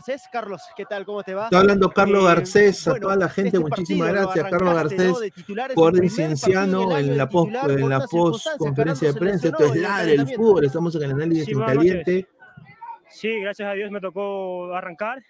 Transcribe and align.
Garcés. 0.00 0.28
Carlos, 0.32 0.62
¿qué 0.74 0.86
tal? 0.86 1.04
¿Cómo 1.04 1.22
te 1.22 1.34
va? 1.34 1.44
Está 1.44 1.58
hablando 1.58 1.90
Carlos 1.90 2.22
Eh, 2.22 2.26
Garcés, 2.26 2.86
a 2.86 2.90
bueno, 2.92 3.02
toda 3.04 3.16
la 3.16 3.28
gente, 3.28 3.48
este 3.48 3.58
muchísimas 3.60 4.12
gracias. 4.12 4.50
Carlos 4.50 4.74
Garcés, 4.74 5.12
¿no? 5.12 5.20
De 5.20 5.30
titular, 5.30 5.70
es 5.70 5.74
por 5.74 5.88
el 5.88 5.92
primer 5.92 6.10
Cienciano 6.10 6.78
partido 6.78 6.96
del 6.96 7.10
en 7.10 7.18
la 7.18 7.28
post, 7.28 7.54
en 7.68 7.88
la 7.88 8.06
post 8.06 8.46
conferencia 8.56 9.08
de 9.08 9.14
Carlos 9.14 9.28
prensa. 9.30 9.48
Esto 9.48 9.64
es 9.64 9.70
en 9.70 9.76
el 9.76 9.82
ladre 9.82 10.14
el 10.14 10.28
fútbol, 10.28 10.64
estamos 10.64 10.94
en 10.94 11.02
el 11.02 11.10
análisis 11.10 11.44
Sí, 11.44 11.52
en 11.52 11.60
caliente. 11.60 12.28
Sí, 13.10 13.40
gracias 13.40 13.68
a 13.68 13.72
Dios 13.72 13.90
me 13.90 14.00
tocó 14.00 14.74
arrancar. 14.74 15.22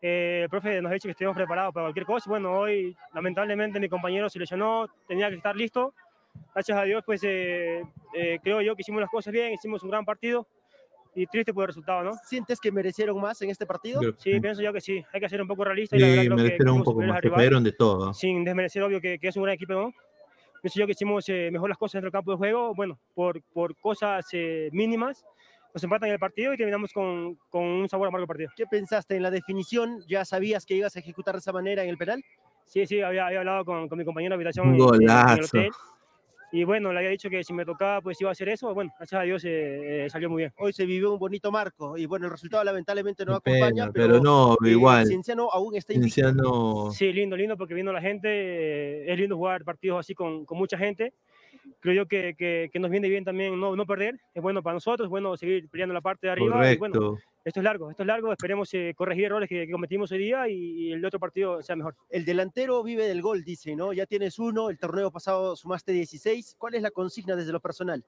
Eh, 0.00 0.40
el 0.44 0.48
profe 0.48 0.80
nos 0.80 0.90
ha 0.90 0.94
dicho 0.94 1.08
que 1.08 1.10
estuvimos 1.10 1.36
preparados 1.36 1.74
para 1.74 1.84
cualquier 1.84 2.06
cosa. 2.06 2.30
Bueno, 2.30 2.52
hoy 2.52 2.96
lamentablemente 3.12 3.78
mi 3.78 3.90
compañero 3.90 4.30
se 4.30 4.38
lesionó, 4.38 4.86
tenía 5.06 5.28
que 5.28 5.36
estar 5.36 5.54
listo. 5.54 5.92
Gracias 6.54 6.78
a 6.78 6.84
Dios, 6.84 7.02
pues 7.04 7.20
eh, 7.24 7.82
eh, 8.14 8.38
creo 8.42 8.62
yo 8.62 8.74
que 8.74 8.82
hicimos 8.82 9.02
las 9.02 9.10
cosas 9.10 9.32
bien, 9.32 9.52
hicimos 9.52 9.82
un 9.82 9.90
gran 9.90 10.04
partido 10.06 10.46
y 11.18 11.26
triste 11.26 11.52
por 11.52 11.64
el 11.64 11.68
resultado, 11.68 12.04
¿no? 12.04 12.12
¿Sientes 12.24 12.60
que 12.60 12.70
merecieron 12.70 13.20
más 13.20 13.40
en 13.42 13.50
este 13.50 13.66
partido? 13.66 14.00
Yo- 14.02 14.12
Sí, 14.18 14.38
pienso 14.40 14.62
yo 14.62 14.72
que 14.72 14.80
sí. 14.80 15.02
Hay 15.12 15.20
que 15.20 15.28
ser 15.28 15.42
un 15.42 15.48
poco 15.48 15.64
realista 15.64 15.96
y 15.96 16.00
la 16.00 16.06
verdad 16.06 16.22
Sí, 16.22 16.26
creo 16.26 16.36
que 16.36 16.42
merecieron 16.42 16.74
un 16.76 16.84
poco 16.84 17.00
más, 17.02 17.20
rival, 17.20 17.64
de 17.64 17.72
todo. 17.72 18.14
Sin 18.14 18.44
desmerecer, 18.44 18.82
obvio, 18.82 19.00
que, 19.00 19.18
que 19.18 19.28
es 19.28 19.36
un 19.36 19.42
gran 19.42 19.54
equipo, 19.54 19.72
¿no? 19.72 19.92
Pienso 20.62 20.78
yo 20.80 20.86
que 20.86 20.92
hicimos 20.92 21.28
eh, 21.28 21.50
mejor 21.52 21.68
las 21.68 21.78
cosas 21.78 21.94
dentro 21.94 22.06
del 22.08 22.12
campo 22.12 22.30
de 22.32 22.36
juego. 22.36 22.74
Bueno, 22.74 22.98
por, 23.14 23.42
por 23.52 23.76
cosas 23.78 24.26
eh, 24.32 24.68
mínimas, 24.72 25.24
nos 25.74 25.82
empatan 25.84 26.10
el 26.10 26.18
partido 26.18 26.52
y 26.52 26.56
terminamos 26.56 26.92
con, 26.92 27.36
con 27.50 27.62
un 27.62 27.88
sabor 27.88 28.08
amargo 28.08 28.24
el 28.24 28.28
partido. 28.28 28.50
¿Qué 28.56 28.66
pensaste 28.66 29.16
en 29.16 29.22
la 29.22 29.30
definición? 29.30 30.00
¿Ya 30.08 30.24
sabías 30.24 30.64
que 30.66 30.74
ibas 30.74 30.94
a 30.96 30.98
ejecutar 31.00 31.34
de 31.34 31.38
esa 31.40 31.52
manera 31.52 31.82
en 31.84 31.90
el 31.90 31.96
penal? 31.98 32.24
Sí, 32.64 32.86
sí, 32.86 33.00
había, 33.00 33.26
había 33.26 33.38
hablado 33.40 33.64
con, 33.64 33.88
con 33.88 33.98
mi 33.98 34.04
compañero 34.04 34.32
de 34.32 34.34
habitación 34.36 34.68
Un 34.68 34.74
en- 34.74 34.80
en- 34.80 34.86
en 34.94 35.00
el 35.02 35.10
golazo. 35.36 35.58
hotel. 35.58 35.70
Y 36.50 36.64
bueno, 36.64 36.92
le 36.92 36.98
había 36.98 37.10
dicho 37.10 37.28
que 37.28 37.44
si 37.44 37.52
me 37.52 37.66
tocaba, 37.66 38.00
pues 38.00 38.18
iba 38.20 38.30
a 38.30 38.32
hacer 38.32 38.48
eso. 38.48 38.72
Bueno, 38.72 38.90
gracias 38.96 39.20
a 39.20 39.24
Dios 39.24 39.44
eh, 39.44 40.06
eh, 40.06 40.10
salió 40.10 40.30
muy 40.30 40.42
bien. 40.42 40.52
Hoy 40.56 40.72
se 40.72 40.86
vivió 40.86 41.12
un 41.12 41.18
bonito 41.18 41.52
marco 41.52 41.98
y 41.98 42.06
bueno, 42.06 42.26
el 42.26 42.32
resultado 42.32 42.64
lamentablemente 42.64 43.24
no 43.26 43.40
Qué 43.40 43.50
acompaña, 43.50 43.84
pena, 43.84 43.92
pero, 43.92 44.06
pero 44.14 44.22
no, 44.22 44.56
eh, 44.64 44.70
igual. 44.70 45.06
Cienciano 45.06 45.50
aún 45.52 45.74
está. 45.76 45.92
Cienciano. 45.92 46.90
Sí, 46.90 47.12
lindo, 47.12 47.36
lindo, 47.36 47.56
porque 47.56 47.74
viendo 47.74 47.92
la 47.92 48.00
gente, 48.00 48.28
eh, 48.30 49.12
es 49.12 49.18
lindo 49.18 49.36
jugar 49.36 49.62
partidos 49.64 50.00
así 50.00 50.14
con, 50.14 50.46
con 50.46 50.56
mucha 50.56 50.78
gente. 50.78 51.12
Creo 51.80 51.94
yo 51.94 52.06
que, 52.06 52.34
que, 52.36 52.70
que 52.72 52.78
nos 52.78 52.90
viene 52.90 53.08
bien 53.08 53.24
también 53.24 53.58
no, 53.60 53.76
no 53.76 53.86
perder. 53.86 54.18
Es 54.34 54.42
bueno 54.42 54.62
para 54.62 54.74
nosotros, 54.74 55.06
es 55.06 55.10
bueno 55.10 55.36
seguir 55.36 55.68
peleando 55.68 55.92
la 55.92 56.00
parte 56.00 56.28
de 56.28 56.32
arriba. 56.32 56.72
Y 56.72 56.76
bueno, 56.78 56.94
Correcto. 56.94 57.18
Esto 57.48 57.60
es 57.60 57.64
largo, 57.64 57.90
esto 57.90 58.02
es 58.02 58.06
largo. 58.06 58.32
Esperemos 58.32 58.72
eh, 58.74 58.94
corregir 58.96 59.24
errores 59.24 59.48
que, 59.48 59.66
que 59.66 59.72
cometimos 59.72 60.10
hoy 60.12 60.18
día 60.18 60.48
y, 60.48 60.54
y 60.54 60.92
el 60.92 61.04
otro 61.04 61.18
partido 61.18 61.62
sea 61.62 61.76
mejor. 61.76 61.96
El 62.08 62.24
delantero 62.24 62.82
vive 62.82 63.06
del 63.06 63.22
gol, 63.22 63.44
dice, 63.44 63.74
¿no? 63.74 63.92
Ya 63.92 64.06
tienes 64.06 64.38
uno, 64.38 64.70
el 64.70 64.78
torneo 64.78 65.10
pasado 65.10 65.56
sumaste 65.56 65.92
16. 65.92 66.56
¿Cuál 66.58 66.74
es 66.74 66.82
la 66.82 66.90
consigna 66.90 67.36
desde 67.36 67.52
lo 67.52 67.60
personal? 67.60 68.04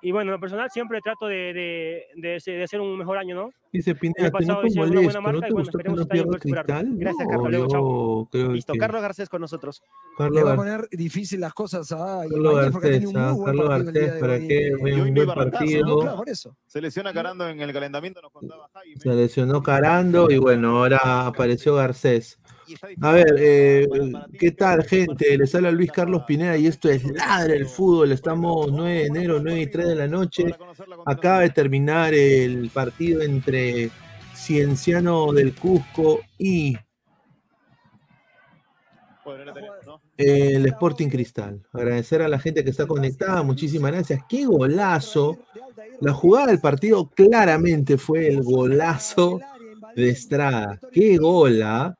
Y 0.00 0.12
bueno, 0.12 0.30
en 0.30 0.34
lo 0.34 0.40
personal 0.40 0.70
siempre 0.70 1.00
trato 1.00 1.26
de, 1.26 2.06
de, 2.14 2.40
de 2.44 2.62
hacer 2.62 2.80
un 2.80 2.96
mejor 2.96 3.18
año, 3.18 3.34
¿no? 3.34 3.50
Dice 3.72 3.94
Pineda, 3.94 4.30
pasado 4.30 4.66
hice 4.66 4.80
una 4.80 4.88
buena 4.88 5.20
molesto, 5.20 5.20
¿no 5.20 5.22
marca 5.22 5.40
te 5.40 5.48
y 5.48 5.52
bueno, 5.52 5.64
gustó 5.64 5.78
que 5.78 5.82
esperemos 5.82 5.98
no 6.00 6.06
poder 6.06 6.40
superarlo. 6.40 6.64
cristal? 6.64 6.98
Gracias, 6.98 7.26
No, 7.26 7.30
Carlos. 7.30 7.50
Luego, 7.50 7.68
yo 7.68 8.28
creo 8.30 8.52
Listo, 8.52 8.72
que 8.72 8.78
Carlos 8.78 9.02
Garcés 9.02 9.28
con 9.28 9.40
nosotros. 9.40 9.82
Le 9.82 10.16
Carlos 10.16 10.46
va 10.46 10.52
a 10.52 10.56
poner 10.56 10.88
difícil 10.90 11.40
las 11.40 11.54
cosas 11.54 11.92
a 11.92 12.22
Carlos 12.28 12.70
porque 12.72 12.90
Garcés, 12.90 13.08
un 13.08 13.16
ah, 13.16 13.32
muy 13.32 13.40
buen 13.40 13.46
Carlos 13.46 13.68
Garcés, 13.68 14.12
para 14.20 14.38
Y 14.38 14.72
un 14.72 15.14
no 15.14 15.24
buen 15.24 15.26
partido. 15.26 15.86
¿no? 15.86 15.98
Claro, 15.98 16.16
por 16.16 16.28
eso. 16.28 16.56
Se 16.66 16.80
lesiona 16.80 17.12
Carando 17.12 17.48
en 17.48 17.60
el 17.60 17.72
calentamiento, 17.72 18.22
nos 18.22 18.32
contaba 18.32 18.70
Jaime. 18.72 19.00
Se 19.00 19.10
lesionó 19.10 19.62
Carando 19.62 20.30
y 20.30 20.38
bueno, 20.38 20.78
ahora 20.78 21.26
apareció 21.26 21.74
Garcés. 21.74 22.38
A 23.00 23.12
ver, 23.12 23.34
eh, 23.38 23.86
¿qué 24.38 24.50
tal, 24.52 24.84
gente? 24.84 25.38
Les 25.38 25.54
habla 25.54 25.70
Luis 25.70 25.90
Carlos 25.90 26.24
Pineda 26.26 26.56
y 26.56 26.66
esto 26.66 26.90
es 26.90 27.02
Ladre 27.04 27.56
el 27.56 27.66
Fútbol. 27.66 28.12
Estamos 28.12 28.70
9 28.70 28.92
de 28.92 29.06
enero, 29.06 29.40
9 29.42 29.60
y 29.60 29.66
3 29.66 29.88
de 29.88 29.94
la 29.94 30.06
noche. 30.06 30.54
Acaba 31.06 31.40
de 31.40 31.50
terminar 31.50 32.12
el 32.12 32.70
partido 32.70 33.22
entre 33.22 33.57
Cienciano 34.34 35.32
del 35.32 35.54
Cusco 35.54 36.20
y 36.38 36.76
el 40.16 40.66
Sporting 40.66 41.08
Cristal. 41.08 41.62
Agradecer 41.72 42.22
a 42.22 42.28
la 42.28 42.38
gente 42.38 42.64
que 42.64 42.70
está 42.70 42.86
conectada, 42.86 43.42
muchísimas 43.42 43.92
gracias. 43.92 44.22
¡Qué 44.28 44.44
golazo! 44.44 45.38
La 46.00 46.12
jugada 46.12 46.48
del 46.48 46.60
partido 46.60 47.08
claramente 47.08 47.98
fue 47.98 48.28
el 48.28 48.42
golazo 48.42 49.40
de 49.94 50.10
Estrada. 50.10 50.78
¡Qué 50.92 51.16
gola! 51.16 51.94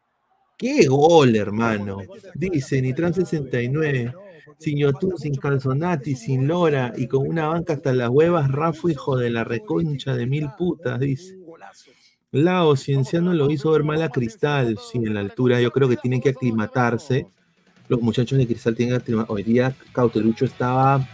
¡Qué 0.56 0.86
gol, 0.86 1.36
hermano! 1.36 1.98
Dice 2.34 2.80
Nitran 2.82 3.14
69. 3.14 4.12
Sin 4.58 4.78
Yotun, 4.78 5.16
sin 5.16 5.36
Calzonati, 5.36 6.16
sin 6.16 6.48
Lora 6.48 6.92
y 6.96 7.06
con 7.06 7.28
una 7.28 7.46
banca 7.46 7.74
hasta 7.74 7.92
las 7.92 8.08
huevas, 8.08 8.50
Rafa, 8.50 8.90
hijo 8.90 9.16
de 9.16 9.30
la 9.30 9.44
reconcha 9.44 10.16
de 10.16 10.26
mil 10.26 10.48
putas, 10.58 10.98
dice. 10.98 11.37
Lao 12.30 12.76
Cienciano 12.76 13.32
lo 13.32 13.50
hizo 13.50 13.70
ver 13.70 13.84
mal 13.84 14.02
a 14.02 14.10
Cristal, 14.10 14.78
sí, 14.78 14.98
en 14.98 15.14
la 15.14 15.20
altura 15.20 15.60
yo 15.62 15.70
creo 15.70 15.88
que 15.88 15.96
tienen 15.96 16.20
que 16.20 16.30
aclimatarse. 16.30 17.26
Los 17.88 18.02
muchachos 18.02 18.38
de 18.38 18.46
Cristal 18.46 18.76
tienen 18.76 18.96
que 18.96 19.02
aclimatarse. 19.02 19.32
Hoy 19.32 19.42
día 19.42 19.74
Cautelucho 19.92 20.44
estaba. 20.44 21.08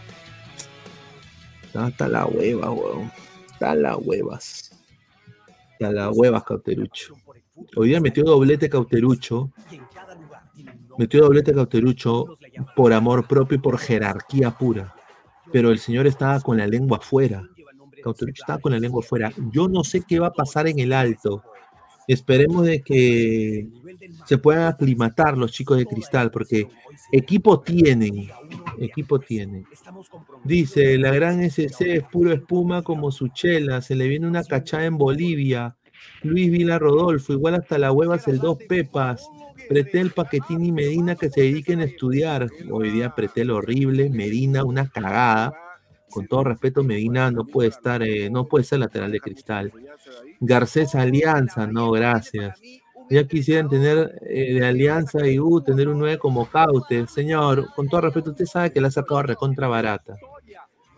Estaba 1.63 1.87
hasta 1.87 2.09
la 2.09 2.27
hueva, 2.27 2.71
weón. 2.71 3.13
Hasta 3.53 3.77
las 3.77 3.97
huevas. 4.01 4.73
Hasta 5.73 5.93
las 5.93 6.11
huevas, 6.17 6.43
Cautelucho. 6.43 7.15
Hoy 7.77 7.91
día 7.91 8.01
metió 8.01 8.25
doblete 8.25 8.69
Cauterucho. 8.69 9.53
Metió 10.99 11.23
doblete 11.23 11.55
Cauterucho 11.55 12.37
por 12.75 12.93
amor 12.93 13.29
propio 13.29 13.57
y 13.57 13.61
por 13.61 13.79
jerarquía 13.79 14.51
pura. 14.51 14.93
Pero 15.53 15.71
el 15.71 15.79
señor 15.79 16.09
estaba 16.09 16.41
con 16.41 16.57
la 16.57 16.67
lengua 16.67 16.99
afuera. 16.99 17.49
Cauterucho 18.05 18.43
estaba 18.43 18.61
con 18.61 18.73
la 18.73 18.79
lengua 18.79 19.03
afuera. 19.03 19.33
Yo 19.51 19.67
no 19.67 19.83
sé 19.83 20.03
qué 20.07 20.19
va 20.19 20.29
a 20.29 20.33
pasar 20.33 20.69
en 20.69 20.79
el 20.79 20.93
alto. 20.93 21.43
Esperemos 22.07 22.67
de 22.67 22.83
que 22.83 23.67
se 24.27 24.37
puedan 24.37 24.67
aclimatar 24.67 25.39
los 25.39 25.53
chicos 25.53 25.79
de 25.79 25.87
cristal, 25.87 26.31
porque 26.31 26.69
equipo 27.13 27.61
tienen. 27.61 28.29
Equipo 28.79 29.19
tienen. 29.19 29.67
Dice, 30.45 30.99
la 30.99 31.13
gran 31.13 31.43
SC 31.43 31.81
es 31.81 32.05
puro 32.05 32.33
espuma 32.33 32.83
como 32.83 33.11
su 33.11 33.29
chela. 33.29 33.81
Se 33.81 33.95
le 33.95 34.07
viene 34.07 34.29
una 34.29 34.45
cachada 34.45 34.85
en 34.85 34.99
Bolivia. 34.99 35.77
Luis 36.23 36.51
Vila 36.51 36.79
Rodolfo, 36.79 37.33
igual 37.33 37.55
hasta 37.55 37.79
la 37.79 37.91
huevas 37.91 38.29
el 38.29 38.39
dos 38.39 38.59
pepas. 38.69 39.27
Pretel, 39.67 40.11
Paquetini 40.11 40.69
y 40.69 40.73
Medina 40.73 41.15
que 41.15 41.31
se 41.31 41.41
dediquen 41.41 41.81
a 41.81 41.85
estudiar. 41.85 42.49
Hoy 42.71 42.91
día 42.91 43.15
Pretel 43.15 43.51
horrible, 43.51 44.11
Medina 44.11 44.63
una 44.63 44.91
cagada. 44.91 45.55
Con 46.15 46.29
todo 46.29 46.45
respeto, 46.45 46.85
Medina 46.85 47.29
no 47.33 47.45
puede 47.45 47.71
estar, 47.71 48.01
eh, 48.05 48.31
no 48.31 48.45
puede 48.45 48.63
ser 48.63 48.79
lateral 48.79 49.11
de 49.11 49.19
cristal. 49.19 49.73
Garcés 50.39 50.95
Alianza, 50.95 51.67
no, 51.67 51.91
gracias. 51.91 52.61
Ya 53.11 53.27
quisieran 53.27 53.69
tener 53.69 54.17
eh, 54.23 54.55
de 54.55 54.65
Alianza 54.65 55.27
y 55.27 55.41
U, 55.41 55.61
tener 55.61 55.89
un 55.89 55.99
9 55.99 56.19
como 56.19 56.49
Caute. 56.49 57.09
Señor, 57.09 57.75
con 57.75 57.89
todo 57.89 58.03
respeto, 58.03 58.31
usted 58.31 58.47
sabe 58.47 58.73
que 58.73 58.81
la 58.81 58.89
ha 58.89 58.93
sacado 58.93 59.25
recontra 59.25 59.67
barata. 59.67 60.15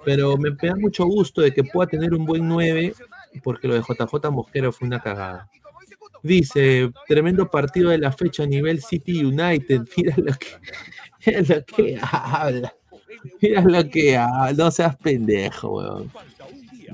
Pero 0.05 0.37
me, 0.37 0.51
me 0.51 0.69
da 0.69 0.77
mucho 0.77 1.07
gusto 1.07 1.41
de 1.41 1.55
que 1.55 1.65
pueda 1.65 1.89
tener 1.89 2.13
un 2.13 2.27
buen 2.27 2.47
9, 2.47 2.93
porque 3.43 3.69
lo 3.69 3.75
de 3.75 3.81
JJ 3.81 4.31
Mosquero 4.31 4.71
fue 4.71 4.87
una 4.87 5.01
cagada. 5.01 5.49
Dice, 6.23 6.91
tremendo 7.09 7.51
partido 7.51 7.89
de 7.89 7.99
la 7.99 8.13
fecha 8.13 8.43
a 8.43 8.47
nivel 8.47 8.83
City 8.83 9.25
United. 9.25 9.81
Mira 9.97 10.15
lo 10.19 10.35
que, 10.35 11.43
lo 11.43 11.65
que 11.65 11.99
habla. 12.03 12.75
Mira 13.43 13.63
lo 13.63 13.89
que 13.89 14.17
habla. 14.17 14.53
No 14.53 14.71
seas 14.71 14.97
pendejo, 14.97 15.77
weón. 15.77 16.11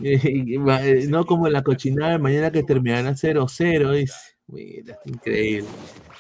No 1.11 1.27
como 1.27 1.49
la 1.49 1.63
cochinada 1.63 2.13
de 2.13 2.19
mañana 2.19 2.51
que 2.51 2.63
terminará 2.63 3.13
0-0. 3.13 3.93
Dice. 3.93 4.15
Mira, 4.49 4.99
increíble. 5.05 5.69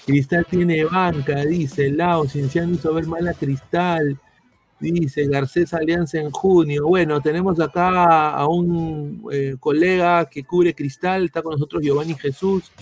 Cristal 0.06 0.46
tiene 0.48 0.84
banca, 0.84 1.44
dice. 1.44 1.90
Lao, 1.90 2.28
Cienciano 2.28 2.74
hizo 2.74 2.92
ver 2.94 3.06
mal 3.06 3.26
a 3.28 3.34
Cristal. 3.34 4.18
Dice 4.80 5.28
Garcés 5.28 5.72
Alianza 5.74 6.18
en 6.18 6.30
junio. 6.32 6.88
Bueno, 6.88 7.20
tenemos 7.20 7.60
acá 7.60 8.30
a 8.30 8.48
un 8.48 9.24
eh, 9.32 9.54
colega 9.60 10.28
que 10.28 10.42
cubre 10.42 10.74
Cristal. 10.74 11.26
Está 11.26 11.42
con 11.42 11.52
nosotros 11.52 11.82
Giovanni 11.82 12.14
Jesús. 12.14 12.72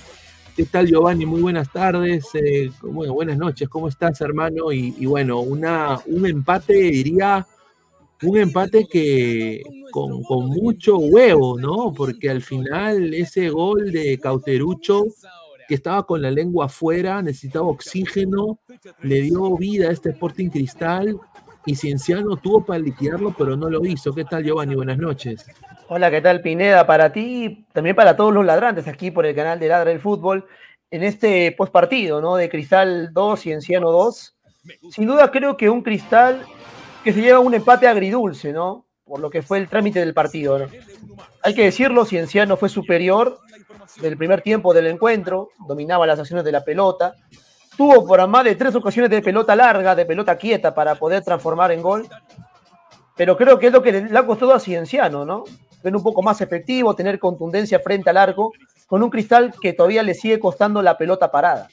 ¿Qué 0.56 0.66
tal, 0.66 0.86
Giovanni? 0.86 1.26
Muy 1.26 1.40
buenas 1.40 1.70
tardes. 1.70 2.26
eh, 2.34 2.70
bueno, 2.82 3.14
buenas 3.14 3.38
noches. 3.38 3.68
¿Cómo 3.68 3.88
estás, 3.88 4.20
hermano? 4.20 4.72
Y, 4.72 5.06
bueno, 5.06 5.40
una, 5.40 5.98
un 6.06 6.26
empate, 6.26 6.74
diría, 6.74 7.46
un 8.22 8.38
empate 8.38 8.86
que 8.90 9.62
con, 9.92 10.22
con 10.24 10.46
mucho 10.46 10.98
huevo, 10.98 11.58
¿no? 11.58 11.92
Porque 11.92 12.28
al 12.28 12.42
final 12.42 13.14
ese 13.14 13.48
gol 13.50 13.92
de 13.92 14.18
Cauterucho, 14.18 15.04
que 15.68 15.74
estaba 15.74 16.04
con 16.04 16.20
la 16.20 16.30
lengua 16.30 16.66
afuera, 16.66 17.22
necesitaba 17.22 17.66
oxígeno, 17.66 18.58
le 19.02 19.20
dio 19.22 19.56
vida 19.56 19.88
a 19.88 19.92
este 19.92 20.10
Sporting 20.10 20.48
Cristal 20.48 21.16
y 21.66 21.74
Cienciano 21.74 22.36
tuvo 22.36 22.64
para 22.64 22.78
liquidarlo, 22.78 23.34
pero 23.36 23.56
no 23.56 23.68
lo 23.68 23.84
hizo. 23.84 24.12
¿Qué 24.14 24.24
tal, 24.24 24.44
Giovanni? 24.44 24.74
Buenas 24.74 24.98
noches. 24.98 25.46
Hola, 25.88 26.10
¿qué 26.10 26.20
tal 26.20 26.40
Pineda? 26.40 26.86
Para 26.86 27.12
ti, 27.12 27.66
también 27.72 27.96
para 27.96 28.16
todos 28.16 28.32
los 28.32 28.44
ladrantes 28.44 28.88
aquí 28.88 29.10
por 29.10 29.26
el 29.26 29.34
canal 29.34 29.58
de 29.58 29.68
Ladra 29.68 29.90
del 29.90 30.00
Fútbol, 30.00 30.46
en 30.90 31.02
este 31.02 31.52
postpartido, 31.52 32.20
¿no? 32.20 32.36
De 32.36 32.48
Cristal 32.48 33.12
2 33.12 33.46
y 33.46 33.52
Enciano 33.52 33.90
2. 33.90 34.36
Sin 34.90 35.06
duda 35.06 35.30
creo 35.30 35.56
que 35.56 35.68
un 35.68 35.82
Cristal 35.82 36.44
que 37.04 37.12
se 37.12 37.20
lleva 37.20 37.40
un 37.40 37.54
empate 37.54 37.88
agridulce, 37.88 38.52
¿no? 38.52 38.86
Por 39.04 39.20
lo 39.20 39.30
que 39.30 39.42
fue 39.42 39.58
el 39.58 39.68
trámite 39.68 40.00
del 40.00 40.14
partido, 40.14 40.58
¿no? 40.58 40.66
Hay 41.42 41.54
que 41.54 41.64
decirlo, 41.64 42.04
Cienciano 42.04 42.56
fue 42.56 42.68
superior, 42.68 43.38
del 44.00 44.16
primer 44.16 44.40
tiempo 44.42 44.72
del 44.72 44.86
encuentro, 44.86 45.50
dominaba 45.66 46.06
las 46.06 46.18
acciones 46.18 46.44
de 46.44 46.52
la 46.52 46.64
pelota, 46.64 47.14
tuvo 47.76 48.06
por 48.06 48.26
más 48.28 48.44
de 48.44 48.54
tres 48.54 48.74
ocasiones 48.74 49.10
de 49.10 49.22
pelota 49.22 49.56
larga, 49.56 49.94
de 49.94 50.04
pelota 50.04 50.36
quieta 50.36 50.74
para 50.74 50.94
poder 50.94 51.22
transformar 51.22 51.72
en 51.72 51.82
gol, 51.82 52.08
pero 53.16 53.36
creo 53.36 53.58
que 53.58 53.66
es 53.68 53.72
lo 53.72 53.82
que 53.82 53.92
le 53.92 54.18
ha 54.18 54.26
costado 54.26 54.54
a 54.54 54.60
Cienciano, 54.60 55.24
¿no? 55.24 55.44
Ser 55.82 55.94
un 55.94 56.02
poco 56.02 56.22
más 56.22 56.40
efectivo, 56.40 56.94
tener 56.94 57.18
contundencia 57.18 57.80
frente 57.80 58.10
al 58.10 58.16
arco, 58.16 58.52
con 58.86 59.02
un 59.02 59.10
Cristal 59.10 59.54
que 59.60 59.72
todavía 59.72 60.02
le 60.02 60.14
sigue 60.14 60.38
costando 60.38 60.82
la 60.82 60.98
pelota 60.98 61.30
parada. 61.30 61.68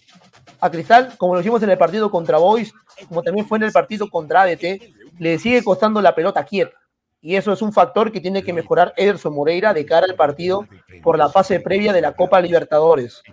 A 0.60 0.70
Cristal, 0.70 1.14
como 1.18 1.36
lo 1.36 1.42
hicimos 1.42 1.62
en 1.64 1.70
el 1.70 1.78
partido 1.78 2.10
contra 2.10 2.38
Boys, 2.38 2.74
como 3.08 3.22
también 3.22 3.48
fue 3.48 3.58
en 3.58 3.64
el 3.64 3.72
partido 3.72 4.10
contra 4.10 4.42
ADT, 4.42 4.82
le 5.20 5.40
sigue 5.40 5.64
costando 5.64 6.02
la 6.02 6.16
pelota 6.16 6.44
quieta. 6.44 6.76
Y 7.20 7.36
eso 7.36 7.52
es 7.52 7.62
un 7.62 7.74
factor 7.74 8.12
que 8.12 8.22
tiene 8.22 8.44
que 8.44 8.54
mejorar 8.54 8.94
Ederson 8.96 9.34
Moreira 9.34 9.74
de 9.74 9.86
cara 9.86 10.06
al 10.08 10.16
partido 10.16 10.68
por 11.02 11.18
la 11.18 11.30
fase 11.30 11.60
previa 11.60 11.92
de 11.92 12.02
la 12.02 12.14
Copa 12.14 12.40
Libertadores. 12.40 13.24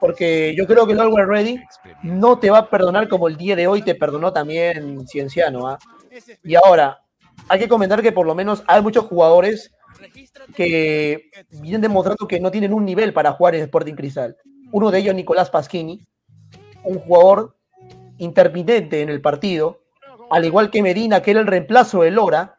Porque 0.00 0.54
yo 0.56 0.66
creo 0.66 0.86
que 0.86 0.94
el 0.94 1.00
Always 1.00 1.26
Ready 1.26 1.60
no 2.02 2.38
te 2.38 2.50
va 2.50 2.58
a 2.58 2.70
perdonar 2.70 3.08
como 3.08 3.28
el 3.28 3.36
día 3.36 3.54
de 3.54 3.66
hoy 3.66 3.82
te 3.82 3.94
perdonó 3.94 4.32
también 4.32 5.06
Cienciano. 5.06 5.68
¿ah? 5.68 5.78
Y 6.42 6.54
ahora, 6.54 7.02
hay 7.48 7.58
que 7.58 7.68
comentar 7.68 8.02
que 8.02 8.12
por 8.12 8.26
lo 8.26 8.34
menos 8.34 8.64
hay 8.66 8.80
muchos 8.82 9.04
jugadores 9.04 9.70
que 10.54 11.30
vienen 11.60 11.80
demostrando 11.80 12.26
que 12.26 12.40
no 12.40 12.50
tienen 12.50 12.72
un 12.72 12.84
nivel 12.84 13.12
para 13.12 13.32
jugar 13.32 13.54
en 13.54 13.62
Sporting 13.62 13.94
Cristal. 13.94 14.36
Uno 14.72 14.90
de 14.90 14.98
ellos, 14.98 15.14
Nicolás 15.14 15.50
Pasquini, 15.50 16.06
un 16.84 16.98
jugador 17.00 17.56
intermitente 18.18 19.02
en 19.02 19.08
el 19.08 19.20
partido, 19.20 19.82
al 20.30 20.44
igual 20.44 20.70
que 20.70 20.82
Medina, 20.82 21.22
que 21.22 21.32
era 21.32 21.40
el 21.40 21.46
reemplazo 21.46 22.02
de 22.02 22.10
Lora, 22.10 22.55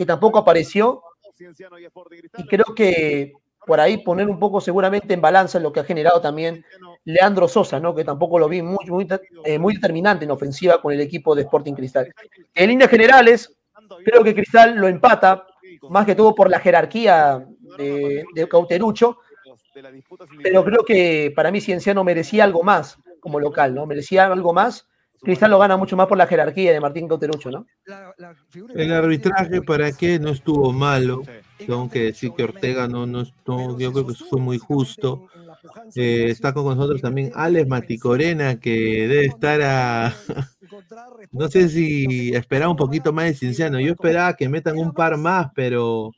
que 0.00 0.06
tampoco 0.06 0.38
apareció. 0.38 1.02
Y 2.38 2.46
creo 2.46 2.74
que 2.74 3.34
por 3.66 3.80
ahí 3.80 3.98
poner 3.98 4.30
un 4.30 4.38
poco 4.38 4.58
seguramente 4.58 5.12
en 5.12 5.20
balanza 5.20 5.60
lo 5.60 5.72
que 5.72 5.80
ha 5.80 5.84
generado 5.84 6.22
también 6.22 6.64
Leandro 7.04 7.46
Sosa, 7.48 7.78
¿no? 7.78 7.94
que 7.94 8.02
tampoco 8.02 8.38
lo 8.38 8.48
vi 8.48 8.62
muy, 8.62 8.86
muy, 8.88 9.06
eh, 9.44 9.58
muy 9.58 9.74
determinante 9.74 10.24
en 10.24 10.30
ofensiva 10.30 10.80
con 10.80 10.94
el 10.94 11.02
equipo 11.02 11.34
de 11.34 11.42
Sporting 11.42 11.74
Cristal. 11.74 12.10
En 12.54 12.70
líneas 12.70 12.88
generales, 12.88 13.58
creo 14.02 14.24
que 14.24 14.34
Cristal 14.34 14.76
lo 14.76 14.88
empata, 14.88 15.46
más 15.90 16.06
que 16.06 16.14
todo 16.14 16.34
por 16.34 16.48
la 16.48 16.60
jerarquía 16.60 17.46
de, 17.76 18.24
de 18.34 18.48
Cauterucho, 18.48 19.18
pero 20.42 20.64
creo 20.64 20.82
que 20.82 21.30
para 21.36 21.50
mí 21.50 21.60
Cienciano 21.60 22.04
merecía 22.04 22.44
algo 22.44 22.62
más 22.62 22.96
como 23.20 23.38
local, 23.38 23.74
¿no? 23.74 23.84
Merecía 23.84 24.24
algo 24.32 24.54
más 24.54 24.88
Cristal 25.22 25.50
lo 25.50 25.58
gana 25.58 25.76
mucho 25.76 25.96
más 25.96 26.06
por 26.06 26.16
la 26.16 26.26
jerarquía 26.26 26.72
de 26.72 26.80
Martín 26.80 27.06
Cauterucho, 27.06 27.50
¿no? 27.50 27.66
El 28.74 28.92
arbitraje, 28.92 29.60
¿para 29.60 29.92
qué? 29.92 30.18
No 30.18 30.30
estuvo 30.30 30.72
malo. 30.72 31.22
Tengo 31.58 31.90
que 31.90 32.04
decir 32.04 32.32
que 32.34 32.44
Ortega 32.44 32.88
no, 32.88 33.06
no, 33.06 33.24
yo 33.78 33.92
creo 33.92 34.06
que 34.06 34.14
fue 34.14 34.40
muy 34.40 34.58
justo. 34.58 35.26
Eh, 35.94 36.30
está 36.30 36.54
con 36.54 36.64
nosotros 36.64 37.02
también 37.02 37.32
Alex 37.34 37.68
Maticorena, 37.68 38.58
que 38.58 39.06
debe 39.08 39.26
estar 39.26 39.60
a. 39.62 40.14
no 41.32 41.48
sé 41.48 41.68
si 41.68 42.34
esperaba 42.34 42.70
un 42.70 42.78
poquito 42.78 43.12
más 43.12 43.26
de 43.26 43.34
Cinciano. 43.34 43.78
Yo 43.78 43.92
esperaba 43.92 44.34
que 44.34 44.48
metan 44.48 44.78
un 44.78 44.92
par 44.92 45.18
más, 45.18 45.48
pero 45.54 46.12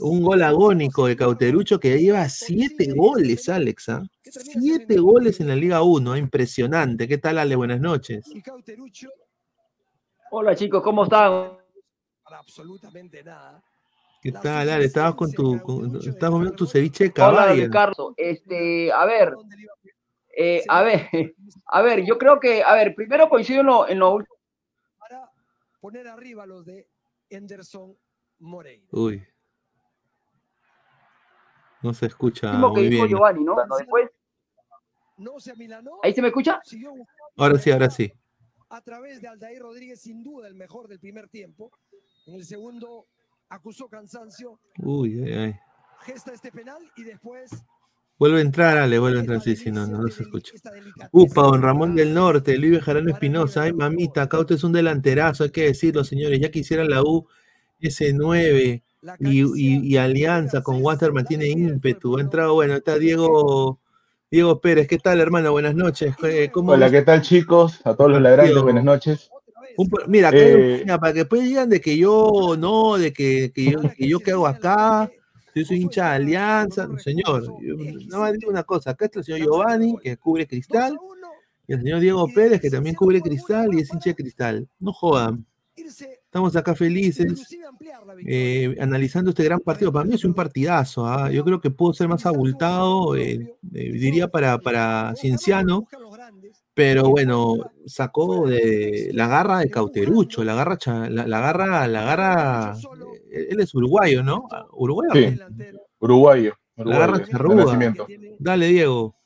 un 0.00 0.22
gol 0.22 0.42
agónico 0.42 1.06
de 1.06 1.16
Cauterucho 1.16 1.80
que 1.80 1.98
lleva 1.98 2.28
siete 2.28 2.92
goles, 2.94 3.48
Alexa. 3.48 4.02
Siete 4.22 4.98
goles 4.98 5.40
en 5.40 5.48
la 5.48 5.56
Liga 5.56 5.82
1, 5.82 6.16
impresionante. 6.16 7.08
¿Qué 7.08 7.18
tal, 7.18 7.38
Ale? 7.38 7.56
Buenas 7.56 7.80
noches. 7.80 8.24
Hola 10.30 10.54
chicos, 10.54 10.82
¿cómo 10.82 11.04
están? 11.04 11.58
Absolutamente 12.24 13.24
nada. 13.24 13.62
¿Qué 14.22 14.32
tal, 14.32 14.68
Ale? 14.68 14.84
Estabas 14.84 15.14
con 15.14 15.32
tu, 15.32 15.56
estabas 15.98 16.30
comiendo 16.30 16.56
tu 16.56 16.66
ceviche 16.66 17.04
de 17.04 17.12
caballo. 17.12 17.52
Hola, 17.52 17.64
Ricardo. 17.64 18.14
Este, 18.16 18.92
a 18.92 19.04
ver, 19.06 19.34
eh, 20.36 20.62
a 20.68 20.82
ver, 20.82 21.08
a 21.66 21.82
ver, 21.82 22.04
yo 22.04 22.16
creo 22.18 22.38
que, 22.38 22.62
a 22.62 22.74
ver, 22.74 22.94
primero 22.94 23.28
coincido 23.28 23.60
en 23.60 23.66
lo, 23.66 23.88
en 23.88 23.98
lo 23.98 24.14
último. 24.14 24.36
Para 24.98 25.30
poner 25.80 26.06
arriba 26.06 26.46
los 26.46 26.64
de 26.64 26.86
Anderson 27.32 27.96
Moreira. 28.38 28.86
Uy. 28.92 29.26
No 31.82 31.94
se 31.94 32.06
escucha 32.06 32.52
Mismo 32.52 32.74
que 32.74 32.80
muy 32.80 32.88
dijo 32.90 33.04
bien. 33.04 33.16
Giovanni, 33.16 33.44
¿no? 33.44 33.56
Después, 33.78 34.10
No 35.16 35.38
se 35.40 35.52
amilanó. 35.52 35.92
¿ahí 36.02 36.14
se 36.14 36.22
me 36.22 36.28
escucha? 36.28 36.60
Ahora 37.36 37.58
sí, 37.58 37.70
ahora 37.70 37.90
sí. 37.90 38.12
a 38.68 38.80
través 38.82 39.20
de 39.20 39.28
Aldair 39.28 39.60
Rodríguez, 39.62 40.00
sin 40.00 40.22
duda 40.22 40.48
el 40.48 40.54
mejor 40.54 40.88
del 40.88 40.98
primer 41.00 41.28
tiempo. 41.28 41.70
En 42.26 42.34
el 42.34 42.44
segundo 42.44 43.06
acusó 43.48 43.88
cansancio, 43.88 44.60
Uy, 44.78 45.22
ay, 45.24 45.32
ay. 45.32 45.54
gesta 46.02 46.32
este 46.32 46.52
penal 46.52 46.82
y 46.96 47.02
después 47.04 47.50
Vuelve 48.18 48.36
a 48.38 48.42
entrar, 48.42 48.76
Ale, 48.76 48.98
vuelve 48.98 49.16
a 49.16 49.20
entrar. 49.22 49.40
Sí, 49.40 49.56
sí, 49.56 49.70
no, 49.70 49.86
no, 49.86 50.02
no 50.02 50.08
se 50.08 50.24
escucha. 50.24 50.52
Upa, 51.10 51.40
don 51.40 51.62
Ramón 51.62 51.94
del 51.96 52.12
Norte, 52.12 52.58
Luis 52.58 52.72
Bejarano 52.72 53.08
Espinosa. 53.10 53.62
Ay, 53.62 53.72
mamita, 53.72 54.28
Cauto 54.28 54.52
es 54.52 54.62
un 54.62 54.72
delanterazo, 54.74 55.44
hay 55.44 55.50
que 55.50 55.62
decirlo, 55.62 56.04
señores. 56.04 56.38
Ya 56.38 56.50
quisiera 56.50 56.84
la 56.84 57.02
U 57.02 57.26
ese 57.78 58.12
9 58.12 58.84
y, 59.18 59.42
y- 59.42 59.86
y 59.86 59.96
Alianza 59.96 60.62
con 60.62 60.82
Waterman 60.82 61.24
tiene 61.24 61.46
ímpetu. 61.48 62.18
Ha 62.18 62.20
entrado, 62.20 62.54
bueno, 62.54 62.74
está 62.74 62.98
Diego 62.98 63.78
Diego 64.30 64.60
Pérez. 64.60 64.86
¿Qué 64.86 64.98
tal, 64.98 65.20
hermano? 65.20 65.50
Buenas 65.52 65.74
noches. 65.74 66.14
Eh, 66.22 66.50
¿Cómo 66.52 66.72
Hola, 66.72 66.90
¿qué 66.90 67.02
tal 67.02 67.20
chicos? 67.22 67.80
A 67.84 67.94
todos 67.94 68.10
los 68.12 68.22
ladrantes, 68.22 68.62
buenas 68.62 68.84
noches. 68.84 69.30
Un 69.76 69.88
mira, 70.08 70.28
acá 70.28 70.38
hay 70.38 70.52
un- 70.54 70.60
Eh, 70.60 70.78
mira, 70.84 70.98
para 70.98 71.12
que 71.12 71.18
después 71.20 71.42
digan 71.42 71.68
de 71.68 71.80
que 71.80 71.96
yo 71.96 72.54
no, 72.58 72.96
de 72.98 73.12
que, 73.12 73.50
que 73.52 73.70
yo, 73.72 73.80
que 73.96 74.08
yo 74.08 74.20
qué 74.20 74.32
hago 74.32 74.46
acá, 74.46 75.10
yo 75.54 75.64
soy 75.64 75.80
hincha 75.80 76.10
de 76.10 76.14
Alianza, 76.16 76.86
no, 76.86 76.98
señor, 76.98 77.44
yo 77.60 77.76
nada 78.08 78.22
más 78.24 78.32
digo 78.34 78.50
una 78.50 78.62
cosa, 78.64 78.90
acá 78.90 79.06
está 79.06 79.20
el 79.20 79.24
señor 79.24 79.40
Giovanni, 79.40 79.96
que 80.02 80.16
cubre 80.16 80.46
Cristal, 80.46 80.96
y 81.66 81.72
el 81.72 81.80
señor 81.82 82.00
Diego 82.00 82.28
Pérez, 82.34 82.60
que 82.60 82.70
también 82.70 82.94
cubre 82.96 83.20
Cristal 83.20 83.72
y 83.74 83.80
es 83.80 83.92
hincha 83.92 84.10
de 84.10 84.16
Cristal. 84.16 84.68
No 84.78 84.92
jodan. 84.92 85.44
Estamos 86.30 86.54
acá 86.54 86.76
felices, 86.76 87.44
eh, 88.24 88.76
analizando 88.78 89.30
este 89.30 89.42
gran 89.42 89.58
partido. 89.58 89.92
Para 89.92 90.04
mí 90.04 90.14
es 90.14 90.24
un 90.24 90.32
partidazo. 90.32 91.04
¿ah? 91.04 91.28
Yo 91.28 91.42
creo 91.44 91.60
que 91.60 91.72
pudo 91.72 91.92
ser 91.92 92.06
más 92.06 92.24
abultado, 92.24 93.16
eh, 93.16 93.56
eh, 93.74 93.92
diría 93.92 94.28
para, 94.28 94.58
para 94.58 95.12
Cienciano, 95.16 95.88
pero 96.72 97.10
bueno, 97.10 97.56
sacó 97.84 98.46
de 98.46 99.10
la 99.12 99.26
garra 99.26 99.58
de 99.58 99.70
Cauterucho, 99.70 100.44
la 100.44 100.54
garra, 100.54 100.78
la, 101.10 101.26
la 101.26 101.40
garra, 101.40 101.88
la 101.88 102.04
garra, 102.04 102.76
eh, 103.32 103.48
él 103.50 103.58
es 103.58 103.74
uruguayo, 103.74 104.22
¿no? 104.22 104.46
Ah, 104.52 104.66
Uruguayo. 104.70 105.12
Sí, 105.12 105.36
uruguayo. 105.98 106.54
La 106.76 106.96
garra 106.96 107.16
uruguayo, 107.16 107.26
de 107.26 107.32
charruda. 107.32 108.06
Dale, 108.38 108.68
Diego. 108.68 109.16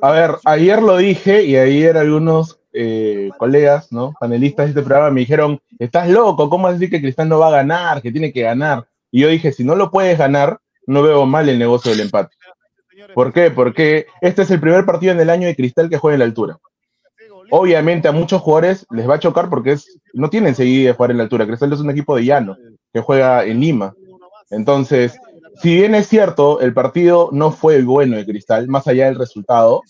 A 0.00 0.10
ver, 0.10 0.36
ayer 0.44 0.82
lo 0.82 0.96
dije 0.96 1.44
y 1.44 1.56
ayer 1.56 1.96
algunos 1.96 2.60
eh, 2.72 3.30
colegas, 3.38 3.92
¿no? 3.92 4.14
Panelistas 4.18 4.66
de 4.66 4.70
este 4.70 4.82
programa 4.82 5.10
me 5.10 5.20
dijeron, 5.20 5.60
estás 5.78 6.08
loco, 6.08 6.48
¿cómo 6.50 6.64
vas 6.64 6.72
a 6.72 6.74
decir 6.74 6.90
que 6.90 7.00
Cristal 7.00 7.28
no 7.28 7.38
va 7.38 7.48
a 7.48 7.62
ganar, 7.62 8.02
que 8.02 8.12
tiene 8.12 8.32
que 8.32 8.42
ganar? 8.42 8.86
Y 9.10 9.20
yo 9.20 9.28
dije, 9.28 9.52
si 9.52 9.64
no 9.64 9.74
lo 9.74 9.90
puedes 9.90 10.18
ganar, 10.18 10.58
no 10.86 11.02
veo 11.02 11.26
mal 11.26 11.48
el 11.48 11.58
negocio 11.58 11.90
del 11.90 12.00
empate. 12.00 12.34
¿Por 13.14 13.32
qué? 13.32 13.50
Porque 13.50 14.06
este 14.20 14.42
es 14.42 14.50
el 14.50 14.60
primer 14.60 14.84
partido 14.84 15.12
en 15.12 15.20
el 15.20 15.30
año 15.30 15.46
de 15.46 15.56
Cristal 15.56 15.88
que 15.88 15.98
juega 15.98 16.14
en 16.14 16.20
la 16.20 16.24
altura. 16.24 16.58
Obviamente 17.50 18.08
a 18.08 18.12
muchos 18.12 18.40
jugadores 18.42 18.86
les 18.90 19.08
va 19.08 19.16
a 19.16 19.20
chocar 19.20 19.48
porque 19.50 19.72
es, 19.72 20.00
no 20.12 20.30
tienen 20.30 20.54
seguida 20.54 20.88
de 20.88 20.94
jugar 20.94 21.10
en 21.10 21.18
la 21.18 21.24
altura. 21.24 21.46
Cristal 21.46 21.72
es 21.72 21.80
un 21.80 21.90
equipo 21.90 22.16
de 22.16 22.24
llano 22.24 22.56
que 22.92 23.00
juega 23.00 23.44
en 23.44 23.60
Lima. 23.60 23.94
Entonces, 24.50 25.18
si 25.60 25.76
bien 25.76 25.94
es 25.94 26.08
cierto, 26.08 26.60
el 26.60 26.74
partido 26.74 27.28
no 27.32 27.50
fue 27.52 27.82
bueno 27.82 28.16
de 28.16 28.26
Cristal, 28.26 28.68
más 28.68 28.86
allá 28.86 29.06
del 29.06 29.18
resultado, 29.18 29.82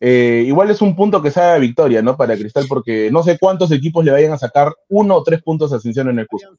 eh, 0.00 0.44
igual 0.46 0.70
es 0.70 0.80
un 0.80 0.94
punto 0.94 1.20
que 1.20 1.30
sabe 1.30 1.60
victoria, 1.60 2.02
¿no? 2.02 2.16
Para 2.16 2.36
Cristal, 2.36 2.66
porque 2.68 3.10
no 3.10 3.22
sé 3.22 3.36
cuántos 3.38 3.72
equipos 3.72 4.04
le 4.04 4.12
vayan 4.12 4.32
a 4.32 4.38
sacar 4.38 4.72
uno 4.88 5.16
o 5.16 5.22
tres 5.22 5.42
puntos 5.42 5.72
a 5.72 5.80
Cienciano 5.80 6.10
en 6.10 6.20
el 6.20 6.28
Cusco. 6.28 6.50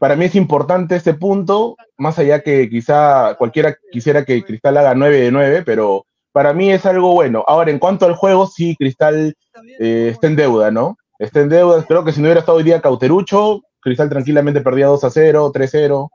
Para 0.00 0.16
mí 0.16 0.24
es 0.24 0.34
importante 0.34 0.96
este 0.96 1.14
punto, 1.14 1.76
más 1.96 2.18
allá 2.18 2.40
que 2.40 2.68
quizá 2.68 3.34
cualquiera 3.36 3.76
quisiera 3.92 4.24
que 4.24 4.42
Cristal 4.42 4.76
haga 4.76 4.94
9 4.94 5.20
de 5.20 5.30
9, 5.30 5.62
pero 5.64 6.04
para 6.32 6.52
mí 6.52 6.70
es 6.70 6.84
algo 6.84 7.14
bueno. 7.14 7.44
Ahora, 7.46 7.70
en 7.70 7.78
cuanto 7.78 8.06
al 8.06 8.14
juego, 8.14 8.46
sí, 8.46 8.74
Cristal 8.76 9.36
eh, 9.78 10.08
está 10.12 10.26
en 10.26 10.36
deuda, 10.36 10.70
¿no? 10.70 10.96
Está 11.18 11.40
en 11.40 11.48
deuda. 11.48 11.84
Creo 11.84 12.04
que 12.04 12.12
si 12.12 12.20
no 12.20 12.26
hubiera 12.26 12.40
estado 12.40 12.58
hoy 12.58 12.64
día 12.64 12.80
Cauterucho, 12.80 13.62
Cristal 13.80 14.08
tranquilamente 14.08 14.60
perdía 14.60 14.86
2 14.86 15.04
a 15.04 15.10
0, 15.10 15.50
3 15.52 15.68
a 15.68 15.78
0, 15.78 16.10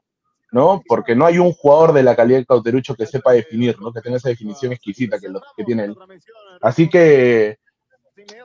¿no? 0.53 0.81
Porque 0.87 1.15
no 1.15 1.25
hay 1.25 1.39
un 1.39 1.51
jugador 1.51 1.93
de 1.93 2.03
la 2.03 2.15
calidad 2.15 2.37
de 2.37 2.45
Cauterucho 2.45 2.95
que 2.95 3.07
sepa 3.07 3.33
definir, 3.33 3.75
¿no? 3.81 3.91
Que 3.91 4.01
tenga 4.01 4.17
esa 4.17 4.29
definición 4.29 4.71
exquisita 4.71 5.19
que, 5.19 5.27
lo, 5.27 5.41
que 5.57 5.63
tiene 5.63 5.85
él. 5.85 5.95
Así 6.61 6.87
que 6.87 7.57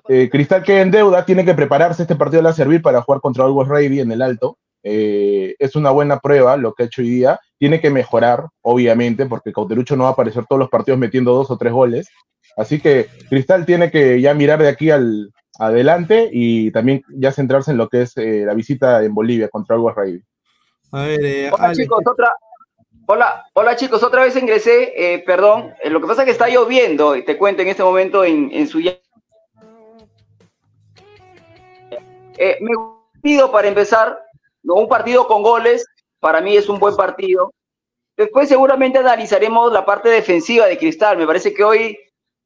eh, 0.08 0.28
Cristal 0.30 0.62
queda 0.62 0.80
en 0.80 0.90
deuda, 0.90 1.26
tiene 1.26 1.44
que 1.44 1.54
prepararse. 1.54 2.02
Este 2.02 2.16
partido 2.16 2.40
le 2.40 2.46
va 2.46 2.50
a 2.50 2.54
servir 2.54 2.80
para 2.80 3.02
jugar 3.02 3.20
contra 3.20 3.44
Always 3.44 3.68
Ready 3.68 4.00
en 4.00 4.10
el 4.10 4.22
alto. 4.22 4.56
Eh, 4.82 5.54
es 5.58 5.76
una 5.76 5.90
buena 5.90 6.18
prueba 6.18 6.56
lo 6.56 6.72
que 6.72 6.84
ha 6.84 6.86
hecho 6.86 7.02
hoy 7.02 7.10
día. 7.10 7.38
Tiene 7.58 7.78
que 7.78 7.90
mejorar, 7.90 8.46
obviamente, 8.62 9.26
porque 9.26 9.52
Cauterucho 9.52 9.94
no 9.94 10.04
va 10.04 10.10
a 10.10 10.12
aparecer 10.12 10.46
todos 10.48 10.60
los 10.60 10.70
partidos 10.70 10.98
metiendo 10.98 11.34
dos 11.34 11.50
o 11.50 11.58
tres 11.58 11.74
goles. 11.74 12.08
Así 12.56 12.80
que 12.80 13.08
Cristal 13.28 13.66
tiene 13.66 13.90
que 13.90 14.18
ya 14.20 14.32
mirar 14.32 14.62
de 14.62 14.68
aquí 14.68 14.90
al 14.90 15.30
adelante 15.58 16.30
y 16.32 16.70
también 16.70 17.02
ya 17.10 17.32
centrarse 17.32 17.72
en 17.72 17.76
lo 17.76 17.88
que 17.88 18.02
es 18.02 18.16
eh, 18.16 18.44
la 18.46 18.54
visita 18.54 19.04
en 19.04 19.14
Bolivia 19.14 19.50
contra 19.50 19.76
Always 19.76 19.94
Ready. 19.94 20.22
A 20.90 21.02
ver, 21.02 21.24
eh, 21.24 21.50
Hola 21.52 21.74
chicos, 21.74 22.02
otra, 22.06 22.32
Hola, 23.06 23.46
hola 23.52 23.76
chicos, 23.76 24.02
otra 24.02 24.22
vez 24.22 24.36
ingresé, 24.36 24.92
eh, 24.96 25.18
perdón, 25.20 25.74
eh, 25.82 25.90
lo 25.90 26.00
que 26.00 26.06
pasa 26.06 26.22
es 26.22 26.26
que 26.26 26.32
está 26.32 26.48
lloviendo, 26.48 27.14
y 27.14 27.24
te 27.24 27.36
cuento 27.36 27.62
en 27.62 27.68
este 27.68 27.82
momento 27.82 28.24
en, 28.24 28.50
en 28.52 28.66
su... 28.66 28.78
Me 28.78 28.96
pido 33.22 33.50
para 33.50 33.68
empezar, 33.68 34.18
¿no? 34.62 34.74
un 34.74 34.88
partido 34.88 35.26
con 35.26 35.42
goles, 35.42 35.84
para 36.20 36.40
mí 36.40 36.56
es 36.56 36.68
un 36.68 36.78
buen 36.78 36.96
partido. 36.96 37.52
Después 38.16 38.48
seguramente 38.48 38.98
analizaremos 38.98 39.72
la 39.72 39.84
parte 39.84 40.08
defensiva 40.08 40.66
de 40.66 40.78
Cristal, 40.78 41.18
me 41.18 41.26
parece 41.26 41.52
que 41.52 41.64
hoy 41.64 41.98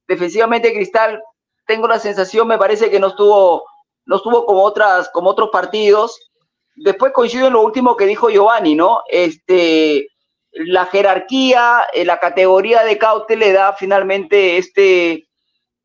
defensivamente 0.09 0.73
Cristal, 0.73 1.23
tengo 1.67 1.87
la 1.87 1.99
sensación, 1.99 2.49
me 2.49 2.59
parece 2.59 2.91
que 2.91 2.99
no 2.99 3.09
estuvo, 3.09 3.65
no 4.05 4.17
estuvo 4.17 4.45
como, 4.47 4.63
otras, 4.63 5.09
como 5.11 5.31
otros 5.31 5.51
partidos. 5.51 6.32
Después 6.75 7.13
coincido 7.13 7.47
en 7.47 7.53
lo 7.53 7.63
último 7.63 7.97
que 7.97 8.07
dijo 8.07 8.31
Giovanni, 8.31 8.75
¿no? 8.75 9.03
Este, 9.09 10.09
la 10.53 10.87
jerarquía, 10.87 11.87
eh, 11.93 12.05
la 12.05 12.19
categoría 12.19 12.85
de 12.85 12.99
Caute 12.99 13.37
le 13.37 13.53
da 13.53 13.73
finalmente 13.73 14.59
este, 14.59 15.29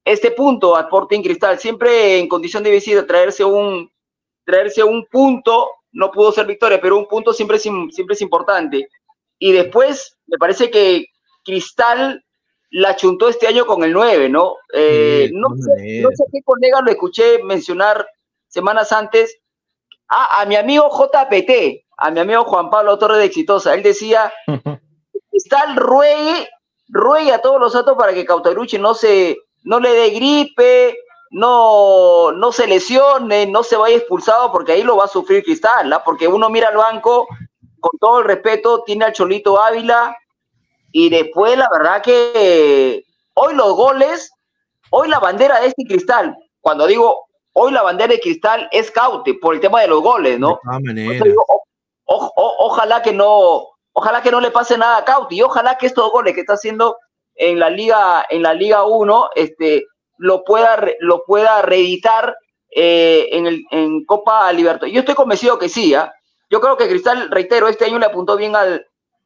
este 0.05 0.31
punto 0.31 0.75
a 0.75 0.81
Sporting 0.81 1.21
Cristal. 1.21 1.59
Siempre 1.59 2.19
en 2.19 2.27
condición 2.27 2.63
de 2.63 2.71
visita, 2.71 3.05
traerse 3.05 3.43
un, 3.43 3.91
traerse 4.45 4.83
un 4.83 5.05
punto, 5.05 5.71
no 5.91 6.11
pudo 6.11 6.31
ser 6.31 6.45
victoria, 6.45 6.79
pero 6.81 6.97
un 6.97 7.07
punto 7.07 7.33
siempre 7.33 7.57
es, 7.57 7.63
siempre 7.63 8.13
es 8.13 8.21
importante. 8.21 8.87
Y 9.39 9.51
después, 9.51 10.17
me 10.25 10.37
parece 10.37 10.69
que 10.71 11.07
Cristal 11.43 12.23
la 12.71 12.95
chuntó 12.95 13.29
este 13.29 13.47
año 13.47 13.65
con 13.65 13.83
el 13.83 13.93
9, 13.93 14.29
¿no? 14.29 14.55
Eh, 14.73 15.29
no, 15.33 15.49
sé, 15.55 16.01
no, 16.01 16.09
sé, 16.11 16.23
qué 16.31 16.41
colega 16.43 16.81
lo 16.81 16.91
escuché 16.91 17.43
mencionar 17.43 18.05
semanas 18.47 18.91
antes. 18.91 19.39
Ah, 20.09 20.41
a 20.41 20.45
mi 20.45 20.55
amigo 20.55 20.89
JPT, 20.89 21.85
a 21.97 22.11
mi 22.11 22.19
amigo 22.19 22.45
Juan 22.45 22.69
Pablo 22.69 22.97
Torres 22.97 23.17
de 23.17 23.25
Exitosa. 23.25 23.73
Él 23.73 23.83
decía, 23.83 24.31
está 25.31 25.63
el 25.63 25.75
ruegue, 25.75 26.49
ruegue 26.87 27.33
a 27.33 27.41
todos 27.41 27.59
los 27.59 27.73
datos 27.73 27.97
para 27.97 28.13
que 28.13 28.25
Cautaruchi 28.25 28.77
no 28.77 28.93
se, 28.93 29.37
no 29.63 29.79
le 29.79 29.89
dé 29.89 30.09
gripe, 30.11 30.97
no, 31.31 32.31
no 32.31 32.51
se 32.51 32.67
lesione, 32.67 33.45
no 33.47 33.63
se 33.63 33.75
vaya 33.75 33.97
expulsado, 33.97 34.51
porque 34.51 34.73
ahí 34.73 34.83
lo 34.83 34.97
va 34.97 35.05
a 35.05 35.09
sufrir 35.09 35.43
Cristal, 35.43 35.89
¿no? 35.89 36.01
Porque 36.05 36.27
uno 36.27 36.49
mira 36.49 36.69
al 36.69 36.77
banco, 36.77 37.27
con 37.79 37.97
todo 37.99 38.19
el 38.19 38.25
respeto, 38.25 38.83
tiene 38.83 39.05
al 39.05 39.13
Cholito 39.13 39.61
Ávila, 39.61 40.15
y 40.91 41.09
después 41.09 41.57
la 41.57 41.69
verdad 41.71 42.01
que 42.01 43.03
hoy 43.33 43.53
los 43.55 43.75
goles, 43.75 44.31
hoy 44.89 45.09
la 45.09 45.19
bandera 45.19 45.59
de 45.59 45.67
este 45.67 45.83
Cristal, 45.85 46.35
cuando 46.61 46.87
digo 46.87 47.26
hoy 47.59 47.71
la 47.71 47.81
bandera 47.81 48.13
de 48.13 48.19
Cristal 48.19 48.69
es 48.71 48.91
Caute 48.91 49.33
por 49.33 49.55
el 49.55 49.59
tema 49.59 49.81
de 49.81 49.87
los 49.87 50.01
goles, 50.01 50.39
¿no? 50.39 50.59
ojalá 52.05 53.01
que 53.01 53.11
no, 53.13 53.67
ojalá 53.93 54.21
que 54.21 54.31
no 54.31 54.39
le 54.39 54.51
pase 54.51 54.77
nada 54.77 54.97
a 54.97 55.05
Cauti 55.05 55.37
y 55.37 55.41
ojalá 55.41 55.77
que 55.77 55.87
estos 55.87 56.11
goles 56.11 56.35
que 56.35 56.41
está 56.41 56.53
haciendo 56.53 56.97
en 57.35 57.59
la 57.59 57.69
liga, 57.71 58.25
en 58.29 58.43
la 58.43 58.53
liga 58.53 58.85
1, 58.85 59.29
este, 59.35 59.85
lo 60.17 60.43
pueda, 60.43 60.85
lo 60.99 61.23
pueda 61.25 61.63
reeditar 61.63 62.37
eh, 62.69 63.27
en, 63.31 63.47
el, 63.47 63.63
en 63.71 64.05
Copa 64.05 64.51
Libertadores. 64.53 64.93
Yo 64.93 64.99
estoy 64.99 65.15
convencido 65.15 65.57
que 65.57 65.67
sí, 65.67 65.95
¿ah? 65.95 66.13
Yo 66.51 66.61
creo 66.61 66.77
que 66.77 66.87
Cristal, 66.87 67.29
reitero, 67.31 67.67
este 67.67 67.85
año 67.85 67.97
le 67.97 68.05
apuntó 68.05 68.37
bien 68.37 68.55
al, 68.55 68.85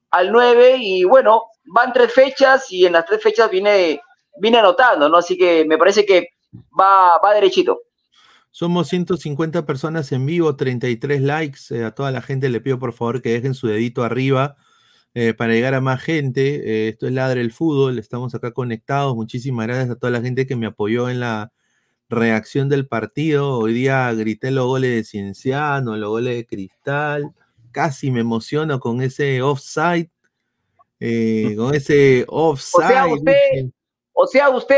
al 0.09 0.31
9 0.31 0.77
y 0.79 1.03
bueno, 1.03 1.47
van 1.65 1.91
tres 1.91 2.13
fechas 2.13 2.71
y 2.71 2.85
en 2.85 2.93
las 2.93 3.05
tres 3.05 3.21
fechas 3.21 3.49
viene, 3.49 4.01
viene 4.37 4.57
anotando, 4.57 5.09
¿no? 5.09 5.17
Así 5.17 5.37
que 5.37 5.65
me 5.65 5.77
parece 5.77 6.05
que 6.05 6.29
va, 6.79 7.17
va 7.19 7.33
derechito. 7.33 7.81
Somos 8.53 8.89
150 8.89 9.65
personas 9.65 10.11
en 10.11 10.25
vivo, 10.25 10.57
33 10.57 11.21
likes. 11.21 11.59
Eh, 11.71 11.85
a 11.85 11.91
toda 11.91 12.11
la 12.11 12.21
gente 12.21 12.49
le 12.49 12.59
pido 12.59 12.77
por 12.79 12.91
favor 12.93 13.21
que 13.21 13.31
dejen 13.31 13.53
su 13.53 13.67
dedito 13.67 14.03
arriba 14.03 14.57
eh, 15.13 15.33
para 15.33 15.53
llegar 15.53 15.73
a 15.73 15.79
más 15.79 16.01
gente. 16.01 16.55
Eh, 16.55 16.89
esto 16.89 17.07
es 17.07 17.13
Ladre 17.13 17.39
el 17.39 17.53
Fútbol, 17.53 17.97
estamos 17.97 18.35
acá 18.35 18.51
conectados. 18.51 19.15
Muchísimas 19.15 19.67
gracias 19.67 19.91
a 19.91 19.95
toda 19.95 20.11
la 20.11 20.21
gente 20.21 20.45
que 20.45 20.57
me 20.57 20.67
apoyó 20.67 21.09
en 21.09 21.21
la 21.21 21.53
reacción 22.09 22.67
del 22.67 22.87
partido. 22.87 23.57
Hoy 23.57 23.73
día 23.73 24.11
grité 24.13 24.51
los 24.51 24.67
goles 24.67 24.91
de 24.91 25.03
Cienciano, 25.05 25.95
los 25.95 26.09
goles 26.09 26.35
de 26.35 26.45
Cristal. 26.45 27.33
Casi 27.71 28.11
me 28.11 28.19
emociono 28.19 28.81
con 28.81 29.01
ese 29.01 29.41
offside. 29.41 30.09
con 30.99 31.73
ese 31.73 32.25
offside. 32.27 32.83
O 32.83 32.89
sea, 32.89 33.07
usted 33.07 33.71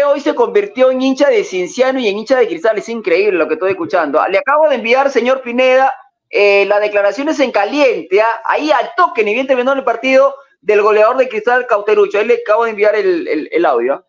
hoy 0.08 0.20
se 0.20 0.36
convirtió 0.36 0.92
en 0.92 1.02
hincha 1.02 1.30
de 1.30 1.44
Cienciano 1.44 2.00
y 2.00 2.08
en 2.08 2.18
hincha 2.18 2.38
de 2.38 2.48
Cristal. 2.48 2.78
Es 2.78 2.90
increíble 2.90 3.38
lo 3.38 3.48
que 3.48 3.56
estoy 3.56 3.72
escuchando. 3.72 4.22
Le 4.30 4.38
acabo 4.38 4.70
de 4.70 4.76
enviar, 4.76 5.10
señor 5.10 5.42
Pineda, 5.42 5.94
eh, 6.30 6.66
las 6.66 6.82
declaraciones 6.82 7.40
en 7.40 7.52
caliente. 7.52 8.22
¿ah? 8.22 8.42
Ahí 8.46 8.72
al 8.72 8.92
toque, 8.96 9.24
ni 9.24 9.34
bien 9.34 9.48
terminó 9.48 9.74
el 9.74 9.84
partido 9.84 10.36
del 10.62 10.82
goleador 10.82 11.18
de 11.18 11.30
Cristal 11.30 11.68
Cauterucho. 11.68 12.20
Ahí 12.20 12.26
le 12.26 12.42
acabo 12.42 12.66
de 12.66 12.72
enviar 12.72 12.96
el, 12.96 13.66
audio. 13.66 13.96
¿ah? 13.96 14.06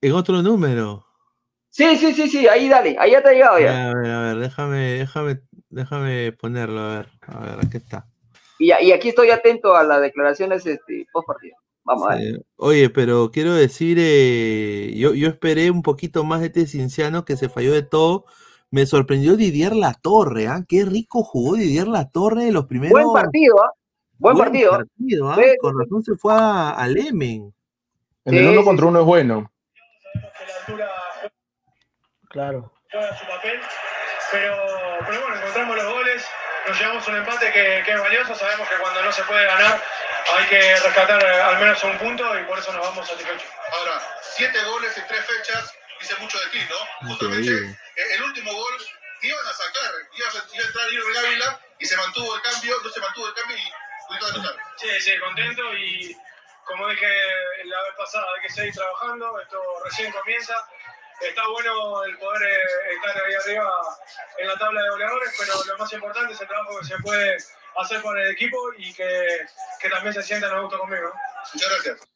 ¿En 0.00 0.12
otro 0.12 0.42
número? 0.42 1.04
Sí, 1.70 1.96
sí, 1.96 2.14
sí, 2.14 2.28
sí. 2.28 2.48
Ahí 2.48 2.68
dale. 2.68 2.96
Ahí 2.98 3.10
ya 3.12 3.22
te 3.22 3.30
ha 3.30 3.32
llegado 3.32 3.58
ya. 3.58 3.90
A 3.90 3.94
ver, 3.94 4.10
a 4.10 4.20
ver, 4.22 4.36
déjame, 4.36 4.78
déjame, 4.98 5.40
déjame 5.68 6.32
ponerlo. 6.32 6.80
A 6.80 6.88
ver, 6.96 7.08
a 7.26 7.40
ver, 7.40 7.58
aquí 7.66 7.76
está. 7.76 8.06
Y, 8.58 8.72
y 8.72 8.92
aquí 8.92 9.10
estoy 9.10 9.30
atento 9.30 9.76
a 9.76 9.84
las 9.84 10.00
declaraciones 10.00 10.64
este, 10.64 11.06
post 11.12 11.26
partido. 11.26 11.56
Vamos 11.86 12.08
a 12.10 12.16
ver. 12.16 12.44
Oye, 12.56 12.90
pero 12.90 13.30
quiero 13.30 13.54
decir, 13.54 13.96
eh, 14.00 14.92
yo, 14.96 15.14
yo 15.14 15.28
esperé 15.28 15.70
un 15.70 15.82
poquito 15.82 16.24
más 16.24 16.40
de 16.40 16.46
este 16.46 16.66
Cinciano 16.66 17.24
que 17.24 17.36
se 17.36 17.48
falló 17.48 17.72
de 17.72 17.82
todo. 17.82 18.24
Me 18.72 18.86
sorprendió 18.86 19.36
Didier 19.36 19.74
La 19.74 19.94
Torre, 19.94 20.48
¿ah? 20.48 20.64
Qué 20.68 20.84
rico 20.84 21.22
jugó 21.22 21.54
Didier 21.54 21.86
La 21.86 22.10
Torre 22.10 22.50
los 22.50 22.66
primeros. 22.66 22.90
Buen 22.90 23.12
partido, 23.12 23.62
¿ah? 23.62 23.70
Buen, 24.18 24.36
partido. 24.36 24.72
¿ah? 24.74 25.36
Con 25.60 25.78
razón 25.78 26.02
se 26.02 26.16
fue 26.16 26.32
a, 26.34 26.86
Lemen. 26.88 27.54
En 28.24 28.34
el 28.34 28.48
uno 28.48 28.64
contra 28.64 28.86
uno 28.86 29.00
es 29.00 29.06
bueno. 29.06 29.52
Claro. 32.28 32.72
pero, 32.90 34.56
pero 35.06 35.20
bueno, 35.20 35.36
encontramos 35.36 35.76
los 35.76 35.92
goles, 35.94 36.05
nos 36.66 36.78
llevamos 36.78 37.06
un 37.08 37.16
empate 37.16 37.52
que, 37.52 37.82
que 37.84 37.92
es 37.92 38.00
valioso. 38.00 38.34
Sabemos 38.34 38.68
que 38.68 38.76
cuando 38.76 39.02
no 39.02 39.12
se 39.12 39.22
puede 39.24 39.44
ganar 39.46 39.82
hay 40.34 40.46
que 40.46 40.76
rescatar 40.76 41.22
eh, 41.22 41.40
al 41.40 41.58
menos 41.58 41.82
un 41.84 41.98
punto 41.98 42.38
y 42.38 42.44
por 42.44 42.58
eso 42.58 42.72
nos 42.72 42.82
vamos 42.82 43.06
satisfechos. 43.06 43.48
Ahora, 43.72 44.02
siete 44.22 44.62
goles 44.64 44.96
en 44.98 45.06
tres 45.06 45.24
fechas, 45.24 45.72
dice 46.00 46.14
mucho 46.20 46.38
de 46.38 46.46
ti, 46.46 46.60
¿no? 46.68 47.08
Justamente 47.08 47.50
eh, 47.50 48.14
el 48.14 48.22
último 48.22 48.52
gol 48.52 48.74
iban 49.22 49.46
a 49.46 49.52
sacar, 49.52 49.92
iba 50.14 50.28
a, 50.28 50.66
entrar 50.66 50.92
Irving 50.92 51.18
Ávila 51.18 51.60
y 51.78 51.86
se 51.86 51.96
mantuvo 51.96 52.34
el 52.34 52.42
cambio, 52.42 52.76
no 52.82 52.90
se 52.90 53.00
mantuvo 53.00 53.28
el 53.28 53.34
cambio 53.34 53.56
y 53.56 53.72
pudiste 54.08 54.30
anotar. 54.30 54.56
Sí, 54.76 55.00
sí, 55.00 55.18
contento 55.18 55.74
y 55.74 56.16
como 56.64 56.88
dije 56.88 57.06
la 57.64 57.82
vez 57.82 57.94
pasada, 57.96 58.26
hay 58.36 58.42
que 58.42 58.52
seguir 58.52 58.74
trabajando, 58.74 59.40
esto 59.40 59.58
recién 59.84 60.12
comienza. 60.12 60.54
Está 61.20 61.42
bueno 61.50 62.04
el 62.04 62.18
poder 62.18 62.42
eh, 62.42 62.94
estar 62.94 63.22
ahí 63.24 63.34
arriba 63.34 63.70
en 64.38 64.48
la 64.48 64.58
tabla 64.58 64.82
de 64.82 64.90
goleadores, 64.90 65.32
pero 65.38 65.52
lo 65.64 65.78
más 65.78 65.92
importante 65.92 66.32
es 66.32 66.40
el 66.40 66.48
trabajo 66.48 66.78
que 66.80 66.86
se 66.86 66.98
puede 67.02 67.36
hacer 67.78 68.02
con 68.02 68.18
el 68.18 68.30
equipo 68.30 68.58
y 68.78 68.92
que, 68.92 69.08
que 69.80 69.88
también 69.88 70.12
se 70.12 70.22
sientan 70.22 70.52
a 70.52 70.60
gusto 70.60 70.78
conmigo. 70.78 71.10
Muchas 71.54 71.70
gracias. 71.70 72.08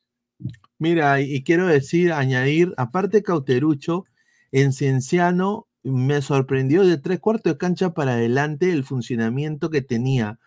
Mira, 0.78 1.20
y 1.20 1.42
quiero 1.44 1.66
decir, 1.66 2.12
añadir, 2.12 2.72
aparte 2.76 3.22
Cauterucho, 3.22 4.06
en 4.52 4.72
Cienciano 4.72 5.66
me 5.82 6.20
sorprendió 6.22 6.84
de 6.84 6.98
tres 6.98 7.20
cuartos 7.20 7.52
de 7.52 7.58
cancha 7.58 7.94
para 7.94 8.12
adelante 8.12 8.70
el 8.72 8.84
funcionamiento 8.84 9.70
que 9.70 9.82
tenía 9.82 10.38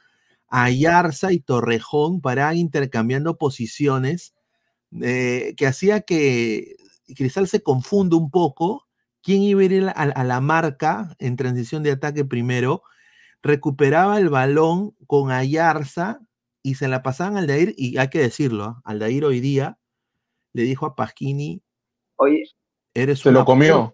Ayarza 0.48 1.31
y 1.31 1.39
Torrejón 1.39 2.22
para 2.22 2.53
intercambiando 2.53 3.38
posiciones, 3.38 4.36
eh, 5.01 5.55
que 5.57 5.65
hacía 5.65 6.01
que 6.01 6.75
Cristal 7.13 7.48
se 7.48 7.62
confunda 7.62 8.17
un 8.17 8.29
poco. 8.32 8.88
¿Quién 9.22 9.41
iba 9.41 9.62
a 9.62 9.63
ir 9.65 9.88
a, 9.88 9.91
a 9.91 10.24
la 10.24 10.41
marca 10.41 11.15
en 11.20 11.36
transición 11.36 11.84
de 11.84 11.91
ataque 11.91 12.25
primero? 12.25 12.84
recuperaba 13.43 14.17
el 14.17 14.29
balón 14.29 14.96
con 15.05 15.29
Ayarza 15.29 16.22
y 16.63 16.75
se 16.75 16.88
la 16.88 17.03
pasaban 17.03 17.36
al 17.36 17.43
Aldair, 17.43 17.75
y 17.77 17.98
hay 17.98 18.10
que 18.10 18.20
decirlo, 18.20 18.63
¿ah? 18.63 18.82
Aldair 18.86 19.25
hoy 19.25 19.41
día 19.41 19.77
le 20.53 20.63
dijo 20.63 20.86
a 20.86 20.96
Pasquini, 20.96 21.62
oye, 22.15 22.46
eres 22.93 23.20
se 23.20 23.32
lo 23.32 23.43
comió. 23.43 23.91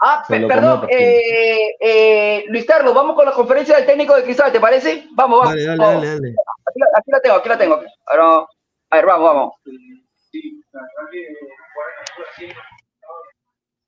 ah, 0.00 0.24
perdón, 0.28 0.88
eh, 0.90 1.76
eh, 1.80 2.44
Luis 2.48 2.64
Carlos, 2.64 2.92
vamos 2.92 3.14
con 3.14 3.24
la 3.24 3.32
conferencia 3.32 3.76
del 3.76 3.86
técnico 3.86 4.16
de 4.16 4.24
Cristal, 4.24 4.50
¿te 4.50 4.58
parece? 4.58 5.06
Vamos, 5.12 5.40
vamos. 5.40 5.54
Dale, 5.54 5.66
dale, 5.66 5.84
dale, 5.84 6.06
dale. 6.08 6.34
Aquí, 6.96 7.10
la, 7.10 7.20
tengo, 7.20 7.36
aquí 7.36 7.48
la 7.48 7.58
tengo. 7.58 7.74
a 7.76 8.96
ver, 8.96 9.06
vamos, 9.06 9.24
vamos. 9.24 9.52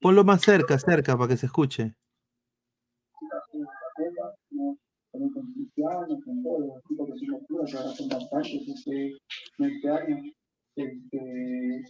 Ponlo 0.00 0.24
más 0.24 0.42
cerca, 0.42 0.78
cerca, 0.78 1.16
para 1.16 1.28
que 1.28 1.36
se 1.36 1.46
escuche 1.46 1.94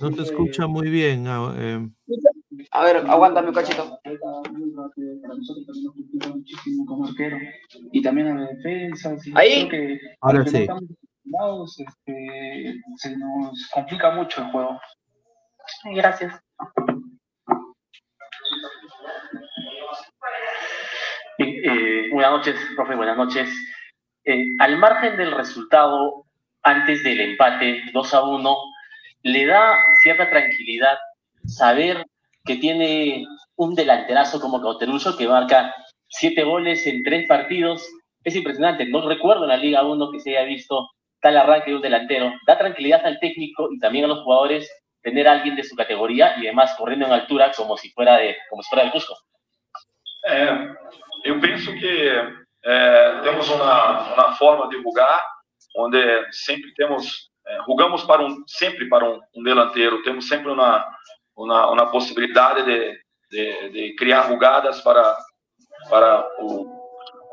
no 0.01 0.11
te 0.11 0.23
escucha 0.23 0.67
muy 0.67 0.91
bien. 0.91 1.25
Eh. 1.27 1.89
A 2.73 2.85
ver, 2.85 2.97
aguántame 2.97 3.49
un 3.49 3.55
cachito. 3.55 3.99
Para 4.03 5.35
nosotros 5.37 5.67
también 5.67 5.85
nos 5.85 5.95
complica 5.95 6.29
muchísimo 6.29 6.87
como 6.87 7.07
arquero 7.07 7.39
y 7.93 8.03
también 8.03 8.29
a 8.29 8.35
la 8.35 8.49
defensa. 8.49 9.17
Ahí. 9.35 9.69
Ahora 10.21 10.45
sí. 10.47 10.67
este, 11.79 12.75
se 12.97 13.17
nos 13.17 13.71
complica 13.73 14.11
mucho 14.17 14.43
el 14.43 14.51
juego. 14.51 14.81
Gracias. 15.85 16.41
Eh, 21.39 22.09
buenas 22.13 22.33
noches, 22.33 22.57
profe, 22.77 22.95
buenas 22.95 23.17
noches. 23.17 23.51
Eh, 24.25 24.45
al 24.61 24.79
margen 24.79 25.17
del 25.17 25.33
resultado, 25.33 26.25
antes 26.63 27.03
del 27.03 27.21
empate 27.21 27.83
2 27.93 28.15
a 28.15 28.23
1, 28.23 28.57
le 29.23 29.47
da 29.47 29.79
cierta 30.03 30.29
tranquilidad 30.31 30.99
saber 31.47 32.07
que 32.45 32.57
tiene 32.57 33.25
un 33.57 33.75
delanterazo 33.75 34.41
como 34.41 34.61
Cauteruso 34.61 35.17
que 35.17 35.29
marca 35.29 35.75
siete 36.09 36.45
goles 36.45 36.87
en 36.87 37.03
tres 37.03 37.27
partidos. 37.27 37.89
Es 38.25 38.37
impresionante, 38.37 38.87
no 38.87 39.09
recuerdo 39.09 39.45
en 39.45 39.49
la 39.49 39.57
Liga 39.57 39.85
1 39.85 40.11
que 40.13 40.21
se 40.21 40.31
haya 40.37 40.47
visto 40.47 40.89
tal 41.21 41.37
arranque 41.37 41.71
de 41.71 41.77
un 41.77 41.83
delantero. 41.83 42.33
Da 42.47 42.59
tranquilidad 42.59 43.05
al 43.05 43.19
técnico 43.21 43.69
y 43.73 43.79
también 43.79 44.05
a 44.05 44.09
los 44.09 44.23
jugadores 44.23 44.71
tener 45.03 45.27
a 45.29 45.33
alguien 45.33 45.57
de 45.57 45.65
su 45.65 45.75
categoría 45.75 46.37
y 46.39 46.47
además 46.47 46.75
corriendo 46.77 47.07
en 47.07 47.13
altura 47.13 47.53
como 47.57 47.77
si 47.77 47.91
fuera, 47.91 48.17
de, 48.17 48.37
como 48.49 48.63
si 48.63 48.69
fuera 48.69 48.85
del 48.85 48.93
Cusco. 48.93 49.15
É, 50.25 50.55
eu 51.25 51.41
penso 51.41 51.73
que 51.75 52.11
é, 52.65 53.21
temos 53.23 53.49
uma, 53.51 54.15
uma 54.15 54.33
forma 54.37 54.69
de 54.69 54.77
rugar, 54.81 55.21
onde 55.77 55.99
sempre 56.31 56.73
temos, 56.75 57.31
é, 57.47 57.59
rugamos 57.63 58.05
para 58.05 58.25
um, 58.25 58.45
sempre 58.47 58.89
para 58.89 59.05
um, 59.05 59.21
um 59.35 59.43
delanteiro, 59.43 60.03
temos 60.03 60.29
sempre 60.29 60.51
uma, 60.51 60.87
uma, 61.37 61.71
uma 61.71 61.91
possibilidade 61.91 62.65
de, 62.65 63.01
de, 63.31 63.69
de 63.71 63.97
criar 63.97 64.23
rugadas 64.23 64.81
para, 64.81 65.17
para 65.91 66.25
o, 66.39 66.71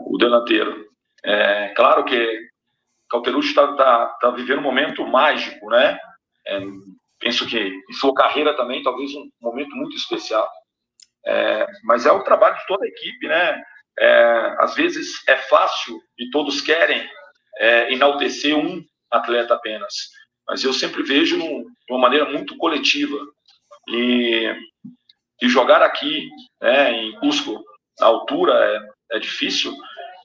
o 0.01 0.17
delanteiro. 0.17 0.87
É, 1.23 1.69
claro 1.75 2.03
que 2.05 2.49
Cauterucci 3.09 3.49
está 3.49 3.73
tá, 3.73 4.05
tá 4.19 4.31
vivendo 4.31 4.59
um 4.59 4.63
momento 4.63 5.05
mágico, 5.05 5.69
né? 5.69 5.99
Penso 7.19 7.45
que 7.45 7.57
em 7.57 7.93
sua 7.93 8.13
carreira 8.13 8.55
também, 8.55 8.81
talvez 8.81 9.13
um 9.13 9.29
momento 9.41 9.75
muito 9.75 9.95
especial. 9.95 10.49
É, 11.25 11.67
mas 11.83 12.05
é 12.05 12.11
o 12.11 12.23
trabalho 12.23 12.55
de 12.57 12.65
toda 12.65 12.85
a 12.85 12.87
equipe, 12.87 13.27
né? 13.27 13.61
É, 13.99 14.55
às 14.59 14.75
vezes 14.75 15.27
é 15.27 15.35
fácil 15.35 15.99
e 16.17 16.29
todos 16.29 16.61
querem 16.61 17.09
é, 17.57 17.91
enaltecer 17.91 18.57
um 18.57 18.81
atleta 19.11 19.55
apenas, 19.55 19.93
mas 20.47 20.63
eu 20.63 20.71
sempre 20.71 21.03
vejo 21.03 21.37
de 21.37 21.93
uma 21.93 21.99
maneira 21.99 22.25
muito 22.25 22.55
coletiva 22.57 23.17
e, 23.89 24.55
e 25.41 25.49
jogar 25.49 25.81
aqui, 25.81 26.29
né, 26.61 26.93
em 26.93 27.19
Cusco, 27.19 27.61
na 27.99 28.07
altura 28.07 28.53
é, 29.11 29.17
é 29.17 29.19
difícil 29.19 29.75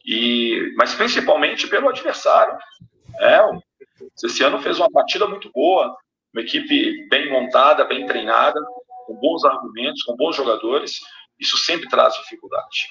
e, 0.06 0.72
mas 0.76 0.94
principalmente 0.94 1.66
pelo 1.66 1.88
adversário. 1.88 2.56
É, 3.18 3.40
esse 4.22 4.44
ano 4.44 4.60
fez 4.60 4.78
uma 4.78 4.90
partida 4.90 5.26
muito 5.26 5.50
boa, 5.52 5.96
uma 6.34 6.42
equipe 6.42 7.06
bem 7.08 7.30
montada, 7.30 7.84
bem 7.84 8.04
treinada, 8.06 8.60
com 9.06 9.14
bons 9.14 9.44
argumentos, 9.44 10.02
com 10.02 10.16
bons 10.16 10.34
jogadores. 10.34 10.98
Isso 11.38 11.56
sempre 11.56 11.88
traz 11.88 12.14
dificuldade. 12.14 12.88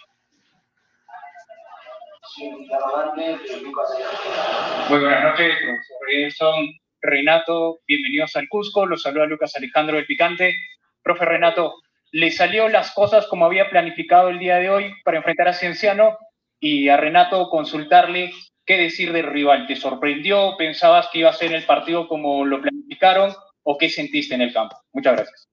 Muy 4.90 5.00
buenas 5.00 5.24
noches, 5.24 5.56
profesor 5.58 6.10
Edson, 6.10 6.68
Renato, 7.02 7.80
bienvenidos 7.86 8.36
al 8.38 8.48
Cusco, 8.48 8.86
los 8.86 9.02
saluda 9.02 9.26
Lucas 9.26 9.56
Alejandro 9.56 9.98
del 9.98 10.06
Picante. 10.06 10.56
Profe 11.04 11.26
Renato, 11.26 11.76
¿le 12.12 12.32
salió 12.32 12.70
las 12.70 12.94
cosas 12.94 13.28
como 13.28 13.46
había 13.46 13.70
planificado 13.70 14.30
el 14.30 14.40
día 14.40 14.56
de 14.56 14.70
hoy 14.70 14.94
para 15.04 15.18
enfrentar 15.18 15.50
a 15.50 15.54
Cienciano? 15.54 16.18
Y 16.62 16.88
a 16.88 16.96
Renato 16.96 17.50
consultarle 17.50 18.32
qué 18.66 18.78
decir 18.78 19.12
del 19.12 19.28
rival. 19.28 19.68
¿Te 19.68 19.76
sorprendió? 19.76 20.56
¿Pensabas 20.58 21.10
que 21.12 21.20
iba 21.20 21.30
a 21.30 21.34
ser 21.34 21.54
el 21.54 21.66
partido 21.66 22.08
como 22.08 22.46
lo 22.46 22.62
planificaron? 22.62 23.34
¿O 23.64 23.78
qué 23.78 23.90
sentiste 23.90 24.36
en 24.36 24.42
el 24.42 24.54
campo? 24.54 24.76
Muchas 24.92 25.16
gracias. 25.16 25.48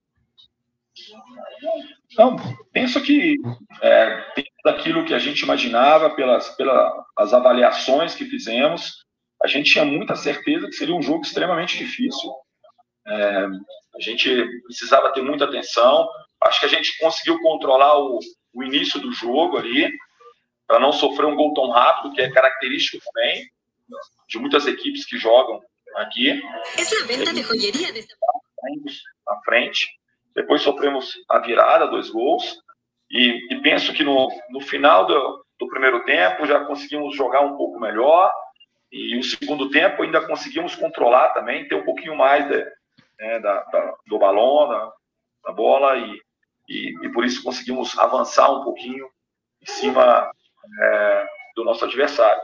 Não, 2.16 2.36
penso 2.72 3.00
que 3.00 3.36
é, 3.82 4.24
daquilo 4.64 5.04
que 5.04 5.14
a 5.14 5.18
gente 5.18 5.42
imaginava, 5.42 6.10
pelas, 6.10 6.48
pelas 6.56 7.32
avaliações 7.32 8.14
que 8.14 8.24
fizemos, 8.24 9.04
a 9.42 9.46
gente 9.46 9.72
tinha 9.72 9.84
muita 9.84 10.16
certeza 10.16 10.66
que 10.66 10.74
seria 10.74 10.94
um 10.94 11.02
jogo 11.02 11.22
extremamente 11.22 11.78
difícil. 11.78 12.30
É, 13.06 13.46
a 13.94 14.00
gente 14.00 14.44
precisava 14.64 15.12
ter 15.12 15.22
muita 15.22 15.44
atenção. 15.44 16.08
Acho 16.42 16.60
que 16.60 16.66
a 16.66 16.70
gente 16.70 16.98
conseguiu 16.98 17.40
controlar 17.40 17.98
o, 17.98 18.18
o 18.52 18.62
início 18.62 19.00
do 19.00 19.12
jogo 19.12 19.56
ali, 19.56 19.90
para 20.70 20.78
não 20.78 20.92
sofrer 20.92 21.26
um 21.26 21.34
gol 21.34 21.52
tão 21.52 21.68
rápido, 21.68 22.14
que 22.14 22.22
é 22.22 22.30
característico 22.30 23.04
também 23.12 23.50
de 24.28 24.38
muitas 24.38 24.68
equipes 24.68 25.04
que 25.04 25.18
jogam 25.18 25.60
aqui. 25.96 26.40
Es 26.78 26.92
la 26.92 27.06
venta 27.08 27.32
de 27.32 27.42
joyería 27.42 27.92
de 27.92 28.02
Saímos 28.02 29.02
na 29.26 29.40
frente. 29.40 29.88
Depois 30.32 30.62
sofremos 30.62 31.16
a 31.28 31.40
virada, 31.40 31.88
dois 31.88 32.08
gols. 32.08 32.56
E, 33.10 33.52
e 33.52 33.60
penso 33.60 33.92
que 33.92 34.04
no, 34.04 34.28
no 34.50 34.60
final 34.60 35.06
do, 35.06 35.44
do 35.58 35.66
primeiro 35.66 36.04
tempo 36.04 36.46
já 36.46 36.64
conseguimos 36.64 37.16
jogar 37.16 37.40
um 37.40 37.56
pouco 37.56 37.80
melhor. 37.80 38.32
E 38.92 39.18
o 39.18 39.24
segundo 39.24 39.70
tempo 39.70 40.04
ainda 40.04 40.24
conseguimos 40.24 40.76
controlar 40.76 41.30
também, 41.30 41.66
ter 41.66 41.74
um 41.74 41.84
pouquinho 41.84 42.14
mais 42.14 42.46
de, 42.48 42.64
né, 43.18 43.40
da, 43.40 43.64
da, 43.64 43.94
do 44.06 44.18
balão, 44.20 44.68
da, 44.68 44.92
da 45.46 45.52
bola. 45.52 45.96
E, 45.96 46.22
e, 46.68 47.06
e, 47.06 47.08
por 47.08 47.24
isso 47.24 47.42
conseguimos 47.42 47.98
avançar 47.98 48.48
um 48.52 48.62
pouquinho 48.62 49.08
em 49.60 49.66
cima 49.66 50.30
é, 50.82 51.26
do 51.56 51.64
nosso 51.64 51.84
adversário. 51.84 52.40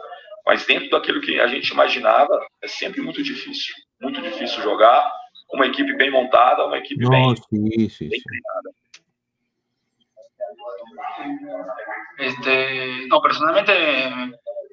Mas 0.47 0.65
dentro 0.65 0.91
daquilo 0.91 1.21
que 1.21 1.41
a 1.41 1.47
gente 1.49 1.71
imaginava, 1.71 2.47
é 2.63 2.69
sempre 2.69 3.01
muito 3.01 3.23
difícil. 3.23 3.75
Muito 4.01 4.21
difícil 4.21 4.63
jogar 4.63 5.11
uma 5.53 5.67
equipe 5.67 5.97
bem 5.97 6.11
montada, 6.11 6.67
uma 6.67 6.79
equipe 6.79 7.03
No, 7.03 7.11
bem, 7.11 7.37
sí, 7.37 7.91
sí, 7.91 8.09
bem 8.09 8.21
sí. 8.21 8.25
treinada. 8.25 8.71
Este, 12.19 13.07
no, 13.09 13.21
personalmente 13.21 13.73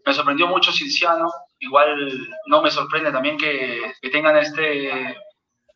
me 0.05 0.13
sorprendió 0.13 0.47
mucho 0.47 0.71
Cinciano. 0.71 1.29
Igual 1.59 2.29
no 2.47 2.61
me 2.61 2.69
sorprende 2.69 3.11
también 3.11 3.37
que, 3.37 3.93
que 4.01 4.09
tengan 4.09 4.37
este, 4.37 5.17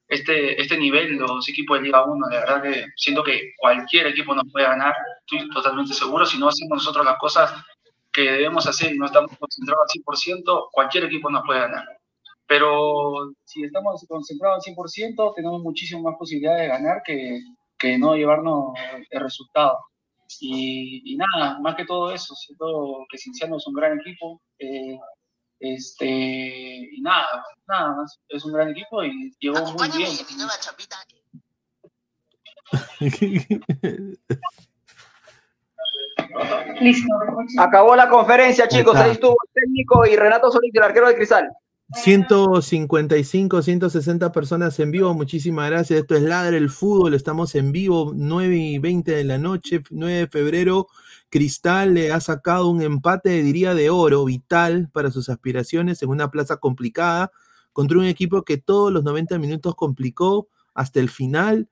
este, 0.07 0.61
este 0.61 0.77
nivel 0.77 1.17
los 1.17 1.47
equipos 1.49 1.77
de 1.77 1.85
Liga 1.85 2.05
1. 2.05 2.27
De 2.27 2.37
verdad 2.37 2.61
que 2.61 2.85
siento 2.95 3.23
que 3.23 3.53
cualquier 3.57 4.07
equipo 4.07 4.33
nos 4.33 4.51
puede 4.51 4.65
ganar. 4.65 4.93
Estoy 5.19 5.49
totalmente 5.49 5.93
seguro. 5.93 6.25
Si 6.25 6.37
no 6.37 6.47
hacemos 6.47 6.77
nosotros 6.77 7.05
las 7.05 7.17
cosas 7.17 7.53
que 8.11 8.21
debemos 8.23 8.65
hacer 8.67 8.93
y 8.93 8.97
no 8.97 9.05
estamos 9.05 9.31
concentrados 9.37 9.83
al 9.83 10.01
100%, 10.03 10.69
cualquier 10.71 11.05
equipo 11.05 11.29
nos 11.29 11.43
puede 11.45 11.59
ganar. 11.59 11.85
Pero 12.47 13.33
si 13.43 13.63
estamos 13.63 14.03
concentrados 14.07 14.65
al 14.65 14.73
100%, 14.73 15.33
tenemos 15.35 15.61
muchísimas 15.61 16.03
más 16.03 16.15
posibilidades 16.17 16.61
de 16.61 16.67
ganar 16.67 17.01
que, 17.05 17.41
que 17.77 17.97
no 17.97 18.15
llevarnos 18.15 18.73
el 19.09 19.21
resultado. 19.21 19.77
Y, 20.39 21.13
y 21.13 21.17
nada, 21.17 21.59
más 21.59 21.75
que 21.75 21.85
todo 21.85 22.11
eso, 22.11 22.35
siento 22.35 23.05
que 23.09 23.17
Cinciano 23.17 23.57
es 23.57 23.67
un 23.67 23.73
gran 23.73 23.99
equipo. 23.99 24.41
eh, 24.59 24.97
este, 25.59 26.05
y 26.05 27.01
nada, 27.01 27.25
nada 27.67 27.95
más, 27.95 28.19
es 28.29 28.45
un 28.45 28.53
gran 28.53 28.69
equipo 28.69 29.03
y 29.03 29.33
llegó 29.39 29.59
muy 29.73 29.89
bien. 29.97 30.09
Listo. 36.81 37.07
Acabó 37.59 37.95
la 37.95 38.09
conferencia, 38.09 38.67
chicos. 38.67 38.95
Ahí 38.95 39.11
estuvo 39.11 39.31
el 39.31 39.53
técnico 39.53 40.05
y 40.05 40.15
Renato 40.15 40.51
Solís, 40.51 40.73
el 40.75 40.83
arquero 40.83 41.07
de 41.07 41.15
Cristal. 41.15 41.49
155, 41.93 43.61
160 43.61 44.31
personas 44.33 44.77
en 44.79 44.91
vivo, 44.91 45.13
muchísimas 45.13 45.69
gracias. 45.69 46.01
Esto 46.01 46.15
es 46.15 46.21
Ladre 46.21 46.57
el 46.57 46.69
Fútbol, 46.69 47.13
estamos 47.13 47.55
en 47.55 47.71
vivo, 47.71 48.11
9 48.13 48.57
y 48.57 48.77
20 48.77 49.15
de 49.15 49.23
la 49.23 49.37
noche, 49.37 49.81
9 49.89 50.13
de 50.13 50.27
febrero. 50.27 50.87
Cristal 51.29 51.93
le 51.93 52.11
ha 52.11 52.19
sacado 52.19 52.69
un 52.69 52.81
empate, 52.81 53.41
diría, 53.43 53.73
de 53.75 53.89
oro, 53.89 54.23
vital 54.25 54.89
para 54.93 55.11
sus 55.11 55.29
aspiraciones 55.29 56.01
en 56.01 56.09
una 56.09 56.31
plaza 56.31 56.57
complicada, 56.57 57.31
contra 57.73 57.97
un 57.97 58.05
equipo 58.05 58.43
que 58.43 58.57
todos 58.57 58.91
los 58.91 59.03
90 59.03 59.37
minutos 59.39 59.75
complicó 59.75 60.47
hasta 60.73 60.99
el 60.99 61.09
final. 61.09 61.67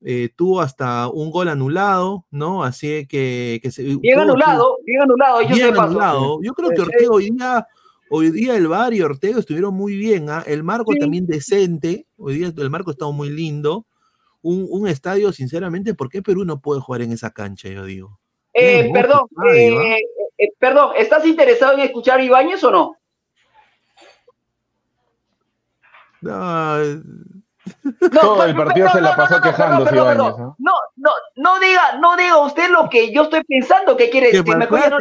eh, 0.00 0.28
tuvo 0.36 0.60
hasta 0.60 1.08
un 1.08 1.32
gol 1.32 1.48
anulado, 1.48 2.24
¿no? 2.30 2.62
Así 2.62 3.04
que, 3.08 3.58
que 3.60 3.72
se, 3.72 3.82
Bien 3.82 3.98
tuvo- 4.00 4.20
anulado, 4.22 4.76
bien 4.86 5.02
anulado. 5.02 5.42
Yo 5.42 5.48
Bien 5.56 5.76
anulado. 5.76 6.38
Yo 6.40 6.52
creo 6.54 6.70
que. 6.70 6.82
Ortega 6.82 7.10
hoy 7.10 7.30
día, 7.30 7.66
hoy 8.08 8.30
día 8.30 8.56
el 8.56 8.68
VAR 8.68 8.94
y 8.94 9.00
Ortega 9.02 9.40
estuvieron 9.40 9.74
muy 9.74 9.96
bien. 9.96 10.30
¿ah? 10.30 10.44
El 10.46 10.62
marco 10.62 10.92
Sí. 10.92 11.00
también 11.00 11.26
decente. 11.26 12.06
Hoy 12.16 12.38
día 12.38 12.52
el 12.56 12.70
marco 12.70 12.92
está 12.92 13.10
muy 13.10 13.28
lindo. 13.30 13.86
Un, 14.40 14.68
un 14.70 14.86
estadio, 14.86 15.32
sinceramente, 15.32 15.94
¿por 15.94 16.08
qué 16.10 16.22
Perú 16.22 16.44
no 16.44 16.60
puede 16.60 16.80
jugar 16.80 17.02
en 17.02 17.10
esa 17.10 17.30
cancha? 17.32 17.68
Yo 17.68 17.84
digo. 17.84 18.20
Eh, 18.60 18.90
perdón, 18.92 19.26
¿ah? 19.36 19.42
eh, 19.54 20.00
eh, 20.38 20.48
perdón, 20.58 20.92
¿estás 20.96 21.24
interesado 21.26 21.74
en 21.74 21.80
escuchar 21.80 22.18
a 22.20 22.22
Ibáñez 22.24 22.62
o 22.64 22.70
no? 22.70 22.96
No, 26.20 26.78
Todo 28.10 28.44
el 28.44 28.56
partido 28.56 28.88
se 28.90 29.00
la 29.00 29.14
pasó 29.14 29.40
quejándose 29.40 29.90
perdón, 29.90 30.14
Ibáñez, 30.14 30.34
perdón. 30.34 30.40
¿no? 30.40 30.56
No, 30.58 30.72
no, 30.96 31.10
no 31.36 31.60
diga, 31.60 31.98
no 32.00 32.16
diga 32.16 32.38
usted 32.38 32.70
lo 32.70 32.88
que 32.88 33.12
yo 33.12 33.22
estoy 33.24 33.44
pensando 33.44 33.96
que 33.96 34.10
quiere 34.10 34.28
decir. 34.32 34.44
no 34.56 34.68
para- 34.68 34.98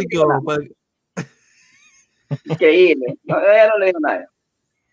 Increíble. 2.44 3.18
No, 3.24 3.38
ya 3.42 3.68
no 3.70 3.78
le 3.80 3.86
digo 3.88 4.00
nada. 4.02 4.30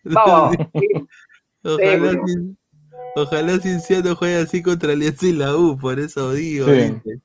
Vamos. 0.03 0.55
Ojalá, 1.63 2.11
Sí, 2.11 2.17
Cien- 2.27 2.57
ojalá 3.15 3.59
Cienciano 3.59 4.15
juegue 4.15 4.37
así 4.37 4.61
contra 4.61 4.91
Alianza 4.93 5.25
y 5.25 5.31
la 5.33 5.55
U, 5.55 5.77
por 5.77 5.99
eso 5.99 6.31
digo. 6.33 6.67
Sí. 6.67 6.71
Dice, 6.73 7.19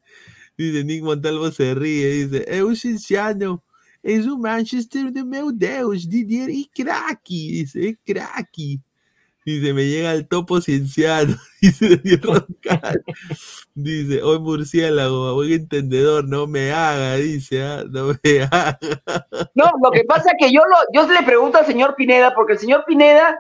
dice 0.56 0.84
Nick 0.84 1.02
Montalvo 1.02 1.50
se 1.50 1.74
ríe, 1.74 2.26
dice, 2.26 2.44
é 2.48 2.62
o 2.62 2.74
Cienciano, 2.74 3.62
és 4.02 4.26
o 4.26 4.38
Manchester 4.38 5.10
de 5.10 5.22
meu 5.24 5.52
Deus, 5.52 6.08
Didier 6.08 6.48
e 6.50 6.66
craque, 6.74 7.34
dice, 7.34 7.88
es 7.90 7.96
craque. 8.04 8.78
Dice, 9.44 9.72
me 9.72 9.86
llega 9.88 10.12
el 10.12 10.28
topo 10.28 10.60
Cienciano, 10.60 11.34
dice 11.62 11.96
Daniel 11.96 12.20
Roncal. 12.22 13.02
Dice, 13.74 14.22
hoy 14.22 14.38
murciélago, 14.38 15.34
buen 15.34 15.52
entendedor, 15.52 16.28
no 16.28 16.46
me 16.46 16.72
haga, 16.72 17.16
dice, 17.16 17.62
ah, 17.62 17.84
no 17.88 18.08
me 18.22 18.42
haga. 18.50 18.78
No, 19.54 19.72
lo 19.82 19.90
que 19.90 20.04
pasa 20.04 20.30
es 20.32 20.36
que 20.46 20.52
yo, 20.52 20.60
lo, 20.66 20.76
yo 20.92 21.10
le 21.10 21.22
pregunto 21.22 21.58
al 21.58 21.66
señor 21.66 21.94
Pineda, 21.96 22.34
porque 22.34 22.52
el 22.54 22.58
señor 22.58 22.84
Pineda 22.86 23.38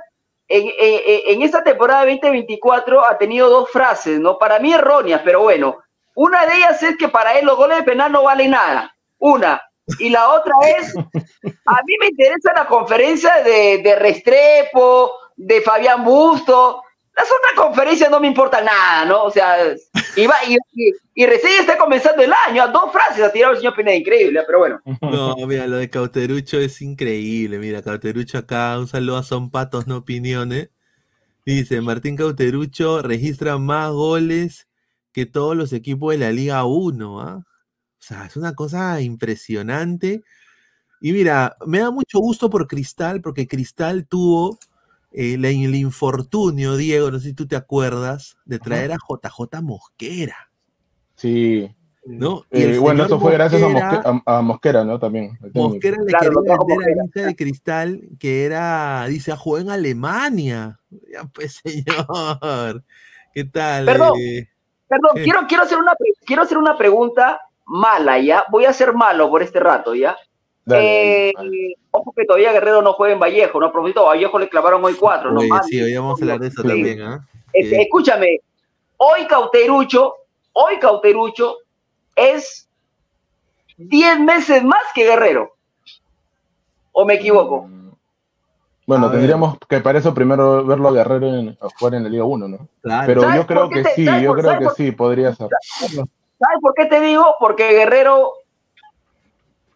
en, 0.48 0.66
en- 0.78 1.34
en 1.36 1.42
esta 1.42 1.62
temporada 1.62 2.06
2024 2.06 3.06
ha 3.06 3.18
tenido 3.18 3.48
dos 3.50 3.70
frases, 3.70 4.18
¿no? 4.18 4.38
Para 4.38 4.58
mí 4.58 4.72
erróneas, 4.72 5.20
pero 5.24 5.42
bueno. 5.42 5.78
Una 6.14 6.46
de 6.46 6.56
ellas 6.56 6.82
es 6.82 6.96
que 6.96 7.08
para 7.08 7.38
él 7.38 7.46
los 7.46 7.56
goles 7.56 7.78
de 7.78 7.84
penal 7.84 8.12
no 8.12 8.24
valen 8.24 8.50
nada. 8.50 8.94
Una. 9.18 9.62
Y 9.98 10.10
la 10.10 10.28
otra 10.30 10.52
es, 10.78 10.94
a 10.96 11.82
mí 11.84 11.94
me 12.00 12.08
interesa 12.08 12.52
la 12.54 12.66
conferencia 12.66 13.42
de, 13.42 13.80
de 13.82 13.96
Restrepo, 13.96 15.12
de 15.36 15.60
Fabián 15.62 16.04
Busto. 16.04 16.82
Las 17.16 17.26
otras 17.26 17.66
conferencias 17.66 18.10
no 18.10 18.20
me 18.20 18.28
importan 18.28 18.64
nada, 18.64 19.04
¿no? 19.04 19.24
O 19.24 19.30
sea, 19.30 19.56
y, 20.16 20.26
va, 20.26 20.36
y, 21.14 21.26
recién 21.26 21.60
está 21.60 21.76
comenzando 21.76 22.22
el 22.22 22.32
año. 22.46 22.68
Dos 22.68 22.92
frases 22.92 23.22
ha 23.22 23.32
tirado 23.32 23.52
el 23.52 23.58
señor 23.58 23.74
Pineda, 23.74 23.96
increíble, 23.96 24.42
pero 24.46 24.60
bueno. 24.60 24.80
No, 25.02 25.36
mira, 25.46 25.66
lo 25.66 25.76
de 25.76 25.90
Cauterucho 25.90 26.58
es 26.58 26.80
increíble. 26.80 27.58
Mira, 27.58 27.82
Cauterucho 27.82 28.38
acá, 28.38 28.78
un 28.78 28.86
saludo 28.86 29.18
a 29.18 29.22
Son 29.22 29.50
Patos, 29.50 29.86
no 29.86 29.98
opiniones. 29.98 30.70
Dice, 31.44 31.80
Martín 31.80 32.16
Cauterucho 32.16 33.02
registra 33.02 33.58
más 33.58 33.90
goles 33.90 34.69
que 35.12 35.26
todos 35.26 35.56
los 35.56 35.72
equipos 35.72 36.12
de 36.12 36.18
la 36.18 36.32
Liga 36.32 36.64
1, 36.64 37.20
¿ah? 37.20 37.44
O 37.46 38.02
sea, 38.02 38.26
es 38.26 38.36
una 38.36 38.54
cosa 38.54 39.00
impresionante. 39.00 40.22
Y 41.00 41.12
mira, 41.12 41.56
me 41.66 41.78
da 41.80 41.90
mucho 41.90 42.18
gusto 42.18 42.48
por 42.50 42.66
Cristal, 42.66 43.20
porque 43.20 43.46
Cristal 43.48 44.06
tuvo 44.06 44.58
eh, 45.12 45.34
el 45.34 45.74
infortunio, 45.74 46.76
Diego, 46.76 47.10
no 47.10 47.18
sé 47.18 47.28
si 47.28 47.34
tú 47.34 47.46
te 47.46 47.56
acuerdas, 47.56 48.36
de 48.44 48.58
traer 48.58 48.92
a 48.92 48.96
JJ 48.98 49.60
Mosquera, 49.62 50.50
Sí. 51.16 51.68
¿no? 52.06 52.44
Y 52.50 52.62
Eh, 52.62 52.78
bueno, 52.78 53.04
eso 53.04 53.18
fue 53.18 53.32
gracias 53.32 53.62
a, 53.62 53.68
Mosquera- 53.68 54.02
Mosque- 54.04 54.22
a- 54.26 54.38
a 54.38 54.42
Mosquera, 54.42 54.84
¿no? 54.84 54.98
También. 54.98 55.38
Mosquera 55.52 55.96
le 56.00 56.06
Claro, 56.12 56.42
quería 56.42 56.56
vender 56.96 57.24
a 57.24 57.26
de 57.28 57.36
cristal 57.36 58.08
que 58.18 58.44
era, 58.44 59.06
dice, 59.08 59.32
a 59.32 59.36
jugar 59.36 59.62
en 59.62 59.70
Alemania. 59.70 60.78
Ya 61.12 61.24
pues, 61.24 61.60
señor. 61.64 62.84
¿Qué 63.34 63.44
tal? 63.44 63.84
Perdón. 63.86 64.12
eh? 64.18 64.48
Perdón, 64.90 65.12
quiero, 65.22 65.46
quiero, 65.46 65.62
hacer 65.62 65.78
una, 65.78 65.94
quiero 66.26 66.42
hacer 66.42 66.58
una 66.58 66.76
pregunta 66.76 67.40
mala, 67.64 68.18
¿ya? 68.18 68.44
Voy 68.50 68.64
a 68.64 68.72
ser 68.72 68.92
malo 68.92 69.30
por 69.30 69.40
este 69.40 69.60
rato, 69.60 69.94
¿ya? 69.94 70.16
Dale, 70.64 71.28
Eh, 71.28 71.32
Ojo 71.92 72.12
que 72.16 72.24
todavía 72.24 72.52
Guerrero 72.52 72.82
no 72.82 72.92
juega 72.94 73.14
en 73.14 73.20
Vallejo, 73.20 73.60
¿no? 73.60 73.66
A 73.66 73.72
propósito, 73.72 74.00
a 74.02 74.14
Vallejo 74.14 74.38
le 74.40 74.48
clavaron 74.48 74.84
hoy 74.84 74.94
cuatro, 74.94 75.30
¿no? 75.30 75.40
Oye, 75.40 75.50
sí, 75.68 75.80
hoy 75.80 75.94
vamos 75.94 76.20
a 76.20 76.24
hablar 76.24 76.40
de 76.40 76.48
eso 76.48 76.62
Sí. 76.62 76.68
también, 76.68 77.02
¿ah? 77.02 77.24
Escúchame, 77.52 78.40
hoy 78.96 79.26
Cauterucho, 79.28 80.14
hoy 80.52 80.78
Cauterucho 80.80 81.58
es 82.16 82.68
10 83.76 84.18
meses 84.20 84.64
más 84.64 84.82
que 84.92 85.04
Guerrero. 85.04 85.54
¿O 86.92 87.04
me 87.04 87.14
equivoco? 87.14 87.68
Bueno, 88.90 89.04
A 89.06 89.08
ver. 89.10 89.18
tendríamos 89.18 89.56
que 89.68 89.78
para 89.80 90.00
eso 90.00 90.12
primero 90.12 90.64
verlo 90.64 90.88
a 90.88 90.92
Guerrero 90.92 91.28
en, 91.28 91.56
a 91.60 91.68
jugar 91.78 91.94
en 91.94 92.02
la 92.02 92.08
Liga 92.08 92.24
1, 92.24 92.48
¿no? 92.48 92.68
Claro. 92.82 93.06
Pero 93.06 93.20
¿Sabes 93.22 93.36
yo 93.36 93.46
creo 93.46 93.68
que 93.70 93.82
te- 93.84 93.94
sí, 93.94 94.04
yo 94.04 94.30
por- 94.32 94.40
creo 94.40 94.58
que 94.58 94.64
por- 94.64 94.74
sí, 94.74 94.90
podría 94.90 95.32
ser. 95.34 95.48
¿Sabes 95.78 96.58
por 96.60 96.74
qué 96.74 96.86
te 96.86 97.00
digo? 97.00 97.36
Porque 97.38 97.70
Guerrero, 97.72 98.32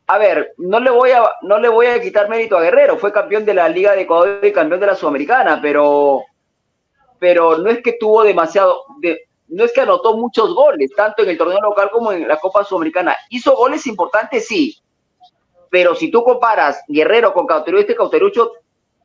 a 0.08 0.18
ver, 0.18 0.52
no 0.58 0.80
le 0.80 0.90
voy 0.90 1.12
a, 1.12 1.22
no 1.42 1.58
le 1.58 1.68
voy 1.68 1.86
a 1.86 2.00
quitar 2.00 2.28
mérito 2.28 2.56
a 2.58 2.62
Guerrero, 2.62 2.96
fue 2.98 3.12
campeón 3.12 3.44
de 3.44 3.54
la 3.54 3.68
Liga 3.68 3.92
de 3.92 4.02
Ecuador 4.02 4.40
y 4.42 4.52
campeón 4.52 4.80
de 4.80 4.86
la 4.86 4.96
Sudamericana, 4.96 5.60
pero, 5.62 6.22
pero 7.20 7.56
no 7.58 7.70
es 7.70 7.82
que 7.82 7.92
tuvo 8.00 8.24
demasiado, 8.24 8.82
de- 9.00 9.20
no 9.48 9.64
es 9.64 9.72
que 9.72 9.82
anotó 9.82 10.16
muchos 10.16 10.52
goles, 10.54 10.90
tanto 10.96 11.22
en 11.22 11.28
el 11.28 11.38
torneo 11.38 11.60
local 11.60 11.88
como 11.92 12.10
en 12.12 12.26
la 12.26 12.38
Copa 12.38 12.64
Sudamericana. 12.64 13.14
Hizo 13.30 13.54
goles 13.54 13.86
importantes, 13.86 14.46
sí, 14.48 14.76
pero 15.70 15.94
si 15.94 16.10
tú 16.10 16.24
comparas 16.24 16.82
Guerrero 16.88 17.32
con 17.32 17.46
Cauterucho, 17.46 17.80
este 17.82 17.94
Cauterucho 17.94 18.50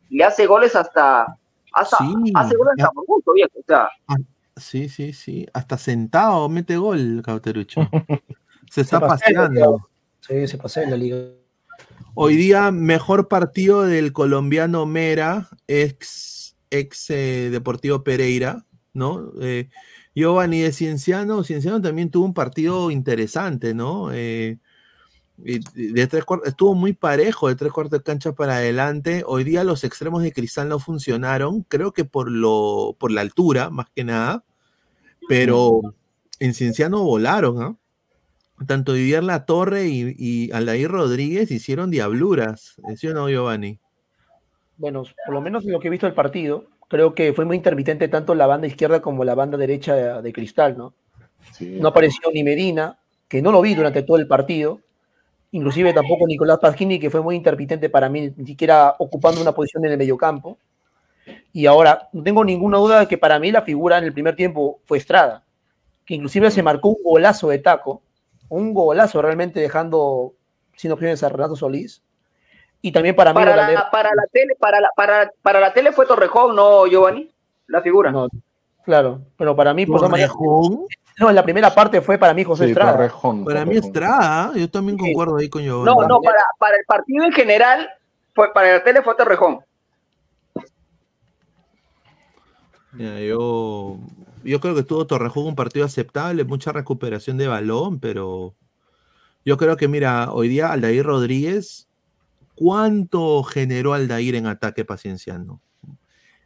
le 0.09 0.23
hace 0.23 0.45
goles 0.45 0.75
hasta, 0.75 1.37
hasta 1.73 1.97
Sí. 1.97 2.13
hace 2.35 2.55
goles 2.55 2.73
hasta 2.77 2.91
por 2.91 3.05
gusto, 3.05 3.33
viejo, 3.33 3.59
o 3.59 3.63
sea, 3.65 3.89
Sí, 4.59 4.89
sí, 4.89 5.13
sí. 5.13 5.47
Hasta 5.53 5.77
sentado 5.77 6.49
mete 6.49 6.77
gol, 6.77 7.21
Cauterucho. 7.23 7.81
Se 8.69 8.81
está 8.81 8.99
pasea, 8.99 9.47
paseando. 9.47 9.89
Sí, 10.19 10.47
se 10.47 10.57
pasó 10.57 10.81
en 10.81 10.91
la 10.91 10.97
liga. 10.97 11.17
Hoy 12.13 12.35
día, 12.35 12.69
mejor 12.69 13.27
partido 13.27 13.83
del 13.83 14.13
colombiano 14.13 14.85
Mera, 14.85 15.49
ex, 15.67 16.55
ex 16.69 17.09
eh, 17.09 17.49
Deportivo 17.51 18.03
Pereira, 18.03 18.65
¿no? 18.93 19.31
Eh, 19.41 19.69
Giovanni 20.13 20.59
de 20.59 20.71
Cienciano, 20.71 21.43
Cienciano 21.43 21.81
también 21.81 22.11
tuvo 22.11 22.25
un 22.25 22.33
partido 22.33 22.91
interesante, 22.91 23.73
¿no? 23.73 24.09
Eh, 24.13 24.59
y 25.43 25.91
de 25.93 26.08
tres 26.08 26.25
cuartos, 26.25 26.49
estuvo 26.49 26.75
muy 26.75 26.93
parejo 26.93 27.47
de 27.47 27.56
tres 27.56 27.71
cuartos 27.71 27.99
de 27.99 28.04
cancha 28.04 28.34
para 28.34 28.58
adelante. 28.58 29.23
Hoy 29.25 29.43
día 29.43 29.63
los 29.63 29.84
extremos 29.84 30.23
de 30.23 30.34
Cristal 30.34 30.69
no 30.69 30.80
funcionaron, 30.80 31.63
creo 31.63 31.93
que 31.93 32.06
por 32.06 32.30
lo, 32.30 32.95
por 32.99 33.12
la 33.12 33.21
altura, 33.21 33.69
más 33.69 33.89
que 33.95 34.04
nada, 34.04 34.43
pero 35.28 35.82
en 36.39 36.54
Cienciano 36.54 37.04
volaron, 37.04 37.62
¿ah? 37.62 37.75
Tanto 38.67 38.91
Didier 38.91 39.23
La 39.23 39.45
Torre 39.45 39.88
y, 39.88 40.15
y 40.17 40.52
Aldair 40.52 40.91
Rodríguez 40.91 41.49
hicieron 41.49 41.89
diabluras, 41.89 42.75
¿sí 42.97 43.08
o 43.08 43.13
no, 43.13 43.30
Giovanni? 43.30 43.80
Bueno, 44.75 45.04
por 45.25 45.34
lo 45.34 45.41
menos 45.41 45.65
en 45.65 45.71
lo 45.71 45.80
que 45.80 45.88
he 45.88 45.91
visto 45.91 46.06
del 46.06 46.15
partido, 46.15 46.65
creo 46.89 47.15
que 47.15 47.34
fue 47.34 47.45
muy 47.45 47.56
intermitente 47.56 48.10
tanto 48.10 48.36
la 48.36 48.47
banda 48.47 48.67
izquierda 48.67 49.02
como 49.02 49.23
la 49.23 49.36
banda 49.36 49.58
derecha 49.58 49.95
de, 49.95 50.21
de 50.21 50.34
Cristal, 50.34 50.78
¿no? 50.78 50.93
No 51.62 51.88
apareció 51.88 52.30
ni 52.34 52.43
Medina, 52.43 52.99
que 53.30 53.41
no 53.41 53.54
lo 53.54 53.62
vi 53.62 53.75
durante 53.75 54.04
todo 54.04 54.17
el 54.17 54.28
partido, 54.28 54.82
inclusive 55.51 55.93
tampoco 55.93 56.27
Nicolás 56.27 56.59
Pasquini, 56.59 56.99
que 56.99 57.09
fue 57.09 57.21
muy 57.21 57.35
intermitente 57.35 57.89
para 57.89 58.09
mí, 58.09 58.33
ni 58.35 58.45
siquiera 58.45 58.95
ocupando 58.99 59.41
una 59.41 59.51
posición 59.51 59.85
en 59.85 59.91
el 59.91 59.97
mediocampo. 59.97 60.57
Y 61.53 61.65
ahora, 61.65 62.09
no 62.13 62.23
tengo 62.23 62.43
ninguna 62.43 62.77
duda 62.77 62.99
de 62.99 63.07
que 63.07 63.17
para 63.17 63.39
mí 63.39 63.51
la 63.51 63.62
figura 63.62 63.97
en 63.97 64.03
el 64.03 64.13
primer 64.13 64.35
tiempo 64.35 64.79
fue 64.85 64.97
Estrada, 64.97 65.43
que 66.05 66.15
inclusive 66.15 66.51
se 66.51 66.63
marcó 66.63 66.89
un 66.89 67.03
golazo 67.03 67.49
de 67.49 67.59
taco, 67.59 68.01
un 68.49 68.73
golazo 68.73 69.21
realmente 69.21 69.59
dejando 69.59 70.33
sin 70.75 70.91
opciones 70.91 71.23
a 71.23 71.29
Renato 71.29 71.55
Solís. 71.55 72.01
Y 72.81 72.91
también 72.91 73.15
para 73.15 73.31
mí 73.31 73.35
para 73.35 73.55
la, 73.55 73.89
para 73.91 74.09
la 74.15 74.23
tele, 74.31 74.55
para 74.57 74.79
la, 74.79 74.89
para, 74.95 75.31
para 75.41 75.59
la 75.59 75.73
tele 75.73 75.91
fue 75.91 76.05
Torrejón, 76.05 76.55
no 76.55 76.88
Giovanni, 76.88 77.29
la 77.67 77.81
figura. 77.81 78.12
No, 78.12 78.29
claro, 78.85 79.21
pero 79.38 79.55
para 79.55 79.73
mí, 79.73 79.85
por 79.85 79.99
¿Torrejón? 79.99 80.85
No, 81.19 81.29
en 81.29 81.36
la 81.36 81.43
primera 81.43 81.73
parte 81.75 82.01
fue 82.01 82.17
para 82.17 82.34
mí 82.34 82.45
José 82.45 82.63
Sí, 82.63 82.71
Estrada. 82.71 83.12
Para 83.45 83.65
mí 83.65 83.75
Estrada, 83.75 84.53
yo 84.55 84.69
también 84.69 84.97
concuerdo 84.97 85.36
ahí 85.36 85.49
con 85.49 85.62
Giovanni. 85.62 85.86
No, 85.86 86.08
no, 86.08 86.21
para, 86.21 86.39
para 86.58 86.77
el 86.77 86.86
partido 86.86 87.25
en 87.25 87.34
general, 87.34 87.89
fue, 88.34 88.53
para 88.53 88.73
la 88.73 88.84
tele 88.84 89.01
fue 89.01 89.15
Torrejón. 89.15 89.60
Mira, 92.93 93.19
yo, 93.19 93.97
yo 94.43 94.60
creo 94.62 94.75
que 94.75 94.84
tuvo 94.84 95.05
Torrejón 95.05 95.47
un 95.47 95.55
partido 95.55 95.86
aceptable, 95.86 96.45
mucha 96.45 96.71
recuperación 96.71 97.38
de 97.38 97.47
balón, 97.47 97.99
pero 97.99 98.55
yo 99.43 99.58
creo 99.58 99.75
que, 99.75 99.89
mira, 99.89 100.32
hoy 100.32 100.47
día 100.47 100.71
Aldair 100.71 101.05
Rodríguez, 101.05 101.89
¿cuánto 102.55 103.43
generó 103.43 103.93
Aldair 103.93 104.36
en 104.36 104.47
ataque 104.47 104.86
pacienciando? 104.86 105.60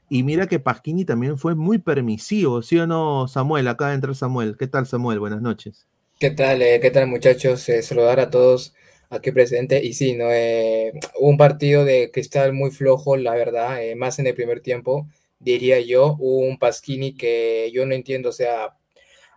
Y 0.09 0.23
mira 0.23 0.47
que 0.47 0.59
Pasquini 0.59 1.03
también 1.05 1.37
fue 1.37 1.55
muy 1.55 1.77
permisivo, 1.79 2.61
¿sí 2.61 2.77
o 2.77 2.87
no, 2.87 3.27
Samuel? 3.27 3.67
Acaba 3.67 3.89
de 3.91 3.95
entrar 3.95 4.15
Samuel. 4.15 4.55
¿Qué 4.57 4.67
tal, 4.67 4.85
Samuel? 4.87 5.19
Buenas 5.19 5.41
noches. 5.41 5.87
¿Qué 6.19 6.31
tal, 6.31 6.61
eh, 6.61 6.79
qué 6.81 6.89
tal 6.91 7.07
muchachos? 7.07 7.67
Eh, 7.69 7.81
saludar 7.81 8.19
a 8.19 8.29
todos 8.29 8.73
aquí 9.09 9.31
presentes. 9.31 9.83
Y 9.83 9.93
sí, 9.93 10.13
¿no? 10.15 10.25
Eh, 10.31 10.93
hubo 11.19 11.29
un 11.29 11.37
partido 11.37 11.83
de 11.85 12.11
cristal 12.11 12.53
muy 12.53 12.71
flojo, 12.71 13.17
la 13.17 13.33
verdad, 13.35 13.83
eh, 13.83 13.95
más 13.95 14.19
en 14.19 14.27
el 14.27 14.33
primer 14.35 14.61
tiempo, 14.61 15.07
diría 15.39 15.79
yo. 15.81 16.15
Hubo 16.19 16.39
un 16.47 16.57
Pasquini 16.59 17.15
que 17.17 17.71
yo 17.73 17.85
no 17.85 17.93
entiendo, 17.93 18.29
o 18.29 18.31
sea, 18.31 18.77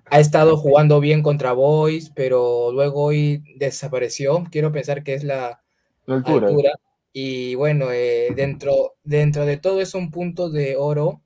ha 0.07 0.21
estado 0.21 0.57
jugando 0.59 1.01
bien 1.01 1.23
contra 1.23 1.53
Boys, 1.53 2.11
pero 2.15 2.73
luego 2.73 3.05
hoy 3.05 3.45
desapareció. 3.59 4.45
Quiero 4.51 4.73
pensar 4.73 5.05
que 5.05 5.15
es 5.15 5.25
la 5.25 5.63
La 6.07 6.17
altura. 6.17 6.49
altura. 6.49 6.73
Y 7.19 7.55
bueno, 7.55 7.93
eh, 7.93 8.29
dentro, 8.37 8.97
dentro 9.03 9.47
de 9.47 9.57
todo 9.57 9.81
es 9.81 9.95
un 9.95 10.11
punto 10.11 10.51
de 10.51 10.77
oro. 10.77 11.23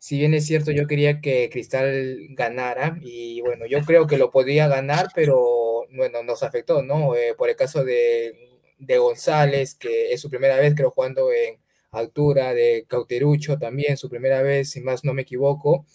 Si 0.00 0.18
bien 0.18 0.34
es 0.34 0.44
cierto, 0.46 0.72
yo 0.72 0.88
quería 0.88 1.20
que 1.20 1.50
Cristal 1.52 2.18
ganara 2.30 2.98
y 3.00 3.40
bueno, 3.40 3.64
yo 3.66 3.82
creo 3.82 4.08
que 4.08 4.18
lo 4.18 4.32
podía 4.32 4.66
ganar, 4.66 5.08
pero 5.14 5.86
bueno, 5.92 6.24
nos 6.24 6.42
afectó, 6.42 6.82
¿no? 6.82 7.14
Eh, 7.14 7.34
por 7.38 7.48
el 7.48 7.54
caso 7.54 7.84
de, 7.84 8.60
de 8.78 8.98
González, 8.98 9.76
que 9.76 10.12
es 10.12 10.20
su 10.20 10.30
primera 10.30 10.56
vez, 10.56 10.74
creo, 10.74 10.90
jugando 10.90 11.32
en 11.32 11.60
altura, 11.92 12.52
de 12.52 12.84
Cauterucho 12.88 13.56
también, 13.56 13.96
su 13.96 14.08
primera 14.10 14.42
vez, 14.42 14.70
si 14.70 14.80
más 14.80 15.04
no 15.04 15.14
me 15.14 15.22
equivoco. 15.22 15.86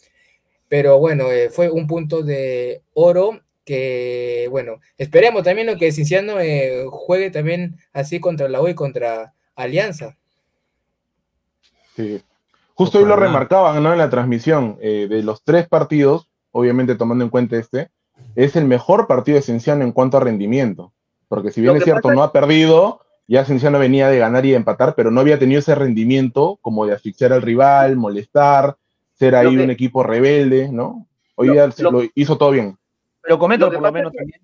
Pero 0.69 0.99
bueno, 0.99 1.31
eh, 1.31 1.49
fue 1.49 1.69
un 1.69 1.87
punto 1.87 2.23
de 2.23 2.83
oro 2.93 3.41
que, 3.65 4.47
bueno, 4.51 4.79
esperemos 4.97 5.43
también 5.43 5.67
lo 5.67 5.77
que 5.77 5.91
Cinciano 5.91 6.39
eh, 6.39 6.85
juegue 6.89 7.31
también 7.31 7.77
así 7.93 8.19
contra 8.19 8.47
la 8.47 8.61
U 8.61 8.67
y 8.67 8.75
contra 8.75 9.33
Alianza. 9.55 10.15
Sí. 11.95 12.21
Justo 12.75 12.99
hoy 12.99 13.05
lo 13.05 13.15
remarcaban 13.15 13.81
¿no? 13.81 13.91
en 13.93 13.97
la 13.99 14.09
transmisión 14.09 14.77
eh, 14.81 15.07
de 15.09 15.23
los 15.23 15.41
tres 15.43 15.67
partidos, 15.67 16.27
obviamente 16.51 16.95
tomando 16.95 17.23
en 17.23 17.29
cuenta 17.29 17.55
este, 17.57 17.89
es 18.35 18.55
el 18.55 18.65
mejor 18.65 19.07
partido 19.07 19.37
de 19.37 19.41
Cienciano 19.41 19.83
en 19.83 19.91
cuanto 19.93 20.17
a 20.17 20.19
rendimiento. 20.19 20.91
Porque 21.29 21.51
si 21.51 21.61
bien 21.61 21.73
Lo 21.73 21.77
es 21.79 21.85
cierto, 21.85 22.03
pasa- 22.03 22.15
no 22.15 22.23
ha 22.23 22.31
perdido, 22.33 23.01
ya 23.27 23.45
Cienciano 23.45 23.79
venía 23.79 24.09
de 24.09 24.19
ganar 24.19 24.45
y 24.45 24.51
de 24.51 24.57
empatar, 24.57 24.93
pero 24.95 25.09
no 25.09 25.21
había 25.21 25.39
tenido 25.39 25.59
ese 25.59 25.73
rendimiento 25.73 26.59
como 26.61 26.85
de 26.85 26.93
asfixiar 26.93 27.31
al 27.33 27.41
rival, 27.41 27.95
molestar, 27.95 28.75
ser 29.13 29.35
ahí 29.35 29.55
que- 29.55 29.63
un 29.63 29.69
equipo 29.71 30.03
rebelde, 30.03 30.69
¿no? 30.69 31.07
Hoy 31.35 31.47
Lo- 31.47 31.53
día 31.53 31.69
lo- 31.79 31.91
lo 31.91 32.01
hizo 32.13 32.37
todo 32.37 32.51
bien. 32.51 32.77
Pero 33.25 33.39
comento 33.39 33.65
Lo 33.65 33.71
que 33.71 33.77
por 33.77 33.85
lo 33.87 33.91
menos 33.91 34.11
es 34.11 34.13
que- 34.13 34.17
también. 34.19 34.41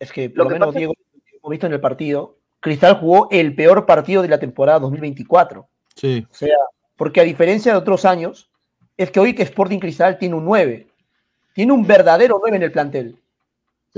Es 0.00 0.12
que 0.12 0.30
por 0.30 0.38
lo 0.38 0.44
lo 0.44 0.48
que 0.50 0.54
menos, 0.54 0.74
Diego, 0.74 0.94
hemos 1.32 1.50
visto 1.50 1.66
en 1.66 1.72
el 1.74 1.80
partido, 1.80 2.38
Cristal 2.60 2.98
jugó 2.98 3.28
el 3.30 3.54
peor 3.54 3.84
partido 3.86 4.22
de 4.22 4.28
la 4.28 4.38
temporada 4.38 4.78
2024. 4.80 5.68
Sí. 5.94 6.26
O 6.30 6.34
sea, 6.34 6.56
porque 6.96 7.20
a 7.20 7.24
diferencia 7.24 7.72
de 7.72 7.78
otros 7.78 8.04
años, 8.04 8.50
es 8.96 9.10
que 9.10 9.20
hoy 9.20 9.34
que 9.34 9.42
Sporting 9.42 9.78
Cristal 9.78 10.18
tiene 10.18 10.34
un 10.34 10.44
9. 10.44 10.88
Tiene 11.52 11.72
un 11.72 11.86
verdadero 11.86 12.38
9 12.40 12.56
en 12.56 12.62
el 12.62 12.72
plantel. 12.72 13.16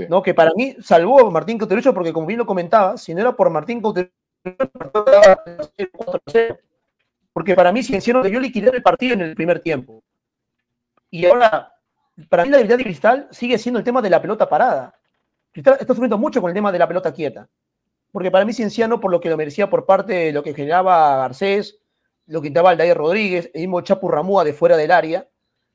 ¿no? 0.09 0.21
Que 0.23 0.33
para 0.33 0.51
mí 0.55 0.75
salvó 0.81 1.27
a 1.27 1.29
Martín 1.31 1.57
Cauterucho 1.59 1.93
porque, 1.93 2.11
como 2.13 2.25
bien 2.25 2.39
lo 2.39 2.45
comentaba, 2.45 2.97
si 2.97 3.13
no 3.13 3.21
era 3.21 3.35
por 3.35 3.49
Martín 3.51 3.81
Cauterucho, 3.81 4.11
el 4.43 4.55
partido 4.55 5.05
quedaba 5.05 5.43
4-0. 5.93 6.57
porque 7.33 7.55
para 7.55 7.71
mí 7.71 7.83
Cienciano 7.83 8.23
debió 8.23 8.39
liquidar 8.39 8.73
el 8.75 8.81
partido 8.81 9.13
en 9.13 9.21
el 9.21 9.35
primer 9.35 9.59
tiempo. 9.59 10.01
Y 11.11 11.25
ahora, 11.25 11.73
para 12.29 12.43
mí 12.43 12.49
la 12.49 12.57
debilidad 12.57 12.77
de 12.77 12.83
Cristal 12.83 13.27
sigue 13.31 13.57
siendo 13.57 13.79
el 13.79 13.85
tema 13.85 14.01
de 14.01 14.09
la 14.09 14.21
pelota 14.21 14.47
parada. 14.47 14.95
Cristal 15.51 15.77
está 15.79 15.93
sufriendo 15.93 16.17
mucho 16.17 16.41
con 16.41 16.49
el 16.49 16.55
tema 16.55 16.71
de 16.71 16.79
la 16.79 16.87
pelota 16.87 17.13
quieta. 17.13 17.47
Porque 18.11 18.31
para 18.31 18.45
mí 18.45 18.53
Cienciano, 18.53 18.99
por 18.99 19.11
lo 19.11 19.21
que 19.21 19.29
lo 19.29 19.37
merecía 19.37 19.69
por 19.69 19.85
parte 19.85 20.13
de 20.13 20.31
lo 20.33 20.43
que 20.43 20.53
generaba 20.53 21.17
Garcés, 21.17 21.79
lo 22.27 22.41
que 22.41 22.47
intentaba 22.47 22.71
Aldair 22.71 22.97
Rodríguez, 22.97 23.49
el 23.53 23.61
mismo 23.61 23.81
Chapu 23.81 24.09
Ramúa 24.09 24.43
de 24.43 24.53
fuera 24.53 24.77
del 24.77 24.91
área, 24.91 25.27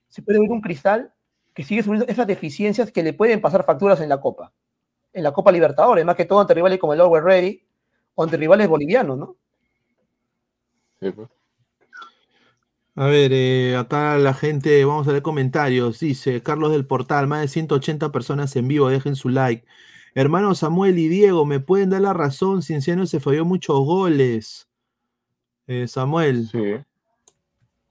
se 0.09 0.23
puede 0.23 0.41
ver 0.41 0.51
un 0.51 0.61
Cristal 0.61 1.13
que 1.55 1.65
sigue 1.65 1.83
sufriendo 1.83 2.07
esas 2.07 2.27
deficiencias 2.27 2.93
que 2.93 3.03
le 3.03 3.15
pueden 3.15 3.41
pasar 3.41 3.65
facturas 3.65 4.01
en 4.01 4.09
la 4.09 4.21
Copa. 4.21 4.53
En 5.13 5.23
la 5.23 5.33
Copa 5.33 5.51
Libertadores, 5.51 6.05
más 6.05 6.17
que 6.17 6.27
todo 6.27 6.41
ante 6.41 6.55
rivales 6.55 6.79
como 6.79 6.93
el 6.93 7.01
Always 7.01 7.25
Ready 7.25 7.67
o 8.15 8.23
ante 8.23 8.37
rivales 8.37 8.69
bolivianos, 8.69 9.19
¿no? 9.19 9.37
A 12.99 13.09
ver, 13.09 13.31
eh, 13.35 13.77
acá 13.77 14.17
la 14.17 14.33
gente, 14.33 14.83
vamos 14.87 15.07
a 15.07 15.11
leer 15.11 15.23
comentarios. 15.23 16.01
Dice 16.01 16.43
Carlos 16.43 16.73
del 16.73 16.87
Portal, 16.87 17.27
más 17.27 17.43
de 17.43 17.49
180 17.49 18.11
personas 18.11 18.57
en 18.57 18.69
vivo, 18.69 18.89
dejen 18.89 19.17
su 19.17 19.29
like. 19.29 19.67
Hermano 20.15 20.55
Samuel 20.55 20.99
y 20.99 21.09
Diego, 21.09 21.45
¿me 21.45 21.61
pueden 21.61 21.91
dar 21.91 22.01
la 22.01 22.15
razón? 22.15 22.63
Cienciano 22.63 23.05
se 23.05 23.21
falló 23.21 23.45
muchos 23.45 23.79
goles. 23.81 24.67
Eh, 25.67 25.87
Samuel. 25.89 26.49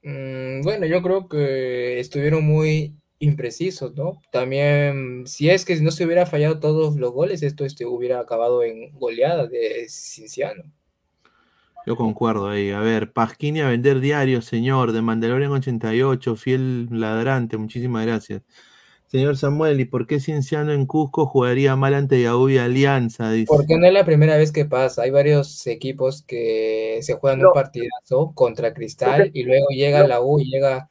Mm, 0.01 0.61
bueno, 0.63 0.87
yo 0.87 1.03
creo 1.03 1.29
que 1.29 1.99
estuvieron 1.99 2.43
muy 2.43 2.95
imprecisos, 3.19 3.93
¿no? 3.95 4.23
También, 4.31 5.27
si 5.27 5.51
es 5.51 5.65
que 5.65 5.79
no 5.81 5.91
se 5.91 6.05
hubiera 6.05 6.25
fallado 6.25 6.59
todos 6.59 6.95
los 6.95 7.11
goles, 7.11 7.43
esto 7.43 7.63
este, 7.63 7.85
hubiera 7.85 8.19
acabado 8.19 8.63
en 8.63 8.91
goleada 8.97 9.45
de 9.45 9.85
Cinciano. 9.87 10.63
Yo 11.85 11.95
concuerdo 11.95 12.49
ahí. 12.49 12.71
A 12.71 12.79
ver, 12.79 13.11
Pasquini 13.11 13.61
a 13.61 13.69
vender 13.69 13.99
diario, 13.99 14.41
señor, 14.41 14.91
de 14.91 15.01
Mandalorian 15.01 15.51
88, 15.51 16.35
fiel 16.35 16.87
ladrante, 16.91 17.57
muchísimas 17.57 18.05
gracias. 18.05 18.41
Señor 19.07 19.37
Samuel, 19.37 19.79
¿y 19.79 19.85
por 19.85 20.07
qué 20.07 20.19
Cienciano 20.19 20.73
en 20.73 20.85
Cusco 20.87 21.27
jugaría 21.27 21.75
mal 21.75 21.93
ante 21.93 22.21
Yahoo 22.21 22.49
y 22.49 22.57
Alianza? 22.57 23.29
Dice. 23.31 23.45
Porque 23.47 23.77
no 23.77 23.85
es 23.85 23.93
la 23.93 24.03
primera 24.03 24.35
vez 24.35 24.51
que 24.51 24.65
pasa. 24.65 25.03
Hay 25.03 25.11
varios 25.11 25.65
equipos 25.67 26.23
que 26.23 26.99
se 27.01 27.13
juegan 27.13 27.45
un 27.45 27.53
partidazo 27.53 28.31
contra 28.33 28.73
Cristal 28.73 29.29
y 29.33 29.43
luego 29.43 29.67
llega 29.69 30.05
la 30.07 30.21
U 30.21 30.39
y 30.39 30.49
llega 30.49 30.89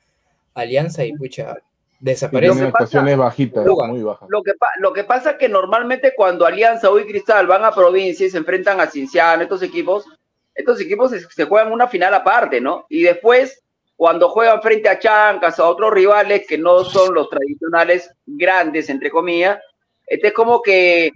Alianza 0.54 1.04
y 1.04 1.12
pucha, 1.14 1.57
desaparece. 1.98 2.62
actuaciones 2.66 3.16
bajitas, 3.16 3.66
Fuga. 3.66 3.88
muy 3.88 4.02
bajas. 4.02 4.28
Lo 4.30 4.42
que, 4.42 4.52
pa- 4.54 4.68
lo 4.78 4.92
que 4.92 5.02
pasa 5.04 5.33
es 5.33 5.37
que 5.37 5.48
normalmente 5.48 6.12
cuando 6.16 6.46
Alianza 6.46 6.90
o 6.90 6.98
y 7.00 7.07
Cristal 7.07 7.46
van 7.48 7.64
a 7.64 7.72
provincia 7.74 8.24
y 8.26 8.30
se 8.30 8.38
enfrentan 8.38 8.80
a 8.80 8.87
Cinciano, 8.87 9.42
estos 9.42 9.62
equipos, 9.62 10.04
estos 10.55 10.81
equipos 10.81 11.11
se, 11.11 11.45
juegan 11.45 11.73
una 11.73 11.88
final 11.88 12.14
aparte, 12.14 12.61
¿no? 12.61 12.87
Y 12.88 13.03
después, 13.03 13.62
cuando 13.97 14.29
juegan 14.29 14.62
frente 14.62 14.88
a 14.88 14.99
Chancas, 14.99 15.59
a 15.59 15.69
otros 15.69 15.93
rivales 15.93 16.47
que 16.47 16.59
no 16.59 16.85
son 16.85 17.14
los 17.14 17.29
tradicionales 17.29 18.11
grandes, 18.27 18.88
entre 18.88 19.11
comillas, 19.11 19.59
este 20.07 20.29
es 20.29 20.33
como 20.33 20.62
que 20.62 21.12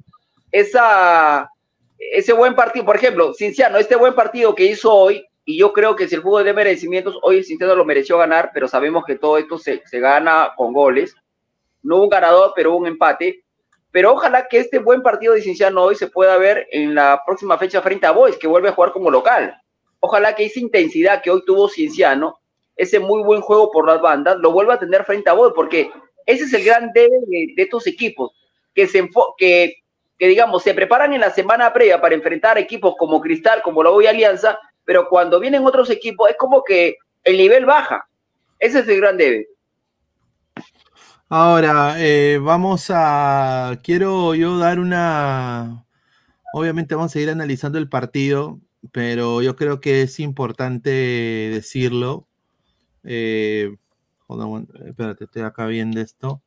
esa, 0.51 1.51
ese 1.99 2.33
buen 2.33 2.55
partido, 2.55 2.85
por 2.85 2.97
ejemplo, 2.97 3.33
Cinciano, 3.35 3.79
este 3.79 3.97
buen 3.97 4.15
partido 4.15 4.55
que 4.55 4.65
hizo 4.65 4.93
hoy, 4.93 5.25
y 5.45 5.59
yo 5.59 5.73
creo 5.73 5.97
que 5.97 6.09
si 6.09 6.15
el 6.15 6.23
fútbol 6.23 6.45
de 6.45 6.53
merecimientos, 6.53 7.19
hoy 7.23 7.43
Cinciano 7.43 7.75
lo 7.75 7.85
mereció 7.85 8.19
ganar, 8.19 8.51
pero 8.53 8.69
sabemos 8.69 9.05
que 9.07 9.17
todo 9.17 9.39
esto 9.39 9.57
se, 9.57 9.83
se 9.87 9.99
gana 9.99 10.53
con 10.57 10.75
goles. 10.75 11.15
No 11.83 12.03
un 12.03 12.11
ganador, 12.11 12.53
pero 12.55 12.77
un 12.77 12.87
empate. 12.87 13.45
Pero 13.91 14.13
ojalá 14.13 14.49
que 14.49 14.59
este 14.59 14.79
buen 14.79 15.03
partido 15.03 15.35
de 15.35 15.43
Cinciano 15.43 15.83
hoy 15.83 15.95
se 15.95 16.09
pueda 16.09 16.37
ver 16.37 16.67
en 16.71 16.95
la 16.95 17.23
próxima 17.25 17.57
fecha 17.57 17.81
frente 17.81 18.07
a 18.07 18.13
Boys, 18.13 18.37
que 18.37 18.47
vuelve 18.47 18.69
a 18.69 18.73
jugar 18.73 18.93
como 18.93 19.11
local. 19.11 19.57
Ojalá 20.01 20.35
que 20.35 20.45
esa 20.45 20.61
intensidad 20.61 21.23
que 21.23 21.31
hoy 21.31 21.43
tuvo 21.45 21.69
Cinciano, 21.69 22.39
ese 22.77 23.01
muy 23.01 23.23
buen 23.23 23.41
juego 23.41 23.71
por 23.71 23.87
las 23.87 24.01
bandas, 24.01 24.37
lo 24.39 24.53
vuelva 24.53 24.75
a 24.75 24.79
tener 24.79 25.05
frente 25.05 25.31
a 25.31 25.33
Boys, 25.33 25.53
porque 25.55 25.91
ese 26.27 26.45
es 26.45 26.53
el 26.53 26.65
gran 26.65 26.93
debe 26.93 27.17
de, 27.27 27.55
de 27.57 27.63
estos 27.63 27.87
equipos, 27.87 28.33
que 28.75 28.87
se 28.87 29.09
que, 29.39 29.77
que 30.19 30.29
digamos, 30.29 30.63
se 30.63 30.75
preparan 30.75 31.13
en 31.15 31.21
la 31.21 31.31
semana 31.31 31.73
previa 31.73 32.01
para 32.01 32.15
enfrentar 32.15 32.59
equipos 32.59 32.95
como 32.99 33.21
Cristal, 33.21 33.63
como 33.63 33.83
la 33.83 33.91
U 33.91 34.03
y 34.03 34.07
Alianza, 34.07 34.59
pero 34.85 35.09
cuando 35.09 35.41
vienen 35.41 35.67
otros 35.67 35.91
equipos 35.91 36.31
es 36.31 36.37
como 36.37 36.63
que 36.63 36.97
el 37.25 37.37
nivel 37.37 37.67
baja. 37.67 38.09
Ese 38.59 38.81
es 38.81 38.89
el 38.89 39.01
gran 39.01 39.17
debe. 39.17 39.49
Ahora, 41.31 41.97
eh, 41.99 42.39
vamos 42.39 42.87
a. 42.91 43.79
Quiero 43.83 44.35
yo 44.35 44.57
dar 44.59 44.81
una. 44.81 45.87
Obviamente 46.55 46.95
vamos 46.95 47.13
a 47.13 47.15
seguir 47.15 47.31
analizando 47.31 47.79
el 47.79 47.89
partido, 47.89 48.61
pero 48.93 49.43
yo 49.43 49.57
creo 49.57 49.81
que 49.81 50.03
es 50.03 50.21
importante 50.21 50.91
decirlo. 50.91 52.29
Eh, 53.05 53.77
on 54.29 54.69
espérate, 54.87 55.25
estoy 55.25 55.43
acá 55.43 55.67
viendo 55.67 56.01
esto. 56.01 56.43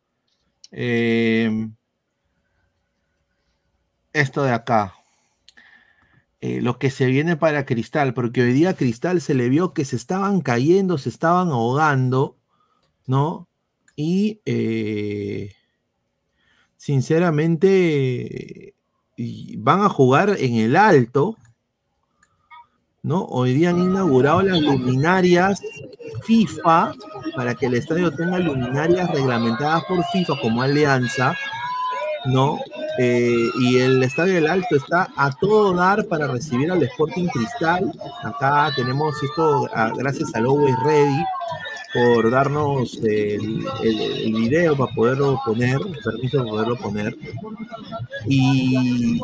Eh, 0.71 1.69
esto 4.13 4.43
de 4.43 4.51
acá. 4.51 4.95
Eh, 6.41 6.61
lo 6.61 6.79
que 6.79 6.89
se 6.89 7.05
viene 7.05 7.37
para 7.37 7.65
Cristal, 7.67 8.15
porque 8.15 8.41
hoy 8.41 8.53
día 8.53 8.75
Cristal 8.75 9.21
se 9.21 9.35
le 9.35 9.47
vio 9.49 9.73
que 9.73 9.85
se 9.85 9.95
estaban 9.95 10.41
cayendo, 10.41 10.97
se 10.97 11.09
estaban 11.09 11.49
ahogando, 11.49 12.39
¿no? 13.05 13.50
Y 14.03 14.41
eh, 14.45 15.53
sinceramente 16.75 18.73
van 19.59 19.81
a 19.81 19.89
jugar 19.89 20.37
en 20.39 20.55
el 20.55 20.75
alto, 20.75 21.37
¿no? 23.03 23.25
Hoy 23.25 23.53
día 23.53 23.69
han 23.69 23.77
inaugurado 23.77 24.41
las 24.41 24.59
luminarias 24.59 25.61
FIFA 26.23 26.95
para 27.35 27.53
que 27.53 27.67
el 27.67 27.75
estadio 27.75 28.09
tenga 28.09 28.39
luminarias 28.39 29.11
reglamentadas 29.11 29.83
por 29.85 30.03
FIFA 30.05 30.33
como 30.41 30.63
Alianza, 30.63 31.35
¿no? 32.25 32.57
Eh, 32.97 33.49
y 33.59 33.77
el 33.77 34.01
Estadio 34.01 34.33
del 34.33 34.47
Alto 34.47 34.77
está 34.77 35.09
a 35.15 35.31
todo 35.31 35.73
dar 35.75 36.07
para 36.07 36.25
recibir 36.25 36.71
al 36.71 36.81
Sporting 36.81 37.27
Cristal. 37.27 37.91
Acá 38.23 38.71
tenemos 38.75 39.13
esto 39.21 39.69
ah, 39.75 39.91
gracias 39.95 40.33
a 40.33 40.39
Always 40.39 40.75
Ready 40.83 41.23
por 41.93 42.29
darnos 42.31 42.97
el, 43.03 43.65
el- 43.83 44.01
el 44.25 44.33
video 44.33 44.75
para 44.77 44.93
poderlo 44.93 45.39
poner, 45.45 45.77
permiso 46.03 46.43
de 46.43 46.49
poderlo 46.49 46.75
poner. 46.77 47.15
Y 48.27 49.19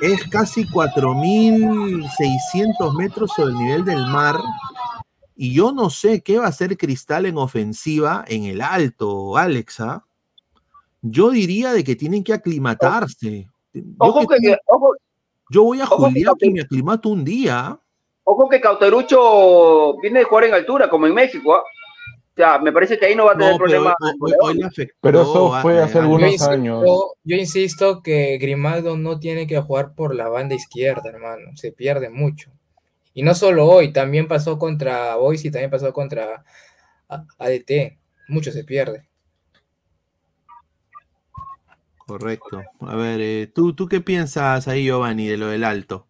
es 0.00 0.22
casi 0.28 0.64
4.600 0.66 2.94
metros 2.96 3.30
sobre 3.34 3.52
el 3.52 3.58
nivel 3.58 3.84
del 3.84 4.06
mar. 4.06 4.36
Y 5.36 5.52
yo 5.54 5.72
no 5.72 5.90
sé 5.90 6.22
qué 6.22 6.38
va 6.38 6.46
a 6.46 6.48
hacer 6.48 6.76
Cristal 6.76 7.26
en 7.26 7.36
ofensiva 7.38 8.24
en 8.28 8.44
el 8.44 8.60
alto, 8.60 9.36
Alexa. 9.36 10.04
Yo 11.02 11.30
diría 11.30 11.72
de 11.72 11.82
que 11.84 11.96
tienen 11.96 12.22
que 12.22 12.32
aclimatarse. 12.32 13.48
Yo, 13.72 13.82
Ojo 13.98 14.26
que 14.26 14.36
que, 14.36 14.56
ojo, 14.66 14.94
yo 15.50 15.64
voy 15.64 15.80
a 15.80 15.84
ojo 15.84 16.08
que 16.38 16.46
y 16.46 16.50
me 16.50 16.60
aclimato 16.60 17.08
un 17.08 17.24
día. 17.24 17.76
ojo 18.22 18.48
que 18.48 18.60
Cauterucho 18.60 19.96
viene 20.00 20.20
de 20.20 20.24
jugar 20.24 20.44
en 20.44 20.54
altura, 20.54 20.88
como 20.88 21.06
en 21.08 21.14
México. 21.14 21.56
¿ah? 21.56 21.62
O 22.34 22.36
sea, 22.36 22.58
me 22.58 22.72
parece 22.72 22.98
que 22.98 23.06
ahí 23.06 23.14
no 23.14 23.26
va 23.26 23.32
a 23.32 23.38
tener 23.38 23.52
No, 23.52 23.58
problema. 23.58 23.94
hoy- 24.00 24.16
hoy- 24.18 24.32
hoy 24.40 24.54
le 24.58 24.64
afectó 24.64 24.96
Pero 25.00 25.22
eso 25.22 25.52
fue 25.62 25.80
hace 25.80 25.98
algunos 26.00 26.22
yo 26.22 26.26
insisto, 26.32 26.50
años. 26.50 26.84
Yo 27.22 27.36
insisto 27.36 28.02
que 28.02 28.38
Grimaldo 28.38 28.96
no 28.96 29.20
tiene 29.20 29.46
que 29.46 29.60
jugar 29.60 29.94
por 29.94 30.16
la 30.16 30.28
banda 30.28 30.56
izquierda, 30.56 31.08
hermano. 31.08 31.56
Se 31.56 31.70
pierde 31.70 32.10
mucho. 32.10 32.50
Y 33.12 33.22
no 33.22 33.36
solo 33.36 33.66
hoy, 33.66 33.92
también 33.92 34.26
pasó 34.26 34.58
contra 34.58 35.14
Boys 35.14 35.44
y 35.44 35.52
también 35.52 35.70
pasó 35.70 35.92
contra 35.92 36.44
ADT. 37.38 37.98
Mucho 38.26 38.50
se 38.50 38.64
pierde. 38.64 39.06
Correcto. 41.98 42.62
A 42.80 42.96
ver, 42.96 43.20
eh, 43.20 43.46
¿tú, 43.54 43.74
¿tú 43.74 43.86
qué 43.88 44.00
piensas 44.00 44.66
ahí, 44.66 44.84
Giovanni, 44.86 45.28
de 45.28 45.36
lo 45.36 45.46
del 45.46 45.62
alto? 45.62 46.08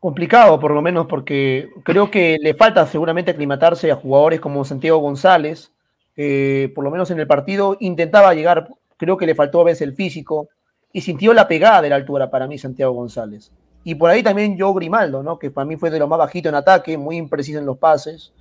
Complicado, 0.00 0.58
por 0.58 0.70
lo 0.70 0.80
menos, 0.80 1.06
porque 1.06 1.68
creo 1.84 2.10
que 2.10 2.38
le 2.40 2.54
falta 2.54 2.86
seguramente 2.86 3.32
aclimatarse 3.32 3.90
a 3.92 3.96
jugadores 3.96 4.40
como 4.40 4.64
Santiago 4.64 4.98
González. 4.98 5.72
que 6.16 6.72
por 6.74 6.84
lo 6.84 6.90
menos 6.90 7.10
en 7.10 7.20
el 7.20 7.26
partido 7.26 7.76
intentaba 7.80 8.34
llegar, 8.34 8.68
creo 8.96 9.16
que 9.16 9.26
le 9.26 9.34
faltó 9.34 9.60
a 9.60 9.64
veces 9.64 9.82
el 9.82 9.94
físico 9.94 10.48
y 10.92 11.02
sintió 11.02 11.32
la 11.34 11.46
pegada 11.46 11.82
de 11.82 11.90
la 11.90 11.96
altura 11.96 12.30
para 12.30 12.46
mí 12.46 12.58
Santiago 12.58 12.92
González. 12.92 13.52
Y 13.84 13.94
por 13.94 14.10
ahí 14.10 14.22
también 14.22 14.58
Joe 14.58 14.74
Grimaldo, 14.74 15.22
¿no? 15.22 15.38
que 15.38 15.50
para 15.50 15.64
mí 15.64 15.76
fue 15.76 15.90
de 15.90 15.98
lo 15.98 16.08
más 16.08 16.18
bajito 16.18 16.48
en 16.48 16.54
ataque, 16.54 16.98
muy 16.98 17.16
impreciso 17.16 17.58
en 17.58 17.66
los 17.66 17.78
pases. 17.78 18.32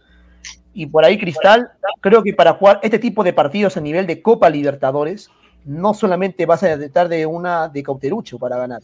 Y 0.73 0.85
por 0.85 1.03
ahí 1.03 1.17
Cristal, 1.17 1.71
creo 2.01 2.23
que 2.23 2.33
para 2.33 2.53
jugar 2.53 2.79
este 2.83 2.99
tipo 2.99 3.23
de 3.23 3.33
partidos 3.33 3.77
a 3.77 3.81
nivel 3.81 4.07
de 4.07 4.21
Copa 4.21 4.49
Libertadores, 4.49 5.29
no 5.65 5.93
solamente 5.93 6.45
vas 6.45 6.63
a 6.63 6.67
necesitar 6.67 7.07
de 7.09 7.25
una 7.25 7.67
de 7.67 7.83
cauterucho 7.83 8.39
para 8.39 8.57
ganar, 8.57 8.81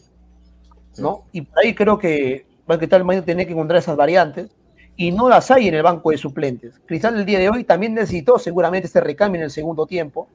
¿no? 0.98 1.24
Y 1.32 1.42
por 1.42 1.58
ahí 1.58 1.74
creo 1.74 1.98
que 1.98 2.45
Cristal 2.66 3.08
va 3.08 3.14
a 3.14 3.22
tener 3.22 3.46
que 3.46 3.52
encontrar 3.52 3.78
esas 3.78 3.96
variantes 3.96 4.50
y 4.96 5.12
no 5.12 5.28
las 5.28 5.50
hay 5.50 5.68
en 5.68 5.74
el 5.74 5.82
banco 5.82 6.10
de 6.10 6.18
suplentes. 6.18 6.74
Cristal 6.86 7.16
el 7.16 7.26
día 7.26 7.38
de 7.38 7.48
hoy 7.48 7.64
también 7.64 7.94
necesitó 7.94 8.38
seguramente 8.38 8.86
este 8.86 9.00
recambio 9.00 9.40
en 9.40 9.44
el 9.44 9.50
segundo 9.50 9.86
tiempo. 9.86 10.28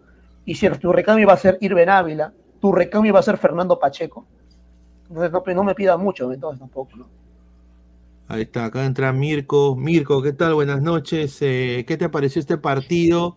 Y 0.46 0.56
si 0.56 0.70
tu 0.70 0.92
recambio 0.92 1.28
va 1.28 1.34
a 1.34 1.38
ser 1.38 1.58
Irben 1.62 1.90
Ávila, 1.90 2.32
tu 2.60 2.72
recambio 2.72 3.14
va 3.14 3.20
a 3.20 3.24
ser 3.24 3.38
Fernando 3.38 3.80
Pacheco. 3.80 4.26
Entonces 5.10 5.32
no, 5.32 5.54
no 5.54 5.64
me 5.64 5.76
pida 5.76 5.98
mucho, 5.98 6.32
entonces 6.32 6.60
tampoco, 6.60 6.96
¿no? 6.96 7.06
Ahí 8.28 8.44
está, 8.44 8.66
acá 8.66 8.86
entra 8.86 9.12
Mirko. 9.12 9.76
Mirko, 9.76 10.22
¿qué 10.22 10.32
tal? 10.32 10.54
Buenas 10.54 10.82
noches. 10.82 11.38
Eh, 11.42 11.84
¿Qué 11.86 11.98
te 11.98 12.08
pareció 12.08 12.40
este 12.40 12.58
partido? 12.58 13.36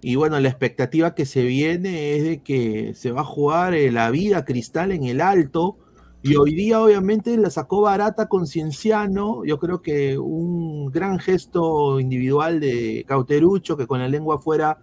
Y 0.00 0.16
bueno, 0.16 0.40
la 0.40 0.48
expectativa 0.48 1.14
que 1.14 1.26
se 1.26 1.42
viene 1.42 2.14
es 2.16 2.22
de 2.22 2.42
que 2.42 2.94
se 2.94 3.12
va 3.12 3.20
a 3.20 3.24
jugar 3.24 3.74
eh, 3.74 3.92
la 3.92 4.10
vida 4.10 4.46
Cristal 4.46 4.92
en 4.92 5.04
el 5.04 5.20
alto. 5.20 5.76
Y 6.22 6.36
hoy 6.36 6.54
día, 6.54 6.82
obviamente, 6.82 7.36
la 7.38 7.48
sacó 7.48 7.80
barata 7.80 8.28
con 8.28 8.46
Cienciano. 8.46 9.42
Yo 9.46 9.58
creo 9.58 9.80
que 9.80 10.18
un 10.18 10.90
gran 10.90 11.18
gesto 11.18 11.98
individual 11.98 12.60
de 12.60 13.04
Cauterucho, 13.08 13.76
que 13.76 13.86
con 13.86 14.00
la 14.00 14.08
lengua 14.08 14.36
afuera 14.36 14.78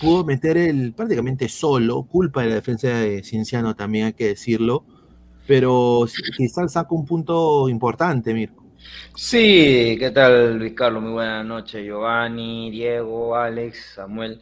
pudo 0.00 0.24
meter 0.24 0.56
el 0.56 0.94
prácticamente 0.94 1.48
solo, 1.50 2.04
culpa 2.04 2.42
de 2.42 2.48
la 2.48 2.54
defensa 2.54 2.88
de 2.88 3.22
Cienciano 3.22 3.76
también, 3.76 4.06
hay 4.06 4.12
que 4.14 4.28
decirlo. 4.28 4.84
Pero 5.46 6.06
Cristal 6.36 6.70
saca 6.70 6.94
un 6.94 7.04
punto 7.04 7.68
importante, 7.68 8.32
Mirko. 8.32 8.64
Sí, 9.14 9.96
¿qué 9.98 10.10
tal 10.12 10.58
Luis 10.58 10.72
Carlos? 10.72 11.02
Muy 11.02 11.12
buenas 11.12 11.44
noches, 11.44 11.84
Giovanni, 11.84 12.70
Diego, 12.70 13.36
Alex, 13.36 13.92
Samuel. 13.96 14.40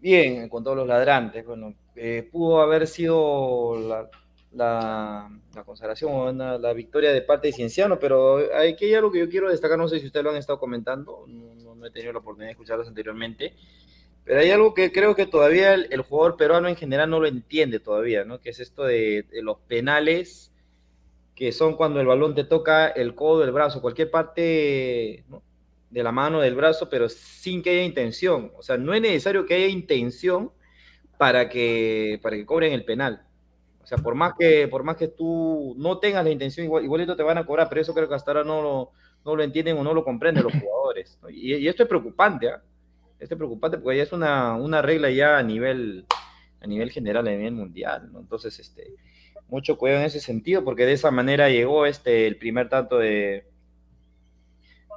Bien, 0.00 0.48
con 0.48 0.62
todos 0.62 0.76
los 0.76 0.86
ladrantes. 0.86 1.44
Bueno, 1.44 1.74
eh, 1.96 2.28
pudo 2.30 2.60
haber 2.62 2.86
sido 2.86 3.76
la, 3.78 4.08
la, 4.52 5.30
la 5.54 5.64
consagración 5.64 6.12
una- 6.12 6.58
la 6.58 6.72
victoria 6.72 7.12
de 7.12 7.22
parte 7.22 7.48
de 7.48 7.52
Cienciano, 7.54 7.98
pero 7.98 8.38
hay 8.54 8.76
que 8.76 8.86
hay 8.86 8.94
algo 8.94 9.12
que 9.12 9.20
yo 9.20 9.28
quiero 9.28 9.50
destacar, 9.50 9.78
no 9.78 9.88
sé 9.88 10.00
si 10.00 10.06
ustedes 10.06 10.24
lo 10.24 10.30
han 10.30 10.36
estado 10.36 10.58
comentando, 10.58 11.24
no, 11.28 11.54
no- 11.54 11.74
no 11.74 11.86
he 11.86 11.90
tenido 11.90 12.12
la 12.12 12.18
oportunidad 12.20 12.48
de 12.48 12.52
escucharlos 12.52 12.88
anteriormente, 12.88 13.54
pero 14.24 14.40
hay 14.40 14.50
algo 14.50 14.74
que 14.74 14.92
creo 14.92 15.14
que 15.16 15.26
todavía 15.26 15.74
el, 15.74 15.88
el 15.92 16.02
jugador 16.02 16.36
peruano 16.36 16.68
en 16.68 16.76
general 16.76 17.10
no 17.10 17.20
lo 17.20 17.28
entiende 17.28 17.80
todavía, 17.80 18.24
¿no? 18.24 18.40
Que 18.40 18.50
es 18.50 18.60
esto 18.60 18.84
de, 18.84 19.24
de 19.30 19.42
los 19.42 19.58
penales 19.68 20.52
que 21.34 21.52
son 21.52 21.76
cuando 21.76 22.00
el 22.00 22.06
balón 22.06 22.34
te 22.34 22.44
toca 22.44 22.88
el 22.88 23.14
codo, 23.14 23.44
el 23.44 23.52
brazo, 23.52 23.80
cualquier 23.80 24.10
parte 24.10 25.24
¿no? 25.28 25.42
de 25.90 26.02
la 26.02 26.12
mano, 26.12 26.40
del 26.40 26.54
brazo, 26.54 26.88
pero 26.90 27.08
sin 27.08 27.62
que 27.62 27.70
haya 27.70 27.84
intención. 27.84 28.52
O 28.56 28.62
sea, 28.62 28.76
no 28.76 28.94
es 28.94 29.00
necesario 29.00 29.46
que 29.46 29.54
haya 29.54 29.66
intención 29.68 30.52
para 31.18 31.48
que, 31.50 32.20
para 32.22 32.36
que 32.36 32.46
cobren 32.46 32.72
el 32.72 32.84
penal. 32.84 33.26
O 33.90 33.96
sea, 33.96 33.98
por 34.04 34.14
más 34.14 34.34
que, 34.38 34.68
por 34.68 34.84
más 34.84 34.96
que 34.96 35.08
tú 35.08 35.74
no 35.76 35.98
tengas 35.98 36.22
la 36.22 36.30
intención, 36.30 36.64
igual, 36.64 36.84
igualito 36.84 37.16
te 37.16 37.24
van 37.24 37.38
a 37.38 37.44
cobrar, 37.44 37.68
pero 37.68 37.80
eso 37.80 37.92
creo 37.92 38.08
que 38.08 38.14
hasta 38.14 38.30
ahora 38.30 38.44
no 38.44 38.62
lo, 38.62 38.90
no 39.24 39.34
lo 39.34 39.42
entienden 39.42 39.76
o 39.78 39.82
no 39.82 39.92
lo 39.92 40.04
comprenden 40.04 40.44
los 40.44 40.52
jugadores. 40.52 41.18
¿no? 41.20 41.28
Y, 41.28 41.56
y 41.56 41.66
esto 41.66 41.82
es 41.82 41.88
preocupante, 41.88 42.50
¿ah? 42.50 42.60
Esto 43.18 43.34
es 43.34 43.38
preocupante 43.38 43.78
porque 43.78 43.96
ya 43.96 44.04
es 44.04 44.12
una, 44.12 44.54
una 44.54 44.80
regla 44.80 45.10
ya 45.10 45.38
a 45.38 45.42
nivel, 45.42 46.06
a 46.60 46.68
nivel 46.68 46.92
general, 46.92 47.26
a 47.26 47.32
nivel 47.32 47.52
mundial, 47.52 48.12
¿no? 48.12 48.20
Entonces, 48.20 48.60
este, 48.60 48.94
mucho 49.48 49.76
cuidado 49.76 50.02
en 50.02 50.06
ese 50.06 50.20
sentido, 50.20 50.62
porque 50.62 50.86
de 50.86 50.92
esa 50.92 51.10
manera 51.10 51.48
llegó 51.48 51.84
este, 51.84 52.28
el 52.28 52.36
primer 52.36 52.68
tanto 52.68 52.96
de, 52.96 53.42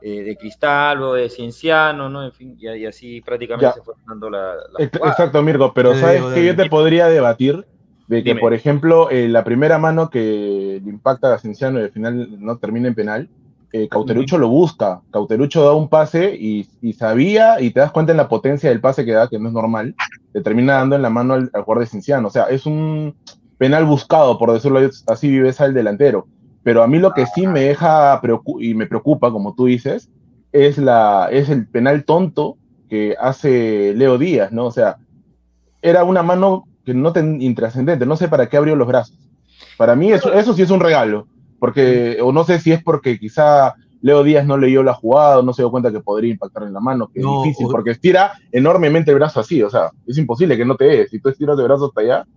eh, 0.03 0.21
de 0.21 0.37
Cristal 0.37 1.01
o 1.01 1.13
de 1.13 1.31
Cienciano, 1.31 2.09
¿no? 2.09 2.23
En 2.23 2.31
fin, 2.31 2.55
y, 2.59 2.69
y 2.69 2.85
así 2.85 3.21
prácticamente 3.21 3.65
Ya. 3.65 3.73
se 3.73 3.81
fue 3.81 3.95
dando 4.07 4.29
la, 4.29 4.53
la. 4.53 4.85
Exacto, 4.85 5.41
Mirko, 5.41 5.73
pero 5.73 5.95
¿sabes 5.95 6.21
que 6.35 6.45
Yo 6.45 6.55
te 6.55 6.69
podría 6.69 7.07
debatir 7.07 7.65
de 8.07 8.23
que, 8.23 8.31
Dime. 8.31 8.41
por 8.41 8.53
ejemplo, 8.53 9.09
eh, 9.09 9.27
la 9.29 9.43
primera 9.43 9.77
mano 9.77 10.09
que 10.09 10.81
le 10.83 10.89
impacta 10.89 11.33
a 11.33 11.39
Cienciano 11.39 11.79
y 11.79 11.83
al 11.83 11.91
final 11.91 12.39
no 12.39 12.57
termina 12.57 12.87
en 12.87 12.95
penal, 12.95 13.29
eh, 13.71 13.87
Cauterucho 13.89 14.37
lo 14.37 14.49
busca. 14.49 15.01
Cauterucho 15.11 15.63
da 15.63 15.73
un 15.73 15.89
pase 15.89 16.35
y, 16.35 16.67
y 16.81 16.93
sabía, 16.93 17.59
y 17.59 17.71
te 17.71 17.79
das 17.79 17.91
cuenta 17.91 18.11
en 18.11 18.17
la 18.17 18.29
potencia 18.29 18.69
del 18.69 18.81
pase 18.81 19.03
que 19.03 19.13
da, 19.13 19.27
que 19.27 19.39
no 19.39 19.47
es 19.47 19.53
normal, 19.53 19.95
le 20.33 20.41
termina 20.41 20.73
dando 20.73 20.95
en 20.95 21.01
la 21.01 21.09
mano 21.09 21.33
al, 21.33 21.49
al 21.53 21.63
jugador 21.63 21.83
de 21.83 21.89
Cienciano. 21.89 22.27
O 22.27 22.31
sea, 22.31 22.43
es 22.43 22.65
un 22.65 23.15
penal 23.57 23.85
buscado, 23.85 24.37
por 24.37 24.51
decirlo 24.51 24.79
así, 25.07 25.29
vives 25.29 25.59
al 25.61 25.73
delantero. 25.73 26.27
Pero 26.63 26.83
a 26.83 26.87
mí 26.87 26.99
lo 26.99 27.13
que 27.13 27.25
sí 27.25 27.47
me 27.47 27.61
deja 27.61 28.21
y 28.59 28.73
me 28.73 28.87
preocupa, 28.87 29.31
como 29.31 29.53
tú 29.55 29.65
dices, 29.65 30.09
es, 30.51 30.77
la, 30.77 31.29
es 31.31 31.49
el 31.49 31.67
penal 31.67 32.05
tonto 32.05 32.57
que 32.89 33.15
hace 33.19 33.93
Leo 33.95 34.17
Díaz, 34.17 34.51
¿no? 34.51 34.65
O 34.65 34.71
sea, 34.71 34.97
era 35.81 36.03
una 36.03 36.23
mano 36.23 36.65
que 36.85 36.93
no 36.93 37.13
ten 37.13 37.41
intrascendente, 37.41 38.05
no 38.05 38.15
sé 38.15 38.27
para 38.27 38.47
qué 38.47 38.57
abrió 38.57 38.75
los 38.75 38.87
brazos. 38.87 39.17
Para 39.77 39.95
mí 39.95 40.11
eso, 40.11 40.33
eso 40.33 40.53
sí 40.53 40.61
es 40.61 40.69
un 40.69 40.79
regalo, 40.79 41.27
porque, 41.59 42.17
o 42.21 42.31
no 42.31 42.43
sé 42.43 42.59
si 42.59 42.71
es 42.71 42.83
porque 42.83 43.17
quizá 43.19 43.75
Leo 44.01 44.23
Díaz 44.23 44.45
no 44.45 44.57
leyó 44.57 44.83
la 44.83 44.93
jugada, 44.93 45.39
o 45.39 45.43
no 45.43 45.53
se 45.53 45.61
dio 45.61 45.71
cuenta 45.71 45.91
que 45.91 46.01
podría 46.01 46.31
impactar 46.31 46.63
en 46.63 46.73
la 46.73 46.81
mano, 46.81 47.09
que 47.13 47.21
No, 47.21 47.39
es 47.39 47.43
difícil, 47.45 47.67
porque 47.71 47.91
estira 47.91 48.33
enormemente 48.51 49.11
el 49.11 49.17
brazo 49.17 49.39
así, 49.39 49.63
o 49.63 49.69
sea, 49.69 49.91
es 50.05 50.17
imposible 50.17 50.57
que 50.57 50.65
no 50.65 50.75
te 50.75 50.85
dé, 50.85 51.07
si 51.07 51.19
tú 51.19 51.29
estiras 51.29 51.57
el 51.57 51.65
brazo 51.65 51.85
hasta 51.85 52.01
allá, 52.01 52.27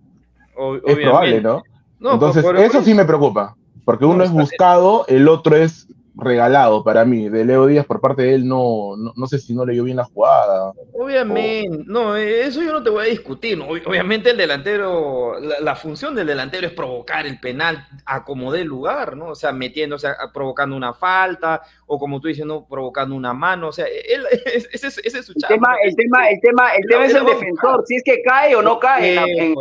es 0.85 0.95
probable. 0.95 1.41
¿no? 1.41 1.61
No, 1.99 2.13
Entonces, 2.13 2.45
eso 2.59 2.81
sí 2.83 2.93
me 2.93 3.05
preocupa, 3.05 3.55
porque 3.83 4.05
uno 4.05 4.23
es 4.23 4.31
buscado, 4.31 5.05
el 5.07 5.27
otro 5.27 5.55
es 5.55 5.87
regalado 6.19 6.83
para 6.83 7.05
mí, 7.05 7.29
de 7.29 7.45
Leo 7.45 7.65
Díaz 7.67 7.85
por 7.85 8.01
parte 8.01 8.23
de 8.23 8.33
él, 8.35 8.47
no, 8.47 8.95
no, 8.97 9.13
no 9.15 9.27
sé 9.27 9.39
si 9.39 9.53
no 9.53 9.65
leyó 9.65 9.83
bien 9.83 9.97
la 9.97 10.03
jugada. 10.03 10.71
Obviamente, 10.93 11.83
no, 11.85 12.15
eh, 12.15 12.43
eso 12.45 12.61
yo 12.61 12.71
no 12.73 12.83
te 12.83 12.89
voy 12.89 13.05
a 13.05 13.09
discutir. 13.09 13.59
Obviamente 13.61 14.31
el 14.31 14.37
delantero, 14.37 15.39
la, 15.39 15.59
la 15.59 15.75
función 15.75 16.15
del 16.15 16.27
delantero 16.27 16.67
es 16.67 16.73
provocar 16.73 17.25
el 17.25 17.39
penal 17.39 17.87
a 18.05 18.23
como 18.23 18.51
dé 18.51 18.63
lugar, 18.65 19.15
¿no? 19.15 19.27
O 19.29 19.35
sea, 19.35 19.51
metiéndose, 19.51 20.07
a- 20.07 20.15
provocando 20.33 20.75
una 20.75 20.93
falta, 20.93 21.61
o 21.85 21.99
como 21.99 22.19
tú 22.19 22.27
dices, 22.27 22.45
¿no? 22.45 22.67
provocando 22.67 23.15
una 23.15 23.33
mano, 23.33 23.69
o 23.69 23.71
sea, 23.71 23.85
él, 23.85 24.25
ese, 24.73 24.87
es- 24.87 24.97
ese 25.03 25.19
es 25.19 25.25
su 25.25 25.33
El 25.33 25.41
chamba. 25.41 25.55
tema, 25.55 25.75
el 25.83 25.95
tema, 25.95 26.29
el 26.29 26.39
tema, 26.41 26.69
el 26.75 26.87
tema 26.87 27.05
es 27.05 27.13
el 27.15 27.25
defensor, 27.25 27.83
si 27.85 27.95
es 27.95 28.03
que 28.03 28.21
cae 28.23 28.55
o 28.55 28.61
no 28.61 28.79
cae. 28.79 29.09
en 29.09 29.15
la- 29.15 29.23
en- 29.27 29.55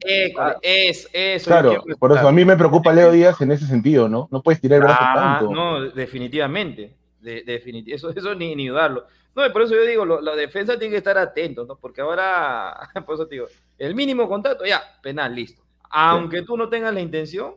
École, 0.00 0.50
école, 0.52 0.54
es, 0.62 1.08
eso. 1.12 1.46
Claro, 1.50 1.82
por 1.98 2.12
eso 2.12 2.28
a 2.28 2.32
mí 2.32 2.44
me 2.44 2.56
preocupa 2.56 2.92
Leo 2.92 3.10
Díaz 3.12 3.40
en 3.40 3.52
ese 3.52 3.66
sentido, 3.66 4.08
¿no? 4.08 4.28
No 4.30 4.42
puedes 4.42 4.60
tirar 4.60 4.78
el 4.78 4.84
brazo 4.84 5.00
Ah, 5.02 5.36
tanto. 5.38 5.54
no, 5.54 5.80
definitivamente. 5.90 6.94
De, 7.20 7.42
definiti- 7.44 7.94
eso, 7.94 8.10
eso 8.10 8.34
ni, 8.34 8.54
ni 8.54 8.68
dudarlo. 8.68 9.06
No, 9.34 9.46
y 9.46 9.50
por 9.50 9.62
eso 9.62 9.74
yo 9.74 9.82
digo, 9.86 10.04
lo- 10.04 10.20
la 10.20 10.36
defensa 10.36 10.78
tiene 10.78 10.92
que 10.92 10.98
estar 10.98 11.16
atento, 11.16 11.64
¿no? 11.64 11.76
Porque 11.76 12.02
ahora, 12.02 12.78
por 13.06 13.14
eso 13.14 13.26
te 13.26 13.36
digo, 13.36 13.46
el 13.78 13.94
mínimo 13.94 14.28
contacto, 14.28 14.64
ya, 14.66 14.82
penal, 15.02 15.34
listo. 15.34 15.62
Aunque 15.90 16.42
tú 16.42 16.56
no 16.56 16.68
tengas 16.68 16.92
la 16.92 17.00
intención, 17.00 17.54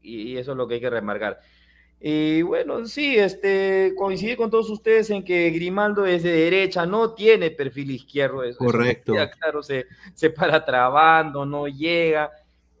y, 0.00 0.22
y 0.32 0.38
eso 0.38 0.52
es 0.52 0.56
lo 0.56 0.66
que 0.66 0.74
hay 0.74 0.80
que 0.80 0.88
remarcar. 0.90 1.38
Y 2.02 2.40
bueno, 2.42 2.86
sí, 2.86 3.16
este, 3.18 3.92
coincidir 3.96 4.36
con 4.38 4.50
todos 4.50 4.70
ustedes 4.70 5.10
en 5.10 5.22
que 5.22 5.50
Grimaldo 5.50 6.06
es 6.06 6.22
de 6.22 6.32
derecha, 6.32 6.86
no 6.86 7.12
tiene 7.12 7.50
perfil 7.50 7.90
izquierdo. 7.90 8.42
Eso, 8.42 8.52
eso 8.52 8.58
Correcto. 8.64 9.12
claro, 9.38 9.62
se, 9.62 9.86
se 10.14 10.30
para 10.30 10.64
trabando, 10.64 11.44
no 11.44 11.68
llega. 11.68 12.30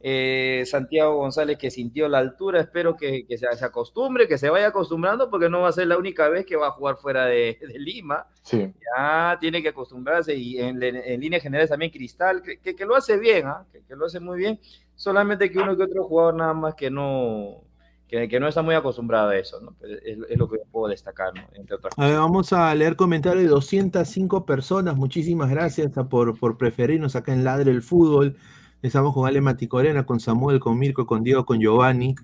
Eh, 0.02 0.62
Santiago 0.64 1.16
González 1.16 1.58
que 1.58 1.70
sintió 1.70 2.08
la 2.08 2.16
altura, 2.16 2.58
espero 2.62 2.96
que, 2.96 3.26
que 3.26 3.36
se, 3.36 3.46
se 3.54 3.64
acostumbre, 3.66 4.26
que 4.26 4.38
se 4.38 4.48
vaya 4.48 4.68
acostumbrando, 4.68 5.28
porque 5.28 5.50
no 5.50 5.60
va 5.60 5.68
a 5.68 5.72
ser 5.72 5.88
la 5.88 5.98
única 5.98 6.30
vez 6.30 6.46
que 6.46 6.56
va 6.56 6.68
a 6.68 6.70
jugar 6.70 6.96
fuera 6.96 7.26
de, 7.26 7.58
de 7.60 7.78
Lima. 7.78 8.26
Sí. 8.42 8.72
Ya 8.96 9.36
tiene 9.38 9.60
que 9.62 9.68
acostumbrarse 9.68 10.34
y 10.34 10.58
en, 10.58 10.82
en 10.82 11.20
líneas 11.20 11.42
generales 11.42 11.68
también 11.68 11.90
Cristal, 11.90 12.40
que, 12.40 12.58
que- 12.60 12.74
que 12.74 12.86
lo 12.86 12.96
hace 12.96 13.18
bien, 13.18 13.46
¿ah? 13.46 13.66
que, 13.70 13.82
que 13.82 13.94
lo 13.94 14.06
hace 14.06 14.20
muy 14.20 14.38
bien, 14.38 14.58
solamente 14.94 15.50
que 15.50 15.58
uno 15.58 15.76
que 15.76 15.82
otro 15.82 16.04
jugador 16.04 16.34
nada 16.34 16.54
más 16.54 16.74
que 16.74 16.88
no, 16.90 17.62
que, 18.10 18.28
que 18.28 18.40
no 18.40 18.48
está 18.48 18.62
muy 18.62 18.74
acostumbrado 18.74 19.28
a 19.28 19.38
eso, 19.38 19.60
¿no? 19.60 19.76
Es, 19.82 20.18
es 20.28 20.36
lo 20.36 20.48
que 20.48 20.56
yo 20.58 20.64
puedo 20.70 20.88
destacar, 20.88 21.32
¿no? 21.32 21.42
entre 21.54 21.76
otras 21.76 21.94
A 21.96 22.06
ver, 22.06 22.16
vamos 22.16 22.52
a 22.52 22.74
leer 22.74 22.96
comentarios 22.96 23.44
de 23.44 23.50
205 23.50 24.44
personas. 24.44 24.96
Muchísimas 24.96 25.48
gracias 25.48 25.92
por, 26.08 26.36
por 26.36 26.58
preferirnos 26.58 27.14
acá 27.14 27.32
en 27.32 27.44
Ladre 27.44 27.70
el 27.70 27.82
Fútbol. 27.82 28.36
Estamos 28.82 29.14
con 29.14 29.28
Ale 29.28 29.40
Maticorena, 29.40 30.06
con 30.06 30.18
Samuel, 30.18 30.58
con 30.58 30.76
Mirko, 30.76 31.06
con 31.06 31.22
Diego, 31.22 31.46
con 31.46 31.60
Giovanni. 31.60 32.16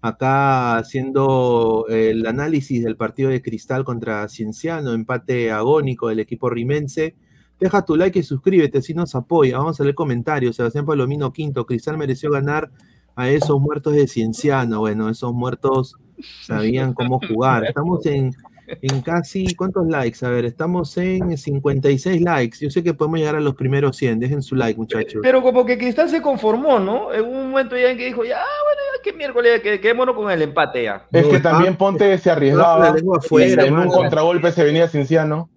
acá 0.00 0.78
haciendo 0.78 1.84
el 1.90 2.26
análisis 2.26 2.82
del 2.82 2.96
partido 2.96 3.28
de 3.28 3.42
Cristal 3.42 3.84
contra 3.84 4.26
Cienciano, 4.28 4.92
empate 4.92 5.52
agónico 5.52 6.08
del 6.08 6.20
equipo 6.20 6.48
rimense. 6.48 7.16
Deja 7.60 7.84
tu 7.84 7.96
like 7.96 8.18
y 8.18 8.22
suscríbete, 8.22 8.80
si 8.80 8.94
nos 8.94 9.14
apoya. 9.14 9.58
Vamos 9.58 9.78
a 9.78 9.82
leer 9.84 9.94
comentarios. 9.94 10.56
Sebastián 10.56 10.86
Palomino 10.86 11.34
Quinto, 11.34 11.66
Cristal 11.66 11.98
mereció 11.98 12.30
ganar 12.30 12.70
a 13.16 13.28
esos 13.28 13.60
muertos 13.60 13.94
de 13.94 14.06
Cienciano. 14.06 14.80
Bueno, 14.80 15.08
esos 15.08 15.32
muertos 15.32 15.94
sabían 16.42 16.92
cómo 16.94 17.20
jugar. 17.28 17.64
Estamos 17.64 18.04
en, 18.06 18.32
en 18.82 19.00
casi, 19.02 19.54
¿cuántos 19.54 19.86
likes? 19.86 20.24
A 20.24 20.28
ver, 20.30 20.44
estamos 20.44 20.96
en 20.96 21.36
56 21.36 22.20
likes. 22.22 22.58
Yo 22.60 22.70
sé 22.70 22.82
que 22.82 22.94
podemos 22.94 23.18
llegar 23.20 23.36
a 23.36 23.40
los 23.40 23.54
primeros 23.54 23.96
100. 23.96 24.18
Dejen 24.20 24.42
su 24.42 24.56
like, 24.56 24.78
muchachos. 24.78 25.20
Pero 25.22 25.42
como 25.42 25.64
que 25.64 25.78
Cristal 25.78 26.08
se 26.08 26.22
conformó, 26.22 26.78
¿no? 26.80 27.12
En 27.12 27.24
un 27.24 27.50
momento 27.50 27.76
ya 27.76 27.90
en 27.90 27.98
que 27.98 28.06
dijo, 28.06 28.24
ya, 28.24 28.36
bueno, 28.38 28.80
ya, 28.96 29.02
qué 29.02 29.12
miércoles, 29.12 29.60
que- 29.60 29.80
quedémonos 29.80 30.14
con 30.16 30.30
el 30.30 30.42
empate 30.42 30.84
ya. 30.84 31.06
Es 31.12 31.26
que 31.26 31.40
también 31.40 31.76
Ponte 31.76 32.16
se 32.18 32.30
arriesgaba. 32.30 32.88
la 32.88 32.94
lengua 32.94 33.18
y 33.22 33.26
afuera, 33.26 33.64
en 33.64 33.76
un 33.76 33.88
contragolpe 33.88 34.50
se 34.52 34.64
venía 34.64 34.88
Cinciano. 34.88 35.50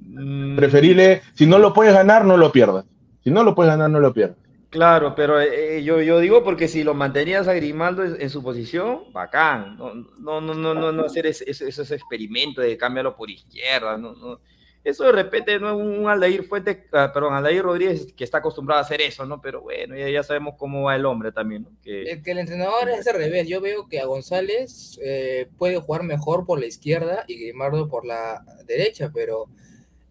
Mm. 0.00 0.56
Preferible, 0.56 1.22
si 1.34 1.46
no 1.46 1.58
lo 1.58 1.72
puedes 1.72 1.92
ganar, 1.92 2.24
no 2.24 2.36
lo 2.36 2.52
pierdas. 2.52 2.84
Si 3.24 3.30
no 3.30 3.42
lo 3.42 3.54
puedes 3.54 3.70
ganar, 3.70 3.90
no 3.90 4.00
lo 4.00 4.12
pierdas. 4.14 4.36
Claro, 4.70 5.14
pero 5.14 5.40
eh, 5.40 5.82
yo, 5.82 6.02
yo 6.02 6.18
digo 6.20 6.44
porque 6.44 6.68
si 6.68 6.84
lo 6.84 6.92
mantenías 6.92 7.48
a 7.48 7.54
Grimaldo 7.54 8.04
en, 8.04 8.20
en 8.20 8.28
su 8.28 8.42
posición, 8.42 9.10
bacán. 9.14 9.78
No, 9.78 9.94
no, 9.94 10.40
no, 10.42 10.74
no, 10.74 10.92
no, 10.92 11.04
hacer 11.06 11.26
ese- 11.26 11.50
ese- 11.50 11.68
esos 11.68 11.90
experimentos 11.90 12.62
de 12.62 12.76
cambiarlo 12.76 13.16
por 13.16 13.30
izquierda. 13.30 13.96
No, 13.96 14.14
no. 14.14 14.40
Eso 14.84 15.04
de 15.04 15.12
repente 15.12 15.58
no 15.58 15.70
es 15.70 15.74
un 15.86 16.06
Aldair 16.08 16.44
Fuente, 16.44 16.86
ah, 16.92 17.10
perdón, 17.12 17.34
Aldair 17.34 17.62
Rodríguez 17.62 18.12
que 18.14 18.24
está 18.24 18.38
acostumbrado 18.38 18.78
a 18.80 18.82
hacer 18.84 19.00
eso, 19.00 19.24
¿no? 19.24 19.40
Pero 19.40 19.62
bueno, 19.62 19.96
ya, 19.96 20.08
ya 20.10 20.22
sabemos 20.22 20.54
cómo 20.58 20.82
va 20.84 20.96
el 20.96 21.06
hombre 21.06 21.32
también, 21.32 21.62
¿no? 21.62 21.70
Que, 21.82 22.02
Es 22.12 22.22
que 22.22 22.30
el 22.32 22.38
entrenador 22.38 22.88
es 22.90 23.06
al 23.06 23.14
revés. 23.16 23.48
Yo 23.48 23.60
veo 23.62 23.88
que 23.88 24.00
a 24.00 24.06
González 24.06 24.98
eh, 25.02 25.48
puede 25.56 25.78
jugar 25.78 26.02
mejor 26.04 26.44
por 26.46 26.60
la 26.60 26.66
izquierda 26.66 27.24
y 27.26 27.38
Grimaldo 27.42 27.88
por 27.88 28.04
la 28.06 28.44
derecha, 28.66 29.10
pero 29.14 29.46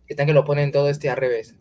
están 0.08 0.28
que 0.28 0.34
lo 0.34 0.46
ponen 0.46 0.72
todo 0.72 0.90
este 0.90 1.10
al 1.10 1.18
revés. 1.18 1.56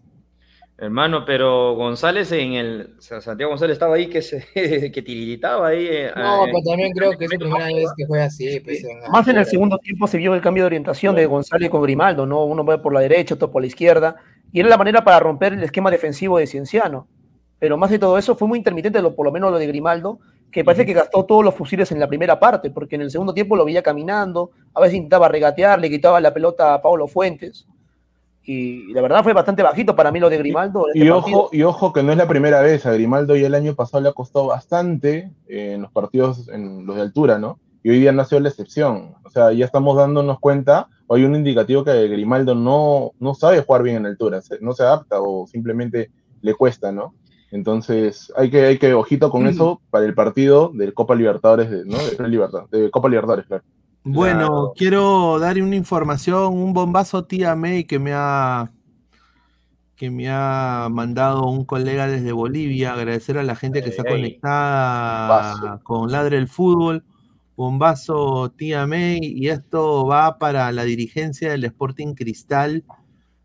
Hermano, 0.79 1.25
pero 1.25 1.75
González 1.75 2.31
en 2.33 2.53
el, 2.53 2.95
o 2.99 3.01
sea, 3.01 3.21
Santiago 3.21 3.51
González 3.51 3.75
estaba 3.75 3.97
ahí 3.97 4.09
que 4.09 4.23
se 4.23 4.45
que 4.93 5.03
tiritaba 5.03 5.69
ahí. 5.69 5.87
eh, 5.89 6.13
No, 6.15 6.45
eh, 6.47 6.51
pero 6.53 6.63
también 6.65 6.93
creo 6.93 7.11
que 7.17 7.25
es 7.25 7.33
la 7.33 7.39
primera 7.39 7.67
vez 7.67 7.89
que 7.97 8.07
juega 8.07 8.25
así. 8.25 8.61
Pues, 8.61 8.85
en 8.85 9.11
Más 9.11 9.27
en 9.29 9.39
el 9.39 9.47
segundo 9.47 9.79
tiempo 9.79 10.07
se 10.07 10.19
vio 10.19 10.35
el 10.35 10.41
cambio 10.41 10.65
de 10.65 10.69
orientación 10.69 11.15
de 11.15 11.27
González 11.27 11.71
con 11.71 11.83
Grimaldo, 11.83 12.27
¿no? 12.27 12.45
Uno 12.45 12.65
va 12.65 12.81
por 12.81 12.93
la 12.93 13.01
derecha, 13.01 13.35
otro 13.35 13.51
por 13.51 13.63
la 13.63 13.69
izquierda. 13.69 14.17
Y 14.53 14.61
era 14.61 14.69
la 14.69 14.77
manera 14.79 15.03
para 15.03 15.19
romper 15.21 15.55
el 15.55 15.63
esquema 15.63 15.91
defensivo 15.91 16.39
de 16.39 16.47
Cienciano. 16.47 17.09
Pero 17.59 17.77
más 17.79 17.91
de 17.91 17.99
todo 17.99 18.19
eso 18.19 18.37
fue 18.37 18.47
muy 18.47 18.59
intermitente, 18.59 19.01
lo, 19.01 19.15
por 19.15 19.25
lo 19.25 19.33
menos 19.33 19.51
lo 19.51 19.59
de 19.59 19.67
Grimaldo, 19.67 20.19
que 20.53 20.63
parece 20.63 20.85
que 20.85 20.93
gastó 20.93 21.25
todos 21.25 21.45
los 21.45 21.55
fusiles 21.55 21.91
en 21.91 21.99
la 21.99 22.07
primera 22.07 22.39
parte, 22.39 22.71
porque 22.71 22.97
en 22.97 23.03
el 23.03 23.11
segundo 23.11 23.33
tiempo 23.33 23.57
lo 23.57 23.65
veía 23.65 23.83
caminando, 23.83 24.51
a 24.75 24.81
veces 24.81 24.97
intentaba 24.97 25.29
regatear, 25.29 25.81
le 25.81 25.89
quitaba 25.91 26.21
la 26.21 26.35
pelota 26.35 26.75
a 26.75 26.83
Pablo 26.83 27.09
Fuentes. 27.09 27.67
Y 28.49 28.93
la 28.93 29.03
verdad 29.03 29.25
fue 29.25 29.33
bastante 29.33 29.63
bajito 29.63 29.97
para 29.97 30.13
mí 30.13 30.21
lo 30.21 30.31
de 30.31 30.39
Grimaldo. 30.39 30.87
Y 30.95 31.01
este 31.01 31.11
ojo, 31.13 31.49
y 31.53 31.63
ojo 31.65 31.93
que 31.93 32.03
no 32.05 32.13
es 32.13 32.19
la 32.19 32.29
primera 32.29 32.61
vez. 32.61 32.87
A 32.87 32.93
Grimaldo 32.93 33.35
ya 33.37 33.49
el 33.49 33.55
año 33.57 33.75
pasado 33.75 34.03
le 34.03 34.09
ha 34.09 34.13
costado 34.13 34.47
bastante 34.47 35.33
eh, 35.49 35.73
en 35.75 35.83
los 35.83 35.91
partidos, 35.91 36.49
en 36.49 36.87
los 36.87 36.95
de 36.97 37.03
altura, 37.03 37.39
¿no? 37.39 37.59
Y 37.83 37.91
hoy 37.91 37.99
día 38.01 38.13
no 38.13 38.23
ha 38.23 38.25
sido 38.25 38.41
la 38.41 38.49
excepción. 38.49 39.15
O 39.25 39.31
sea, 39.31 39.53
ya 39.53 39.65
estamos 39.65 39.97
dándonos 39.97 40.39
cuenta, 40.39 40.89
o 41.09 41.17
hay 41.17 41.25
un 41.25 41.35
indicativo 41.35 41.85
que 41.85 42.07
Grimaldo 42.09 42.55
no, 42.55 43.13
no 43.19 43.35
sabe 43.35 43.63
jugar 43.63 43.83
bien 43.83 43.97
en 43.97 44.07
altura, 44.07 44.41
no 44.61 44.73
se 44.73 44.83
adapta 44.85 45.21
o 45.21 45.47
simplemente 45.47 46.11
le 46.41 46.55
cuesta, 46.55 46.93
¿no? 46.93 47.15
Entonces, 47.53 48.33
hay 48.37 48.51
que, 48.51 48.65
hay 48.67 48.79
que 48.79 48.93
ojito 48.95 49.31
con 49.31 49.47
eso 49.47 49.81
para 49.91 50.05
el 50.05 50.15
partido 50.15 50.71
del 50.75 50.95
Copa 50.95 51.15
Libertadores, 51.15 51.71
de, 51.71 51.85
¿no? 51.85 51.97
De, 51.97 52.29
Libertad- 52.29 52.69
de 52.71 52.91
Copa 52.91 53.09
Libertadores, 53.09 53.47
claro. 53.47 53.63
Bueno, 54.09 54.73
quiero 54.77 55.41
dar 55.41 55.61
una 55.61 55.75
información, 55.75 56.55
un 56.55 56.73
bombazo 56.73 57.25
tía 57.25 57.57
May 57.57 57.85
que 57.85 57.99
me 57.99 58.13
ha 58.15 58.71
que 59.97 60.11
me 60.11 60.29
ha 60.29 60.89
mandado 60.93 61.49
un 61.49 61.65
colega 61.65 62.07
desde 62.07 62.31
Bolivia, 62.31 62.93
agradecer 62.93 63.37
a 63.37 63.43
la 63.43 63.57
gente 63.57 63.83
que 63.83 63.89
está 63.91 64.05
Ey, 64.07 64.15
conectada 64.15 65.81
con 65.83 66.13
Ladre 66.13 66.39
el 66.39 66.47
Fútbol, 66.47 67.03
bombazo 67.57 68.53
tía 68.53 68.87
May, 68.87 69.19
y 69.23 69.49
esto 69.49 70.07
va 70.07 70.39
para 70.39 70.71
la 70.71 70.85
dirigencia 70.85 71.51
del 71.51 71.65
Sporting 71.65 72.15
Cristal, 72.15 72.85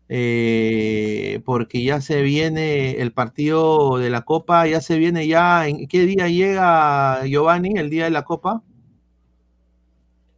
eh, 0.08 1.40
porque 1.44 1.82
ya 1.82 2.00
se 2.00 2.22
viene 2.22 3.00
el 3.00 3.12
partido 3.12 3.98
de 3.98 4.10
la 4.10 4.22
Copa, 4.22 4.68
ya 4.68 4.80
se 4.80 4.96
viene 4.96 5.26
ya, 5.26 5.66
¿en 5.66 5.88
qué 5.88 6.06
día 6.06 6.28
llega 6.28 7.26
Giovanni, 7.26 7.78
el 7.78 7.90
día 7.90 8.04
de 8.04 8.10
la 8.10 8.22
Copa? 8.22 8.62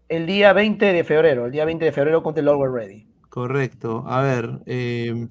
El 0.08 0.26
día 0.26 0.52
20 0.54 0.92
de 0.92 1.04
febrero, 1.04 1.44
el 1.46 1.52
día 1.52 1.64
20 1.66 1.84
de 1.84 1.92
febrero 1.92 2.22
contra 2.22 2.40
el 2.40 2.48
Always 2.48 2.72
Ready. 2.72 3.06
Correcto. 3.28 4.04
A 4.06 4.22
ver. 4.22 4.60
eh, 4.66 5.28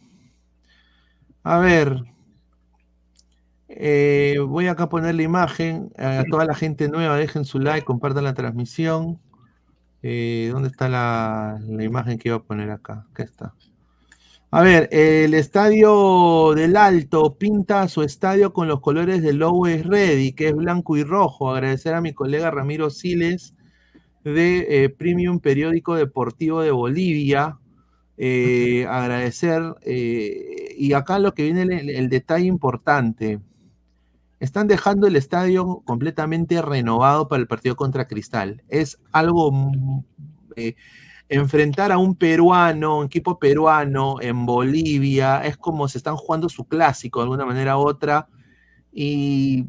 a 1.43 1.59
ver. 1.59 2.03
eh, 3.67 4.38
voy 4.45 4.67
acá 4.67 4.84
a 4.84 4.89
poner 4.89 5.15
la 5.15 5.24
imagen. 5.24 5.91
A 5.97 6.26
toda 6.30 6.45
la 6.45 6.55
gente 6.55 6.89
nueva, 6.89 7.17
dejen 7.17 7.45
su 7.45 7.59
like, 7.59 7.86
compartan 7.86 8.24
la 8.26 8.34
transmisión. 8.34 9.19
Eh, 10.01 10.49
¿Dónde 10.53 10.69
está 10.69 10.89
la, 10.89 11.59
la 11.67 11.84
imagen 11.84 12.17
que 12.19 12.30
iba 12.30 12.38
a 12.38 12.43
poner 12.43 12.69
acá? 12.71 13.07
Acá 13.11 13.24
está. 13.24 13.55
A 14.51 14.61
ver, 14.61 14.88
el 14.91 15.34
estadio 15.34 16.53
del 16.55 16.78
Alto 16.78 17.36
pinta 17.38 17.88
su 17.88 18.03
estadio 18.03 18.53
con 18.53 18.67
los 18.67 18.82
colores 18.82 19.24
del 19.24 19.41
Always 19.43 19.86
Ready, 19.86 20.34
que 20.34 20.49
es 20.49 20.55
blanco 20.55 20.95
y 20.97 21.03
rojo. 21.03 21.49
Agradecer 21.51 21.95
a 21.95 22.01
mi 22.01 22.13
colega 22.13 22.51
Ramiro 22.51 22.89
Siles 22.91 23.55
de 24.24 24.86
eh, 24.86 24.89
Premium 24.89 25.39
Periódico 25.39 25.95
Deportivo 25.95 26.61
de 26.61 26.71
Bolivia. 26.71 27.59
Eh, 28.17 28.86
agradecer. 28.89 29.61
eh, 29.82 30.76
y 30.78 30.93
acá 30.93 31.19
lo 31.19 31.34
que 31.34 31.43
viene 31.43 31.61
el, 31.63 31.89
el 31.89 32.09
detalle 32.09 32.45
importante. 32.47 33.39
Están 34.39 34.67
dejando 34.67 35.07
el 35.07 35.15
estadio 35.15 35.82
completamente 35.86 36.61
renovado 36.61 37.28
para 37.30 37.41
el 37.41 37.47
partido 37.47 37.76
contra 37.76 38.07
Cristal. 38.07 38.61
Es 38.67 38.99
algo 39.11 39.51
mm, 39.51 40.03
eh, 40.57 40.76
enfrentar 41.30 41.91
a 41.91 41.97
un 41.97 42.15
peruano, 42.15 42.99
un 42.99 43.05
equipo 43.05 43.39
peruano 43.39 44.17
en 44.21 44.45
Bolivia, 44.45 45.43
es 45.45 45.57
como 45.57 45.88
se 45.88 45.97
están 45.97 46.15
jugando 46.15 46.49
su 46.49 46.65
clásico 46.65 47.19
de 47.19 47.24
alguna 47.24 47.45
manera 47.45 47.78
u 47.78 47.82
otra. 47.88 48.28
Y 48.91 49.65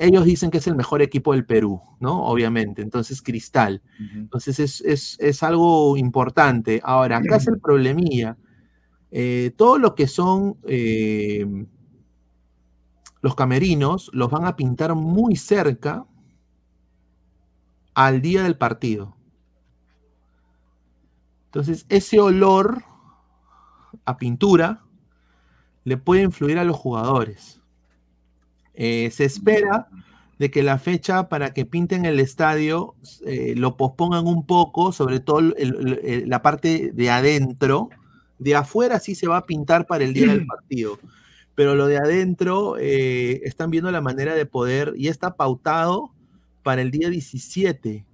ellos 0.00 0.24
dicen 0.24 0.50
que 0.50 0.58
es 0.58 0.66
el 0.66 0.74
mejor 0.76 1.02
equipo 1.02 1.32
del 1.32 1.44
Perú, 1.44 1.80
¿no? 2.00 2.24
Obviamente. 2.24 2.82
Entonces, 2.82 3.22
Cristal. 3.22 3.82
Entonces, 4.14 4.58
es, 4.58 4.80
es- 4.80 5.16
es 5.20 5.42
algo 5.42 5.96
importante. 5.96 6.80
Ahora, 6.82 7.18
acá 7.18 7.36
es 7.36 7.46
el 7.46 7.60
problemilla. 7.60 8.36
Eh, 9.12 9.52
todo 9.56 9.78
lo 9.78 9.94
que 9.94 10.06
son 10.08 10.56
eh, 10.66 11.46
los 13.22 13.34
camerinos 13.34 14.10
los 14.14 14.30
van 14.30 14.44
a 14.46 14.56
pintar 14.56 14.94
muy 14.94 15.36
cerca 15.36 16.06
al 17.94 18.22
día 18.22 18.42
del 18.44 18.56
partido. 18.56 19.16
Entonces, 21.46 21.84
ese 21.88 22.20
olor 22.20 22.84
a 24.04 24.16
pintura 24.16 24.84
le 25.84 25.96
puede 25.96 26.22
influir 26.22 26.58
a 26.58 26.64
los 26.64 26.76
jugadores. 26.76 27.59
Eh, 28.82 29.10
se 29.10 29.26
espera 29.26 29.88
de 30.38 30.50
que 30.50 30.62
la 30.62 30.78
fecha 30.78 31.28
para 31.28 31.52
que 31.52 31.66
pinten 31.66 32.06
el 32.06 32.18
estadio 32.18 32.94
eh, 33.26 33.52
lo 33.56 33.76
pospongan 33.76 34.26
un 34.26 34.46
poco, 34.46 34.90
sobre 34.92 35.20
todo 35.20 35.40
el- 35.40 35.54
el- 35.58 36.00
el- 36.02 36.28
la 36.30 36.40
parte 36.40 36.90
de 36.94 37.10
adentro. 37.10 37.90
De 38.38 38.54
afuera 38.56 38.98
sí 39.00 39.14
se 39.14 39.28
va 39.28 39.36
a 39.36 39.44
pintar 39.44 39.86
para 39.86 40.02
el 40.04 40.14
día 40.14 40.28
del 40.28 40.46
partido, 40.46 40.98
pero 41.54 41.74
lo 41.74 41.88
de 41.88 41.98
adentro 41.98 42.78
eh, 42.78 43.42
están 43.44 43.70
viendo 43.70 43.90
la 43.90 44.00
manera 44.00 44.34
de 44.34 44.46
poder 44.46 44.94
y 44.96 45.08
está 45.08 45.36
pautado 45.36 46.10
para 46.62 46.80
el 46.80 46.90
día 46.90 47.10
17. 47.10 48.06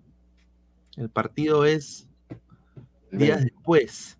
El 0.97 1.11
partido 1.11 1.65
es 1.65 2.09
días 3.13 3.45
después. 3.45 4.19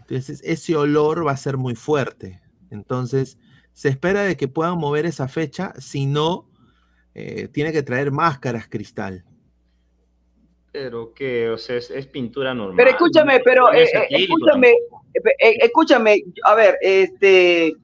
Entonces, 0.00 0.40
ese 0.44 0.74
olor 0.74 1.24
va 1.24 1.30
a 1.30 1.36
ser 1.36 1.56
muy 1.56 1.76
fuerte. 1.76 2.40
Entonces, 2.70 3.38
se 3.80 3.88
espera 3.88 4.24
de 4.24 4.36
que 4.36 4.46
puedan 4.46 4.76
mover 4.76 5.06
esa 5.06 5.26
fecha, 5.26 5.72
si 5.78 6.04
no, 6.04 6.44
eh, 7.14 7.48
tiene 7.48 7.72
que 7.72 7.82
traer 7.82 8.10
máscaras 8.10 8.68
cristal. 8.68 9.24
Pero 10.70 11.14
que, 11.14 11.48
o 11.48 11.56
sea, 11.56 11.76
es, 11.76 11.90
es 11.90 12.06
pintura 12.06 12.52
normal. 12.52 12.76
Pero 12.76 12.90
escúchame, 12.90 13.40
pero 13.40 13.72
eh, 13.72 13.84
eh, 13.84 14.06
escúchame, 14.10 14.74
escúchame, 15.38 16.24
a 16.44 16.54
ver, 16.54 16.76
este, 16.82 17.74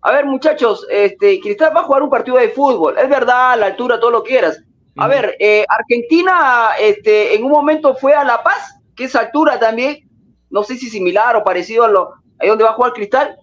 a 0.00 0.12
ver 0.12 0.24
muchachos, 0.24 0.86
este, 0.88 1.38
Cristal 1.40 1.76
va 1.76 1.80
a 1.80 1.84
jugar 1.84 2.02
un 2.02 2.08
partido 2.08 2.38
de 2.38 2.48
fútbol, 2.48 2.96
es 2.96 3.10
verdad, 3.10 3.52
a 3.52 3.56
la 3.56 3.66
altura, 3.66 4.00
todo 4.00 4.12
lo 4.12 4.22
quieras. 4.22 4.62
A 4.96 5.08
ver, 5.08 5.36
eh, 5.38 5.66
Argentina, 5.68 6.70
este, 6.80 7.34
en 7.34 7.44
un 7.44 7.50
momento 7.50 7.94
fue 7.96 8.14
a 8.14 8.24
La 8.24 8.42
Paz, 8.42 8.80
que 8.96 9.04
es 9.04 9.14
altura 9.14 9.60
también, 9.60 10.08
no 10.48 10.62
sé 10.62 10.76
si 10.76 10.88
similar 10.88 11.36
o 11.36 11.44
parecido 11.44 11.84
a 11.84 11.88
lo, 11.88 12.14
ahí 12.38 12.48
donde 12.48 12.64
va 12.64 12.70
a 12.70 12.74
jugar 12.74 12.94
Cristal, 12.94 13.36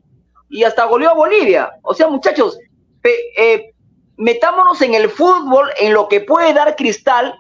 y 0.52 0.64
hasta 0.64 0.86
goleó 0.86 1.10
a 1.10 1.16
Bolivia. 1.16 1.72
O 1.82 1.93
sea, 1.93 2.08
muchachos, 2.08 2.60
eh, 3.04 3.74
metámonos 4.18 4.82
en 4.82 4.93
el 4.93 5.10
fútbol, 5.10 5.70
en 5.80 5.93
lo 5.93 6.08
que 6.08 6.22
puede 6.22 6.54
dar 6.54 6.76
Cristal, 6.76 7.34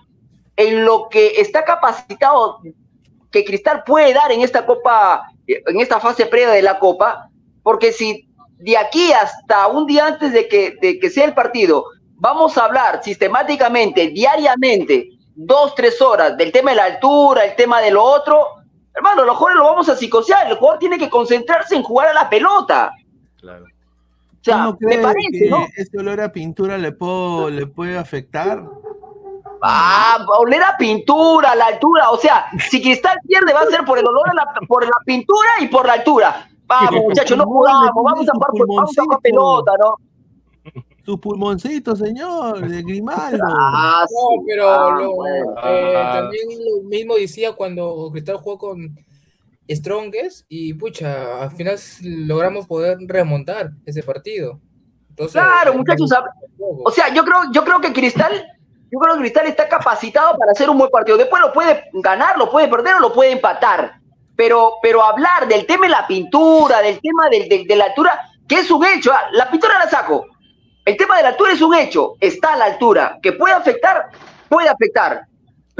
en 0.55 0.85
lo 0.85 1.09
que 1.09 1.39
está 1.41 1.63
capacitado 1.63 2.59
que 3.31 3.45
Cristal 3.45 3.83
puede 3.85 4.13
dar 4.13 4.31
en 4.31 4.41
esta 4.41 4.65
Copa, 4.65 5.23
en 5.47 5.79
esta 5.79 5.99
fase 5.99 6.25
previa 6.25 6.51
de 6.51 6.61
la 6.61 6.79
Copa, 6.79 7.29
porque 7.63 7.91
si 7.91 8.27
de 8.57 8.77
aquí 8.77 9.11
hasta 9.11 9.67
un 9.67 9.85
día 9.85 10.07
antes 10.07 10.33
de 10.33 10.47
que, 10.47 10.77
de 10.81 10.99
que 10.99 11.09
sea 11.09 11.25
el 11.25 11.33
partido, 11.33 11.85
vamos 12.15 12.57
a 12.57 12.65
hablar 12.65 13.01
sistemáticamente, 13.03 14.09
diariamente, 14.09 15.09
dos, 15.35 15.73
tres 15.75 16.01
horas 16.01 16.37
del 16.37 16.51
tema 16.51 16.71
de 16.71 16.77
la 16.77 16.85
altura, 16.85 17.45
el 17.45 17.55
tema 17.55 17.81
de 17.81 17.91
lo 17.91 18.03
otro, 18.03 18.47
hermano, 18.93 19.23
los 19.23 19.37
jugadores 19.37 19.63
lo 19.63 19.69
vamos 19.69 19.89
a 19.89 19.95
psicosear, 19.95 20.47
el 20.47 20.57
jugador 20.57 20.79
tiene 20.79 20.97
que 20.97 21.09
concentrarse 21.09 21.75
en 21.75 21.83
jugar 21.83 22.09
a 22.09 22.13
la 22.13 22.29
pelota. 22.29 22.93
Claro. 23.41 23.65
O 23.65 24.43
sea, 24.43 24.57
¿No 24.57 24.77
me 24.79 24.97
parece, 24.97 25.39
que 25.43 25.49
¿no? 25.49 25.67
ese 25.75 25.97
olor 25.99 26.21
a 26.21 26.31
pintura 26.31 26.77
le, 26.77 26.91
puedo, 26.93 27.49
le 27.49 27.67
puede 27.67 27.97
afectar? 27.97 28.63
Ah, 29.61 30.25
oler 30.39 30.63
a 30.63 30.75
pintura, 30.77 31.53
la 31.55 31.65
altura. 31.67 32.09
O 32.09 32.17
sea, 32.17 32.45
si 32.69 32.81
Cristal 32.81 33.17
pierde 33.27 33.53
va 33.53 33.61
a 33.61 33.65
ser 33.67 33.85
por 33.85 33.99
el 33.99 34.07
olor 34.07 34.29
a 34.29 34.33
la, 34.33 34.47
por 34.67 34.83
la 34.83 34.97
pintura 35.05 35.49
y 35.59 35.67
por 35.67 35.85
la 35.85 35.93
altura. 35.93 36.47
Vamos, 36.65 37.03
muchachos, 37.03 37.37
no 37.37 37.43
jugamos, 37.45 37.91
vamos 38.03 38.27
a 38.27 38.31
jugar, 38.33 38.49
por- 38.51 38.67
vamos 38.67 38.97
a 38.97 39.03
jugar 39.03 39.19
pelota, 39.21 39.71
¿no? 39.79 39.95
Su 41.05 41.19
pulmoncito, 41.19 41.95
señor, 41.95 42.67
de 42.67 42.81
Grimaldo. 42.83 43.43
Ah, 43.47 44.05
No, 44.09 44.43
pero 44.47 44.69
Ah, 44.69 44.91
lo- 44.99 45.15
bueno. 45.15 45.51
eh, 45.63 45.95
Ah. 45.97 46.11
también 46.21 46.47
lo 46.65 46.87
mismo 46.87 47.15
decía 47.15 47.53
cuando 47.53 48.09
Cristal 48.11 48.37
jugó 48.37 48.57
con 48.57 48.97
Strongest 49.69 50.45
y 50.49 50.73
pucha, 50.73 51.43
al 51.43 51.51
final 51.51 51.77
logramos 52.01 52.67
poder 52.67 52.97
remontar 53.07 53.71
ese 53.85 54.03
partido. 54.03 54.59
Entonces, 55.09 55.41
Claro, 55.41 55.73
muchachos. 55.73 56.09
O 56.83 56.91
sea, 56.91 57.13
yo 57.13 57.23
creo, 57.23 57.51
yo 57.51 57.63
creo 57.63 57.79
que 57.81 57.93
Cristal, 57.93 58.45
yo 58.91 58.99
creo 58.99 59.15
que 59.15 59.21
Cristal 59.21 59.47
está 59.47 59.67
capacitado 59.67 60.37
para 60.37 60.51
hacer 60.51 60.69
un 60.69 60.77
buen 60.77 60.89
partido. 60.89 61.17
Después 61.17 61.41
lo 61.41 61.53
puede 61.53 61.83
ganar, 61.93 62.37
lo 62.37 62.49
puede 62.49 62.67
perder 62.67 62.95
o 62.95 62.99
lo 62.99 63.13
puede 63.13 63.31
empatar. 63.31 63.99
Pero, 64.35 64.73
pero 64.81 65.03
hablar 65.03 65.47
del 65.47 65.65
tema 65.65 65.85
de 65.85 65.91
la 65.91 66.07
pintura, 66.07 66.81
del 66.81 66.99
tema 66.99 67.29
del- 67.29 67.47
del- 67.47 67.65
de 67.67 67.75
la 67.75 67.85
altura, 67.85 68.19
que 68.47 68.55
es 68.59 68.71
un 68.71 68.83
hecho. 68.85 69.11
ah, 69.13 69.29
La 69.33 69.49
pintura 69.51 69.77
la 69.79 69.89
saco. 69.89 70.25
El 70.85 70.97
tema 70.97 71.17
de 71.17 71.23
la 71.23 71.29
altura 71.29 71.51
es 71.53 71.61
un 71.61 71.75
hecho. 71.75 72.13
Está 72.19 72.53
a 72.53 72.57
la 72.57 72.65
altura. 72.65 73.19
Que 73.21 73.33
puede 73.33 73.53
afectar, 73.53 74.09
puede 74.49 74.67
afectar. 74.69 75.25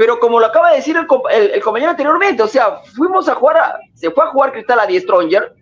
Pero 0.02 0.18
como 0.18 0.40
lo 0.40 0.46
acaba 0.46 0.70
de 0.70 0.78
decir 0.78 0.96
el, 0.96 1.06
el- 1.30 1.50
el 1.52 1.62
compañero 1.62 1.92
anteriormente, 1.92 2.42
o 2.42 2.48
sea, 2.48 2.78
fuimos 2.96 3.28
a 3.28 3.36
jugar, 3.36 3.56
a- 3.56 3.78
se 3.94 4.10
fue 4.10 4.24
a 4.24 4.28
jugar 4.28 4.50
Cristal 4.50 4.80
a 4.80 4.86
Die 4.86 4.98
Stronger 4.98 5.54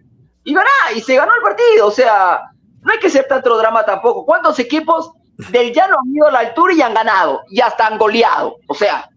y 0.44 0.54
ganá, 0.54 0.70
y 0.96 1.00
se 1.02 1.14
ganó 1.14 1.34
el 1.34 1.42
partido. 1.42 1.86
O 1.86 1.90
sea, 1.90 2.40
no 2.80 2.90
hay 2.90 2.98
que 3.00 3.10
ser 3.10 3.26
tanto 3.28 3.58
drama 3.58 3.84
tampoco. 3.84 4.24
¿Cuántos 4.24 4.58
equipos 4.58 5.10
del 5.50 5.74
llano 5.74 5.96
han 6.02 6.14
ido 6.14 6.26
a 6.28 6.30
la 6.30 6.38
altura 6.38 6.72
y 6.72 6.80
han 6.80 6.94
ganado? 6.94 7.42
Y 7.50 7.60
hasta 7.60 7.86
han 7.86 7.98
goleado. 7.98 8.56
O 8.66 8.72
sea, 8.74 9.10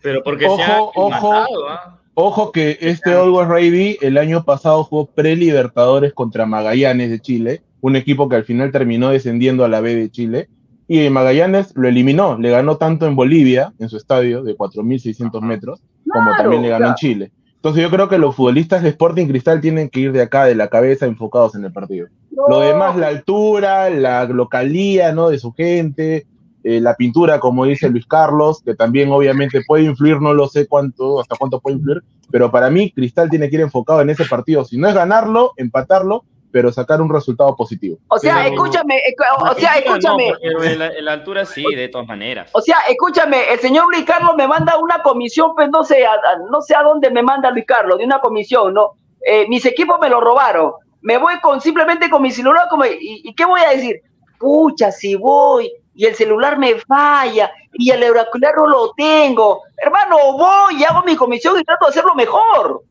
Pero 0.00 0.22
porque 0.22 0.46
se 0.48 0.62
ha 0.62 0.80
Ojo, 0.80 0.92
ojo, 0.94 1.10
matado, 1.10 1.68
¿ah? 1.68 1.98
ojo 2.14 2.50
que 2.50 2.78
este 2.80 3.12
Always 3.12 3.48
Ready 3.48 3.98
el 4.00 4.16
año 4.16 4.42
pasado 4.42 4.84
jugó 4.84 5.04
pre-Libertadores 5.04 6.14
contra 6.14 6.46
Magallanes 6.46 7.10
de 7.10 7.20
Chile, 7.20 7.62
un 7.82 7.94
equipo 7.96 8.26
que 8.26 8.36
al 8.36 8.44
final 8.44 8.72
terminó 8.72 9.10
descendiendo 9.10 9.66
a 9.66 9.68
la 9.68 9.82
B 9.82 9.94
de 9.96 10.10
Chile. 10.10 10.48
Y 10.94 11.08
Magallanes 11.08 11.72
lo 11.74 11.88
eliminó, 11.88 12.36
le 12.36 12.50
ganó 12.50 12.76
tanto 12.76 13.06
en 13.06 13.16
Bolivia, 13.16 13.72
en 13.78 13.88
su 13.88 13.96
estadio 13.96 14.42
de 14.42 14.54
4.600 14.54 15.40
metros, 15.40 15.80
como 16.06 16.26
Claro, 16.26 16.42
también 16.42 16.60
le 16.60 16.68
ganó 16.68 16.88
en. 16.88 16.94
Chile. 16.96 17.32
Entonces 17.56 17.82
yo 17.82 17.88
creo 17.88 18.10
que 18.10 18.18
los 18.18 18.36
futbolistas 18.36 18.82
de 18.82 18.90
Sporting 18.90 19.26
Cristal 19.26 19.62
tienen 19.62 19.88
que 19.88 20.00
ir 20.00 20.12
de 20.12 20.20
acá, 20.20 20.44
de 20.44 20.54
la 20.54 20.68
cabeza, 20.68 21.06
enfocados 21.06 21.54
en 21.54 21.64
el 21.64 21.72
partido. 21.72 22.08
Lo 22.46 22.60
demás, 22.60 22.94
la 22.98 23.08
altura, 23.08 23.88
la 23.88 24.26
localía, 24.26 25.14
¿no? 25.14 25.30
De 25.30 25.38
su 25.38 25.54
gente, 25.54 26.26
eh, 26.62 26.78
la 26.82 26.94
pintura, 26.94 27.40
como 27.40 27.64
dice 27.64 27.88
Luis 27.88 28.04
Carlos, 28.04 28.60
que 28.62 28.74
también 28.74 29.10
obviamente 29.12 29.62
puede 29.66 29.84
influir, 29.84 30.20
no 30.20 30.34
lo 30.34 30.46
sé 30.46 30.66
cuánto, 30.66 31.22
hasta 31.22 31.36
cuánto 31.38 31.58
puede 31.60 31.76
influir, 31.78 32.02
pero 32.30 32.50
para 32.50 32.68
mí 32.68 32.92
Cristal 32.92 33.30
tiene 33.30 33.48
que 33.48 33.56
ir 33.56 33.62
enfocado 33.62 34.02
en 34.02 34.10
ese 34.10 34.26
partido. 34.26 34.66
Si 34.66 34.76
no 34.76 34.88
es 34.88 34.94
ganarlo, 34.94 35.52
empatarlo, 35.56 36.26
pero 36.52 36.70
sacar 36.70 37.00
un 37.00 37.12
resultado 37.12 37.56
positivo. 37.56 37.96
o 38.08 38.18
sea, 38.18 38.34
Pero- 38.44 38.54
escúchame, 38.54 38.96
escu- 39.08 39.50
o 39.50 39.54
sea, 39.54 39.74
escúchame. 39.78 40.28
No, 40.30 40.36
pero 40.40 40.62
en 40.64 40.78
la, 40.78 40.86
en 40.88 41.04
la 41.06 41.12
altura 41.12 41.44
sí, 41.46 41.64
de 41.74 41.88
todas 41.88 42.06
maneras. 42.06 42.50
O 42.52 42.60
sea, 42.60 42.76
escúchame, 42.88 43.50
el 43.52 43.58
señor 43.58 43.86
Luis 43.90 44.04
Carlos 44.04 44.34
me 44.36 44.46
manda 44.46 44.76
una 44.78 45.02
comisión, 45.02 45.54
pues 45.54 45.68
no 45.70 45.82
sé, 45.82 46.04
a, 46.06 46.12
a- 46.12 46.38
no 46.50 46.60
sé 46.62 46.76
a 46.76 46.82
dónde 46.82 47.10
me 47.10 47.22
manda 47.22 47.50
Luis 47.50 47.64
Carlos, 47.66 47.98
de 47.98 48.04
una 48.04 48.20
comisión, 48.20 48.74
¿no? 48.74 48.92
Eh, 49.24 49.46
mis 49.48 49.64
equipos 49.66 49.98
me 50.00 50.08
lo 50.10 50.20
robaron. 50.20 50.72
Me 51.00 51.16
voy 51.18 51.40
con 51.40 51.60
simplemente 51.60 52.08
con 52.10 52.22
mi 52.22 52.30
celular, 52.30 52.68
como, 52.70 52.84
y, 52.84 53.22
y 53.24 53.34
qué 53.34 53.44
voy 53.44 53.60
a 53.62 53.70
decir? 53.70 54.00
Pucha, 54.38 54.92
si 54.92 55.14
voy 55.14 55.72
y 55.94 56.06
el 56.06 56.14
celular 56.14 56.58
me 56.58 56.74
falla 56.76 57.50
y 57.74 57.90
el 57.90 58.02
auricular 58.04 58.54
no 58.56 58.66
lo 58.66 58.92
tengo. 58.94 59.62
Hermano, 59.76 60.16
voy 60.36 60.76
y 60.80 60.84
hago 60.84 61.02
mi 61.04 61.16
comisión 61.16 61.58
y 61.58 61.64
trato 61.64 61.86
de 61.86 61.90
hacerlo 61.90 62.14
mejor. 62.14 62.82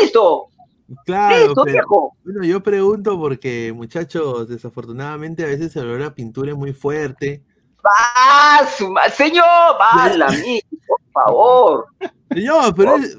Listo. 0.00 0.46
Claro, 1.06 1.52
pero- 1.54 1.64
viejo. 1.64 2.16
bueno, 2.24 2.44
yo 2.44 2.62
pregunto 2.62 3.18
porque, 3.18 3.72
muchachos, 3.74 4.48
desafortunadamente 4.48 5.42
a 5.44 5.46
veces 5.46 5.74
el 5.76 5.84
olor 5.88 6.02
a 6.02 6.14
pintura 6.14 6.52
es 6.52 6.56
muy 6.56 6.72
fuerte. 6.72 7.42
¡Ah, 7.84 8.60
su 8.76 8.88
ma- 8.90 9.08
señor! 9.08 9.44
¡Vala, 9.78 10.26
mí! 10.46 10.60
Por 10.86 11.00
favor. 11.12 11.86
Señor, 12.30 12.74
pero 12.76 12.96
es- 12.96 13.16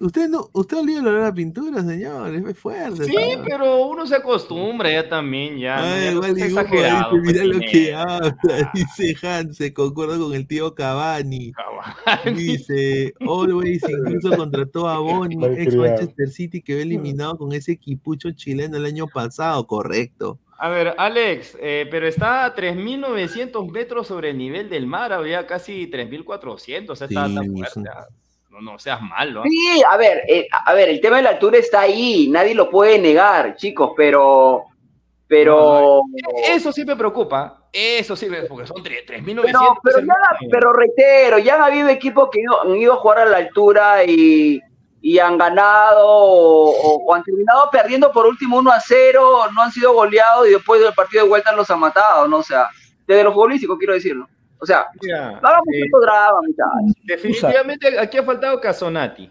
usted 0.00 0.28
no, 0.28 0.48
usted 0.52 0.78
olía 0.78 0.98
el 0.98 1.06
olor 1.06 1.24
a 1.24 1.32
pintura, 1.32 1.82
señor, 1.84 2.34
es 2.34 2.42
muy 2.42 2.54
fuerte. 2.54 3.04
Sí, 3.04 3.14
pero 3.44 3.86
uno 3.86 4.06
se 4.06 4.16
acostumbra 4.16 4.90
ya 4.90 5.08
también, 5.08 5.58
ya. 5.58 5.76
Ay, 5.78 6.04
Ya 6.06 6.10
no 6.10 6.16
igual 6.16 6.34
seas 6.34 6.48
dibujo, 6.48 6.60
exagerado. 6.62 7.16
dice, 7.16 7.26
mira 7.32 7.44
pues, 7.44 7.54
lo 7.54 7.60
que 7.70 7.94
habla, 7.94 8.36
dice 8.74 9.16
Hans, 9.26 9.58
concuerdo 9.74 10.24
con 10.24 10.34
el 10.34 10.46
tío 10.46 10.74
Cavani. 10.74 11.52
Dice, 12.36 13.14
Always 13.20 13.82
incluso 13.88 14.36
contrató 14.36 14.88
a 14.88 14.98
Boni, 15.00 15.36
ex. 15.58 15.74
Manchester 15.74 16.28
City, 16.28 16.60
que 16.60 16.72
quedó 16.72 16.82
eliminado 16.82 17.36
con 17.38 17.52
ese 17.52 17.72
equipucho 17.72 18.30
chileno 18.32 18.76
el 18.76 18.86
año 18.86 19.06
pasado, 19.06 19.66
correcto. 19.66 20.38
A 20.58 20.68
ver, 20.68 20.94
Alex, 20.96 21.58
eh, 21.60 21.86
pero 21.90 22.06
está 22.06 22.44
a 22.44 22.54
3.900 22.54 23.70
metros 23.70 24.06
sobre 24.06 24.30
el 24.30 24.38
nivel 24.38 24.70
del 24.70 24.86
mar, 24.86 25.12
había 25.12 25.46
casi 25.46 25.90
3.400, 25.90 26.90
o 26.90 26.96
sea, 26.96 27.06
está 27.06 27.28
fuerte. 27.28 27.90
ah. 27.92 28.06
No, 28.50 28.60
no 28.60 28.78
seas 28.78 29.02
malo. 29.02 29.40
¿ah? 29.40 29.44
Sí, 29.48 29.82
a 29.90 29.96
ver, 29.96 30.22
eh, 30.28 30.46
a 30.64 30.72
ver, 30.74 30.88
el 30.88 31.00
tema 31.00 31.16
de 31.16 31.24
la 31.24 31.30
altura 31.30 31.58
está 31.58 31.80
ahí, 31.80 32.28
nadie 32.30 32.54
lo 32.54 32.70
puede 32.70 33.00
negar, 33.00 33.56
chicos, 33.56 33.90
pero, 33.96 34.62
pero, 35.26 36.02
Eso 36.48 36.70
sí 36.70 36.84
me 36.84 36.94
preocupa, 36.94 37.63
eso 37.74 38.14
sí, 38.16 38.28
me- 38.28 38.42
porque 38.42 38.66
son 38.68 38.82
3.900. 38.82 39.42
pero, 39.44 39.60
pero, 39.82 39.98
ya 40.00 40.06
la- 40.06 40.38
pero 40.50 40.72
reitero, 40.72 41.38
ya 41.38 41.56
han 41.56 41.62
habido 41.62 41.88
equipos 41.88 42.28
que 42.30 42.40
han 42.62 42.76
ido 42.76 42.92
a 42.94 42.96
jugar 42.96 43.18
a 43.18 43.24
la 43.26 43.38
altura 43.38 44.04
y, 44.04 44.60
y 45.02 45.18
han 45.18 45.36
ganado 45.36 46.06
o, 46.06 47.14
han 47.14 47.22
terminado 47.24 47.68
perdiendo 47.70 48.12
por 48.12 48.26
último 48.26 48.58
1 48.58 48.70
a 48.72 48.80
0, 48.80 49.50
no 49.52 49.62
han 49.62 49.72
sido 49.72 49.92
goleados 49.92 50.46
y 50.48 50.52
después 50.52 50.80
del 50.80 50.94
partido 50.94 51.24
de 51.24 51.28
vuelta 51.28 51.52
los 51.52 51.68
han 51.70 51.80
matado, 51.80 52.28
¿no? 52.28 52.38
O 52.38 52.42
sea, 52.42 52.68
desde 53.06 53.24
lo 53.24 53.32
futbolístico 53.32 53.76
quiero 53.76 53.94
decirlo. 53.94 54.28
O 54.60 54.66
sea, 54.66 54.86
Mira, 55.02 55.32
no 55.42 55.48
hagamos 55.48 55.66
eh, 55.74 55.80
tanto 55.80 56.00
drama, 56.00 56.38
muchachos. 56.46 57.02
definitivamente 57.04 57.98
aquí 57.98 58.16
ha 58.18 58.22
faltado 58.22 58.60
Casonati. 58.60 59.30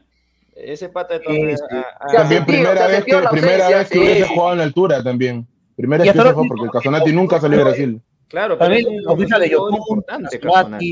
Ese 0.55 0.89
pata 0.89 1.15
de 1.15 1.21
todas 1.21 1.61
ah, 1.71 1.85
ah, 1.99 2.07
También 2.13 2.45
primera 2.45 2.85
vez 2.85 3.03
que, 3.03 3.17
primera 3.31 3.67
vez 3.69 3.89
que 3.89 3.97
hubiese 3.97 4.25
sí. 4.25 4.33
jugado 4.35 4.51
en 4.51 4.57
la 4.59 4.63
altura 4.65 5.01
también. 5.03 5.47
Primera 5.75 6.05
Y 6.05 6.09
hasta 6.09 6.21
excusa 6.21 6.35
fue 6.35 6.47
porque 6.47 6.69
Casonati 6.71 7.11
nunca 7.11 7.39
salió 7.39 7.57
de 7.57 7.63
Brasil. 7.63 8.01
Claro, 8.33 8.57
pero 8.57 8.71
También 8.71 8.99
es 8.99 9.05
oficina 9.05 9.37
de 9.37 9.47
Yotun, 9.51 10.03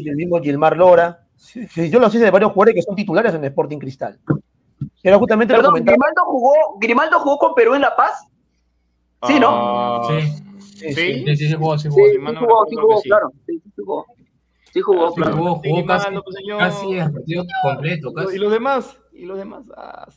del 0.05 0.15
mismo 0.15 0.39
Gilmar 0.39 0.77
Lora. 0.77 1.21
Sí, 1.35 1.65
sí, 1.65 1.89
yo 1.89 1.99
lo 1.99 2.07
sé 2.07 2.19
de 2.19 2.29
varios 2.29 2.51
jugadores 2.51 2.75
que 2.75 2.81
son 2.83 2.95
titulares 2.95 3.33
en 3.33 3.43
Sporting 3.45 3.79
Cristal. 3.79 4.19
Era 5.01 5.17
justamente 5.17 5.51
lo 5.51 5.57
Perdón, 5.57 5.71
comentaba. 5.71 5.95
Grimaldo 5.95 6.21
jugó, 6.25 6.53
Grimaldo 6.79 7.19
jugó 7.19 7.37
con 7.39 7.55
Perú 7.55 7.73
en 7.73 7.81
La 7.81 7.95
Paz. 7.95 8.27
Sí, 9.25 9.39
¿no? 9.39 9.47
Ah, 9.51 10.07
Sí, 10.07 10.93
¿Sí? 10.93 10.93
sí, 10.93 11.35
sí, 11.35 11.47
sí, 11.47 11.55
jugó, 11.55 11.77
sí, 11.79 11.89
Sí, 11.89 11.95
jugó. 11.95 12.05
sí 12.29 12.35
jugó, 12.35 12.65
sí 12.69 12.75
jugó, 12.75 12.97
sí. 13.01 13.09
claro. 13.09 13.31
Sí, 13.47 13.59
sí 13.63 13.71
jugó. 13.75 14.05
Sí 14.71 14.81
jugó, 14.81 15.09
Sí, 15.09 15.15
claro. 15.21 15.37
jugó, 15.37 15.55
jugó 15.55 15.85
casi, 15.87 16.07
pues, 16.11 16.35
casi 16.59 16.91
el 16.99 17.11
partido 17.11 17.43
completo. 17.63 18.09
¿Y 18.11 18.13
Casi. 18.13 18.37
los 18.37 18.51
demás? 18.51 18.97
¿Y 19.13 19.25
los 19.25 19.37
demás? 19.39 19.63
Ah, 19.75 20.07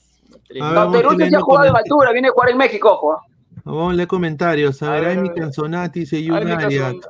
No, 0.60 0.92
Perú 0.92 1.10
sí 1.18 1.30
se 1.30 1.36
ha 1.36 1.40
jugado 1.40 1.66
en 1.68 1.72
coment- 1.72 1.78
altura, 1.78 2.12
viene 2.12 2.28
a 2.28 2.32
jugar 2.32 2.50
en 2.50 2.58
México, 2.58 2.92
ojo. 2.92 3.18
Vamos 3.64 3.92
a 3.92 3.96
leer 3.96 4.08
comentarios. 4.08 4.82
A 4.82 4.88
A 4.88 4.90
ver, 4.92 5.00
ver, 5.02 5.10
hay 5.10 5.18
mi. 5.18 5.30
Canzonati, 5.34 6.00
dice. 6.00 6.26
Casonati. 6.26 7.00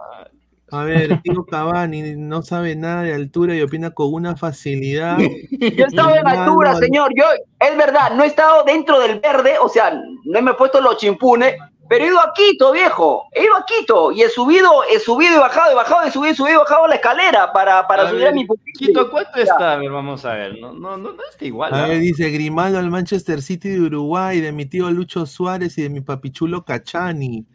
A 0.70 0.82
ver, 0.84 1.20
tío 1.22 1.44
Cavani 1.44 2.14
no 2.16 2.42
sabe 2.42 2.74
nada 2.74 3.02
de 3.02 3.14
altura 3.14 3.54
y 3.54 3.62
opina 3.62 3.90
con 3.90 4.12
una 4.12 4.34
facilidad. 4.34 5.18
Yo 5.50 5.84
he 5.84 5.86
estado 5.86 6.16
en 6.16 6.26
altura, 6.26 6.74
señor. 6.76 7.12
Yo, 7.16 7.24
es 7.60 7.76
verdad, 7.76 8.12
no 8.16 8.24
he 8.24 8.26
estado 8.26 8.64
dentro 8.64 8.98
del 8.98 9.20
verde, 9.20 9.54
o 9.60 9.68
sea, 9.68 9.92
no 10.24 10.42
me 10.42 10.50
he 10.50 10.54
puesto 10.54 10.80
los 10.80 10.96
chimpunes, 10.96 11.54
pero 11.88 12.04
he 12.04 12.08
ido 12.08 12.18
a 12.18 12.32
Quito, 12.34 12.72
viejo. 12.72 13.24
He 13.32 13.44
ido 13.44 13.54
a 13.56 13.64
Quito 13.64 14.12
y 14.12 14.22
he 14.22 14.28
subido, 14.28 14.70
he 14.90 14.98
subido 14.98 15.36
y 15.36 15.38
bajado, 15.38 15.72
he 15.72 15.74
bajado, 15.74 16.02
he 16.06 16.10
subido 16.10 16.32
y 16.32 16.36
subido 16.36 16.54
y 16.54 16.58
bajado 16.58 16.86
la 16.86 16.94
escalera 16.94 17.52
para, 17.52 17.86
para 17.86 18.04
A 18.04 18.08
subir 18.08 18.22
ver, 18.22 18.28
a 18.28 18.32
mi 18.32 18.44
pupitre. 18.44 18.86
Quito, 18.86 19.10
¿cuánto 19.10 19.38
está? 19.38 19.74
A 19.74 19.76
ver, 19.76 19.90
vamos 19.90 20.24
a 20.24 20.34
ver. 20.34 20.58
No, 20.60 20.72
no, 20.72 20.96
no, 20.96 21.12
no 21.12 21.22
está 21.30 21.44
igual. 21.44 21.74
A 21.74 21.86
ver, 21.86 21.98
dice 21.98 22.30
Grimaldo 22.30 22.78
al 22.78 22.90
Manchester 22.90 23.42
City 23.42 23.70
de 23.70 23.80
Uruguay, 23.80 24.40
de 24.40 24.52
mi 24.52 24.66
tío 24.66 24.90
Lucho 24.90 25.26
Suárez 25.26 25.76
y 25.78 25.82
de 25.82 25.90
mi 25.90 26.00
papichulo 26.00 26.64
Cachani. 26.64 27.46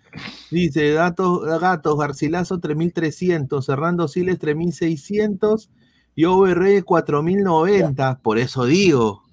Dice, 0.51 0.91
datos, 0.91 1.41
gatos, 1.59 1.97
Garcilaso 1.97 2.59
3300, 2.59 3.67
Hernando 3.69 4.07
Siles 4.07 4.39
3600 4.39 5.69
y 6.15 6.25
OVR 6.25 6.83
4090. 6.83 8.19
Por 8.21 8.37
eso 8.37 8.65
digo. 8.65 9.23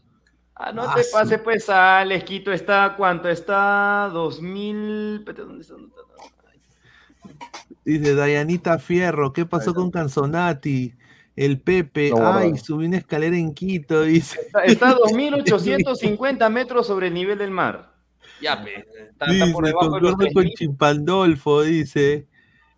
Ah, 0.58 0.72
no 0.72 0.82
Ah, 0.82 0.94
te 0.96 1.04
sí. 1.04 1.10
pases, 1.12 1.40
pues, 1.40 1.68
Alex. 1.68 2.24
Quito 2.24 2.50
está, 2.52 2.94
¿cuánto? 2.96 3.28
Está 3.28 4.08
2000. 4.12 5.16
espérate, 5.18 5.42
¿Dónde 5.42 5.60
está? 5.62 5.74
¿Dónde 5.74 5.88
está? 5.88 6.02
Dice 7.84 8.14
Dayanita 8.14 8.78
Fierro, 8.78 9.32
¿qué 9.32 9.46
pasó 9.46 9.74
con 9.74 9.90
Canzonati? 9.90 10.92
El 11.36 11.60
Pepe, 11.60 12.10
No, 12.10 12.32
ay, 12.32 12.52
no. 12.52 12.56
subí 12.56 12.86
una 12.86 12.96
escalera 12.96 13.36
en 13.36 13.52
Quito, 13.54 14.02
dice. 14.04 14.40
Está, 14.40 14.64
está 14.64 14.88
a 14.90 14.94
2850 14.94 16.48
metros 16.48 16.86
sobre 16.86 17.08
el 17.08 17.14
nivel 17.14 17.38
del 17.38 17.50
mar. 17.50 17.92
Ya, 18.40 18.62
pe, 18.62 18.74
está, 19.10 19.26
está 19.26 19.52
por 19.52 19.64
Dice, 19.64 19.74
debajo 19.76 19.94
de 19.94 20.00
los 20.00 20.10
con 20.16 20.18
3000. 20.26 20.54
Chimpandolfo, 20.54 21.62
dice. 21.62 22.26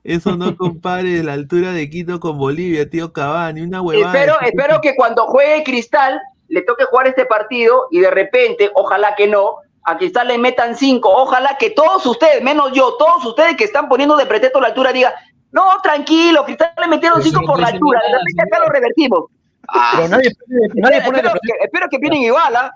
Eso 0.04 0.36
no 0.36 0.56
compare 0.56 1.22
la 1.22 1.34
altura 1.34 1.72
de 1.72 1.88
Quito 1.90 2.18
con 2.20 2.36
Bolivia, 2.38 2.88
tío 2.90 3.12
Cavani, 3.12 3.60
una 3.62 3.80
huevada. 3.82 4.12
Espero, 4.18 4.40
espero 4.40 4.80
que 4.80 4.94
cuando 4.96 5.26
juegue 5.26 5.62
Cristal 5.64 6.20
le 6.48 6.62
toque 6.62 6.84
jugar 6.84 7.06
este 7.06 7.26
partido 7.26 7.88
y 7.90 8.00
de 8.00 8.10
repente, 8.10 8.70
ojalá 8.74 9.14
que 9.14 9.26
no, 9.26 9.56
a 9.84 9.96
Cristal 9.96 10.28
le 10.28 10.38
metan 10.38 10.76
cinco. 10.76 11.10
Ojalá 11.10 11.56
que 11.58 11.70
todos 11.70 12.04
ustedes, 12.06 12.42
menos 12.42 12.72
yo, 12.72 12.94
todos 12.98 13.24
ustedes 13.24 13.56
que 13.56 13.64
están 13.64 13.88
poniendo 13.88 14.16
de 14.16 14.26
pretexto 14.26 14.60
la 14.60 14.68
altura, 14.68 14.92
digan, 14.92 15.12
no, 15.52 15.80
tranquilo, 15.82 16.44
Cristal 16.44 16.72
le 16.78 16.88
metieron 16.88 17.22
cinco 17.22 17.40
por 17.46 17.58
la 17.58 17.68
altura. 17.68 18.00
De 18.06 18.18
repente 18.18 18.42
acá 18.42 18.58
lo 18.58 18.68
revertimos. 18.70 19.24
Ah, 19.68 19.92
Pero 19.96 20.08
nadie, 20.08 20.30
nadie 20.74 21.02
pone 21.02 21.18
espero, 21.18 21.38
que, 21.42 21.64
espero 21.64 21.88
que 21.90 21.98
vienen 21.98 22.22
igual, 22.22 22.56
¿ah? 22.56 22.72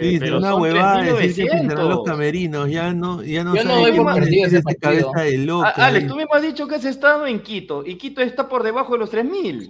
Dice, 0.00 0.20
pero 0.20 0.38
una 0.38 0.54
huevada 0.54 1.02
decir 1.02 1.44
que 1.46 1.50
3.900. 1.52 1.60
pintarán 1.60 1.88
los 1.90 2.02
camerinos, 2.04 2.70
ya 2.70 2.94
no, 2.94 3.22
ya 3.22 3.44
no 3.44 3.54
Yo 3.54 3.64
no 3.64 3.76
doy 3.80 3.92
por 3.92 4.14
perdido 4.14 4.46
ese 4.46 4.62
partido. 4.62 5.10
cabeza 5.12 5.30
de 5.30 5.38
loca. 5.38 5.74
Ah, 5.76 5.86
Alex, 5.86 6.04
¿eh? 6.04 6.08
tú 6.08 6.16
mismo 6.16 6.34
has 6.34 6.42
dicho 6.42 6.66
que 6.66 6.74
has 6.76 6.84
estado 6.86 7.26
en 7.26 7.40
Quito 7.42 7.84
y 7.84 7.96
Quito 7.96 8.22
está 8.22 8.48
por 8.48 8.62
debajo 8.62 8.94
de 8.94 8.98
los 9.00 9.10
3000. 9.10 9.68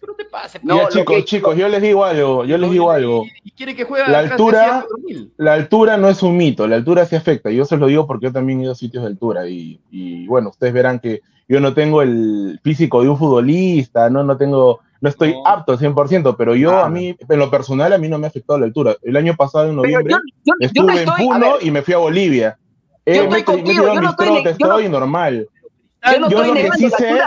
Pero 0.00 0.14
te 0.14 0.24
pase, 0.26 0.60
pe. 0.60 0.66
Ya, 0.68 0.88
chicos, 0.88 1.24
chicos, 1.24 1.56
yo 1.56 1.68
les 1.68 1.80
digo 1.80 2.04
algo, 2.04 2.44
yo 2.44 2.58
les 2.58 2.70
digo 2.70 2.90
algo. 2.90 3.24
Y 3.44 3.50
quiere 3.52 3.74
que 3.74 3.84
juegue 3.84 4.10
La 4.10 4.18
altura, 4.18 4.58
decía 4.58 4.84
4000. 4.88 5.32
la 5.38 5.52
altura 5.54 5.96
no 5.96 6.08
es 6.10 6.22
un 6.22 6.36
mito, 6.36 6.66
la 6.66 6.76
altura 6.76 7.06
sí 7.06 7.16
afecta. 7.16 7.50
Yo 7.50 7.64
se 7.64 7.78
lo 7.78 7.86
digo 7.86 8.06
porque 8.06 8.26
yo 8.26 8.32
también 8.32 8.60
he 8.60 8.64
ido 8.64 8.72
a 8.72 8.74
sitios 8.74 9.02
de 9.04 9.08
altura 9.08 9.48
y, 9.48 9.80
y, 9.90 10.26
bueno, 10.26 10.50
ustedes 10.50 10.74
verán 10.74 11.00
que 11.00 11.22
yo 11.48 11.60
no 11.60 11.72
tengo 11.72 12.02
el 12.02 12.60
físico 12.62 13.02
de 13.02 13.08
un 13.08 13.16
futbolista, 13.16 14.10
no, 14.10 14.22
no 14.22 14.36
tengo, 14.36 14.80
no 15.02 15.08
estoy 15.08 15.34
apto 15.44 15.72
al 15.72 15.78
100%, 15.78 16.36
pero 16.38 16.54
yo 16.54 16.78
a 16.78 16.88
mí, 16.88 17.14
en 17.28 17.38
lo 17.38 17.50
personal, 17.50 17.92
a 17.92 17.98
mí 17.98 18.08
no 18.08 18.18
me 18.18 18.26
ha 18.26 18.30
afectado 18.30 18.58
la 18.60 18.66
altura. 18.66 18.96
El 19.02 19.16
año 19.16 19.34
pasado, 19.36 19.68
en 19.68 19.74
noviembre, 19.76 20.12
yo- 20.12 20.18
yo- 20.44 20.54
yo 20.60 20.66
estuve 20.66 20.86
no 20.86 20.92
en 20.92 20.98
estoy- 21.00 21.26
Puno 21.26 21.54
y 21.60 21.70
me 21.72 21.82
fui 21.82 21.92
a 21.94 21.98
Bolivia. 21.98 22.56
Yo 23.04 23.12
Eh, 23.12 23.16
estoy 23.16 23.28
me, 23.28 23.44
contigo, 23.44 23.84
yo 23.94 24.00
no 24.00 24.10
estoy 24.10 24.26
trotes, 24.28 24.56
yo 24.58 24.66
no- 24.68 24.78
estoy 24.78 24.88
normal. 24.88 25.48
Yo 26.12 26.18
no 26.20 26.28
estoy 26.28 26.46
lo 26.46 26.54
que 26.54 26.62
negando 26.62 26.76
sí 26.78 26.90
sé, 26.96 27.18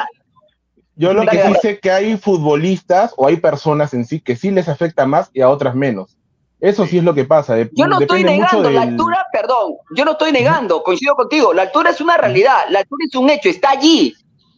yo 0.96 1.14
lo 1.14 1.22
que 1.26 1.38
sí 1.44 1.54
sé 1.62 1.70
es 1.72 1.80
que 1.82 1.92
hay 1.92 2.18
futbolistas 2.18 3.14
o 3.18 3.28
hay 3.28 3.36
personas 3.36 3.94
en 3.94 4.06
sí 4.06 4.22
que 4.22 4.38
sí 4.38 4.52
les 4.52 4.70
afecta 4.70 5.06
más 5.06 5.30
y 5.34 5.42
a 5.42 5.50
otras 5.50 5.76
menos. 5.76 6.18
Eso 6.62 6.86
sí 6.86 6.98
es 7.00 7.04
lo 7.04 7.14
que 7.14 7.26
pasa. 7.26 7.56
de- 7.56 7.70
Yo 7.74 7.88
no 7.88 8.00
estoy 8.00 8.20
depende 8.24 8.40
mucho 8.42 8.56
negando 8.56 8.70
la 8.72 8.80
del- 8.86 8.90
altura, 8.92 9.26
perdón, 9.34 9.74
yo 9.98 10.06
no 10.06 10.12
estoy 10.14 10.32
negando, 10.32 10.82
coincido 10.82 11.14
contigo, 11.16 11.54
la 11.54 11.64
altura 11.64 11.90
es 11.90 12.00
una 12.00 12.16
realidad, 12.16 12.60
la 12.70 12.80
altura 12.80 13.04
es 13.10 13.16
un 13.16 13.30
hecho, 13.30 13.50
está 13.50 13.72
allí, 13.72 14.16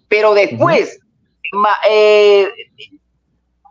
pero 0.07 0.36
después, 0.36 0.99
ma- 1.53 1.78
eh, 1.89 2.47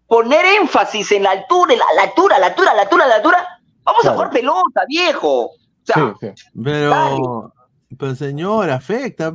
poner 0.07 0.45
énfasis 0.61 1.13
en 1.13 1.23
la 1.25 1.31
altura, 1.33 1.73
en 1.75 1.79
la, 1.79 1.85
la 1.97 2.03
altura, 2.03 2.39
la 2.39 2.47
altura, 2.49 2.75
la 2.75 2.83
altura, 2.83 3.07
la 3.07 3.15
altura, 3.17 3.47
vamos 3.85 4.07
a 4.07 4.13
jugar 4.13 4.31
pelota, 4.31 4.83
viejo. 4.89 5.47
O 5.47 5.51
sea, 5.85 6.15
Pero, 6.63 7.53
pero 7.99 8.15
señor, 8.15 8.71
afecta. 8.71 9.33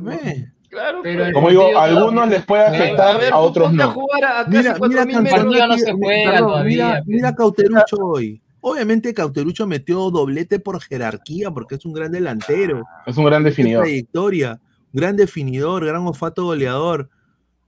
Claro, 0.68 1.00
Pero 1.02 1.26
el 1.26 1.32
Como 1.34 1.50
digo, 1.50 1.78
a 1.78 1.84
algunos 1.84 2.28
les 2.28 2.44
puede 2.46 2.64
afectar, 2.66 3.14
A 3.16 3.18
ver, 3.18 3.32
a 3.32 3.38
otros 3.38 3.68
a 3.68 3.72
no. 3.72 3.90
jugar 3.92 4.24
a 4.24 4.44
casi 4.44 4.50
Mira, 4.50 4.62
mira 4.62 4.78
4000 4.78 5.22
metros. 5.22 5.42
Canzonati, 5.42 5.68
no 5.68 5.78
se 5.78 5.92
mi- 5.94 5.98
juega 6.06 6.30
perdón, 6.30 6.48
todavía, 6.48 6.86
mira, 6.86 7.02
mira 7.06 7.34
Cauterucho 7.34 7.96
hoy. 8.00 8.42
Obviamente 8.62 9.12
Cauterucho 9.12 9.66
metió 9.66 10.10
doblete 10.10 10.60
por 10.60 10.80
jerarquía, 10.80 11.50
porque 11.50 11.74
es 11.74 11.84
un 11.84 11.92
gran 11.92 12.10
delantero. 12.12 12.84
Es 13.04 13.16
un 13.18 13.24
gran 13.26 13.42
definidor. 13.44 13.82
trayectoria, 13.84 14.60
gran 14.92 15.16
definidor, 15.16 15.84
gran 15.84 16.06
olfato 16.06 16.44
goleador. 16.44 17.10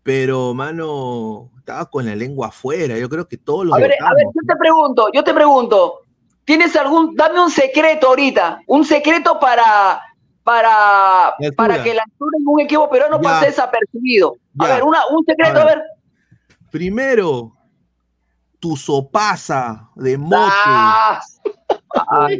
Pero, 0.05 0.53
mano, 0.53 1.51
estaba 1.59 1.87
con 1.87 2.05
la 2.05 2.15
lengua 2.15 2.49
afuera. 2.49 2.99
Yo 2.99 3.09
creo 3.09 3.27
que 3.27 3.39
todos 3.39 3.65
los 3.65 3.75
a 3.75 3.79
ver, 3.81 3.95
a 4.01 4.15
ver, 4.15 4.27
yo 4.27 4.41
te 4.47 4.55
pregunto, 4.57 5.09
yo 5.15 5.25
te 5.25 5.33
pregunto, 5.33 6.01
¿tienes 6.45 6.77
algún, 6.77 7.17
dame 7.17 7.41
un 7.41 7.51
secreto 7.51 8.09
ahorita, 8.09 8.61
un 8.67 8.85
secreto 8.85 9.41
para, 9.41 9.99
para, 10.43 11.35
para 11.57 11.83
que 11.83 11.95
la 11.95 12.03
altura 12.03 12.37
en 12.39 12.45
un 12.47 12.61
equipo 12.61 12.89
peruano 12.91 13.17
Ya. 13.17 13.31
pase 13.31 13.47
desapercibido? 13.47 14.37
A 14.59 14.69
Ya. 14.69 14.75
ver, 14.75 14.85
una, 14.85 14.99
un 15.11 15.25
secreto, 15.25 15.61
A 15.61 15.65
ver. 15.65 15.83
Primero, 16.71 17.54
tu 18.65 18.77
sopaza 18.77 19.91
de 19.95 20.17
mote. 20.17 20.41
Ah, 20.65 21.21
con, 21.93 22.31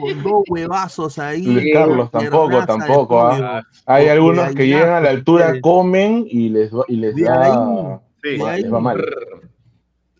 con 0.00 0.22
dos 0.22 0.42
huevazos 0.48 1.18
ahí. 1.18 1.42
Luis 1.44 1.74
Carlos 1.74 2.10
tampoco, 2.10 2.64
tampoco. 2.64 3.20
¿ah? 3.20 3.62
Hay 3.84 4.08
algunos 4.08 4.54
que 4.54 4.66
llegan 4.66 4.94
a 4.94 5.00
la 5.00 5.10
altura, 5.10 5.60
comen 5.60 6.24
y 6.26 6.48
les 6.48 6.70
y 6.88 6.96
les 6.96 7.14
De 7.14 7.24
da, 7.24 7.42
ahí, 7.42 7.50
va- 7.50 8.00
de 8.22 8.50
ahí. 8.50 8.62
les 8.62 8.72
va 8.72 8.80
mal. 8.80 9.04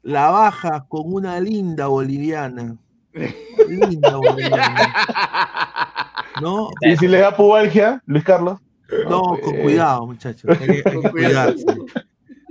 La 0.03 0.29
baja 0.31 0.85
con 0.87 1.01
una 1.07 1.41
linda 1.41 1.87
boliviana. 1.87 2.77
Linda 3.69 4.17
boliviana. 4.17 4.93
¿No? 6.43 6.69
¿Y 6.83 6.95
si 6.99 7.09
les 7.09 7.23
da 7.23 7.35
pubalgia, 7.35 8.03
Luis 8.05 8.23
Carlos? 8.25 8.61
No, 9.09 9.39
con 9.43 9.63
cuidado, 9.63 10.05
muchachos. 10.09 10.45
Hay 10.61 10.67
que, 10.83 10.91
hay 10.91 11.01
que 11.01 11.11
cuidarse. 11.11 11.65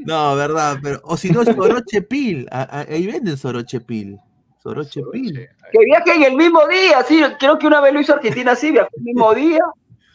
No, 0.05 0.35
verdad, 0.35 0.77
pero. 0.81 0.99
O 1.03 1.17
si 1.17 1.29
no, 1.29 1.43
Soroche 1.43 2.01
Pil. 2.01 2.47
A- 2.51 2.61
a- 2.63 2.81
Ahí 2.81 3.07
venden 3.07 3.37
Soroche 3.37 3.79
Pil. 3.81 4.19
Soroche 4.61 5.01
Pil. 5.11 5.33
Que 5.71 5.79
viajen 5.85 6.23
el 6.23 6.35
mismo 6.35 6.61
día, 6.67 7.03
sí, 7.07 7.21
creo 7.39 7.57
que 7.57 7.67
una 7.67 7.81
vez 7.81 7.93
lo 7.93 8.01
hizo 8.01 8.13
Argentina 8.13 8.51
así, 8.53 8.71
viajó 8.71 8.89
el 8.97 9.03
mismo 9.03 9.33
día. 9.33 9.59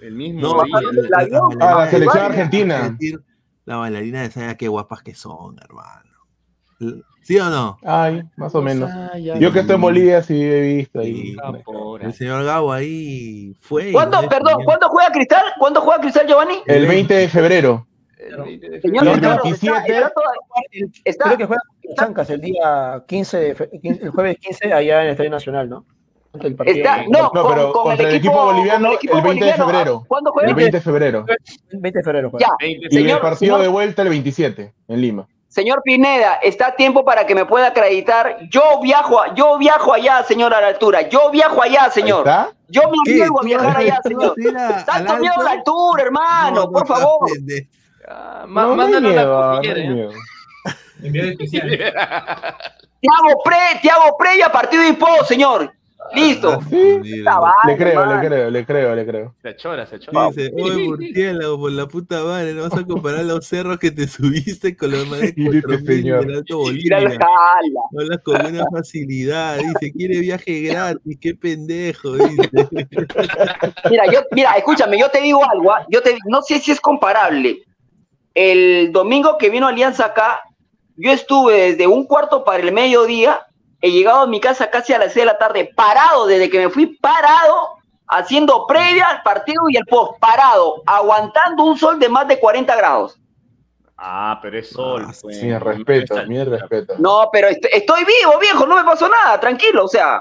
El 0.00 0.14
mismo 0.14 0.40
No, 0.40 0.62
día. 0.62 0.74
la, 0.80 1.22
la- 1.22 1.28
la 1.28 1.38
Ah, 1.38 1.38
la 1.58 1.74
bailarina- 1.74 1.90
selección 1.90 2.24
argentina. 2.24 2.96
La 3.64 3.76
bailarina 3.76 4.22
de 4.22 4.30
Saya, 4.30 4.54
qué 4.56 4.68
guapas 4.68 5.02
que 5.02 5.14
son, 5.14 5.56
hermano. 5.60 6.08
¿Sí 7.22 7.36
o 7.38 7.50
no? 7.50 7.76
Ay, 7.84 8.22
más 8.36 8.54
o 8.54 8.62
menos. 8.62 8.88
Yo 9.40 9.52
que 9.52 9.58
estoy 9.60 9.74
en 9.74 9.80
Bolivia 9.80 10.22
sí 10.22 10.40
he 10.40 10.60
visto 10.76 11.00
ahí. 11.00 11.36
El 12.00 12.14
señor 12.14 12.44
Gabo 12.44 12.72
ahí 12.72 13.54
fue. 13.60 13.90
¿Cuándo, 13.92 14.22
no 14.22 14.28
perdón. 14.28 14.62
¿cuándo 14.64 14.88
juega 14.88 15.10
Cristal? 15.10 15.42
¿Cuándo 15.58 15.80
juega 15.80 16.00
Cristal, 16.00 16.26
Giovanni? 16.28 16.54
El 16.66 16.86
20 16.86 17.12
de 17.14 17.28
febrero. 17.28 17.87
El 18.18 18.92
Carlos, 18.92 19.20
27 19.44 19.78
está, 19.78 19.86
está 19.86 20.10
toda- 20.10 20.26
está- 21.04 21.24
Creo 21.26 21.38
que 21.38 21.46
juega 21.46 21.62
con 21.84 21.94
Chancas 21.94 22.30
el 22.30 22.40
día 22.40 23.02
15, 23.06 23.38
de 23.38 23.68
el 24.02 24.10
jueves 24.10 24.36
15 24.40 24.72
allá 24.72 25.00
en 25.00 25.04
el 25.06 25.10
Estadio 25.12 25.30
Nacional, 25.30 25.68
¿no? 25.68 25.84
Partido. 26.32 26.64
Está- 26.66 27.04
no, 27.08 27.30
No, 27.32 27.32
pero 27.32 27.44
con, 27.44 27.72
con 27.72 27.82
contra 27.84 28.08
el 28.10 28.14
equipo, 28.16 28.44
boliviano 28.44 28.88
el 28.88 28.94
equipo 28.94 29.16
el 29.16 29.22
20 29.22 29.44
de 29.44 29.50
boliviano. 29.52 29.66
febrero. 29.66 30.04
¿Cuándo 30.06 30.30
El 30.30 30.32
juega? 30.34 30.54
20 30.54 30.76
de 30.76 30.80
febrero. 30.82 31.24
El 31.70 31.78
20 31.80 31.98
de 31.98 32.04
febrero 32.04 32.30
juega. 32.30 32.46
Ya, 32.60 32.66
Y 32.66 32.84
el 32.84 32.90
señor, 32.90 33.20
partido 33.20 33.38
señor, 33.38 33.60
de 33.62 33.68
vuelta 33.68 34.02
el 34.02 34.08
27 34.10 34.74
en 34.88 35.00
Lima. 35.00 35.26
señor 35.48 35.80
Pineda, 35.82 36.34
está 36.42 36.68
a 36.68 36.76
tiempo 36.76 37.04
para 37.04 37.26
que 37.26 37.34
me 37.34 37.46
pueda 37.46 37.68
acreditar. 37.68 38.38
Yo 38.50 38.62
viajo, 38.82 39.20
a- 39.20 39.34
yo 39.34 39.56
viajo 39.58 39.94
allá, 39.94 40.22
señor, 40.22 40.52
a 40.54 40.60
la 40.60 40.66
altura. 40.68 41.08
Yo 41.08 41.30
viajo 41.30 41.62
allá, 41.62 41.90
señor. 41.90 42.20
¿Está? 42.20 42.50
Yo 42.68 42.82
me 42.82 42.96
arriesgo 43.06 43.38
a 43.38 43.40
¿Tú 43.40 43.46
viajar 43.46 43.76
allá, 43.78 43.98
señor. 44.04 44.34
Tanto 44.84 45.16
miedo 45.16 45.34
a 45.40 45.42
la 45.44 45.50
altura, 45.52 46.02
hermano, 46.02 46.54
No, 46.56 46.62
no, 46.66 46.70
por 46.72 46.86
favor. 46.86 47.30
aprende. 47.30 47.68
Ma- 48.08 48.62
No, 48.62 48.68
no 48.70 48.76
mándanos 48.76 49.14
la 49.14 49.24
no 49.24 49.32
cordillera, 49.52 50.10
¿eh? 51.02 51.30
especial. 51.30 51.68
Te 53.00 53.06
hago 53.16 53.40
pre, 53.44 53.56
te 53.80 53.88
hago 53.90 54.16
previa 54.18 54.50
partido 54.50 54.82
de 54.82 54.88
hipo, 54.88 55.06
señor. 55.24 55.72
Listo. 56.14 56.60
Sí, 56.68 57.22
vaina, 57.22 57.52
le 57.66 57.76
creo, 57.76 58.06
le 58.06 58.26
creo, 58.26 58.50
le 58.50 58.64
creo, 58.66 58.94
le 58.96 59.06
creo. 59.06 59.34
Se 59.42 59.48
achora, 59.50 59.86
se 59.86 59.96
achora. 59.96 60.26
Dice, 60.28 60.50
oye, 60.60 60.84
murciélago, 60.88 61.58
por 61.60 61.70
la 61.72 61.86
puta 61.86 62.24
madre, 62.24 62.54
no 62.54 62.62
vas 62.68 62.72
a 62.80 62.84
comparar 62.84 63.24
los 63.24 63.46
cerros 63.46 63.78
que 63.78 63.90
te 63.92 64.08
subiste 64.08 64.76
con 64.76 64.90
los 64.90 65.06
más 65.06 65.20
de 65.20 65.34
Mire 65.36 65.58
este 65.58 65.68
4000 65.68 65.96
señor. 66.02 66.26
del 66.26 66.36
Alto 66.38 66.58
Bolivia. 66.58 66.98
jala. 66.98 67.80
Hablas 68.00 68.18
con 68.24 68.46
una 68.46 68.64
facilidad, 68.74 69.58
dice, 69.58 69.92
quiere 69.92 70.18
viaje 70.20 70.60
gratis, 70.62 71.18
qué 71.20 71.34
pendejo, 71.34 72.14
dice. 72.16 72.50
Mira, 73.90 74.06
yo, 74.12 74.20
mira, 74.32 74.52
escúchame, 74.54 74.98
yo 74.98 75.08
te 75.10 75.20
digo 75.20 75.40
algo, 75.48 75.72
¿ah? 75.72 75.86
yo 75.88 76.02
te, 76.02 76.16
no 76.26 76.42
sé 76.42 76.58
si 76.58 76.72
es 76.72 76.80
comparable. 76.80 77.58
El 78.42 78.92
domingo 78.92 79.36
que 79.36 79.50
vino 79.50 79.66
Alianza 79.66 80.04
acá, 80.06 80.42
yo 80.96 81.10
estuve 81.10 81.72
desde 81.72 81.88
un 81.88 82.06
cuarto 82.06 82.44
para 82.44 82.62
el 82.62 82.70
mediodía, 82.70 83.40
he 83.80 83.90
llegado 83.90 84.20
a 84.20 84.26
mi 84.28 84.40
casa 84.40 84.70
casi 84.70 84.92
a 84.92 84.98
las 84.98 85.12
6 85.12 85.22
de 85.22 85.32
la 85.32 85.38
tarde, 85.38 85.72
parado, 85.74 86.24
desde 86.26 86.48
que 86.48 86.58
me 86.60 86.70
fui 86.70 86.86
parado, 86.98 87.70
haciendo 88.06 88.64
previa 88.68 89.06
al 89.06 89.22
partido 89.22 89.62
y 89.68 89.76
el 89.76 89.84
post, 89.86 90.20
parado, 90.20 90.82
aguantando 90.86 91.64
un 91.64 91.76
sol 91.76 91.98
de 91.98 92.08
más 92.08 92.28
de 92.28 92.38
40 92.38 92.76
grados. 92.76 93.18
Ah, 93.96 94.38
pero 94.40 94.56
es 94.56 94.68
sol. 94.70 95.04
pues. 95.20 95.42
Mi 95.42 95.58
respeto, 95.58 96.14
mi 96.28 96.44
respeto. 96.44 96.94
No, 96.98 97.28
pero 97.32 97.48
est- 97.48 97.66
estoy 97.72 98.04
vivo, 98.04 98.38
viejo, 98.40 98.64
no 98.66 98.76
me 98.76 98.84
pasó 98.84 99.08
nada, 99.08 99.40
tranquilo, 99.40 99.84
o 99.84 99.88
sea, 99.88 100.20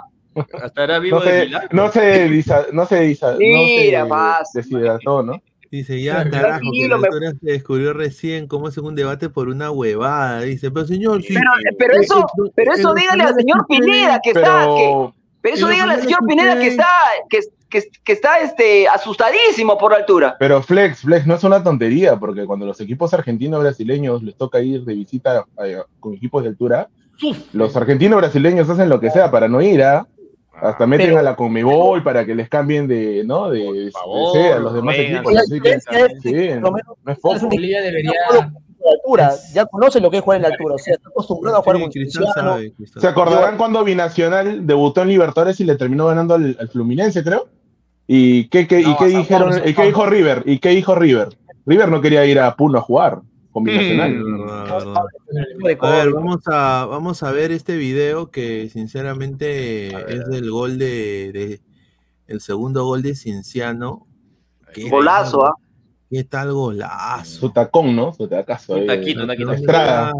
Estará 0.63 0.97
vivo 0.99 1.19
No 1.19 1.25
de 1.25 1.31
se, 1.39 1.45
milagro. 1.45 1.69
no 1.71 1.91
se, 1.91 2.29
disa- 2.29 2.65
no 2.71 2.85
se, 2.87 2.99
disa- 3.01 3.31
no 3.33 3.37
Mira, 3.39 4.03
se 4.03 4.09
paz. 4.09 4.49
deshidrató, 4.53 5.21
¿no? 5.23 5.41
Dice, 5.69 6.01
ya, 6.01 6.29
carajo, 6.29 6.61
que 6.73 6.87
la 6.87 6.97
me- 6.97 7.07
historia 7.07 7.31
se 7.31 7.51
descubrió 7.51 7.93
recién 7.93 8.47
cómo 8.47 8.69
es 8.69 8.77
un 8.77 8.95
debate 8.95 9.29
por 9.29 9.49
una 9.49 9.69
huevada. 9.71 10.41
Dice, 10.41 10.71
pero 10.71 10.85
señor, 10.85 11.21
sí. 11.23 11.33
Pero, 11.33 11.51
pero 11.77 11.99
eso, 11.99 12.25
pero 12.55 12.73
eso 12.73 12.93
dígale 12.93 13.23
al 13.23 13.35
señor 13.35 13.65
Pineda 13.67 14.19
que 14.23 14.29
está, 14.31 14.65
que, 14.65 15.09
pero 15.41 15.55
eso 15.55 15.67
dígale 15.67 15.93
al 15.93 16.01
señor 16.01 16.19
Pineda 16.27 16.59
que 16.59 16.67
está, 16.67 16.87
que, 17.29 17.39
que, 17.69 17.83
que 18.03 18.13
está 18.13 18.39
este, 18.39 18.87
asustadísimo 18.87 19.77
por 19.77 19.91
la 19.91 19.97
altura. 19.97 20.35
Pero 20.39 20.61
Flex, 20.63 21.01
Flex, 21.01 21.27
no 21.27 21.35
es 21.35 21.43
una 21.43 21.61
tontería, 21.63 22.15
porque 22.17 22.45
cuando 22.45 22.65
los 22.65 22.79
equipos 22.79 23.13
argentinos 23.13 23.59
brasileños 23.61 24.23
les 24.23 24.35
toca 24.35 24.61
ir 24.61 24.83
de 24.85 24.93
visita 24.93 25.45
a- 25.57 25.85
con 25.99 26.13
equipos 26.13 26.43
de 26.43 26.49
altura, 26.49 26.87
los 27.51 27.75
argentinos 27.75 28.17
brasileños 28.19 28.69
hacen 28.69 28.89
lo 28.89 28.99
que 28.99 29.09
sea 29.09 29.29
para 29.31 29.47
no 29.47 29.61
ir, 29.61 29.83
¿ah? 29.83 30.07
Hasta 30.61 30.87
meten 30.87 31.07
Pero- 31.07 31.19
a 31.19 31.21
la 31.23 31.35
Conmebol 31.35 32.01
para 32.03 32.25
que 32.25 32.33
les 32.35 32.49
cambien 32.49 32.87
de, 32.87 33.23
¿no? 33.25 33.49
De, 33.49 33.91
a 34.53 34.59
los 34.59 34.73
demás 34.73 34.95
equipos. 34.97 35.35
Así 35.37 35.61
que, 35.61 35.79
sí, 36.21 36.33
menos, 36.33 36.71
no 37.03 37.11
es 37.11 37.19
poco. 37.19 37.47
Bolivia 37.47 37.81
debería... 37.81 38.11
de 38.31 38.91
altura, 38.91 39.33
ya 39.53 39.65
conoce 39.65 39.99
lo 39.99 40.09
que 40.09 40.17
es 40.17 40.23
jugar 40.23 40.37
en 40.37 40.43
la 40.43 40.47
altura, 40.49 40.75
o 40.75 40.77
sea, 40.77 40.93
está 40.95 41.09
acostumbrado 41.09 41.57
a 41.57 41.61
jugar 41.61 41.79
con 41.81 41.89
Cristiano. 41.91 42.57
¿Se 42.95 43.07
acordarán 43.07 43.57
cuando 43.57 43.83
Binacional 43.83 44.65
debutó 44.65 45.01
en 45.01 45.09
Libertadores 45.09 45.59
y 45.59 45.65
le 45.65 45.75
terminó 45.75 46.07
ganando 46.07 46.35
al, 46.35 46.55
al 46.59 46.69
Fluminense, 46.69 47.23
creo? 47.23 47.47
¿Y 48.07 48.47
qué, 48.47 48.65
qué- 48.67 48.79
y 48.81 48.95
qué 48.95 49.05
dijeron? 49.07 49.49
Paulo, 49.49 49.67
¿Y 49.69 49.73
qué 49.73 49.83
dijo 49.83 50.05
River? 50.05 50.43
¿Y 50.45 50.59
qué 50.59 50.69
dijo 50.69 50.95
River? 50.95 51.29
River 51.65 51.89
no 51.89 51.99
quería 52.01 52.25
ir 52.25 52.39
a 52.39 52.55
Puno 52.55 52.77
a 52.77 52.81
jugar 52.81 53.19
con 53.57 53.63
Binacional. 53.63 54.23
A 55.81 55.89
ver, 55.89 56.11
vamos 56.11 56.41
a, 56.45 56.85
vamos 56.85 57.23
a 57.23 57.31
ver 57.31 57.51
este 57.51 57.75
video 57.75 58.29
que 58.29 58.69
sinceramente 58.69 59.87
es 60.13 60.25
del 60.29 60.51
gol 60.51 60.77
de, 60.77 61.31
de- 61.33 61.61
el 62.27 62.39
segundo 62.41 62.85
gol 62.85 63.01
de 63.01 63.15
Cienciano. 63.15 64.05
¿Qué 64.73 64.89
Golazo, 64.89 65.45
¿ah? 65.45 65.55
¿Qué 66.09 66.23
tal 66.23 66.53
golazo? 66.53 67.39
Su 67.39 67.49
tacón, 67.49 67.95
¿no? 67.95 68.13
Su 68.13 68.27
tacazo. 68.27 68.73
Un 68.73 68.81
ahí, 68.81 68.87
taquito, 68.87 69.25
taquito. 69.27 69.51
Estrada. 69.53 70.13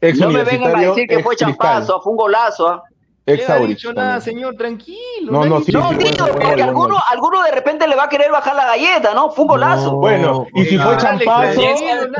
Ex 0.00 0.18
No 0.18 0.30
me 0.30 0.44
vengan 0.44 0.76
a 0.76 0.80
decir 0.80 1.08
que 1.08 1.22
fue 1.22 1.36
champazo, 1.36 2.00
fue 2.02 2.12
un 2.12 2.18
golazo. 2.18 2.68
¿ah? 2.68 2.82
Ex 3.28 3.46
No 3.46 3.66
dicho 3.66 3.92
nada, 3.92 4.20
señor, 4.22 4.54
tranquilo. 4.54 5.30
No, 5.30 5.44
no, 5.44 5.60
sí, 5.60 5.70
No, 5.70 5.90
sí, 5.90 5.98
digo, 5.98 6.10
bueno, 6.10 6.26
porque 6.28 6.46
bueno, 6.46 6.64
alguno, 6.64 6.88
bueno. 6.88 7.04
alguno 7.10 7.42
de 7.42 7.50
repente 7.50 7.86
le 7.86 7.94
va 7.94 8.04
a 8.04 8.08
querer 8.08 8.30
bajar 8.30 8.56
la 8.56 8.64
galleta, 8.64 9.12
¿no? 9.12 9.30
Fue 9.30 9.44
un 9.44 9.48
golazo. 9.48 9.96
Bueno, 9.96 10.46
y 10.54 10.64
si 10.64 10.78
fue 10.78 10.96
champazo, 10.96 11.60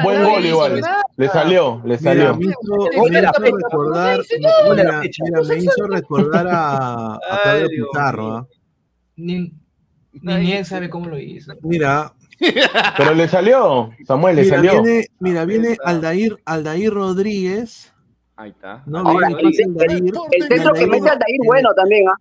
buen 0.03 0.25
gol 0.25 0.45
igual. 0.45 0.83
Le 1.17 1.29
salió, 1.29 1.81
le 1.85 1.97
salió. 1.97 2.37
me 2.37 2.45
hizo 2.45 3.33
recordar, 3.41 4.21
mira, 4.71 5.01
me 5.01 5.57
hizo 5.57 5.87
recordar 5.87 6.47
a, 6.51 7.19
Pablo 7.43 7.69
Pizarro. 7.69 8.37
¿ah? 8.37 8.47
Ni, 9.17 9.55
bien 10.13 10.65
sabe 10.67 10.91
cómo 10.91 11.09
lo 11.09 11.19
hizo. 11.19 11.55
Mira, 11.63 12.13
Pero 12.99 13.15
le 13.15 13.29
salió, 13.29 13.93
Samuel, 14.07 14.37
le 14.37 14.43
mira, 14.43 14.57
salió. 14.57 14.83
viene, 14.83 15.07
mira, 15.21 15.45
viene 15.47 15.77
Aldair, 15.85 16.37
Aldair 16.45 16.93
Rodríguez. 16.93 17.95
Ahí 18.41 18.51
está. 18.51 18.85
No, 18.87 19.01
Ahora, 19.01 19.27
viene 19.29 19.41
el, 19.41 19.47
Aldair, 19.47 20.15
el 20.31 20.43
centro 20.49 20.73
que 20.73 20.87
mete 20.87 21.11
Aldair 21.11 21.41
bueno 21.45 21.75
también, 21.75 22.09
¿ah? 22.09 22.15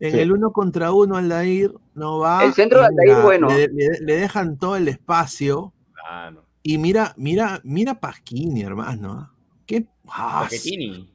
En 0.00 0.10
Sí. 0.12 0.18
el 0.18 0.32
uno 0.32 0.52
contra 0.52 0.90
uno, 0.92 1.16
Aldair 1.16 1.72
no 1.94 2.18
va. 2.18 2.44
El 2.44 2.52
centro 2.54 2.80
de 2.80 2.86
Aldair, 2.86 3.22
bueno. 3.22 3.48
Le, 3.48 3.68
le- 3.68 4.00
le 4.00 4.16
dejan 4.16 4.58
todo 4.58 4.74
el 4.74 4.88
espacio. 4.88 5.72
Claro. 5.92 6.44
Y 6.64 6.76
mira, 6.78 7.14
mira, 7.16 7.60
mira 7.62 7.94
Pasquini, 8.00 8.62
hermano. 8.62 9.12
¿ah? 9.12 9.32
Qué 9.64 9.86
ah, 10.08 10.40
Paquetini. 10.42 11.08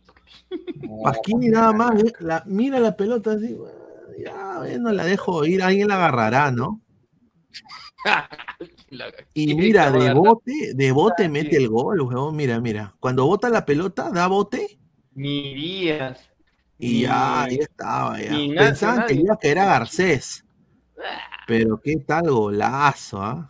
Pasquini 1.04 1.50
nada 1.50 1.74
más, 1.74 2.02
eh, 2.02 2.14
la- 2.22 2.44
mira 2.46 2.80
la 2.80 2.96
pelota 2.96 3.34
así, 3.34 3.58
ya, 4.24 4.60
bueno, 4.60 4.92
la 4.94 5.04
dejo 5.04 5.44
ir, 5.44 5.62
alguien 5.64 5.90
la 5.90 5.96
agarrará, 5.96 6.50
¿no? 6.52 6.80
Y 9.34 9.56
mira, 9.56 9.92
de 9.92 10.14
bote, 10.14 10.74
de 10.76 10.92
bote 10.92 11.30
mete 11.30 11.58
el 11.58 11.70
gol, 11.70 12.02
huevón, 12.02 12.36
mira, 12.36 12.60
mira. 12.60 12.96
Cuando 13.00 13.26
bota 13.26 13.50
la 13.50 13.66
pelota, 13.66 14.12
da 14.12 14.28
bote 14.28 14.80
Ni 15.14 15.54
Díaz. 15.54 16.20
y 16.78 17.02
ya, 17.02 17.48
ya 17.50 17.58
estaba, 17.64 18.22
ya. 18.22 18.32
ni 18.32 18.54
Pensaban 18.54 19.06
que 19.08 19.14
iba 19.16 19.34
a 19.34 19.38
caer 19.38 19.60
a 19.60 19.66
Garcés. 19.66 20.46
Pero 21.48 21.80
qué 21.82 21.98
tal 21.98 22.30
golazo, 22.30 23.22
¿ah? 23.22 23.50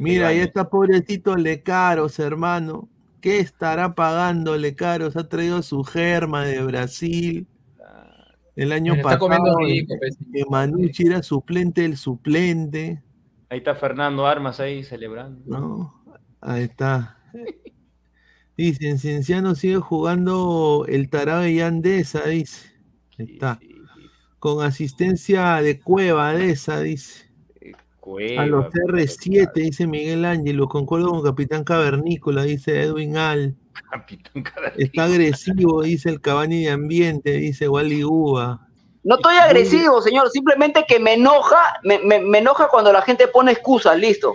Mira, 0.00 0.28
ahí 0.28 0.36
bañas. 0.36 0.48
está 0.48 0.68
pobrecito 0.68 1.36
Lecaros, 1.36 2.18
hermano. 2.18 2.88
¿Qué 3.20 3.38
estará 3.38 3.94
pagando 3.94 4.56
Lecaros? 4.56 5.16
Ha 5.16 5.28
traído 5.28 5.62
su 5.62 5.82
germa 5.84 6.44
de 6.44 6.62
Brasil. 6.62 7.46
El 8.56 8.72
año 8.72 8.94
pasado, 9.02 9.58
rico, 9.58 9.94
pues. 9.98 10.16
que 10.32 10.44
Manucci 10.48 11.06
era 11.06 11.22
suplente 11.22 11.82
del 11.82 11.96
suplente. 11.96 13.02
Ahí 13.48 13.58
está 13.58 13.74
Fernando 13.74 14.26
Armas 14.26 14.60
ahí 14.60 14.84
celebrando. 14.84 15.42
¿no? 15.46 16.04
Ahí 16.40 16.64
está. 16.64 17.18
Dicen, 18.56 18.98
Cienciano 18.98 19.54
sigue 19.54 19.76
jugando 19.76 20.86
el 20.88 21.08
tarado 21.10 21.42
de 21.42 21.54
Yandesa, 21.54 22.26
dice. 22.26 22.70
Ahí 23.18 23.26
está. 23.32 23.58
Con 24.38 24.64
asistencia 24.64 25.56
de 25.62 25.80
Cueva 25.80 26.34
de 26.34 26.50
esa, 26.50 26.80
dice. 26.80 27.24
A 28.38 28.46
los 28.46 28.66
Cueva, 28.70 28.98
R7, 28.98 29.52
dice 29.54 29.86
Miguel 29.86 30.24
Ángelo. 30.24 30.68
Concuerdo 30.68 31.10
con 31.10 31.22
Capitán 31.22 31.64
Cavernícola, 31.64 32.44
dice 32.44 32.82
Edwin 32.82 33.16
Al. 33.16 33.56
Capitán 33.90 34.42
Cavernícola. 34.42 34.84
Está 34.86 35.04
agresivo, 35.04 35.82
dice 35.82 36.10
el 36.10 36.20
Cabani 36.20 36.64
de 36.64 36.70
Ambiente, 36.70 37.32
dice 37.32 37.68
Wally 37.68 38.04
Uva. 38.04 38.68
No 39.04 39.16
estoy 39.16 39.36
agresivo, 39.36 40.00
señor, 40.00 40.30
simplemente 40.30 40.84
que 40.88 40.98
me 40.98 41.14
enoja, 41.14 41.78
me, 41.82 41.98
me- 41.98 42.20
me 42.20 42.38
enoja 42.38 42.68
cuando 42.68 42.90
la 42.92 43.02
gente 43.02 43.28
pone 43.28 43.52
excusas, 43.52 43.96
listo. 43.98 44.34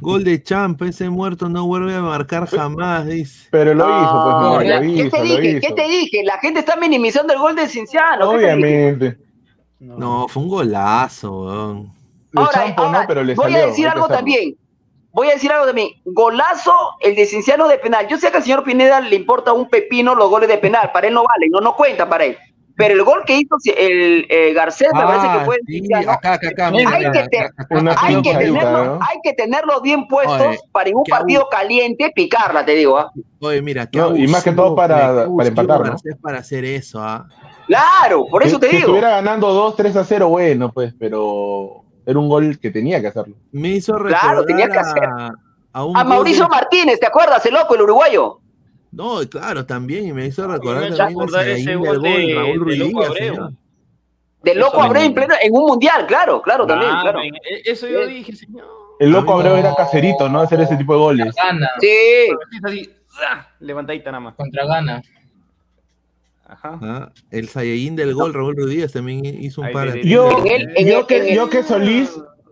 Gol 0.00 0.22
de 0.24 0.42
Champa, 0.42 0.86
ese 0.86 1.10
muerto 1.10 1.48
no 1.48 1.66
vuelve 1.66 1.94
a 1.94 2.00
marcar 2.00 2.46
jamás, 2.46 3.06
dice. 3.06 3.48
Pero 3.50 3.74
lo 3.74 3.84
hizo, 3.88 4.22
pues, 4.22 4.34
no, 4.34 4.60
lo 4.62 4.80
¿Qué 4.80 4.86
hizo, 4.86 5.10
te 5.10 5.18
lo 5.18 5.24
dije? 5.24 5.48
hizo. 5.58 5.60
¿Qué 5.68 5.72
te 5.74 5.88
dije? 5.88 6.22
La 6.22 6.38
gente 6.38 6.60
está 6.60 6.76
minimizando 6.76 7.32
el 7.32 7.38
gol 7.40 7.56
de 7.56 7.66
Cinciano. 7.66 8.30
Obviamente. 8.30 9.18
No, 9.80 10.28
fue 10.28 10.42
un 10.42 10.48
golazo, 10.48 11.42
weón. 11.42 11.92
Ahora, 12.36 12.52
Champo, 12.52 12.82
ahora, 12.82 13.00
¿no? 13.00 13.08
Pero 13.08 13.24
le 13.24 13.34
voy 13.34 13.44
salió, 13.46 13.64
a 13.64 13.66
decir 13.66 13.88
algo 13.88 14.06
también. 14.08 14.56
Voy 15.12 15.28
a 15.28 15.32
decir 15.32 15.50
algo 15.50 15.66
también. 15.66 15.88
Golazo, 16.04 16.74
el 17.00 17.16
de 17.16 17.26
Cinciano 17.26 17.66
de 17.66 17.78
penal. 17.78 18.06
Yo 18.06 18.16
sé 18.18 18.30
que 18.30 18.36
al 18.36 18.42
señor 18.44 18.62
Pineda 18.62 19.00
le 19.00 19.16
importa 19.16 19.52
un 19.52 19.68
pepino 19.68 20.14
los 20.14 20.30
goles 20.30 20.48
de 20.48 20.58
penal. 20.58 20.92
Para 20.92 21.08
él 21.08 21.14
no 21.14 21.24
valen, 21.24 21.50
no, 21.50 21.60
no 21.60 21.74
cuenta 21.74 22.08
para 22.08 22.26
él. 22.26 22.38
Pero 22.80 22.94
el 22.94 23.04
gol 23.04 23.22
que 23.26 23.36
hizo 23.36 23.56
el 23.76 24.26
eh, 24.28 24.52
Garcés 24.54 24.88
me 24.92 25.02
parece 25.02 25.26
que 25.38 25.44
fue 25.44 25.56
sí, 25.66 25.72
Cinciano. 25.74 26.10
acá, 26.12 26.32
acá, 26.34 26.48
acá, 26.48 26.68
hay, 26.68 27.10
que 27.12 27.28
te- 27.28 27.74
Una 27.76 27.94
hay 27.98 28.22
que 28.22 28.34
tenerlo, 28.34 28.84
¿no? 28.84 28.98
hay 29.02 29.18
que 29.22 29.32
tenerlos 29.34 29.82
bien 29.82 30.06
puestos 30.08 30.40
Oye, 30.40 30.58
para 30.72 30.88
en 30.90 30.96
un 30.96 31.04
partido 31.04 31.46
caliente 31.50 32.10
picarla, 32.14 32.64
te 32.64 32.72
digo. 32.74 32.98
¿ah? 32.98 33.10
Oye, 33.40 33.62
mira, 33.62 33.86
qué 33.86 33.98
No, 33.98 34.16
y 34.16 34.26
más 34.26 34.42
que 34.42 34.52
todo 34.52 34.74
para- 34.74 35.26
para 35.36 35.48
empatar, 35.48 35.96
para 36.22 36.38
hacer 36.38 36.64
eso, 36.64 37.00
¿ah? 37.02 37.26
Claro, 37.66 38.26
por 38.30 38.42
eso 38.42 38.56
Si- 38.56 38.60
te 38.60 38.66
si 38.70 38.76
digo. 38.76 38.86
estuviera 38.88 39.10
ganando 39.10 39.52
2, 39.52 39.76
3 39.76 39.94
a 39.96 40.04
0, 40.04 40.28
bueno, 40.28 40.72
pues, 40.72 40.92
pero 40.98 41.84
era 42.04 42.18
un 42.18 42.28
gol 42.28 42.58
que 42.58 42.70
tenía 42.70 43.00
que 43.00 43.06
hacerlo. 43.08 43.36
Me 43.52 43.68
hizo 43.68 43.92
recordar 43.92 44.20
Claro, 44.20 44.44
tenía 44.44 44.68
que 44.68 44.78
hacer. 44.78 45.04
a, 45.04 45.30
a 45.72 45.84
un 45.84 45.96
A 45.96 46.00
gol 46.02 46.08
Mauricio 46.08 46.44
de- 46.44 46.48
Martínez, 46.50 46.98
¿te 46.98 47.06
acuerdas? 47.06 47.44
El 47.46 47.54
loco, 47.54 47.74
el 47.76 47.82
uruguayo. 47.82 48.40
No, 48.92 49.20
claro, 49.28 49.64
también, 49.66 50.06
y 50.08 50.12
me 50.12 50.26
hizo 50.26 50.46
me 50.48 50.54
recordar 50.54 50.84
hecho 50.84 50.96
también 50.96 51.20
acordar 51.20 51.48
ese 51.48 51.76
gol 51.76 52.02
de- 52.02 52.34
Raúl 52.34 52.52
de 52.52 52.58
Ruiz 52.58 52.78
Loco 52.78 52.90
Díaz, 53.00 53.10
Abreu. 53.10 53.50
De 54.42 54.54
loco 54.54 54.82
Abreu 54.82 55.02
en, 55.04 55.14
pleno, 55.14 55.34
en 55.40 55.54
un 55.54 55.66
mundial, 55.66 56.06
claro, 56.06 56.40
claro, 56.42 56.66
también, 56.66 56.90
Ah, 56.92 57.00
claro. 57.02 57.20
e- 57.22 57.62
Eso 57.70 57.86
yo 57.86 58.06
dije, 58.06 58.34
señor. 58.34 58.64
El 58.98 59.10
loco 59.10 59.32
Abreu 59.34 59.54
era 59.56 59.74
caserito, 59.76 60.28
¿no? 60.28 60.40
Hacer 60.40 60.60
ese 60.60 60.76
tipo 60.76 60.92
de 60.94 60.98
goles. 60.98 61.34
Gana, 61.36 61.68
Sí, 61.80 61.88
Así, 62.64 62.90
levantadita 63.60 64.10
nada 64.10 64.20
más. 64.20 64.34
contra 64.34 64.66
Gana. 64.66 65.02
Ajá. 66.46 66.78
Ah, 66.82 67.12
el 67.30 67.48
Sayaín 67.48 67.94
del 67.94 68.12
gol, 68.14 68.34
Raúl 68.34 68.56
Ruiz 68.56 68.70
Díaz, 68.74 68.92
también 68.92 69.24
hizo 69.24 69.60
un 69.60 69.70
par 69.70 69.92
de... 69.92 70.02
Yo, 70.02 70.28
yo 70.84 71.06
que, 71.06 71.32
yo 71.32 71.48
que 71.48 71.62
Solís, 71.62 72.10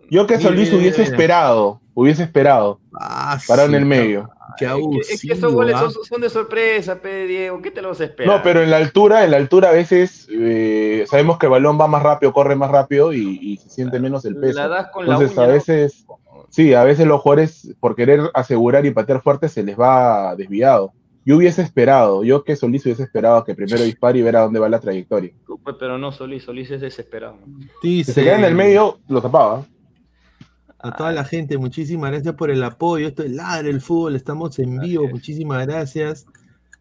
yo 0.09 0.27
que 0.27 0.39
Solís 0.39 0.69
mira, 0.69 0.77
hubiese 0.81 1.01
mira. 1.01 1.11
esperado, 1.11 1.81
hubiese 1.93 2.23
esperado, 2.23 2.79
Ah, 2.99 3.37
parado 3.47 3.69
en 3.69 3.75
el 3.75 3.85
medio. 3.85 4.29
Qué 4.57 4.65
Es 4.65 4.71
que, 4.71 4.77
es 5.13 5.21
que 5.21 5.31
abusivo, 5.31 5.33
esos 5.35 5.53
goles 5.53 5.75
¿ah? 5.75 5.89
son, 5.89 6.03
son 6.03 6.21
de 6.21 6.29
sorpresa, 6.29 6.95
pe, 7.01 7.27
Diego. 7.27 7.61
¿Qué 7.61 7.71
te 7.71 7.81
los 7.81 8.01
esperas? 8.01 8.35
No, 8.35 8.43
pero 8.43 8.61
en 8.61 8.69
la 8.69 8.77
altura, 8.77 9.23
en 9.23 9.31
la 9.31 9.37
altura 9.37 9.69
a 9.69 9.71
veces 9.73 10.27
eh, 10.31 11.05
sabemos 11.09 11.37
que 11.37 11.45
el 11.45 11.51
balón 11.51 11.79
va 11.79 11.87
más 11.87 12.03
rápido, 12.03 12.33
corre 12.33 12.55
más 12.57 12.69
rápido 12.69 13.13
y, 13.13 13.39
y 13.41 13.57
se 13.57 13.69
siente 13.69 13.99
menos 13.99 14.25
el 14.25 14.35
peso. 14.35 14.59
La 14.59 14.67
das 14.67 14.87
con 14.91 15.07
la 15.07 15.13
Entonces 15.13 15.37
uña, 15.37 15.45
a 15.45 15.47
¿no? 15.47 15.53
veces, 15.53 16.05
sí, 16.49 16.73
a 16.73 16.83
veces 16.83 17.07
los 17.07 17.21
jugadores 17.21 17.73
por 17.79 17.95
querer 17.95 18.21
asegurar 18.33 18.85
y 18.85 18.91
patear 18.91 19.21
fuerte 19.21 19.47
se 19.47 19.63
les 19.63 19.79
va 19.79 20.35
desviado. 20.35 20.91
Yo 21.25 21.37
hubiese 21.37 21.61
esperado, 21.61 22.23
yo 22.23 22.43
que 22.43 22.55
Solís 22.55 22.83
hubiese 22.85 23.03
esperado 23.03 23.37
a 23.37 23.45
que 23.45 23.53
primero 23.53 23.83
dispare 23.83 24.19
y 24.19 24.23
ver 24.23 24.35
a 24.35 24.41
dónde 24.41 24.59
va 24.59 24.67
la 24.67 24.79
trayectoria. 24.79 25.31
Pero 25.79 25.97
no, 25.97 26.11
Solís, 26.11 26.43
Solís 26.43 26.71
es 26.71 26.81
desesperado. 26.81 27.37
Si 27.81 28.03
se 28.03 28.23
queda 28.23 28.37
en 28.39 28.45
el 28.45 28.55
medio, 28.55 28.97
lo 29.07 29.21
tapaba. 29.21 29.63
A 30.81 30.95
toda 30.95 31.11
la 31.11 31.25
gente, 31.25 31.57
muchísimas 31.57 32.11
gracias 32.11 32.35
por 32.35 32.49
el 32.49 32.63
apoyo. 32.63 33.07
Esto 33.07 33.23
es 33.23 33.31
Ladre 33.31 33.69
el 33.69 33.81
Fútbol, 33.81 34.15
estamos 34.15 34.57
en 34.59 34.79
vivo, 34.79 35.09
muchísimas 35.09 35.65
gracias. 35.67 36.25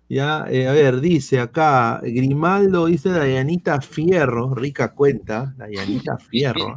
Ya, 0.08 0.46
eh, 0.48 0.68
a 0.68 0.72
ver, 0.72 1.00
dice 1.00 1.40
acá, 1.40 2.00
Grimaldo 2.02 2.86
dice 2.86 3.10
Dayanita 3.10 3.80
Fierro, 3.80 4.54
rica 4.54 4.94
cuenta, 4.94 5.52
Dayanita 5.58 6.16
Fierro. 6.30 6.76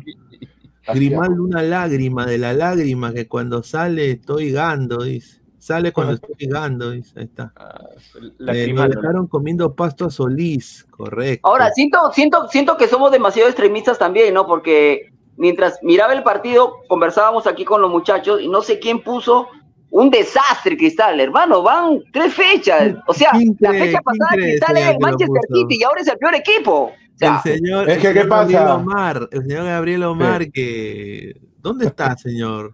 Grimaldo, 0.93 1.43
una 1.43 1.61
lágrima 1.61 2.26
de 2.26 2.39
la 2.39 2.53
lágrima 2.53 3.13
que 3.13 3.28
cuando 3.28 3.61
sale 3.61 4.11
estoy 4.11 4.51
gando, 4.51 5.03
dice. 5.03 5.39
Sale 5.59 5.93
cuando 5.93 6.13
estoy 6.15 6.47
gando, 6.47 6.89
dice. 6.89 7.19
Ahí 7.19 7.26
está. 7.26 7.53
Eh, 7.55 8.19
nos 8.19 8.34
Lacrimando. 8.39 8.99
dejaron 8.99 9.28
comiendo 9.28 9.76
pasto 9.76 10.05
a 10.05 10.09
Solís, 10.09 10.88
correcto. 10.89 11.47
Ahora, 11.47 11.72
siento, 11.72 12.11
siento, 12.13 12.47
siento 12.49 12.76
que 12.78 12.88
somos 12.88 13.11
demasiado 13.11 13.47
extremistas 13.47 13.99
también, 13.99 14.34
¿no? 14.34 14.47
Porque 14.47 15.13
mientras 15.38 15.79
miraba 15.82 16.13
el 16.13 16.23
partido, 16.23 16.77
conversábamos 16.88 17.47
aquí 17.47 17.65
con 17.65 17.82
los 17.82 17.91
muchachos 17.91 18.41
y 18.41 18.47
no 18.47 18.61
sé 18.61 18.79
quién 18.79 19.01
puso 19.01 19.47
un 19.91 20.09
desastre, 20.09 20.77
Cristal, 20.77 21.19
hermano. 21.19 21.61
Van 21.61 22.01
tres 22.13 22.34
fechas. 22.34 22.95
O 23.07 23.13
sea, 23.13 23.32
¿Quién 23.32 23.55
la 23.59 23.71
fecha 23.71 24.01
pasada 24.01 24.29
Cristal 24.32 24.77
era 24.77 24.91
el 24.91 24.97
que 24.97 25.03
Manchester? 25.03 25.41
City 25.53 25.77
y 25.79 25.84
ahora 25.84 26.01
es 26.01 26.07
el 26.07 26.17
peor 26.17 26.36
equipo. 26.36 26.71
O 26.73 26.89
El 26.89 27.17
sea, 27.17 27.41
señor, 27.41 27.89
Es 27.89 27.97
el 27.97 28.01
que, 28.01 28.07
¿qué 28.07 28.13
señor 28.21 28.29
Gabriel 28.29 28.59
pasa? 28.61 28.75
Omar, 28.75 29.29
el 29.32 29.41
señor 29.41 29.65
Gabriel 29.65 30.03
Omar, 30.03 30.51
que. 30.51 31.36
¿Dónde 31.57 31.86
está, 31.86 32.17
señor? 32.17 32.73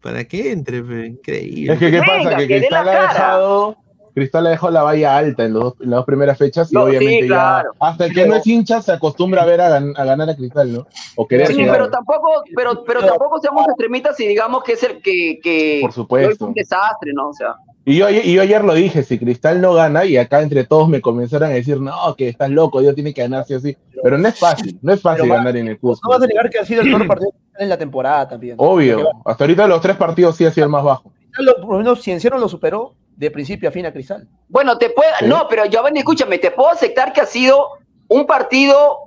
Para 0.00 0.24
que 0.24 0.52
entre, 0.52 0.78
increíble. 1.06 1.72
Es 1.72 1.78
que, 1.78 1.90
¿qué 1.90 1.98
pasa? 1.98 2.36
Que 2.36 2.46
Cristal 2.46 2.88
ha 2.88 3.02
dejado. 3.02 3.76
Cristal 4.16 4.46
ha 4.46 4.50
dejado 4.50 4.72
la 4.72 4.82
valla 4.82 5.14
alta 5.14 5.44
en, 5.44 5.52
los 5.52 5.62
dos- 5.62 5.74
en 5.82 5.90
las 5.90 5.98
dos 5.98 6.06
primeras 6.06 6.38
fechas 6.38 6.72
y 6.72 6.74
No, 6.74 6.84
sí, 6.84 6.88
obviamente 6.96 7.26
claro. 7.26 7.72
ya. 7.78 7.86
Hasta 7.86 8.06
el 8.06 8.14
que 8.14 8.26
no 8.26 8.34
es 8.34 8.46
hincha 8.46 8.80
se 8.80 8.90
acostumbra 8.92 9.42
a 9.42 9.44
ver 9.44 9.60
a, 9.60 9.78
gan- 9.78 9.92
a 9.94 10.04
ganar 10.06 10.30
a 10.30 10.34
Cristal, 10.34 10.72
¿no? 10.72 10.86
O 11.16 11.28
querer 11.28 11.48
Sí, 11.48 11.66
pero 11.70 11.90
tampoco, 11.90 12.30
pero, 12.56 12.82
pero 12.82 13.04
tampoco 13.04 13.38
seamos 13.40 13.68
extremistas 13.68 14.18
y 14.20 14.26
digamos 14.26 14.62
que 14.64 14.72
es 14.72 14.82
el 14.84 15.02
que, 15.02 15.38
que 15.42 15.80
Por 15.82 15.92
supuesto. 15.92 16.28
que 16.28 16.34
es 16.34 16.40
un 16.40 16.54
desastre, 16.54 17.12
¿no? 17.12 17.28
O 17.28 17.32
sea, 17.34 17.56
Y 17.84 17.96
yo, 17.98 18.08
y 18.08 18.32
yo 18.32 18.40
ayer 18.40 18.64
lo 18.64 18.72
dije, 18.72 19.02
si 19.02 19.18
Cristal 19.18 19.60
no 19.60 19.74
gana, 19.74 20.06
y 20.06 20.16
acá 20.16 20.40
entre 20.40 20.64
todos 20.64 20.88
me 20.88 21.02
comenzaron 21.02 21.50
a 21.50 21.52
decir, 21.52 21.78
no, 21.78 21.92
que 22.16 22.30
estás 22.30 22.48
loco, 22.48 22.80
Dios 22.80 22.94
tiene 22.94 23.12
que 23.12 23.20
ganar 23.20 23.44
sí 23.44 23.52
o 23.52 23.60
sí. 23.60 23.76
Pero 24.02 24.16
no 24.16 24.26
es 24.28 24.38
fácil, 24.38 24.78
no 24.80 24.94
es 24.94 25.02
fácil 25.02 25.30
va- 25.30 25.36
ganar 25.36 25.56
en 25.58 25.68
el 25.68 25.74
No 25.74 25.80
Cusco. 25.80 26.08
vas 26.08 26.22
a 26.22 26.26
negar 26.26 26.48
que 26.48 26.58
ha 26.58 26.64
sido 26.64 26.80
el 26.80 26.88
peor 26.88 27.06
partido 27.06 27.32
en 27.58 27.68
la 27.68 27.76
temporada 27.76 28.26
también. 28.28 28.54
Obvio, 28.58 29.10
hasta 29.26 29.44
ahorita 29.44 29.66
los 29.66 29.80
tres 29.82 29.96
partidos 29.96 30.36
sí 30.36 30.46
ha 30.46 30.50
sido 30.50 30.64
el 30.64 30.70
más 30.72 30.82
bajo. 30.84 31.12
Por 31.60 31.72
lo 31.72 31.76
menos 31.78 32.00
Cienciano 32.02 32.38
lo 32.38 32.48
superó 32.48 32.94
de 33.16 33.30
principio 33.30 33.68
a 33.68 33.72
fin 33.72 33.86
a 33.86 33.92
Cristal. 33.92 34.28
Bueno, 34.48 34.78
te 34.78 34.90
puedo, 34.90 35.08
Sí. 35.18 35.26
no, 35.26 35.46
pero 35.48 35.64
Giovanni, 35.66 36.00
escúchame, 36.00 36.38
te 36.38 36.50
puedo 36.50 36.70
aceptar 36.70 37.12
que 37.12 37.20
ha 37.22 37.26
sido 37.26 37.66
un 38.08 38.26
partido 38.26 38.98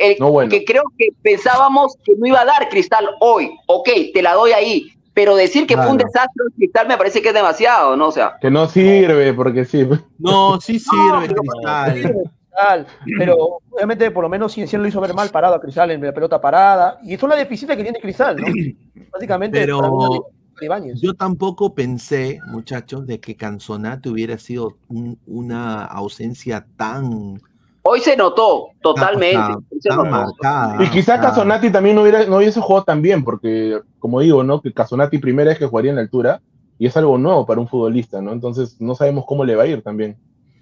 eh, 0.00 0.16
No, 0.18 0.30
bueno. 0.30 0.50
que 0.50 0.64
creo 0.64 0.82
que 0.98 1.08
pensábamos 1.22 1.96
que 2.04 2.12
no 2.18 2.26
iba 2.26 2.40
a 2.40 2.44
dar 2.44 2.68
Cristal 2.68 3.06
hoy. 3.20 3.50
Ok, 3.66 3.88
te 4.12 4.22
la 4.22 4.34
doy 4.34 4.50
ahí. 4.52 4.90
Pero 5.12 5.36
decir 5.36 5.66
que 5.68 5.76
fue 5.76 5.86
un 5.88 5.96
desastre 5.98 6.42
Cristal 6.56 6.88
me 6.88 6.96
parece 6.96 7.22
que 7.22 7.28
es 7.28 7.34
demasiado, 7.34 7.96
¿no? 7.96 8.08
O 8.08 8.10
sea, 8.12 8.36
Que 8.40 8.50
no 8.50 8.66
sirve, 8.66 9.32
porque 9.34 9.64
sí. 9.64 9.86
No, 10.18 10.60
sí 10.60 10.80
sirve, 10.80 11.28
pero- 11.28 11.42
Cristal. 11.42 11.92
Cristal, 12.02 12.86
pero 13.18 13.60
obviamente 13.70 14.10
por 14.10 14.24
lo 14.24 14.28
menos 14.28 14.52
Cienciano 14.52 14.82
lo 14.82 14.88
hizo 14.88 15.00
ver 15.00 15.14
mal 15.14 15.28
parado 15.30 15.54
a 15.54 15.60
Cristal 15.60 15.92
en 15.92 16.02
la 16.04 16.12
pelota 16.12 16.40
parada. 16.40 16.98
Y 17.04 17.16
son 17.16 17.28
las 17.30 17.38
deficiencias 17.38 17.76
que 17.76 17.84
tiene 17.84 18.00
Cristal, 18.00 18.36
¿no? 18.36 18.46
Básicamente, 19.12 19.60
Pero- 19.60 20.26
Ibáñez. 20.60 21.00
Yo 21.00 21.14
tampoco 21.14 21.74
pensé, 21.74 22.38
muchachos, 22.46 23.06
de 23.06 23.20
que 23.20 23.34
Canzonate 23.36 24.08
hubiera 24.08 24.38
sido 24.38 24.76
un- 24.88 25.18
una 25.26 25.84
ausencia 25.84 26.66
tan, 26.76 27.40
hoy 27.82 28.00
se 28.00 28.16
notó 28.16 28.68
totalmente. 28.80 29.36
tan, 29.36 29.66
se 29.80 29.88
notó. 29.90 30.04
marcada. 30.04 30.82
Y 30.84 30.88
quizás 30.90 31.20
Casonati 31.20 31.70
también 31.70 31.96
no, 31.96 32.02
hubiera, 32.02 32.24
no 32.26 32.36
hubiese 32.38 32.60
jugado 32.60 32.84
tan 32.84 33.02
bien, 33.02 33.24
porque, 33.24 33.80
como 33.98 34.20
digo, 34.20 34.42
¿no? 34.42 34.60
Que 34.62 34.72
Casonati 34.72 35.18
primera 35.18 35.50
vez 35.50 35.58
que 35.58 35.66
jugaría 35.66 35.90
en 35.90 35.96
la 35.96 36.02
altura, 36.02 36.40
y 36.78 36.86
es 36.86 36.96
algo 36.96 37.18
nuevo 37.18 37.46
para 37.46 37.60
un 37.60 37.68
futbolista, 37.68 38.20
¿no? 38.20 38.32
Entonces 38.32 38.80
no 38.80 38.94
sabemos 38.94 39.24
cómo 39.26 39.44
le 39.44 39.54
va 39.56 39.64
a 39.64 39.66
ir 39.66 39.82
también. 39.82 40.16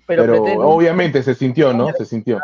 Pero 0.07 0.43
obviamente 0.67 1.23
se 1.23 1.35
sintió, 1.35 1.73
¿no? 1.73 1.87
Se 1.97 2.05
sintió. 2.05 2.39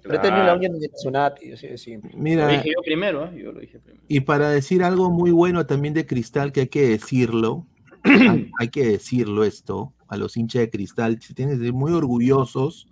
Pretende 0.00 0.44
la 0.44 0.54
uña 0.54 0.68
de 0.68 0.90
Sonati, 0.94 1.52
así 1.52 1.66
de 1.66 1.78
simple. 1.78 2.12
Mira, 2.14 2.46
Lo 2.46 2.52
dije 2.52 2.70
yo 2.74 2.82
primero, 2.82 3.26
¿eh? 3.26 3.42
Yo 3.42 3.52
lo 3.52 3.60
dije 3.60 3.78
primero. 3.78 4.02
Y 4.08 4.20
para 4.20 4.50
decir 4.50 4.82
algo 4.82 5.10
muy 5.10 5.30
bueno 5.30 5.66
también 5.66 5.94
de 5.94 6.06
Cristal, 6.06 6.52
que 6.52 6.60
hay 6.60 6.68
que 6.68 6.88
decirlo, 6.88 7.66
hay, 8.04 8.50
hay 8.58 8.68
que 8.68 8.86
decirlo 8.86 9.44
esto, 9.44 9.92
a 10.08 10.16
los 10.16 10.36
hinchas 10.36 10.60
de 10.60 10.70
Cristal, 10.70 11.20
se 11.20 11.34
tienen 11.34 11.58
que 11.58 11.64
ser 11.64 11.72
muy 11.72 11.92
orgullosos 11.92 12.88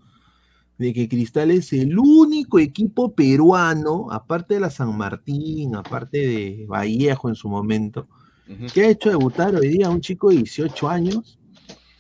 de 0.81 0.95
que 0.95 1.09
Cristal 1.09 1.51
es 1.51 1.75
el 1.75 1.99
único 1.99 2.59
equipo 2.59 3.15
peruano, 3.15 4.09
aparte 4.11 4.55
de 4.55 4.61
la 4.61 4.71
San 4.71 4.97
Martín, 4.97 5.77
aparte 5.77 6.19
de 6.19 6.67
Vallejo 6.67 7.29
en 7.29 7.35
su 7.35 7.51
momento, 7.51 8.09
que 8.73 8.85
ha 8.85 8.89
hecho 8.89 9.11
debutar 9.11 9.55
hoy 9.55 9.69
día 9.69 9.89
a 9.89 9.91
un 9.91 10.01
chico 10.01 10.31
de 10.31 10.37
18 10.37 10.89
años 10.89 11.39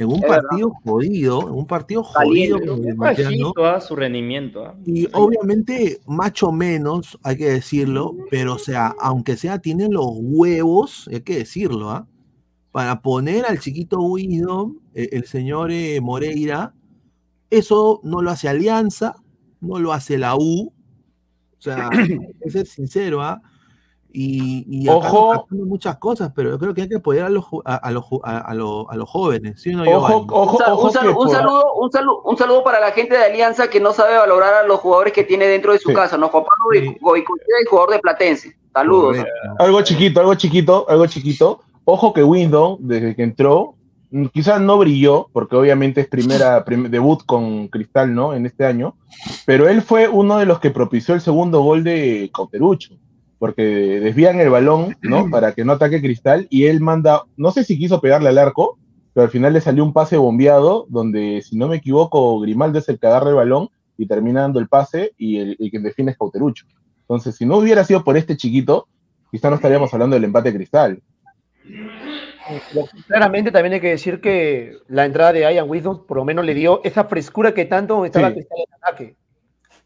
en 0.01 0.09
un 0.09 0.14
Es 0.16 0.20
verdad. 0.22 0.42
partido 0.48 0.72
jodido, 0.82 1.48
en 1.48 1.55
un 1.55 1.66
partido 1.66 2.03
jodido. 2.03 2.59
Bajito, 2.59 3.22
Metiano. 3.26 3.53
ah, 3.59 3.80
su 3.80 3.94
rendimiento. 3.94 4.64
ah. 4.64 4.74
Y 4.86 5.07
obviamente, 5.12 6.01
macho 6.07 6.51
menos, 6.53 7.18
hay 7.22 7.36
que 7.36 7.51
decirlo, 7.51 8.16
pero 8.30 8.55
o 8.55 8.59
sea, 8.59 8.94
aunque 9.01 9.36
sea, 9.36 9.59
tiene 9.59 9.88
los 9.88 10.07
huevos, 10.11 11.09
hay 11.12 11.20
que 11.20 11.36
decirlo, 11.36 11.90
¿ah? 11.90 12.07
Para 12.72 13.01
poner 13.03 13.44
al 13.46 13.59
chiquito 13.61 14.01
Wisdom, 14.01 14.78
eh, 14.94 15.09
el 15.12 15.24
señor 15.26 15.70
eh, 15.72 16.01
Moreira, 16.01 16.72
eso 17.51 18.01
no 18.05 18.22
lo 18.22 18.30
hace 18.30 18.48
Alianza, 18.48 19.16
no 19.61 19.78
lo 19.78 19.92
hace 19.92 20.16
la 20.16 20.36
U, 20.36 20.72
o 21.59 21.62
sea, 21.62 21.90
hay 21.92 22.09
que 22.42 22.51
ser 22.51 22.66
sincero, 22.66 23.20
¿ah? 23.22 23.42
Y, 24.12 24.64
y 24.68 24.88
Ojo. 24.88 25.46
muchas 25.50 25.96
cosas, 25.98 26.32
pero 26.34 26.50
yo 26.50 26.58
creo 26.58 26.74
que 26.74 26.82
hay 26.82 26.88
que 26.88 26.96
apoyar 26.96 27.26
a 27.26 27.28
los, 27.30 27.44
a, 27.64 27.76
a 27.76 27.90
los, 27.92 28.04
a, 28.24 28.38
a 28.38 28.54
los, 28.54 28.86
a 28.88 28.96
los 28.96 29.08
jóvenes, 29.08 29.62
¿sí 29.62 29.72
no, 29.72 29.84
Ojo, 29.84 30.26
ojo, 30.30 30.58
ojo 30.66 30.86
un 30.86 30.92
saludo, 30.92 31.18
un, 31.20 31.30
saludo, 31.92 32.22
un 32.24 32.36
saludo 32.36 32.64
para 32.64 32.80
la 32.80 32.90
gente 32.90 33.16
de 33.16 33.22
Alianza 33.24 33.68
que 33.70 33.78
no 33.78 33.92
sabe 33.92 34.16
valorar 34.16 34.52
a 34.54 34.66
los 34.66 34.80
jugadores 34.80 35.12
que 35.12 35.22
tiene 35.22 35.46
dentro 35.46 35.72
de 35.72 35.78
su 35.78 35.90
Sí. 35.90 35.94
casa, 35.94 36.16
¿no? 36.18 36.28
Juan 36.28 36.42
Pablo 36.44 36.92
Goicoechea, 37.00 37.54
el 37.62 37.68
jugador 37.68 37.90
de 37.92 37.98
Platense. 38.00 38.56
Saludos. 38.74 39.16
Algo 39.58 39.82
chiquito, 39.82 40.20
algo 40.20 40.34
chiquito, 40.34 40.86
algo 40.88 41.06
chiquito. 41.06 41.61
Ojo 41.84 42.12
que 42.12 42.22
Windows, 42.24 42.78
desde 42.80 43.14
que 43.14 43.22
entró, 43.22 43.74
mm, 44.11 44.26
quizás 44.26 44.61
no 44.61 44.76
brilló, 44.78 45.28
porque 45.32 45.54
obviamente 45.56 46.00
es 46.00 46.08
primera 46.08 46.64
prim- 46.64 46.88
debut 46.90 47.24
con 47.26 47.68
Cristal, 47.68 48.12
¿no? 48.14 48.34
En 48.34 48.46
este 48.46 48.66
año, 48.66 48.94
pero 49.46 49.68
él 49.68 49.82
fue 49.82 50.08
uno 50.08 50.38
de 50.38 50.46
los 50.46 50.58
que 50.61 50.70
propició 50.70 51.14
el 51.14 51.20
segundo 51.20 51.61
gol 51.62 51.82
de 51.84 52.30
Cauterucho, 52.34 52.94
porque 53.41 53.62
desvían 54.01 54.38
el 54.38 54.51
balón, 54.51 54.97
¿no? 55.01 55.28
Para 55.30 55.53
que 55.53 55.64
no 55.64 55.72
ataque 55.72 56.01
Cristal, 56.01 56.47
y 56.51 56.66
él 56.66 56.80
manda, 56.80 57.24
no 57.36 57.51
sé 57.51 57.64
si 57.64 57.76
quiso 57.76 58.01
pegarle 58.01 58.28
al 58.28 58.38
arco, 58.38 58.78
pero 59.12 59.24
al 59.24 59.30
final 59.30 59.55
le 59.55 59.61
salió 59.61 59.82
un 59.82 59.93
pase 59.93 60.16
bombeado, 60.16 60.86
donde, 60.88 61.43
si 61.43 61.57
no 61.57 61.66
me 61.66 61.76
equivoco, 61.76 62.38
Grimaldo 62.38 62.78
es 62.78 62.88
el 62.88 63.01
que 63.01 63.09
agarra 63.09 63.30
el 63.30 63.36
balón 63.36 63.70
y 63.97 64.07
termina 64.07 64.43
dando 64.43 64.61
el 64.61 64.68
pase, 64.68 65.14
y 65.18 65.38
el, 65.38 65.57
el 65.59 65.70
que 65.70 65.80
define 65.80 66.12
es 66.12 66.18
Cauterucho. 66.18 66.66
Entonces, 67.01 67.34
si 67.34 67.45
no 67.45 67.57
hubiera 67.57 67.82
sido 67.82 68.05
por 68.05 68.16
este 68.16 68.36
chiquito, 68.36 68.86
quizá 69.32 69.49
no 69.49 69.57
estaríamos 69.57 69.93
hablando 69.93 70.14
del 70.14 70.24
empate 70.24 70.53
de 70.53 70.59
Cristal. 70.59 71.03
Claramente 73.07 73.51
también 73.51 73.74
hay 73.74 73.80
que 73.80 73.91
decir 73.91 74.20
que 74.20 74.76
la 74.88 75.07
entrada 75.07 75.32
de 75.32 75.41
Ian 75.41 75.68
Wisdom 75.68 76.05
por 76.07 76.18
lo 76.18 76.24
menos 76.24 76.45
le 76.45 76.55
dio 76.55 76.80
esa 76.84 77.05
frescura 77.05 77.55
que 77.55 77.64
tanto 77.64 78.05
estaba 78.05 78.28
Sí. 78.28 78.34
Cristal 78.34 78.59
en 78.59 78.74
ataque. 78.74 79.16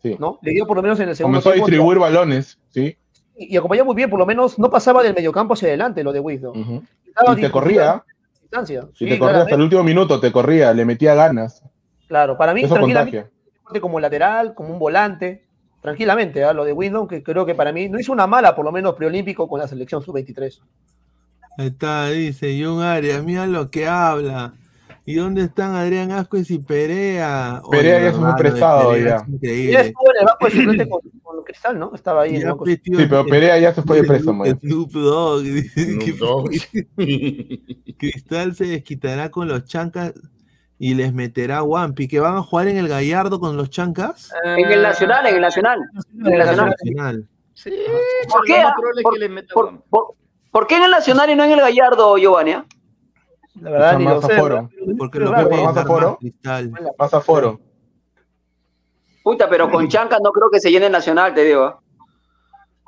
Sí. 0.02 0.16
¿no? 0.18 0.38
Le 0.42 0.52
dio 0.52 0.66
por 0.66 0.76
lo 0.76 0.82
menos 0.82 0.98
en 1.00 1.08
el 1.08 1.16
segundo 1.16 1.40
Comenzó 1.40 1.50
a 1.50 1.52
tiempo, 1.52 1.66
distribuir 1.68 1.98
balones, 1.98 2.58
¿sí? 2.70 2.96
Y, 3.36 3.54
y 3.54 3.56
acompañó 3.56 3.84
muy 3.84 3.94
bien, 3.94 4.10
por 4.10 4.18
lo 4.18 4.26
menos 4.26 4.58
no 4.58 4.70
pasaba 4.70 5.02
del 5.02 5.14
mediocampo 5.14 5.54
hacia 5.54 5.68
adelante 5.68 6.04
lo 6.04 6.12
de 6.12 6.20
Wisdom. 6.20 6.82
Y 7.36 7.40
te 7.40 7.50
corría, 7.50 7.90
a 7.92 8.04
distancia. 8.42 8.86
y 8.94 8.96
Sí, 8.96 9.08
te 9.08 9.18
corría 9.18 9.42
hasta 9.42 9.54
el 9.54 9.62
último 9.62 9.82
minuto, 9.84 10.20
te 10.20 10.32
corría, 10.32 10.72
le 10.72 10.84
metía 10.84 11.14
ganas. 11.14 11.62
Claro, 12.08 12.36
para 12.36 12.54
mí 12.54 12.62
Eso 12.62 12.74
tranquilamente 12.74 13.30
contagia. 13.62 13.80
como 13.80 14.00
lateral, 14.00 14.54
como 14.54 14.72
un 14.72 14.78
volante, 14.78 15.44
tranquilamente, 15.80 16.44
¿ah? 16.44 16.52
lo 16.52 16.64
de 16.64 16.72
Wisdom, 16.72 17.06
que 17.08 17.22
creo 17.22 17.44
que 17.46 17.54
para 17.54 17.72
mí 17.72 17.88
no 17.88 17.98
hizo 17.98 18.12
una 18.12 18.26
mala, 18.26 18.54
por 18.54 18.64
lo 18.64 18.72
menos 18.72 18.94
preolímpico 18.94 19.48
con 19.48 19.60
la 19.60 19.68
selección 19.68 20.02
sub-23. 20.02 20.60
Ahí 21.56 21.66
está, 21.68 22.08
dice 22.08 22.60
John 22.62 22.82
Arias, 22.82 23.22
mira 23.22 23.46
lo 23.46 23.70
que 23.70 23.86
habla. 23.86 24.54
¿Y 25.06 25.14
dónde 25.16 25.42
están 25.42 25.74
Adrián 25.74 26.12
Ascuez 26.12 26.50
y 26.50 26.58
Perea? 26.58 27.60
Perea 27.70 27.96
Oye, 27.96 28.04
ya 28.04 28.10
fue 28.12 28.18
hermano, 28.20 28.34
de 28.36 28.38
prestado 28.42 28.90
Perea 28.92 29.04
ya. 29.08 29.16
es 29.16 29.22
Y 29.22 29.26
él 29.26 29.34
increíble. 29.34 29.80
estuvo 29.80 30.10
en 30.10 30.16
el 30.20 30.24
banco 30.26 30.44
de 30.46 30.50
suplente 30.50 30.88
con, 30.88 31.00
con 31.22 31.44
Cristal, 31.44 31.78
¿no? 31.78 31.92
Estaba 31.94 32.22
ahí 32.22 32.30
en 32.30 32.36
el 32.36 32.42
Ya, 32.42 32.48
banco. 32.48 32.64
pues, 32.64 32.82
tío, 32.82 32.98
Sí, 32.98 33.06
pero 33.10 33.26
Perea 33.26 33.58
ya 33.58 33.74
se 33.74 33.82
fue 33.82 33.96
de 34.00 34.04
préstamo. 34.04 34.46
ya. 34.46 34.54
Snoop 34.56 34.92
Dogg. 34.92 35.44
Cristal 37.98 38.54
se 38.54 38.64
desquitará 38.66 39.30
con 39.30 39.48
los 39.48 39.64
chancas 39.66 40.14
y 40.78 40.94
les 40.94 41.12
meterá 41.12 41.62
Wampi. 41.62 42.08
¿Que 42.08 42.20
van 42.20 42.36
a 42.36 42.42
jugar 42.42 42.68
en 42.68 42.76
el 42.78 42.88
Gallardo 42.88 43.40
con 43.40 43.56
los 43.56 43.70
chancas? 43.70 44.32
En 44.44 44.70
el 44.72 44.82
Nacional, 44.82 45.26
en 45.26 45.34
el 45.36 45.40
Nacional. 45.40 45.80
En 46.18 46.32
el 46.32 46.38
Nacional. 46.38 46.70
Nacional. 46.70 47.28
Sí, 47.54 47.70
¿Por 48.28 48.42
pero 48.42 48.56
qué? 48.56 48.62
ah? 48.62 48.74
¿Por, 49.02 49.28
meta 49.30 49.54
por- 49.54 49.82
por- 49.88 50.14
por 50.50 50.66
qué 50.66 50.76
en 50.76 50.82
el 50.84 50.90
Nacional 50.90 51.30
y 51.30 51.36
no 51.36 51.44
en 51.44 51.52
el 51.52 51.60
Gallardo, 51.60 52.16
Giovanni? 52.16 52.54
La 53.60 53.70
verdad, 53.70 53.98
ni 53.98 54.04
lo 54.04 54.20
sé. 54.22 54.32
aforo. 54.34 54.70
Porque 54.98 55.18
lo 55.20 55.32
puede 55.32 55.62
más 55.64 55.76
aforo. 55.76 56.18
aforo. 56.98 57.60
Puta, 59.22 59.48
pero 59.48 59.70
con 59.70 59.88
Chancas 59.88 60.20
no 60.22 60.32
creo 60.32 60.50
que 60.50 60.60
se 60.60 60.70
llene 60.70 60.86
el 60.86 60.92
Nacional, 60.92 61.32
te 61.34 61.44
digo. 61.44 61.80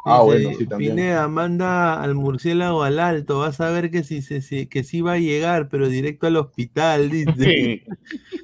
ah. 0.04 0.22
Bueno, 0.22 0.50
sí, 0.58 0.66
también. 0.66 0.94
Pineda, 0.96 1.26
manda 1.28 2.02
al 2.02 2.14
murciélago 2.14 2.82
al 2.82 2.98
alto, 2.98 3.38
vas 3.40 3.60
a 3.60 3.70
ver 3.70 3.90
que 3.90 4.02
sí, 4.04 4.20
que 4.68 4.84
sí 4.84 5.00
va 5.00 5.14
a 5.14 5.18
llegar, 5.18 5.68
pero 5.68 5.88
directo 5.88 6.26
al 6.26 6.36
hospital, 6.36 7.10
dice. 7.10 7.84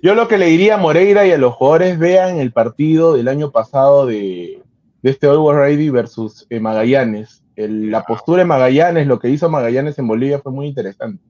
Yo 0.03 0.14
lo 0.14 0.27
que 0.27 0.39
le 0.39 0.47
diría 0.47 0.75
a 0.75 0.79
Moreira 0.79 1.27
y 1.27 1.33
a 1.33 1.39
los 1.39 1.55
jugadores, 1.55 1.99
vean 1.99 2.39
el 2.39 2.53
partido 2.53 3.14
del 3.14 3.29
año 3.29 3.51
pasado 3.51 4.07
de, 4.07 4.62
de 5.03 5.11
este 5.11 5.27
Always 5.27 5.59
Ready 5.59 5.91
versus 5.91 6.47
eh, 6.51 6.61
Magallanes. 6.61 7.45
El- 7.57 7.91
la 7.91 8.05
postura 8.05 8.39
de 8.39 8.47
Magallanes, 8.47 9.07
lo 9.07 9.18
que 9.18 9.29
hizo 9.29 9.51
Magallanes 9.51 9.99
en 9.99 10.09
Bolivia 10.09 10.39
fue 10.41 10.51
muy 10.53 10.66
interesante. 10.68 11.23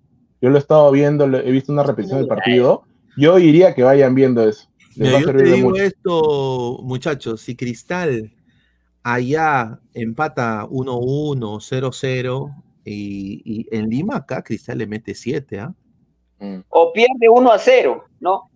Yo 0.42 0.50
lo 0.50 0.56
he 0.56 0.58
estado 0.58 0.90
viendo, 0.90 1.24
he 1.24 1.50
visto 1.50 1.72
una 1.72 1.84
repetición 1.84 2.18
del 2.18 2.28
partido. 2.28 2.82
Yo 3.16 3.36
diría 3.36 3.74
que 3.74 3.82
vayan 3.84 4.14
viendo 4.14 4.46
eso. 4.46 4.68
Les 4.96 5.08
Mira, 5.08 5.12
va 5.12 5.18
a 5.18 5.20
yo 5.22 5.26
te 5.36 5.42
digo 5.44 5.70
mucho. 5.70 5.82
esto, 5.82 6.78
muchachos, 6.82 7.40
si 7.40 7.54
Cristal 7.56 8.34
allá 9.04 9.78
empata 9.94 10.66
1-1, 10.68 11.60
0-0 11.60 12.54
y, 12.84 13.40
y 13.44 13.66
en 13.76 13.88
Lima 13.88 14.16
acá 14.16 14.42
Cristal 14.42 14.78
le 14.78 14.86
mete 14.86 15.14
7, 15.14 15.60
¿ah? 15.60 15.72
O 16.70 16.92
pierde 16.92 17.28
1 17.32 17.52
a 17.52 17.58
0, 17.58 18.04
¿no? 18.20 18.50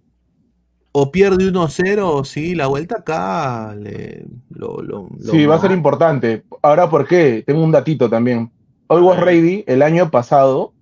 O 0.90 1.12
pierde 1.12 1.44
1-0, 1.52 2.24
sí, 2.24 2.54
la 2.56 2.66
vuelta 2.66 2.96
acá 2.98 3.76
le, 3.78 4.26
lo, 4.50 4.82
lo- 4.82 5.08
lo 5.20 5.30
Sí, 5.32 5.46
va 5.46 5.54
a 5.54 5.60
ser 5.60 5.70
importante. 5.70 6.42
Ahora, 6.62 6.90
¿por 6.90 7.06
qué? 7.06 7.44
Tengo 7.46 7.62
un 7.62 7.70
datito 7.70 8.10
también. 8.10 8.50
Always 8.88 9.20
Ready, 9.20 9.64
el 9.68 9.82
año 9.82 10.10
pasado, 10.10 10.72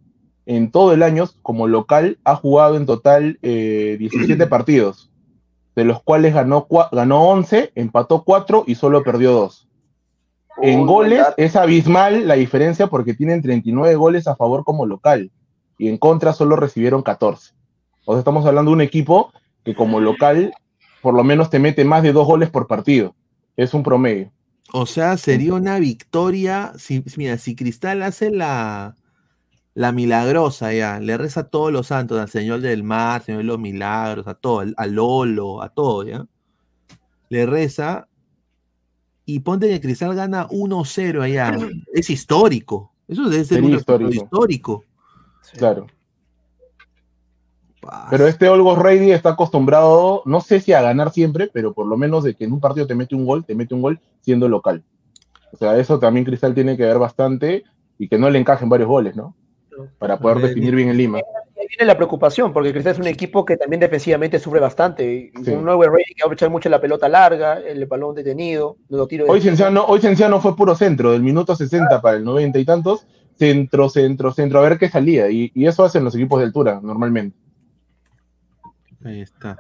en 0.47 0.71
todo 0.71 0.93
el 0.93 1.03
año, 1.03 1.29
como 1.43 1.67
local, 1.67 2.19
ha 2.25 2.37
jugado 2.37 2.77
en 2.77 2.87
total 2.87 3.39
eh, 3.43 3.97
17 3.99 4.47
partidos, 4.49 5.11
de 5.75 5.85
los 5.85 6.03
cuales 6.03 6.35
ganó, 6.35 6.67
ganó 6.93 7.23
11, 7.29 7.73
empató 7.75 8.25
4 8.25 8.65
y 8.67 8.75
solo 8.75 9.03
perdió 9.03 9.33
2. 9.33 9.69
En 10.63 10.87
goles 10.87 11.25
es 11.37 11.57
abismal 11.57 12.29
la 12.29 12.35
diferencia 12.35 12.87
porque 12.87 13.15
tienen 13.15 13.43
39 13.43 13.97
goles 13.97 14.29
a 14.29 14.37
favor 14.37 14.63
como 14.65 14.87
local 14.87 15.33
y 15.79 15.89
en 15.89 15.99
contra 15.99 16.33
solo 16.33 16.57
recibieron 16.57 17.03
14. 17.03 17.53
O 18.05 18.13
sea, 18.13 18.19
estamos 18.21 18.47
hablando 18.47 18.71
de 18.71 18.77
un 18.77 18.81
equipo 18.81 19.33
que 19.65 19.75
como 19.75 19.99
local 19.99 20.53
por 21.03 21.15
lo 21.15 21.25
menos 21.25 21.51
te 21.51 21.59
mete 21.59 21.85
más 21.85 22.03
de 22.03 22.13
dos 22.13 22.27
goles 22.27 22.51
por 22.51 22.67
partido. 22.67 23.15
Es 23.57 23.75
un 23.75 23.83
promedio. 23.83 24.31
O 24.73 24.87
sea, 24.87 25.17
sería 25.17 25.55
una 25.55 25.79
victoria. 25.79 26.73
Si, 26.79 27.05
mira, 27.17 27.37
si 27.37 27.55
Cristal 27.55 28.03
hace 28.03 28.31
la, 28.31 28.97
la 29.75 29.91
milagrosa 29.93 30.73
ya, 30.73 31.01
le 31.01 31.17
reza 31.19 31.41
a 31.41 31.49
todos 31.49 31.73
los 31.73 31.89
santos, 31.89 32.21
al 32.21 32.29
Señor 32.29 32.61
del 32.61 32.83
Mar, 32.85 33.23
Señor 33.23 33.39
de 33.41 33.45
los 33.45 33.59
Milagros, 33.59 34.27
a 34.29 34.35
todo, 34.35 34.61
al- 34.61 34.75
a 34.77 34.87
Lolo, 34.87 35.63
a 35.63 35.69
todo, 35.69 36.05
¿ya? 36.05 36.27
Le 37.29 37.47
reza 37.47 38.07
y 39.25 39.41
ponte 39.41 39.69
que 39.69 39.81
Cristal 39.81 40.15
gana 40.15 40.47
1-0 40.49 41.23
allá. 41.23 41.53
Es 41.93 42.11
histórico. 42.11 42.93
Eso 43.09 43.29
debe 43.29 43.45
ser 43.45 43.63
un 43.63 43.73
histórico. 43.75 44.11
histórico. 44.13 44.85
Claro. 45.57 45.87
Pero 48.11 48.27
este 48.27 48.49
Olgos 48.49 48.79
Ready 48.79 49.11
está 49.11 49.31
acostumbrado, 49.31 50.23
no 50.25 50.41
sé 50.41 50.61
si 50.61 50.73
a 50.73 50.81
ganar 50.81 51.11
siempre, 51.13 51.51
pero 51.53 51.75
por 51.75 51.87
lo 51.87 51.97
menos 51.99 52.25
de 52.25 52.35
que 52.35 52.45
en 52.45 52.53
un 52.53 52.61
partido 52.61 52.87
te 52.87 52.95
mete 52.95 53.15
un 53.15 53.27
gol, 53.27 53.45
te 53.45 53.55
mete 53.55 53.75
un 53.75 53.83
gol 53.83 54.01
siendo 54.23 54.49
local. 54.49 54.83
O 55.53 55.57
sea, 55.57 55.77
eso 55.79 55.99
también 55.99 56.25
Cristal 56.25 56.55
tiene 56.55 56.77
que 56.79 56.85
ver 56.85 56.99
bastante 56.99 57.65
y 57.99 58.09
que 58.09 58.19
no 58.19 58.31
le 58.31 58.39
encajen 58.39 58.71
varios 58.71 58.89
goles, 58.89 59.17
¿no? 59.17 59.37
Para 59.99 60.19
poder 60.19 60.39
definir 60.39 60.75
bien 60.75 60.89
en 60.89 60.97
Lima. 60.97 61.19
Ahí 61.19 61.67
viene 61.69 61.87
la 61.87 61.97
preocupación, 61.97 62.53
porque 62.53 62.73
Cristal 62.73 62.93
es 62.93 62.99
un 62.99 63.07
equipo 63.07 63.45
que 63.45 63.57
también 63.57 63.81
defensivamente 63.81 64.39
sufre 64.39 64.61
bastante. 64.61 65.33
Sí. 65.45 65.51
Un 65.51 65.65
nuevo 65.65 65.83
Rey 65.85 66.05
que 66.15 66.23
va 66.23 66.25
a 66.25 66.27
aprovechar 66.27 66.51
mucho 66.51 66.69
la 66.69 66.81
pelota 66.81 67.09
larga, 67.09 67.61
el 67.61 67.87
balón 67.87 68.15
detenido, 68.15 68.77
los 68.89 69.09
tiros 69.09 69.29
Hoy 69.29 69.41
Cienciano, 69.41 69.85
hoy 69.85 70.01
Cienciano 70.01 70.41
fue 70.41 70.57
puro 70.57 70.75
centro, 70.75 71.13
del 71.13 71.23
minuto 71.23 71.55
60 71.55 72.01
para 72.01 72.17
el 72.17 72.25
90 72.25 72.59
y 72.59 72.65
tantos, 72.65 73.07
centro, 73.37 73.89
centro, 73.89 74.33
centro, 74.33 74.59
a 74.59 74.63
ver 74.63 74.79
qué 74.79 74.89
salía. 74.89 75.31
Y, 75.31 75.51
y 75.55 75.67
eso 75.67 75.85
hacen 75.85 76.05
los 76.05 76.15
equipos 76.15 76.39
de 76.39 76.47
altura, 76.47 76.81
normalmente. 76.83 77.37
Ahí 79.05 79.21
está. 79.21 79.57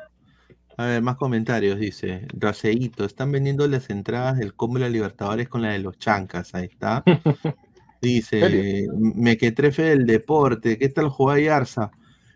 A 0.76 0.86
ver, 0.86 1.02
más 1.02 1.16
comentarios, 1.16 1.78
dice. 1.78 2.26
Raceito, 2.32 3.04
están 3.04 3.30
vendiendo 3.30 3.66
las 3.68 3.90
entradas 3.90 4.38
del 4.38 4.54
combo 4.54 4.74
de 4.74 4.80
la 4.80 4.88
Libertadores 4.88 5.48
con 5.48 5.62
la 5.62 5.70
de 5.70 5.78
los 5.78 5.98
chancas, 5.98 6.54
ahí 6.54 6.64
está. 6.64 7.04
Dice? 8.05 8.86
Mequetrefe 8.96 9.82
del 9.82 10.07
deporte, 10.07 10.78
¿qué 10.78 10.88
tal 10.88 11.09
jugar 11.09 11.38
Yarza? 11.40 11.90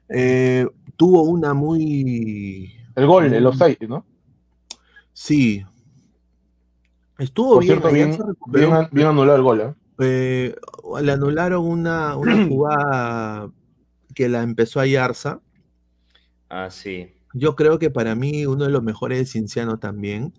Eh, 0.08 0.66
tuvo 0.96 1.22
una 1.22 1.54
muy... 1.54 2.72
El 2.94 3.06
gol, 3.06 3.26
el 3.32 3.42
muy- 3.42 3.50
offside, 3.50 3.86
¿no? 3.88 4.04
Sí. 5.12 5.64
Estuvo 7.18 7.54
Por 7.54 7.62
bien, 7.64 7.80
cierto, 7.80 7.92
bien, 8.50 8.88
bien, 8.92 9.06
anulado 9.08 9.36
el 9.36 9.42
gol, 9.42 9.60
¿eh? 9.60 9.74
eh, 10.00 10.54
le 11.02 11.12
anularon 11.12 11.66
una, 11.66 12.16
una 12.16 12.46
jugada 12.48 13.50
que 14.14 14.28
la 14.28 14.42
empezó 14.42 14.80
Ayarza. 14.80 15.40
Ah, 16.48 16.70
sí. 16.70 17.12
Yo 17.34 17.56
creo 17.56 17.78
que 17.78 17.90
para 17.90 18.14
mí 18.14 18.46
uno 18.46 18.64
de 18.64 18.70
los 18.70 18.82
mejores 18.82 19.18
de 19.18 19.26
Cinciano 19.26 19.78
también. 19.78 20.32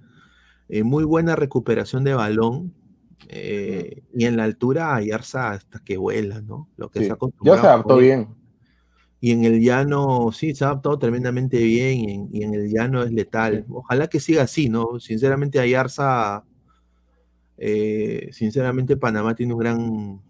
Eh, 0.69 0.83
muy 0.83 1.03
buena 1.03 1.35
recuperación 1.35 2.03
de 2.03 2.13
balón. 2.13 2.73
Eh, 3.27 4.01
y 4.13 4.25
en 4.25 4.37
la 4.37 4.45
altura 4.45 4.95
Ayarza 4.95 5.51
hasta 5.51 5.79
que 5.79 5.97
vuela, 5.97 6.41
¿no? 6.41 6.69
Lo 6.77 6.89
que 6.89 6.99
Sí, 6.99 7.05
se 7.05 7.11
ha 7.11 7.13
Ya 7.13 7.15
acostumbrado 7.15 7.61
se 7.61 7.67
adaptó 7.67 7.97
bien. 7.97 8.27
Y 9.21 9.31
en 9.31 9.43
el 9.43 9.59
llano, 9.59 10.31
sí, 10.31 10.55
se 10.55 10.63
ha 10.63 10.67
adaptado 10.69 10.97
tremendamente 10.97 11.57
bien. 11.57 11.99
Y 11.99 12.13
en, 12.13 12.29
y 12.31 12.43
en 12.43 12.53
el 12.53 12.69
llano 12.69 13.03
es 13.03 13.11
letal. 13.11 13.65
Ojalá 13.69 14.07
que 14.07 14.19
siga 14.19 14.43
así, 14.43 14.69
¿no? 14.69 14.99
Sinceramente, 14.99 15.59
Ayarza, 15.59 16.45
eh, 17.57 18.29
sinceramente, 18.31 18.95
Panamá 18.95 19.35
tiene 19.35 19.53
un 19.53 19.59
gran. 19.59 20.21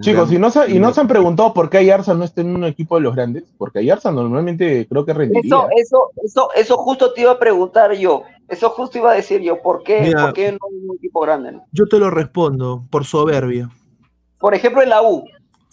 Chicos, 0.00 0.30
y 0.30 0.38
no, 0.38 0.50
se, 0.50 0.70
y 0.70 0.78
no 0.78 0.92
se 0.92 1.00
han 1.00 1.08
preguntado 1.08 1.54
por 1.54 1.70
qué 1.70 1.78
Ayarza 1.78 2.12
no 2.12 2.22
está 2.24 2.42
en 2.42 2.54
un 2.54 2.64
equipo 2.64 2.96
de 2.96 3.00
los 3.02 3.14
grandes, 3.16 3.44
porque 3.56 3.78
Ayarza 3.78 4.12
normalmente 4.12 4.86
creo 4.86 5.06
que 5.06 5.14
rendiría. 5.14 5.42
Eso, 5.48 5.68
eso, 5.76 6.10
eso, 6.22 6.48
eso 6.54 6.76
justo 6.76 7.14
te 7.14 7.22
iba 7.22 7.32
a 7.32 7.38
preguntar 7.38 7.92
yo. 7.94 8.22
Eso 8.48 8.68
justo 8.70 8.98
iba 8.98 9.12
a 9.12 9.14
decir 9.14 9.40
yo. 9.40 9.62
¿Por 9.62 9.82
qué, 9.82 10.02
Mira. 10.02 10.24
¿por 10.24 10.32
qué 10.34 10.52
no 10.52 10.58
en 10.70 10.90
un 10.90 10.96
equipo 10.96 11.20
grande? 11.20 11.52
no? 11.52 11.64
Yo 11.72 11.86
te 11.86 11.98
lo 11.98 12.10
respondo, 12.10 12.84
por 12.90 13.06
soberbia. 13.06 13.70
Por 14.38 14.54
ejemplo, 14.54 14.82
en 14.82 14.90
la 14.90 15.00
U. 15.02 15.24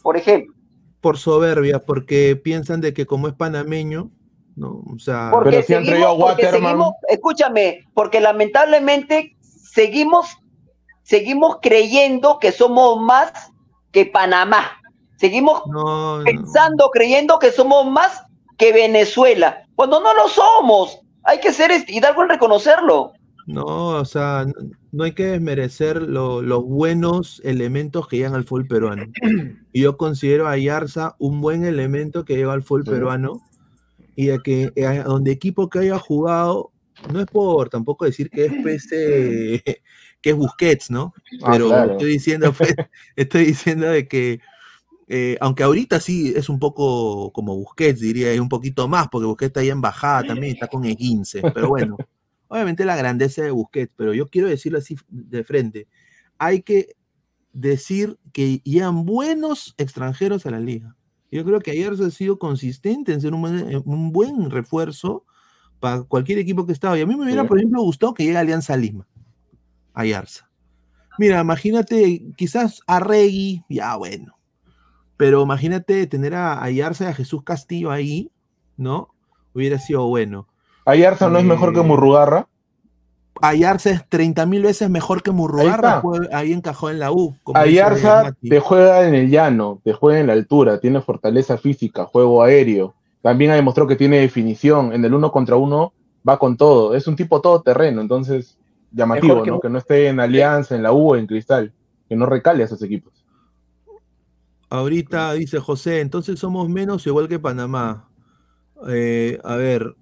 Por 0.01 0.15
ejemplo. 0.15 0.53
Por 1.01 1.17
soberbia, 1.17 1.79
porque 1.79 2.35
piensan 2.41 2.79
de 2.79 2.93
que 2.93 3.05
como 3.05 3.27
es 3.27 3.33
panameño, 3.33 4.11
¿no? 4.55 4.81
O 4.95 4.97
sea, 4.97 5.29
Porque 5.31 5.61
seguimos, 5.61 6.15
porque 6.17 6.49
seguimos- 6.49 6.93
escúchame, 7.09 7.85
porque 7.93 8.21
lamentablemente 8.21 9.35
seguimos, 9.41 10.37
seguimos 11.03 11.57
creyendo 11.61 12.39
que 12.39 12.53
somos 12.53 12.99
más 13.01 13.51
que 13.95 14.05
Panamá. 14.05 14.71
Seguimos 15.15 15.61
no, 15.71 16.19
pensando, 16.25 16.89
creyendo 16.91 17.39
que 17.39 17.49
somos 17.51 17.89
más 17.89 18.21
que 18.57 18.73
Venezuela, 18.73 19.63
cuando 19.75 20.01
no 20.01 20.13
lo 20.13 20.27
somos. 20.27 20.99
Hay 21.23 21.39
que 21.39 21.53
ser 21.53 21.71
y 21.87 21.99
dar 22.01 22.13
buen 22.13 22.27
reconocerlo. 22.27 23.13
no, 23.47 23.65
o 23.99 24.05
sea, 24.05 24.45
no, 24.91 25.03
hay 25.05 25.13
que 25.13 25.25
desmerecer 25.27 26.01
lo- 26.01 26.41
los 26.41 26.63
buenos 26.65 27.41
elementos 27.45 28.07
que 28.07 28.17
llegan 28.17 28.33
al 28.35 28.43
fútbol 28.43 28.67
peruano. 28.67 29.03
Y 29.71 29.81
yo 29.81 29.95
considero 29.97 30.47
a 30.47 30.57
Yarza 30.57 31.15
un 31.19 31.39
buen 31.41 31.63
elemento 31.63 32.25
que 32.25 32.35
lleva 32.35 32.53
al 32.53 32.63
fútbol 32.63 32.83
Sí. 32.85 32.91
peruano 32.91 33.41
y 34.17 34.25
de 34.27 34.39
que 34.39 34.71
eh, 34.75 35.03
donde 35.05 35.31
equipo 35.31 35.69
que 35.69 35.79
haya 35.79 35.97
jugado, 35.99 36.71
no 37.13 37.19
es 37.21 37.27
por 37.27 37.69
tampoco 37.69 38.03
decir 38.05 38.29
que 38.29 38.45
es 38.45 38.87
eh, 38.91 39.61
que 40.25 40.31
es 40.31 40.35
Busquets, 40.35 40.89
¿no? 40.89 41.13
Ah, 41.43 41.49
Pero 41.51 41.67
claro. 41.67 41.91
estoy 41.91 42.09
diciendo, 42.13 42.51
pues, 42.51 42.73
estoy 43.15 43.45
diciendo 43.45 43.85
de 43.85 44.07
que 44.07 44.39
eh, 45.07 45.37
aunque 45.39 45.61
ahorita 45.61 45.99
sí 45.99 46.33
es 46.35 46.49
un 46.49 46.57
poco 46.57 47.31
como 47.31 47.55
Busquets, 47.55 47.99
diría, 47.99 48.33
y 48.33 48.39
un 48.39 48.49
poquito 48.49 48.87
más, 48.87 49.07
porque 49.07 49.27
Busquets 49.27 49.49
está 49.49 49.59
ahí 49.59 49.69
en 49.69 49.81
bajada 49.81 50.23
también, 50.25 50.53
está 50.53 50.65
con 50.67 50.83
el 50.83 50.97
15, 50.97 51.43
pero 51.53 51.67
bueno, 51.69 51.95
obviamente 52.47 52.85
la 52.85 52.95
grandeza 52.95 53.43
de 53.43 53.51
Busquets, 53.51 53.93
pero 53.95 54.15
yo 54.15 54.27
quiero 54.27 54.47
decirlo 54.47 54.79
así 54.79 54.97
de 55.09 55.43
frente, 55.43 55.87
hay 56.39 56.63
que 56.63 56.95
decir 57.53 58.17
que 58.33 58.61
llegan 58.63 59.05
buenos 59.05 59.75
extranjeros 59.77 60.47
a 60.47 60.49
la 60.49 60.59
liga. 60.59 60.95
Yo 61.29 61.45
creo 61.45 61.59
que 61.59 61.69
ayer 61.69 61.95
se 61.97 62.05
ha 62.05 62.09
sido 62.09 62.39
consistente 62.39 63.13
en 63.13 63.21
ser 63.21 63.35
un 63.35 63.41
buen, 63.41 63.59
en 63.59 63.83
un 63.85 64.11
buen 64.11 64.49
refuerzo 64.49 65.23
para 65.79 66.01
cualquier 66.01 66.39
equipo 66.39 66.65
que 66.65 66.71
estaba. 66.73 66.97
Y 66.97 67.01
a 67.01 67.05
mí 67.05 67.15
me 67.15 67.25
hubiera, 67.25 67.43
Sí. 67.43 67.47
por 67.47 67.59
ejemplo, 67.59 67.83
gustado 67.83 68.15
que 68.15 68.23
llegue 68.23 68.37
Alianza 68.39 68.75
Lima, 68.75 69.05
a 69.95 70.05
Yarza. 70.05 70.49
Mira, 71.17 71.39
imagínate, 71.41 72.23
quizás 72.35 72.81
a 72.87 72.99
Regui, 72.99 73.63
ya 73.69 73.95
bueno. 73.95 74.37
Pero 75.17 75.41
imagínate 75.43 76.05
tener 76.07 76.35
a, 76.35 76.61
a 76.61 76.69
Yarza 76.69 77.05
y 77.05 77.07
a 77.07 77.13
Jesús 77.13 77.43
Castillo 77.43 77.89
ahí, 77.91 78.29
¿no? 78.77 79.09
Hubiera 79.53 79.79
sido 79.79 80.05
bueno. 80.07 80.47
Ayarza 80.85 81.29
no 81.29 81.39
es 81.39 81.45
mejor 81.45 81.73
que 81.73 81.79
Eh, 81.79 81.83
Murrugarra. 81.83 82.47
Ayarza 83.41 83.89
es 83.89 84.07
30 84.07 84.45
mil 84.45 84.63
veces 84.63 84.89
mejor 84.89 85.21
que 85.21 85.31
Murrugarra, 85.31 85.99
juega- 86.01 86.37
ahí 86.37 86.53
encajó 86.53 86.89
en 86.89 86.99
la 86.99 87.11
U. 87.11 87.35
Ayarza 87.53 88.33
te 88.41 88.59
juega 88.59 89.07
en 89.07 89.13
el 89.15 89.29
llano, 89.29 89.81
te 89.83 89.93
juega 89.93 90.19
en 90.19 90.27
la 90.27 90.33
altura, 90.33 90.79
tiene 90.79 91.01
fortaleza 91.01 91.57
física, 91.57 92.05
juego 92.05 92.43
aéreo. 92.43 92.93
También 93.21 93.51
ha 93.51 93.55
demostrado 93.55 93.87
que 93.87 93.95
tiene 93.97 94.19
definición. 94.19 94.93
En 94.93 95.03
el 95.03 95.13
uno 95.13 95.31
contra 95.31 95.55
uno 95.57 95.93
va 96.27 96.37
con 96.39 96.55
todo. 96.55 96.95
Es 96.95 97.07
un 97.07 97.15
tipo 97.15 97.41
todoterreno. 97.41 97.99
Entonces, 98.01 98.57
llamativo, 98.91 99.43
que 99.43 99.51
¿no? 99.51 99.59
Que 99.59 99.69
no 99.69 99.77
esté 99.77 100.07
en 100.07 100.19
Alianza, 100.19 100.75
en 100.75 100.83
la 100.83 100.93
U 100.93 101.15
en 101.15 101.27
Cristal, 101.27 101.73
que 102.07 102.15
no 102.15 102.25
recale 102.25 102.63
a 102.63 102.65
esos 102.65 102.81
equipos. 102.81 103.25
Ahorita 104.69 105.33
dice 105.33 105.59
José, 105.59 106.01
entonces 106.01 106.39
somos 106.39 106.69
menos 106.69 107.05
o 107.05 107.09
igual 107.09 107.27
que 107.27 107.39
Panamá. 107.39 108.09
Eh, 108.87 109.39
a 109.43 109.55
ver, 109.55 109.95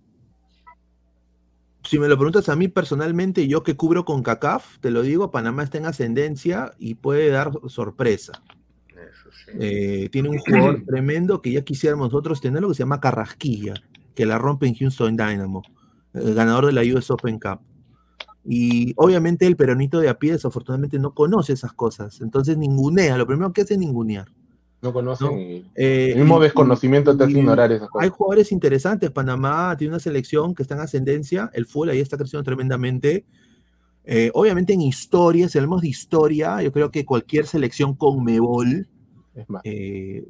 si 1.83 1.99
me 1.99 2.07
lo 2.07 2.17
preguntas 2.17 2.49
a 2.49 2.55
mí 2.55 2.69
personalmente, 2.69 3.47
yo 3.47 3.63
que 3.63 3.75
cubro 3.75 4.05
con 4.05 4.23
CACAF, 4.23 4.79
te 4.79 4.89
lo 4.89 5.01
digo, 5.01 5.31
Panamá 5.31 5.63
está 5.63 5.77
en 5.77 5.85
ascendencia 5.85 6.73
y 6.79 6.95
puede 6.95 7.29
dar 7.29 7.51
sorpresa. 7.67 8.41
Eh, 9.59 10.09
tiene 10.11 10.29
un 10.29 10.37
jugador 10.39 10.83
tremendo 10.87 11.41
que 11.41 11.51
ya 11.51 11.61
quisiéramos 11.63 12.11
nosotros 12.11 12.39
tenerlo, 12.39 12.69
que 12.69 12.75
se 12.75 12.83
llama 12.83 13.01
Carrasquilla, 13.01 13.73
que 14.15 14.25
la 14.25 14.37
rompe 14.37 14.67
en 14.67 14.75
Houston 14.75 15.17
Dynamo, 15.17 15.61
el 16.13 16.33
ganador 16.33 16.67
de 16.67 16.73
la 16.73 16.81
US 16.95 17.11
Open 17.11 17.39
Cup. 17.39 17.59
Y 18.45 18.93
obviamente 18.97 19.47
el 19.47 19.55
peronito 19.55 19.99
de 19.99 20.09
a 20.09 20.19
pie 20.19 20.33
desafortunadamente 20.33 20.99
no 20.99 21.13
conoce 21.13 21.53
esas 21.53 21.71
cosas, 21.73 22.19
entonces 22.21 22.57
ningunea, 22.57 23.17
lo 23.17 23.25
primero 23.25 23.53
que 23.53 23.61
hace 23.61 23.75
es 23.75 23.79
ningunear. 23.79 24.27
No 24.81 24.91
conocen 24.91 25.27
¿no? 25.27 25.39
y 25.39 25.65
Eh, 25.75 26.11
el 26.11 26.19
mismo 26.19 26.39
y- 26.39 26.43
desconocimiento 26.43 27.15
te 27.15 27.23
hace 27.23 27.39
ignorar 27.39 27.71
esas 27.71 27.87
cosas. 27.89 28.03
Hay 28.03 28.09
jugadores 28.09 28.51
interesantes. 28.51 29.09
Panamá 29.11 29.73
tiene 29.77 29.93
una 29.93 29.99
selección 30.01 30.53
que 30.53 30.61
está 30.63 30.75
en 30.75 30.81
ascendencia. 30.81 31.49
El 31.53 31.65
fútbol 31.65 31.91
ahí 31.91 32.01
está 32.01 32.17
creciendo 32.17 32.43
tremendamente. 32.43 33.23
Eh, 34.03 34.29
obviamente 34.33 34.73
en 34.73 34.81
historia, 34.81 35.47
si 35.47 35.57
hablamos 35.57 35.83
de 35.83 35.87
historia, 35.87 36.61
yo 36.61 36.73
creo 36.73 36.91
que 36.91 37.05
cualquier 37.05 37.45
selección 37.47 37.95
con 37.95 38.25
Mebol, 38.25 38.89
Es 39.33 39.49
más. 39.49 39.61
eh, 39.63 40.25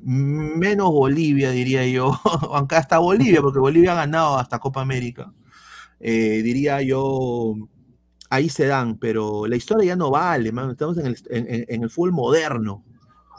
menos 0.00 0.90
Bolivia, 0.90 1.50
diría 1.50 1.86
yo, 1.86 2.12
aunque 2.52 2.76
hasta 2.76 2.98
Bolivia, 2.98 3.40
porque 3.40 3.58
Bolivia 3.60 3.92
ha 3.92 3.96
ganado 3.96 4.36
hasta 4.36 4.58
Copa 4.58 4.82
América, 4.82 5.32
eh, 6.00 6.42
diría 6.42 6.82
yo, 6.82 7.54
ahí 8.30 8.48
se 8.48 8.66
dan, 8.66 8.98
pero 8.98 9.46
la 9.46 9.56
historia 9.56 9.88
ya 9.88 9.96
no 9.96 10.10
vale, 10.10 10.52
mano. 10.52 10.72
estamos 10.72 10.98
en 10.98 11.06
el, 11.06 11.16
en- 11.30 11.82
el 11.82 11.90
fútbol 11.90 12.12
moderno. 12.12 12.84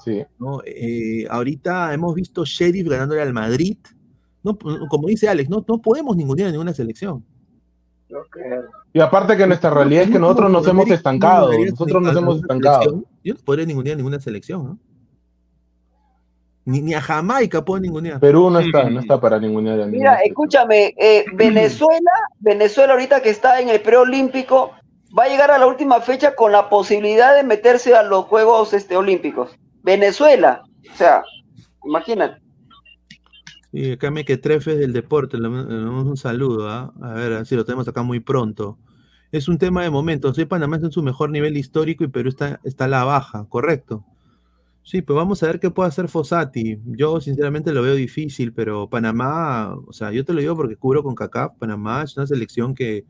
Sí. 0.03 0.23
¿no? 0.39 0.61
Eh, 0.65 1.25
ahorita 1.29 1.93
hemos 1.93 2.13
visto 2.15 2.45
Sheriff 2.45 2.87
ganándole 2.87 3.21
al 3.21 3.33
Madrid. 3.33 3.77
No, 4.43 4.57
como 4.89 5.07
dice 5.07 5.27
Alex, 5.27 5.49
no, 5.49 5.65
no 5.67 5.81
podemos 5.81 6.15
ningunear 6.15 6.49
a 6.49 6.51
ninguna 6.51 6.73
selección. 6.73 7.25
Y 8.93 8.99
aparte 9.01 9.35
que 9.35 9.45
nuestra 9.45 9.69
realidad 9.69 10.03
es 10.03 10.11
que 10.11 10.19
nosotros 10.19 10.49
nos 10.49 10.65
hemos 10.67 10.89
estancado, 10.89 11.51
nosotros 11.51 12.01
nos 12.01 12.15
hemos 12.15 12.37
estancado. 12.37 13.03
Yo 13.23 13.33
no 13.33 13.39
podría 13.43 13.65
ningunear 13.65 13.97
ninguna 13.97 14.19
selección, 14.19 14.63
¿no? 14.63 14.79
Ni, 16.67 16.81
ni 16.81 16.93
a 16.93 16.99
Jamaica 16.99 17.63
puedo 17.63 17.79
ningunear. 17.79 18.19
Perú 18.19 18.49
no 18.49 18.59
está, 18.59 18.89
no 18.89 18.99
está 18.99 19.21
para 19.21 19.39
ninguna 19.39 19.77
de 19.77 19.85
Mira, 19.85 20.15
escúchame, 20.15 20.93
eh, 20.97 21.23
Venezuela, 21.33 22.11
Venezuela 22.39 22.91
ahorita 22.91 23.21
que 23.21 23.29
está 23.29 23.61
en 23.61 23.69
el 23.69 23.79
preolímpico, 23.79 24.71
va 25.17 25.23
a 25.23 25.27
llegar 25.29 25.49
a 25.49 25.57
la 25.59 25.65
última 25.65 26.01
fecha 26.01 26.35
con 26.35 26.51
la 26.51 26.67
posibilidad 26.67 27.37
de 27.37 27.43
meterse 27.43 27.95
a 27.95 28.03
los 28.03 28.25
Juegos 28.25 28.73
este, 28.73 28.97
Olímpicos. 28.97 29.57
Venezuela, 29.81 30.63
o 30.91 30.97
sea, 30.97 31.23
imagínate. 31.85 32.41
Sí, 33.71 33.93
acá 33.93 34.11
me 34.11 34.25
que 34.25 34.35
trefes 34.35 34.77
del 34.77 34.91
deporte, 34.91 35.37
le 35.37 35.43
damos 35.43 36.05
un 36.05 36.17
saludo, 36.17 36.69
¿ah? 36.69 36.93
a 37.01 37.13
ver, 37.13 37.31
a 37.31 37.37
ver 37.37 37.45
si 37.45 37.55
lo 37.55 37.63
tenemos 37.63 37.87
acá 37.87 38.03
muy 38.03 38.19
pronto. 38.19 38.77
Es 39.31 39.47
un 39.47 39.57
tema 39.57 39.83
de 39.83 39.89
momento, 39.89 40.33
sí, 40.33 40.43
Panamá 40.43 40.75
está 40.75 40.87
en 40.87 40.91
su 40.91 41.01
mejor 41.01 41.29
nivel 41.29 41.55
histórico 41.55 42.03
y 42.03 42.09
Perú 42.09 42.27
está, 42.27 42.59
está 42.65 42.85
a 42.85 42.89
la 42.89 43.05
baja, 43.05 43.45
correcto. 43.47 44.03
Sí, 44.87 45.01
pues 45.01 45.17
vamos 45.17 45.43
a 45.43 45.47
ver 45.47 45.59
qué 45.59 45.69
puede 45.69 45.89
hacer 45.89 46.07
Fossati. 46.07 46.79
Yo 46.85 47.19
sinceramente 47.19 47.73
lo 47.73 47.81
veo 47.81 47.93
difícil, 47.93 48.53
pero 48.53 48.89
Panamá, 48.89 49.75
o 49.85 49.91
sea, 49.91 50.13
yo 50.13 50.23
te 50.23 50.31
lo 50.31 50.39
digo 50.39 50.55
porque 50.55 50.77
cubro 50.77 51.03
con 51.03 51.13
CACAF, 51.13 51.57
Panamá 51.59 52.03
es 52.03 52.15
una 52.15 52.25
selección 52.25 52.73
que 52.73 53.03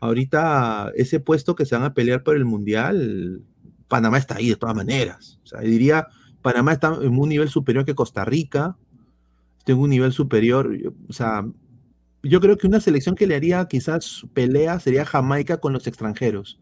ahorita 0.00 0.90
ese 0.94 1.20
puesto 1.20 1.54
que 1.54 1.66
se 1.66 1.74
van 1.74 1.84
a 1.84 1.92
pelear 1.92 2.22
por 2.22 2.34
el 2.34 2.46
Mundial, 2.46 3.42
Panamá 3.88 4.16
está 4.16 4.36
ahí 4.36 4.48
de 4.48 4.56
todas 4.56 4.74
maneras. 4.74 5.38
O 5.44 5.46
sea, 5.48 5.60
diría, 5.60 6.08
Panamá 6.40 6.72
está 6.72 6.96
en 7.02 7.18
un 7.18 7.28
nivel 7.28 7.50
superior 7.50 7.84
que 7.84 7.94
Costa 7.94 8.24
Rica, 8.24 8.78
está 9.58 9.72
en 9.72 9.80
un 9.80 9.90
nivel 9.90 10.12
superior, 10.12 10.74
o 11.10 11.12
sea, 11.12 11.44
yo 12.22 12.40
creo 12.40 12.56
que 12.56 12.66
una 12.66 12.80
selección 12.80 13.16
que 13.16 13.26
le 13.26 13.34
haría 13.34 13.66
quizás 13.68 14.24
pelea 14.32 14.80
sería 14.80 15.04
Jamaica 15.04 15.58
con 15.58 15.74
los 15.74 15.86
extranjeros. 15.86 16.58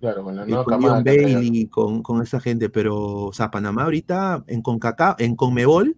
Claro, 0.00 0.24
con 0.24 0.36
la 0.36 0.44
Y 0.44 0.50
nueva 0.50 0.64
con 0.64 0.74
camada. 0.74 1.02
Bailey, 1.02 1.66
con, 1.68 2.02
con 2.02 2.22
esa 2.22 2.40
gente, 2.40 2.68
pero, 2.68 2.96
o 3.26 3.32
sea, 3.32 3.50
Panamá 3.50 3.84
ahorita 3.84 4.44
en 4.46 4.62
CONCACAF, 4.62 5.20
en 5.20 5.36
CONMEBOL 5.36 5.96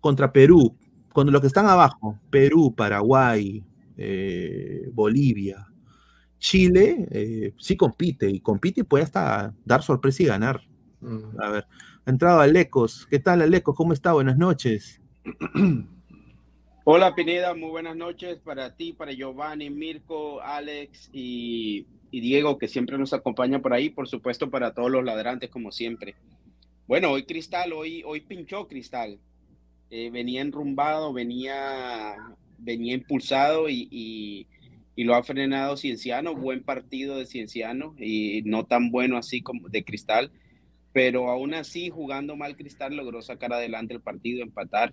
contra 0.00 0.32
Perú, 0.32 0.76
con 1.12 1.30
los 1.30 1.40
que 1.40 1.46
están 1.46 1.66
abajo, 1.66 2.18
Perú, 2.30 2.74
Paraguay, 2.74 3.64
eh, 3.96 4.90
Bolivia, 4.92 5.66
Chile, 6.38 7.06
eh, 7.10 7.54
sí 7.58 7.76
compite, 7.76 8.28
y 8.28 8.40
compite 8.40 8.80
y 8.80 8.84
puede 8.84 9.04
hasta 9.04 9.54
dar 9.64 9.82
sorpresa 9.82 10.22
y 10.22 10.26
ganar. 10.26 10.60
Mm. 11.00 11.40
A 11.40 11.50
ver, 11.50 11.66
ha 12.04 12.10
entrado 12.10 12.40
Alecos. 12.40 13.06
¿Qué 13.08 13.18
tal, 13.18 13.42
Alecos? 13.42 13.76
¿Cómo 13.76 13.92
está? 13.92 14.12
Buenas 14.12 14.36
noches. 14.36 15.00
Hola 16.84 17.14
Pineda, 17.14 17.54
muy 17.54 17.70
buenas 17.70 17.96
noches 17.96 18.38
para 18.40 18.74
ti, 18.74 18.92
para 18.92 19.12
Giovanni, 19.12 19.70
Mirko, 19.70 20.40
Alex 20.40 21.10
y, 21.12 21.86
y 22.10 22.20
Diego 22.20 22.58
que 22.58 22.66
siempre 22.68 22.98
nos 22.98 23.12
acompañan 23.12 23.62
por 23.62 23.72
ahí, 23.72 23.90
por 23.90 24.08
supuesto 24.08 24.50
para 24.50 24.74
todos 24.74 24.90
los 24.90 25.04
ladrantes 25.04 25.48
como 25.50 25.70
siempre. 25.70 26.16
Bueno, 26.88 27.10
hoy 27.12 27.24
Cristal, 27.24 27.72
hoy, 27.72 28.02
hoy 28.04 28.20
pinchó 28.22 28.66
Cristal. 28.66 29.20
Eh, 29.90 30.10
venía 30.10 30.40
enrumbado, 30.40 31.12
venía, 31.12 32.16
venía 32.58 32.94
impulsado 32.94 33.68
y, 33.68 33.88
y- 33.90 34.46
y 34.94 35.04
lo 35.04 35.14
ha 35.14 35.22
frenado 35.22 35.76
Cienciano. 35.76 36.34
Buen 36.34 36.64
partido 36.64 37.16
de 37.16 37.26
Cienciano 37.26 37.94
y 37.98 38.42
no 38.44 38.66
tan 38.66 38.90
bueno 38.90 39.16
así 39.16 39.40
como 39.42 39.68
de 39.68 39.84
Cristal, 39.84 40.32
pero 40.92 41.30
aún 41.30 41.54
así 41.54 41.90
jugando 41.90 42.36
mal 42.36 42.56
Cristal 42.56 42.96
logró 42.96 43.22
sacar 43.22 43.52
adelante 43.52 43.94
el 43.94 44.02
partido, 44.02 44.42
empatar. 44.42 44.92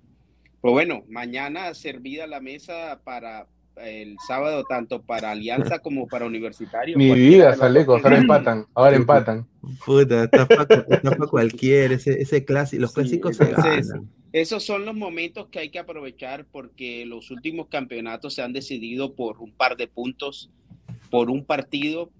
Pues 0.61 0.71
bueno, 0.71 1.03
mañana 1.07 1.73
servida 1.73 2.27
la 2.27 2.41
mesa 2.41 3.01
para 3.03 3.47
el 3.77 4.17
sábado, 4.27 4.63
tanto 4.67 5.01
para 5.01 5.31
Alianza 5.31 5.79
como 5.81 6.07
para 6.07 6.25
Universitario. 6.25 6.97
Ni 6.97 7.07
Cualquiera 7.07 7.51
vida, 7.55 7.85
que 7.85 7.91
ahora 7.91 8.17
empatan, 8.17 8.65
ahora 8.73 8.95
empatan. 8.95 9.47
Puta, 9.85 10.25
está 10.25 10.45
para 10.45 11.27
cualquiera, 11.27 11.93
ese, 11.93 12.21
ese 12.21 12.43
clásico, 12.43 12.81
los 12.81 12.91
Sí, 12.91 12.95
clásicos 12.95 13.37
se 13.37 13.43
entonces, 13.45 13.87
ganan. 13.89 14.09
Esos 14.31 14.63
son 14.63 14.85
los 14.85 14.95
momentos 14.95 15.47
que 15.47 15.59
hay 15.59 15.69
que 15.69 15.79
aprovechar 15.79 16.45
porque 16.45 17.05
los 17.05 17.31
últimos 17.31 17.67
campeonatos 17.67 18.35
se 18.35 18.41
han 18.41 18.53
decidido 18.53 19.15
por 19.15 19.39
un 19.39 19.51
par 19.51 19.75
de 19.75 19.87
puntos, 19.87 20.51
por 21.09 21.29
un 21.29 21.45
partido 21.45 22.11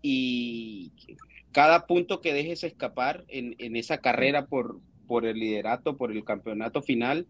y 0.00 0.92
cada 1.52 1.86
punto 1.86 2.20
que 2.20 2.32
dejes 2.32 2.64
escapar 2.64 3.24
en, 3.28 3.56
en 3.58 3.76
esa 3.76 3.98
carrera 3.98 4.46
por, 4.46 4.80
por 5.06 5.26
el 5.26 5.38
liderato, 5.38 5.96
por 5.96 6.12
el 6.12 6.24
campeonato 6.24 6.80
final, 6.80 7.26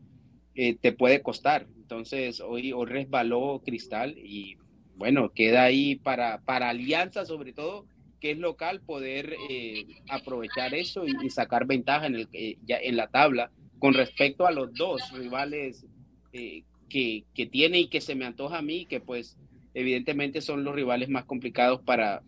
eh, 0.54 0.76
te 0.80 0.92
puede 0.92 1.22
costar. 1.22 1.66
Entonces, 1.76 2.40
hoy, 2.40 2.72
resbaló 2.86 3.62
Cristal 3.64 4.16
y 4.18 4.56
bueno, 4.96 5.30
queda 5.32 5.64
ahí 5.64 5.96
para, 5.96 6.40
para 6.42 6.68
Alianza 6.68 7.24
sobre 7.24 7.52
todo, 7.52 7.86
que 8.20 8.32
es 8.32 8.38
local, 8.38 8.80
poder 8.80 9.34
eh, 9.48 9.86
aprovechar 10.08 10.74
eso 10.74 11.06
y, 11.06 11.14
y 11.22 11.30
sacar 11.30 11.66
ventaja 11.66 12.06
en, 12.06 12.16
el, 12.16 12.28
eh, 12.32 12.58
ya 12.66 12.76
en 12.76 12.96
la 12.96 13.08
tabla 13.08 13.50
con 13.80 13.94
respecto 13.94 14.46
a 14.46 14.52
los 14.52 14.72
dos 14.74 15.10
rivales 15.12 15.86
eh, 16.32 16.62
que, 16.88 17.24
que 17.34 17.46
tiene 17.46 17.80
y 17.80 17.88
que 17.88 18.00
se 18.00 18.14
me 18.14 18.26
antoja 18.26 18.58
a 18.58 18.62
mí, 18.62 18.84
que 18.84 19.00
pues 19.00 19.36
evidentemente 19.74 20.40
son 20.40 20.64
los 20.64 20.74
rivales 20.74 21.08
más 21.08 21.24
complicados 21.24 21.80
para, 21.80 22.22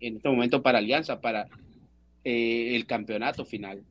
en 0.00 0.16
este 0.16 0.28
momento 0.28 0.62
para 0.62 0.78
Alianza, 0.78 1.20
para 1.20 1.48
eh, 2.24 2.74
el 2.74 2.84
campeonato 2.86 3.44
final. 3.44 3.84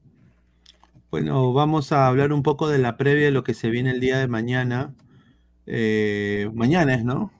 Bueno, 1.09 1.53
vamos 1.53 1.91
a 1.93 2.07
hablar 2.07 2.33
un 2.33 2.43
poco 2.43 2.67
de 2.67 2.79
la 2.79 2.97
previa 2.97 3.25
de 3.25 3.31
lo 3.31 3.43
que 3.43 3.53
se 3.53 3.69
viene 3.69 3.91
el 3.91 3.99
día 4.01 4.17
de 4.17 4.27
mañana. 4.27 4.93
Eh, 5.65 6.49
mañana 6.53 6.95
es, 6.95 7.03
¿no? 7.05 7.31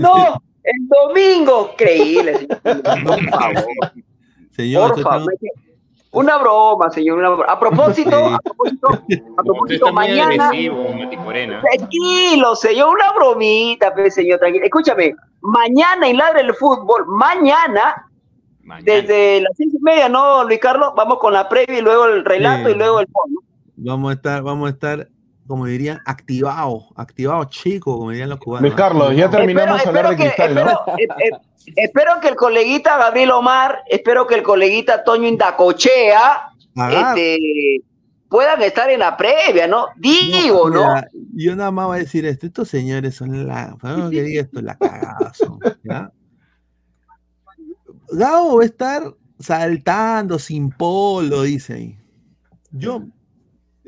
No, 0.00 0.40
el 0.62 0.88
domingo, 0.88 1.72
creíble, 1.76 2.38
señor. 2.38 2.58
Por 3.04 3.28
favor. 3.30 3.92
Señor, 4.52 4.94
Por 4.94 5.02
favor. 5.02 5.34
Una 6.12 6.38
broma, 6.38 6.90
señor. 6.90 7.18
una 7.18 7.28
broma. 7.30 7.44
A 7.44 7.58
propósito, 7.58 8.16
a 8.16 8.38
propósito, 8.38 8.88
a 8.88 9.42
propósito, 9.44 9.92
mañana. 9.92 10.48
agresivo. 10.48 10.86
Tranquilo, 11.76 12.56
señor, 12.56 12.90
una 12.90 13.12
bromita, 13.12 13.92
pues, 13.94 14.14
señor, 14.14 14.38
tranquilo. 14.38 14.64
Escúchame, 14.64 15.14
mañana 15.40 16.08
en 16.08 16.16
Ladre 16.16 16.42
el 16.42 16.54
Fútbol, 16.54 17.04
mañana, 17.06 18.09
desde 18.82 19.40
las 19.40 19.52
seis 19.56 19.72
y 19.74 19.82
media, 19.82 20.08
¿no, 20.08 20.44
Luis 20.44 20.58
Carlos? 20.60 20.92
Vamos 20.96 21.18
con 21.18 21.32
la 21.32 21.48
previa 21.48 21.78
y 21.78 21.82
luego 21.82 22.06
el 22.06 22.24
relato 22.24 22.68
Sí. 22.68 22.74
y 22.74 22.78
luego 22.78 23.00
el 23.00 23.06
fondo. 23.08 23.40
Vamos 23.76 24.10
a 24.10 24.14
estar, 24.14 24.42
vamos 24.42 24.66
a 24.68 24.70
estar, 24.72 25.08
como 25.46 25.66
dirían, 25.66 26.00
activado, 26.06 26.84
activado 26.96 27.44
chico, 27.44 27.98
como 27.98 28.10
dirían 28.10 28.28
los 28.30 28.38
cubanos. 28.38 28.62
Luis 28.62 28.74
Carlos, 28.74 29.14
ya 29.16 29.28
terminamos 29.30 29.78
Espero- 29.78 29.92
de 29.92 29.98
hablar 30.00 30.16
de 30.16 30.24
espero 30.26 30.46
que- 30.46 30.52
cristal, 30.52 30.86
¿no? 30.86 30.96
espero- 30.98 31.16
eh, 31.18 31.30
eh, 31.66 31.72
espero 31.76 32.12
que 32.20 32.28
el 32.28 32.36
coleguita 32.36 32.96
Gabriel 32.98 33.30
Omar, 33.32 33.82
espero 33.88 34.26
que 34.26 34.34
el 34.36 34.42
coleguita 34.42 35.02
Toño 35.04 35.26
Indacochea 35.28 36.50
este, 36.90 37.38
puedan 38.28 38.62
estar 38.62 38.88
en 38.90 39.00
la 39.00 39.16
previa, 39.16 39.66
¿no? 39.66 39.86
Digo, 39.96 40.70
¿no? 40.70 40.94
Mira, 40.94 41.08
yo 41.34 41.56
nada 41.56 41.70
más 41.70 41.86
voy 41.86 41.96
a 41.96 42.00
decir 42.00 42.24
esto, 42.26 42.46
estos 42.46 42.68
señores 42.68 43.14
son 43.16 43.46
la, 43.46 43.76
que 44.10 44.22
diga 44.22 44.42
esto, 44.42 44.60
la 44.62 44.76
cagada 44.76 45.32
son, 45.34 45.58
¿ya? 45.82 46.12
Gabo 48.12 48.56
va 48.56 48.62
a 48.62 48.66
estar 48.66 49.14
saltando 49.38 50.38
sin 50.38 50.70
polo, 50.70 51.42
dice 51.42 51.74
ahí. 51.74 51.98
Yo. 52.70 53.02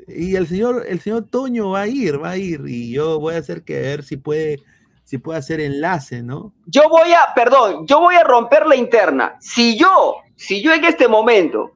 Y 0.08 0.34
el 0.34 0.46
señor, 0.46 0.84
el 0.88 1.00
señor 1.00 1.28
Toño 1.30 1.70
va 1.70 1.82
a 1.82 1.86
ir, 1.86 2.22
va 2.22 2.30
a 2.30 2.36
ir. 2.36 2.62
Y 2.66 2.92
yo 2.92 3.20
voy 3.20 3.34
a 3.34 3.38
hacer 3.38 3.62
que 3.62 3.80
ver 3.80 4.02
si 4.02 4.16
puede, 4.16 4.58
si 5.04 5.18
puede 5.18 5.38
hacer 5.38 5.60
enlace, 5.60 6.22
¿no? 6.22 6.52
Yo 6.66 6.88
voy 6.88 7.12
a, 7.12 7.32
perdón, 7.34 7.86
yo 7.86 8.00
voy 8.00 8.16
a 8.16 8.24
romper 8.24 8.66
la 8.66 8.76
interna. 8.76 9.36
Si 9.40 9.76
yo, 9.76 10.16
si 10.36 10.62
yo 10.62 10.72
en 10.72 10.84
este 10.84 11.06
momento 11.06 11.72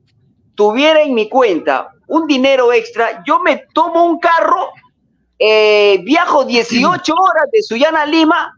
tuviera 0.55 1.03
en 1.03 1.15
mi 1.15 1.29
cuenta 1.29 1.93
un 2.09 2.27
dinero 2.27 2.73
extra, 2.73 3.23
yo 3.27 3.41
me 3.41 3.65
tomo 3.73 4.05
un 4.07 4.19
carro, 4.19 4.71
eh, 5.39 6.01
viajo 6.05 6.45
18 6.45 7.15
horas 7.15 7.45
de 7.53 7.63
Sullana 7.63 8.03
a 8.03 8.07
Lima, 8.07 8.53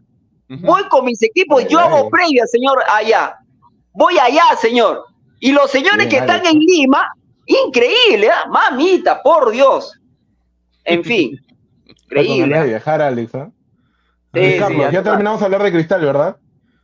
voy 0.48 0.84
con 0.84 1.04
mis 1.04 1.22
equipos, 1.22 1.66
yo 1.68 1.78
hago 1.78 2.08
previa, 2.08 2.46
señor, 2.46 2.78
allá. 2.90 3.36
Voy 3.98 4.16
allá, 4.16 4.44
señor. 4.60 5.04
Y 5.40 5.50
los 5.50 5.70
señores 5.72 6.06
Bien, 6.06 6.08
que 6.08 6.16
están 6.18 6.46
en 6.46 6.60
Lima, 6.60 7.12
increíble, 7.46 8.30
¿ah? 8.30 8.46
mamita, 8.48 9.20
por 9.24 9.50
Dios. 9.50 9.92
En 10.84 11.02
fin, 11.02 11.36
increíble. 11.84 12.62
viajar, 12.64 13.02
Alex, 13.02 13.34
¿ah? 13.34 13.50
Sí, 14.32 14.52
sí, 14.52 14.58
Carlos, 14.58 14.92
ya 14.92 15.02
terminamos 15.02 15.40
de 15.40 15.46
hablar 15.46 15.62
de 15.64 15.72
cristal, 15.72 16.00
¿verdad? 16.02 16.36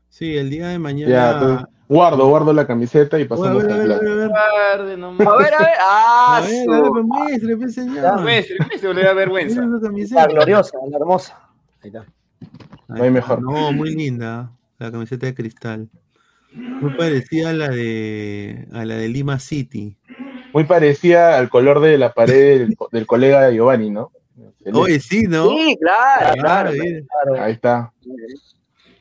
Sí, 0.09 0.36
el 0.36 0.51
día 0.51 0.66
de 0.66 0.73
Ya, 0.74 0.78
mañana. 0.81 1.31
entonces, 1.31 1.66
guardo, 1.89 2.27
guardo 2.27 2.53
la 2.53 2.66
camiseta 2.66 3.16
y 3.19 3.23
Oye, 3.23 3.27
a 3.27 3.28
pasamos 3.28 3.62
ver, 3.62 3.73
a 3.73 3.77
ver, 3.77 3.93
a 3.93 3.99
ver, 3.99 4.11
a 4.11 4.15
ver. 4.15 4.31
A 4.36 5.36
ver, 5.36 5.55
a 5.55 5.59
ver, 5.59 5.69
ah, 5.81 6.36
A 6.36 6.41
ver, 6.41 6.69
a 6.69 6.81
ver, 6.81 6.91
pues, 6.91 7.05
muestre, 7.05 7.57
pues, 7.57 7.74
señor. 7.74 8.20
Muestre, 8.23 8.57
muestre, 8.66 8.95
le 8.95 9.05
da 9.05 9.12
vergüenza. 9.12 9.61
Mira 9.61 9.77
esa 9.77 9.86
camiseta. 9.86 10.20
La 10.23 10.27
gloriosa, 10.32 10.78
la 10.91 10.97
hermosa. 10.97 11.49
Ahí 11.81 11.91
está. 11.91 12.05
No 12.89 13.05
hay 13.05 13.11
mejor. 13.11 13.41
No, 13.41 13.70
muy 13.73 13.95
linda. 13.95 14.51
La 14.78 14.91
camiseta 14.91 15.27
de 15.27 15.35
cristal. 15.35 15.89
Muy 16.55 16.94
parecida 16.97 17.51
a 17.51 17.52
la 17.52 17.68
de 17.68 18.66
a 18.72 18.85
la 18.85 18.97
de 18.97 19.09
Lima 19.09 19.39
City. 19.39 19.97
Muy 20.52 20.64
parecida 20.64 21.36
al 21.39 21.48
color 21.48 21.81
de 21.81 21.98
la 21.98 22.12
pared 22.12 22.60
del, 22.60 22.76
del 22.93 23.06
colega 23.06 23.43
de 23.43 23.55
Giovanni, 23.56 23.90
¿no? 23.90 24.12
Oye, 24.72 24.98
sí, 25.01 25.22
¿no? 25.22 25.48
Sí, 25.51 25.76
claro, 25.81 26.35
claro. 26.40 26.70
bien. 26.72 27.06
Ahí 27.39 27.52
está. 27.52 27.93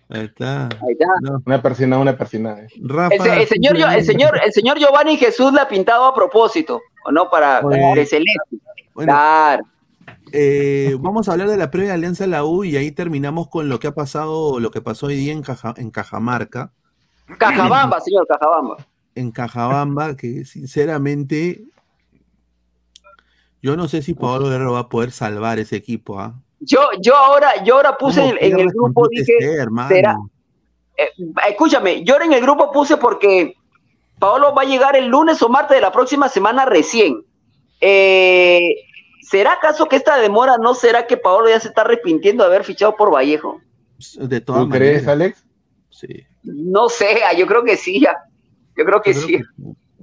Ahí 0.10 0.26
está. 0.26 0.66
Ahí 0.66 0.92
está. 0.92 1.18
Una 1.46 1.62
persona, 1.62 1.98
una 2.00 2.18
persona. 2.18 2.58
Rafa, 2.82 3.16
El, 3.16 3.22
se- 3.22 3.42
el 3.44 3.48
señor, 3.48 3.78
el, 3.78 4.04
señor, 4.04 4.40
el 4.46 4.52
señor 4.52 4.78
Giovanni 4.80 5.16
Jesús 5.18 5.54
la 5.54 5.64
ha 5.64 5.68
pintado 5.68 6.06
a 6.06 6.14
propósito, 6.14 6.82
¿o 7.06 7.12
no? 7.12 7.30
Para 7.30 7.62
Bueno. 7.62 7.96
de 7.96 8.06
celeste. 8.06 8.58
Bueno. 8.94 9.12
Claro. 9.14 9.64
eh, 10.34 10.96
vamos 11.00 11.30
a 11.30 11.32
hablar 11.32 11.50
de 11.50 11.58
la 11.58 11.72
previa 11.72 11.90
de 11.90 11.96
Alianza 11.96 12.26
de 12.26 12.30
la 12.32 12.44
U 12.44 12.64
y 12.64 12.76
ahí 12.78 12.92
terminamos 12.92 13.48
con 13.48 13.70
lo 13.70 13.80
que 13.80 13.88
ha 13.88 13.96
pasado, 13.96 14.60
lo 14.60 14.70
que 14.72 14.82
pasó 14.82 15.08
hoy 15.08 15.16
día 15.16 15.32
en, 15.34 15.42
Caja- 15.42 15.74
en 15.78 15.90
Cajamarca, 15.92 16.74
Cajabamba, 17.38 18.00
señor, 18.02 18.26
Cajabamba. 18.28 18.78
en 19.16 19.32
Cajabamba, 19.32 20.16
que 20.16 20.46
sinceramente 20.46 21.64
yo 23.62 23.78
no 23.78 23.88
sé 23.88 24.02
si 24.02 24.14
Pablo 24.14 24.50
Guerrero 24.50 24.74
va 24.74 24.80
a 24.80 24.90
poder 24.90 25.12
salvar 25.12 25.60
ese 25.60 25.78
equipo, 25.78 26.20
¿ah? 26.20 26.34
Yo, 26.60 26.80
yo 27.02 27.16
ahora, 27.16 27.64
yo 27.64 27.76
ahora 27.76 27.98
puse 27.98 28.22
¿Cómo 28.22 28.34
en, 28.34 28.54
en 28.54 28.60
el 28.60 28.68
grupo, 28.70 29.08
dije, 29.10 29.34
UTC, 29.38 29.60
hermano? 29.60 29.90
será, 29.90 30.18
eh, 30.98 31.10
escúchame, 31.50 32.04
yo 32.04 32.14
ahora 32.14 32.26
en 32.26 32.34
el 32.34 32.42
grupo 32.42 32.72
puse 32.72 32.98
porque 32.98 33.56
Paolo 34.20 34.54
va 34.54 34.62
a 34.62 34.66
llegar 34.66 34.96
el 34.96 35.08
lunes 35.08 35.42
o 35.42 35.50
martes 35.50 35.76
de 35.76 35.82
la 35.82 35.92
próxima 35.92 36.30
semana 36.30 36.66
recién. 36.66 37.26
Eh, 37.82 38.76
¿Será 39.22 39.54
acaso 39.54 39.88
que 39.88 39.96
esta 39.96 40.18
demora 40.18 40.58
no 40.58 40.74
será 40.74 41.08
que 41.08 41.18
Paolo 41.18 41.50
ya 41.50 41.60
se 41.60 41.70
está 41.70 41.82
arrepintiendo 41.82 42.44
de 42.44 42.48
haber 42.50 42.64
fichado 42.64 42.96
por 42.96 43.14
Vallejo? 43.14 43.60
De 44.18 44.42
todas 44.42 44.64
¿Tú 44.64 44.70
crees. 44.70 45.08
Alex? 45.08 45.46
Sí. 45.90 46.26
No 46.44 46.90
sé, 46.90 47.22
ah, 47.28 47.34
yo 47.34 47.48
creo 47.48 47.64
que 47.64 47.78
sí, 47.78 48.00
ya. 48.02 48.18
Yo 48.76 48.86
creo 48.86 49.02
que 49.02 49.14
sí. 49.14 49.40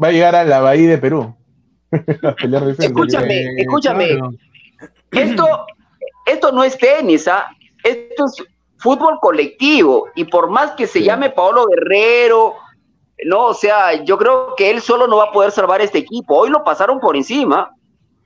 Va 0.02 0.08
a 0.08 0.12
llegar 0.12 0.34
a 0.34 0.44
la 0.44 0.60
Bahía 0.60 0.90
de 0.90 0.98
Perú. 0.98 1.34
a 2.22 2.32
pelear 2.34 2.64
defensa. 2.64 2.86
Escúchame, 2.86 3.42
Eh, 3.42 3.54
escúchame. 3.58 4.08
claro. 4.08 4.30
Esto, 5.10 5.66
esto 6.26 6.52
no 6.52 6.62
es 6.64 6.78
tenis, 6.78 7.26
¿ah? 7.28 7.46
Esto 7.82 8.26
es 8.26 8.44
fútbol 8.78 9.18
colectivo. 9.20 10.08
Y 10.14 10.24
por 10.24 10.48
más 10.50 10.72
que 10.72 10.86
se 10.86 11.02
llame 11.02 11.30
Paolo 11.30 11.66
Guerrero, 11.66 12.54
no, 13.26 13.46
o 13.46 13.54
sea, 13.54 14.02
yo 14.04 14.16
creo 14.16 14.54
que 14.56 14.70
él 14.70 14.80
solo 14.80 15.06
no 15.06 15.16
va 15.16 15.24
a 15.24 15.32
poder 15.32 15.50
salvar 15.50 15.80
este 15.80 15.98
equipo. 15.98 16.36
Hoy 16.36 16.50
lo 16.50 16.64
pasaron 16.64 17.00
por 17.00 17.16
encima. 17.16 17.74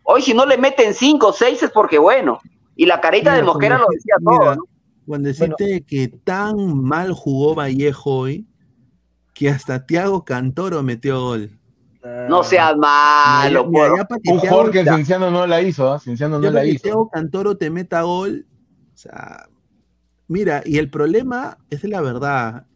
Hoy 0.04 0.22
si 0.22 0.34
no 0.34 0.44
le 0.44 0.58
meten 0.58 0.94
cinco 0.94 1.28
o 1.28 1.32
seis 1.32 1.62
es 1.62 1.70
porque 1.70 1.98
bueno. 1.98 2.38
Y 2.76 2.86
la 2.86 3.00
carita 3.00 3.30
Mira, 3.30 3.36
de 3.36 3.42
Mosquera 3.44 3.76
cuando 3.76 3.86
lo 3.90 3.94
decía 3.94 4.14
todo, 4.22 4.38
mira, 4.38 4.56
¿no? 4.56 4.62
Cuando 5.06 5.28
deciste 5.28 5.82
que 5.86 6.08
tan 6.08 6.82
mal 6.82 7.12
jugó 7.12 7.54
Vallejo 7.54 8.10
hoy, 8.10 8.46
que 9.34 9.50
hasta 9.50 9.84
Thiago 9.84 10.24
Cantoro 10.24 10.82
metió 10.82 11.20
gol. 11.20 11.58
No 12.28 12.42
seas 12.44 12.76
malo, 12.76 13.66
Mira, 13.66 13.88
por- 13.88 14.08
pa' 14.08 14.18
que 14.22 14.30
Un 14.30 14.70
que 14.70 14.84
Cienciano 14.84 15.30
no 15.30 15.46
la 15.46 15.62
hizo, 15.62 15.90
¿ah? 15.92 15.98
Cienciano 15.98 16.38
no 16.38 16.50
la 16.50 16.62
que 16.62 16.68
hizo. 16.68 16.82
Thiago 16.82 17.08
Cantoro 17.10 17.56
te 17.56 17.70
meta 17.70 18.02
gol. 18.02 18.46
O 18.94 18.96
sea, 18.96 19.48
mira, 20.28 20.62
y 20.64 20.78
el 20.78 20.90
problema 20.90 21.58
es 21.70 21.82
la 21.84 22.00
verdad. 22.00 22.66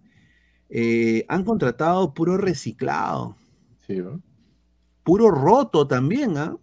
eh, 0.71 1.25
han 1.29 1.45
contratado 1.45 2.13
puro 2.13 2.37
reciclado. 2.37 3.37
Sí, 3.87 3.97
¿no? 3.97 4.21
Puro 5.03 5.31
roto 5.31 5.87
también, 5.87 6.37
¿ah? 6.37 6.57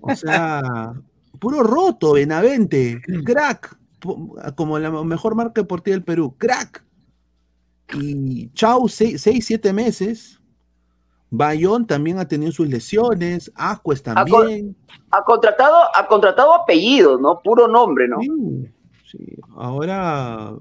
O 0.00 0.14
sea, 0.14 0.94
puro 1.40 1.62
roto, 1.62 2.12
Benavente, 2.14 3.02
crack, 3.24 3.76
como 4.56 4.78
la 4.78 4.90
mejor 4.90 5.34
marca 5.34 5.60
deportiva 5.60 5.94
del 5.94 6.04
Perú, 6.04 6.34
crack. 6.38 6.84
Y 7.94 8.50
Chau, 8.54 8.88
seis, 8.88 9.20
seis, 9.22 9.44
siete 9.46 9.72
meses. 9.72 10.40
Bayón 11.30 11.86
también 11.86 12.18
ha 12.18 12.28
tenido 12.28 12.52
sus 12.52 12.68
lesiones, 12.68 13.50
con- 14.02 14.14
también. 14.14 14.76
ha 15.10 15.22
contratado, 15.24 15.76
ha 15.94 16.06
contratado 16.06 16.54
apellidos, 16.54 17.20
¿no? 17.20 17.40
Puro 17.42 17.66
nombre, 17.66 18.06
¿no? 18.06 18.18
Ahora, 19.56 20.52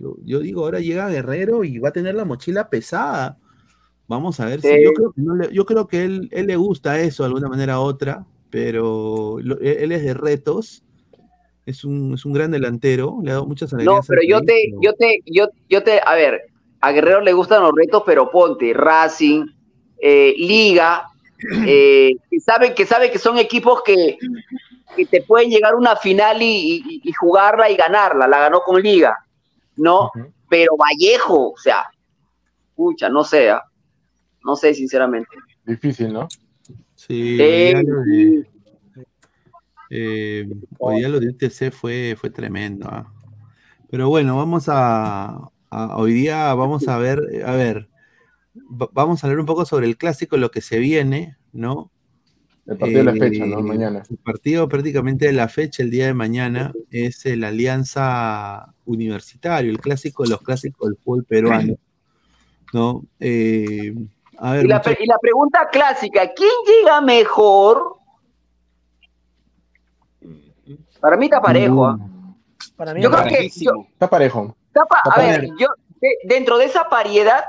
yo, 0.00 0.16
yo 0.24 0.40
digo, 0.40 0.64
ahora 0.64 0.80
llega 0.80 1.08
Guerrero 1.08 1.64
y 1.64 1.78
va 1.78 1.90
a 1.90 1.92
tener 1.92 2.14
la 2.14 2.24
mochila 2.24 2.68
pesada. 2.68 3.38
Vamos 4.08 4.40
a 4.40 4.46
ver 4.46 4.60
si 4.60 4.68
Sí. 4.68 4.74
yo 4.84 4.92
creo 4.92 5.12
que, 5.12 5.20
no 5.22 5.34
le- 5.36 5.52
yo 5.52 5.64
creo 5.64 5.86
que 5.86 6.04
él, 6.04 6.28
él 6.32 6.46
le 6.46 6.56
gusta 6.56 6.98
eso 7.00 7.22
de 7.22 7.28
alguna 7.28 7.48
manera 7.48 7.78
u 7.78 7.82
otra, 7.84 8.26
pero 8.50 9.36
lo- 9.40 9.58
él, 9.60 9.76
él 9.78 9.92
es 9.92 10.02
de 10.02 10.14
retos, 10.14 10.82
es 11.66 11.84
un, 11.84 12.14
es 12.14 12.24
un 12.24 12.32
gran 12.32 12.50
delantero, 12.50 13.18
le 13.22 13.30
ha 13.30 13.34
dado 13.34 13.46
muchas 13.46 13.72
alegrías. 13.72 13.96
No, 13.96 14.02
pero 14.08 14.22
yo 14.26 14.38
país, 14.38 14.46
te, 14.46 14.62
pero- 14.70 14.80
yo 14.82 14.92
te, 14.94 15.18
yo, 15.26 15.48
yo 15.68 15.82
te, 15.82 16.00
a 16.04 16.14
ver, 16.14 16.40
a 16.80 16.92
Guerrero 16.92 17.20
le 17.20 17.32
gustan 17.32 17.62
los 17.62 17.72
retos, 17.74 18.02
pero 18.06 18.30
ponte, 18.30 18.72
Racing, 18.72 19.46
eh, 20.00 20.34
Liga, 20.38 21.04
eh, 21.66 22.12
que 22.30 22.40
sabe 22.40 22.74
que 22.74 22.86
sabe 22.86 23.10
que 23.10 23.18
son 23.18 23.38
equipos 23.38 23.82
que, 23.84 24.16
que 24.96 25.06
te 25.06 25.22
pueden 25.22 25.50
llegar 25.50 25.74
a 25.74 25.76
una 25.76 25.96
final 25.96 26.40
y, 26.42 26.82
y- 26.86 27.00
y 27.04 27.12
jugarla 27.12 27.70
y 27.70 27.76
ganarla, 27.76 28.26
la 28.26 28.38
ganó 28.40 28.60
con 28.60 28.80
Liga, 28.82 29.16
¿no? 29.76 30.10
Pero 30.48 30.72
Vallejo, 30.76 31.50
o 31.52 31.56
sea, 31.56 31.84
escucha, 32.70 33.08
no 33.08 33.22
sé, 33.24 33.50
¿ah? 33.50 33.62
no 34.44 34.56
sé 34.56 34.74
sinceramente. 34.74 35.28
Difícil, 35.64 36.12
¿no? 36.12 36.26
Sí, 36.96 37.36
Sí, 37.36 37.40
hoy 37.40 37.64
día 37.64 37.82
lo 37.82 38.00
de, 38.02 38.46
eh, 39.90 40.48
hoy 40.78 40.98
día 41.00 41.08
lo 41.08 41.20
de 41.20 41.28
UTC 41.28 41.70
fue, 41.72 42.16
fue 42.18 42.30
tremendo. 42.30 42.88
ah. 42.90 43.12
Pero 43.90 44.08
bueno, 44.08 44.36
vamos 44.36 44.68
a, 44.68 45.50
a- 45.70 45.96
hoy 45.96 46.12
día 46.12 46.54
vamos 46.54 46.86
a 46.88 46.96
ver, 46.98 47.20
eh, 47.32 47.42
a 47.44 47.52
ver, 47.52 47.88
va- 48.56 48.88
vamos 48.92 49.22
a 49.22 49.26
hablar 49.26 49.40
un 49.40 49.46
poco 49.46 49.64
sobre 49.64 49.86
el 49.86 49.96
clásico, 49.96 50.36
lo 50.36 50.50
que 50.50 50.60
se 50.60 50.78
viene, 50.78 51.36
¿no? 51.52 51.90
El 52.66 52.76
partido 52.78 52.98
de 53.00 53.04
la 53.04 53.16
Eh, 53.16 53.18
fecha, 53.30 53.46
¿no? 53.46 53.60
Mañana. 53.62 54.02
El 54.08 54.16
partido 54.18 54.68
prácticamente 54.68 55.26
de 55.26 55.32
la 55.32 55.48
fecha, 55.48 55.82
el 55.82 55.90
día 55.90 56.06
de 56.06 56.14
mañana, 56.14 56.72
es 56.90 57.26
el 57.26 57.42
Alianza 57.42 58.72
Universitario, 58.84 59.70
el 59.72 59.80
clásico 59.80 60.22
de 60.22 60.28
los 60.30 60.40
clásicos 60.42 60.88
del 60.88 60.98
fútbol 60.98 61.24
peruano, 61.24 61.74
¿no? 62.72 63.04
Eh, 63.18 63.92
a 64.38 64.52
ver, 64.52 64.64
Y 64.64 64.68
la, 64.68 64.76
muchachos, 64.76 64.94
pre- 64.96 65.04
y 65.04 65.06
la 65.08 65.18
pregunta 65.20 65.68
clásica, 65.72 66.32
¿quién 66.34 66.50
llega 66.66 67.00
mejor? 67.00 67.96
Para 71.00 71.16
mí 71.16 71.26
está 71.26 71.40
parejo. 71.40 71.86
¿ah? 71.86 71.98
Para 72.76 72.94
mí 72.94 73.02
Yo 73.02 73.10
creo 73.10 73.24
que 73.24 73.48
yo- 73.48 73.86
Está 73.92 74.08
parejo. 74.08 74.56
está 74.68 74.84
pa- 74.84 75.00
Está 75.04 75.20
a 75.20 75.26
ver, 75.26 75.48
yo 75.58 75.68
de- 76.00 76.16
dentro 76.24 76.58
de 76.58 76.64
esa 76.66 76.88
paridad, 76.88 77.42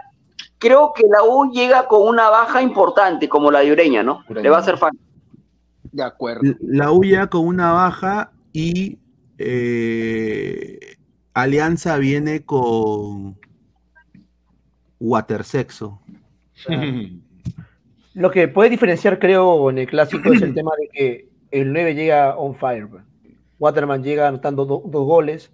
creo 0.57 0.94
que 0.94 1.03
la 1.10 1.23
U 1.23 1.52
llega 1.52 1.88
con 1.88 2.07
una 2.07 2.30
baja 2.30 2.61
importante, 2.61 3.28
como 3.30 3.52
la 3.52 3.60
de 3.60 3.72
Ureña, 3.72 4.03
¿no? 4.03 4.23
Le 4.30 4.49
va 4.49 4.57
a 4.57 4.60
hacer 4.61 4.78
falta. 4.78 4.98
De 5.91 6.03
acuerdo. 6.03 6.41
la 6.61 6.91
UYA 6.94 7.28
con 7.28 7.45
una 7.45 7.73
baja 7.73 8.32
y 8.53 8.98
eh, 9.38 10.80
Alianza 11.34 11.98
viene 11.98 12.45
con 12.45 13.38
Watersexo. 14.99 15.99
Lo 18.14 18.30
que 18.32 18.48
puede 18.49 18.69
diferenciar, 18.69 19.19
creo, 19.19 19.69
en 19.69 19.78
el 19.80 19.88
clásico 19.88 20.34
es 20.34 20.41
el 20.41 20.53
tema 20.53 20.72
de 20.80 20.90
que 20.90 21.30
el 21.52 21.72
9 21.73 21.95
llega 21.95 22.36
on 22.38 22.56
fire. 22.56 22.88
Waterman 23.62 24.04
llega 24.04 24.28
anotando 24.28 24.66
do- 24.66 24.82
dos 24.86 25.06
goles. 25.06 25.52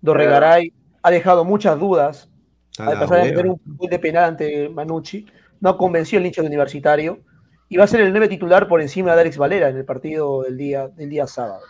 Dorregaray 0.00 0.72
ha 1.02 1.10
dejado 1.10 1.44
muchas 1.44 1.78
dudas 1.78 2.30
A 2.78 2.86
al 2.86 2.94
la 2.94 3.00
pasar 3.00 3.18
a 3.18 3.22
hueva. 3.22 3.34
meter 3.36 3.50
un 3.50 3.60
gol 3.76 3.90
de 3.90 3.98
penal 3.98 4.24
ante 4.24 4.68
Manucci, 4.70 5.26
no 5.60 5.76
convenció 5.76 6.18
el 6.18 6.26
hincha 6.26 6.40
de 6.42 6.48
universitario 6.48 7.20
y 7.68 7.76
va 7.76 7.84
a 7.84 7.86
ser 7.86 8.00
el 8.00 8.10
9 8.12 8.28
titular 8.28 8.66
por 8.66 8.80
encima 8.80 9.14
de 9.14 9.20
Alex 9.20 9.36
Valera 9.36 9.68
en 9.68 9.76
el 9.76 9.84
partido 9.84 10.42
del 10.42 10.56
día, 10.56 10.88
del 10.88 11.10
día 11.10 11.26
sábado. 11.26 11.60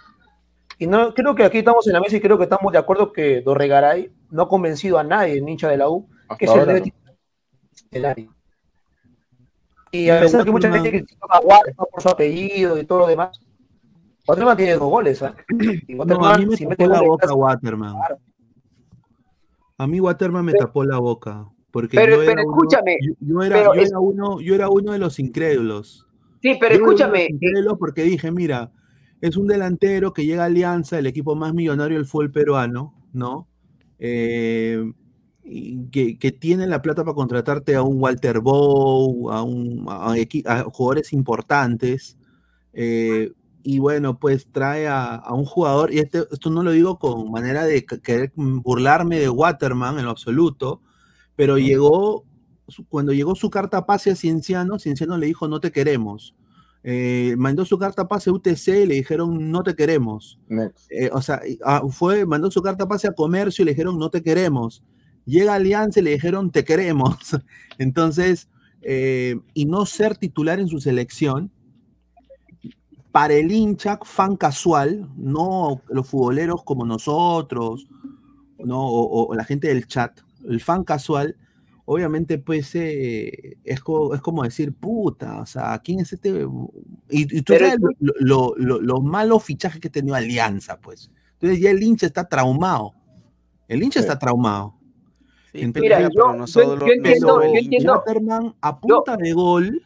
Y 0.78 0.86
no, 0.86 1.12
creo 1.12 1.34
que 1.34 1.44
aquí 1.44 1.58
estamos 1.58 1.86
en 1.88 1.92
la 1.94 2.00
mesa 2.00 2.16
y 2.16 2.20
creo 2.20 2.38
que 2.38 2.44
estamos 2.44 2.72
de 2.72 2.78
acuerdo 2.78 3.12
que 3.12 3.42
Dorregaray 3.42 4.10
no 4.30 4.42
ha 4.44 4.48
convencido 4.48 4.96
a 4.98 5.02
nadie, 5.04 5.34
el 5.38 5.46
hincha 5.48 5.68
de 5.68 5.76
la 5.76 5.90
U, 5.90 6.08
que 6.38 6.44
es 6.46 6.50
el 6.52 6.60
ahora 6.60 6.72
9 6.72 6.78
no. 6.80 6.84
titular 6.84 7.14
del 7.90 8.04
área. 8.06 8.28
Y 9.92 10.08
a 10.08 10.20
pesar 10.20 10.40
de 10.40 10.44
que 10.46 10.50
mucha 10.52 10.72
gente 10.72 10.88
critica 10.90 11.26
a 11.28 11.40
Waterman 11.40 11.86
por 11.90 12.00
su 12.00 12.08
apellido 12.08 12.78
y 12.78 12.86
todo 12.86 13.00
lo 13.00 13.06
demás, 13.08 13.40
Waterman 14.26 14.56
tiene 14.56 14.72
dos 14.74 14.90
goles. 14.90 15.22
¿ah? 15.22 15.34
Y 15.88 15.94
No, 15.94 16.24
a 16.24 16.38
mí 16.38 16.46
me 16.46 16.56
si 16.56 16.66
tapó 16.66 16.86
la 16.86 17.02
boca 17.02 17.34
Waterman. 17.34 17.94
A 19.78 19.86
mí 19.86 20.00
Waterman 20.00 20.44
me 20.44 20.52
tapó 20.52 20.84
la 20.84 20.98
boca. 20.98 21.46
Porque 21.70 21.96
Pero- 21.96 22.16
yo, 22.16 22.22
era 22.22 22.32
pero 22.34 22.48
uno, 22.48 22.56
escúchame, 22.56 22.98
yo, 23.00 23.12
yo 23.20 23.42
era, 23.42 23.56
pero 23.56 23.74
yo, 23.74 23.80
es- 23.80 23.90
era 23.90 24.00
uno, 24.00 24.40
yo 24.40 24.54
era 24.54 24.68
uno 24.68 24.92
de 24.92 24.98
los 24.98 25.18
incrédulos. 25.20 26.06
Sí, 26.42 26.56
pero 26.60 26.74
Yo 26.76 26.82
escúchame, 26.84 27.26
incrédulos 27.30 27.78
porque 27.78 28.02
dije, 28.02 28.30
mira, 28.32 28.72
es 29.20 29.36
un 29.36 29.46
delantero 29.46 30.12
que 30.12 30.24
llega 30.26 30.42
a 30.42 30.46
Alianza, 30.46 30.98
el 30.98 31.06
equipo 31.06 31.36
más 31.36 31.54
millonario 31.54 31.96
del 31.98 32.06
fútbol 32.06 32.32
peruano, 32.32 32.94
¿no? 33.12 33.46
Eh, 34.00 34.92
que, 35.92 36.18
que 36.18 36.32
tiene 36.32 36.66
la 36.66 36.82
plata 36.82 37.04
para 37.04 37.14
contratarte 37.14 37.74
a 37.76 37.82
un 37.82 38.00
Walter 38.02 38.40
Bow, 38.40 39.30
a, 39.30 39.42
un, 39.42 39.84
a, 39.88 40.16
equi- 40.16 40.46
a 40.46 40.64
jugadores 40.64 41.12
importantes. 41.12 42.16
eh, 42.72 43.30
y 43.62 43.78
bueno, 43.78 44.18
pues 44.18 44.48
trae 44.52 44.88
a, 44.88 45.14
a 45.16 45.34
un 45.34 45.44
jugador, 45.44 45.92
y 45.92 45.98
este- 45.98 46.24
esto 46.30 46.50
no 46.50 46.62
lo 46.62 46.72
digo 46.72 46.98
con 46.98 47.30
manera 47.30 47.64
de 47.64 47.84
que- 47.86 48.00
querer 48.00 48.32
burlarme 48.36 49.18
de 49.20 49.28
Waterman 49.28 49.98
en 49.98 50.04
lo 50.06 50.10
absoluto, 50.10 50.82
pero 51.36 51.58
llegó, 51.58 52.24
cuando 52.88 53.12
llegó 53.12 53.34
su 53.34 53.50
carta 53.50 53.86
pase 53.86 54.10
a 54.12 54.16
Cienciano, 54.16 54.78
Cienciano 54.78 55.16
le 55.18 55.26
dijo 55.26 55.48
no 55.48 55.60
te 55.60 55.72
queremos. 55.72 56.34
Eh, 56.82 57.34
mandó 57.36 57.64
su 57.66 57.76
carta 57.78 58.08
pase 58.08 58.30
a 58.30 58.32
UTC 58.32 58.68
y 58.84 58.86
le 58.86 58.94
dijeron 58.94 59.50
no 59.50 59.62
te 59.62 59.74
queremos. 59.74 60.38
Eh, 60.90 61.10
o 61.12 61.20
sea, 61.20 61.40
ah, 61.64 61.82
fue, 61.90 62.24
mandó 62.26 62.50
su 62.50 62.62
carta 62.62 62.88
pase 62.88 63.06
a 63.08 63.12
Comercio 63.12 63.62
y 63.62 63.66
le 63.66 63.72
dijeron 63.72 63.98
no 63.98 64.08
te 64.10 64.22
queremos. 64.22 64.82
Llega 65.26 65.52
a 65.52 65.56
Alianza 65.56 66.00
y 66.00 66.02
le 66.04 66.12
dijeron 66.12 66.50
te 66.50 66.64
queremos. 66.64 67.16
Entonces, 67.78 68.48
eh, 68.82 69.36
y 69.52 69.66
no 69.66 69.84
ser 69.84 70.16
titular 70.16 70.58
en 70.58 70.68
su 70.68 70.80
selección, 70.80 71.50
para 73.12 73.34
el 73.34 73.50
hincha 73.50 73.98
fan 74.02 74.36
casual, 74.36 75.08
no 75.16 75.82
los 75.88 76.06
futboleros 76.08 76.62
como 76.64 76.84
nosotros, 76.86 77.86
¿no? 78.58 78.80
o, 78.86 79.26
o 79.28 79.34
la 79.34 79.44
gente 79.44 79.68
del 79.68 79.86
chat, 79.86 80.20
el 80.48 80.60
fan 80.60 80.84
casual, 80.84 81.36
obviamente 81.86 82.38
pues 82.38 82.72
eh, 82.76 83.56
es, 83.64 83.80
co- 83.80 84.14
es 84.14 84.20
como 84.20 84.42
decir, 84.44 84.72
puta, 84.74 85.40
o 85.40 85.46
sea, 85.46 85.78
¿quién 85.82 86.00
es 86.00 86.12
este? 86.12 86.46
Y, 87.08 87.36
y 87.38 87.42
tú 87.42 87.52
Pero 87.54 87.66
sabes 87.66 87.80
lo- 87.98 88.14
lo- 88.20 88.54
lo- 88.56 88.80
los 88.80 89.02
malos 89.02 89.42
fichajes 89.42 89.80
que 89.80 89.88
ha 89.88 89.92
tenido 89.92 90.14
Alianza, 90.14 90.78
pues. 90.80 91.10
Entonces 91.32 91.58
ya 91.60 91.70
el 91.70 91.82
hincha 91.82 92.06
está 92.06 92.28
traumado. 92.28 92.92
El 93.66 93.82
hincha 93.82 93.98
está 94.00 94.18
traumado. 94.18 94.74
Entonces, 95.52 95.82
Mira, 95.82 96.00
yo- 96.02 96.08
yo- 96.46 96.76
yo 96.86 96.92
entiendo- 96.92 97.40
yo 97.42 97.58
entiendo- 97.58 97.92
Waterman 97.94 98.54
a 98.60 98.78
punta 98.78 99.16
de 99.16 99.32
gol 99.32 99.82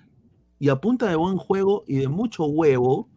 y 0.59 0.69
a 0.69 0.77
punta 0.77 1.07
de 1.09 1.17
buen 1.17 1.37
juego 1.39 1.85
y 1.87 1.97
de 1.97 2.09
mucho 2.09 2.45
huevo, 2.45 3.09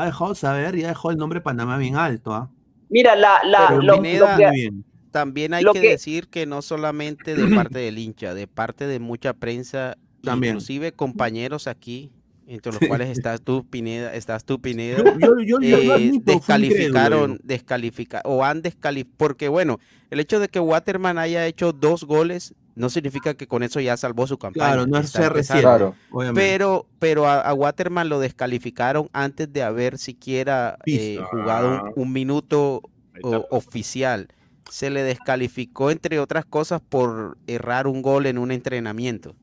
ha 0.00 0.06
dejado 0.06 0.34
saber 0.34 0.76
y 0.76 0.84
ha 0.84 0.88
dejado 0.88 1.10
el 1.10 1.16
nombre 1.16 1.40
Panamá 1.40 1.76
bien 1.78 1.96
alto. 1.96 2.32
¿ah? 2.34 2.50
Mira, 2.88 3.16
la, 3.16 3.40
la, 3.44 3.70
lo, 3.72 3.96
Pineda- 3.96 4.32
lo 4.38 4.50
que-. 4.52 4.70
También 5.10 5.54
hay 5.54 5.64
Lo 5.64 5.72
que, 5.72 5.80
que- 5.80 5.88
decir 5.90 6.28
que 6.28 6.44
no 6.46 6.60
solamente 6.62 7.34
de 7.34 7.54
parte 7.54 7.78
del 7.78 7.98
hincha, 7.98 8.34
de 8.34 8.46
parte 8.46 8.86
de 8.86 9.00
mucha 9.00 9.32
prensa, 9.32 9.96
También. 10.22 10.52
inclusive 10.54 10.92
compañeros 10.92 11.66
aquí, 11.66 12.12
entre 12.46 12.72
los 12.72 12.80
cuales 12.86 13.08
estás 13.10 13.40
tú, 13.42 13.66
Pineda, 13.68 14.14
estás 14.14 14.44
tú, 14.44 14.60
Pineda, 14.60 14.98
Yo- 14.98 15.18
yo- 15.18 15.40
yo- 15.40 15.60
yo 15.60 15.78
eh, 15.78 15.92
admito, 15.92 16.32
descalificaron, 16.32 17.20
incrédulo. 17.32 17.40
descalifica 17.44 18.22
o 18.24 18.44
han 18.44 18.62
descalificado, 18.62 19.14
porque 19.16 19.48
bueno, 19.48 19.80
el 20.10 20.20
hecho 20.20 20.40
de 20.40 20.48
que 20.48 20.60
Waterman 20.60 21.18
haya 21.18 21.46
hecho 21.46 21.72
dos 21.72 22.04
goles 22.04 22.54
no 22.78 22.88
significa 22.90 23.34
que 23.34 23.46
con 23.46 23.62
eso 23.62 23.80
ya 23.80 23.96
salvó 23.96 24.26
su 24.26 24.38
campaña. 24.38 24.66
Claro, 24.72 24.86
no 24.86 24.98
es 24.98 25.06
está 25.06 25.20
CR7, 25.22 25.26
empezando. 25.26 25.60
Claro. 25.62 25.94
Pero, 26.34 26.86
pero 26.98 27.26
a, 27.26 27.40
a 27.40 27.52
Waterman 27.54 28.08
lo 28.08 28.20
descalificaron 28.20 29.08
antes 29.12 29.52
de 29.52 29.62
haber 29.62 29.98
siquiera 29.98 30.78
eh, 30.86 31.18
jugado 31.30 31.68
Ah. 31.68 31.92
un, 31.96 32.02
un 32.04 32.12
minuto 32.12 32.82
o- 33.22 33.46
oficial. 33.50 34.28
Se 34.70 34.90
le 34.90 35.02
descalificó, 35.02 35.90
entre 35.90 36.20
otras 36.20 36.44
cosas, 36.44 36.80
por 36.86 37.36
errar 37.46 37.86
un 37.86 38.00
gol 38.02 38.26
en 38.26 38.38
un 38.38 38.50
entrenamiento. 38.50 39.34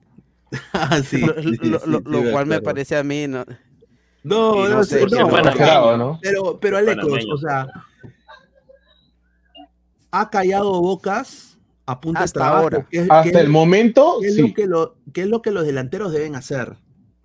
Ah, 0.73 1.01
sí, 1.01 1.19
Lo, 1.19 1.33
sí, 1.41 1.43
lo- 1.43 1.79
sí, 1.79 1.89
lo- 1.89 1.97
sí, 1.99 2.03
lo 2.05 2.21
me 2.21 2.31
cual 2.31 2.45
me 2.45 2.61
parece 2.61 2.95
a 2.97 3.03
mí. 3.03 3.27
No, 3.27 3.43
No, 4.23 4.67
no, 4.69 4.83
sé, 4.83 5.05
no. 5.05 5.97
¿no? 5.97 6.19
Pero, 6.21 6.59
pero 6.59 6.77
Alecos, 6.77 7.25
o 7.31 7.37
sea, 7.37 7.67
ha 10.11 10.29
callado 10.29 10.81
bocas 10.81 11.54
a 11.85 12.01
punta 12.01 12.21
de 12.21 12.25
Hasta 12.25 12.39
trabajo. 12.39 12.63
ahora. 12.63 12.87
es- 12.91 13.09
Hasta 13.09 13.29
es- 13.29 13.35
el 13.35 13.49
momento, 13.49 14.17
que 14.21 14.27
es, 14.27 14.35
sí. 14.35 14.41
lo 14.41 14.53
que 14.53 14.67
lo, 14.67 14.95
que 15.13 15.21
es 15.21 15.27
lo 15.27 15.41
que 15.41 15.51
los 15.51 15.65
delanteros 15.65 16.11
deben 16.11 16.35
hacer. 16.35 16.69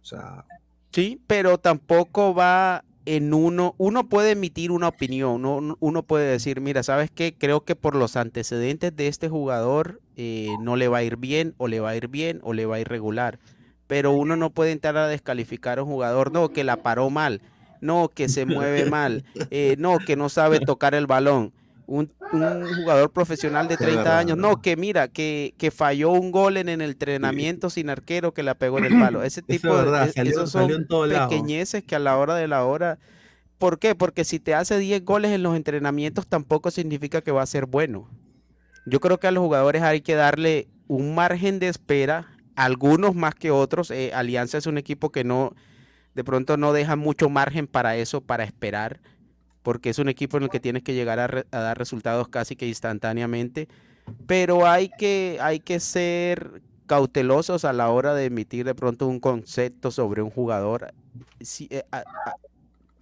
O 0.03 0.05
sea, 0.05 0.45
Sí, 0.93 1.21
pero 1.29 1.59
tampoco 1.59 2.35
va 2.35 2.85
en 3.07 3.33
uno, 3.33 3.75
uno 3.79 4.09
puede 4.09 4.33
emitir 4.33 4.73
una 4.73 4.89
opinión, 4.89 5.45
uno, 5.45 5.77
uno 5.81 6.03
puede 6.03 6.31
decir, 6.31 6.61
mira, 6.61 6.83
¿sabes 6.83 7.11
qué? 7.13 7.35
Creo 7.37 7.61
que 7.65 7.77
por 7.77 7.95
los 7.95 8.17
antecedentes 8.17 8.95
de 8.97 9.07
este 9.07 9.29
jugador 9.29 10.01
eh, 10.17 10.49
no 10.61 10.75
le 10.77 10.89
va 10.89 10.99
a 10.99 11.03
ir 11.05 11.17
bien, 11.17 11.55
o 11.59 11.69
le 11.69 11.79
va 11.81 11.91
a 11.91 11.97
ir 11.97 12.09
bien, 12.09 12.41
o 12.43 12.53
le 12.53 12.67
va 12.67 12.77
a 12.77 12.81
ir 12.81 12.89
regular. 12.89 13.39
Pero 13.87 14.13
uno 14.13 14.37
no 14.37 14.51
puede 14.51 14.73
entrar 14.73 14.97
a 14.97 15.07
descalificar 15.09 15.79
a 15.79 15.83
un 15.85 15.89
jugador, 15.91 16.33
no, 16.33 16.49
que 16.51 16.63
la 16.65 16.77
paró 16.77 17.09
mal, 17.09 17.41
no, 17.81 18.09
que 18.13 18.29
se 18.29 18.45
mueve 18.45 18.85
mal, 18.91 19.25
eh, 19.51 19.77
no, 19.79 19.99
que 19.99 20.17
no 20.17 20.29
sabe 20.29 20.59
tocar 20.61 20.95
el 20.95 21.07
balón. 21.07 21.53
Un, 21.93 22.13
un 22.33 22.73
jugador 22.77 23.11
profesional 23.11 23.67
de 23.67 23.75
Es 23.75 23.81
30 23.81 23.97
verdad, 24.03 24.19
años, 24.21 24.39
no, 24.39 24.63
que 24.63 24.77
mira, 24.77 25.09
que, 25.09 25.55
que 25.59 25.73
falló 25.73 26.13
un 26.13 26.31
gol 26.31 26.57
en 26.57 26.69
el 26.69 26.83
entrenamiento 26.83 27.69
sin 27.69 27.91
arquero 27.91 28.33
que 28.33 28.45
la 28.45 28.55
pegó 28.55 28.79
en 28.79 28.85
el 28.85 28.93
palo. 29.01 29.25
Ese 29.25 29.41
Eso 29.49 29.49
tipo 29.49 29.73
es 29.75 29.79
de 29.81 29.85
verdad, 29.91 30.07
es- 30.09 30.15
salió- 30.15 30.31
esos 30.31 30.51
son 30.53 30.87
lado. 31.09 31.29
pequeñeces 31.29 31.83
que 31.83 31.97
a 31.97 31.99
la 31.99 32.17
hora 32.17 32.37
de 32.37 32.47
la 32.47 32.65
hora. 32.65 33.01
¿Por 33.59 33.81
qué? 33.81 33.97
Porque 33.97 34.23
si 34.25 34.39
te 34.39 34.55
hace 34.55 34.79
10 34.79 35.05
goles 35.05 35.33
en 35.33 35.43
los 35.43 35.57
entrenamientos 35.57 36.29
tampoco 36.29 36.71
significa 36.71 37.23
que 37.23 37.33
va 37.33 37.43
a 37.43 37.47
ser 37.47 37.67
bueno. 37.67 38.09
Yo 38.87 39.01
creo 39.01 39.19
que 39.19 39.27
a 39.27 39.33
los 39.33 39.43
jugadores 39.43 39.83
hay 39.83 40.01
que 40.01 40.15
darle 40.15 40.69
un 40.87 41.17
margen 41.17 41.59
de 41.59 41.67
espera, 41.69 42.29
algunos 42.55 43.17
más 43.17 43.35
que 43.35 43.51
otros. 43.51 43.91
eh, 43.91 44.13
Alianza 44.15 44.59
es 44.59 44.67
un 44.67 44.79
equipo 44.79 45.11
que 45.11 45.25
no, 45.25 45.55
de 46.15 46.23
pronto 46.23 46.57
no 46.57 46.73
deja 46.73 46.95
mucho 46.95 47.29
margen 47.29 47.67
para 47.67 47.97
eso, 47.97 48.21
para 48.21 48.45
esperar, 48.45 49.01
porque 49.63 49.91
es 49.91 49.99
un 49.99 50.09
equipo 50.09 50.37
en 50.37 50.45
el 50.45 50.49
que 50.51 50.61
tienes 50.61 50.83
que 50.83 50.95
llegar 50.95 51.19
a, 51.19 51.27
re- 51.27 51.47
a 51.51 51.59
dar 51.61 51.79
resultados 51.79 52.29
casi 52.29 52.57
que 52.57 52.67
instantáneamente. 52.67 53.69
Pero 54.27 54.67
hay 54.67 54.89
que, 54.99 55.39
hay 55.41 55.61
que 55.61 55.79
ser 55.81 56.63
cautelosos 56.87 57.65
a 57.65 57.73
la 57.73 57.89
hora 57.91 58.15
de 58.15 58.25
emitir 58.25 58.65
de 58.65 58.75
pronto 58.75 59.07
un 59.07 59.21
concepto 59.21 59.91
sobre 59.91 60.23
un 60.23 60.31
jugador. 60.31 60.93
Si, 61.41 61.69
eh, 61.71 61.85
a, 61.93 61.99
a- 61.99 62.35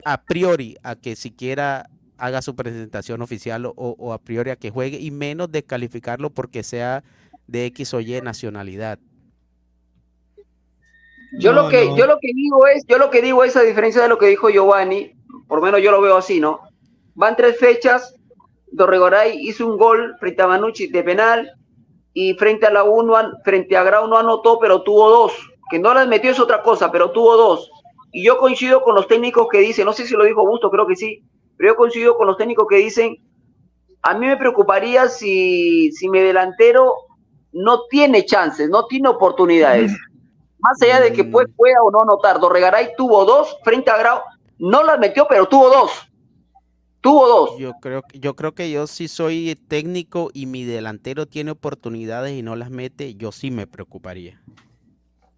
a 0.04 0.22
priori 0.22 0.76
a 0.82 0.94
que 0.96 1.16
siquiera 1.16 1.88
haga 2.18 2.42
su 2.42 2.54
presentación 2.56 3.22
oficial 3.22 3.66
o, 3.66 3.72
o 3.76 4.12
a 4.12 4.18
priori 4.18 4.50
a 4.50 4.56
que 4.56 4.70
juegue 4.70 4.98
y 4.98 5.10
menos 5.10 5.50
descalificarlo 5.52 6.30
porque 6.30 6.62
sea 6.62 7.02
de 7.46 7.66
X 7.66 7.94
o 7.94 8.00
Y 8.00 8.20
nacionalidad. 8.20 8.98
Yo 11.38 11.52
No, 11.52 11.62
lo 11.62 11.68
que 11.68 11.84
no. 11.84 11.96
yo 11.96 12.06
lo 12.06 12.18
que 12.20 12.32
digo 12.34 12.66
es, 12.66 12.84
yo 12.86 12.98
lo 12.98 13.10
que 13.10 13.22
digo 13.22 13.44
es 13.44 13.56
a 13.56 13.62
diferencia 13.62 14.02
de 14.02 14.08
lo 14.08 14.18
que 14.18 14.26
dijo 14.26 14.48
Giovanni, 14.50 15.12
por 15.48 15.58
lo 15.58 15.64
menos 15.64 15.80
yo 15.82 15.90
lo 15.90 16.00
veo 16.00 16.16
así, 16.16 16.40
¿no? 16.40 16.60
Van 17.14 17.34
tres 17.34 17.58
fechas, 17.58 18.14
Dorregoray 18.70 19.38
hizo 19.48 19.66
un 19.66 19.76
gol 19.78 20.14
frente 20.20 20.42
a 20.42 20.46
Manucci 20.46 20.86
de 20.88 21.02
penal 21.02 21.50
y 22.12 22.34
frente 22.34 22.66
a 22.66 22.70
la 22.70 22.84
uno 22.84 23.14
frente 23.44 23.76
a 23.76 23.82
Grau 23.82 24.06
no 24.06 24.18
anotó, 24.18 24.58
pero 24.58 24.82
tuvo 24.82 25.08
dos, 25.10 25.32
que 25.70 25.78
no 25.78 25.94
las 25.94 26.06
metió 26.06 26.30
es 26.30 26.38
otra 26.40 26.62
cosa, 26.62 26.90
pero 26.92 27.10
tuvo 27.10 27.36
dos. 27.36 27.70
Y 28.12 28.24
yo 28.24 28.38
coincido 28.38 28.82
con 28.82 28.94
los 28.94 29.06
técnicos 29.08 29.48
que 29.50 29.58
dicen, 29.58 29.84
no 29.84 29.92
sé 29.92 30.06
si 30.06 30.14
lo 30.14 30.24
dijo 30.24 30.46
Busto, 30.46 30.70
creo 30.70 30.86
que 30.86 30.96
sí, 30.96 31.22
pero 31.56 31.72
yo 31.72 31.76
coincido 31.76 32.16
con 32.16 32.26
los 32.26 32.36
técnicos 32.36 32.66
que 32.68 32.76
dicen, 32.76 33.16
a 34.02 34.14
mí 34.14 34.26
me 34.26 34.36
preocuparía 34.36 35.08
si, 35.08 35.90
si 35.92 36.08
mi 36.08 36.20
delantero 36.20 36.94
no 37.52 37.82
tiene 37.88 38.24
chances, 38.24 38.68
no 38.68 38.86
tiene 38.86 39.08
oportunidades. 39.08 39.92
Más 40.60 40.80
allá 40.82 41.00
de 41.00 41.12
que 41.12 41.24
Mm. 41.24 41.32
pueda 41.32 41.82
o 41.82 41.90
no 41.90 42.02
anotar, 42.02 42.40
Dorregaray 42.40 42.94
tuvo 42.96 43.24
dos 43.24 43.56
frente 43.62 43.90
a 43.90 43.96
Grau, 43.98 44.20
no 44.58 44.82
las 44.82 44.98
metió, 44.98 45.26
pero 45.28 45.46
tuvo 45.46 45.68
dos. 45.68 45.90
Tuvo 47.00 47.26
dos. 47.28 47.50
Yo 47.58 47.74
creo, 47.80 48.02
que- 48.02 48.18
yo 48.18 48.34
creo 48.34 48.52
que 48.54 48.70
yo 48.70 48.86
sí 48.86 49.06
soy 49.08 49.56
técnico 49.68 50.30
y 50.34 50.46
mi 50.46 50.64
delantero 50.64 51.26
tiene 51.26 51.52
oportunidades 51.52 52.36
y 52.36 52.42
no 52.42 52.56
las 52.56 52.70
mete, 52.70 53.14
yo 53.14 53.30
sí 53.32 53.50
me 53.50 53.66
preocuparía. 53.66 54.40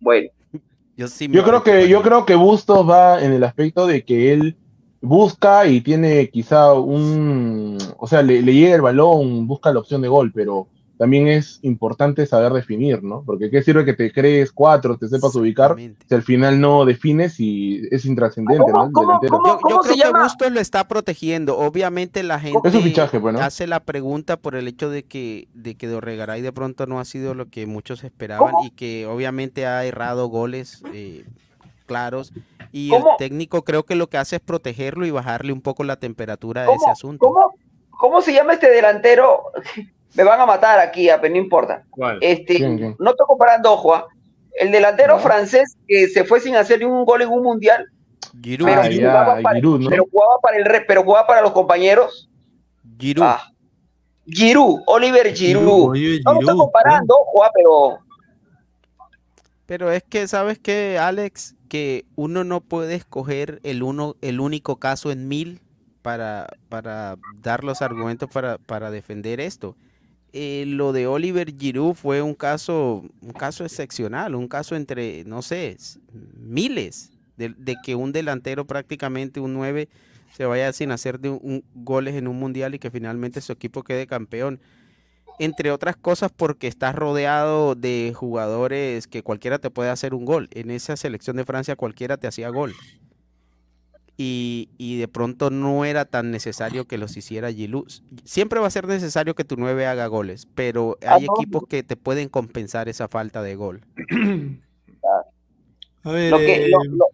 Bueno. 0.01 0.29
Yo 0.97 1.09
sí 1.09 1.29
me 1.29 1.37
Yo 1.37 1.45
creo 1.45 1.63
que, 1.63 1.89
yo 1.89 2.03
creo 2.03 2.27
que 2.27 2.35
Bustos 2.35 2.87
va 2.89 3.23
en 3.25 3.33
el 3.33 3.43
aspecto 3.45 3.87
de 3.87 4.05
que 4.05 4.35
él 4.35 4.57
busca 5.01 5.67
y 5.67 5.81
tiene 5.81 6.29
quizá 6.29 6.75
un, 6.75 7.79
o 7.97 8.07
sea, 8.07 8.21
le, 8.21 8.43
le 8.43 8.53
llega 8.53 8.75
el 8.75 8.83
balón, 8.83 9.47
busca 9.47 9.73
la 9.73 9.79
opción 9.81 10.03
de 10.03 10.09
gol, 10.09 10.31
pero 10.35 10.67
también 11.01 11.28
es 11.28 11.60
importante 11.62 12.27
saber 12.27 12.52
definir, 12.52 13.02
¿no? 13.02 13.22
Porque 13.24 13.48
qué 13.48 13.62
sirve 13.62 13.86
que 13.86 13.94
te 13.94 14.12
crees 14.12 14.52
cuatro, 14.52 14.98
te 14.98 15.09
sepas 15.09 15.35
ubicar, 15.35 15.74
si 15.78 16.14
al 16.14 16.22
final 16.22 16.60
no 16.60 16.85
defines 16.85 17.40
y 17.40 17.89
es 17.90 18.05
intrascendente, 18.05 18.70
¿no? 18.70 18.90
Yo, 18.93 19.18
yo 19.22 19.78
creo 19.81 20.12
que 20.12 20.18
Bustos 20.22 20.52
lo 20.52 20.60
está 20.60 20.86
protegiendo. 20.86 21.56
Obviamente 21.56 22.22
la 22.22 22.39
gente 22.39 22.68
Es 22.68 22.74
un 22.74 22.82
fichaje, 22.82 23.18
pues, 23.18 23.35
hace 23.36 23.66
la 23.66 23.81
pregunta 23.81 24.36
por 24.36 24.55
el 24.56 24.68
hecho 24.68 24.90
de 24.90 25.05
que, 25.05 25.48
de 25.55 25.74
que 25.74 25.86
Dorregaray 25.86 26.43
de 26.43 26.52
pronto 26.52 26.85
no 26.85 27.01
ha 27.01 27.06
sido 27.06 27.32
lo 27.32 27.48
que 27.48 27.64
muchos 27.64 28.05
esperaban 28.05 28.52
y 28.62 28.70
que 28.70 29.06
obviamente 29.06 29.64
ha 29.64 29.82
errado 29.86 30.27
goles 30.27 30.82
eh, 30.93 31.24
claros. 31.86 32.31
Y 32.72 32.93
el 32.93 33.02
técnico 33.16 33.62
creo 33.62 33.85
que 33.85 33.94
lo 33.94 34.09
que 34.10 34.18
hace 34.18 34.36
es 34.36 34.43
protegerlo 34.43 35.06
y 35.06 35.10
bajarle 35.10 35.55
un 35.55 35.62
poco 35.62 35.82
la 35.82 35.97
temperatura 35.97 36.60
de 36.60 36.66
¿Cómo, 36.66 36.82
ese 36.82 36.90
asunto. 36.90 37.27
¿cómo, 37.27 37.55
¿Cómo 37.89 38.20
se 38.20 38.35
llama 38.35 38.52
este 38.52 38.70
delantero? 38.70 39.44
Me 40.15 40.24
van 40.24 40.41
a 40.41 40.47
matar 40.47 40.78
aquí, 40.81 41.09
ah, 41.09 41.19
pero 41.20 41.35
no 41.35 41.41
importa. 41.41 41.85
Este, 42.20 42.57
¿Quién, 42.57 42.77
quién? 42.77 42.97
No 42.99 43.11
estoy 43.11 43.27
comparando, 43.27 43.73
ojo, 43.73 43.95
ah. 43.95 44.07
el 44.55 44.73
delantero 44.73 45.19
francés 45.19 45.77
que 45.87 46.09
se 46.09 46.24
fue 46.24 46.41
sin 46.41 46.57
hacer 46.57 46.81
ni 46.81 46.85
un 46.85 47.05
gol 47.05 47.23
en 47.23 47.28
un 47.28 47.43
mundial, 47.43 47.87
Giroud. 48.43 48.69
Ah, 48.69 48.81
pero, 48.82 48.95
ya, 48.95 49.11
jugaba 49.11 49.41
para, 49.43 49.57
Giroud, 49.57 49.81
¿no? 49.81 49.91
pero 49.91 50.07
jugaba 50.11 50.39
para 50.43 50.57
el 50.57 50.65
re- 50.65 50.85
pero 50.87 51.05
jugaba 51.05 51.27
para 51.27 51.43
los 51.43 51.53
compañeros. 51.53 52.28
Giroud. 52.99 53.24
Ah, 53.27 53.53
Giroud, 54.27 54.82
Oliver 54.87 55.35
Giroud. 55.35 55.97
No 56.24 56.32
lo 56.35 56.41
estoy 56.41 56.57
comparando, 56.57 57.15
ojo, 57.16 57.45
ah, 57.45 57.51
pero 57.55 57.99
Pero 59.66 59.93
es 59.93 60.03
que, 60.03 60.27
¿sabes 60.27 60.59
qué, 60.59 60.99
Alex? 60.99 61.55
Que 61.69 62.05
uno 62.16 62.43
no 62.43 62.61
puede 62.61 62.97
escoger 62.97 63.61
el, 63.62 63.85
uno, 63.85 64.16
el 64.20 64.41
único 64.41 64.77
caso 64.77 65.12
en 65.12 65.28
mil 65.28 65.61
para, 66.03 66.49
para 66.69 67.16
dar 67.41 67.62
los 67.62 67.81
argumentos 67.81 68.28
para, 68.28 68.59
para 68.59 68.91
defender 68.91 69.41
esto. 69.41 69.77
Eh, 70.32 70.65
lo 70.66 70.93
de 70.93 71.07
Oliver 71.07 71.52
Giroud 71.57 71.94
fue 71.94 72.23
un 72.23 72.35
caso, 72.35 73.02
un 73.20 73.32
caso 73.32 73.65
excepcional, 73.65 74.35
un 74.35 74.47
caso 74.48 74.77
entre, 74.77 75.24
no 75.24 75.43
sé, 75.43 75.77
miles, 76.39 77.11
de, 77.36 77.48
de 77.57 77.77
que 77.82 77.94
un 77.97 78.12
delantero 78.12 78.65
prácticamente, 78.66 79.40
un 79.40 79.55
9, 79.55 79.89
se 80.36 80.44
vaya 80.44 80.73
sin 80.73 80.93
hacer 80.93 81.19
de 81.19 81.31
un- 81.31 81.40
un- 81.43 81.65
goles 81.74 82.15
en 82.15 82.28
un 82.28 82.39
mundial 82.39 82.74
y 82.74 82.78
que 82.78 82.90
finalmente 82.90 83.40
su 83.40 83.52
equipo 83.52 83.82
quede 83.82 84.07
campeón 84.07 84.61
entre 85.40 85.70
otras 85.70 85.97
cosas 85.97 86.31
porque 86.36 86.66
estás 86.69 86.94
rodeado 86.94 87.74
de 87.74 88.12
jugadores 88.15 89.07
que 89.07 89.23
cualquiera 89.23 89.59
te 89.59 89.70
puede 89.70 89.89
hacer 89.89 90.12
un 90.12 90.27
gol. 90.27 90.48
En 90.52 90.70
esa 90.70 90.97
selección 90.98 91.36
de 91.36 91.47
Francia 91.47 91.77
cualquiera 91.77 92.19
te 92.19 92.27
hacía 92.27 92.51
gol. 92.51 92.74
Y, 94.23 94.69
y 94.77 94.99
de 94.99 95.09
pronto 95.09 95.49
no 95.49 95.87
era 95.87 96.05
tan 96.05 96.31
necesario 96.31 96.87
que 96.87 96.99
los 96.99 97.17
hiciera 97.17 97.51
Giroud. 97.51 97.89
Siempre 98.25 98.61
va 98.61 98.67
a 98.67 98.71
ser 98.71 98.87
necesario 98.87 99.35
que 99.35 99.45
tu 99.45 99.57
9 99.57 99.87
haga 99.87 100.09
goles, 100.09 100.47
pero 100.55 100.99
hay 101.07 101.25
no. 101.25 101.33
equipos 101.35 101.63
que 101.67 101.83
te 101.83 101.97
pueden 101.97 102.29
compensar 102.29 102.91
esa 102.91 103.09
falta 103.09 103.43
de 103.43 103.55
gol. 103.55 103.81
A 106.05 106.13
ver, 106.13 106.31
lo 106.31 106.37
que, 106.37 106.67
eh, 106.67 106.69
lo- 106.69 106.85
lo- 106.85 107.09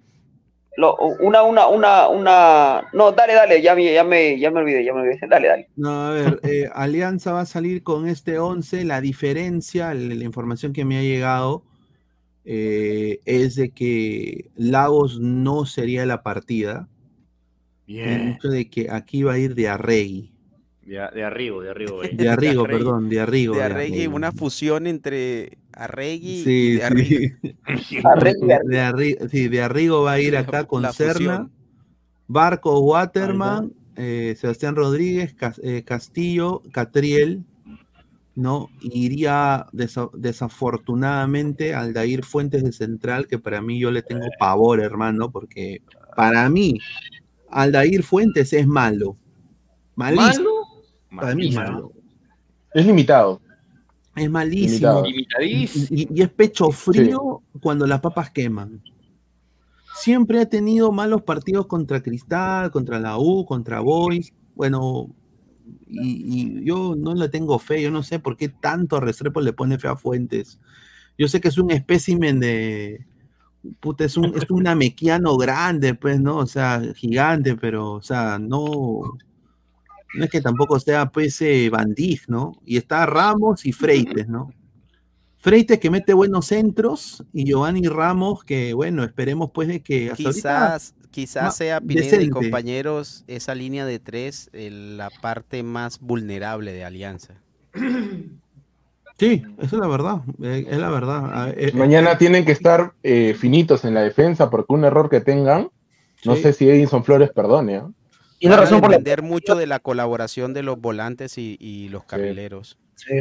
lo- 0.78 0.96
una, 1.20 1.44
una, 1.44 1.68
una, 1.68 2.08
una, 2.08 2.88
no, 2.92 3.12
dale, 3.12 3.34
dale, 3.34 3.62
ya 3.62 3.76
me, 3.76 3.92
ya 3.92 4.02
me, 4.02 4.36
ya 4.40 4.50
me 4.50 4.58
olvidé, 4.58 4.84
ya 4.84 4.92
me 4.92 5.02
olvidé, 5.02 5.20
dale, 5.28 5.46
dale. 5.46 5.68
No, 5.76 6.06
a 6.06 6.10
ver, 6.10 6.40
eh, 6.42 6.68
Alianza 6.74 7.32
va 7.32 7.42
a 7.42 7.46
salir 7.46 7.84
con 7.84 8.08
este 8.08 8.40
11. 8.40 8.84
La 8.84 9.00
diferencia, 9.00 9.94
la, 9.94 10.12
la 10.12 10.24
información 10.24 10.72
que 10.72 10.84
me 10.84 10.98
ha 10.98 11.02
llegado 11.02 11.62
eh, 12.44 13.20
es 13.26 13.54
de 13.54 13.70
que 13.70 14.50
Lagos 14.56 15.20
no 15.20 15.66
sería 15.66 16.04
la 16.04 16.24
partida. 16.24 16.88
Bien. 17.86 18.32
dicho 18.34 18.48
de 18.48 18.68
que 18.68 18.88
aquí 18.90 19.22
va 19.22 19.34
a 19.34 19.38
ir 19.38 19.54
de 19.54 19.68
Arregui. 19.68 20.32
De, 20.82 21.00
de 21.14 21.24
arriba, 21.24 21.62
de 21.64 21.70
arriba. 21.70 21.92
eh. 22.04 22.10
De 22.14 22.28
Arrigo, 22.28 22.62
Arregui. 22.64 22.78
perdón, 22.84 23.08
de 23.08 23.20
Arrigo. 23.20 23.54
De 23.54 23.60
de 23.60 23.64
Arregui, 23.66 24.06
una 24.06 24.32
fusión 24.32 24.86
entre 24.86 25.58
Arregui 25.72 26.40
y 26.40 26.44
Sí, 26.44 26.72
de 26.76 26.84
Arrigo. 26.84 27.08
sí. 27.88 28.00
Arregui, 28.04 28.40
De, 28.46 28.58
de 28.64 28.80
Arri- 28.82 29.28
sí, 29.28 29.48
de 29.48 29.62
Arrigo 29.62 30.02
va 30.02 30.12
a 30.12 30.20
ir 30.20 30.36
acá 30.36 30.64
con 30.64 30.82
la 30.82 30.92
Serna, 30.92 31.14
fusión. 31.14 31.52
Barco 32.28 32.80
Waterman, 32.80 33.72
eh, 33.96 34.34
Sebastián 34.38 34.74
Rodríguez, 34.76 35.34
Cas- 35.34 35.60
eh, 35.62 35.82
Castillo, 35.84 36.62
Catriel, 36.72 37.44
¿no? 38.34 38.68
Iría 38.80 39.66
desa- 39.72 40.10
desafortunadamente 40.12 41.74
Aldair 41.74 42.24
Fuentes 42.24 42.62
de 42.62 42.72
Central, 42.72 43.26
que 43.26 43.38
para 43.38 43.60
mí 43.62 43.78
yo 43.80 43.90
le 43.90 44.02
tengo 44.02 44.26
pavor, 44.38 44.80
hermano, 44.80 45.30
porque 45.30 45.82
para 46.16 46.48
mí 46.48 46.78
Aldair 47.50 48.02
Fuentes 48.02 48.52
es 48.52 48.66
malo. 48.66 49.16
Malísimo. 49.94 50.50
Para 51.16 51.34
mí 51.34 51.48
es 51.48 51.54
malo. 51.72 51.92
Es 52.74 52.86
limitado. 52.86 53.40
Es 54.14 54.30
malísimo. 54.30 55.02
Limitado. 55.04 55.06
Y, 55.90 56.02
y- 56.02 56.08
y 56.14 56.22
es 56.22 56.28
pecho 56.30 56.70
frío 56.70 57.42
cuando 57.60 57.86
las 57.86 58.00
papas 58.00 58.30
queman. 58.30 58.82
Siempre 59.94 60.40
ha 60.40 60.46
tenido 60.48 60.92
malos 60.92 61.22
partidos 61.22 61.66
contra 61.66 62.02
Cristal, 62.02 62.70
contra 62.70 62.98
la 63.00 63.18
U, 63.18 63.46
contra 63.46 63.80
Boys. 63.80 64.32
Bueno, 64.54 65.08
y, 65.86 66.60
y 66.60 66.64
yo 66.64 66.94
no 66.96 67.14
le 67.14 67.28
tengo 67.30 67.58
fe. 67.58 67.80
Yo 67.82 67.90
no 67.90 68.02
sé 68.02 68.18
por 68.18 68.36
qué 68.36 68.48
tanto 68.50 69.00
Restrepo 69.00 69.40
le 69.40 69.52
pone 69.54 69.78
fe 69.78 69.88
a 69.88 69.96
Fuentes. 69.96 70.58
Yo 71.16 71.28
sé 71.28 71.40
que 71.40 71.48
es 71.48 71.56
un 71.58 71.70
espécimen 71.70 72.40
de. 72.40 73.06
Puta, 73.80 74.04
es 74.04 74.16
un, 74.16 74.36
es 74.36 74.50
un 74.50 74.66
amequiano 74.66 75.36
grande, 75.36 75.94
pues, 75.94 76.20
¿no? 76.20 76.38
O 76.38 76.46
sea, 76.46 76.82
gigante, 76.94 77.56
pero, 77.56 77.92
o 77.92 78.02
sea, 78.02 78.38
no. 78.38 79.18
No 80.14 80.24
es 80.24 80.30
que 80.30 80.40
tampoco 80.40 80.80
sea 80.80 81.10
pues 81.10 81.40
eh, 81.42 81.70
¿no? 82.28 82.52
Y 82.64 82.78
está 82.78 83.04
Ramos 83.04 83.66
y 83.66 83.72
Freites, 83.72 84.28
¿no? 84.28 84.50
Freites 85.38 85.78
que 85.78 85.90
mete 85.90 86.14
buenos 86.14 86.46
centros 86.46 87.22
y 87.32 87.44
Giovanni 87.44 87.86
Ramos 87.86 88.42
que, 88.42 88.72
bueno, 88.72 89.04
esperemos 89.04 89.50
pues 89.52 89.68
de 89.68 89.80
que 89.80 90.10
hasta 90.10 90.24
ahorita 90.24 90.32
Quizás, 90.32 90.94
quizás 91.10 91.56
sea 91.56 91.80
Pineda 91.80 92.22
y 92.22 92.30
compañeros 92.30 93.24
esa 93.26 93.54
línea 93.54 93.84
de 93.84 93.98
tres 93.98 94.48
eh, 94.52 94.70
la 94.70 95.10
parte 95.10 95.62
más 95.62 96.00
vulnerable 96.00 96.72
de 96.72 96.84
Alianza. 96.84 97.34
Sí, 99.18 99.42
eso 99.58 99.76
es 99.76 99.80
la 99.80 99.86
verdad, 99.88 100.16
eh, 100.42 100.66
es 100.68 100.76
la 100.78 100.90
verdad. 100.90 101.22
Ah, 101.32 101.48
eh, 101.50 101.68
eh, 101.68 101.72
Mañana 101.74 102.18
tienen 102.18 102.44
que 102.44 102.52
estar 102.52 102.92
eh, 103.02 103.34
finitos 103.34 103.84
en 103.84 103.94
la 103.94 104.02
defensa 104.02 104.50
porque 104.50 104.74
un 104.74 104.84
error 104.84 105.08
que 105.08 105.20
tengan, 105.20 105.70
no 106.24 106.36
Sí. 106.36 106.42
sé 106.42 106.52
si 106.52 106.68
Edison 106.68 107.02
Flores 107.02 107.30
perdone. 107.30 107.76
¿ah? 107.76 107.90
Y 108.38 108.48
la 108.48 108.58
razón 108.58 108.80
por 108.80 108.90
la 108.90 108.98
depender 108.98 109.22
mucho 109.22 109.54
de 109.54 109.66
la 109.66 109.78
colaboración 109.78 110.52
de 110.52 110.62
los 110.62 110.78
volantes 110.78 111.38
y, 111.38 111.56
y 111.58 111.88
los 111.88 112.04
carrileros. 112.04 112.78
Sí. 112.96 113.14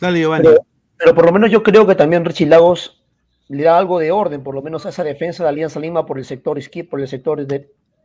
Dale, 0.00 0.18
Giovanni. 0.20 0.44
Pero, 0.48 0.58
pero 0.98 1.14
por 1.14 1.26
lo 1.26 1.32
menos 1.32 1.50
yo 1.50 1.62
creo 1.62 1.86
que 1.86 1.94
también 1.94 2.24
Richie 2.24 2.46
Lagos 2.46 3.04
le 3.48 3.62
da 3.62 3.78
algo 3.78 4.00
de 4.00 4.10
orden, 4.10 4.42
por 4.42 4.56
lo 4.56 4.62
menos 4.62 4.84
a 4.84 4.88
esa 4.88 5.04
defensa 5.04 5.44
de 5.44 5.50
Alianza 5.50 5.78
Lima 5.78 6.04
por 6.04 6.18
el 6.18 6.24
sector 6.24 6.58
izquierdo, 6.58 6.90
por 6.90 7.00
el 7.00 7.06
sector 7.08 7.46
de 7.46 7.60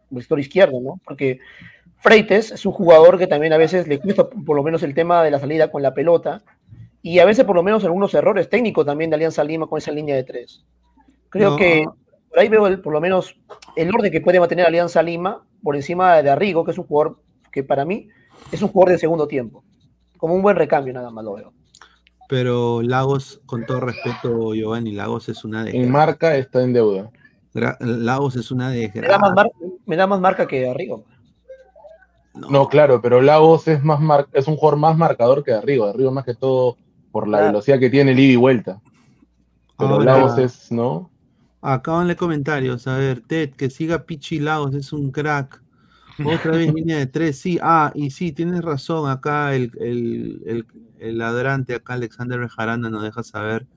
por 0.09 0.17
el 0.17 0.21
sector 0.21 0.39
izquierdo, 0.39 0.79
¿no? 0.81 1.01
Porque 1.05 1.39
Freites 2.01 2.51
es 2.51 2.65
un 2.65 2.71
jugador 2.71 3.17
que 3.17 3.27
también 3.27 3.53
a 3.53 3.57
veces 3.57 3.87
le 3.87 3.99
cuesta 3.99 4.27
por 4.29 4.55
lo 4.55 4.63
menos 4.63 4.81
el 4.83 4.93
tema 4.93 5.23
de 5.23 5.31
la 5.31 5.39
salida 5.39 5.69
con 5.71 5.81
la 5.81 5.93
pelota 5.93 6.41
y 7.03 7.19
a 7.19 7.25
veces 7.25 7.45
por 7.45 7.55
lo 7.55 7.63
menos 7.63 7.83
algunos 7.83 8.13
errores 8.13 8.49
técnicos 8.49 8.85
también 8.85 9.09
de 9.09 9.15
Alianza 9.15 9.43
Lima 9.43 9.67
con 9.67 9.77
esa 9.77 9.91
línea 9.91 10.15
de 10.15 10.23
tres. 10.23 10.63
Creo 11.29 11.51
No. 11.51 11.57
que 11.57 11.85
por 12.29 12.39
ahí 12.39 12.49
veo 12.49 12.65
el- 12.67 12.81
por 12.81 12.93
lo 12.93 13.01
menos 13.01 13.35
el 13.75 13.93
orden 13.93 14.11
que 14.11 14.21
puede 14.21 14.39
mantener 14.39 14.65
Alianza 14.65 15.01
Lima 15.03 15.43
por 15.61 15.75
encima 15.75 16.21
de 16.21 16.29
Arrigo, 16.29 16.63
que 16.65 16.71
es 16.71 16.77
un 16.77 16.85
jugador 16.85 17.19
que 17.51 17.63
para 17.63 17.85
mí 17.85 18.09
es 18.51 18.61
un 18.61 18.69
jugador 18.69 18.93
de 18.93 18.97
segundo 18.99 19.27
tiempo. 19.27 19.63
Como 20.17 20.33
un 20.33 20.41
buen 20.41 20.55
recambio 20.55 20.93
nada 20.93 21.11
más 21.11 21.23
lo 21.23 21.33
veo. 21.33 21.53
Pero 22.27 22.81
Lagos, 22.81 23.41
con 23.45 23.65
todo 23.65 23.81
respeto, 23.81 24.53
Giovanni, 24.55 24.93
Lagos 24.93 25.27
es 25.29 25.43
una 25.43 25.59
En 25.59 25.65
desgracia. 25.65 25.91
marca 25.91 26.35
está 26.37 26.63
en 26.63 26.73
deuda. 26.73 27.11
Gra- 27.53 27.77
Lagos 27.81 28.37
es 28.37 28.49
una 28.51 28.69
Me 28.69 28.75
da 28.75 28.81
desgracia. 28.81 29.17
más, 29.19 29.33
mar- 29.33 29.51
me 29.85 29.95
da 29.97 30.07
más 30.07 30.19
marca 30.21 30.47
que 30.47 30.67
Arrigo. 30.69 31.03
No, 32.33 32.69
claro, 32.69 33.01
pero 33.01 33.21
Lagos 33.21 33.67
es 33.67 33.83
más 33.83 33.99
mar- 33.99 34.27
es 34.31 34.47
un 34.47 34.55
jugador 34.55 34.79
más 34.79 34.97
marcador 34.97 35.43
que 35.43 35.51
Arrigo. 35.53 35.85
Arrigo 35.85 36.11
más 36.11 36.23
que 36.25 36.33
todo 36.33 36.77
por 37.11 37.27
la 37.27 37.37
Claro. 37.39 37.51
velocidad 37.53 37.79
que 37.79 37.89
tiene 37.89 38.11
el 38.11 38.19
ida 38.19 38.33
y 38.33 38.35
vuelta. 38.37 38.81
Pero 39.77 39.95
Ahora- 39.95 40.05
Lagos 40.17 40.37
es, 40.37 40.71
¿no? 40.71 41.09
Acaban 41.61 42.13
comentarios, 42.15 42.87
a 42.87 42.97
ver, 42.97 43.21
Ted, 43.21 43.51
que 43.51 43.69
siga 43.69 44.03
Pichi 44.05 44.39
Lagos, 44.39 44.73
es 44.73 44.93
un 44.93 45.11
crack. 45.11 45.61
Otra 46.25 46.51
vez 46.53 46.73
línea 46.73 46.97
de 46.97 47.05
tres, 47.07 47.37
sí. 47.39 47.59
Ah, 47.61 47.91
y 47.93 48.09
sí, 48.11 48.31
tienes 48.31 48.61
razón, 48.61 49.09
acá 49.09 49.53
el, 49.55 49.71
el, 49.79 50.41
el, 50.45 50.65
el 50.99 51.17
ladrante, 51.17 51.75
acá 51.75 51.93
Alexander 51.93 52.39
Bejaranda 52.39 52.89
nos 52.89 53.03
deja 53.03 53.21
saber 53.23 53.67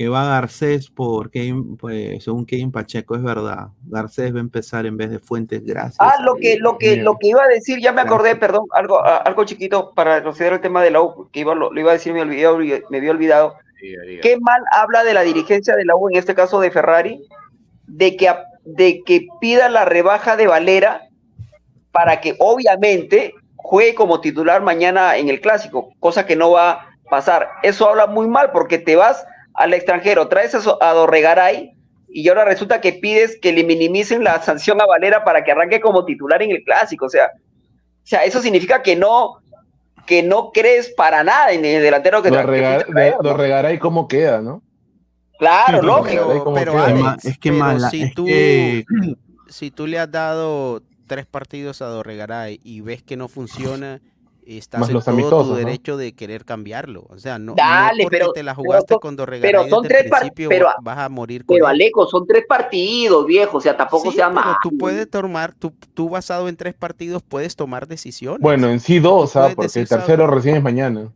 que 0.00 0.08
va 0.08 0.24
Garcés 0.24 0.88
por 0.88 1.30
Kevin, 1.30 1.76
pues, 1.76 2.24
según 2.24 2.46
Kevin 2.46 2.72
Pacheco, 2.72 3.16
es 3.16 3.22
verdad. 3.22 3.66
Garcés 3.82 4.32
va 4.32 4.38
a 4.38 4.40
empezar 4.40 4.86
en 4.86 4.96
vez 4.96 5.10
de 5.10 5.18
Fuentes, 5.18 5.62
gracias. 5.62 5.98
Ah, 5.98 6.14
lo 6.22 6.36
que, 6.36 6.56
lo 6.58 6.78
que, 6.78 6.96
lo 6.96 7.18
que 7.18 7.28
iba 7.28 7.44
a 7.44 7.48
decir, 7.48 7.80
ya 7.82 7.92
me 7.92 8.00
acordé, 8.00 8.34
perdón, 8.34 8.64
algo, 8.70 9.04
algo 9.04 9.44
chiquito 9.44 9.92
para 9.94 10.22
considerar 10.22 10.54
el 10.54 10.62
tema 10.62 10.82
de 10.82 10.90
la 10.90 11.02
U, 11.02 11.28
que 11.30 11.40
iba, 11.40 11.54
lo, 11.54 11.70
lo 11.70 11.78
iba 11.78 11.90
a 11.90 11.92
decir, 11.92 12.14
me, 12.14 12.22
olvidé, 12.22 12.82
me 12.88 12.96
había 12.96 13.10
olvidado. 13.10 13.56
Qué 13.78 14.38
mal 14.40 14.62
habla 14.72 15.04
de 15.04 15.12
la 15.12 15.20
dirigencia 15.20 15.76
de 15.76 15.84
la 15.84 15.94
U, 15.94 16.08
en 16.08 16.16
este 16.16 16.34
caso 16.34 16.60
de 16.60 16.70
Ferrari, 16.70 17.22
de 17.86 18.16
que, 18.16 18.32
de 18.64 19.02
que 19.04 19.26
pida 19.38 19.68
la 19.68 19.84
rebaja 19.84 20.38
de 20.38 20.46
Valera 20.46 21.02
para 21.92 22.22
que 22.22 22.36
obviamente 22.38 23.34
juegue 23.56 23.94
como 23.94 24.22
titular 24.22 24.62
mañana 24.62 25.18
en 25.18 25.28
el 25.28 25.42
clásico, 25.42 25.92
cosa 26.00 26.24
que 26.24 26.36
no 26.36 26.52
va 26.52 26.70
a 26.70 26.90
pasar. 27.10 27.50
Eso 27.62 27.86
habla 27.86 28.06
muy 28.06 28.28
mal 28.28 28.50
porque 28.50 28.78
te 28.78 28.96
vas 28.96 29.26
al 29.54 29.74
extranjero, 29.74 30.28
traes 30.28 30.54
a, 30.54 30.92
Dorregaray 30.92 31.72
y 32.08 32.28
ahora 32.28 32.44
resulta 32.44 32.80
que 32.80 32.92
pides 32.94 33.38
que 33.40 33.52
le 33.52 33.64
minimicen 33.64 34.24
la 34.24 34.40
sanción 34.42 34.80
a 34.80 34.86
Valera 34.86 35.24
para 35.24 35.44
que 35.44 35.52
arranque 35.52 35.80
como 35.80 36.04
titular 36.04 36.42
en 36.42 36.50
el 36.50 36.62
clásico. 36.64 37.06
O 37.06 37.08
sea, 37.08 37.26
o 37.26 38.06
sea 38.06 38.24
eso 38.24 38.40
significa 38.40 38.82
que 38.82 38.96
no, 38.96 39.38
que 40.06 40.22
no 40.22 40.50
crees 40.52 40.90
para 40.96 41.22
nada 41.22 41.52
en 41.52 41.64
el 41.64 41.82
delantero 41.82 42.22
que, 42.22 42.30
tra- 42.30 42.40
que 42.40 42.46
Dorregar- 42.46 42.74
fuiste 42.84 42.90
a 42.90 42.94
traer, 42.94 43.12
de- 43.12 43.16
¿no? 43.22 43.22
Dorregaray, 43.30 43.78
¿cómo 43.78 44.08
queda, 44.08 44.40
no? 44.40 44.62
Claro, 45.38 45.82
lógico. 45.82 46.22
Dorregaray, 46.24 46.44
¿cómo 46.44 46.56
Pero? 46.56 46.78
Alex, 46.82 47.24
es 47.24 47.38
que 47.38 47.50
pero 47.50 47.58
mala, 47.64 47.90
si 47.90 48.02
es 48.02 48.14
tú, 48.14 48.24
que- 48.26 48.84
si 49.48 49.70
tú 49.70 49.86
le 49.86 49.98
has 49.98 50.10
dado 50.10 50.82
tres 51.06 51.26
partidos 51.26 51.80
a 51.82 51.86
Dorregaray 51.86 52.60
y 52.62 52.80
ves 52.82 53.02
que 53.02 53.16
no 53.16 53.28
funciona, 53.28 54.00
estás 54.46 54.80
Más 54.80 54.88
en 54.90 54.94
los 54.94 55.04
todo 55.04 55.14
tu 55.14 55.20
amistosos, 55.20 55.48
¿no? 55.50 55.54
derecho 55.56 55.96
de 55.96 56.12
querer 56.14 56.44
cambiarlo. 56.44 57.06
O 57.08 57.18
sea, 57.18 57.38
no, 57.38 57.52
no 57.52 57.56
Dale, 57.56 58.02
porque 58.04 58.18
pero- 58.18 58.32
te 58.32 58.42
la 58.42 58.54
pero 58.54 58.64
jugaste 58.64 58.94
son- 58.94 59.00
con 59.00 59.16
pero 59.16 59.68
son 59.68 59.82
desde 59.82 59.94
tres 59.98 60.10
principio, 60.10 60.48
pero- 60.48 60.68
vas 60.82 60.98
a 60.98 61.08
morir 61.08 61.44
con 61.44 61.54
Pero 61.54 61.66
él. 61.66 61.70
Aleco, 61.70 62.06
son 62.06 62.26
tres 62.26 62.44
partidos, 62.48 63.26
viejo, 63.26 63.58
o 63.58 63.60
sea, 63.60 63.76
tampoco 63.76 64.10
Sí, 64.10 64.16
sea 64.16 64.28
pero 64.28 64.40
más. 64.40 64.56
tú 64.62 64.70
puedes 64.78 65.08
tomar, 65.10 65.54
tú, 65.54 65.72
tú 65.94 66.08
basado 66.08 66.48
en 66.48 66.56
tres 66.56 66.74
partidos 66.74 67.22
puedes 67.22 67.56
tomar 67.56 67.86
decisiones. 67.86 68.40
Bueno, 68.40 68.68
en 68.68 68.80
sí 68.80 68.98
dos, 68.98 69.36
¿ah? 69.36 69.40
puedes 69.40 69.54
Porque 69.56 69.66
decir, 69.68 69.82
el 69.82 69.88
tercero 69.88 70.26
recién 70.26 70.56
es 70.56 70.62
mañana. 70.62 71.10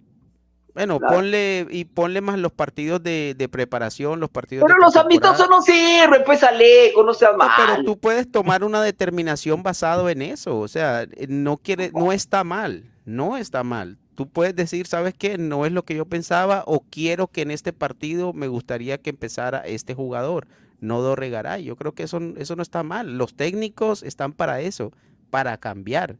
Bueno, 0.74 0.98
Claro. 0.98 1.14
ponle 1.14 1.68
y 1.70 1.84
ponle 1.84 2.20
más 2.20 2.36
los 2.36 2.51
partidos 2.51 3.01
de, 3.01 3.36
de 3.38 3.48
preparación, 3.48 4.18
los 4.18 4.28
partidos 4.28 4.64
Pero 4.66 4.74
de 4.74 4.80
los 4.84 4.96
amistosos 4.96 5.48
no 5.48 5.62
sirven, 5.62 6.24
pues 6.26 6.42
Aleco, 6.42 7.05
no 7.05 7.14
sea 7.14 7.30
No, 7.30 7.38
mal. 7.38 7.51
pero 7.56 7.84
tú 7.84 7.96
puedes 7.96 8.28
tomar 8.28 8.64
una 8.64 8.82
determinación 8.82 9.62
basado 9.62 10.09
en 10.09 10.20
eso. 10.20 10.59
O 10.59 10.66
sea, 10.66 11.06
no 11.28 11.59
quiere, 11.59 11.92
no 11.94 12.10
está 12.10 12.42
mal, 12.42 12.82
no 13.05 13.36
está 13.36 13.62
mal. 13.64 13.98
Tú 14.14 14.28
puedes 14.28 14.55
decir, 14.55 14.86
¿sabes 14.86 15.14
qué? 15.14 15.39
No 15.39 15.66
es 15.66 15.72
lo 15.72 15.85
que 15.85 15.94
yo 15.97 16.06
pensaba 16.06 16.62
o 16.66 16.81
quiero 16.89 17.26
que 17.26 17.43
en 17.43 17.51
este 17.51 17.72
partido 17.72 18.32
me 18.32 18.48
gustaría 18.48 18.98
que 18.98 19.10
empezara 19.10 19.59
este 19.60 19.94
jugador, 19.94 20.47
no 20.81 21.01
Dorregaray. 21.01 21.64
Yo 21.64 21.76
creo 21.76 21.93
que 21.93 22.05
eso, 22.05 22.20
eso 22.36 22.56
no 22.56 22.62
está 22.62 22.82
mal. 22.82 23.18
Los 23.18 23.35
técnicos 23.35 24.02
están 24.02 24.32
para 24.32 24.60
eso, 24.60 24.93
para 25.31 25.56
cambiar. 25.59 26.16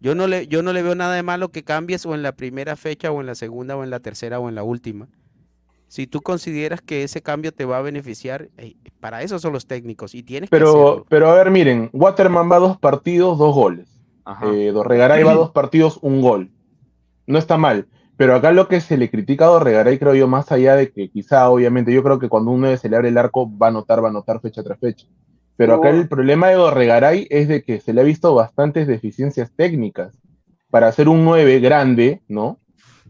Yo 0.00 0.14
no 0.14 0.26
le, 0.28 0.46
yo 0.46 0.62
no 0.62 0.72
le 0.72 0.82
veo 0.82 0.94
nada 0.94 1.14
de 1.14 1.22
malo 1.22 1.48
que 1.50 1.64
cambies 1.64 2.06
o 2.06 2.14
en 2.14 2.22
la 2.22 2.32
primera 2.32 2.76
fecha 2.76 3.10
o 3.10 3.20
en 3.20 3.26
la 3.26 3.34
segunda 3.34 3.76
o 3.76 3.82
en 3.82 3.90
la 3.90 4.00
tercera 4.00 4.38
o 4.38 4.48
en 4.48 4.54
la 4.54 4.62
última. 4.62 5.08
Si 5.88 6.06
tú 6.06 6.20
consideras 6.20 6.82
que 6.82 7.02
ese 7.02 7.22
cambio 7.22 7.50
te 7.52 7.64
va 7.64 7.78
a 7.78 7.82
beneficiar, 7.82 8.50
eh, 8.58 8.74
para 9.00 9.22
eso 9.22 9.38
son 9.38 9.54
los 9.54 9.66
técnicos 9.66 10.14
y 10.14 10.22
tienes 10.22 10.50
que 10.50 10.56
Pero, 10.56 10.68
hacerlo. 10.68 11.06
pero 11.08 11.30
a 11.30 11.34
ver, 11.34 11.50
miren, 11.50 11.88
Waterman 11.94 12.50
va 12.52 12.58
dos 12.58 12.76
partidos, 12.78 13.38
dos 13.38 13.54
goles. 13.54 13.97
Eh, 14.42 14.70
Dorregaray 14.72 15.22
va 15.22 15.34
dos 15.34 15.50
partidos, 15.50 15.98
un 16.02 16.20
gol. 16.20 16.50
No 17.26 17.38
está 17.38 17.56
mal. 17.56 17.88
Pero 18.16 18.34
acá 18.34 18.50
lo 18.50 18.66
que 18.66 18.80
se 18.80 18.96
le 18.96 19.10
critica 19.10 19.44
a 19.44 19.48
Dorregaray, 19.48 19.98
creo 19.98 20.14
yo, 20.14 20.26
más 20.26 20.50
allá 20.50 20.74
de 20.74 20.90
que 20.90 21.08
quizá, 21.08 21.48
obviamente, 21.48 21.92
yo 21.92 22.02
creo 22.02 22.18
que 22.18 22.28
cuando 22.28 22.50
un 22.50 22.60
9 22.60 22.76
se 22.76 22.88
le 22.88 22.96
abre 22.96 23.10
el 23.10 23.18
arco, 23.18 23.48
va 23.56 23.68
a 23.68 23.70
anotar, 23.70 24.02
va 24.02 24.08
a 24.08 24.10
anotar 24.10 24.40
fecha 24.40 24.62
tras 24.62 24.78
fecha. 24.80 25.06
Pero 25.56 25.74
acá 25.74 25.90
el 25.90 26.08
problema 26.08 26.48
de 26.48 26.54
Dorregaray 26.54 27.26
es 27.30 27.48
de 27.48 27.62
que 27.62 27.80
se 27.80 27.92
le 27.92 28.00
ha 28.00 28.04
visto 28.04 28.34
bastantes 28.34 28.86
deficiencias 28.86 29.52
técnicas. 29.54 30.18
Para 30.70 30.88
hacer 30.88 31.08
un 31.08 31.24
9 31.24 31.60
grande, 31.60 32.22
¿no? 32.28 32.58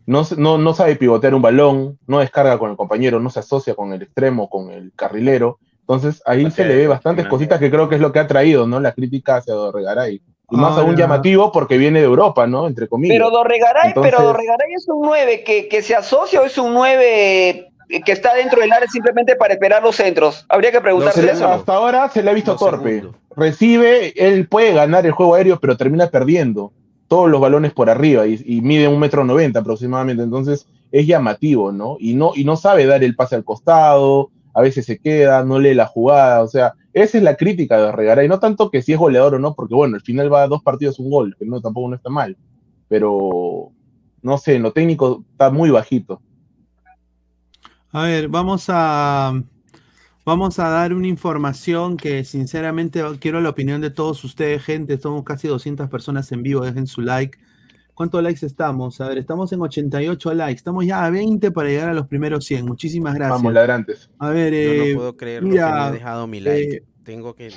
No, 0.07 0.23
no, 0.36 0.57
no 0.57 0.73
sabe 0.73 0.97
pivotear 0.97 1.35
un 1.35 1.43
balón, 1.43 1.99
no 2.07 2.20
descarga 2.20 2.59
con 2.59 2.70
el 2.70 2.77
compañero, 2.77 3.20
no 3.20 3.28
se 3.28 3.40
asocia 3.40 3.74
con 3.74 3.93
el 3.93 4.03
extremo, 4.03 4.49
con 4.49 4.70
el 4.70 4.93
carrilero. 4.95 5.59
Entonces 5.81 6.23
ahí 6.24 6.51
se 6.51 6.66
le 6.66 6.77
ve 6.77 6.86
bastantes 6.86 7.27
cositas 7.27 7.59
que 7.59 7.70
creo 7.70 7.89
que 7.89 7.95
es 7.95 8.01
lo 8.01 8.12
que 8.12 8.19
ha 8.19 8.27
traído, 8.27 8.66
¿no? 8.66 8.78
La 8.81 8.93
crítica 8.93 9.36
hacia 9.36 9.55
Dorregaray. 9.55 10.23
Y 10.50 10.56
más 10.56 10.72
aún 10.78 10.90
Ahora- 10.90 10.96
llamativo 10.98 11.52
porque 11.52 11.76
viene 11.76 11.98
de 12.00 12.06
Europa, 12.06 12.46
¿no? 12.46 12.66
Entre 12.66 12.88
comillas. 12.88 13.14
Pero 13.16 13.30
Dorregaray, 13.30 13.88
Entonces- 13.88 14.12
pero 14.12 14.24
Dorregaray 14.26 14.72
es 14.74 14.88
un 14.88 15.02
9 15.02 15.44
que, 15.44 15.68
que 15.68 15.82
se 15.82 15.94
asocia 15.94 16.40
o 16.40 16.44
es 16.44 16.56
un 16.56 16.72
9 16.74 17.66
que 18.04 18.12
está 18.12 18.34
dentro 18.34 18.60
del 18.60 18.72
área 18.72 18.86
simplemente 18.88 19.34
para 19.36 19.54
esperar 19.54 19.82
los 19.82 19.96
centros. 19.96 20.44
Habría 20.48 20.70
que 20.72 20.80
preguntarse 20.80 21.20
Se 21.20 21.26
le- 21.26 21.32
eso. 21.32 21.46
¿no? 21.48 21.54
hasta 21.54 21.74
ahora 21.74 22.08
se 22.08 22.22
le 22.22 22.30
ha 22.30 22.34
visto 22.34 22.54
torpe. 22.56 23.02
Recibe, 23.36 24.12
él 24.16 24.48
puede 24.48 24.72
ganar 24.72 25.06
el 25.06 25.12
juego 25.12 25.34
aéreo, 25.34 25.58
pero 25.60 25.76
termina 25.76 26.08
perdiendo 26.08 26.72
todos 27.08 27.30
los 27.30 27.40
balones 27.40 27.72
por 27.72 27.88
arriba 27.88 28.26
y, 28.26 28.42
y 28.44 28.60
mide 28.60 28.88
un 28.88 28.98
metro 28.98 29.24
noventa 29.24 29.60
aproximadamente. 29.60 30.22
Entonces 30.22 30.66
es 30.92 31.06
llamativo, 31.06 31.72
¿no? 31.72 31.96
Y 32.00 32.14
no, 32.14 32.32
y 32.34 32.44
no 32.44 32.56
sabe 32.56 32.84
dar 32.86 33.02
el 33.04 33.14
pase 33.14 33.36
al 33.36 33.44
costado, 33.44 34.30
a 34.59 34.60
veces 34.60 34.86
se 34.86 34.98
queda, 34.98 35.44
no 35.44 35.60
lee 35.60 35.72
la 35.72 35.86
jugada. 35.86 36.43
O 36.43 36.48
sea, 36.48 36.74
esa 36.93 37.16
es 37.16 37.22
la 37.22 37.36
crítica 37.36 37.80
de 37.80 37.93
Regaray. 37.93 38.26
No 38.26 38.40
tanto 38.40 38.72
que 38.72 38.82
si 38.82 38.93
es 38.93 38.98
goleador 38.98 39.36
o 39.36 39.39
no, 39.39 39.55
porque 39.55 39.76
bueno, 39.76 39.94
al 39.94 40.02
final 40.02 40.32
va 40.32 40.43
a 40.43 40.48
dos 40.48 40.64
partidos 40.64 40.98
un 40.98 41.10
gol, 41.10 41.36
que 41.39 41.47
no, 41.47 41.60
tampoco 41.60 41.89
no 41.89 41.94
está 41.94 42.10
mal. 42.10 42.36
Pero 42.89 43.70
no 44.20 44.36
sé, 44.36 44.56
en 44.56 44.64
lo 44.64 44.72
técnico 44.72 45.24
está 45.30 45.51
muy 45.51 45.70
bajito. 45.70 46.20
A 47.93 48.02
ver, 48.02 48.26
vamos 48.26 48.64
a 48.66 49.40
vamos 50.24 50.59
a 50.59 50.68
dar 50.70 50.93
una 50.93 51.06
información 51.06 51.97
que 51.97 52.24
sinceramente 52.24 53.01
quiero 53.20 53.40
la 53.40 53.51
opinión 53.51 53.80
de 53.80 53.90
todos 53.90 54.24
ustedes, 54.24 54.64
gente. 54.64 54.98
Somos 54.98 55.22
casi 55.22 55.47
200 55.47 55.89
personas 55.89 56.32
en 56.32 56.43
vivo, 56.43 56.64
dejen 56.64 56.89
su 56.89 57.01
like. 57.01 57.39
¿Cuántos 57.98 58.22
likes 58.22 58.46
estamos? 58.46 59.00
A 59.00 59.08
ver, 59.08 59.18
estamos 59.18 59.52
en 59.52 59.60
88 59.60 60.32
likes. 60.32 60.58
Estamos 60.58 60.86
ya 60.86 61.04
a 61.04 61.10
20 61.10 61.50
para 61.50 61.68
llegar 61.68 61.88
a 61.88 61.94
los 61.94 62.06
primeros 62.06 62.44
100. 62.44 62.64
Muchísimas 62.64 63.12
gracias. 63.12 63.38
Vamos, 63.38 63.52
ladrantes. 63.52 64.08
A 64.20 64.28
ver, 64.30 64.52
Yo 64.52 64.58
eh, 64.60 64.92
no 64.92 64.98
puedo 64.98 65.16
creer 65.16 65.42
lo 65.42 65.48
mira, 65.48 65.66
que 65.66 65.72
no 65.72 65.88
he 65.88 65.92
dejado 65.94 66.26
mi 66.28 66.38
like. 66.38 66.76
eh, 66.76 66.84
tengo 67.02 67.34
que 67.34 67.52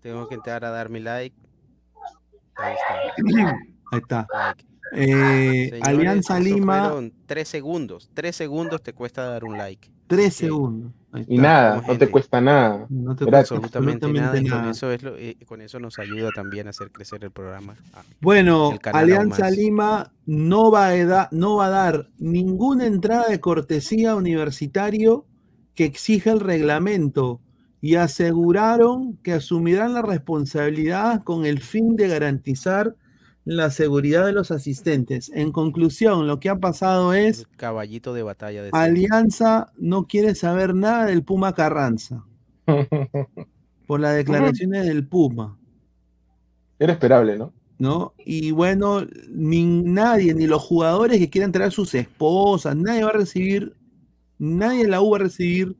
tengo 0.00 0.28
que 0.28 0.34
entrar 0.34 0.66
a 0.66 0.70
dar 0.70 0.90
mi 0.90 1.00
like. 1.00 1.34
Ahí 2.56 2.74
está. 2.74 3.56
Ahí 3.92 3.98
está. 4.00 4.26
Like. 4.30 4.66
Eh, 4.92 5.68
Señores, 5.70 5.88
Alianza 5.88 6.40
Lima, 6.40 6.80
fueron 6.84 7.14
tres 7.24 7.48
segundos. 7.48 8.10
Tres 8.12 8.36
segundos 8.36 8.82
te 8.82 8.92
cuesta 8.92 9.24
dar 9.30 9.44
un 9.44 9.56
like. 9.56 9.90
3 10.10 10.34
segundos. 10.34 10.92
Y 11.28 11.38
nada, 11.38 11.82
no 11.86 11.96
te 11.98 12.08
cuesta 12.10 12.40
nada. 12.40 12.86
No 12.88 13.14
te 13.16 13.24
Gratis. 13.24 13.52
Absolutamente, 13.52 14.06
absolutamente 14.06 14.20
nada. 14.20 14.38
Y 14.40 14.48
con 14.48 14.58
nada. 14.58 14.70
eso, 14.72 14.90
es 14.92 15.02
lo- 15.04 15.16
eh, 15.16 15.36
con 15.46 15.60
eso 15.60 15.78
nos 15.78 15.98
ayuda 16.00 16.30
también 16.34 16.66
a 16.66 16.70
hacer 16.70 16.90
crecer 16.90 17.22
el 17.24 17.30
programa. 17.30 17.74
Ah, 17.94 18.02
Bueno, 18.20 18.72
el 18.72 18.78
Alianza. 18.92 19.48
Lima 19.50 20.12
no 20.26 20.70
va, 20.72 20.86
a 20.88 21.04
da- 21.06 21.28
no 21.30 21.56
va 21.56 21.66
a 21.66 21.70
dar 21.70 22.08
ninguna 22.18 22.86
entrada 22.86 23.28
de 23.28 23.38
cortesía 23.40 24.14
universitario 24.16 25.26
que 25.74 25.84
exija 25.84 26.32
el 26.32 26.40
reglamento 26.40 27.40
y 27.80 27.94
aseguraron 27.94 29.16
que 29.22 29.32
asumirán 29.32 29.94
la 29.94 30.02
responsabilidad 30.02 31.22
con 31.22 31.44
el 31.46 31.60
fin 31.60 31.94
de 31.96 32.08
garantizar 32.08 32.94
la 33.44 33.70
seguridad 33.70 34.26
de 34.26 34.32
los 34.32 34.50
asistentes. 34.50 35.30
En 35.34 35.52
conclusión, 35.52 36.26
lo 36.26 36.40
que 36.40 36.48
ha 36.48 36.56
pasado 36.56 37.14
es 37.14 37.46
Caballito 37.56 38.14
de 38.14 38.22
batalla 38.22 38.62
de 38.62 38.70
siempre. 38.70 38.80
Alianza 38.80 39.72
no 39.76 40.06
quiere 40.06 40.34
saber 40.34 40.74
nada 40.74 41.06
del 41.06 41.24
Puma 41.24 41.54
Carranza 41.54 42.24
por 43.86 44.00
las 44.00 44.14
declaraciones 44.14 44.86
del 44.86 45.06
Puma. 45.06 45.58
Era 46.78 46.92
esperable, 46.92 47.36
¿no? 47.36 47.52
¿no? 47.80 48.12
Y 48.18 48.50
bueno, 48.50 49.00
ni 49.28 49.64
nadie, 49.64 50.34
ni 50.34 50.46
los 50.46 50.62
jugadores 50.62 51.18
que 51.18 51.30
quieran 51.30 51.50
traer 51.50 51.72
sus 51.72 51.94
esposas, 51.94 52.76
nadie 52.76 53.02
va 53.02 53.10
a 53.10 53.14
recibir, 53.14 53.74
nadie 54.38 54.82
en 54.82 54.90
la 54.90 55.00
U 55.00 55.10
va 55.10 55.16
a 55.16 55.20
recibir. 55.20 55.74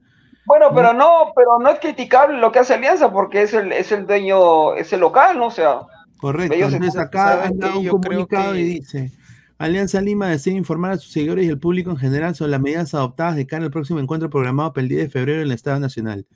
Bueno, 0.47 0.74
pero 0.74 0.95
no, 0.95 1.32
pero 1.37 1.59
no 1.59 1.69
es 1.69 1.78
criticable 1.78 2.39
lo 2.39 2.51
que 2.51 2.61
hace 2.61 2.74
Alianza 2.74 3.12
porque 3.12 3.43
es 3.43 3.53
el, 3.53 3.70
es 3.73 3.93
el 3.93 4.07
dueño, 4.07 4.74
es 4.74 4.93
el 4.95 5.01
local, 5.01 5.39
¿no? 5.39 5.49
O 5.49 5.51
sea, 5.51 5.82
Correcto. 6.21 6.55
Entonces 6.55 6.97
acá 6.97 7.29
¿saben 7.29 7.47
han 7.47 7.59
dado 7.59 7.81
qué? 7.81 7.91
un 7.91 8.01
comunicado 8.01 8.57
y 8.57 8.63
dice, 8.63 9.13
Alianza 9.59 10.01
Lima 10.01 10.29
desea 10.29 10.55
informar 10.55 10.93
a 10.93 10.97
sus 10.99 11.13
seguidores 11.13 11.47
y 11.47 11.51
al 11.51 11.59
público 11.59 11.91
en 11.91 11.97
general 11.97 12.35
sobre 12.35 12.53
las 12.53 12.61
medidas 12.61 12.95
adoptadas 12.95 13.37
de 13.37 13.47
cara 13.47 13.65
al 13.65 13.71
próximo 13.71 14.01
encuentro 14.01 14.31
programado 14.31 14.73
para 14.73 14.83
el 14.83 14.89
10 14.89 15.03
de 15.03 15.09
febrero 15.11 15.41
en 15.41 15.49
el 15.49 15.53
Estado 15.53 15.79
Nacional. 15.81 16.27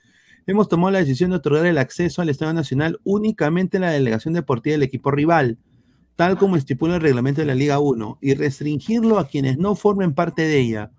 Hemos 0.47 0.69
tomado 0.69 0.91
la 0.91 0.99
decisión 0.99 1.31
de 1.31 1.37
otorgar 1.37 1.65
el 1.65 1.79
acceso 1.79 2.21
al 2.21 2.29
Estado 2.29 2.53
Nacional 2.53 2.99
únicamente 3.03 3.77
a 3.77 3.79
la 3.79 3.91
delegación 3.91 4.35
deportiva 4.35 4.73
del 4.73 4.83
equipo 4.83 5.09
rival, 5.09 5.57
tal 6.15 6.37
como 6.37 6.55
estipula 6.55 6.95
el 6.95 7.01
reglamento 7.01 7.41
de 7.41 7.47
la 7.47 7.55
Liga 7.55 7.79
1, 7.79 8.19
y 8.21 8.35
restringirlo 8.35 9.17
a 9.17 9.27
quienes 9.27 9.57
no 9.57 9.75
formen 9.75 10.13
parte 10.13 10.43
de 10.43 10.59
ella. 10.59 10.91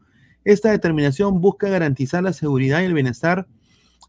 Esta 0.44 0.70
determinación 0.70 1.40
busca 1.40 1.68
garantizar 1.68 2.24
la 2.24 2.32
seguridad 2.32 2.80
y 2.82 2.86
el 2.86 2.94
bienestar 2.94 3.46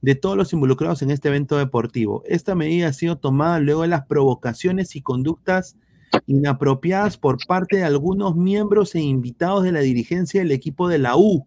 de 0.02 0.16
todos 0.16 0.38
los 0.38 0.54
involucrados 0.54 1.02
en 1.02 1.12
este 1.12 1.30
evento 1.30 1.58
deportivo. 1.58 2.24
Esta 2.26 2.56
medida 2.56 2.88
ha 2.88 2.94
sido 2.94 3.18
tomada 3.18 3.60
luego 3.60 3.82
de 3.82 3.88
las 3.88 4.06
provocaciones 4.06 4.96
y 4.96 5.02
conductas 5.02 5.78
inapropiadas 6.26 7.18
por 7.18 7.38
parte 7.46 7.78
de 7.78 7.84
algunos 7.84 8.36
miembros 8.36 8.96
e 8.96 9.02
invitados 9.02 9.64
de 9.64 9.72
la 9.72 9.82
dirigencia 9.82 10.42
del 10.42 10.52
equipo 10.52 10.88
de 10.88 11.00
la 11.00 11.18
U, 11.18 11.46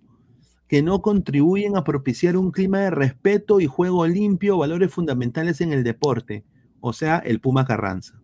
que 0.68 0.82
no 0.82 1.02
contribuyen 1.02 1.76
a 1.76 1.84
propiciar 1.84 2.36
un 2.36 2.50
clima 2.50 2.78
de 2.80 2.90
respeto 2.90 3.60
y 3.60 3.66
juego 3.66 4.06
limpio, 4.06 4.58
valores 4.58 4.92
fundamentales 4.92 5.60
en 5.60 5.72
el 5.72 5.82
deporte, 5.82 6.44
o 6.80 6.92
sea, 6.92 7.18
el 7.18 7.40
Puma 7.40 7.64
Carranza. 7.64 8.20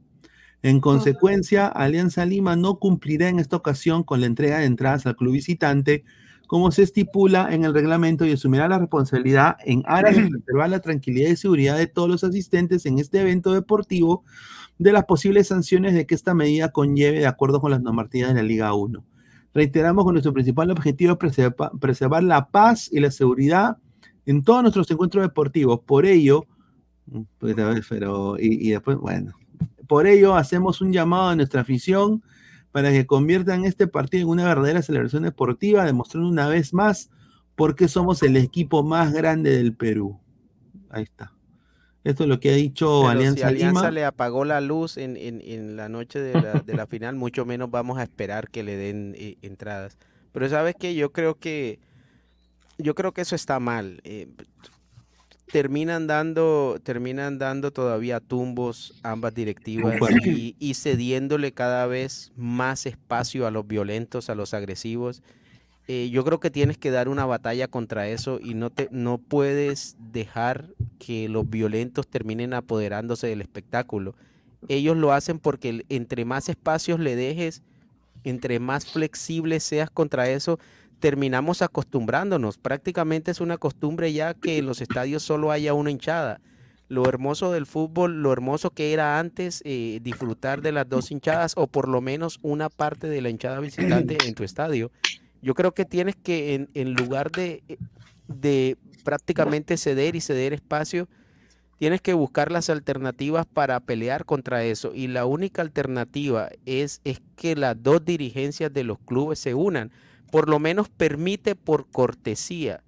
En 0.63 0.81
consecuencia, 0.81 1.67
Alianza 1.67 2.25
Lima 2.25 2.57
no 2.57 2.79
cumplirá 2.79 3.29
en 3.29 3.39
esta 3.39 3.57
ocasión 3.57 4.03
con 4.03 4.21
la 4.21 4.27
entrega 4.27 4.59
de 4.59 4.65
entradas 4.65 5.07
al 5.07 5.17
club 5.17 5.33
visitante, 5.33 6.05
como 6.47 6.71
se 6.71 6.83
estipula 6.83 7.53
en 7.53 7.65
el 7.65 7.75
reglamento, 7.75 8.25
y 8.25 8.33
asumirá 8.33 8.69
la 8.69 8.79
responsabilidad 8.79 9.57
en 9.65 9.83
aras 9.87 10.17
de 10.17 10.29
preservar 10.31 10.71
la 10.71 10.81
tranquilidad 10.81 11.31
y 11.31 11.37
seguridad 11.37 11.77
de 11.77 11.87
todos 11.87 12.09
los 12.09 12.25
asistentes 12.25 12.87
en 12.87 12.99
este 12.99 13.21
evento 13.21 13.53
deportivo 13.53 14.25
de 14.79 14.93
las 14.93 15.05
posibles 15.05 15.49
sanciones 15.49 15.95
de 15.95 16.07
que 16.07 16.15
esta 16.15 16.35
medida 16.35 16.71
conlleve 16.71 17.19
de 17.21 17.27
acuerdo 17.27 17.61
con 17.61 17.71
las 17.71 17.81
normativas 17.81 18.31
de 18.35 18.43
la 18.43 18.47
Liga 18.47 18.75
1. 18.75 19.05
Reiteramos 19.55 20.05
que 20.05 20.13
nuestro 20.13 20.33
principal 20.35 20.71
objetivo 20.71 21.13
es 21.13 21.19
preserva- 21.19 21.71
preservar 21.81 22.23
la 22.23 22.49
paz 22.49 22.91
y 22.93 23.01
la 23.01 23.11
seguridad 23.11 23.79
en 24.27 24.43
todos 24.43 24.61
nuestros 24.63 24.91
encuentros 24.91 25.23
deportivos. 25.25 25.81
Por 25.87 26.05
ello, 26.05 26.45
pues, 27.39 27.59
a 27.59 27.69
ver, 27.71 27.83
pero, 27.89 28.37
y, 28.39 28.69
y 28.69 28.71
después, 28.73 28.99
bueno, 28.99 29.33
por 29.87 30.07
ello 30.07 30.35
hacemos 30.35 30.81
un 30.81 30.93
llamado 30.93 31.29
a 31.31 31.37
nuestra 31.37 31.63
afición 31.63 32.23
para 32.73 32.91
que 32.93 33.07
conviertan 33.07 33.65
este 33.65 33.87
partido 33.89 34.25
en 34.25 34.29
una 34.31 34.45
verdadera 34.47 34.83
celebración 34.83 35.23
deportiva, 35.25 35.85
demostrando 35.85 36.29
una 36.29 36.49
vez 36.49 36.75
más 36.75 37.11
por 37.57 37.75
qué 37.77 37.89
somos 37.89 38.23
el 38.23 38.37
equipo 38.37 38.83
más 38.85 39.13
grande 39.13 39.51
del 39.57 39.75
Perú. 39.75 40.19
Ahí 40.91 41.05
está. 41.05 41.33
Esto 42.05 42.25
es 42.25 42.29
lo 42.29 42.41
que 42.41 42.51
ha 42.51 42.55
dicho 42.55 43.09
Pero 43.09 43.11
Alianza, 43.11 43.49
si 43.49 43.49
Alianza 43.49 43.91
Lima. 43.91 43.91
le 43.91 44.05
apagó 44.05 44.45
la 44.45 44.61
luz 44.61 44.97
en, 44.97 45.17
en- 45.17 45.41
en 45.43 45.77
la 45.77 45.89
noche 45.89 46.21
de 46.21 46.39
la, 46.41 46.63
de 46.63 46.75
la 46.75 46.87
final, 46.87 47.15
mucho 47.17 47.45
menos 47.45 47.71
vamos 47.71 47.99
a 47.99 48.03
esperar 48.05 48.49
que 48.51 48.63
le 48.63 48.77
den 48.77 49.15
eh, 49.19 49.37
entradas. 49.43 49.99
Pero 50.33 50.49
sabes 50.49 50.75
que 50.77 50.95
yo 50.95 51.13
creo 51.13 51.39
que 51.39 51.79
yo 52.79 52.95
creo 52.95 53.13
que 53.13 53.23
eso 53.23 53.35
está 53.37 53.61
mal. 53.61 54.01
eh, 54.05 54.29
terminan 55.53 56.07
dando 56.07 56.79
terminan 56.83 57.39
dando 57.39 57.71
todavía 57.71 58.21
tumbos 58.21 58.95
ambas 59.03 59.35
directivas 59.35 59.97
y, 60.25 60.57
y 60.59 60.75
cediéndole 60.75 61.53
cada 61.53 61.87
vez 61.87 62.33
más 62.37 62.87
espacio 62.87 63.47
a 63.47 63.51
los 63.51 63.67
violentos, 63.67 64.29
a 64.29 64.35
los 64.35 64.55
agresivos. 64.55 65.23
Eh, 65.89 66.11
yo 66.11 66.25
creo 66.25 66.41
que 66.41 66.51
tienes 66.51 66.79
que 66.79 66.91
dar 66.91 67.09
una 67.09 67.27
batalla 67.27 67.69
contra 67.69 68.09
eso 68.09 68.41
y 68.43 68.55
no 68.55 68.71
te 68.71 68.89
no 68.91 69.19
puedes 69.19 69.97
dejar 70.13 70.71
que 70.99 71.29
los 71.29 71.49
violentos 71.49 72.09
terminen 72.09 72.55
apoderándose 72.55 73.29
del 73.29 73.41
espectáculo. 73.41 74.17
Ellos 74.69 74.97
lo 74.97 75.13
hacen 75.13 75.39
porque 75.39 75.85
entre 75.89 76.25
más 76.25 76.49
espacios 76.49 76.99
le 76.99 77.15
dejes, 77.15 77.63
entre 78.25 78.59
más 78.59 78.87
flexible 78.87 79.61
seas 79.61 79.89
contra 79.89 80.29
eso, 80.29 80.59
terminamos 81.01 81.63
acostumbrándonos. 81.63 82.59
Prácticamente 82.59 83.31
es 83.31 83.41
una 83.41 83.59
costumbre 83.59 84.13
ya 84.13 84.35
que 84.35 84.59
en 84.59 84.67
los 84.67 84.81
estadios 84.81 85.23
solo 85.23 85.51
haya 85.51 85.75
una 85.75 85.91
hinchada. 85.91 86.41
Lo 86.89 87.09
hermoso 87.09 87.51
del 87.51 87.67
fútbol, 87.67 88.23
lo 88.23 88.33
hermoso 88.33 88.71
que 88.71 88.93
era 88.93 89.19
antes, 89.19 89.61
eh, 89.65 89.99
disfrutar 90.03 90.63
de 90.63 90.73
las 90.73 90.89
dos 90.89 91.11
hinchadas 91.11 91.55
o 91.57 91.67
por 91.67 91.89
lo 91.89 92.01
menos 92.01 92.39
una 92.43 92.69
parte 92.69 93.09
de 93.09 93.21
la 93.21 93.31
hinchada 93.31 93.59
visitante 93.61 94.17
en 94.25 94.35
tu 94.35 94.45
estadio. 94.45 94.93
Yo 95.43 95.55
creo 95.55 95.73
que 95.73 95.85
tienes 95.85 96.17
que, 96.17 96.55
en, 96.55 96.69
en 96.75 96.95
lugar 96.95 97.33
de, 97.33 97.63
de 98.29 98.77
prácticamente 99.05 99.77
ceder 99.77 100.15
y 100.15 100.21
ceder 100.21 100.53
espacio, 100.53 101.09
tienes 101.79 102.01
que 102.01 102.15
buscar 102.15 102.51
las 102.51 102.71
alternativas 102.71 103.47
para 103.47 103.81
pelear 103.81 104.25
contra 104.25 104.65
eso. 104.65 104.93
Y 104.95 105.09
la 105.09 105.27
única 105.27 105.63
alternativa 105.63 106.49
es, 106.65 107.01
es 107.05 107.21
que 107.37 107.55
las 107.57 107.81
dos 107.83 108.05
dirigencias 108.05 108.73
de 108.73 108.85
los 108.85 108.99
clubes 108.99 109.39
se 109.39 109.55
unan. 109.55 109.91
Por 110.37 110.51
lo 110.51 110.59
menos 110.59 110.91
permite 110.91 111.55
por 111.55 111.91
cortesía 111.91 112.85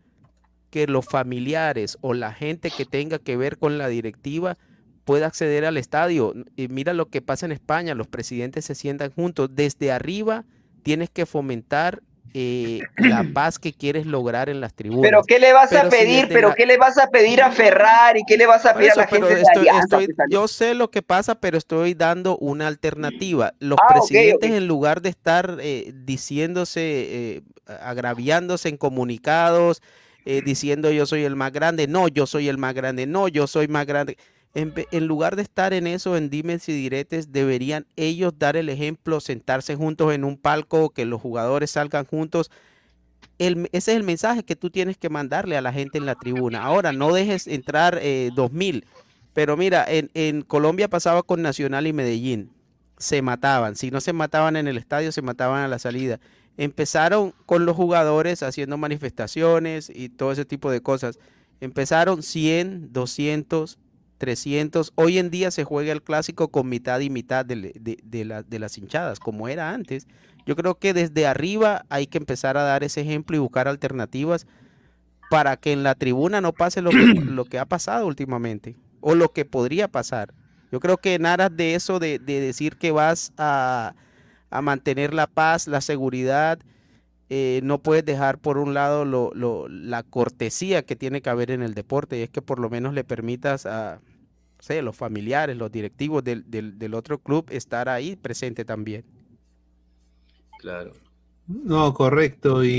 que 0.68 0.86
los 0.86 1.06
familiares 1.06 1.96
o 2.02 2.12
la 2.12 2.34
gente 2.34 2.70
que 2.70 2.84
tenga 2.84 3.18
que 3.18 3.38
ver 3.38 3.56
con 3.56 3.78
la 3.78 3.88
directiva 3.88 4.58
pueda 5.06 5.28
acceder 5.28 5.64
al 5.64 5.78
estadio. 5.78 6.34
Y 6.56 6.68
mira 6.68 6.92
lo 6.92 7.08
que 7.08 7.22
pasa 7.22 7.46
en 7.46 7.52
España, 7.52 7.94
los 7.94 8.06
presidentes 8.06 8.66
se 8.66 8.74
sientan 8.74 9.12
juntos. 9.12 9.48
Desde 9.54 9.90
arriba 9.90 10.44
tienes 10.82 11.08
que 11.08 11.24
fomentar 11.24 12.02
eh, 12.34 12.82
la 12.96 13.24
paz 13.24 13.58
que 13.58 13.72
quieres 13.72 14.06
lograr 14.06 14.48
en 14.48 14.60
las 14.60 14.74
tribunas. 14.74 15.02
Pero 15.10 15.22
¿qué 15.24 15.38
le 15.38 15.52
vas 15.52 15.72
a 15.72 15.82
Pero 15.82 15.90
pedir? 15.90 16.28
¿Pero 16.28 16.48
la- 16.48 16.54
qué 16.54 16.66
le 16.66 16.76
vas 16.76 16.98
a 16.98 17.08
pedir 17.08 17.42
a 17.42 17.50
Ferrari? 17.50 18.22
¿Qué 18.26 18.36
le 18.36 18.46
vas 18.46 18.64
a 18.66 18.74
pedir 18.74 18.90
eso, 18.90 19.00
a 19.00 19.02
la 19.04 19.08
gente 19.08 19.34
de 19.34 19.42
estoy- 19.42 19.68
Alianza? 19.68 19.98
estoy- 20.00 20.14
yo 20.30 20.48
sé 20.48 20.74
lo 20.74 20.90
que 20.90 21.02
pasa, 21.02 21.34
pero 21.36 21.56
estoy 21.58 21.94
dando 21.94 22.36
una 22.38 22.66
alternativa. 22.66 23.52
Los 23.60 23.78
Ah, 23.82 23.86
presidentes, 23.88 24.50
en 24.50 24.66
lugar 24.66 25.02
de 25.02 25.08
estar 25.10 25.58
eh, 25.60 25.92
diciéndose, 25.94 26.80
eh, 26.82 27.42
agraviándose 27.66 28.68
en 28.68 28.76
comunicados, 28.76 29.82
eh, 30.24 30.42
diciendo 30.44 30.90
yo 30.90 31.06
soy 31.06 31.24
el 31.24 31.36
más 31.36 31.52
grande, 31.52 31.86
no, 31.86 32.08
yo 32.08 32.26
soy 32.26 32.48
el 32.48 32.58
más 32.58 32.74
grande, 32.74 33.06
no, 33.06 33.28
yo 33.28 33.46
soy 33.46 33.68
más 33.68 33.86
grande. 33.86 34.16
En, 34.54 35.06
lugar 35.06 35.36
de 35.36 35.42
estar 35.42 35.72
en 35.72 35.86
eso, 35.86 36.16
en 36.16 36.30
dimes 36.30 36.68
y 36.68 36.72
diretes, 36.72 37.30
deberían 37.30 37.86
ellos 37.96 38.34
dar 38.38 38.56
el 38.56 38.68
ejemplo, 38.68 39.20
sentarse 39.20 39.76
juntos 39.76 40.12
en 40.12 40.24
un 40.24 40.36
palco, 40.36 40.90
que 40.90 41.04
los 41.04 41.20
jugadores 41.20 41.70
salgan 41.70 42.06
juntos 42.06 42.50
ese 43.38 43.68
es 43.72 43.88
el 43.88 44.02
mensaje 44.02 44.42
que 44.42 44.56
tú 44.56 44.70
tienes 44.70 44.96
que 44.96 45.08
mandarle 45.08 45.56
a 45.56 45.62
la 45.62 45.72
gente 45.72 45.98
en 45.98 46.06
la 46.06 46.16
tribuna. 46.16 46.62
Ahora, 46.62 46.92
no 46.92 47.12
dejes 47.12 47.46
entrar 47.46 47.98
eh, 48.02 48.30
2000. 48.34 48.84
Pero 49.32 49.56
mira, 49.56 49.84
en, 49.88 50.10
en 50.14 50.42
Colombia 50.42 50.88
pasaba 50.88 51.22
con 51.22 51.42
Nacional 51.42 51.86
y 51.86 51.92
Medellín. 51.92 52.50
Se 52.96 53.22
mataban. 53.22 53.76
Si 53.76 53.92
no 53.92 54.00
se 54.00 54.12
mataban 54.12 54.56
en 54.56 54.66
el 54.66 54.76
estadio, 54.76 55.12
se 55.12 55.22
mataban 55.22 55.62
a 55.62 55.68
la 55.68 55.78
salida. 55.78 56.18
Empezaron 56.56 57.32
con 57.46 57.64
los 57.64 57.76
jugadores 57.76 58.42
haciendo 58.42 58.76
manifestaciones 58.76 59.90
y 59.94 60.08
todo 60.08 60.32
ese 60.32 60.44
tipo 60.44 60.72
de 60.72 60.80
cosas. 60.80 61.20
Empezaron 61.60 62.24
100, 62.24 62.92
200, 62.92 63.78
300. 64.18 64.92
Hoy 64.96 65.18
en 65.18 65.30
día 65.30 65.50
se 65.50 65.64
juega 65.64 65.92
el 65.92 66.02
clásico 66.02 66.48
con 66.48 66.68
mitad 66.68 67.00
y 67.00 67.10
mitad 67.10 67.44
de, 67.46 67.72
de- 67.80 67.98
de 68.02 68.24
la- 68.24 68.42
de 68.42 68.58
las 68.58 68.76
hinchadas, 68.76 69.20
como 69.20 69.48
era 69.48 69.70
antes. 69.72 70.06
Yo 70.46 70.56
creo 70.56 70.74
que 70.78 70.92
desde 70.94 71.26
arriba 71.26 71.84
hay 71.88 72.06
que 72.06 72.18
empezar 72.18 72.56
a 72.56 72.62
dar 72.62 72.82
ese 72.84 73.00
ejemplo 73.00 73.36
y 73.36 73.40
buscar 73.40 73.68
alternativas 73.68 74.46
para 75.30 75.56
que 75.56 75.72
en 75.72 75.82
la 75.82 75.94
tribuna 75.94 76.40
no 76.40 76.52
pase 76.52 76.80
lo 76.82 76.90
que, 76.90 76.96
lo 77.26 77.44
que 77.44 77.58
ha 77.58 77.66
pasado 77.66 78.06
últimamente 78.06 78.76
o 79.00 79.14
lo 79.14 79.32
que 79.32 79.44
podría 79.44 79.88
pasar. 79.88 80.34
Yo 80.72 80.80
creo 80.80 80.96
que 80.98 81.14
en 81.14 81.24
aras 81.26 81.56
de 81.56 81.74
eso, 81.74 81.98
de, 81.98 82.18
de 82.18 82.40
decir 82.40 82.76
que 82.76 82.90
vas 82.90 83.32
a, 83.38 83.94
a 84.50 84.62
mantener 84.62 85.14
la 85.14 85.26
paz, 85.26 85.66
la 85.66 85.80
seguridad, 85.80 86.58
eh, 87.30 87.60
no 87.64 87.82
puedes 87.82 88.04
dejar 88.04 88.38
por 88.40 88.58
un 88.58 88.74
lado 88.74 89.04
lo- 89.04 89.32
lo- 89.34 89.68
la 89.68 90.02
cortesía 90.02 90.84
que 90.84 90.96
tiene 90.96 91.22
que 91.22 91.30
haber 91.30 91.50
en 91.50 91.62
el 91.62 91.74
deporte 91.74 92.18
y 92.18 92.22
es 92.22 92.30
que 92.30 92.42
por 92.42 92.58
lo 92.60 92.70
menos 92.70 92.94
le 92.94 93.04
permitas 93.04 93.66
a 93.66 94.00
no 94.58 94.64
sé, 94.64 94.82
los 94.82 94.96
familiares, 94.96 95.56
los 95.56 95.72
directivos 95.72 96.24
del, 96.24 96.50
del- 96.50 96.78
del 96.78 96.94
otro 96.94 97.18
club 97.20 97.46
estar 97.50 97.88
ahí 97.88 98.16
presente 98.16 98.64
también. 98.64 99.04
Claro. 100.56 100.92
No, 101.46 101.94
correcto. 101.94 102.64
Y, 102.64 102.70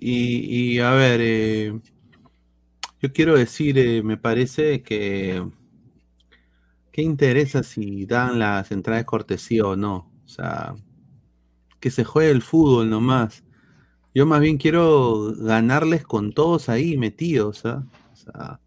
y- 0.00 0.74
y, 0.76 0.78
a 0.80 0.92
ver, 0.92 1.20
eh, 1.22 1.80
yo 3.00 3.12
quiero 3.12 3.36
decir, 3.36 3.78
eh, 3.78 4.02
me 4.02 4.16
parece 4.16 4.82
que 4.82 5.42
¿qué 6.92 7.02
interesa 7.02 7.62
si 7.62 8.06
dan 8.06 8.38
las 8.38 8.70
entradas 8.72 9.02
de 9.02 9.06
cortesía 9.06 9.64
o 9.66 9.76
no? 9.76 10.10
O 10.24 10.28
sea, 10.28 10.74
que 11.80 11.90
se 11.90 12.04
juegue 12.04 12.30
el 12.32 12.42
fútbol 12.42 12.90
nomás. 12.90 13.43
Yo 14.14 14.26
más 14.26 14.40
bien 14.40 14.58
quiero 14.58 15.34
ganarles 15.36 16.04
con 16.04 16.32
todos 16.32 16.68
ahí 16.68 16.96
metidos, 16.96 17.66
¿ah? 17.66 17.82
O 18.12 18.16
sea, 18.16 18.60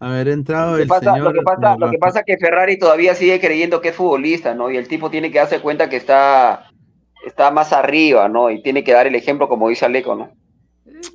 haber 0.00 0.28
entrado 0.28 0.72
Lo 0.72 0.76
que 0.78 0.82
el 0.82 0.88
pasa, 0.88 1.12
señor 1.12 1.26
lo 1.26 1.32
que 1.32 1.42
pasa, 1.42 1.76
lo 1.78 1.90
que 1.90 1.98
pasa 1.98 2.18
es 2.20 2.24
que 2.26 2.38
Ferrari 2.38 2.76
todavía 2.76 3.14
sigue 3.14 3.40
creyendo 3.40 3.80
que 3.80 3.90
es 3.90 3.94
futbolista, 3.94 4.54
¿no? 4.54 4.70
Y 4.70 4.76
el 4.76 4.88
tipo 4.88 5.08
tiene 5.08 5.30
que 5.30 5.38
darse 5.38 5.60
cuenta 5.60 5.88
que 5.88 5.96
está, 5.96 6.70
está 7.24 7.52
más 7.52 7.72
arriba, 7.72 8.28
¿no? 8.28 8.50
Y 8.50 8.62
tiene 8.62 8.82
que 8.82 8.92
dar 8.92 9.06
el 9.06 9.14
ejemplo, 9.14 9.48
como 9.48 9.68
dice 9.68 9.86
Aleco, 9.86 10.16
¿no? 10.16 10.32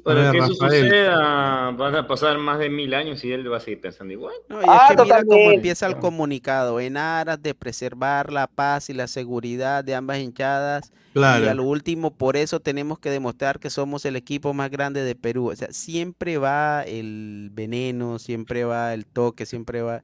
Para 0.03 0.22
ver, 0.22 0.32
que 0.34 0.38
eso 0.38 0.53
suceda, 0.53 1.72
van 1.72 1.95
a 1.95 2.07
pasar 2.07 2.38
más 2.38 2.60
de 2.60 2.70
mil 2.70 2.94
años 2.94 3.24
y 3.24 3.32
él 3.32 3.52
va 3.52 3.57
a 3.57 3.60
seguir 3.60 3.82
pensando 3.82 4.14
igual. 4.14 4.34
No, 4.49 4.57
y 4.62 4.64
es 4.64 4.70
Ah, 4.70 4.94
que 4.95 5.03
mira 5.03 5.24
cómo 5.24 5.52
empieza 5.52 5.88
el 5.88 5.98
comunicado, 5.98 6.80
en 6.80 6.98
aras 6.98 7.41
de 7.41 7.53
preservar 7.56 8.32
la 8.32 8.48
paz 8.48 8.90
y 8.90 8.94
la 8.94 9.07
seguridad 9.07 9.84
de 9.84 9.95
ambas 9.95 10.20
hinchadas. 10.20 10.91
Y 11.10 11.14
Claro. 11.14 11.49
a 11.49 11.53
lo 11.53 11.64
último, 11.64 12.12
por 12.12 12.36
eso 12.38 12.60
tenemos 12.60 12.99
que 12.99 13.10
demostrar 13.10 13.60
que 13.60 13.70
somos 13.70 14.06
el 14.06 14.16
equipo 14.16 14.53
más 14.53 14.70
grande 14.70 15.02
de 15.03 15.16
Perú. 15.16 15.49
O 15.52 15.56
sea, 15.56 15.70
siempre 15.72 16.38
va 16.38 16.84
el 16.84 17.49
veneno, 17.53 18.20
siempre 18.20 18.64
va 18.66 18.94
el 18.94 19.06
toque, 19.06 19.45
siempre 19.45 19.82
va. 19.82 20.03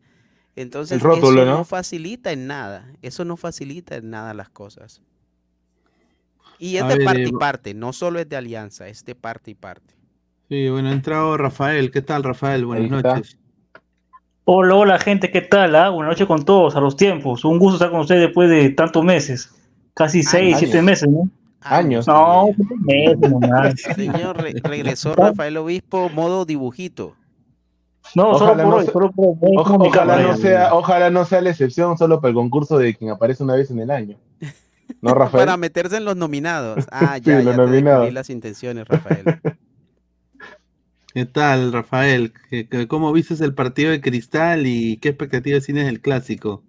Entonces, 0.56 1.02
rótulo, 1.02 1.41
eso 1.44 1.52
¿no? 1.52 1.58
no 1.60 1.64
facilita 1.66 2.32
en 2.32 2.48
nada. 2.48 2.88
Eso 3.02 3.24
no 3.26 3.38
facilita 3.38 3.95
en 3.98 4.10
nada 4.10 4.34
las 4.34 4.49
cosas. 4.49 5.02
Y 6.64 6.78
es 6.78 6.84
A 6.84 6.90
de 6.90 6.98
ver, 6.98 7.06
parte 7.06 7.24
eh, 7.24 7.30
y 7.30 7.32
parte, 7.32 7.74
no 7.74 7.92
solo 7.92 8.20
es 8.20 8.30
de 8.30 8.36
alianza, 8.38 8.88
es 8.88 9.04
de 9.04 9.16
parte 9.16 9.50
y 9.50 9.56
parte. 9.56 9.96
Sí, 10.48 10.70
bueno, 10.70 10.90
ha 10.90 10.92
entrado 10.92 11.36
Rafael. 11.36 11.90
¿Qué 11.90 12.04
tal, 12.04 12.22
Rafael? 12.24 12.68
Buenas 12.68 12.92
noches. 12.92 13.40
Hola, 14.44 14.76
hola 14.76 15.00
gente, 15.00 15.32
¿qué 15.32 15.42
tal? 15.42 15.76
ah? 15.76 15.90
Buenas 15.90 16.12
noches 16.12 16.28
con 16.28 16.46
todos, 16.46 16.76
a 16.76 16.80
los 16.80 16.96
tiempos. 16.96 17.44
Un 17.46 17.58
gusto 17.58 17.78
estar 17.78 17.90
con 17.90 18.02
ustedes 18.02 18.22
después 18.28 18.48
de 18.48 18.70
tantos 18.70 19.04
meses. 19.04 19.50
Casi 19.96 20.22
seis, 20.22 20.58
siete 20.60 20.84
meses, 20.84 21.10
¿no? 21.10 21.28
Años. 21.62 22.08
No, 22.08 22.50
siete 22.56 22.76
meses 22.80 23.32
nomás. 23.32 23.74
Señor, 23.96 24.38
re- 24.40 24.54
regresó 24.64 25.16
Rafael 25.16 25.58
Obispo, 25.58 26.10
modo 26.10 26.46
dibujito. 26.46 27.16
No, 28.14 28.38
solo 28.38 28.52
Ojalá 28.52 28.64
por 28.64 28.72
no 28.72 28.78
hoy, 28.78 28.86
solo 28.86 29.12
por 29.12 29.26
hoy. 29.42 29.56
Ojalá, 29.58 29.92
cámara. 29.92 30.22
no 30.28 30.38
sea, 30.38 30.74
ojalá 30.76 31.10
no 31.10 31.26
sea 31.26 31.42
la 31.42 31.50
excepción 31.50 31.98
solo 31.98 32.22
para 32.22 32.30
el 32.30 32.36
concurso 32.36 32.78
de 32.78 32.94
quien 32.96 33.10
aparece 33.10 33.44
una 33.44 33.56
vez 33.56 33.72
en 33.72 33.80
el 33.80 33.90
año. 33.90 34.18
¿No, 35.02 35.14
Rafael? 35.14 35.46
Para 35.46 35.58
meterse 35.58 35.98
en 35.98 36.06
los 36.06 36.16
nominados. 36.16 36.86
Ah, 36.92 37.16
Sí, 37.18 37.24
ya, 37.26 37.36
los 37.38 37.46
ya 37.46 37.52
te 37.52 37.58
nominados. 37.58 38.14
las 38.14 38.30
intenciones, 38.30 38.88
Rafael. 38.88 39.24
¿Qué 41.14 41.26
tal, 41.26 41.74
Rafael? 41.74 42.32
¿Qué- 42.50 42.68
qué- 42.70 42.88
¿Cómo 42.88 43.12
viste 43.12 43.34
el 43.44 43.54
partido 43.54 43.92
de 43.92 44.00
Cristal 44.02 44.66
y 44.66 44.98
qué 44.98 45.10
expectativas 45.10 45.66
tienes 45.66 45.86
del 45.86 46.00
clásico? 46.00 46.64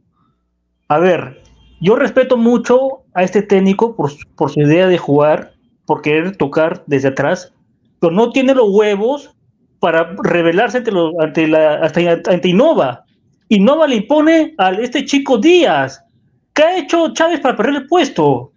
A 0.89 0.99
ver, 0.99 1.41
yo 1.81 1.95
respeto 1.97 2.37
mucho 2.37 3.05
a 3.15 3.23
este 3.23 3.43
técnico 3.43 3.95
por, 3.95 4.11
su- 4.11 4.27
por 4.37 4.51
su 4.51 4.61
idea 4.61 4.89
de 4.89 4.99
jugar, 4.99 5.53
por 5.87 6.03
querer 6.03 6.37
tocar 6.37 6.83
desde 6.87 7.09
atrás, 7.09 7.53
pero 8.01 8.13
no 8.13 8.31
tiene 8.33 8.55
los 8.55 8.67
huevos 8.71 9.31
para 9.79 10.17
rebelarse 10.25 10.79
ante, 10.79 10.91
los, 10.91 11.13
ante, 11.21 11.47
la, 11.47 11.75
hasta- 11.77 12.01
ante 12.31 12.49
Innova. 12.49 13.05
Innova 13.49 13.87
le 13.87 13.97
impone 13.97 14.55
a 14.59 14.73
este 14.73 15.05
chico 15.05 15.39
Díaz. 15.39 16.02
¿Qué 16.55 16.63
ha 16.63 16.79
hecho 16.79 17.13
Chávez 17.15 17.41
para 17.41 17.57
perder 17.57 17.77
el 17.77 17.87
puesto? 17.87 18.53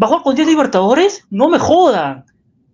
¿Va 0.00 0.06
a 0.06 0.08
jugar 0.08 0.22
con 0.22 0.34
10 0.34 0.48
Libertadores? 0.48 1.24
No 1.30 1.48
me 1.48 1.58
jodan. 1.58 2.24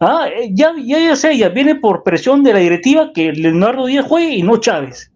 Ah, 0.01 0.26
eh, 0.28 0.51
ya, 0.52 0.72
ya, 0.84 0.98
ya 0.98 1.16
sé, 1.16 1.36
ya 1.38 1.48
viene 1.48 1.76
por 1.76 2.02
presión 2.02 2.42
de 2.42 2.52
la 2.52 2.59
directiva 2.59 3.12
que 3.14 3.32
Leonardo 3.32 3.86
Díaz 3.86 4.06
juegue 4.06 4.34
y 4.34 4.42
no 4.42 4.59
Chávez. 4.59 5.12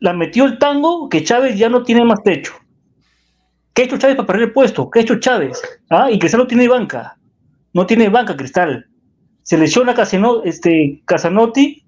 La 0.00 0.12
metió 0.12 0.44
el 0.44 0.58
tango 0.58 1.08
que 1.08 1.24
Chávez 1.24 1.56
ya 1.56 1.68
no 1.68 1.82
tiene 1.84 2.04
más 2.04 2.22
techo. 2.22 2.52
¿Qué 3.72 3.82
ha 3.82 3.84
hecho 3.84 3.98
Chávez 3.98 4.16
para 4.16 4.26
perder 4.26 4.48
el 4.48 4.52
puesto? 4.52 4.90
¿Qué 4.90 4.98
ha 4.98 5.02
hecho 5.02 5.20
Chávez? 5.20 5.62
Ah, 5.88 6.10
y 6.10 6.18
Cristal 6.18 6.40
no 6.40 6.46
tiene 6.46 6.68
banca. 6.68 7.16
No 7.72 7.86
tiene 7.86 8.08
banca, 8.08 8.36
Cristal. 8.36 8.86
Se 9.42 9.56
lesiona 9.56 9.94
este, 10.44 11.02
Casanotti. 11.04 11.84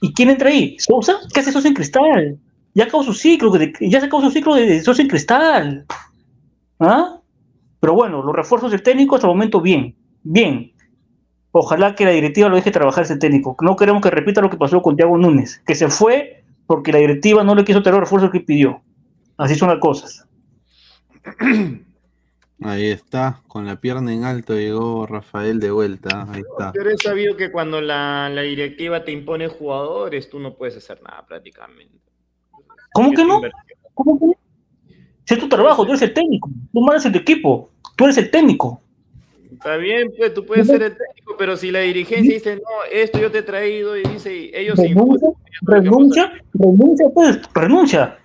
¿Y 0.00 0.12
quién 0.12 0.30
entra 0.30 0.50
ahí? 0.50 0.76
¿Sousa? 0.78 1.14
¿Qué 1.32 1.40
hace 1.40 1.50
Sosa 1.50 1.68
en 1.68 1.74
Cristal? 1.74 2.38
Ya 2.74 2.84
acabó 2.84 3.02
su 3.04 3.14
ciclo, 3.14 3.50
de- 3.50 3.72
ya 3.80 4.00
se 4.00 4.06
acabó 4.06 4.22
su 4.22 4.30
ciclo 4.30 4.54
de, 4.54 4.66
de 4.66 4.82
en 4.98 5.08
Cristal. 5.08 5.86
¿Ah? 6.80 7.20
Pero 7.80 7.94
bueno, 7.94 8.22
los 8.22 8.34
refuerzos 8.34 8.70
del 8.70 8.82
técnico 8.82 9.14
hasta 9.14 9.26
el 9.28 9.34
momento 9.34 9.60
bien, 9.60 9.94
bien. 10.22 10.72
Ojalá 11.52 11.94
que 11.94 12.04
la 12.04 12.10
directiva 12.10 12.48
lo 12.48 12.56
deje 12.56 12.72
trabajar 12.72 13.04
ese 13.04 13.16
técnico. 13.16 13.56
No 13.60 13.76
queremos 13.76 14.02
que 14.02 14.10
repita 14.10 14.40
lo 14.40 14.50
que 14.50 14.56
pasó 14.56 14.82
con 14.82 14.96
Thiago 14.96 15.16
Núñez, 15.16 15.62
que 15.64 15.74
se 15.76 15.88
fue 15.88 16.42
porque 16.66 16.90
la 16.92 16.98
directiva 16.98 17.44
no 17.44 17.54
le 17.54 17.64
quiso 17.64 17.82
traer 17.82 17.94
los 17.94 18.08
refuerzos 18.08 18.30
que 18.30 18.40
pidió. 18.40 18.82
Así 19.36 19.54
son 19.54 19.68
las 19.68 19.78
cosas. 19.78 20.26
Ahí 22.62 22.86
está, 22.86 23.42
con 23.46 23.66
la 23.66 23.76
pierna 23.76 24.12
en 24.14 24.24
alto 24.24 24.54
llegó 24.54 25.06
Rafael 25.06 25.60
de 25.60 25.70
vuelta. 25.70 26.26
Ahí 26.30 26.40
está. 26.40 26.72
Pero 26.72 26.96
sabido 26.96 27.36
que 27.36 27.52
cuando 27.52 27.80
la, 27.80 28.30
la 28.30 28.42
directiva 28.42 29.04
te 29.04 29.12
impone 29.12 29.48
jugadores, 29.48 30.30
tú 30.30 30.38
no 30.38 30.54
puedes 30.56 30.76
hacer 30.76 31.02
nada 31.02 31.26
prácticamente. 31.26 31.98
¿Cómo 32.94 33.10
que 33.10 33.24
no? 33.24 33.42
¿Cómo 33.92 34.18
que 34.18 34.26
no? 34.26 34.32
Si 35.24 35.34
es 35.34 35.40
tu 35.40 35.48
trabajo, 35.48 35.84
tú 35.84 35.90
eres 35.90 36.02
el 36.02 36.14
técnico, 36.14 36.48
tú 36.72 36.80
mandas 36.80 37.04
el 37.06 37.16
equipo, 37.16 37.70
tú 37.96 38.04
eres 38.04 38.18
el 38.18 38.30
técnico. 38.30 38.80
Está 39.52 39.76
bien, 39.76 40.12
pues 40.16 40.32
tú 40.32 40.46
puedes 40.46 40.66
ser 40.66 40.82
el 40.82 40.96
técnico, 40.96 41.34
pero 41.36 41.56
si 41.56 41.72
la 41.72 41.80
dirigencia 41.80 42.34
dice, 42.34 42.56
no, 42.56 42.62
esto 42.92 43.18
yo 43.18 43.32
te 43.32 43.38
he 43.38 43.42
traído 43.42 43.96
y 43.96 44.02
dice, 44.04 44.50
ellos 44.54 44.76
se 44.76 44.88
Renuncia, 44.88 45.28
renuncia, 45.62 46.32
renuncia, 46.52 47.06
pues, 47.12 47.40
renuncia. 47.52 48.18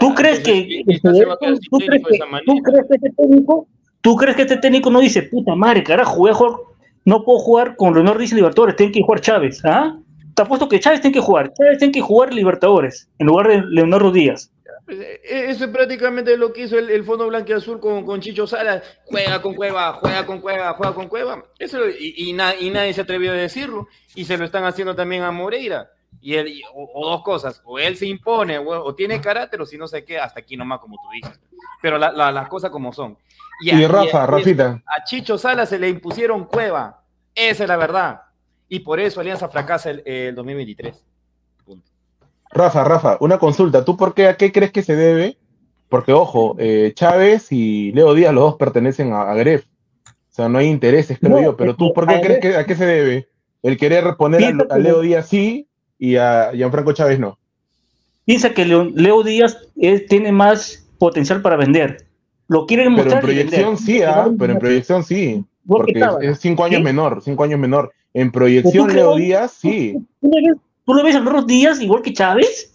¿Tú 0.00 0.14
crees 0.14 0.40
que, 0.40 0.82
tú 1.70 1.78
crees 1.78 2.02
que, 2.04 2.14
esa 2.14 2.26
manera. 2.26 2.44
tú 2.46 2.58
crees 2.62 2.86
que 2.88 2.94
este 2.94 3.10
técnico, 3.10 3.68
tú 4.00 4.16
crees 4.16 4.36
que 4.36 4.42
este 4.42 4.56
técnico 4.56 4.90
no 4.90 5.00
dice, 5.00 5.22
puta 5.24 5.54
madre, 5.54 5.84
carajo, 5.84 6.16
voy 6.16 6.30
a 6.30 6.34
jugar, 6.34 6.60
no 7.04 7.24
puedo 7.24 7.38
jugar 7.38 7.76
con 7.76 7.94
Leonardo 7.94 8.18
Díaz 8.18 8.32
en 8.32 8.36
Libertadores, 8.36 8.76
tiene 8.76 8.92
que 8.92 9.02
jugar 9.02 9.20
Chávez, 9.20 9.64
¿ah? 9.64 9.96
Te 10.40 10.44
apuesto 10.44 10.70
que 10.70 10.80
Chávez 10.80 11.02
tiene 11.02 11.12
que 11.12 11.20
jugar, 11.20 11.52
Chávez 11.52 11.76
tiene 11.76 11.92
que 11.92 12.00
jugar 12.00 12.32
Libertadores, 12.32 13.10
en 13.18 13.26
lugar 13.26 13.48
de 13.48 13.62
Leonardo 13.68 14.10
Díaz. 14.10 14.50
Eh, 14.88 15.20
Eso 15.22 15.66
es 15.66 15.70
prácticamente 15.70 16.34
lo 16.38 16.50
que 16.54 16.62
hizo 16.62 16.78
el, 16.78 16.88
el 16.88 17.04
Fondo 17.04 17.26
Blanquiazul 17.26 17.78
con, 17.78 18.06
con 18.06 18.22
Chicho 18.22 18.46
Salas. 18.46 18.82
Juega 19.04 19.42
con 19.42 19.54
Cueva, 19.54 19.92
juega 20.00 20.24
con 20.24 20.40
Cueva, 20.40 20.72
juega 20.72 20.94
con 20.94 21.08
Cueva. 21.08 21.44
Eso, 21.58 21.86
y, 21.90 22.14
y 22.16 22.32
na- 22.32 22.54
y 22.58 22.70
nadie 22.70 22.94
se 22.94 23.02
atrevió 23.02 23.32
a 23.32 23.34
decirlo. 23.34 23.86
Y 24.14 24.24
se 24.24 24.38
lo 24.38 24.46
están 24.46 24.64
haciendo 24.64 24.94
también 24.96 25.24
a 25.24 25.30
Moreira. 25.30 25.90
Y 26.22 26.36
él, 26.36 26.48
y- 26.48 26.62
o, 26.72 26.90
o 26.94 27.10
dos 27.10 27.22
cosas, 27.22 27.60
o 27.66 27.78
él 27.78 27.96
se 27.98 28.06
impone, 28.06 28.56
o, 28.56 28.64
o 28.82 28.94
tiene 28.94 29.20
carácter, 29.20 29.60
o 29.60 29.66
si 29.66 29.76
no 29.76 29.86
sé 29.88 30.06
qué, 30.06 30.18
hasta 30.18 30.40
aquí 30.40 30.56
nomás, 30.56 30.80
como 30.80 30.96
tú 30.96 31.10
dices. 31.12 31.38
Pero 31.82 31.98
la- 31.98 32.12
la- 32.12 32.32
las 32.32 32.48
cosas 32.48 32.70
como 32.70 32.94
son. 32.94 33.18
Y 33.60 33.72
Rafa, 33.86 34.24
Rafita. 34.26 34.82
A 34.86 35.04
Chicho 35.04 35.36
Salas 35.36 35.68
se 35.68 35.78
le 35.78 35.90
impusieron 35.90 36.46
Cueva. 36.46 37.02
Esa 37.34 37.64
es 37.64 37.68
la 37.68 37.76
verdad. 37.76 38.22
Y 38.70 38.80
por 38.80 39.00
eso 39.00 39.20
Alianza 39.20 39.48
fracasa 39.48 39.90
el, 39.90 40.02
el 40.06 40.34
2023. 40.34 41.04
Rafa, 42.52 42.84
Rafa, 42.84 43.18
una 43.20 43.38
consulta. 43.38 43.84
¿Tú 43.84 43.96
por 43.96 44.14
qué, 44.14 44.28
a 44.28 44.36
qué 44.36 44.52
crees 44.52 44.70
que 44.70 44.82
se 44.82 44.94
debe? 44.94 45.36
Porque, 45.88 46.12
ojo, 46.12 46.54
eh, 46.58 46.92
Chávez 46.94 47.50
y 47.50 47.90
Leo 47.92 48.14
Díaz, 48.14 48.32
los 48.32 48.44
dos 48.44 48.56
pertenecen 48.56 49.12
a, 49.12 49.22
a 49.22 49.34
Gref. 49.34 49.66
O 50.06 50.32
sea, 50.32 50.48
no 50.48 50.58
hay 50.58 50.68
intereses, 50.68 51.18
creo 51.18 51.36
No, 51.36 51.42
yo. 51.42 51.56
Pero 51.56 51.72
es 51.72 51.76
tú, 51.76 51.88
que 51.88 51.94
¿por 51.94 52.06
qué 52.06 52.14
a 52.14 52.20
crees 52.20 52.40
que 52.40 52.56
a 52.56 52.64
qué 52.64 52.76
se 52.76 52.86
debe? 52.86 53.28
El 53.64 53.76
querer 53.76 54.14
poner 54.16 54.54
a, 54.70 54.78
Leo 54.78 55.00
Díaz 55.00 55.28
sí 55.28 55.68
y 55.98 56.14
a 56.14 56.52
Gianfranco 56.54 56.92
Chávez 56.92 57.18
no. 57.18 57.38
Piensa 58.24 58.54
que 58.54 58.64
Leo, 58.64 58.84
Leo 58.94 59.24
Díaz 59.24 59.58
eh, 59.76 59.98
tiene 59.98 60.30
más 60.30 60.88
potencial 60.98 61.42
para 61.42 61.56
vender. 61.56 62.06
Lo 62.46 62.66
quieren 62.66 62.94
Pero 62.94 63.02
en 63.02 63.04
mostrar 63.08 63.24
y 63.24 63.26
proyección 63.26 63.76
sí, 63.76 64.02
¿ah? 64.02 64.30
Pero 64.38 64.52
en 64.52 64.58
proyección 64.60 65.02
sí. 65.02 65.44
Porque 65.66 65.98
es, 65.98 66.06
es 66.20 66.38
cinco 66.38 66.64
años 66.64 66.78
¿Sí? 66.78 66.84
menor, 66.84 67.20
cinco 67.22 67.42
años 67.42 67.58
menor. 67.58 67.92
En 68.12 68.30
¿Pero 68.30 68.44
proyección, 68.44 68.92
Leo 68.92 69.16
Díaz 69.16 69.52
sí. 69.52 69.96
¿Tú 70.20 70.94
le 70.94 71.02
ves, 71.02 71.14
a 71.14 71.20
Leonardo 71.20 71.46
Díaz 71.46 71.80
igual 71.80 72.02
que 72.02 72.12
Chávez? 72.12 72.72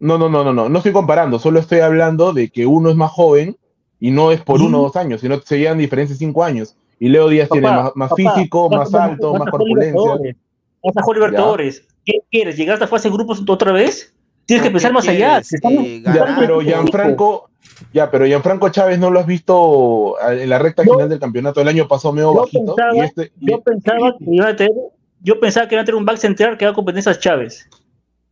No, 0.00 0.18
no, 0.18 0.28
no, 0.28 0.44
no, 0.44 0.52
no, 0.52 0.68
no 0.68 0.78
estoy 0.78 0.92
comparando, 0.92 1.38
solo 1.38 1.58
estoy 1.58 1.80
hablando 1.80 2.32
de 2.32 2.50
que 2.50 2.66
uno 2.66 2.90
es 2.90 2.96
más 2.96 3.10
joven 3.10 3.56
y 4.00 4.10
no 4.10 4.30
es 4.30 4.40
por 4.40 4.62
uno 4.62 4.80
o 4.80 4.82
dos 4.82 4.96
años, 4.96 5.20
sino 5.20 5.40
que 5.40 5.46
se 5.46 5.58
llevan 5.58 5.78
diferencia 5.78 6.14
de 6.14 6.18
cinco 6.18 6.44
años. 6.44 6.76
Y 7.00 7.08
Leo 7.08 7.28
Díaz 7.28 7.48
tiene 7.48 7.68
más, 7.68 7.92
más 7.94 8.10
papá, 8.10 8.34
físico, 8.34 8.68
más 8.70 8.92
alto, 8.94 9.34
más 9.34 9.50
corpulencia. 9.50 9.90
Libertadores. 9.92 10.36
Vas 10.82 10.96
a 10.96 11.02
jugar 11.02 11.16
Libertadores. 11.16 11.88
¿Qué 12.04 12.20
quieres? 12.30 12.56
¿Llegar 12.56 12.82
a 12.82 12.86
fase 12.86 13.08
de 13.08 13.14
grupos 13.14 13.42
otra 13.46 13.72
vez? 13.72 14.14
Tienes 14.48 14.64
que 14.64 14.70
pensar 14.70 14.92
más 14.94 15.06
allá. 15.06 15.38
Estamos- 15.38 15.84
Ya, 16.02 16.36
pero 16.38 16.60
Gianfranco, 16.62 17.50
ya, 17.92 18.10
pero 18.10 18.24
Gianfranco 18.26 18.70
Chávez 18.70 18.98
no 18.98 19.10
lo 19.10 19.20
has 19.20 19.26
visto 19.26 20.14
en 20.26 20.48
la 20.48 20.58
recta 20.58 20.82
final 20.84 21.06
del 21.08 21.18
campeonato 21.20 21.60
del 21.60 21.68
año 21.68 21.86
pasado 21.86 22.14
medio 22.14 22.32
Yo 22.32 22.40
bajito. 22.40 22.74
pensaba, 22.74 22.96
y 22.96 23.00
este, 23.00 23.32
yo 23.40 23.60
pensaba 23.60 24.14
que 24.18 24.24
iba 24.26 24.48
a 24.48 24.56
tener, 24.56 24.72
yo 25.20 25.38
pensaba 25.38 25.68
que 25.68 25.74
iba 25.74 25.82
a 25.82 25.84
tener 25.84 25.96
un 25.98 26.06
back 26.06 26.16
central 26.16 26.56
que 26.56 26.64
da 26.64 26.72
competencia 26.72 27.12
a 27.12 27.18
Chávez. 27.18 27.68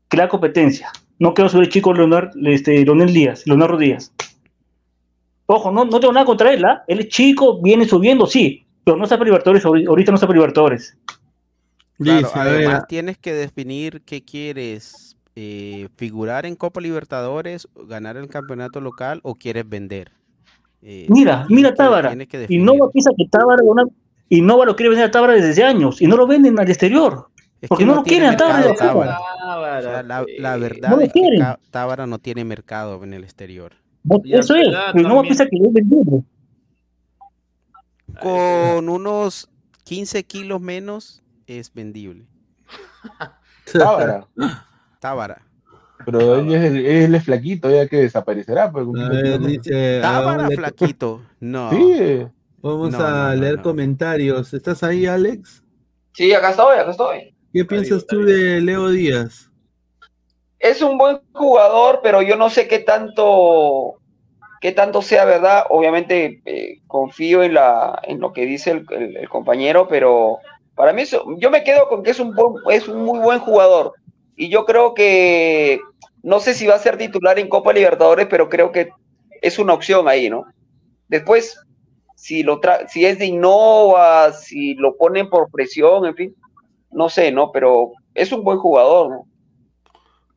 Que 0.09 0.17
le 0.17 0.23
da 0.23 0.29
competencia. 0.31 0.91
No 1.19 1.35
quiero 1.35 1.51
subir 1.51 1.65
el 1.65 1.71
chico 1.71 1.93
Leonardo, 1.93 2.31
este, 2.47 2.83
Leonel 2.83 3.13
Díaz, 3.13 3.43
Leonardo 3.47 3.77
Díaz. 3.77 4.11
Ojo, 5.47 5.71
no, 5.71 5.85
no 5.85 6.01
tengo 6.01 6.13
nada 6.15 6.25
contra 6.25 6.53
él, 6.53 6.65
¿ah? 6.65 6.83
Él 6.89 7.01
es 7.01 7.09
chico, 7.09 7.61
viene 7.61 7.87
subiendo, 7.87 8.27
sí, 8.27 8.67
pero 8.85 8.97
no 8.97 9.05
está 9.05 9.17
para 9.19 9.27
Libertadores, 9.27 9.65
ahori- 9.67 9.87
ahorita 9.87 10.11
no 10.13 10.17
está 10.17 10.27
para 10.27 10.39
Libertadores. 10.39 10.97
Claro, 11.99 12.31
además 12.35 12.83
a- 12.83 12.87
tienes 12.87 13.17
que 13.19 13.33
definir 13.33 14.03
qué 14.05 14.25
quieres, 14.25 15.06
eh, 15.37 15.89
figurar 15.97 16.47
en 16.47 16.57
Copa 16.57 16.81
Libertadores, 16.81 17.69
ganar 17.87 18.17
el 18.17 18.29
campeonato 18.29 18.81
local 18.81 19.21
o 19.23 19.35
quieres 19.35 19.69
vender. 19.69 20.11
Eh, 20.83 21.07
Mira, 21.11 21.47
mira 21.51 21.75
Tábara. 21.75 22.15
Y. 22.49 22.59
Nova 22.59 22.91
piensa 22.91 23.11
que 23.17 23.27
Tábara 23.29 23.63
una- 23.63 23.85
y 24.29 24.41
Nova 24.41 24.65
lo 24.65 24.75
quiere 24.75 24.91
vender 24.91 25.07
a 25.09 25.11
Tábara 25.11 25.35
desde 25.35 25.63
años 25.63 26.01
y 26.01 26.07
no 26.07 26.17
lo 26.17 26.27
venden 26.27 26.59
al 26.59 26.69
exterior. 26.69 27.29
Es 27.61 27.69
porque 27.69 27.85
que 27.85 27.87
no, 27.89 27.95
lo 27.97 28.03
quieren 28.03 28.29
a 28.31 28.37
Tábara. 28.37 28.75
Tábara. 28.75 29.19
O 29.19 29.83
sea, 29.83 30.03
la, 30.03 30.25
la 30.39 30.55
No 30.55 30.61
verdad 30.61 30.91
lo 30.91 31.01
es 31.01 31.13
que 31.13 31.21
Tábara 31.71 32.07
no 32.07 32.19
tiene 32.19 32.45
mercado 32.45 33.03
en 33.05 33.13
el 33.15 33.25
exterior. 33.25 33.73
No, 34.05 34.21
Eso 34.25 34.55
es, 34.55 34.69
pero 34.93 35.09
Nova 35.09 35.23
piensa 35.23 35.47
que 35.47 35.57
es 35.57 35.73
vendible. 35.73 36.23
Con 38.21 38.89
unos 38.89 39.49
15 39.85 40.25
kilos 40.25 40.61
menos 40.61 41.23
es 41.47 41.73
vendible. 41.73 42.27
Tábara. 43.73 44.27
Tábara. 45.07 45.43
Pero 46.05 46.37
él 46.37 46.53
es, 46.53 47.05
él 47.07 47.15
es 47.15 47.25
flaquito, 47.25 47.71
ya 47.71 47.87
que 47.87 47.97
desaparecerá. 47.99 48.71
pues, 48.73 48.87
A 49.01 49.09
ver, 49.09 49.39
dice, 49.41 50.01
Tábara 50.03 50.49
flaquito. 50.51 51.23
No. 51.41 51.71
Sí. 51.71 52.27
Vamos 52.61 52.91
No, 52.93 52.99
a 52.99 53.11
no, 53.11 53.29
no, 53.29 53.35
leer 53.37 53.57
no. 53.59 53.63
comentarios. 53.63 54.53
¿Estás 54.53 54.83
ahí, 54.83 55.07
Alex? 55.07 55.63
Sí, 56.13 56.33
acá 56.35 56.51
estoy, 56.51 56.79
acá 56.79 56.91
estoy. 56.91 57.35
¿Qué 57.53 57.65
piensas 57.65 58.05
tú 58.07 58.25
de 58.25 58.61
Leo 58.61 58.89
Díaz? 58.91 59.51
Es 60.59 60.83
un 60.83 60.99
buen 60.99 61.21
jugador, 61.33 62.01
pero 62.03 62.23
yo 62.23 62.35
no 62.37 62.51
sé 62.51 62.67
qué 62.67 62.81
tanto, 62.81 63.95
qué 64.61 64.73
tanto 64.73 65.03
sea 65.03 65.25
verdad. 65.25 65.65
Obviamente 65.71 66.41
eh, 66.45 66.81
confío 66.89 67.43
en 67.45 67.55
la, 67.55 68.01
en 68.05 68.19
lo 68.21 68.33
que 68.33 68.45
dice 68.47 68.71
el, 68.73 68.87
el- 68.91 69.17
el 69.19 69.29
compañero, 69.29 69.87
pero 69.89 70.39
para 70.75 70.93
mí 70.93 71.03
eso- 71.03 71.25
yo 71.39 71.51
me 71.51 71.63
quedo 71.63 71.89
con 71.89 72.03
que 72.03 72.11
es 72.11 72.19
un 72.21 72.35
buen- 72.35 72.55
es 72.71 72.89
un 72.89 73.05
muy 73.05 73.19
buen 73.21 73.39
jugador. 73.39 73.93
Y 74.37 74.49
yo 74.49 74.65
creo 74.65 74.95
que 74.95 75.81
no 76.23 76.41
sé 76.41 76.55
si 76.55 76.67
va 76.67 76.75
a 76.75 76.79
ser 76.79 76.99
titular 76.99 77.39
en 77.39 77.49
Copa 77.49 77.73
Libertadores, 77.73 78.27
pero 78.29 78.49
creo 78.49 78.71
que 78.71 78.91
es 79.41 79.59
una 79.59 79.73
opción 79.75 80.09
ahí, 80.09 80.29
¿no? 80.29 80.45
Después, 81.09 81.59
si 82.17 82.43
lo 82.43 82.61
tra 82.61 82.89
si 82.89 83.07
es 83.07 83.19
de 83.19 83.27
Innova, 83.27 84.33
si 84.33 84.75
lo 84.75 84.97
ponen 84.97 85.31
por 85.31 85.51
presión, 85.51 86.07
en 86.07 86.15
fin, 86.15 86.35
no 86.91 87.09
sé, 87.09 87.33
¿no? 87.33 87.53
Pero 87.53 87.93
es 88.15 88.33
un 88.33 88.43
buen 88.43 88.59
jugador, 88.59 89.11
¿no? 89.11 89.27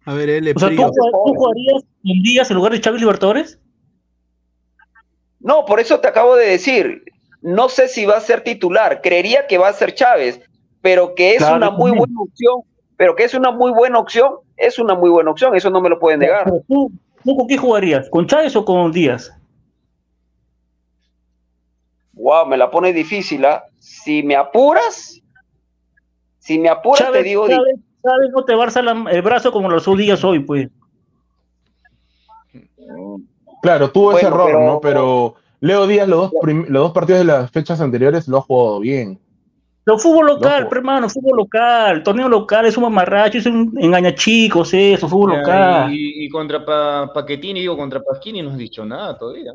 A 0.06 0.14
ver, 0.14 0.30
L. 0.30 0.54
O 0.56 0.60
sea, 0.60 0.70
¿tú, 0.70 0.76
Prio. 0.76 0.92
¿tú 0.92 1.34
jugarías 1.36 1.84
en 2.04 2.24
Díaz 2.24 2.50
en 2.50 2.58
lugar 2.58 2.72
de 2.72 2.82
Chávez 2.82 3.02
Libertadores? 3.02 3.60
No, 5.40 5.66
por 5.66 5.80
eso 5.80 6.00
te 6.00 6.08
acabo 6.08 6.36
de 6.36 6.48
decir, 6.48 7.04
no 7.42 7.70
sé 7.70 7.88
si 7.88 8.06
va 8.06 8.18
a 8.18 8.22
ser 8.22 8.44
titular, 8.44 9.02
creería 9.02 9.48
que 9.48 9.58
va 9.58 9.70
a 9.70 9.74
ser 9.74 9.94
Chávez, 9.96 10.42
pero 10.82 11.16
que 11.16 11.32
es 11.32 11.38
Claro, 11.38 11.58
una 11.58 11.70
muy 11.72 11.92
también. 11.92 11.98
buena 11.98 12.22
opción, 12.22 12.62
pero 13.00 13.16
que 13.16 13.24
es 13.24 13.34
una 13.34 13.50
muy 13.50 13.72
buena 13.72 13.98
opción, 13.98 14.34
es 14.58 14.78
una 14.78 14.94
muy 14.94 15.10
buena 15.10 15.32
opción, 15.32 15.56
eso 15.56 15.70
no 15.70 15.80
me 15.80 15.88
lo 15.88 15.98
pueden 16.00 16.20
negar. 16.20 16.44
Pero 16.44 16.62
tú, 16.68 16.92
¿Tú 17.24 17.36
con 17.38 17.48
qué 17.48 17.58
jugarías? 17.58 18.10
¿Con 18.10 18.28
Chávez 18.28 18.54
o 18.58 18.66
con 18.66 18.92
Díaz? 18.92 19.32
Wow, 22.14 22.46
me 22.46 22.58
la 22.58 22.70
pone 22.70 22.92
difícil, 22.92 23.46
¿ah? 23.46 23.64
Si 23.78 24.22
me 24.24 24.36
apuras, 24.36 25.22
si 26.40 26.60
me 26.60 26.68
apuras, 26.68 27.00
Chávez, 27.00 27.24
te 27.24 27.30
digo. 27.30 27.48
di- 27.48 27.54
Chávez, 27.56 27.76
Chávez 28.04 28.30
no 28.36 28.44
te 28.44 28.56
barza 28.56 28.82
la- 28.82 29.10
el 29.12 29.22
brazo 29.22 29.54
como 29.54 29.70
lo 29.70 29.78
usó 29.78 29.96
Díaz 29.96 30.22
hoy, 30.26 30.40
pues. 30.40 30.68
Claro, 33.62 33.92
tuvo 33.92 34.18
ese 34.18 34.28
error, 34.28 34.48
pero- 34.48 34.66
¿no? 34.66 34.80
Pero 34.82 35.36
Leo 35.62 35.88
Díaz, 35.88 36.08
los 36.08 36.32
dos, 36.32 36.42
los 36.44 36.84
dos 36.84 36.92
partidos 36.92 37.20
de 37.20 37.26
las 37.26 37.50
fechas 37.52 37.80
anteriores 37.82 38.28
lo 38.28 38.40
ha 38.40 38.42
jugado 38.42 38.80
bien. 38.82 39.20
Pero 39.84 39.98
fútbol 39.98 40.28
local, 40.28 40.68
hermano, 40.72 41.10
fútbol 41.10 41.38
local, 41.38 42.04
torneo 42.04 42.30
local, 42.30 42.66
es 42.66 42.78
un 42.78 42.84
mamarracho, 42.84 43.38
es 43.40 43.46
un 43.46 43.74
engañachicos, 43.80 44.74
eso, 44.74 45.08
fútbol 45.08 45.32
Ya, 45.34 45.38
local. 45.40 45.94
Y, 45.94 46.26
y 46.26 46.30
contra 46.30 46.64
pa, 46.64 47.12
Paquetini, 47.14 47.62
digo, 47.62 47.76
contra 47.78 48.02
Pasquini 48.02 48.42
no 48.42 48.52
has 48.52 48.58
dicho 48.58 48.86
nada 48.86 49.18
todavía. 49.18 49.54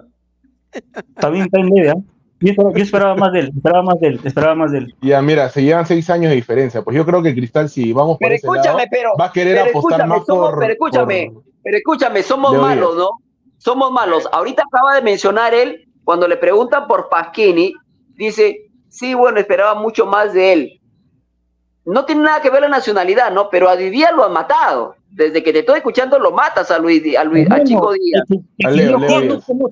También 1.16 1.44
está 1.44 1.60
en 1.60 1.70
media. 1.70 1.94
Yo 2.40 2.50
esperaba, 2.50 2.72
yo 2.76 2.82
esperaba 2.82 3.14
más 3.14 3.32
de 3.32 3.38
él, 3.40 3.52
esperaba 3.54 3.82
más 3.84 4.00
de 4.00 4.06
él, 4.08 4.20
esperaba 4.24 4.54
más 4.56 4.72
de 4.72 4.78
él. 4.78 4.94
Ya, 5.00 5.22
mira, 5.22 5.48
se 5.48 5.62
llevan 5.62 5.86
seis 5.86 6.10
años 6.10 6.30
de 6.30 6.36
diferencia. 6.36 6.82
Pues 6.82 6.96
yo 6.96 7.06
creo 7.06 7.22
que 7.22 7.32
Cristal, 7.34 7.68
si 7.68 7.92
vamos 7.92 8.18
por 8.18 8.26
Pero 8.28 8.34
ese 8.34 8.46
lado, 8.46 8.56
escúchame, 8.58 8.86
pero. 8.90 9.10
va 9.18 9.26
a 9.26 9.32
querer 9.32 9.56
pero 9.58 9.70
apostar 9.78 10.06
más 10.06 10.26
somos- 10.26 10.50
por. 10.50 10.58
Pero 10.58 10.72
escúchame, 10.72 11.30
por- 11.32 11.42
pero 11.62 11.76
escúchame, 11.78 12.22
somos 12.22 12.56
malos, 12.60 12.96
¿no? 12.96 13.10
Somos 13.58 13.90
malos. 13.92 14.28
Ahorita 14.32 14.62
acaba 14.66 14.96
de 14.96 15.02
mencionar 15.02 15.54
él, 15.54 15.88
cuando 16.02 16.26
le 16.28 16.36
preguntan 16.36 16.86
por 16.86 17.08
Pasquini, 17.08 17.72
dice, 18.16 18.63
sí, 18.94 19.14
bueno, 19.14 19.38
esperaba 19.40 19.74
mucho 19.74 20.06
más 20.06 20.32
de 20.32 20.52
él. 20.52 20.80
No 21.84 22.04
tiene 22.06 22.22
nada 22.22 22.40
que 22.40 22.48
ver 22.48 22.62
la 22.62 22.68
nacionalidad, 22.68 23.30
¿no? 23.30 23.50
Pero 23.50 23.68
a 23.68 23.76
Díaz 23.76 24.12
lo 24.14 24.24
han 24.24 24.32
matado. 24.32 24.94
Desde 25.10 25.42
que 25.42 25.52
te 25.52 25.58
estoy 25.60 25.76
escuchando 25.76 26.18
lo 26.18 26.32
matas 26.32 26.70
a 26.70 26.78
Luis, 26.78 27.02
Di- 27.02 27.14
a 27.14 27.22
Luis, 27.24 27.46
a 27.50 27.62
Chico 27.64 27.92
Díaz. 27.92 28.24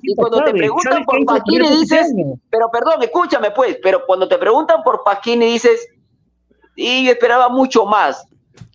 Y 0.03 0.15
cuando 0.15 0.37
te 0.45 0.51
preguntan 0.59 1.03
por 1.05 1.15
Pasquini 1.25 1.57
dices, 1.79 2.13
pero 2.49 2.69
perdón, 2.71 3.01
escúchame 3.03 3.51
pues, 3.51 3.77
pero 3.81 4.05
cuando 4.05 4.27
te 4.27 4.37
preguntan 4.37 4.83
por 4.83 5.03
Pasquini 5.03 5.45
dices, 5.47 5.87
y 6.75 7.05
yo 7.05 7.11
esperaba 7.11 7.49
mucho 7.49 7.85
más. 7.85 8.25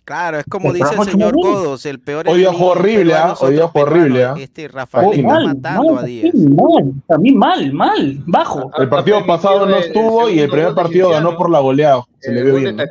Claro, 0.09 0.39
es 0.39 0.45
como 0.49 0.73
dice 0.73 0.95
el 0.97 1.03
señor. 1.03 1.35
Godos, 1.35 1.85
el 1.85 1.99
peor 1.99 2.27
Hoy 2.27 2.41
enemigo 2.41 2.53
fue 2.57 2.67
horrible, 2.69 3.13
peruano 3.13 3.29
¿ah? 3.29 3.47
es 3.51 3.71
fue 3.71 3.81
horrible. 3.83 4.25
¿ah? 4.25 4.35
Este 4.39 4.67
Rafael 4.67 5.05
Muy 5.05 5.15
está 5.17 5.27
mal, 5.27 5.45
matando 5.45 5.93
mal, 5.93 6.03
a 6.03 6.07
Díaz. 6.07 6.33
Mal, 6.33 6.93
a 7.09 7.17
mí 7.19 7.31
mal, 7.31 7.73
mal, 7.73 8.17
bajo. 8.25 8.71
El 8.79 8.89
partido 8.89 9.23
pasado 9.27 9.67
no 9.67 9.77
estuvo 9.77 10.27
y 10.27 10.39
el 10.39 10.49
primer 10.49 10.73
partido 10.73 11.11
ganó 11.11 11.37
por 11.37 11.51
la 11.51 11.59
goleada. 11.59 12.05
Se 12.21 12.31
le 12.31 12.41
vio 12.41 12.55
bien. 12.55 12.75
¿no? 12.75 12.83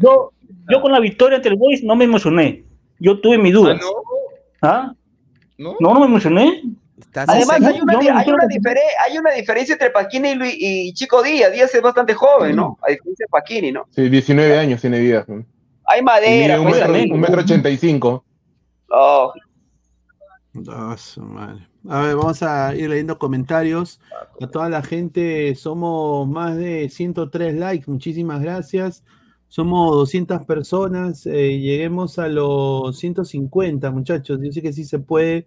Yo, 0.00 0.32
yo 0.68 0.82
con 0.82 0.90
la 0.90 0.98
victoria 0.98 1.36
ante 1.36 1.48
el 1.48 1.54
Boys 1.54 1.84
no 1.84 1.94
me 1.94 2.06
emocioné. 2.06 2.64
Yo 2.98 3.20
tuve 3.20 3.38
mi 3.38 3.52
duda. 3.52 3.78
¿Ah? 4.60 4.92
¿No? 5.56 5.76
No, 5.78 5.94
no 5.94 6.00
me 6.00 6.06
emocioné. 6.06 6.60
Además, 7.14 7.62
hay 7.62 7.80
una, 7.80 7.92
no, 7.92 7.98
hay, 8.00 8.08
una 8.08 8.42
hay 9.04 9.18
una 9.18 9.30
diferencia 9.30 9.74
entre 9.74 9.90
Pasquini 9.90 10.30
y, 10.30 10.34
Luis- 10.34 10.56
y 10.58 10.92
Chico 10.94 11.22
Díaz. 11.22 11.52
Díaz 11.52 11.72
es 11.72 11.82
bastante 11.82 12.14
joven, 12.14 12.56
¿no? 12.56 12.78
A 12.82 12.90
diferencia 12.90 13.26
de 13.26 13.30
Pasquini, 13.30 13.70
¿no? 13.70 13.86
Sí, 13.94 14.08
19 14.08 14.58
años 14.58 14.80
tiene 14.80 14.98
Díaz. 14.98 15.28
¿no? 15.28 15.44
Hay 15.86 16.02
madera, 16.02 16.56
mide 16.56 16.64
un 16.64 16.68
pues, 16.70 16.88
metro, 16.88 17.14
un 17.14 17.20
metro 17.20 17.40
ochenta 17.40 17.70
y 17.70 17.76
cinco. 17.76 18.24
Oh, 18.90 19.32
Ah, 20.68 20.94
su 20.98 21.22
madre. 21.22 21.66
A 21.88 22.02
ver, 22.02 22.16
vamos 22.16 22.42
a 22.42 22.74
ir 22.74 22.90
leyendo 22.90 23.18
comentarios. 23.18 24.00
A 24.40 24.46
toda 24.46 24.68
la 24.68 24.82
gente, 24.82 25.54
somos 25.54 26.28
más 26.28 26.56
de 26.56 26.88
103 26.90 27.54
likes. 27.54 27.90
Muchísimas 27.90 28.42
gracias. 28.42 29.02
Somos 29.48 29.92
200 29.92 30.44
personas. 30.44 31.26
eh, 31.26 31.58
lleguemos 31.58 32.18
a 32.18 32.28
los 32.28 32.98
150, 32.98 33.90
muchachos. 33.90 34.38
Yo 34.42 34.52
sé 34.52 34.60
que 34.62 34.72
sí 34.74 34.84
se 34.84 34.98
puede. 34.98 35.46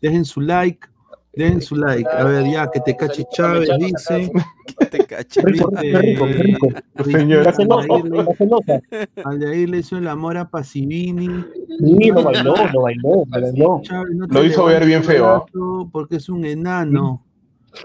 Dejen 0.00 0.24
su 0.24 0.40
like. 0.40 0.86
Dejen 1.36 1.60
su 1.60 1.76
like. 1.76 2.08
A 2.08 2.24
ver, 2.24 2.44
ya, 2.50 2.70
que 2.70 2.80
te 2.80 2.96
cache 2.96 3.24
Chávez, 3.32 3.68
dice. 3.78 4.30
Te 4.90 4.98
caché. 5.04 5.42
Rico, 5.42 5.70
rico, 5.76 6.26
rico. 6.26 6.68
Señora. 7.04 7.52
Celosa. 7.52 8.80
Aldair 9.24 9.68
le 9.68 9.78
hizo 9.78 9.96
el 9.98 10.08
amor 10.08 10.36
a 10.36 10.48
Pasivini. 10.48 11.28
Sí, 11.78 12.10
lo 12.10 12.22
bailó, 12.22 12.54
lo 12.72 12.82
bailó, 12.82 13.00
lo 13.02 13.24
bailó. 13.26 13.80
Chávez, 13.82 14.14
no 14.14 14.26
te 14.26 14.34
Lo 14.34 14.44
hizo 14.44 14.64
ver 14.64 14.84
bien 14.86 15.02
feo, 15.04 15.26
¿ah? 15.28 15.44
Porque 15.92 16.16
es 16.16 16.28
un 16.28 16.44
enano. 16.44 17.22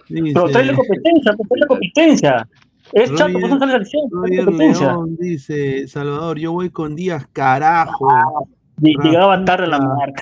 Pero 0.08 0.46
trae 0.50 0.66
la 0.66 0.76
competencia, 0.76 1.36
trae 1.36 1.60
la 1.60 1.68
competencia. 1.68 2.48
Es 2.94 3.10
chato, 3.12 3.26
Roger- 3.34 3.40
pues 3.40 3.52
no 3.54 3.60
sale 3.60 3.72
la 3.74 3.78
selección, 3.78 4.10
trae 4.10 4.22
la 4.22 4.28
Roger 4.28 4.46
competencia. 4.46 4.88
León 4.88 5.18
dice, 5.20 5.88
Salvador, 5.88 6.40
yo 6.40 6.52
voy 6.54 6.70
con 6.70 6.96
Díaz, 6.96 7.28
carajo. 7.34 8.08
Ll- 8.08 8.48
Llegaba 8.82 9.44
tarde 9.46 9.68
la 9.68 9.80
marca. 9.80 10.22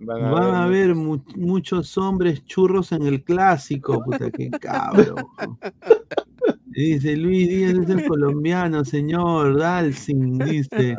Van 0.00 0.54
a 0.54 0.64
haber 0.64 0.94
mu- 0.94 1.22
muchos 1.36 1.96
hombres 1.98 2.44
churros 2.44 2.92
en 2.92 3.02
el 3.06 3.22
clásico, 3.24 4.02
puta 4.04 4.30
que 4.30 4.50
cabrón. 4.50 5.24
Dice 6.66 7.16
Luis 7.16 7.48
Díaz 7.48 7.74
es 7.78 7.90
el 7.90 8.06
colombiano, 8.06 8.84
señor 8.84 9.58
Dalsin, 9.58 10.38
dice. 10.38 10.96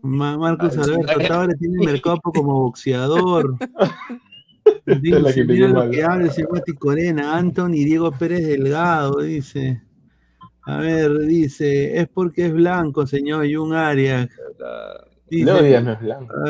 Ma- 0.00 0.38
Marcos 0.38 0.76
Alberto 0.78 1.18
Tavares 1.26 1.58
tiene 1.58 1.84
mercado 1.84 2.20
como 2.22 2.60
boxeador. 2.62 3.56
es 4.86 5.02
la 5.02 5.18
Dice, 5.28 5.34
que 5.34 5.44
mira 5.44 5.68
lo 5.68 5.90
que 5.90 6.04
habla 6.04 6.26
ese 6.26 6.46
Mati 6.46 6.72
Corena, 6.74 7.36
Anthony 7.36 7.84
Diego 7.84 8.12
Pérez 8.12 8.46
Delgado, 8.46 9.20
dice. 9.20 9.82
A 10.64 10.76
ver, 10.76 11.18
dice, 11.20 11.98
es 11.98 12.08
porque 12.08 12.46
es 12.46 12.52
blanco, 12.52 13.04
señor 13.04 13.44
Jun 13.52 13.72
Arias. 13.74 14.28
Dice, 15.32 15.50
a 15.50 15.62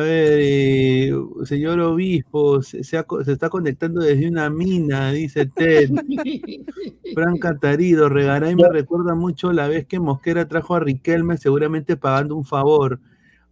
ver, 0.01 0.39
eh, 0.41 1.13
señor 1.45 1.79
obispo, 1.79 2.63
se, 2.63 2.83
se 2.83 2.99
ha 2.99 3.05
co- 3.05 3.23
se 3.23 3.31
está 3.31 3.49
conectando 3.49 4.01
desde 4.01 4.27
una 4.29 4.51
mina, 4.51 5.13
dice 5.13 5.47
Ted. 5.47 5.89
Fran 7.15 7.39
Catarido, 7.39 8.09
Regaray 8.09 8.57
me 8.57 8.69
recuerda 8.69 9.15
mucho 9.15 9.53
la 9.53 9.69
vez 9.69 9.87
que 9.87 10.01
Mosquera 10.01 10.49
trajo 10.49 10.75
a 10.75 10.81
Riquelme, 10.81 11.37
seguramente 11.37 11.97
pagando 11.97 12.35
un 12.35 12.45
favor. 12.45 12.99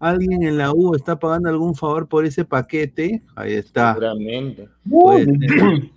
¿Alguien 0.00 0.42
en 0.42 0.58
la 0.58 0.72
U 0.72 0.96
está 0.96 1.16
pagando 1.20 1.48
algún 1.48 1.76
favor 1.76 2.08
por 2.08 2.24
ese 2.24 2.44
paquete? 2.44 3.22
Ahí 3.36 3.52
está. 3.52 3.92
Seguramente. 3.94 4.68
Puede 4.88 5.26
ser. 5.26 5.90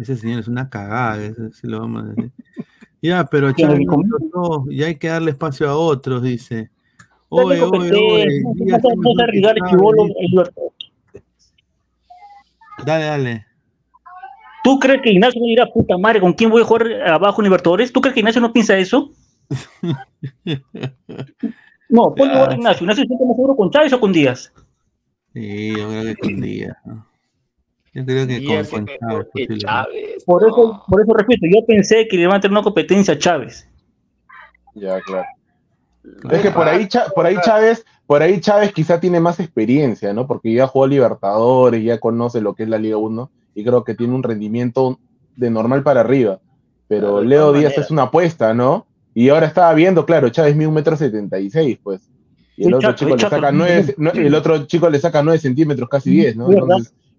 Ese 0.00 0.16
señor 0.16 0.40
es 0.40 0.48
una 0.48 0.70
cagada, 0.70 1.22
eso 1.22 1.50
sí 1.52 1.66
lo 1.66 1.80
vamos 1.80 2.04
a 2.04 2.06
decir. 2.06 2.30
Ya, 3.02 3.26
pero 3.26 3.52
¿Quién 3.52 3.68
Chávez 3.68 3.80
le 3.80 3.84
no 3.84 4.00
explotó, 4.00 4.64
y 4.70 4.82
hay 4.82 4.94
que 4.96 5.08
darle 5.08 5.32
espacio 5.32 5.68
a 5.68 5.76
otros, 5.76 6.22
dice. 6.22 6.70
Oye, 7.36 7.60
oye, 7.60 7.92
oye, 7.92 8.42
Libertadores. 8.54 10.14
Dale, 12.84 13.04
dale. 13.04 13.46
¿Tú 14.62 14.78
crees 14.78 15.02
que 15.02 15.10
Ignacio 15.10 15.40
no 15.40 15.46
dirá, 15.46 15.66
puta 15.66 15.98
madre, 15.98 16.20
¿con 16.20 16.32
quién 16.32 16.50
voy 16.50 16.62
a 16.62 16.64
jugar 16.64 16.86
abajo 17.06 17.42
en 17.42 17.44
Libertadores? 17.44 17.92
¿Tú 17.92 18.00
crees 18.00 18.14
que 18.14 18.20
Ignacio 18.20 18.40
no 18.40 18.52
piensa 18.52 18.76
eso? 18.76 19.10
No, 21.86 22.14
ponle 22.14 22.34
a 22.34 22.54
Ignacio. 22.54 22.82
Ignacio 22.82 23.04
se 23.04 23.08
siente 23.08 23.24
más 23.24 23.36
seguro 23.36 23.54
con 23.54 23.70
Chávez 23.70 23.92
o 23.92 24.00
con 24.00 24.12
Díaz. 24.12 24.52
Sí, 25.32 25.76
yo 25.76 25.88
creo 25.88 26.02
que 26.02 26.16
con 26.16 26.40
Díaz. 26.40 26.76
¿no? 26.86 27.06
Yo 27.92 28.04
creo 28.04 28.26
que 28.26 28.36
con, 28.36 28.46
Díaz 28.46 28.70
con 28.70 28.88
es 28.88 29.58
Chávez. 29.58 30.24
Por 30.24 30.42
eso, 30.42 30.82
por 30.88 31.02
eso 31.02 31.12
repito, 31.12 31.46
yo 31.46 31.64
pensé 31.66 32.08
que 32.08 32.16
le 32.16 32.22
iban 32.22 32.36
a 32.36 32.40
tener 32.40 32.52
una 32.52 32.64
competencia 32.64 33.14
a 33.14 33.18
Chávez. 33.18 33.68
Ya, 34.74 34.98
claro. 35.02 35.26
Es 36.30 36.40
que 36.42 36.50
por 36.50 36.68
ahí, 36.68 36.88
por 37.14 37.26
ahí 37.26 37.36
Chávez, 37.42 37.84
por 38.06 38.22
ahí 38.22 38.40
Chávez 38.40 38.72
quizá 38.72 39.00
tiene 39.00 39.20
más 39.20 39.40
experiencia, 39.40 40.12
¿no? 40.12 40.26
Porque 40.26 40.52
ya 40.52 40.66
jugó 40.66 40.86
Libertadores, 40.86 41.82
ya 41.82 41.98
conoce 41.98 42.40
lo 42.40 42.54
que 42.54 42.64
es 42.64 42.68
la 42.68 42.78
Liga 42.78 42.96
1 42.96 43.30
y 43.54 43.64
creo 43.64 43.84
que 43.84 43.94
tiene 43.94 44.14
un 44.14 44.22
rendimiento 44.22 44.98
de 45.36 45.50
normal 45.50 45.82
para 45.82 46.00
arriba. 46.00 46.40
Pero 46.88 47.20
de 47.20 47.26
Leo 47.26 47.52
Díaz 47.52 47.78
es 47.78 47.90
una 47.90 48.02
apuesta, 48.02 48.52
¿no? 48.52 48.86
Y 49.14 49.28
ahora 49.30 49.46
estaba 49.46 49.72
viendo, 49.72 50.04
claro, 50.04 50.28
Chávez 50.28 50.54
mide 50.56 50.66
un 50.66 50.74
metro 50.74 50.96
setenta 50.96 51.38
y 51.38 51.48
seis, 51.48 51.78
pues. 51.82 52.10
Y 52.56 52.66
el 52.66 52.74
otro 52.74 52.90
chato, 52.90 52.98
chico 52.98 53.16
le 53.16 53.22
saca 53.22 53.52
nueve, 53.52 53.94
el 54.14 54.34
otro 54.34 54.66
chico 54.66 54.90
le 54.90 54.98
saca 54.98 55.22
nueve 55.22 55.38
centímetros, 55.38 55.88
casi 55.88 56.10
diez, 56.10 56.36
¿no? 56.36 56.48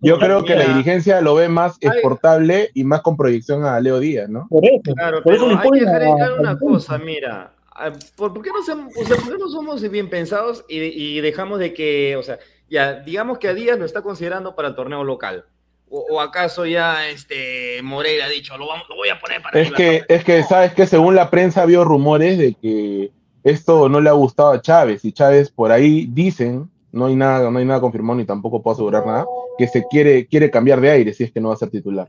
Yo 0.01 0.19
creo 0.19 0.43
que 0.43 0.55
la 0.55 0.65
dirigencia 0.65 1.19
lo 1.21 1.35
ve 1.35 1.49
más 1.49 1.77
exportable 1.81 2.69
y 2.73 2.83
más 2.83 3.01
con 3.01 3.17
proyección 3.17 3.65
a 3.65 3.79
Leo 3.79 3.99
Díaz, 3.99 4.29
¿no? 4.29 4.47
Por 4.49 4.63
eso. 4.63 4.93
Claro, 4.93 5.23
Por 5.23 5.33
eso 5.33 5.47
pero 5.47 5.59
hay 5.59 5.69
que 5.71 5.79
dejar 5.79 6.15
claro 6.15 6.35
una 6.39 6.59
cosa, 6.59 6.97
mira. 6.99 7.54
Ah, 7.75 7.91
¿Por, 8.15 8.33
por 8.33 8.41
qué 8.43 8.49
no 8.49 8.63
somos, 8.63 8.93
o 8.97 9.05
sea, 9.05 9.15
por 9.17 9.31
qué 9.31 9.37
no 9.37 9.49
somos 9.49 9.81
bien 9.89 10.09
pensados 10.09 10.65
y, 10.67 10.79
y 10.79 11.21
dejamos 11.21 11.59
de 11.59 11.73
que, 11.73 12.15
o 12.15 12.23
sea, 12.23 12.39
ya, 12.69 12.93
digamos 13.01 13.37
que 13.37 13.47
a 13.47 13.53
Díaz 13.53 13.77
lo 13.77 13.85
está 13.85 14.01
considerando 14.01 14.55
para 14.55 14.69
el 14.69 14.75
torneo 14.75 15.03
local? 15.03 15.45
¿O, 15.87 15.99
o 16.13 16.19
acaso 16.19 16.65
ya 16.65 17.07
este 17.09 17.79
Moreira 17.83 18.25
ha 18.25 18.29
dicho, 18.29 18.57
lo, 18.57 18.67
vamos- 18.67 18.87
lo 18.89 18.95
voy 18.95 19.09
a 19.09 19.19
poner 19.19 19.41
para 19.41 19.59
Es 19.59 19.71
que, 19.71 20.03
es 20.07 20.23
que, 20.23 20.41
¿sabes 20.43 20.73
que 20.73 20.87
Según 20.87 21.13
la 21.13 21.29
prensa 21.29 21.61
había 21.61 21.83
rumores 21.83 22.39
de 22.39 22.55
que 22.55 23.11
esto 23.43 23.87
no 23.87 24.01
le 24.01 24.09
ha 24.09 24.13
gustado 24.13 24.49
a 24.51 24.61
Chávez 24.61 25.05
y 25.05 25.11
Chávez 25.11 25.51
por 25.51 25.71
ahí 25.71 26.07
dicen, 26.09 26.67
no 26.91 27.05
hay 27.05 27.15
nada, 27.15 27.51
no 27.51 27.59
hay 27.59 27.65
nada 27.65 27.79
confirmado 27.81 28.17
ni 28.17 28.25
tampoco 28.25 28.63
puedo 28.63 28.73
asegurar 28.73 29.05
nada, 29.05 29.25
que 29.59 29.67
se 29.67 29.85
quiere, 29.87 30.25
quiere 30.25 30.49
cambiar 30.49 30.81
de 30.81 30.89
aire 30.89 31.13
si 31.13 31.23
es 31.25 31.31
que 31.31 31.39
no 31.39 31.49
va 31.49 31.53
a 31.53 31.57
ser 31.57 31.69
titular. 31.69 32.07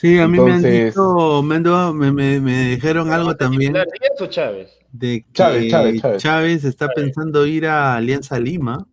Sí, 0.00 0.18
a 0.18 0.28
mí 0.28 0.38
me 0.38 0.52
han 0.52 0.56
Entonces- 0.64 0.94
dicho, 0.94 1.42
me, 1.42 1.56
han 1.56 1.62
dado- 1.64 1.92
me, 1.94 2.12
me- 2.12 2.40
me 2.40 2.68
dijeron 2.68 3.10
algo 3.12 3.34
también 3.36 3.72
¿Díaz 3.72 3.86
o 4.20 4.26
Chávez? 4.26 4.70
de 4.92 5.22
que 5.22 5.32
Chávez, 5.32 5.70
Chávez, 5.70 6.02
Chávez. 6.22 6.64
está 6.64 6.88
pensando 6.88 7.44
ir 7.46 7.66
a 7.66 7.96
Alianza 7.96 8.38
Lima. 8.38 8.86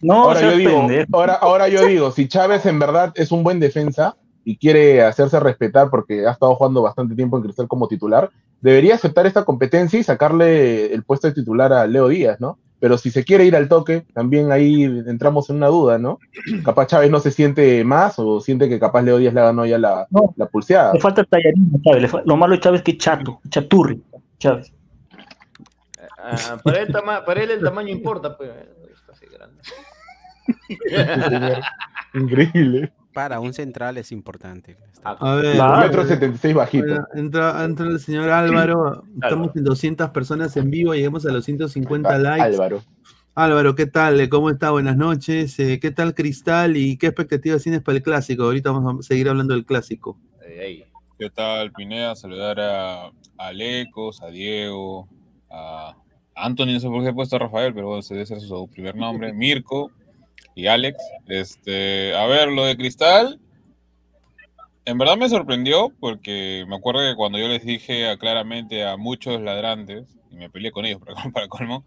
No, 0.00 0.24
ahora 0.24 0.40
yo 0.42 0.56
digo, 0.56 0.86
ahora, 1.12 1.34
ahora 1.34 1.68
yo 1.68 1.86
digo, 1.86 2.10
si 2.10 2.28
Chávez 2.28 2.66
en 2.66 2.78
verdad 2.78 3.12
es 3.14 3.32
un 3.32 3.42
buen 3.42 3.58
defensa 3.60 4.16
y 4.44 4.56
quiere 4.58 5.02
hacerse 5.02 5.40
respetar 5.40 5.88
porque 5.88 6.26
ha 6.26 6.32
estado 6.32 6.54
jugando 6.56 6.82
bastante 6.82 7.14
tiempo 7.14 7.36
en 7.38 7.44
Cristal 7.44 7.68
como 7.68 7.88
titular, 7.88 8.30
debería 8.60 8.96
aceptar 8.96 9.26
esta 9.26 9.44
competencia 9.44 9.98
y 9.98 10.02
sacarle 10.02 10.92
el 10.92 11.04
puesto 11.04 11.26
de 11.28 11.32
titular 11.34 11.72
a 11.72 11.86
Leo 11.86 12.08
Díaz, 12.08 12.38
¿no? 12.40 12.58
Pero 12.84 12.98
si 12.98 13.10
se 13.10 13.24
quiere 13.24 13.46
ir 13.46 13.56
al 13.56 13.66
toque, 13.66 14.04
también 14.12 14.52
ahí 14.52 14.84
entramos 14.84 15.48
en 15.48 15.56
una 15.56 15.68
duda, 15.68 15.96
¿no? 15.96 16.18
Capaz 16.66 16.88
Chávez 16.88 17.10
no 17.10 17.18
se 17.18 17.30
siente 17.30 17.82
más 17.82 18.18
o 18.18 18.42
siente 18.42 18.68
que 18.68 18.78
capaz 18.78 19.00
Leo 19.00 19.16
Díaz 19.16 19.32
le 19.32 19.40
ganó 19.40 19.64
ya 19.64 19.78
la, 19.78 20.06
la 20.36 20.46
pulseada. 20.50 20.92
Le 20.92 21.00
falta 21.00 21.24
tallarín 21.24 21.72
a 21.74 21.80
Chávez. 21.82 22.12
Lo 22.26 22.36
malo 22.36 22.52
de 22.52 22.60
Chávez 22.60 22.80
es 22.80 22.84
que 22.84 22.90
es 22.90 22.98
chato, 22.98 23.40
chaturri. 23.48 24.02
Chávez. 24.38 24.70
Ah, 26.18 26.58
para, 26.62 26.82
él, 26.82 26.94
para 27.24 27.42
él 27.42 27.52
el 27.52 27.62
tamaño 27.62 27.88
importa, 27.88 28.36
pues. 28.36 28.50
Está 28.92 29.12
así 29.12 29.24
grande. 29.32 29.62
Increíble. 32.12 32.92
Para 33.14 33.38
un 33.38 33.54
central 33.54 33.96
es 33.96 34.10
importante. 34.10 34.76
A 35.04 35.36
ver, 35.36 35.56
metro 35.56 36.04
setenta 36.04 36.34
y 36.34 36.38
seis 36.38 36.54
bajito. 36.54 36.84
Bueno, 36.84 37.06
entra, 37.14 37.64
entra 37.64 37.86
el 37.86 38.00
señor 38.00 38.28
Álvaro. 38.28 39.04
Estamos 39.22 39.54
en 39.54 39.62
200 39.62 40.10
personas 40.10 40.56
en 40.56 40.68
vivo. 40.68 40.94
Llegamos 40.94 41.24
a 41.24 41.30
los 41.30 41.44
150 41.44 42.18
likes. 42.18 42.42
Álvaro. 42.42 42.82
Álvaro, 43.36 43.74
¿qué 43.76 43.86
tal? 43.86 44.28
¿Cómo 44.28 44.50
está? 44.50 44.72
Buenas 44.72 44.96
noches. 44.96 45.58
Eh, 45.60 45.78
¿Qué 45.80 45.92
tal 45.92 46.14
Cristal 46.14 46.76
y 46.76 46.96
qué 46.96 47.06
expectativas 47.06 47.62
tienes 47.62 47.82
para 47.82 47.98
el 47.98 48.02
clásico? 48.02 48.42
Ahorita 48.42 48.72
vamos 48.72 48.98
a 48.98 49.02
seguir 49.02 49.28
hablando 49.28 49.54
del 49.54 49.64
clásico. 49.64 50.18
¿Qué 51.16 51.30
tal, 51.30 51.70
Pineda? 51.70 52.16
Saludar 52.16 52.58
a, 52.58 53.12
a 53.38 53.52
Lecos, 53.52 54.22
a 54.22 54.26
Diego, 54.26 55.08
a 55.50 55.94
Anthony, 56.34 56.72
no 56.72 56.80
sé 56.80 56.88
por 56.88 57.02
qué 57.04 57.10
he 57.10 57.14
puesto 57.14 57.36
a 57.36 57.38
Rafael, 57.38 57.72
pero 57.72 57.86
bueno, 57.86 58.00
ese 58.00 58.14
debe 58.14 58.26
ser 58.26 58.40
su 58.40 58.68
primer 58.68 58.96
nombre, 58.96 59.32
Mirko 59.34 59.92
y 60.54 60.66
Alex. 60.66 60.98
Este, 61.26 62.14
a 62.14 62.26
ver, 62.26 62.48
lo 62.48 62.64
de 62.64 62.76
Cristal, 62.76 63.40
en 64.84 64.98
verdad 64.98 65.16
me 65.16 65.28
sorprendió 65.28 65.92
porque 66.00 66.64
me 66.68 66.76
acuerdo 66.76 67.00
que 67.00 67.16
cuando 67.16 67.38
yo 67.38 67.48
les 67.48 67.64
dije 67.64 68.08
a- 68.08 68.18
claramente 68.18 68.84
a 68.84 68.96
muchos 68.96 69.40
ladrantes, 69.40 70.04
y 70.30 70.36
me 70.36 70.50
peleé 70.50 70.70
con 70.72 70.84
ellos 70.84 71.00
para, 71.04 71.30
para 71.30 71.48
colmo, 71.48 71.84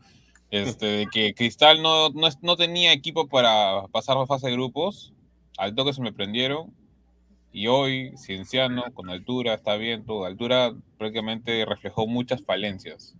este, 0.49 0.85
de 0.85 1.06
que 1.07 1.34
Cristal 1.34 1.81
no, 1.81 2.10
no, 2.10 2.27
es- 2.27 2.41
no 2.41 2.56
tenía 2.56 2.94
equipo 2.94 3.27
para 3.27 3.84
pasar 3.91 4.18
la 4.18 4.26
fase 4.26 4.48
de 4.48 4.53
grupos, 4.53 5.14
al 5.57 5.76
toque 5.76 5.94
se 5.94 6.02
me 6.02 6.14
prendieron. 6.14 6.73
Y 7.52 7.68
hoy, 7.68 8.11
Cienciano, 8.18 8.84
con 8.94 9.10
altura, 9.10 9.56
está 9.56 9.77
bien, 9.77 10.06
todo. 10.06 10.26
Altura 10.26 10.73
prácticamente 10.99 11.65
reflejó 11.65 12.06
muchas 12.06 12.44
falencias. 12.44 13.15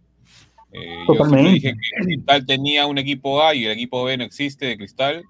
Eh, 0.72 1.06
yo 1.08 1.14
siempre 1.26 1.52
dije 1.54 1.74
que 1.74 2.04
Cristal 2.06 2.46
tenía 2.46 2.86
un 2.86 2.98
equipo 3.00 3.42
A 3.42 3.56
y 3.56 3.66
el 3.66 3.72
equipo 3.72 4.04
B 4.04 4.16
no 4.18 4.24
existe 4.26 4.66
de 4.68 4.78
Cristal, 4.78 5.24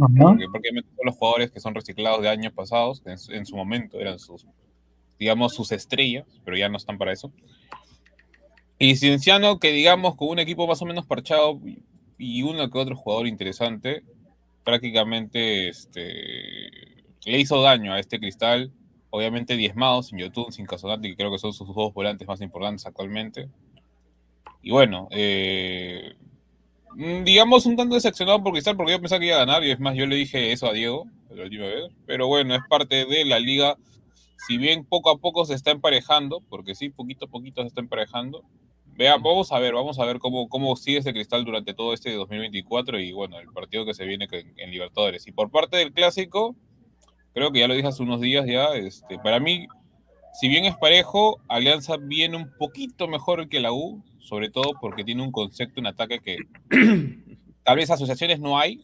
Ajá. 0.00 0.12
porque 0.18 0.46
prácticamente 0.50 0.90
todos 0.90 1.04
los 1.06 1.16
jugadores 1.16 1.50
que 1.50 1.60
son 1.60 1.74
reciclados 1.74 2.22
de 2.22 2.28
años 2.28 2.52
pasados, 2.52 3.02
en, 3.06 3.18
su- 3.18 3.32
en 3.32 3.44
su 3.46 3.56
momento 3.56 4.00
eran 4.00 4.18
sus, 4.18 4.46
digamos, 5.18 5.54
sus 5.54 5.70
estrellas, 5.72 6.26
pero 6.44 6.56
ya 6.56 6.68
no 6.68 6.76
están 6.78 6.98
para 6.98 7.12
eso. 7.12 7.32
Y 8.78 8.96
Cienciano, 8.96 9.58
que 9.60 9.70
digamos, 9.72 10.16
con 10.16 10.28
un 10.28 10.38
equipo 10.38 10.66
más 10.66 10.80
o 10.82 10.86
menos 10.86 11.06
parchado 11.06 11.60
y- 12.18 12.42
uno 12.42 12.70
que 12.70 12.78
otro 12.78 12.94
jugador 12.96 13.26
interesante, 13.26 14.04
prácticamente 14.64 15.68
este, 15.68 16.70
le 17.24 17.38
hizo 17.40 17.60
daño 17.62 17.92
a 17.92 17.98
este 18.00 18.18
cristal. 18.20 18.72
Obviamente 19.10 19.56
diezmado, 19.56 20.02
sin 20.02 20.18
Yotun, 20.18 20.52
sin 20.52 20.64
Casonati, 20.66 21.10
que 21.10 21.16
creo 21.16 21.30
que 21.30 21.38
son 21.38 21.52
sus 21.52 21.66
dos 21.74 21.92
volantes 21.92 22.26
más 22.26 22.40
importantes 22.40 22.86
actualmente. 22.86 23.48
Y 24.62 24.70
bueno, 24.70 25.08
eh, 25.10 26.14
digamos 26.96 27.66
un 27.66 27.76
tanto 27.76 27.94
decepcionado 27.94 28.42
por 28.42 28.52
Cristal, 28.52 28.76
porque 28.76 28.92
yo 28.92 29.00
pensaba 29.00 29.20
que 29.20 29.26
iba 29.26 29.36
a 29.36 29.44
ganar, 29.44 29.64
y 29.64 29.70
es 29.70 29.80
más, 29.80 29.94
yo 29.94 30.06
le 30.06 30.16
dije 30.16 30.52
eso 30.52 30.66
a 30.66 30.72
Diego 30.72 31.06
la 31.30 31.44
última 31.44 31.64
vez. 31.66 31.90
Pero 32.06 32.26
bueno, 32.26 32.54
es 32.54 32.60
parte 32.68 33.06
de 33.06 33.24
la 33.24 33.38
liga. 33.38 33.76
Si 34.46 34.58
bien 34.58 34.84
poco 34.84 35.10
a 35.10 35.18
poco 35.18 35.44
se 35.44 35.54
está 35.54 35.70
emparejando, 35.70 36.40
porque 36.48 36.74
sí, 36.74 36.90
poquito 36.90 37.26
a 37.26 37.28
poquito 37.28 37.62
se 37.62 37.68
está 37.68 37.80
emparejando. 37.80 38.42
Vea, 38.94 39.16
vamos 39.16 39.52
a 39.52 39.58
ver, 39.58 39.72
vamos 39.72 39.98
a 39.98 40.04
ver 40.04 40.18
cómo, 40.18 40.48
cómo 40.48 40.76
sigue 40.76 40.98
ese 40.98 41.14
cristal 41.14 41.44
durante 41.46 41.72
todo 41.72 41.94
este 41.94 42.12
2024 42.12 43.00
y 43.00 43.12
bueno, 43.12 43.38
el 43.38 43.46
partido 43.48 43.86
que 43.86 43.94
se 43.94 44.04
viene 44.04 44.28
que- 44.28 44.44
en 44.58 44.70
Libertadores. 44.70 45.26
Y 45.26 45.32
por 45.32 45.50
parte 45.50 45.78
del 45.78 45.92
clásico, 45.94 46.54
creo 47.32 47.50
que 47.52 47.60
ya 47.60 47.68
lo 47.68 47.74
dije 47.74 47.88
hace 47.88 48.02
unos 48.02 48.20
días 48.20 48.44
ya, 48.46 48.74
este, 48.74 49.18
para 49.18 49.40
mí, 49.40 49.66
si 50.38 50.48
bien 50.48 50.66
es 50.66 50.76
parejo, 50.76 51.40
Alianza 51.48 51.96
viene 51.96 52.36
un 52.36 52.52
poquito 52.58 53.08
mejor 53.08 53.48
que 53.48 53.60
la 53.60 53.72
U, 53.72 54.02
sobre 54.22 54.50
todo 54.50 54.72
porque 54.80 55.04
tiene 55.04 55.22
un 55.22 55.32
concepto, 55.32 55.80
un 55.80 55.86
ataque 55.86 56.20
que 56.20 56.36
tal 57.64 57.76
vez 57.76 57.90
asociaciones 57.90 58.40
no 58.40 58.58
hay, 58.58 58.80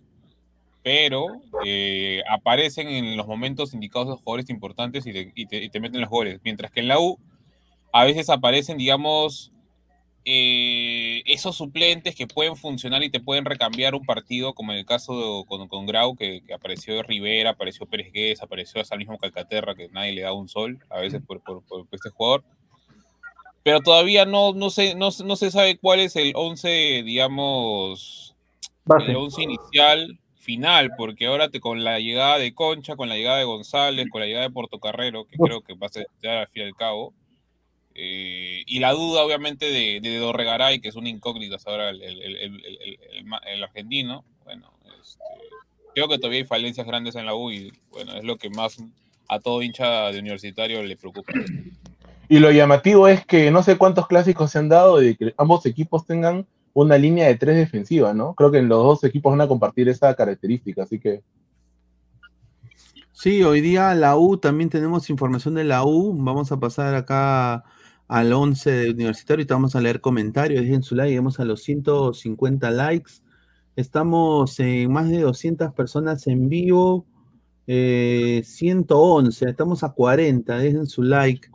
pero 0.83 1.27
eh, 1.65 2.23
aparecen 2.31 2.89
en 2.89 3.17
los 3.17 3.27
momentos 3.27 3.75
indicados 3.75 4.09
los 4.09 4.21
jugadores 4.21 4.49
importantes 4.51 5.07
y 5.07 5.13
te, 5.13 5.33
y 5.35 5.47
te- 5.47 5.65
y 5.65 5.69
te 5.69 5.81
meten 5.81 6.01
los 6.01 6.11
goles. 6.11 6.41
Mientras 6.45 6.71
que 6.71 6.81
en 6.81 6.89
la 6.89 6.99
U 7.01 7.19
a 7.93 8.05
veces 8.05 8.31
aparecen, 8.31 8.79
digamos, 8.79 9.53
eh, 10.25 11.23
esos 11.27 11.57
suplentes 11.57 12.15
que 12.15 12.27
pueden 12.27 12.55
funcionar 12.57 13.03
y 13.03 13.11
te 13.11 13.19
pueden 13.21 13.45
recambiar 13.47 13.95
un 13.95 14.05
partido, 14.05 14.53
como 14.55 14.73
en 14.73 14.79
el 14.79 14.85
caso 14.87 15.41
de- 15.41 15.47
con, 15.47 15.69
con 15.69 15.87
Grau, 15.87 16.17
que, 16.17 16.43
que 16.47 16.53
apareció 16.55 17.03
Rivera, 17.03 17.51
apareció 17.51 17.87
Pérez 17.87 18.13
Guedes, 18.13 18.43
apareció 18.43 18.81
hasta 18.81 18.95
el 18.95 18.99
mismo 19.01 19.17
Calcaterra, 19.19 19.75
que 19.75 19.89
nadie 19.89 20.13
le 20.13 20.23
da 20.23 20.33
un 20.33 20.49
sol 20.49 20.79
a 20.91 21.01
veces 21.01 21.23
por, 21.27 21.43
por- 21.43 21.65
por 21.65 21.87
este 21.93 22.11
jugador. 22.11 22.45
Pero 23.63 23.81
todavía 23.81 24.25
no, 24.25 24.53
no, 24.55 24.71
se, 24.71 24.95
no, 24.95 25.09
no 25.25 25.37
se 25.37 25.51
sabe 25.51 25.77
cuál 25.79 26.01
es 26.01 26.17
el 26.17 26.33
11, 26.35 27.03
digamos, 27.05 28.35
Base. 28.85 29.11
el 29.11 29.17
11 29.17 29.43
inicial 29.43 30.19
final, 30.39 30.93
porque 30.97 31.27
ahora 31.27 31.51
te, 31.51 31.61
con 31.61 31.85
la 31.85 31.99
llegada 32.01 32.39
de 32.39 32.55
Concha, 32.55 32.97
con 32.97 33.09
la 33.11 33.17
llegada 33.17 33.39
de 33.39 33.45
González, 33.45 34.07
con 34.11 34.21
la 34.23 34.27
llegada 34.27 34.47
de 34.49 34.53
Portocarrero, 34.55 35.27
que 35.27 35.37
creo 35.37 35.61
que 35.61 35.75
va 35.75 35.89
a 35.89 35.91
ser 35.91 36.07
al 36.25 36.49
fin 36.49 36.63
y 36.63 36.67
al 36.67 36.75
cabo, 36.77 37.13
eh, 37.95 38.63
y 38.67 38.79
la 38.79 38.93
duda 38.93 39.25
obviamente 39.25 39.71
de, 39.71 40.01
de 40.01 40.17
Dorregaray, 40.19 40.81
que 40.81 40.89
es 40.89 40.95
una 40.97 41.09
incógnita 41.11 41.57
hasta 41.57 41.71
ahora 41.73 41.91
el, 41.91 42.01
el- 42.01 42.23
el- 42.37 42.63
el 43.47 43.63
argentino, 43.65 44.25
bueno, 44.45 44.73
este, 45.03 45.19
creo 45.95 46.09
que 46.09 46.17
todavía 46.19 46.39
hay 46.41 46.47
falencias 46.47 46.87
grandes 46.87 47.17
en 47.17 47.27
la 47.27 47.35
U 47.35 47.51
y 47.51 47.73
bueno, 47.91 48.15
es 48.15 48.25
lo 48.25 48.37
que 48.37 48.49
más 48.51 48.79
a 49.29 49.41
todo 49.41 49.63
hincha 49.63 50.11
de 50.13 50.21
universitario 50.21 50.83
le 50.83 50.97
preocupa. 50.97 51.33
Y 52.29 52.39
lo 52.41 52.51
llamativo 52.51 53.09
es 53.09 53.25
que 53.27 53.51
no 53.51 53.63
sé 53.63 53.79
cuántos 53.79 54.07
clásicos 54.07 54.51
se 54.51 54.59
han 54.59 54.69
dado 54.69 54.99
de 54.99 55.17
que 55.17 55.35
ambos 55.39 55.65
equipos 55.67 56.07
tengan 56.07 56.47
una 56.75 56.99
línea 56.99 57.27
de 57.27 57.37
tres 57.37 57.57
defensiva, 57.57 58.13
¿no? 58.15 58.35
Creo 58.35 58.51
que 58.51 58.63
los 58.63 58.83
dos 58.85 59.05
equipos 59.05 59.33
van 59.33 59.41
a 59.41 59.49
compartir 59.49 59.89
esa 59.89 60.15
característica, 60.15 60.83
así 60.83 60.99
que 61.01 61.23
Sí, 63.13 63.43
hoy 63.43 63.61
día 63.61 63.95
la 63.95 64.17
U 64.17 64.37
también 64.39 64.71
tenemos 64.71 65.11
información 65.11 65.55
de 65.55 65.65
la 65.65 65.85
U. 65.85 66.15
Vamos 66.17 66.53
a 66.53 66.61
pasar 66.61 66.95
acá 66.95 67.65
al 68.07 68.33
11 68.33 68.71
de 68.71 68.91
universitario 68.91 69.43
y 69.43 69.47
te 69.47 69.55
vamos 69.55 69.75
a 69.75 69.81
leer 69.81 70.01
comentarios. 70.01 70.63
Dejen 70.63 70.83
su 70.85 70.95
like, 70.95 71.11
llegamos 71.11 71.41
a 71.41 71.45
los 71.45 71.63
150 71.65 72.71
likes. 72.71 73.13
Estamos 73.75 74.61
en 74.61 74.93
más 74.93 75.09
de 75.09 75.21
200 75.23 75.73
personas 75.75 76.27
en 76.29 76.49
vivo. 76.49 77.07
eh, 77.67 78.43
111, 78.45 79.49
estamos 79.51 79.83
a 79.85 79.91
40. 79.93 80.57
Dejen 80.59 80.87
su 80.87 81.03
like. 81.03 81.49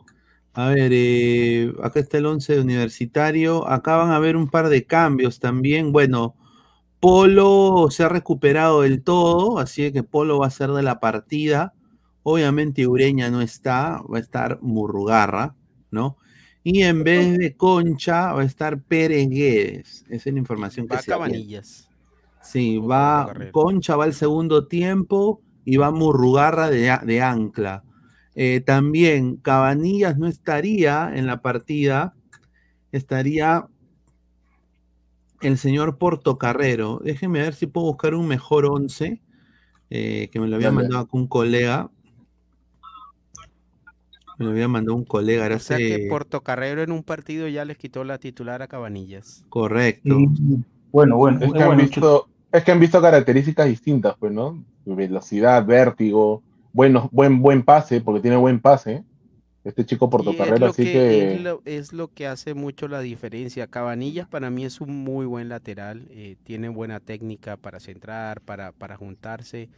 A 0.54 0.68
ver, 0.68 0.92
eh, 0.94 1.72
acá 1.82 1.98
está 1.98 2.18
el 2.18 2.26
11 2.26 2.54
de 2.54 2.60
universitario. 2.60 3.68
Acá 3.68 3.96
van 3.96 4.12
a 4.12 4.20
ver 4.20 4.36
un 4.36 4.48
par 4.48 4.68
de 4.68 4.86
cambios 4.86 5.40
también. 5.40 5.90
Bueno, 5.90 6.36
Polo 7.00 7.88
se 7.90 8.04
ha 8.04 8.08
recuperado 8.08 8.82
del 8.82 9.02
todo, 9.02 9.58
así 9.58 9.90
que 9.90 10.04
Polo 10.04 10.38
va 10.38 10.46
a 10.46 10.50
ser 10.50 10.70
de 10.70 10.82
la 10.82 11.00
partida. 11.00 11.74
Obviamente 12.22 12.86
Ureña 12.86 13.30
no 13.30 13.42
está, 13.42 14.00
va 14.02 14.18
a 14.18 14.20
estar 14.20 14.60
Murrugarra, 14.62 15.56
¿no? 15.90 16.18
Y 16.62 16.82
en 16.82 17.02
vez 17.02 17.36
de 17.36 17.56
Concha 17.56 18.32
va 18.32 18.42
a 18.42 18.44
estar 18.44 18.80
Pérez 18.80 19.28
Guedes. 19.28 20.04
Esa 20.08 20.28
es 20.30 20.32
la 20.32 20.38
información 20.38 20.86
que 20.86 20.94
Va 20.94 21.02
se. 21.02 21.10
Cabanillas. 21.10 21.90
Sí, 22.42 22.78
va 22.78 23.34
Concha 23.50 23.96
va 23.96 24.04
al 24.04 24.14
segundo 24.14 24.68
tiempo 24.68 25.42
y 25.64 25.78
va 25.78 25.90
Murrugarra 25.90 26.70
de 26.70 27.20
ancla. 27.20 27.82
Eh, 28.36 28.60
también 28.60 29.36
Cabanillas 29.36 30.18
no 30.18 30.26
estaría 30.26 31.10
en 31.14 31.26
la 31.26 31.40
partida, 31.40 32.14
estaría 32.90 33.66
el 35.40 35.58
señor 35.58 35.98
Portocarrero. 35.98 37.00
Déjenme 37.04 37.42
ver 37.42 37.54
si 37.54 37.66
puedo 37.66 37.86
buscar 37.86 38.14
un 38.14 38.26
mejor 38.26 38.66
11, 38.66 39.20
eh, 39.90 40.28
que 40.32 40.40
me 40.40 40.48
lo 40.48 40.56
había 40.56 40.68
Dale. 40.68 40.82
mandado 40.82 41.08
un 41.12 41.28
colega. 41.28 41.90
Me 44.38 44.46
lo 44.46 44.50
había 44.50 44.66
mandado 44.66 44.96
un 44.96 45.04
colega, 45.04 45.46
era 45.46 45.56
O 45.56 45.60
sea 45.60 45.76
que 45.76 46.08
Portocarrero 46.10 46.82
en 46.82 46.90
un 46.90 47.04
partido 47.04 47.46
ya 47.46 47.64
les 47.64 47.76
quitó 47.76 48.02
la 48.02 48.18
titular 48.18 48.62
a 48.62 48.66
Cabanillas. 48.66 49.44
Correcto. 49.48 50.16
Bueno, 50.90 51.16
bueno, 51.16 51.40
es 51.40 51.52
que, 51.52 51.62
han 51.62 51.76
visto, 51.76 52.28
es 52.50 52.64
que 52.64 52.72
han 52.72 52.80
visto 52.80 53.00
características 53.00 53.66
distintas, 53.66 54.16
pues, 54.18 54.32
¿no? 54.32 54.64
Velocidad, 54.84 55.64
vértigo, 55.64 56.42
buenos, 56.74 57.10
buen, 57.10 57.40
buen 57.40 57.62
pase, 57.62 58.02
porque 58.02 58.20
tiene 58.20 58.36
buen 58.36 58.60
pase. 58.60 59.04
este 59.64 59.86
chico 59.86 60.06
Y 60.06 60.10
portocarrero, 60.10 60.66
así 60.66 60.82
que, 60.84 60.92
que 60.92 61.34
es 61.36 61.40
lo, 61.42 61.62
es 61.64 61.92
lo 61.94 62.08
que 62.12 62.26
hace 62.26 62.54
mucho 62.54 62.88
la 62.88 63.00
diferencia. 63.00 63.66
Cabanillas 63.68 64.28
para 64.28 64.50
mí 64.50 64.64
es 64.66 64.80
un 64.80 65.04
muy 65.04 65.26
buen 65.26 65.48
lateral, 65.48 66.06
eh, 66.10 66.36
tiene 66.44 66.68
buena 66.68 67.00
técnica 67.00 67.56
para 67.56 67.80
centrar, 67.80 68.42
para, 68.42 68.72
para 68.72 68.96
juntarse, 68.96 69.70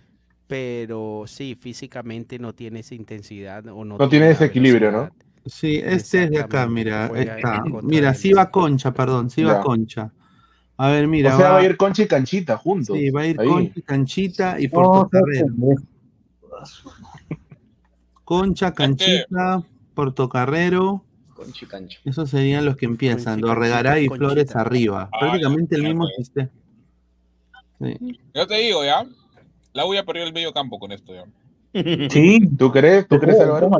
pero 0.48 1.24
sí, 1.26 1.56
físicamente 1.60 2.38
no 2.38 2.54
tiene 2.54 2.80
esa 2.80 2.94
intensidad 2.96 3.66
o 3.68 3.84
no, 3.84 3.98
no 3.98 4.08
tiene 4.08 4.30
ese 4.30 4.46
equilibrio, 4.46 4.90
¿no? 4.92 5.10
Sí, 5.46 5.76
este 5.84 6.24
es 6.24 6.30
de 6.30 6.40
acá, 6.40 6.66
mira, 6.66 7.06
está. 7.14 7.62
Mira, 7.82 8.14
sí 8.14 8.32
va 8.32 8.50
Concha, 8.50 8.92
perdón, 8.92 9.30
sí 9.30 9.44
va 9.44 9.54
Ya. 9.54 9.60
Concha. 9.60 10.12
A 10.76 10.88
ver, 10.90 11.06
mira, 11.08 11.30
o 11.30 11.32
sea, 11.32 11.50
va 11.50 11.52
va, 11.52 11.58
a 11.58 11.64
ir 11.64 11.76
Concha 11.76 12.02
y 12.02 12.08
Canchita 12.08 12.56
juntos. 12.56 12.98
sí, 12.98 13.10
va 13.10 13.22
a 13.22 13.26
ir 13.26 13.40
ahí. 13.40 13.48
Concha, 13.48 13.80
Canchita 13.84 14.60
y 14.60 14.68
Portocarrero. 14.68 15.48
no, 15.56 15.74
Concha, 18.24 18.72
Canchita, 18.72 19.62
Portocarrero. 19.94 21.02
Concha 21.34 21.64
y 21.64 21.68
cancha. 21.68 21.98
Esos 22.04 22.30
serían 22.30 22.64
los 22.64 22.76
que 22.76 22.86
empiezan. 22.86 23.40
Conchi, 23.40 23.48
Dorregaray 23.48 24.04
y 24.04 24.08
Conchita, 24.08 24.26
Flores 24.26 24.56
arriba. 24.56 25.08
Ah, 25.12 25.18
Prácticamente 25.20 25.76
el 25.76 25.82
ya, 25.82 25.88
mismo 25.88 26.06
sistema. 26.08 26.50
Sí. 27.80 28.18
Yo 28.34 28.46
te 28.46 28.54
digo, 28.56 28.84
¿ya? 28.84 29.06
La 29.74 29.84
U 29.84 29.94
ya 29.94 30.04
perdió 30.04 30.24
el 30.24 30.32
medio 30.32 30.52
campo 30.52 30.78
con 30.78 30.92
esto, 30.92 31.14
¿ya? 31.14 31.24
Sí, 32.10 32.40
¿Tú 32.56 32.72
crees? 32.72 33.06
¿Tú 33.06 33.16
de 33.16 33.20
crees, 33.20 33.40
Álvaro? 33.40 33.70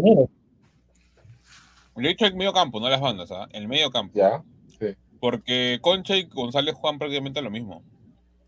Yo 1.97 2.03
he 2.03 2.09
dicho 2.09 2.27
el 2.27 2.37
medio 2.37 2.53
campo, 2.53 2.79
no 2.79 2.91
las 2.91 3.01
bandas, 3.01 3.33
¿ah? 3.33 3.49
El 3.53 3.69
medio 3.69 3.91
campo. 3.91 4.13
Ya, 4.15 4.43
sí, 4.79 4.95
Porque 5.19 5.79
Concha 5.81 6.17
y 6.17 6.25
González 6.25 6.75
juegan 6.75 6.99
prácticamente 6.99 7.41
lo 7.41 7.51
mismo. 7.51 7.83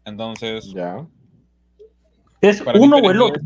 Entonces, 0.05 0.71
ya. 0.75 1.07
Es 2.43 2.61
uno 2.61 2.99
o 2.99 3.11
el 3.11 3.21
otro, 3.23 3.41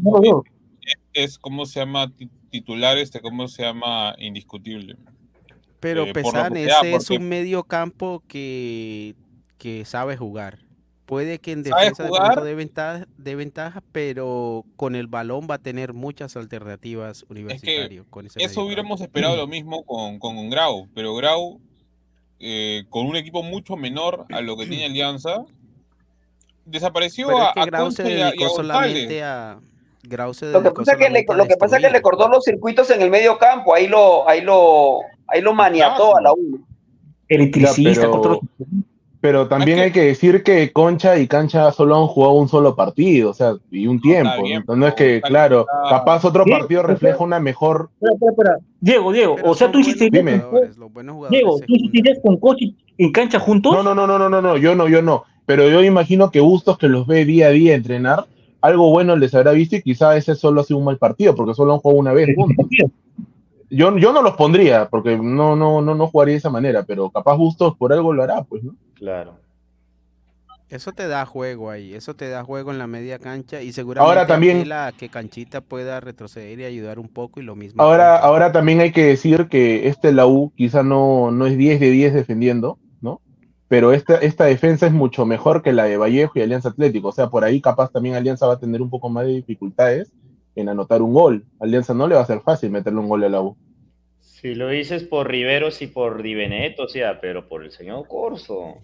es 1.14 1.38
como 1.38 1.66
se 1.66 1.80
llama 1.80 2.08
ti- 2.10 2.28
titular, 2.50 2.98
este, 2.98 3.20
cómo 3.20 3.48
se 3.48 3.62
llama 3.62 4.14
indiscutible. 4.18 4.96
Pero 5.80 6.04
Eh, 6.04 6.12
que 6.12 6.20
ese 6.64 6.94
es 6.94 7.10
un 7.10 7.28
medio 7.28 7.64
campo 7.64 8.22
que, 8.28 9.14
que 9.58 9.84
sabe 9.84 10.16
jugar. 10.16 10.60
Puede 11.06 11.40
que 11.40 11.52
en 11.52 11.64
¿Sabe 11.64 11.90
defensa 11.90 12.04
de 12.42 12.54
ventaja, 12.54 13.06
dé 13.18 13.34
ventaja, 13.34 13.82
pero 13.92 14.64
con 14.76 14.94
el 14.94 15.08
balón 15.08 15.46
va 15.50 15.56
a 15.56 15.58
tener 15.58 15.92
muchas 15.92 16.36
alternativas 16.36 17.24
universitario. 17.28 18.06
con 18.08 18.26
ese 18.26 18.42
Eso 18.42 18.64
hubiéramos 18.64 19.00
campo. 19.00 19.04
esperado 19.04 19.36
lo 19.36 19.46
mismo 19.46 19.84
con, 19.84 20.18
con 20.18 20.48
Grau, 20.48 20.88
pero 20.94 21.14
Grau, 21.16 21.60
eh, 22.38 22.84
con 22.88 23.06
un 23.06 23.16
equipo 23.16 23.42
mucho 23.42 23.76
menor 23.76 24.24
a 24.30 24.40
lo 24.40 24.56
que 24.56 24.66
tiene 24.66 24.84
Alianza, 24.86 25.44
desapareció 26.64 27.26
Pero 27.26 27.38
es 27.42 27.48
a, 27.48 27.52
que 27.52 27.60
a 27.60 27.66
Grau 27.66 27.90
se 27.90 28.22
a, 28.22 28.28
a 28.28 28.48
solamente 28.48 29.22
a. 29.22 29.60
Grau 30.04 30.34
se 30.34 30.46
Lo 30.50 30.62
que 30.62 30.70
pasa 30.72 30.92
es 30.92 30.98
que 30.98 31.10
le, 31.10 31.24
lo 31.36 31.46
que 31.46 31.56
pasa 31.56 31.76
es 31.76 31.84
que 31.84 31.90
le 31.90 32.02
cortó 32.02 32.28
los 32.28 32.44
circuitos 32.44 32.90
en 32.90 33.02
el 33.02 33.10
medio 33.10 33.38
campo, 33.38 33.74
ahí 33.74 33.86
lo, 33.86 34.28
ahí 34.28 34.40
lo, 34.40 34.98
ahí 35.28 35.40
lo 35.40 35.54
maniató 35.54 36.16
a 36.16 36.20
la 36.20 36.32
U. 36.32 36.60
Electricista, 37.28 38.02
Ya, 38.02 38.10
pero- 38.10 38.40
Pero 39.20 39.46
también 39.46 39.76
que- 39.78 39.82
hay 39.84 39.92
que 39.92 40.02
decir 40.02 40.42
que 40.42 40.72
Concha 40.72 41.16
y 41.16 41.28
Cancha 41.28 41.70
solo 41.70 41.94
han 41.96 42.08
jugado 42.08 42.34
un 42.34 42.48
solo 42.48 42.74
partido, 42.74 43.30
o 43.30 43.34
sea, 43.34 43.54
y 43.70 43.86
un 43.86 44.00
tiempo. 44.00 44.42
bien, 44.42 44.64
¿no? 44.66 44.74
No 44.74 44.88
es 44.88 44.94
que, 44.94 45.20
claro, 45.22 45.60
está- 45.60 45.98
capaz 45.98 46.24
otro 46.24 46.44
partido 46.44 46.82
refleja 46.82 47.18
una 47.22 47.38
mejor. 47.38 47.88
Espera, 48.00 48.14
espera, 48.14 48.30
espera. 48.32 48.56
Diego, 48.80 49.12
Diego, 49.12 49.36
Pero 49.36 49.50
o 49.50 49.54
sea, 49.54 49.70
tú 49.70 49.78
hiciste 49.78 50.08
Dime. 50.10 50.42
Diego, 51.30 51.60
tú 51.64 51.74
hiciste 51.76 52.20
con 52.20 52.36
Cochi 52.38 52.76
en 52.98 53.12
cancha 53.12 53.38
juntos. 53.38 53.72
No, 53.72 53.82
no, 53.84 53.94
no, 53.94 54.06
no, 54.08 54.18
no, 54.18 54.28
no, 54.28 54.42
no, 54.42 54.56
yo 54.56 54.74
no, 54.74 54.88
yo 54.88 55.00
no. 55.02 55.22
Pero 55.46 55.68
yo 55.68 55.82
imagino 55.84 56.30
que 56.32 56.40
Bustos, 56.40 56.76
que 56.78 56.88
los 56.88 57.06
ve 57.06 57.24
día 57.24 57.46
a 57.46 57.50
día 57.50 57.74
entrenar, 57.76 58.26
algo 58.62 58.90
bueno 58.90 59.16
les 59.16 59.34
habrá 59.34 59.52
visto 59.52 59.76
y 59.76 59.82
quizá 59.82 60.16
ese 60.16 60.34
solo 60.34 60.60
ha 60.60 60.64
sido 60.64 60.78
un 60.78 60.84
mal 60.86 60.98
partido, 60.98 61.34
porque 61.34 61.54
solo 61.54 61.74
han 61.74 61.80
jugado 61.80 61.98
una 62.00 62.12
vez 62.12 62.34
juntos. 62.34 62.66
Yo, 63.68 63.96
yo 63.96 64.12
no 64.12 64.22
los 64.22 64.34
pondría, 64.36 64.88
porque 64.88 65.16
no, 65.16 65.56
no, 65.56 65.80
no, 65.80 65.94
no 65.94 66.06
jugaría 66.06 66.32
de 66.32 66.38
esa 66.38 66.50
manera, 66.50 66.82
pero 66.84 67.10
capaz 67.10 67.36
Bustos 67.36 67.76
por 67.76 67.92
algo 67.92 68.12
lo 68.12 68.22
hará, 68.22 68.42
pues, 68.44 68.62
¿no? 68.62 68.74
Claro. 68.94 69.34
Eso 70.68 70.92
te 70.92 71.06
da 71.06 71.26
juego 71.26 71.70
ahí, 71.70 71.92
eso 71.92 72.14
te 72.14 72.30
da 72.30 72.44
juego 72.44 72.70
en 72.70 72.78
la 72.78 72.86
media 72.86 73.18
cancha 73.18 73.60
y 73.60 73.72
seguramente 73.72 74.08
Ahora 74.08 74.26
también- 74.26 74.58
apela 74.58 74.86
a 74.86 74.92
que 74.92 75.10
Canchita 75.10 75.60
pueda 75.60 76.00
retroceder 76.00 76.60
y 76.60 76.64
ayudar 76.64 76.98
un 76.98 77.08
poco 77.08 77.40
y 77.40 77.42
lo 77.42 77.54
mismo. 77.54 77.82
Ahora, 77.82 78.16
ahora 78.16 78.52
también 78.52 78.80
hay 78.80 78.90
que 78.90 79.04
decir 79.04 79.48
que 79.48 79.88
este 79.88 80.12
la 80.12 80.26
U 80.26 80.50
quizá 80.56 80.82
no, 80.82 81.30
no 81.30 81.46
es 81.46 81.58
10 81.58 81.78
de 81.78 81.90
10 81.90 82.14
defendiendo. 82.14 82.78
Pero 83.72 83.94
esta, 83.94 84.16
esta 84.16 84.44
defensa 84.44 84.86
es 84.86 84.92
mucho 84.92 85.24
mejor 85.24 85.62
que 85.62 85.72
la 85.72 85.84
de 85.84 85.96
Vallejo 85.96 86.32
y 86.34 86.42
Alianza 86.42 86.68
Atlético. 86.68 87.08
O 87.08 87.12
sea, 87.12 87.28
por 87.30 87.42
ahí 87.42 87.62
capaz 87.62 87.90
también 87.90 88.14
Alianza 88.14 88.46
va 88.46 88.52
a 88.52 88.58
tener 88.58 88.82
un 88.82 88.90
poco 88.90 89.08
más 89.08 89.24
de 89.24 89.32
dificultades 89.32 90.12
en 90.54 90.68
anotar 90.68 91.00
un 91.00 91.14
gol. 91.14 91.46
Alianza 91.58 91.94
no 91.94 92.06
le 92.06 92.14
va 92.14 92.20
a 92.20 92.26
ser 92.26 92.42
fácil 92.42 92.70
meterle 92.70 93.00
un 93.00 93.08
gol 93.08 93.24
a 93.24 93.30
la 93.30 93.40
U. 93.40 93.56
Si 94.18 94.54
lo 94.54 94.68
dices 94.68 95.04
por 95.04 95.26
Riveros 95.26 95.80
y 95.80 95.86
por 95.86 96.22
Di 96.22 96.34
Benedetto, 96.34 96.82
o 96.82 96.88
sea, 96.88 97.18
pero 97.18 97.48
por 97.48 97.64
el 97.64 97.70
señor 97.70 98.06
Corso. 98.06 98.74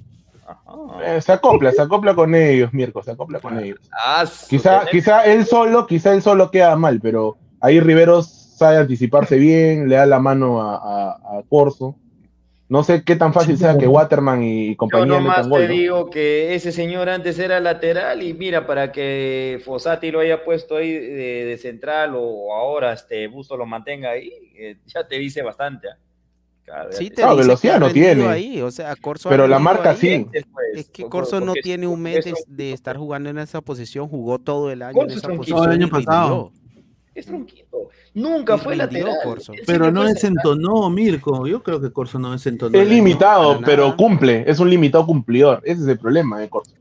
Ajá. 0.46 1.16
Eh, 1.16 1.20
se 1.20 1.32
acopla, 1.32 1.70
se 1.70 1.82
acopla 1.82 2.14
con 2.14 2.34
ellos, 2.34 2.72
Mirko, 2.72 3.02
se 3.02 3.10
acopla 3.10 3.40
con 3.40 3.58
ellos. 3.58 3.78
Ah, 3.92 4.24
Quizá, 4.48 5.24
él 5.26 5.44
solo, 5.44 5.86
quizá 5.86 6.14
él 6.14 6.22
solo 6.22 6.50
queda 6.50 6.74
mal, 6.76 6.98
pero 7.02 7.36
ahí 7.60 7.78
Riveros 7.78 8.26
sabe 8.56 8.78
anticiparse 8.78 9.36
bien, 9.36 9.86
le 9.86 9.96
da 9.96 10.06
la 10.06 10.18
mano 10.18 10.62
a, 10.62 10.76
a, 10.76 11.10
a 11.10 11.42
Corso. 11.46 11.94
No 12.68 12.84
sé 12.84 13.02
qué 13.02 13.16
tan 13.16 13.32
fácil 13.32 13.56
sea 13.56 13.78
que 13.78 13.86
Waterman 13.88 14.42
y 14.42 14.70
Yo 14.72 14.76
compañía 14.76 15.06
nomás 15.20 15.38
metan 15.38 15.50
gol. 15.50 15.60
te 15.62 15.68
¿no? 15.68 15.72
digo 15.74 16.10
que 16.10 16.54
ese 16.54 16.70
señor 16.70 17.08
antes 17.08 17.38
era 17.38 17.60
lateral 17.60 18.22
y 18.22 18.34
mira, 18.34 18.66
para 18.66 18.92
que 18.92 19.60
Fossati 19.64 20.10
lo 20.10 20.20
haya 20.20 20.44
puesto 20.44 20.76
ahí 20.76 20.92
de, 20.92 21.44
de 21.46 21.56
central 21.58 22.12
o 22.14 22.52
ahora 22.54 22.92
este 22.92 23.26
Busto 23.28 23.56
lo 23.56 23.64
mantenga 23.64 24.10
ahí, 24.10 24.30
eh, 24.58 24.76
ya 24.86 25.06
te 25.08 25.18
dice 25.18 25.40
bastante. 25.42 25.88
¿ah? 25.88 25.96
Claro, 26.62 26.92
Sí, 26.92 27.08
te- 27.08 27.22
No, 27.22 27.30
dice 27.34 27.46
velocidad 27.46 27.80
no 27.80 27.88
tiene. 27.90 28.26
ahí, 28.26 28.60
o 28.60 28.70
sea, 28.70 28.94
Corso 28.96 29.30
Pero 29.30 29.46
la 29.48 29.58
marca 29.58 29.90
ahí. 29.92 29.96
sí. 29.96 30.26
Es 30.74 30.90
que 30.90 31.04
Corso 31.08 31.40
no 31.40 31.54
tiene 31.54 31.86
un 31.86 32.02
mes 32.02 32.22
de, 32.26 32.32
es 32.32 32.44
de 32.46 32.72
estar 32.74 32.98
jugando 32.98 33.30
en 33.30 33.38
esa 33.38 33.62
posición, 33.62 34.08
jugó 34.08 34.38
todo 34.38 34.70
el 34.70 34.82
año 34.82 34.92
Corso 34.92 35.06
en 35.06 35.10
es 35.12 35.24
esa 35.24 35.28
posición. 35.28 35.56
Todo 35.56 35.64
el 35.64 35.72
año 35.72 35.88
pasado. 35.88 36.50
rindió. 36.52 36.67
Es 37.18 37.26
tronquito. 37.26 37.88
Nunca 38.14 38.54
Y 38.54 38.58
fue 38.58 38.76
lateral. 38.76 39.16
Corso. 39.24 39.52
Pero 39.66 39.90
no 39.90 40.04
desentonó, 40.04 40.88
Mirko. 40.88 41.48
Yo 41.48 41.64
creo 41.64 41.80
que 41.80 41.90
Corso 41.90 42.18
no 42.20 42.30
desentonó. 42.30 42.78
Es 42.78 42.88
limitado, 42.88 43.60
pero 43.64 43.86
nada. 43.86 43.96
cumple. 43.96 44.44
Es 44.46 44.60
un 44.60 44.70
limitado 44.70 45.04
cumplidor. 45.04 45.60
Ese 45.64 45.82
es 45.82 45.88
el 45.88 45.98
problema 45.98 46.38
de 46.38 46.48
Corso. 46.48 46.72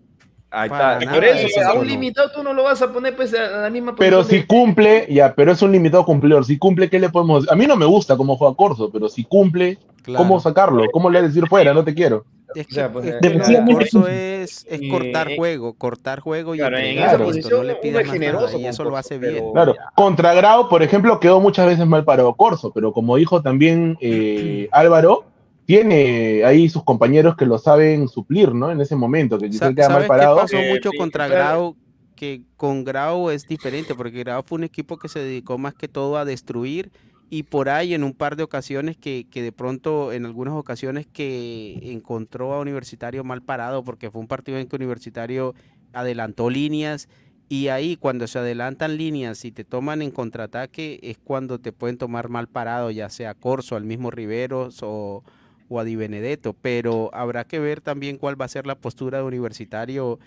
Ahí 0.52 0.70
está. 0.70 1.00
Por 1.12 1.26
eso, 1.26 1.62
a 1.62 1.74
un 1.74 1.88
limitado 1.88 2.32
tú 2.32 2.44
no 2.44 2.54
lo 2.54 2.64
vas 2.64 2.82
a 2.84 2.94
poner 2.94 3.16
pues 3.16 3.34
a 3.34 3.64
la 3.64 3.70
misma 3.72 3.96
Pero 3.96 4.24
si 4.24 4.44
cumple, 4.46 5.08
ya, 5.10 5.34
pero 5.34 5.52
es 5.52 5.62
un 5.64 5.72
limitado 5.72 6.06
cumplidor. 6.06 6.46
Si 6.46 6.60
cumple, 6.60 6.88
¿qué 6.88 7.00
le 7.00 7.10
podemos 7.10 7.52
A 7.52 7.56
mí 7.56 7.66
no 7.66 7.76
me 7.76 7.86
gusta 7.88 8.16
cómo 8.16 8.38
juega 8.38 8.56
Corso, 8.56 8.92
pero 8.92 9.10
si 9.10 9.24
cumple, 9.24 9.80
Claro. 10.04 10.24
¿cómo 10.24 10.40
sacarlo? 10.40 10.86
¿Cómo 10.94 11.10
le 11.10 11.22
decir 11.24 11.48
fuera? 11.48 11.74
No 11.74 11.84
te 11.84 11.94
quiero. 11.94 12.26
Es 12.56 12.68
que, 12.68 12.74
O 12.74 12.76
sea, 12.76 12.92
pues, 12.92 13.06
es 13.06 13.14
eh, 13.16 13.20
que 13.22 13.30
lo 13.30 14.08
es, 14.08 14.66
es 14.70 14.82
cortar 14.90 15.32
eh, 15.32 15.36
juego, 15.38 15.74
cortar 15.74 16.20
juego 16.22 16.56
y 16.56 16.60
Claro, 16.60 16.78
en 16.78 16.86
entregar, 16.86 17.08
esa 17.10 17.18
listo, 17.18 17.26
posición 17.28 17.58
no 17.60 17.64
le 17.64 17.74
es 17.74 17.78
más 17.94 18.20
nada, 18.20 18.58
y 18.58 18.66
eso 18.66 18.84
lo 18.84 18.98
hace 18.98 19.20
pero- 19.20 19.32
bien. 19.32 19.52
Claro, 19.54 19.76
contra 19.96 20.34
Grau, 20.34 20.70
por 20.70 20.82
ejemplo, 20.84 21.20
quedó 21.20 21.40
muchas 21.42 21.66
veces 21.68 21.86
mal 21.86 22.04
parado 22.06 22.34
Corso, 22.36 22.72
pero 22.72 22.94
como 22.94 23.16
dijo 23.18 23.42
también 23.42 23.98
eh, 24.02 24.68
Álvaro, 24.72 25.26
tiene 25.66 26.46
ahí 26.46 26.70
sus 26.70 26.84
compañeros 26.84 27.36
que 27.36 27.46
lo 27.46 27.58
saben 27.58 28.08
suplir, 28.08 28.54
¿no? 28.54 28.72
En 28.72 28.80
ese 28.80 28.96
momento, 28.96 29.38
que 29.38 29.50
quizás 29.50 29.76
queda 29.76 29.90
mal 29.90 29.94
¿Sabes 29.96 30.04
qué 30.06 30.08
parado. 30.08 30.38
pasó 30.38 30.58
Eh, 30.58 30.70
mucho 30.72 30.92
contra. 30.98 31.28
Grau? 31.28 31.76
Que 32.16 32.42
con 32.56 32.84
Grau 32.86 33.30
es 33.30 33.46
diferente, 33.46 33.94
porque 33.94 34.20
Grau 34.24 34.42
fue 34.46 34.58
un 34.58 34.64
equipo 34.64 34.98
que 34.98 35.10
se 35.10 35.20
dedicó 35.20 35.58
más 35.58 35.74
que 35.76 35.88
todo 35.88 36.18
a 36.18 36.24
destruir 36.26 36.90
y 37.30 37.44
por 37.44 37.70
ahí 37.70 37.94
en 37.94 38.04
un 38.04 38.14
par 38.14 38.36
de 38.36 38.44
ocasiones 38.44 38.98
que, 38.98 39.28
que 39.30 39.42
de 39.42 39.52
pronto, 39.52 40.14
en 40.14 40.26
algunas 40.26 40.54
ocasiones 40.54 41.06
que 41.08 41.80
encontró 41.92 42.54
a 42.54 42.60
Universitario 42.60 43.24
mal 43.24 43.42
parado, 43.42 43.84
porque 43.84 44.10
fue 44.10 44.22
un 44.22 44.28
partido 44.28 44.58
en 44.58 44.68
que 44.68 44.76
Universitario 44.76 45.54
adelantó 45.94 46.50
líneas 46.50 47.10
y 47.50 47.70
ahí 47.70 47.96
cuando 47.96 48.28
se 48.28 48.40
adelantan 48.40 48.98
líneas 48.98 49.46
y 49.46 49.52
te 49.52 49.64
toman 49.64 50.02
en 50.02 50.12
contraataque 50.12 51.00
es 51.02 51.18
cuando 51.18 51.60
te 51.60 51.72
pueden 51.72 51.98
tomar 51.98 52.30
mal 52.30 52.48
parado, 52.48 52.92
ya 52.92 53.10
sea 53.10 53.34
Corso, 53.34 53.76
al 53.76 53.86
mismo 53.86 54.12
Riveros 54.12 54.80
o, 54.84 55.24
o 55.70 55.80
a 55.80 55.84
Di 55.84 55.96
Benedetto, 55.96 56.54
pero 56.54 57.10
habrá 57.14 57.46
que 57.46 57.60
ver 57.60 57.82
también 57.82 58.18
cuál 58.18 58.40
va 58.40 58.46
a 58.46 58.50
ser 58.50 58.68
la 58.68 58.76
postura 58.76 59.20
de 59.20 59.24
Universitario 59.24 60.20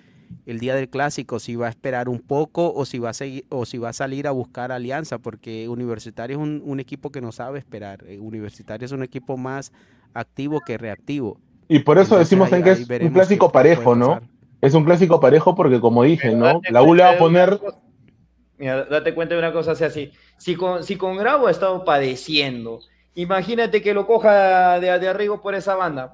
el 0.46 0.58
día 0.58 0.74
del 0.74 0.88
clásico, 0.88 1.38
si 1.38 1.54
va 1.56 1.66
a 1.66 1.70
esperar 1.70 2.08
un 2.08 2.18
poco 2.20 2.72
o 2.72 2.84
si 2.84 2.98
va 2.98 3.10
a 3.10 3.14
seguir 3.14 3.44
o 3.50 3.66
si 3.66 3.78
va 3.78 3.90
a 3.90 3.92
salir 3.92 4.26
a 4.26 4.30
buscar 4.32 4.72
alianza, 4.72 5.18
porque 5.18 5.68
Universitario 5.68 6.36
es 6.38 6.42
un, 6.42 6.62
un 6.64 6.80
equipo 6.80 7.10
que 7.10 7.20
no 7.20 7.32
sabe 7.32 7.58
esperar. 7.58 8.04
eh, 8.06 8.18
Universitario 8.18 8.86
es 8.86 8.92
un 8.92 9.02
equipo 9.02 9.36
más 9.36 9.72
activo 10.14 10.60
que 10.66 10.78
reactivo. 10.78 11.38
Y 11.68 11.80
por 11.80 11.98
eso 11.98 12.14
Entonces, 12.14 12.28
decimos 12.30 12.52
ahí- 12.52 12.62
que 12.62 12.70
es 12.72 12.88
un 13.02 13.10
clásico 13.10 13.52
parejo, 13.52 13.94
¿no? 13.94 14.08
pasar. 14.14 14.22
Es 14.60 14.74
un 14.74 14.84
clásico 14.84 15.20
parejo 15.20 15.54
porque, 15.54 15.80
como 15.80 16.02
dije, 16.02 16.34
¿no? 16.34 16.60
La 16.70 16.82
U 16.82 16.94
le 16.94 17.02
va 17.02 17.10
a 17.10 17.18
poner. 17.18 17.58
Mira, 18.58 18.84
date 18.84 19.14
cuenta 19.14 19.34
de 19.34 19.38
una 19.38 19.52
cosa, 19.52 19.72
o 19.72 19.74
sea, 19.74 19.88
si, 19.88 20.10
si 20.36 20.54
con, 20.54 20.84
si 20.84 20.96
con 20.96 21.16
Grau 21.16 21.46
ha 21.46 21.50
estado 21.50 21.84
padeciendo 21.84 22.80
Imagínate 23.16 23.82
que 23.82 23.92
lo 23.92 24.06
coja 24.06 24.78
de, 24.78 24.96
de 24.98 25.08
arriba 25.08 25.40
por 25.42 25.54
esa 25.56 25.74
banda. 25.74 26.12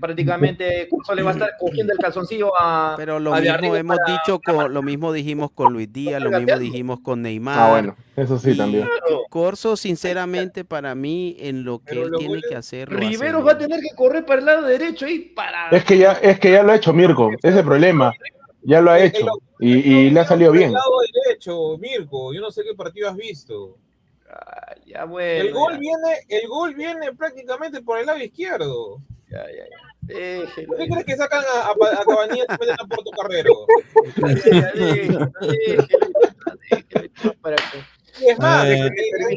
Prácticamente 0.00 0.86
Curso 0.90 1.14
le 1.14 1.22
va 1.22 1.30
a 1.30 1.32
estar 1.34 1.50
cogiendo 1.58 1.92
el 1.92 1.98
calzoncillo 1.98 2.52
a. 2.58 2.94
Pero 2.96 3.18
lo 3.18 3.34
a 3.34 3.40
mismo 3.40 3.74
hemos 3.76 3.98
para- 3.98 4.12
dicho 4.12 4.40
con, 4.40 4.72
lo 4.72 4.82
mismo 4.82 5.12
dijimos 5.12 5.50
con 5.50 5.72
Luis 5.72 5.92
Díaz, 5.92 6.22
lo 6.22 6.30
mismo 6.30 6.56
dijimos 6.58 7.00
con 7.00 7.22
Neymar. 7.22 7.58
Ah, 7.58 7.70
bueno, 7.70 7.96
eso 8.16 8.38
sí 8.38 8.56
también. 8.56 8.88
Corso, 9.28 9.76
sinceramente, 9.76 10.64
para 10.64 10.94
mí, 10.94 11.36
en 11.40 11.64
lo 11.64 11.80
que 11.80 12.00
él 12.00 12.12
tiene 12.16 12.40
que 12.48 12.54
hacer, 12.54 12.90
lo 12.92 12.98
hace 12.98 13.08
Rivero 13.08 13.38
bien. 13.38 13.48
va 13.48 13.52
a 13.52 13.58
tener 13.58 13.80
que 13.80 13.94
correr 13.96 14.24
para 14.24 14.38
el 14.38 14.46
lado 14.46 14.62
derecho 14.62 15.06
ahí 15.06 15.18
para. 15.18 15.68
Es 15.70 15.84
que 15.84 15.98
ya, 15.98 16.12
es 16.12 16.38
que 16.38 16.52
ya 16.52 16.62
lo 16.62 16.72
ha 16.72 16.76
hecho 16.76 16.92
Mirko, 16.92 17.30
ese 17.32 17.48
es 17.48 17.56
el 17.56 17.64
problema. 17.64 18.12
Ya 18.62 18.80
lo 18.80 18.92
ha 18.92 18.98
hecho 19.00 19.26
y, 19.58 19.72
y 19.74 20.10
le 20.10 20.20
ha 20.20 20.24
salido 20.24 20.50
Por 20.50 20.56
el 20.56 20.60
bien. 20.62 20.72
lado 20.72 20.90
derecho, 21.26 21.76
Mirko. 21.78 22.32
Yo 22.32 22.40
no 22.40 22.50
sé 22.52 22.62
qué 22.62 22.74
partido 22.74 23.10
has 23.10 23.16
visto. 23.16 23.76
Ya 24.94 25.04
bueno. 25.04 25.40
el 25.44 25.52
gol 25.52 25.72
ya. 25.72 25.78
viene, 25.80 26.20
el 26.28 26.48
gol 26.48 26.74
viene 26.74 27.12
prácticamente 27.12 27.82
por 27.82 27.98
el 27.98 28.06
lado 28.06 28.18
izquierdo. 28.18 29.00
Ya, 29.28 29.44
ya, 29.50 29.64
ya. 29.64 29.76
Déjelo. 30.02 30.68
¿Por 30.68 30.76
qué 30.78 30.86
crees 30.88 31.04
que 31.04 31.16
sacan 31.16 31.42
a, 31.52 31.66
a, 31.66 31.72
a 31.72 32.04
Cabanillas 32.04 32.46
y 32.48 32.52
meten 32.52 32.76
a 32.78 32.86
Porto 32.86 33.10
Carrero? 33.10 33.66
Para 37.42 37.56
que- 37.56 37.93
Y 38.20 38.28
es 38.28 38.38
más, 38.38 38.64
Eh, 38.66 38.90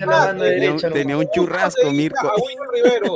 más, 0.05 0.35
es- 0.35 0.91
Tenía, 0.93 1.17
un- 1.17 1.29
churrasco, 1.31 1.91
Mirko. 1.91 2.27
a 2.27 2.33
Rivero. 2.73 3.13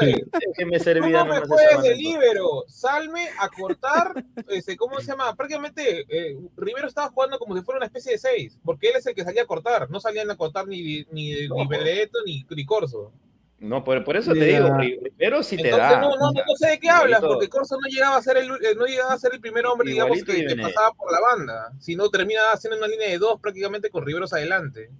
Oye, 0.00 0.24
Déjeme 0.48 0.78
tú 0.78 0.84
servir 0.84 1.12
no 1.12 1.24
me 1.24 1.40
juegues 1.40 1.82
de 1.82 1.94
libero, 1.96 2.64
salme 2.68 3.28
a 3.38 3.48
cortar, 3.48 4.24
este, 4.48 4.76
¿cómo 4.76 5.00
se 5.00 5.06
llama? 5.08 5.34
Prácticamente 5.34 6.04
eh, 6.08 6.38
Rivero 6.56 6.86
estaba 6.88 7.08
jugando 7.10 7.38
como 7.38 7.56
si 7.56 7.62
fuera 7.62 7.78
una 7.78 7.86
especie 7.86 8.12
de 8.12 8.18
seis, 8.18 8.58
porque 8.64 8.88
él 8.88 8.94
es 8.98 9.06
el 9.06 9.14
que 9.14 9.24
salía 9.24 9.42
a 9.42 9.46
cortar, 9.46 9.90
no 9.90 9.98
salían 10.00 10.30
a 10.30 10.36
cortar 10.36 10.66
ni, 10.68 11.04
ni, 11.10 11.48
ni 11.48 11.66
Benedetto 11.68 12.18
ni, 12.24 12.46
ni 12.48 12.64
Corso. 12.64 13.12
No, 13.60 13.84
por, 13.84 14.02
por 14.04 14.16
eso 14.16 14.32
te 14.32 14.42
digo, 14.42 14.74
Rivero 14.78 15.42
sí 15.42 15.56
te 15.56 15.68
Entonces, 15.68 15.90
da. 15.90 16.00
no, 16.00 16.16
no, 16.16 16.32
no 16.32 16.56
sé 16.58 16.70
de 16.70 16.78
qué 16.80 16.88
hablas, 16.88 17.18
igualito. 17.18 17.28
porque 17.28 17.48
Corso 17.50 17.76
no 17.78 17.88
llegaba 17.88 18.16
a 18.16 18.22
ser 18.22 18.38
el, 18.38 18.50
eh, 18.50 18.74
no 18.74 18.86
llegaba 18.86 19.12
a 19.12 19.18
ser 19.18 19.34
el 19.34 19.40
primer 19.40 19.66
hombre, 19.66 19.90
digamos, 19.90 20.24
que, 20.24 20.46
que 20.46 20.56
pasaba 20.56 20.92
por 20.94 21.12
la 21.12 21.20
banda, 21.20 21.70
sino 21.78 22.08
termina 22.08 22.40
haciendo 22.54 22.78
una 22.78 22.88
línea 22.88 23.08
de 23.08 23.18
dos 23.18 23.38
prácticamente 23.38 23.90
con 23.90 24.06
Riveros 24.06 24.32
adelante. 24.32 24.90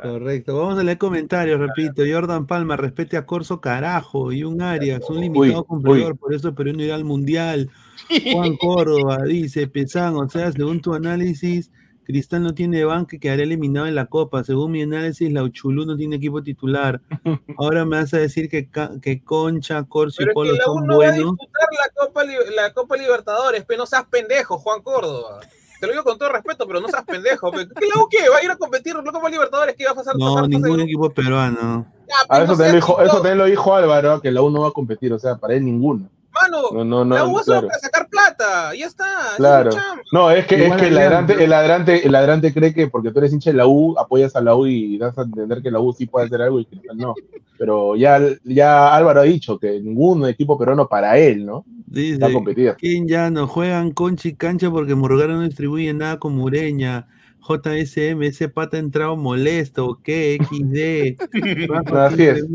Correcto. 0.00 0.56
Vamos 0.56 0.78
a 0.78 0.82
leer 0.82 0.96
comentarios, 0.98 1.60
repito. 1.60 2.02
Jordan 2.10 2.46
Palma, 2.46 2.76
respete 2.76 3.16
a 3.16 3.26
Corso, 3.26 3.60
carajo. 3.60 4.32
Y 4.32 4.42
un 4.42 4.62
Arias, 4.62 5.02
un 5.10 5.20
limitado 5.20 5.60
Uy, 5.60 5.66
cumplidor, 5.66 6.16
por 6.16 6.34
eso 6.34 6.54
Perú 6.54 6.72
no 6.72 6.82
irá 6.82 6.94
al 6.94 7.04
Mundial. 7.04 7.70
Juan 8.32 8.56
Córdoba 8.56 9.22
dice, 9.24 9.68
Pesán, 9.68 10.16
o 10.16 10.28
sea, 10.28 10.50
según 10.50 10.80
tu 10.80 10.94
análisis, 10.94 11.70
Cristal 12.04 12.42
no 12.42 12.54
tiene 12.54 12.84
banque, 12.84 13.18
quedará 13.20 13.42
eliminado 13.42 13.86
en 13.86 13.94
la 13.94 14.06
Copa. 14.06 14.42
Según 14.44 14.72
mi 14.72 14.82
análisis, 14.82 15.32
la 15.32 15.42
Uchulú 15.42 15.86
no 15.86 15.96
tiene 15.96 16.16
equipo 16.16 16.42
titular. 16.42 17.00
Ahora 17.58 17.84
me 17.84 17.96
vas 17.98 18.12
a 18.14 18.18
decir 18.18 18.48
que, 18.48 18.68
que 19.00 19.22
Concha, 19.22 19.84
Corso 19.84 20.22
y 20.22 20.26
Polo 20.32 20.52
que 20.52 20.58
la 20.58 20.64
U 20.70 20.74
son 20.78 20.86
no 20.86 20.98
va 20.98 21.06
a 21.06 21.10
buenos. 21.10 21.36
disputar 21.38 21.68
la 21.72 22.04
Copa, 22.06 22.24
la 22.24 22.72
Copa 22.72 22.96
Libertadores, 22.96 23.64
pero 23.66 23.78
no 23.78 23.86
seas 23.86 24.04
pendejo, 24.10 24.58
Juan 24.58 24.82
Córdoba. 24.82 25.40
Te 25.80 25.86
lo 25.86 25.92
digo 25.94 26.04
con 26.04 26.16
todo 26.16 26.28
respeto, 26.30 26.64
pero 26.66 26.80
no 26.80 26.88
seas 26.88 27.04
pendejo. 27.04 27.50
pe. 27.50 27.66
¿Qué 27.66 27.86
la 27.94 28.02
U 28.02 28.08
qué? 28.08 28.28
¿Va 28.28 28.38
a 28.38 28.44
ir 28.44 28.50
a 28.50 28.56
competir 28.56 28.94
en 28.96 29.04
la 29.04 29.10
Copa 29.12 29.28
Libertadores? 29.30 29.74
¿Qué 29.76 29.84
va 29.84 29.90
a 29.92 29.94
pasar? 29.94 30.14
No, 30.16 30.34
pasar 30.34 30.48
ningún 30.48 30.76
de- 30.78 30.84
equipo 30.84 31.10
peruano. 31.10 31.86
A 32.28 32.38
no 32.38 32.44
eso, 32.44 32.56
seas 32.56 32.58
también 32.58 32.70
lo 32.72 32.74
dijo, 32.76 33.02
eso 33.02 33.12
también 33.14 33.38
lo 33.38 33.44
dijo 33.46 33.74
Álvaro, 33.74 34.20
que 34.20 34.30
la 34.30 34.42
U 34.42 34.50
no 34.50 34.60
va 34.62 34.68
a 34.68 34.72
competir, 34.72 35.12
o 35.12 35.18
sea, 35.18 35.36
para 35.36 35.54
él 35.54 35.64
ninguno. 35.64 36.08
Mano, 36.40 36.62
No, 36.72 36.84
no, 36.84 37.04
no, 37.04 37.14
la 37.14 37.26
U 37.26 37.34
va 37.34 37.42
solo 37.42 37.60
claro. 37.60 37.68
para 37.68 37.80
sacar 37.80 38.08
plata. 38.08 38.74
Ya 38.74 38.86
está. 38.86 39.04
es 39.30 39.36
Claro. 39.36 39.70
No, 40.12 40.30
es 40.30 40.46
que, 40.46 40.66
es 40.66 40.72
que 40.76 40.86
el 40.88 40.94
ladrante, 40.94 41.44
el 41.44 41.50
ladrante, 41.50 42.06
el 42.06 42.12
ladrante 42.12 42.52
cree 42.54 42.72
que 42.72 42.88
porque 42.88 43.10
tú 43.10 43.18
eres 43.18 43.32
hincha 43.32 43.50
de 43.50 43.56
la 43.56 43.66
U, 43.66 43.98
apoyas 43.98 44.34
a 44.36 44.40
la 44.40 44.56
U 44.56 44.66
y 44.66 44.98
das 44.98 45.16
a 45.18 45.22
entender 45.22 45.62
que 45.62 45.70
la 45.70 45.80
U 45.80 45.92
sí 45.92 46.06
puede 46.06 46.26
hacer 46.26 46.42
algo 46.42 46.60
y 46.60 46.64
Cristal 46.64 46.96
no. 46.96 47.14
Pero 47.58 47.96
ya, 47.96 48.20
ya 48.44 48.94
Álvaro 48.94 49.20
ha 49.20 49.24
dicho 49.24 49.58
que 49.58 49.80
ningún 49.80 50.26
equipo 50.26 50.58
peruano 50.58 50.88
para 50.88 51.18
él, 51.18 51.44
¿no? 51.44 51.64
Dice, 51.86 52.18
Va 52.18 52.28
a 52.28 52.32
competir. 52.32 52.74
¿quién 52.78 53.06
ya 53.06 53.30
no 53.30 53.46
juegan 53.46 53.90
concha 53.92 54.28
y 54.28 54.34
cancha 54.34 54.70
porque 54.70 54.94
Murgara 54.94 55.34
no 55.34 55.42
distribuye 55.42 55.92
nada 55.92 56.18
con 56.18 56.34
Mureña? 56.34 57.06
JSM, 57.42 58.22
ese 58.22 58.48
pata 58.48 58.76
ha 58.76 58.80
entrado 58.80 59.16
molesto, 59.16 60.00
¿qué? 60.02 60.38
XD. 60.40 61.20
Así 61.96 62.22
es. 62.22 62.46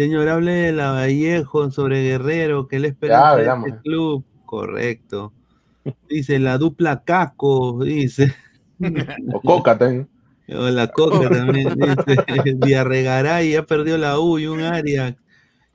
Señor, 0.00 0.28
hable 0.28 0.52
de 0.52 0.72
la 0.72 0.92
Vallejo 0.92 1.70
sobre 1.70 2.02
Guerrero, 2.02 2.66
que 2.68 2.78
le 2.78 2.88
espera 2.88 3.34
en 3.38 3.64
este 3.66 3.80
club. 3.82 4.24
Correcto. 4.46 5.32
Dice 6.08 6.38
la 6.38 6.56
dupla 6.58 7.02
Caco, 7.04 7.84
dice. 7.84 8.34
O 9.32 9.40
Coca 9.40 9.76
también. 9.76 10.08
O 10.48 10.68
la 10.70 10.86
Coca 10.88 11.28
también, 11.28 11.74
dice. 11.74 12.54
Diarregaray 12.56 13.52
ya 13.52 13.62
perdió 13.64 13.98
la 13.98 14.18
U 14.18 14.38
y 14.38 14.46
un 14.46 14.60
área. 14.60 15.16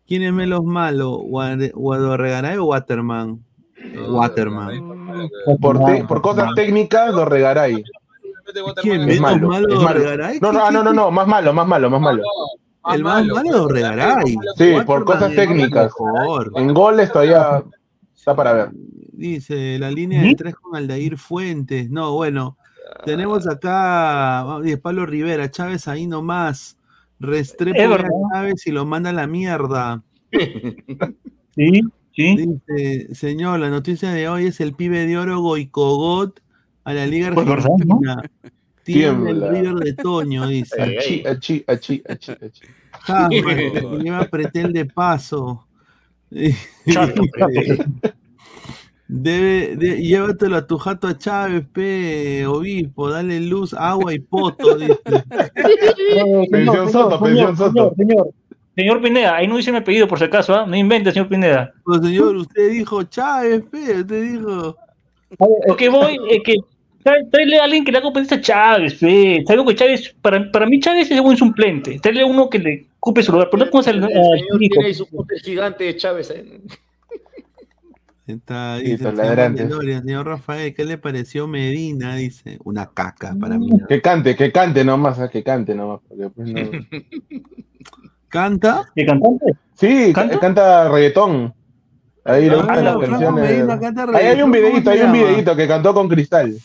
¿Quién 0.07 0.23
es 0.23 0.33
menos 0.33 0.63
malo? 0.63 1.19
Guad- 1.19 1.71
¿Guadorregaray 1.73 2.57
o 2.57 2.65
Waterman? 2.65 3.43
Waterman. 4.09 5.27
Por, 5.61 5.83
te- 5.85 6.03
por 6.05 6.21
cosas 6.21 6.49
técnicas 6.55 7.13
lo 7.13 7.25
regaray. 7.25 7.83
¿Quién? 8.81 9.01
Es 9.01 9.07
¿Menos 9.07 9.21
malo, 9.21 9.47
malo 9.49 9.67
es 9.69 9.75
malo. 9.83 9.99
Dorregaray? 9.99 10.39
No, 10.39 10.51
no, 10.51 10.65
ah, 10.65 10.71
no, 10.71 10.83
no, 10.83 10.93
no, 10.93 11.11
más 11.11 11.27
malo, 11.27 11.53
más 11.53 11.67
malo, 11.67 11.89
más 11.89 12.01
malo. 12.01 12.23
El 12.93 13.03
más 13.03 13.25
malo 13.25 13.51
Dorregaray. 13.51 14.37
Sí, 14.57 14.73
por 14.85 15.05
cosas 15.05 15.33
técnicas. 15.33 15.85
mejor. 15.85 16.51
En 16.55 16.73
goles 16.73 17.11
todavía 17.11 17.63
está 18.15 18.35
para 18.35 18.53
ver. 18.53 18.69
Dice 19.11 19.79
la 19.79 19.89
línea 19.89 20.21
de 20.21 20.35
tres 20.35 20.55
con 20.55 20.75
Aldair 20.75 21.17
Fuentes. 21.17 21.89
No, 21.89 22.13
bueno, 22.13 22.57
tenemos 23.05 23.47
acá 23.47 24.45
Pablo 24.81 25.05
Rivera, 25.05 25.49
Chávez 25.49 25.87
ahí 25.87 26.07
nomás. 26.07 26.77
Restrepo 27.19 27.93
a. 27.93 28.07
Chávez 28.33 28.67
y 28.67 28.71
lo 28.71 28.85
manda 28.85 29.09
a 29.09 29.13
la 29.13 29.27
mierda. 29.27 30.03
Sí, 31.57 31.81
sí. 32.13 32.35
Dice, 32.35 33.15
señor, 33.15 33.61
la 33.61 33.69
noticia 33.69 34.11
de 34.11 34.27
hoy 34.27 34.47
es 34.47 34.59
el 34.59 34.73
pibe 34.73 35.07
de 35.07 35.17
oro 35.17 35.39
Goicogot 35.39 36.41
a 36.83 36.93
la 36.93 37.07
Liga 37.07 37.31
Pues 37.33 37.47
verdad, 37.47 37.69
¿no? 37.85 37.95
Argentina. 37.95 38.21
Tiembla 38.83 39.31
el. 39.31 39.49
River 39.49 39.75
de 39.75 39.93
Toño, 39.93 40.47
dice. 40.47 40.81
Achi, 40.81 41.23
achi, 41.25 41.63
achi, 41.65 42.03
achi, 42.07 42.31
achi. 42.33 42.61
Jamás, 43.05 43.29
que 43.29 43.99
lleva 44.03 44.23
pretel 44.25 44.73
de 44.73 44.85
paso. 44.85 45.65
Debe, 49.07 49.75
de- 49.75 50.01
llévatelo 50.01 50.57
a 50.57 50.65
tu 50.65 50.79
jato 50.79 51.07
a 51.07 51.15
Chávez, 51.15 51.63
pe, 51.71 52.43
obispo, 52.47 53.07
dale 53.11 53.39
luz, 53.39 53.71
agua 53.75 54.13
y 54.15 54.19
poto, 54.19 54.75
dice. 54.75 54.97
Pensión 56.49 56.89
Soto, 56.91 57.19
pensión 57.21 57.55
Soto. 57.55 57.93
Señor, 57.95 57.95
señor, 57.95 58.29
señor 58.75 59.01
Pineda, 59.03 59.35
ahí 59.35 59.47
no 59.47 59.57
dice 59.57 59.71
mi 59.71 59.77
apellido 59.77 60.07
por 60.07 60.17
si 60.17 60.25
acaso, 60.25 60.55
¿ah? 60.55 60.65
No 60.65 60.75
invente, 60.75 61.11
señor 61.11 61.29
Pineda. 61.29 61.71
Pues 61.83 62.01
señor, 62.01 62.35
usted 62.35 62.71
dijo 62.71 63.03
Chávez, 63.03 63.63
pe, 63.69 63.99
usted 63.99 64.23
dijo. 64.23 64.75
Lo 65.67 65.75
que 65.75 65.89
voy 65.89 66.17
es 66.31 66.41
que 66.43 66.55
tráele 67.29 67.59
a 67.59 67.63
alguien 67.63 67.85
que 67.85 67.91
le 67.91 67.97
haga 67.99 68.05
competencia 68.05 68.37
a 68.37 68.41
Chávez, 68.41 68.97
fe. 68.97 69.43
Sabemos 69.47 69.67
que 69.69 69.75
Chávez, 69.75 70.15
para, 70.21 70.51
para 70.51 70.65
mí 70.65 70.79
Chávez 70.79 71.09
es 71.11 71.19
un 71.19 71.37
suplente. 71.37 71.99
Tráele 71.99 72.21
a 72.21 72.25
uno 72.25 72.49
que 72.49 72.59
le 72.59 72.85
ocupe 72.99 73.21
su 73.23 73.31
lugar, 73.31 73.49
pero 73.51 73.65
no 73.65 73.71
El 73.81 74.03
al 74.03 74.09
señor 74.11 74.59
tiene 74.59 74.85
ahí 74.85 74.93
su 74.93 75.05
puta 75.07 75.35
gigante 75.43 75.83
de 75.83 75.95
Chávez. 75.97 76.31
¿eh? 76.31 76.61
Está, 78.27 78.77
Sí, 78.79 78.85
dice 78.85 79.09
estos 79.09 79.83
el 79.83 80.01
señor 80.01 80.25
Rafael, 80.25 80.73
¿qué 80.73 80.83
le 80.83 80.97
pareció 80.97 81.47
Medina? 81.47 82.15
Dice, 82.15 82.57
una 82.63 82.87
caca 82.91 83.35
para 83.39 83.59
mí. 83.59 83.69
Que 83.87 84.01
cante, 84.01 84.35
que 84.35 84.51
cante 84.51 84.83
nomás, 84.83 85.19
ah, 85.19 85.29
que 85.29 85.43
cante 85.43 85.75
nomás. 85.75 85.99
porque 86.07 86.29
pues 86.31 86.49
no- 86.51 86.61
¿Canta? 88.29 88.91
¿De 88.95 89.05
cantante? 89.05 89.45
Sí, 89.75 90.11
ca- 90.11 90.39
canta 90.39 90.89
reggaetón. 90.89 91.53
Ahí 92.23 92.49
le 92.49 92.55
Ah, 92.55 92.57
gustan 92.57 92.83
las 92.83 92.97
canciones. 92.97 93.49
Medina 93.51 93.79
canta 93.79 94.05
Ahí 94.17 94.25
hay 94.25 94.41
un 94.41 94.51
videito, 94.51 94.89
¿cómo 94.89 94.95
hay 94.95 95.01
un 95.03 95.11
videito 95.13 95.55
que 95.55 95.67
cantó 95.67 95.93
con 95.93 96.09
Cristal. 96.09 96.55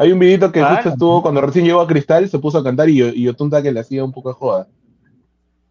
Hay 0.00 0.12
un 0.12 0.18
videito 0.18 0.50
que 0.50 0.62
Ah, 0.62 0.76
justo 0.76 0.88
estuvo 0.88 1.20
cuando 1.20 1.42
recién 1.42 1.66
llegó 1.66 1.82
a 1.82 1.86
Cristal, 1.86 2.26
se 2.26 2.38
puso 2.38 2.56
a 2.56 2.64
cantar 2.64 2.88
y, 2.88 3.02
y 3.02 3.28
Otunta 3.28 3.62
que 3.62 3.70
le 3.70 3.80
hacía 3.80 4.02
un 4.02 4.12
poco 4.12 4.30
de 4.30 4.34
joda. 4.34 4.66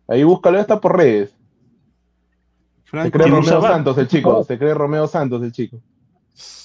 Ahí 0.08 0.24
búscalo, 0.24 0.60
está 0.60 0.80
por 0.80 0.96
redes. 0.98 1.36
Se 2.92 3.10
cree 3.10 3.26
Romeo. 3.26 3.60
Santos 3.60 3.98
el 3.98 4.08
chico, 4.08 4.44
se 4.44 4.60
cree 4.60 4.76
Romeo 4.76 5.08
Santos 5.08 5.42
el 5.42 5.52
chico. 5.52 5.82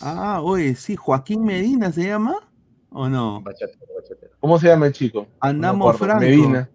Ah, 0.02 0.42
oye, 0.42 0.74
sí, 0.74 0.94
Joaquín 0.94 1.42
Medina 1.42 1.90
se 1.90 2.06
llama, 2.06 2.36
¿o 2.90 3.08
no? 3.08 3.42
¿Cómo 4.40 4.58
se 4.58 4.66
llama 4.68 4.88
el 4.88 4.92
chico? 4.92 5.26
Andamos 5.40 5.92
No. 5.92 5.98
Franco. 5.98 6.20
Medina. 6.20 6.68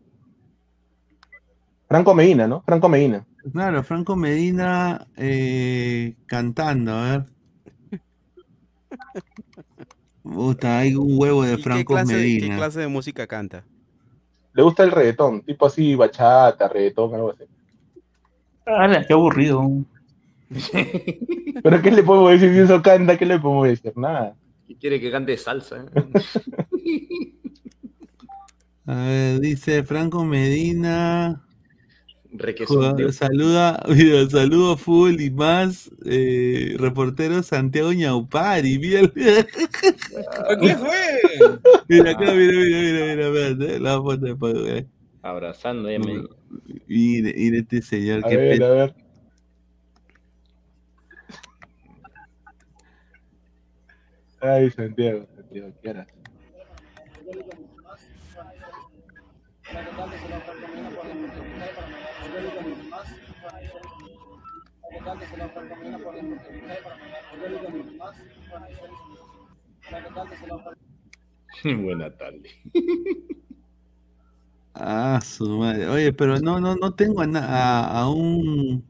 Franco 1.88 2.16
Medina, 2.16 2.48
¿no? 2.48 2.64
Franco 2.64 2.90
Medina. 2.90 3.24
Claro, 3.52 3.84
Franco 3.84 4.16
Medina 4.16 5.06
eh, 5.18 6.16
cantando, 6.26 6.94
a 6.94 7.02
ver. 7.12 7.26
Puta, 10.34 10.80
hay 10.80 10.96
un 10.96 11.18
huevo 11.18 11.44
de 11.44 11.54
¿Y 11.54 11.58
qué 11.58 11.64
Franco 11.64 11.94
clase, 11.94 12.14
Medina. 12.14 12.48
qué 12.48 12.56
clase 12.56 12.80
de 12.82 12.88
música 12.88 13.26
canta? 13.28 13.64
Le 14.54 14.64
gusta 14.64 14.84
el 14.84 14.92
reggaetón, 14.92 15.42
tipo 15.42 15.66
así, 15.66 15.96
bachata, 15.96 16.68
reggaetón, 16.68 17.16
algo 17.16 17.32
así. 17.32 17.44
¡Hala, 18.66 19.06
qué 19.06 19.14
aburrido! 19.14 19.68
Pero 21.64 21.82
¿qué 21.82 21.92
le 21.92 22.04
podemos 22.04 22.32
decir 22.32 22.54
si 22.54 22.60
eso 22.60 22.82
canta? 22.82 23.18
¿Qué 23.18 23.26
le 23.26 23.40
podemos 23.40 23.68
decir? 23.68 23.94
Nada. 23.96 24.36
Y 24.68 24.76
quiere 24.76 25.00
que 25.00 25.12
cante 25.12 25.38
salsa. 25.38 25.84
¿eh? 25.84 27.34
A 28.86 28.96
ver, 28.96 29.40
dice 29.40 29.84
Franco 29.84 30.24
Medina. 30.26 31.44
Requesón 32.32 33.12
saluda, 33.12 33.84
mira, 33.90 34.30
saludo 34.30 34.78
full 34.78 35.20
y 35.20 35.32
más. 35.32 35.90
eh, 36.06 36.76
reportero 36.78 37.42
Santiago 37.44 37.92
Ñaupari. 37.92 38.78
Mira, 38.78 39.00
el- 39.00 39.12
¿Qué 39.14 40.76
fue? 40.78 41.60
mira 41.90 42.12
acá, 42.12 42.32
mira, 42.34 42.54
mira, 42.54 42.80
mira, 42.80 43.06
mira, 43.16 43.28
espérate, 43.50 43.80
la 43.80 43.98
foto 43.98 44.18
de 44.26 44.36
Paco, 44.36 44.66
eh. 44.68 44.88
Abrazando, 45.22 45.90
ya 45.92 46.00
me 46.00 46.24
Mire, 46.88 47.34
mire 47.36 47.60
este 47.60 47.82
señor 47.82 48.24
A 48.26 48.30
que 48.30 48.38
ver, 48.38 48.64
a 48.64 48.70
ver. 48.70 48.96
Ay, 54.42 54.70
Santiago, 54.72 55.28
Santiago, 55.36 55.74
¿qué 55.82 55.90
harás? 55.90 56.08
Buena 71.64 72.10
tarde. 72.16 72.50
Ah, 74.74 75.20
su 75.24 75.48
madre. 75.58 75.88
Oye, 75.90 76.14
pero 76.14 76.40
no, 76.40 76.60
no, 76.60 76.76
no 76.76 76.94
tengo 76.94 77.22
a, 77.22 77.26
a, 77.26 78.02
a 78.02 78.10
un. 78.10 78.84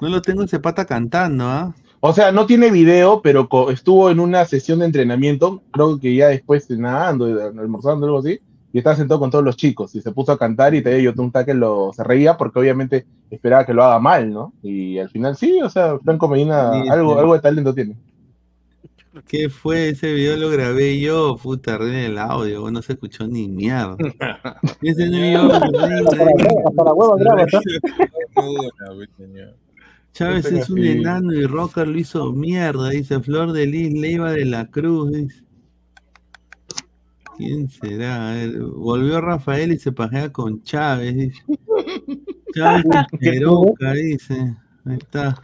No 0.00 0.08
lo 0.08 0.22
tengo 0.22 0.44
ese 0.44 0.60
pata 0.60 0.86
cantando, 0.86 1.44
¿ah? 1.46 1.74
O 2.00 2.12
sea, 2.14 2.32
no 2.32 2.46
tiene 2.46 2.70
video, 2.70 3.22
pero 3.22 3.48
co- 3.48 3.70
estuvo 3.70 4.10
en 4.10 4.20
una 4.20 4.44
sesión 4.46 4.78
de 4.80 4.86
entrenamiento, 4.86 5.62
creo 5.72 5.98
que 6.00 6.14
ya 6.14 6.28
después 6.28 6.70
nadando, 6.70 7.26
almorzando, 7.60 8.06
algo 8.06 8.20
así, 8.20 8.40
y 8.72 8.78
estaba 8.78 8.96
sentado 8.96 9.20
con 9.20 9.30
todos 9.30 9.44
los 9.44 9.56
chicos, 9.56 9.94
y 9.94 10.00
se 10.00 10.12
puso 10.12 10.32
a 10.32 10.38
cantar 10.38 10.74
y 10.74 10.82
te 10.82 10.94
dio 10.96 11.12
un 11.16 11.32
taque, 11.32 11.54
lo, 11.54 11.92
se 11.92 12.04
reía 12.04 12.36
porque 12.36 12.60
obviamente 12.60 13.06
esperaba 13.30 13.66
que 13.66 13.74
lo 13.74 13.84
haga 13.84 13.98
mal, 13.98 14.32
¿no? 14.32 14.52
Y 14.62 14.98
al 14.98 15.10
final 15.10 15.36
sí, 15.36 15.60
o 15.62 15.68
sea, 15.68 15.98
Franco 15.98 16.28
Medina, 16.28 16.72
Sí, 16.72 16.88
algo, 16.88 17.14
sí. 17.14 17.20
algo 17.20 17.34
de 17.34 17.40
talento 17.40 17.74
tiene. 17.74 17.96
¿Qué 19.26 19.48
fue? 19.48 19.88
Ese 19.88 20.12
video 20.12 20.36
lo 20.36 20.50
grabé 20.50 21.00
yo, 21.00 21.36
puta, 21.36 21.74
arruiné 21.74 22.06
el 22.06 22.18
audio, 22.18 22.70
no 22.70 22.80
se 22.80 22.92
escuchó 22.92 23.26
ni 23.26 23.48
mierda. 23.48 23.96
Ese 24.82 25.10
yo, 25.10 25.48
huevo 26.94 27.16
graba, 27.16 27.44
¿tá? 27.46 27.60
Chávez 30.12 30.46
es 30.46 30.70
un 30.70 30.84
enano 30.84 31.32
y 31.32 31.46
Rocker 31.46 31.86
lo 31.86 31.98
hizo 31.98 32.32
mierda, 32.32 32.90
dice 32.90 33.20
Flor 33.20 33.52
de 33.52 33.66
Lis 33.66 33.92
Leiva 33.92 34.32
de 34.32 34.44
la 34.44 34.66
Cruz, 34.66 35.12
dice. 35.12 35.44
¿Quién 37.40 37.70
será? 37.70 38.32
A 38.32 38.34
ver, 38.34 38.60
volvió 38.60 39.18
Rafael 39.22 39.72
y 39.72 39.78
se 39.78 39.92
pajea 39.92 40.30
con 40.30 40.62
Chávez, 40.62 41.16
dice. 41.16 41.42
Chávez 42.54 42.84
Peroca, 43.18 43.94
dice. 43.94 44.56
Ahí 44.84 44.98
está. 44.98 45.40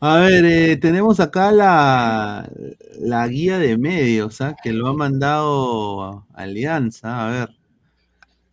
A 0.00 0.16
ver, 0.18 0.44
eh, 0.44 0.76
tenemos 0.76 1.20
acá 1.20 1.50
la, 1.50 2.46
la 3.00 3.26
guía 3.28 3.58
de 3.58 3.78
medios, 3.78 4.42
¿ah? 4.42 4.54
que 4.62 4.74
lo 4.74 4.88
ha 4.88 4.92
mandado 4.92 6.26
Alianza. 6.34 7.26
A 7.26 7.30
ver, 7.30 7.48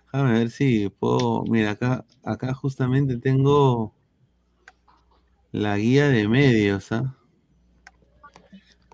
déjame 0.06 0.40
ver 0.40 0.50
si 0.50 0.88
puedo. 0.88 1.44
Mira, 1.50 1.72
acá, 1.72 2.06
acá 2.24 2.54
justamente 2.54 3.18
tengo 3.18 3.94
la 5.52 5.76
guía 5.76 6.08
de 6.08 6.30
medios. 6.30 6.94
¿ah? 6.94 7.14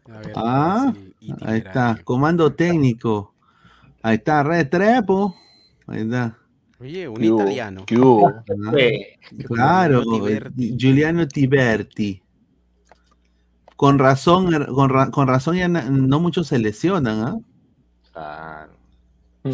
A 0.10 0.20
ver, 0.22 0.34
Ah, 0.36 0.94
ahí 1.42 1.60
está, 1.60 2.02
comando 2.04 2.52
técnico. 2.56 3.35
Ahí 4.06 4.18
está, 4.18 4.44
Retrepo. 4.44 5.36
Ahí 5.88 6.02
está. 6.02 6.38
Oye, 6.80 7.08
un 7.08 7.24
italiano. 7.24 7.86
Ah, 8.28 8.44
Eh, 8.78 9.16
Claro, 9.48 10.04
Giuliano 10.04 10.52
Giuliano 10.56 11.28
Tiberti. 11.28 12.22
Con 13.76 13.98
razón, 13.98 14.54
er- 14.54 14.68
con, 14.68 14.90
ra- 14.92 15.10
con 15.10 15.28
razón 15.28 15.56
ya 15.56 15.68
na- 15.68 15.90
no 15.90 16.20
muchos 16.20 16.46
se 16.48 16.60
lesionan, 16.60 17.20
¿ah? 17.20 17.38
ah, 18.14 18.68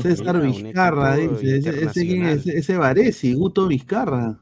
César 0.01 0.35
Mira, 0.35 0.49
un 0.49 0.63
Vizcarra, 0.63 1.15
dice. 1.15 1.57
Ese, 1.57 1.69
ese, 1.85 2.05
quién 2.05 2.25
es? 2.25 2.45
internacional. 2.45 2.57
ese 2.59 2.77
Varesi, 2.77 3.33
Guto 3.33 3.67
Vizcarra. 3.67 4.37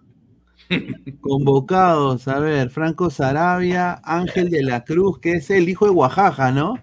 Convocados, 1.22 2.28
a 2.28 2.40
ver, 2.40 2.72
Franco 2.72 3.12
Sarabia, 3.12 4.02
Ángel 4.04 4.50
de 4.50 4.64
la 4.64 4.84
Cruz, 4.84 5.20
que 5.20 5.34
es 5.34 5.50
el 5.52 5.70
hijo 5.70 5.86
de 5.86 5.92
Oaxaca, 5.92 6.52
¿no? 6.52 6.76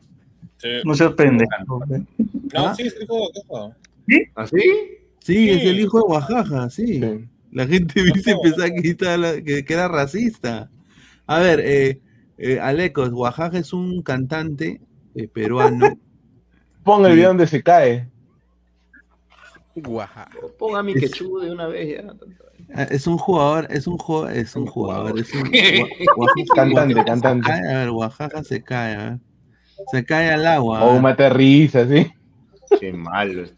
Sí. 0.58 0.68
No 0.84 0.94
se 0.94 1.04
sorprende. 1.04 1.46
No, 2.54 2.74
sí, 2.74 2.88
sí, 2.90 3.06
juego, 3.06 3.28
¿qué 3.34 3.40
juego? 3.46 3.74
¿Así? 4.34 4.58
Sí, 5.20 5.50
es 5.50 5.60
Sí. 5.62 5.68
el 5.68 5.80
hijo 5.80 5.98
de 5.98 6.04
Oaxaca, 6.04 6.70
sí. 6.70 7.00
Sí. 7.00 7.28
La 7.52 7.66
gente 7.66 8.02
dice 8.14 8.34
pensaba 8.42 8.70
que, 8.70 8.88
estaba 8.90 9.16
la- 9.16 9.42
que, 9.42 9.64
que 9.64 9.74
era 9.74 9.88
racista. 9.88 10.70
A 11.26 11.38
ver, 11.40 11.60
eh, 11.60 12.00
eh, 12.38 12.60
Alecos, 12.60 13.10
Oaxaca 13.12 13.58
es 13.58 13.72
un 13.72 14.02
cantante 14.02 14.80
eh, 15.14 15.28
peruano. 15.28 15.98
Pon 16.84 17.04
el 17.06 17.14
video 17.16 17.28
donde 17.28 17.46
se 17.46 17.62
cae. 17.62 18.08
Guaja. 19.74 20.28
Ponga 20.58 20.82
mi 20.82 20.92
Es- 20.92 21.00
quechú 21.00 21.38
de 21.40 21.50
una 21.50 21.66
vez 21.66 21.98
ya. 22.02 22.14
Ah, 22.74 22.82
Es 22.90 23.06
un 23.06 23.18
jugador, 23.18 23.66
es 23.70 23.86
un 23.86 23.98
jugador, 23.98 24.32
es 24.32 24.56
un 24.56 24.66
jugador, 24.66 25.18
es 25.18 25.32
un 25.34 25.42
Cantante, 26.54 26.94
Oaxaca 26.96 27.04
cantante. 27.04 27.46
cae, 27.48 27.74
a 27.74 27.78
ver, 27.80 27.90
Oaxaca 27.90 28.42
se 28.44 28.62
cae, 28.62 28.94
a 28.94 29.10
ver. 29.10 29.18
Se 29.90 30.04
cae 30.04 30.30
al 30.30 30.46
agua. 30.46 30.82
O 30.84 30.94
un 30.96 31.06
aterriza, 31.06 31.86
¿sí? 31.86 32.10
Qué 32.80 32.92
malo. 32.92 33.42
este. 33.44 33.56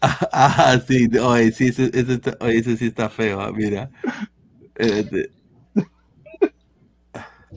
Ah, 0.32 0.78
sí, 0.86 1.08
oye, 1.18 1.52
sí, 1.52 1.68
ese, 1.68 1.84
ese 1.94 2.14
está- 2.14 2.36
oye, 2.40 2.62
sí 2.62 2.86
está 2.86 3.08
feo, 3.08 3.40
ah, 3.40 3.52
mira. 3.52 3.88
Espérate. 4.74 5.30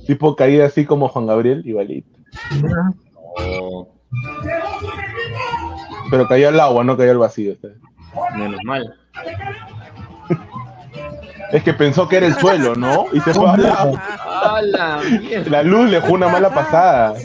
Tipo 0.05 0.35
caída 0.35 0.67
así 0.67 0.85
como 0.85 1.07
Juan 1.09 1.25
Gabriel, 1.25 1.63
igualito. 1.65 2.19
No, 2.61 3.87
Pero 6.11 6.27
cayó 6.27 6.49
al 6.49 6.59
agua, 6.59 6.83
no 6.83 6.95
cayó 6.95 7.11
al 7.11 7.17
vacío. 7.17 7.55
menos 8.37 8.59
mal. 8.63 8.93
Es 11.51 11.63
que 11.63 11.73
pensó 11.73 12.07
que 12.07 12.17
era 12.17 12.27
el 12.27 12.35
suelo, 12.35 12.75
¿no? 12.75 13.05
Y 13.13 13.19
se 13.21 13.33
fue 13.33 13.49
al 13.49 13.65
agua. 13.65 14.01
¡A 14.19 14.61
la 14.61 15.63
luz 15.63 15.89
le 15.89 15.99
jugó 16.01 16.13
una 16.13 16.27
mala 16.27 16.53
pasada. 16.53 17.15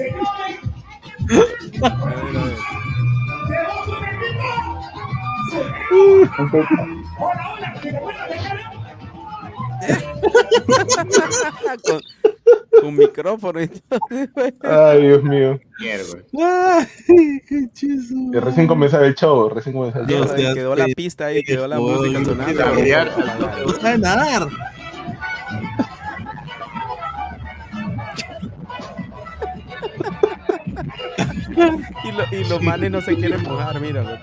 Con, 11.82 12.00
con 12.80 12.96
micrófono 12.96 13.62
y 13.62 13.68
todo. 13.68 14.00
Ay, 14.62 15.02
Dios 15.02 15.22
mío. 15.22 15.60
Mierda. 15.78 16.86
Ay, 17.08 17.40
qué 17.48 17.68
chizo. 17.72 18.14
Y 18.32 18.38
recién 18.38 18.66
comenzaba 18.66 19.06
el 19.06 19.14
show, 19.14 19.48
recién 19.48 19.74
comenzaba 19.74 20.04
el 20.06 20.10
show. 20.10 20.54
quedó 20.54 20.74
la 20.76 20.86
pista 20.86 21.26
ahí, 21.26 21.42
quedó 21.42 21.68
la 21.68 21.78
música 21.78 22.18
no 22.18 22.24
sonando. 22.24 22.44
quiero 22.44 22.74
cambiar. 22.74 23.10
No 23.66 23.72
sabe 23.74 23.98
nadar. 23.98 24.48
Y, 32.04 32.12
lo- 32.12 32.24
y 32.40 32.48
los 32.48 32.62
manes 32.62 32.90
no 32.90 33.00
se 33.00 33.14
quieren 33.16 33.42
mojar, 33.42 33.80
mira. 33.80 34.22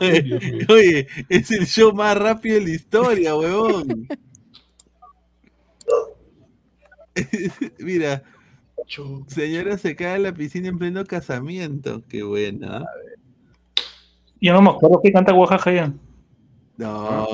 Oye, 0.00 0.38
oye, 0.68 1.06
es 1.28 1.50
el 1.50 1.66
show 1.66 1.92
más 1.92 2.16
rápido 2.16 2.56
de 2.58 2.64
la 2.64 2.70
historia, 2.70 3.34
huevón. 3.34 4.06
Mira, 7.78 8.22
señora 9.28 9.78
se 9.78 9.96
cae 9.96 10.16
en 10.16 10.22
la 10.24 10.32
piscina 10.34 10.68
en 10.68 10.78
pleno 10.78 11.04
casamiento. 11.04 12.02
Qué 12.08 12.22
buena. 12.22 12.84
Yo 14.40 14.52
no 14.52 14.62
me 14.62 14.70
acuerdo 14.70 15.00
qué 15.02 15.12
canta 15.12 15.32
Oaxaca 15.34 15.72
ya. 15.72 15.92
No, 16.76 17.24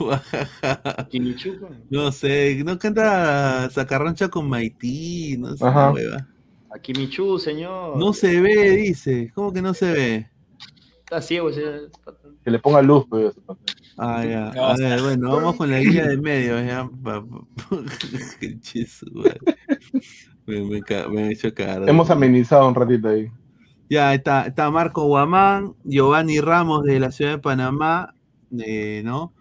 Oaxaca. 0.00 1.08
No 1.90 2.10
sé, 2.10 2.62
no 2.64 2.78
canta 2.78 3.68
Zacarrancha 3.70 4.28
con 4.28 4.48
Maití, 4.48 5.36
no 5.38 5.56
sé, 5.56 5.64
Ajá. 5.66 5.92
hueva. 5.92 6.26
Aquí 6.74 6.92
Michu, 6.92 7.38
señor. 7.38 7.96
No 7.96 8.12
se 8.12 8.40
ve, 8.40 8.70
dice. 8.70 9.30
¿Cómo 9.32 9.52
que 9.52 9.62
no 9.62 9.74
se 9.74 9.92
ve? 9.92 10.30
Está 11.04 11.22
ciego 11.22 11.48
ese. 11.48 11.62
Que 12.44 12.50
le 12.50 12.58
ponga 12.58 12.82
luz, 12.82 13.06
pues. 13.08 13.32
Ah, 13.96 14.24
ya. 14.24 14.48
A 14.48 14.76
ver, 14.76 15.00
bueno, 15.00 15.36
vamos 15.36 15.54
con 15.54 15.70
la 15.70 15.78
guía 15.78 16.08
de 16.08 16.16
medios, 16.16 16.66
ya. 16.66 16.90
Qué 18.40 18.58
madre. 19.12 19.38
Me, 20.46 20.60
me, 20.62 20.82
me 21.10 21.22
ha 21.22 21.30
hecho 21.30 21.54
cagar. 21.54 21.88
Hemos 21.88 22.10
amenizado 22.10 22.66
un 22.66 22.74
ratito 22.74 23.08
ahí. 23.08 23.30
Ya 23.88 24.12
está, 24.12 24.46
está 24.46 24.68
Marco 24.70 25.04
Guamán, 25.06 25.76
Giovanni 25.84 26.40
Ramos 26.40 26.82
de 26.82 26.98
la 26.98 27.12
ciudad 27.12 27.32
de 27.32 27.38
Panamá, 27.38 28.16
eh, 28.58 29.02
¿no? 29.04 29.32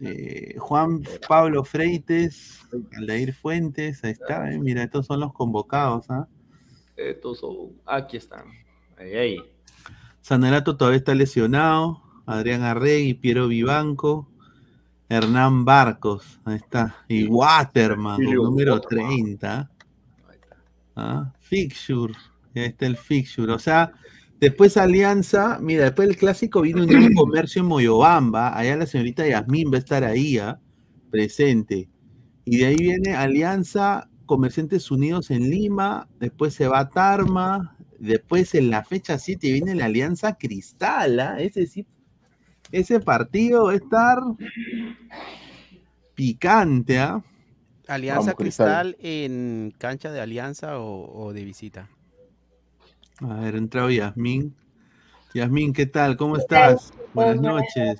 Eh, 0.00 0.56
Juan 0.58 1.02
Pablo 1.26 1.64
Freites, 1.64 2.58
Aldair 2.98 3.32
Fuentes, 3.32 4.04
ahí 4.04 4.10
está, 4.10 4.52
eh, 4.52 4.58
mira, 4.58 4.82
estos 4.82 5.06
son 5.06 5.20
los 5.20 5.32
convocados, 5.32 6.10
¿ah? 6.10 6.28
Estos 6.96 7.38
son. 7.38 7.72
Aquí 7.86 8.16
están. 8.16 8.44
Ahí, 8.96 9.14
ahí. 9.14 9.36
Todavía 10.64 10.98
está 10.98 11.14
lesionado. 11.14 12.02
Adrián 12.26 12.62
Arregui, 12.62 13.14
Piero 13.14 13.48
Vivanco, 13.48 14.28
Hernán 15.08 15.64
Barcos, 15.64 16.40
ahí 16.44 16.56
está. 16.56 16.96
Y 17.08 17.26
Waterman, 17.26 18.20
número 18.20 18.74
Waterman. 18.74 19.38
30. 19.38 19.70
Ah, 20.96 21.32
Fixture, 21.40 22.14
ahí 22.54 22.64
está 22.64 22.86
el 22.86 22.96
Fixture. 22.96 23.52
O 23.52 23.58
sea, 23.58 23.92
después 24.38 24.76
Alianza, 24.76 25.58
mira, 25.60 25.84
después 25.84 26.08
del 26.08 26.16
clásico 26.16 26.62
vino 26.62 26.84
un 26.84 27.14
comercio 27.14 27.60
en 27.60 27.68
Moyobamba. 27.68 28.56
Allá 28.56 28.76
la 28.76 28.86
señorita 28.86 29.26
Yasmín 29.26 29.70
va 29.70 29.76
a 29.76 29.80
estar 29.80 30.04
ahí, 30.04 30.38
ah, 30.38 30.60
presente. 31.10 31.88
Y 32.44 32.58
de 32.58 32.66
ahí 32.66 32.76
viene 32.76 33.14
Alianza, 33.14 34.08
Comerciantes 34.32 34.90
Unidos 34.90 35.30
en 35.30 35.50
Lima, 35.50 36.08
después 36.18 36.54
se 36.54 36.66
va 36.66 36.78
a 36.78 36.88
Tarma, 36.88 37.76
después 37.98 38.54
en 38.54 38.70
la 38.70 38.82
fecha 38.82 39.18
7 39.18 39.52
viene 39.52 39.74
la 39.74 39.84
Alianza 39.84 40.38
Cristal, 40.38 41.20
¿ah? 41.20 41.38
ese 41.38 41.66
sí, 41.66 41.86
ese 42.70 42.98
partido 42.98 43.64
va 43.64 43.72
a 43.72 43.74
estar 43.74 44.18
picante, 46.14 46.98
¿ah? 46.98 47.22
Alianza 47.86 48.20
Vamos, 48.20 48.34
Cristal. 48.36 48.94
Cristal 48.94 49.06
en 49.06 49.74
cancha 49.76 50.10
de 50.10 50.22
Alianza 50.22 50.78
o, 50.78 51.26
o 51.26 51.34
de 51.34 51.44
visita. 51.44 51.90
A 53.20 53.34
ver, 53.34 53.56
entrado 53.56 53.90
Yasmín. 53.90 54.56
Yasmín, 55.34 55.74
¿qué 55.74 55.84
tal? 55.84 56.16
¿Cómo 56.16 56.38
estás? 56.38 56.94
Buenas 57.12 57.38
noches. 57.38 57.98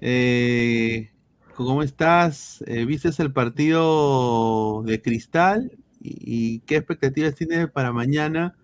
Eh, 0.00 1.11
¿Cómo 1.54 1.82
estás? 1.82 2.64
Eh, 2.66 2.84
¿Viste 2.84 3.10
el 3.18 3.32
partido 3.32 4.82
de 4.84 5.00
Cristal? 5.02 5.72
¿Y, 6.00 6.56
y 6.56 6.58
qué 6.60 6.76
expectativas 6.76 7.34
tienes 7.34 7.70
para 7.70 7.92
mañana? 7.92 8.56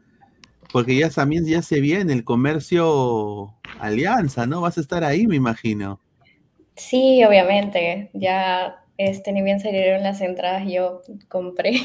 Porque 0.73 0.97
ya 0.97 1.09
también 1.11 1.47
ya 1.47 1.63
se 1.63 1.81
viene 1.81 2.13
el 2.13 2.25
comercio 2.25 3.55
Alianza, 3.79 4.47
¿no? 4.47 4.61
Vas 4.61 4.79
a 4.79 4.81
estar 4.81 5.05
ahí, 5.05 5.27
me 5.27 5.37
imagino. 5.37 6.01
Sí, 6.77 7.25
obviamente. 7.25 8.11
Ya, 8.13 8.85
este, 8.97 9.33
ni 9.33 9.43
bien 9.43 9.61
salieron 9.61 10.03
las 10.03 10.21
entradas, 10.21 10.65
yo 10.67 11.03
compré. 11.29 11.81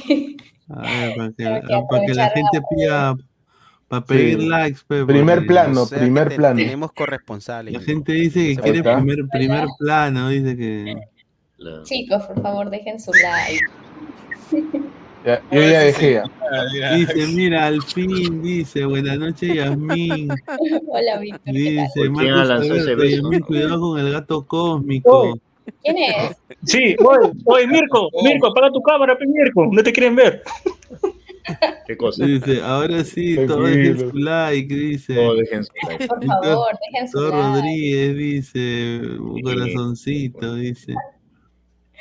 A 0.70 0.82
ver, 0.82 1.16
para 1.16 1.32
que, 1.32 1.44
para 1.90 2.14
la 2.14 2.30
gente 2.30 2.62
pida, 2.70 3.16
para 3.88 4.06
pedir 4.06 4.40
Sí. 4.40 4.48
likes. 4.50 4.80
pe, 4.88 5.06
Primer 5.06 5.46
plano, 5.46 5.84
O 5.84 5.86
sea 5.86 5.98
que 6.00 6.04
primer 6.06 6.30
te- 6.30 6.36
plano. 6.36 6.56
Tenemos 6.58 6.92
corresponsales. 6.94 7.74
La 7.74 7.80
gente 7.80 8.14
dice 8.14 8.56
que 8.56 8.62
quiere 8.62 8.84
primer, 8.84 9.20
primer 9.32 9.66
plano, 9.80 10.30
dice 10.30 10.56
que... 10.58 10.96
Chicos, 11.84 12.24
por 12.26 12.42
favor, 12.42 12.70
dejen 12.70 13.00
su 13.00 13.12
like. 13.14 13.66
Ya- 15.26 15.42
yo 15.52 15.62
ya 15.62 15.80
dejé. 15.80 16.22
ya. 16.78 16.96
Dice, 16.96 17.28
mira, 17.28 17.68
al 17.68 17.82
fin, 17.82 18.42
dice, 18.42 18.84
buenas 18.86 19.18
noches, 19.18 19.54
Yasmín. 19.56 20.28
Hola, 20.90 21.20
Víctor. 21.20 21.54
Dice, 21.54 21.88
¿Quién 21.96 22.12
Marcos? 22.12 22.68
Yasmín, 22.98 23.40
cuidado 23.40 23.80
con 23.80 24.00
el 24.00 24.12
gato 24.12 24.46
cósmico. 24.46 25.40
¿Quién 25.82 25.96
es? 25.98 26.36
Sí, 26.66 26.96
oye, 27.00 27.32
oye, 27.46 27.68
Mirko, 27.68 28.10
Mirko, 28.22 28.48
apaga 28.48 28.70
tu 28.72 28.82
cámara, 28.82 29.18
Mirko, 29.26 29.70
no 29.72 29.82
te 29.82 29.94
quieren 29.94 30.16
ver. 30.18 30.44
¿Qué 31.88 31.98
cosa? 31.98 32.26
Dice, 32.26 32.61
ahora 32.61 33.03
sí, 33.03 33.36
todo 33.48 33.64
dejen 33.64 33.99
su 33.99 34.18
like, 34.18 34.74
dice. 34.74 35.15
Todos 35.15 35.38
dejen 35.38 35.64
su 35.64 35.72
like. 35.88 36.07
Por 36.07 36.26
favor, 36.26 36.68
dejen 36.91 37.10
su 37.10 37.22
like. 37.22 37.36
Rodríguez 37.36 38.18
dice, 38.18 39.02
un 39.20 39.41
corazoncito, 39.41 40.56
dice. 40.56 40.94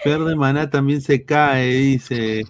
Fer 0.03 0.21
de 0.21 0.37
Maná 0.37 0.71
también 0.71 1.01
se 1.01 1.25
cae, 1.25 1.73
dice. 1.73 2.45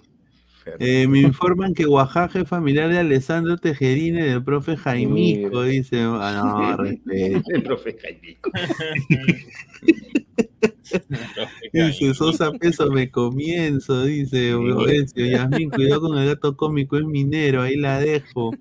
Eh, 0.79 1.07
me 1.07 1.19
informan 1.19 1.73
que 1.73 1.85
Oaxaca 1.85 2.39
es 2.39 2.47
familiar 2.47 2.89
de 2.89 2.99
Alessandro 2.99 3.57
Tejerine 3.57 4.25
del 4.25 4.43
profe 4.43 4.77
Jaimico, 4.77 5.63
dice. 5.63 6.01
Ah, 6.01 6.75
no, 6.77 6.77
respeto. 6.83 7.41
El 7.53 7.63
profe 7.63 7.97
Jaimico. 7.99 8.49
Dice, 11.73 12.13
Sosa 12.13 12.51
Peso 12.51 12.89
me 12.91 13.09
comienzo, 13.09 14.03
dice 14.03 14.53
Ovencio. 14.53 15.25
Yasmín, 15.25 15.69
cuidado 15.69 16.01
con 16.01 16.17
el 16.17 16.27
gato 16.27 16.55
cómico, 16.57 16.97
es 16.97 17.05
minero, 17.05 17.61
ahí 17.61 17.77
la 17.77 17.99
dejo. 17.99 18.51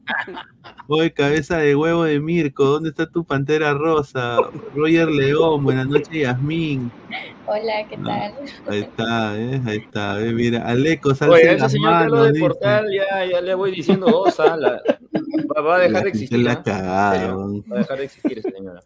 Oye, 0.88 1.12
cabeza 1.12 1.58
de 1.58 1.74
huevo 1.74 2.04
de 2.04 2.20
Mirko, 2.20 2.64
¿dónde 2.64 2.90
está 2.90 3.06
tu 3.10 3.24
pantera 3.24 3.74
rosa? 3.74 4.36
Roger 4.74 5.08
León, 5.08 5.64
buenas 5.64 5.86
noches, 5.88 6.10
Yasmín. 6.12 6.90
Hola, 7.46 7.86
¿qué 7.88 7.96
tal? 7.98 8.34
Ahí 8.68 8.80
está, 8.80 9.38
¿eh? 9.40 9.60
ahí 9.66 9.76
está. 9.78 10.20
¿eh? 10.20 10.32
Mira, 10.32 10.64
Aleco, 10.66 11.14
salsa 11.14 11.34
Oye, 11.34 11.54
ese 11.54 11.68
señor 11.70 12.06
lo 12.06 12.16
manos, 12.16 12.32
de 12.32 12.40
portal, 12.40 12.86
ya, 12.92 13.24
ya 13.26 13.40
le 13.40 13.54
voy 13.54 13.72
diciendo 13.72 14.06
dos, 14.06 14.38
ah, 14.38 14.56
la- 14.56 14.80
va, 15.56 15.60
va 15.60 15.76
a 15.76 15.78
dejar 15.80 15.96
de 15.98 16.02
La 16.04 16.08
existir. 16.08 16.38
la 16.38 16.52
¿ah? 16.52 16.62
cagaron. 16.62 17.64
Va 17.70 17.76
a 17.76 17.78
dejar 17.80 17.98
de 17.98 18.04
existir 18.04 18.38
esa 18.38 18.50
señora. 18.50 18.80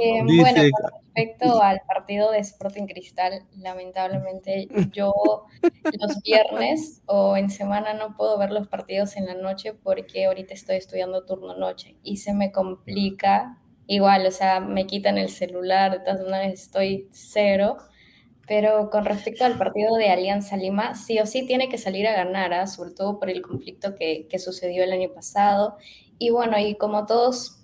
Eh, 0.00 0.22
Dice- 0.26 0.40
bueno, 0.40 0.60
con 0.72 0.90
respecto 1.14 1.62
al 1.62 1.80
partido 1.86 2.32
de 2.32 2.38
Sporting 2.40 2.79
Cristal, 2.86 3.46
lamentablemente 3.56 4.68
yo 4.92 5.12
los 5.62 6.22
viernes 6.22 7.02
o 7.06 7.36
en 7.36 7.50
semana 7.50 7.94
no 7.94 8.14
puedo 8.14 8.38
ver 8.38 8.50
los 8.50 8.68
partidos 8.68 9.16
en 9.16 9.26
la 9.26 9.34
noche 9.34 9.72
porque 9.74 10.26
ahorita 10.26 10.54
estoy 10.54 10.76
estudiando 10.76 11.24
turno 11.24 11.56
noche 11.56 11.96
y 12.02 12.18
se 12.18 12.34
me 12.34 12.52
complica 12.52 13.58
igual, 13.86 14.24
o 14.26 14.30
sea, 14.30 14.60
me 14.60 14.86
quitan 14.86 15.18
el 15.18 15.30
celular, 15.30 15.92
de 15.92 16.00
todas 16.00 16.20
maneras 16.22 16.54
estoy 16.54 17.08
cero. 17.10 17.76
Pero 18.46 18.90
con 18.90 19.04
respecto 19.04 19.44
al 19.44 19.58
partido 19.58 19.94
de 19.96 20.10
Alianza 20.10 20.56
Lima, 20.56 20.96
sí 20.96 21.20
o 21.20 21.26
sí 21.26 21.46
tiene 21.46 21.68
que 21.68 21.78
salir 21.78 22.08
a 22.08 22.12
ganar, 22.12 22.52
¿ah? 22.52 22.66
sobre 22.66 22.90
todo 22.90 23.18
por 23.20 23.30
el 23.30 23.42
conflicto 23.42 23.94
que, 23.94 24.26
que 24.28 24.40
sucedió 24.40 24.82
el 24.82 24.92
año 24.92 25.10
pasado. 25.14 25.76
Y 26.18 26.30
bueno, 26.30 26.58
y 26.58 26.74
como 26.74 27.06
todos 27.06 27.59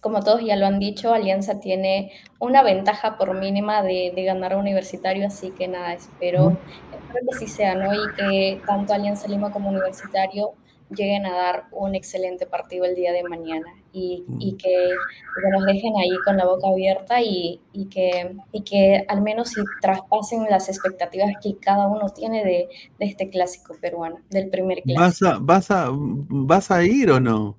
como 0.00 0.22
todos 0.22 0.42
ya 0.42 0.56
lo 0.56 0.66
han 0.66 0.78
dicho, 0.78 1.12
Alianza 1.12 1.60
tiene 1.60 2.12
una 2.38 2.62
ventaja 2.62 3.16
por 3.16 3.38
mínima 3.38 3.82
de, 3.82 4.12
de 4.14 4.24
ganar 4.24 4.52
a 4.52 4.58
Universitario, 4.58 5.26
así 5.26 5.50
que 5.50 5.68
nada, 5.68 5.92
espero, 5.94 6.56
espero 6.92 7.26
que 7.30 7.38
sí 7.38 7.46
sea, 7.46 7.74
¿no? 7.74 7.92
Y 7.92 8.14
que 8.16 8.60
tanto 8.66 8.92
Alianza 8.92 9.28
Lima 9.28 9.50
como 9.50 9.70
Universitario 9.70 10.52
lleguen 10.90 11.26
a 11.26 11.34
dar 11.34 11.64
un 11.72 11.94
excelente 11.94 12.46
partido 12.46 12.84
el 12.84 12.94
día 12.94 13.12
de 13.12 13.22
mañana 13.22 13.66
y, 13.92 14.24
y 14.38 14.54
que, 14.54 14.68
que 14.68 15.50
nos 15.50 15.66
dejen 15.66 15.96
ahí 15.98 16.16
con 16.24 16.36
la 16.36 16.46
boca 16.46 16.68
abierta 16.68 17.20
y, 17.20 17.60
y 17.72 17.86
que, 17.86 18.36
y 18.52 18.62
que 18.62 19.04
al 19.08 19.20
menos 19.20 19.50
si 19.50 19.60
traspasen 19.80 20.44
las 20.48 20.68
expectativas 20.68 21.32
que 21.42 21.56
cada 21.58 21.88
uno 21.88 22.08
tiene 22.10 22.44
de, 22.44 22.68
de 22.98 23.06
este 23.06 23.28
clásico 23.28 23.76
peruano, 23.80 24.20
del 24.30 24.48
primer 24.48 24.82
clásico. 24.82 25.00
¿Vas 25.00 25.22
a, 25.22 25.38
vas, 25.40 25.70
a, 25.70 25.88
¿Vas 25.92 26.70
a 26.70 26.84
ir 26.84 27.10
o 27.10 27.20
no? 27.20 27.56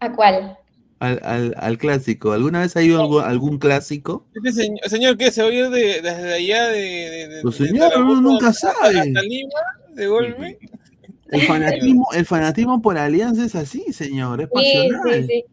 ¿A 0.00 0.12
cuál? 0.12 0.58
Al, 0.98 1.20
al, 1.24 1.54
al 1.58 1.76
clásico. 1.78 2.32
¿Alguna 2.32 2.60
vez 2.60 2.74
ha 2.76 2.82
ido 2.82 3.00
algún, 3.00 3.22
algún 3.22 3.58
clásico? 3.58 4.26
Este 4.34 4.52
señor, 4.52 4.88
señor, 4.88 5.16
¿qué? 5.18 5.30
¿Se 5.30 5.42
va 5.42 5.48
a 5.48 5.52
ir 5.52 5.68
de, 5.68 6.00
desde 6.00 6.32
allá 6.34 6.68
de, 6.68 6.78
de, 6.80 7.28
de- 7.28 7.42
Pues 7.42 7.58
de 7.58 7.66
señor, 7.68 7.92
uno 7.98 8.20
nunca 8.22 8.48
hasta- 8.48 8.72
sabe. 8.72 9.00
hasta 9.00 9.22
Lima, 9.22 9.50
de 9.94 10.06
golpe? 10.06 10.58
El 11.28 11.42
fanatismo, 11.42 12.06
el 12.14 12.24
fanatismo 12.24 12.80
por 12.80 12.96
Alianza 12.96 13.44
es 13.44 13.54
así, 13.54 13.92
señor, 13.92 14.40
es 14.40 14.48
Sí, 14.54 14.64
sí, 14.64 14.88
pasional. 14.90 15.26
sí. 15.26 15.44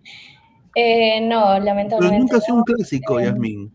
Eh, 0.75 1.21
no, 1.21 1.43
Pero 1.53 1.65
lamentablemente 1.65 2.19
nunca 2.19 2.37
ha 2.37 2.41
sido 2.41 2.57
un 2.57 2.63
clásico, 2.63 3.19
Eh, 3.19 3.25
Yasmín. 3.25 3.73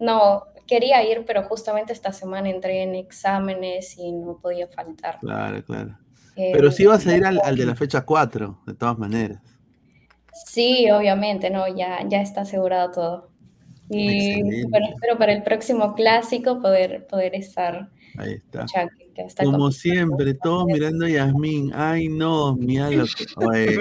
No, 0.00 0.44
quería 0.66 1.02
ir, 1.10 1.24
pero 1.26 1.42
justamente 1.42 1.92
esta 1.92 2.12
semana 2.12 2.48
entré 2.48 2.82
en 2.82 2.94
exámenes 2.94 3.96
y 3.98 4.12
no 4.12 4.38
podía 4.40 4.68
faltar. 4.68 5.18
Claro, 5.20 5.62
claro. 5.64 5.98
Eh, 6.36 6.52
Pero 6.54 6.70
sí 6.70 6.86
vas 6.86 7.04
a 7.06 7.16
ir 7.16 7.24
al, 7.26 7.40
al 7.44 7.56
de 7.56 7.66
la 7.66 7.74
fecha 7.74 8.02
4, 8.04 8.60
de 8.66 8.74
todas 8.74 8.96
maneras. 8.98 9.40
Sí, 10.46 10.90
obviamente, 10.90 11.50
no, 11.50 11.66
ya, 11.74 12.00
ya 12.08 12.20
está 12.22 12.42
asegurado 12.42 12.90
todo. 12.90 13.30
Y 13.90 14.42
bueno, 14.68 14.86
espero 14.90 15.16
para 15.16 15.32
el 15.32 15.42
próximo 15.42 15.94
clásico 15.94 16.60
poder, 16.60 17.06
poder 17.06 17.34
estar. 17.34 17.88
Ahí 18.18 18.34
está. 18.34 18.66
Ya 18.74 18.86
que- 18.88 19.08
que 19.14 19.22
está 19.22 19.44
Como 19.44 19.58
complicado. 19.58 19.80
siempre, 19.80 20.34
todos 20.34 20.66
mirando 20.66 21.06
a 21.06 21.08
Yasmín. 21.08 21.72
Ay, 21.74 22.08
no, 22.08 22.54
mira 22.54 22.90
lo 22.90 23.04
que. 23.04 23.24
Oye, 23.36 23.78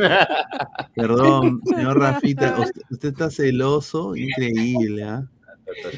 perdón, 0.95 1.61
señor 1.65 1.99
Rafita, 1.99 2.59
usted, 2.59 2.81
usted 2.89 3.09
está 3.09 3.29
celoso, 3.29 4.15
increíble. 4.15 5.05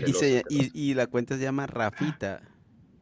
Y, 0.07 0.13
se- 0.13 0.43
y- 0.49 0.71
y 0.73 0.93
la 0.95 1.07
cuenta 1.07 1.37
se 1.37 1.43
llama 1.43 1.67
Rafita. 1.67 2.41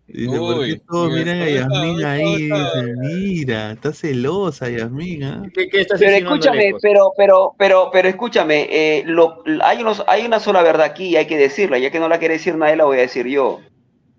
Dice, 0.07 0.37
¿por 0.37 0.65
qué 0.65 0.81
todos 0.89 1.11
mira, 1.11 1.33
miran 1.33 1.41
a 1.41 1.49
Yasmín 1.49 2.05
ahí? 2.05 2.43
Dice, 2.43 2.95
mira, 2.97 3.71
está 3.73 3.91
celosa 3.91 4.69
Yasmín, 4.69 5.23
¿ah? 5.23 5.43
Pero 5.53 5.69
escúchame, 5.81 6.73
pero, 6.81 7.11
pero, 7.17 7.55
pero, 7.57 7.89
pero 7.91 8.07
escúchame, 8.07 8.67
eh, 8.71 9.03
lo, 9.05 9.43
hay, 9.61 9.81
unos, 9.81 10.03
hay 10.07 10.25
una 10.25 10.39
sola 10.39 10.63
verdad 10.63 10.85
aquí 10.85 11.09
y 11.09 11.15
hay 11.17 11.27
que 11.27 11.37
decirla, 11.37 11.77
ya 11.77 11.91
que 11.91 11.99
no 11.99 12.07
la 12.07 12.19
quiere 12.19 12.35
decir 12.35 12.55
nadie, 12.55 12.77
la 12.77 12.85
voy 12.85 12.99
a 12.99 13.01
decir 13.01 13.27
yo. 13.27 13.59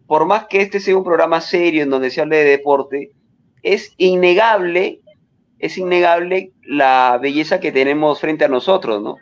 Por 0.06 0.26
más 0.26 0.46
que 0.46 0.60
este 0.60 0.78
sea 0.78 0.96
un 0.96 1.04
programa 1.04 1.40
serio 1.40 1.82
en 1.82 1.90
donde 1.90 2.10
se 2.10 2.20
hable 2.20 2.36
de 2.36 2.44
deporte, 2.44 3.12
es 3.62 3.92
innegable, 3.96 5.00
es 5.58 5.78
innegable 5.78 6.52
la 6.64 7.18
belleza 7.20 7.60
que 7.60 7.72
tenemos 7.72 8.20
frente 8.20 8.44
a 8.44 8.48
nosotros, 8.48 9.02
¿no? 9.02 9.16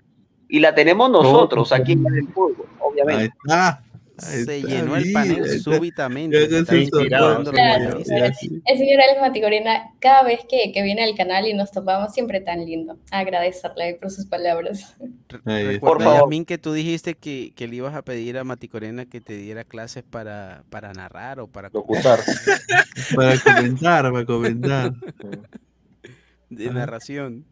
Y 0.49 0.59
la 0.59 0.75
tenemos 0.75 1.11
nosotros 1.11 1.73
aquí 1.73 1.93
en 1.93 2.07
el 2.07 2.29
fútbol, 2.29 2.67
Ahí 2.69 2.77
obviamente. 2.81 3.33
está. 3.45 3.83
Se 4.19 4.63
llenó 4.63 4.97
el 4.97 5.13
panel 5.13 5.45
está- 5.45 5.59
súbitamente. 5.77 6.43
está 6.45 6.75
Claro, 7.51 7.99
el 7.99 8.05
señor 8.79 9.01
Alex 9.01 9.21
Maticorena, 9.21 9.91
cada 9.99 10.23
vez 10.23 10.41
que, 10.49 10.73
que 10.73 10.83
viene 10.83 11.03
al 11.05 11.15
canal 11.15 11.47
y 11.47 11.55
nos 11.55 11.71
topamos, 11.71 12.13
siempre 12.15 12.41
tan 12.41 12.65
lindo. 12.65 12.99
Agradecerle 13.11 13.95
por 14.01 14.11
sus 14.11 14.27
palabras. 14.27 14.97
Recuerda, 15.45 16.21
Yasmín, 16.21 16.45
que 16.45 16.59
tú 16.59 16.73
dijiste 16.73 17.15
que, 17.15 17.53
que 17.55 17.69
le 17.69 17.77
ibas 17.77 17.95
a 17.95 18.03
pedir 18.03 18.39
a 18.39 18.45
Maticorena 18.45 19.05
que 19.07 19.21
te 19.21 19.37
diera 19.37 19.65
clases 19.65 20.03
para, 20.03 20.65
para 20.71 20.93
narrar 20.93 21.41
o 21.41 21.47
para 21.49 21.69
Locutar. 21.73 22.21
Para 23.15 23.39
comentar, 23.39 24.11
para 24.13 24.25
comentar. 24.25 24.93
de 26.51 26.71
narración. 26.71 27.45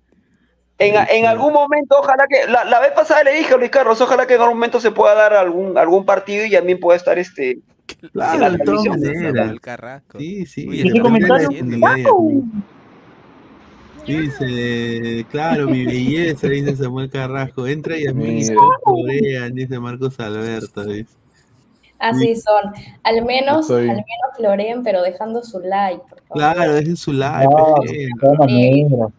En, 0.79 0.95
en 1.09 1.27
algún 1.27 1.53
momento, 1.53 1.97
ojalá 2.01 2.27
que, 2.29 2.51
la, 2.51 2.65
la 2.65 2.81
vez 2.81 2.91
pasada 2.93 3.23
le 3.23 3.33
dije 3.35 3.55
a 3.55 3.57
Luis 3.57 3.71
Carlos, 3.71 4.01
ojalá 4.01 4.27
que 4.27 4.35
en 4.35 4.41
algún 4.41 4.57
momento 4.57 4.81
se 4.81 4.91
pueda 4.91 5.15
dar 5.15 5.33
algún, 5.35 5.79
algún 5.79 6.05
partido 6.05 6.45
y 6.45 6.51
también 6.51 6.81
pueda 6.81 6.97
estar 6.97 7.19
este 7.19 7.53
en 7.53 7.63
Claro, 8.13 8.39
la. 8.41 8.59
Samuel 8.59 9.61
Carrasco. 9.61 10.19
Sí, 10.19 10.47
sí. 10.47 10.67
Dice, 14.07 15.25
claro, 15.31 15.67
mi 15.67 15.85
belleza, 15.87 16.49
dice 16.49 16.77
Samuel 16.77 17.09
Carrasco. 17.09 17.67
Entra 17.67 17.97
y 17.97 18.07
a 18.07 18.13
mí 18.13 18.27
Mira. 18.27 18.55
florean, 18.85 19.55
dice 19.55 19.79
Marcos 19.81 20.21
Alberto. 20.21 20.85
Dice. 20.85 21.15
Así 21.99 22.37
son. 22.37 22.73
Al 23.03 23.25
menos, 23.25 23.63
Estoy- 23.71 23.89
al 23.89 23.97
menos 23.97 24.37
floreen, 24.37 24.83
pero 24.83 25.01
dejando 25.03 25.43
su 25.43 25.61
like, 25.61 26.03
por 26.09 26.21
favor. 26.23 26.55
Claro, 26.55 26.73
dejen 26.75 26.97
su 26.97 27.13
like. 27.13 27.49
Claro, 28.19 29.13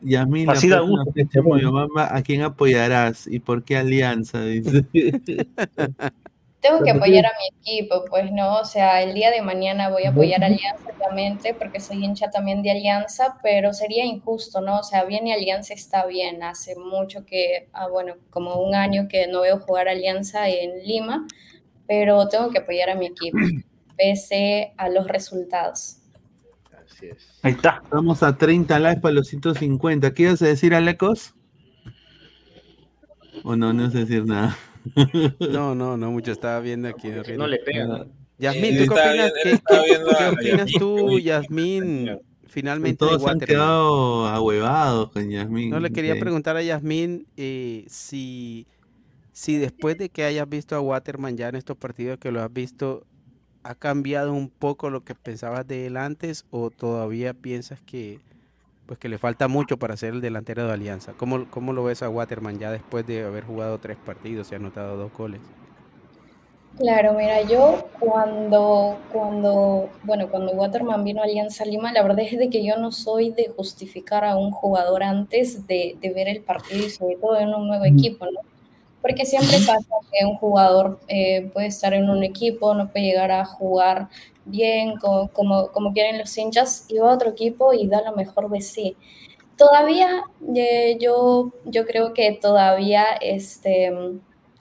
por 0.00 0.14
de 0.14 0.22
ejemplo. 0.22 0.36
todas 0.36 0.36
maneras, 0.36 0.36
obviamente. 0.36 0.42
Yasmín, 0.42 0.50
la 0.50 0.58
Así 0.58 0.68
da 0.68 0.82
próxima 0.82 1.04
gusto. 1.04 1.12
fecha 1.14 1.40
de 1.40 1.42
Moyobamba, 1.42 2.14
¿a 2.16 2.22
quién 2.22 2.42
apoyarás 2.42 3.26
y 3.26 3.40
por 3.40 3.64
qué 3.64 3.76
alianza? 3.78 4.42
Dice. 4.44 4.86
Tengo 6.60 6.82
que 6.82 6.90
apoyar 6.90 7.24
a 7.26 7.30
mi 7.38 7.46
equipo, 7.58 8.04
pues 8.10 8.32
no, 8.32 8.56
o 8.60 8.64
sea, 8.64 9.02
el 9.02 9.14
día 9.14 9.30
de 9.30 9.40
mañana 9.42 9.88
voy 9.90 10.04
a 10.04 10.10
apoyar 10.10 10.42
a 10.42 10.46
Alianza, 10.46 10.90
obviamente, 10.96 11.54
porque 11.54 11.80
soy 11.80 12.04
hincha 12.04 12.30
también 12.30 12.62
de 12.62 12.72
Alianza, 12.72 13.38
pero 13.42 13.72
sería 13.72 14.04
injusto, 14.04 14.60
¿no? 14.60 14.80
O 14.80 14.82
sea, 14.82 15.04
bien 15.04 15.26
y 15.28 15.32
Alianza 15.32 15.74
está 15.74 16.06
bien, 16.06 16.42
hace 16.42 16.74
mucho 16.76 17.24
que, 17.24 17.68
ah, 17.72 17.88
bueno, 17.88 18.16
como 18.30 18.56
un 18.56 18.74
año 18.74 19.06
que 19.08 19.28
no 19.28 19.42
veo 19.42 19.60
jugar 19.60 19.88
Alianza 19.88 20.48
en 20.48 20.82
Lima, 20.84 21.26
pero 21.86 22.28
tengo 22.28 22.50
que 22.50 22.58
apoyar 22.58 22.90
a 22.90 22.96
mi 22.96 23.06
equipo, 23.06 23.38
pese 23.96 24.74
a 24.78 24.88
los 24.88 25.06
resultados. 25.08 25.98
Ahí 27.46 27.52
está. 27.52 27.80
Vamos 27.92 28.24
a 28.24 28.36
30 28.36 28.76
likes 28.80 29.00
para 29.00 29.14
los 29.14 29.28
150. 29.28 30.12
¿Qué 30.14 30.24
ibas 30.24 30.42
a 30.42 30.46
decir, 30.46 30.74
Alecos? 30.74 31.32
¿O 33.44 33.54
no? 33.54 33.72
No 33.72 33.88
sé 33.90 33.98
decir 33.98 34.24
nada. 34.26 34.56
No, 35.50 35.74
no, 35.74 35.96
no 35.96 36.10
mucho. 36.10 36.32
Estaba 36.32 36.58
viendo 36.60 36.88
aquí. 36.88 37.08
No 37.36 37.46
le 37.46 37.58
pega. 37.58 38.06
Yasmín, 38.38 38.78
¿tú 38.78 38.94
qué 38.94 39.00
opinas, 39.00 39.32
qué, 39.42 40.26
opinas 40.32 40.70
tú. 40.78 41.18
Yasmín, 41.20 42.18
finalmente 42.48 43.04
de 43.04 43.10
Todos 43.10 43.22
han 43.22 43.34
Waterman? 43.38 43.46
quedado 43.46 44.26
ahuevados 44.26 45.10
con 45.12 45.30
Yasmín. 45.30 45.70
No 45.70 45.78
le 45.80 45.90
quería 45.90 46.14
Sí. 46.14 46.20
preguntar 46.20 46.56
a 46.56 46.62
Yasmín 46.62 47.26
eh, 47.36 47.84
si, 47.88 48.66
si 49.32 49.56
después 49.56 49.96
de 49.98 50.08
que 50.08 50.24
hayas 50.24 50.48
visto 50.48 50.74
a 50.76 50.80
Waterman 50.80 51.36
ya 51.36 51.48
en 51.48 51.54
estos 51.56 51.76
partidos 51.76 52.18
que 52.18 52.30
lo 52.30 52.42
has 52.42 52.52
visto, 52.52 53.06
ha 53.68 53.74
cambiado 53.74 54.32
un 54.32 54.48
poco 54.48 54.90
lo 54.90 55.02
que 55.02 55.14
pensabas 55.14 55.66
de 55.66 55.86
él 55.86 55.96
antes 55.96 56.44
o 56.50 56.70
todavía 56.70 57.34
piensas 57.34 57.80
que 57.80 58.20
pues 58.86 59.00
que 59.00 59.08
le 59.08 59.18
falta 59.18 59.48
mucho 59.48 59.78
para 59.78 59.96
ser 59.96 60.14
el 60.14 60.20
delantero 60.20 60.64
de 60.64 60.72
Alianza. 60.72 61.12
¿Cómo, 61.16 61.50
cómo 61.50 61.72
lo 61.72 61.82
ves 61.82 62.04
a 62.04 62.08
Waterman 62.08 62.60
ya 62.60 62.70
después 62.70 63.04
de 63.04 63.24
haber 63.24 63.42
jugado 63.42 63.78
tres 63.78 63.96
partidos 63.96 64.52
y 64.52 64.54
anotado 64.54 64.96
dos 64.96 65.12
goles? 65.12 65.40
Claro, 66.78 67.14
mira, 67.14 67.42
yo 67.42 67.88
cuando, 67.98 68.98
cuando, 69.12 69.88
bueno, 70.04 70.28
cuando 70.28 70.52
Waterman 70.52 71.02
vino 71.02 71.20
a 71.20 71.24
Alianza 71.24 71.64
Lima, 71.64 71.90
la 71.90 72.02
verdad 72.02 72.20
es 72.20 72.38
de 72.38 72.48
que 72.48 72.64
yo 72.64 72.76
no 72.76 72.92
soy 72.92 73.30
de 73.30 73.48
justificar 73.56 74.24
a 74.24 74.36
un 74.36 74.52
jugador 74.52 75.02
antes 75.02 75.66
de, 75.66 75.96
de 76.00 76.12
ver 76.12 76.28
el 76.28 76.42
partido 76.42 76.86
y 76.86 76.90
sobre 76.90 77.16
todo 77.16 77.38
en 77.38 77.48
un 77.48 77.66
nuevo 77.66 77.86
equipo, 77.86 78.26
¿no? 78.26 78.40
Porque 79.06 79.24
siempre 79.24 79.58
pasa 79.64 79.94
que 80.10 80.26
un 80.26 80.34
jugador 80.34 80.98
eh, 81.06 81.48
puede 81.52 81.68
estar 81.68 81.94
en 81.94 82.10
un 82.10 82.24
equipo, 82.24 82.74
no 82.74 82.90
puede 82.90 83.04
llegar 83.04 83.30
a 83.30 83.44
jugar 83.44 84.08
bien 84.44 84.96
como, 84.96 85.28
como, 85.28 85.68
como 85.68 85.92
quieren 85.92 86.18
los 86.18 86.36
hinchas 86.36 86.86
y 86.88 86.98
va 86.98 87.12
a 87.12 87.14
otro 87.14 87.30
equipo 87.30 87.72
y 87.72 87.86
da 87.86 88.02
lo 88.02 88.16
mejor 88.16 88.50
de 88.50 88.60
sí. 88.60 88.96
Todavía 89.56 90.24
eh, 90.56 90.98
yo, 91.00 91.52
yo 91.66 91.86
creo 91.86 92.14
que 92.14 92.32
todavía 92.32 93.04
este, 93.20 93.92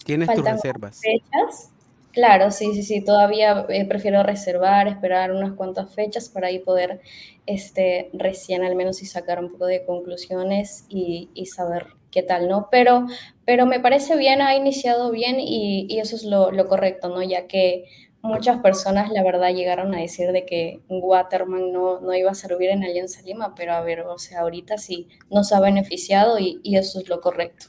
Tienes 0.04 0.32
tus 0.32 0.46
reservas. 0.46 1.02
fechas. 1.02 1.72
Claro, 2.12 2.52
sí, 2.52 2.72
sí, 2.76 2.84
sí, 2.84 3.02
todavía 3.04 3.66
eh, 3.70 3.84
prefiero 3.86 4.22
reservar, 4.22 4.88
esperar 4.88 5.32
unas 5.32 5.54
cuantas 5.54 5.92
fechas 5.96 6.30
para 6.30 6.50
ahí 6.50 6.60
poder 6.60 7.02
este, 7.48 8.12
recién 8.14 8.64
al 8.64 8.76
menos 8.76 9.02
y 9.02 9.08
sacar 9.08 9.40
un 9.44 9.54
poco 9.54 9.66
de 9.66 9.84
conclusiones 9.86 10.86
y, 10.88 11.32
y 11.34 11.48
saber 11.48 11.88
qué 12.16 12.24
tal, 12.24 12.48
¿no? 12.48 12.70
Pero, 12.72 13.08
pero 13.46 13.66
me 13.66 13.82
parece 13.82 14.16
bien, 14.16 14.42
ha 14.42 14.56
iniciado 14.56 15.12
bien 15.12 15.36
y, 15.40 15.86
y 15.90 16.00
eso 16.00 16.16
es 16.16 16.24
lo, 16.24 16.50
lo 16.52 16.66
correcto, 16.66 17.10
¿no? 17.10 17.22
Ya 17.22 17.46
que 17.46 17.84
muchas 18.22 18.62
personas, 18.62 19.12
la 19.12 19.22
verdad, 19.22 19.54
llegaron 19.54 19.94
a 19.94 20.00
decir 20.00 20.32
de 20.32 20.46
que 20.46 20.80
Waterman 20.88 21.74
no, 21.74 22.00
no 22.00 22.14
iba 22.16 22.32
a 22.32 22.36
servir 22.36 22.70
en 22.70 22.86
Alianza 22.86 23.22
Lima, 23.22 23.54
pero 23.54 23.74
a 23.74 23.82
ver, 23.82 24.00
o 24.02 24.18
sea, 24.18 24.40
ahorita 24.40 24.78
sí 24.78 25.10
nos 25.30 25.52
ha 25.52 25.60
beneficiado 25.60 26.40
y, 26.40 26.62
y 26.64 26.78
eso 26.78 27.02
es 27.02 27.10
lo 27.10 27.20
correcto. 27.20 27.66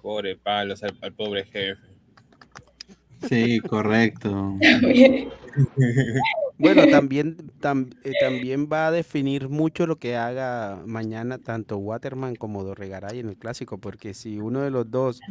Pobre 0.00 0.34
palos 0.36 0.82
al, 0.82 0.96
al 1.02 1.12
pobre 1.12 1.44
jefe. 1.44 1.88
Sí, 3.28 3.60
correcto. 3.60 4.54
Bueno, 6.58 6.86
también, 6.88 7.36
tam- 7.60 7.96
eh, 8.02 8.14
también 8.16 8.68
va 8.72 8.88
a 8.88 8.90
definir 8.90 9.48
mucho 9.48 9.86
lo 9.86 9.98
que 9.98 10.16
haga 10.16 10.82
mañana 10.86 11.38
tanto 11.38 11.78
Waterman 11.78 12.36
como 12.36 12.64
Dorregaray 12.64 13.20
en 13.20 13.28
el 13.28 13.36
clásico, 13.38 13.78
porque 13.78 14.12
si 14.14 14.40
uno 14.40 14.60
de 14.62 14.70
los 14.70 14.90
dos 14.90 15.24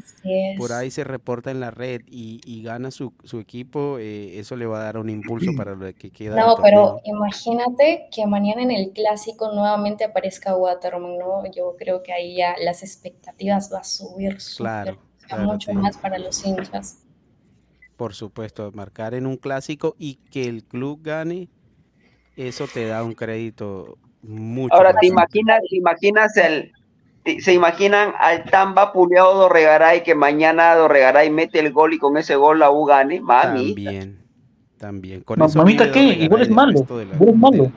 por 0.56 0.74
ahí 0.74 0.90
se 0.92 1.04
reporta 1.04 1.52
en 1.52 1.60
la 1.60 1.72
red 1.72 2.02
y, 2.08 2.42
y 2.46 2.64
gana 2.64 2.92
su, 2.92 3.14
su 3.24 3.40
equipo, 3.40 3.98
eh, 4.00 4.40
eso 4.40 4.56
le 4.56 4.66
va 4.66 4.80
a 4.80 4.84
dar 4.84 4.98
un 4.98 5.10
impulso 5.10 5.54
para 5.54 5.76
lo 5.76 5.94
que 5.96 6.12
queda 6.12 6.36
No, 6.38 6.56
pero 6.62 7.02
imagínate 7.04 8.08
que 8.12 8.26
mañana 8.28 8.62
en 8.64 8.72
el 8.72 8.92
clásico 8.92 9.52
nuevamente 9.54 10.04
aparezca 10.04 10.56
Waterman, 10.56 11.18
¿no? 11.18 11.46
Yo 11.52 11.76
creo 11.78 12.04
que 12.04 12.14
ahí 12.14 12.38
ya 12.38 12.56
las 12.60 12.84
expectativas 12.84 13.72
va 13.74 13.80
a 13.80 13.84
subir 13.84 14.38
Claro, 14.56 14.98
claro, 15.28 15.54
mucho 15.54 15.72
sí. 15.72 15.78
más 15.78 15.98
para 15.98 16.18
los 16.20 16.46
hinchas. 16.46 17.07
Por 17.98 18.14
supuesto, 18.14 18.72
marcar 18.74 19.16
en 19.16 19.26
un 19.26 19.38
clásico 19.38 19.96
y 19.98 20.20
que 20.32 20.46
el 20.46 20.64
club 20.64 21.00
gane, 21.02 21.50
eso 22.36 22.68
te 22.68 22.86
da 22.88 23.04
un 23.04 23.14
crédito 23.14 23.98
mucho 24.22 24.76
Ahora, 24.76 24.94
¿te 25.00 25.08
imaginas, 25.08 25.62
te 25.68 25.78
imaginas 25.78 26.38
el, 26.38 26.72
te- 27.24 27.42
se 27.42 27.54
imaginan 27.54 28.14
al 28.20 28.44
tan 28.46 28.76
vapuleado 28.76 29.34
Dorregaray 29.34 30.04
que 30.04 30.14
mañana 30.14 30.76
Dorregaray 30.76 31.32
mete 31.32 31.60
el 31.60 31.74
gol 31.74 31.94
y 31.94 31.98
con 31.98 32.18
ese 32.18 32.36
gol 32.36 32.60
la 32.60 32.70
U 32.70 32.86
gane? 32.86 33.20
Mami. 33.20 33.74
También, 33.74 34.20
también. 34.78 35.22
Con 35.22 35.40
Ma- 35.40 35.48
eso 35.48 35.58
mamita, 35.58 35.92
¿qué? 35.92 36.00
Igual 36.00 36.44
es 36.44 36.50
malo. 36.52 36.86
Igual 36.90 37.30
es 37.30 37.36
malo. 37.36 37.72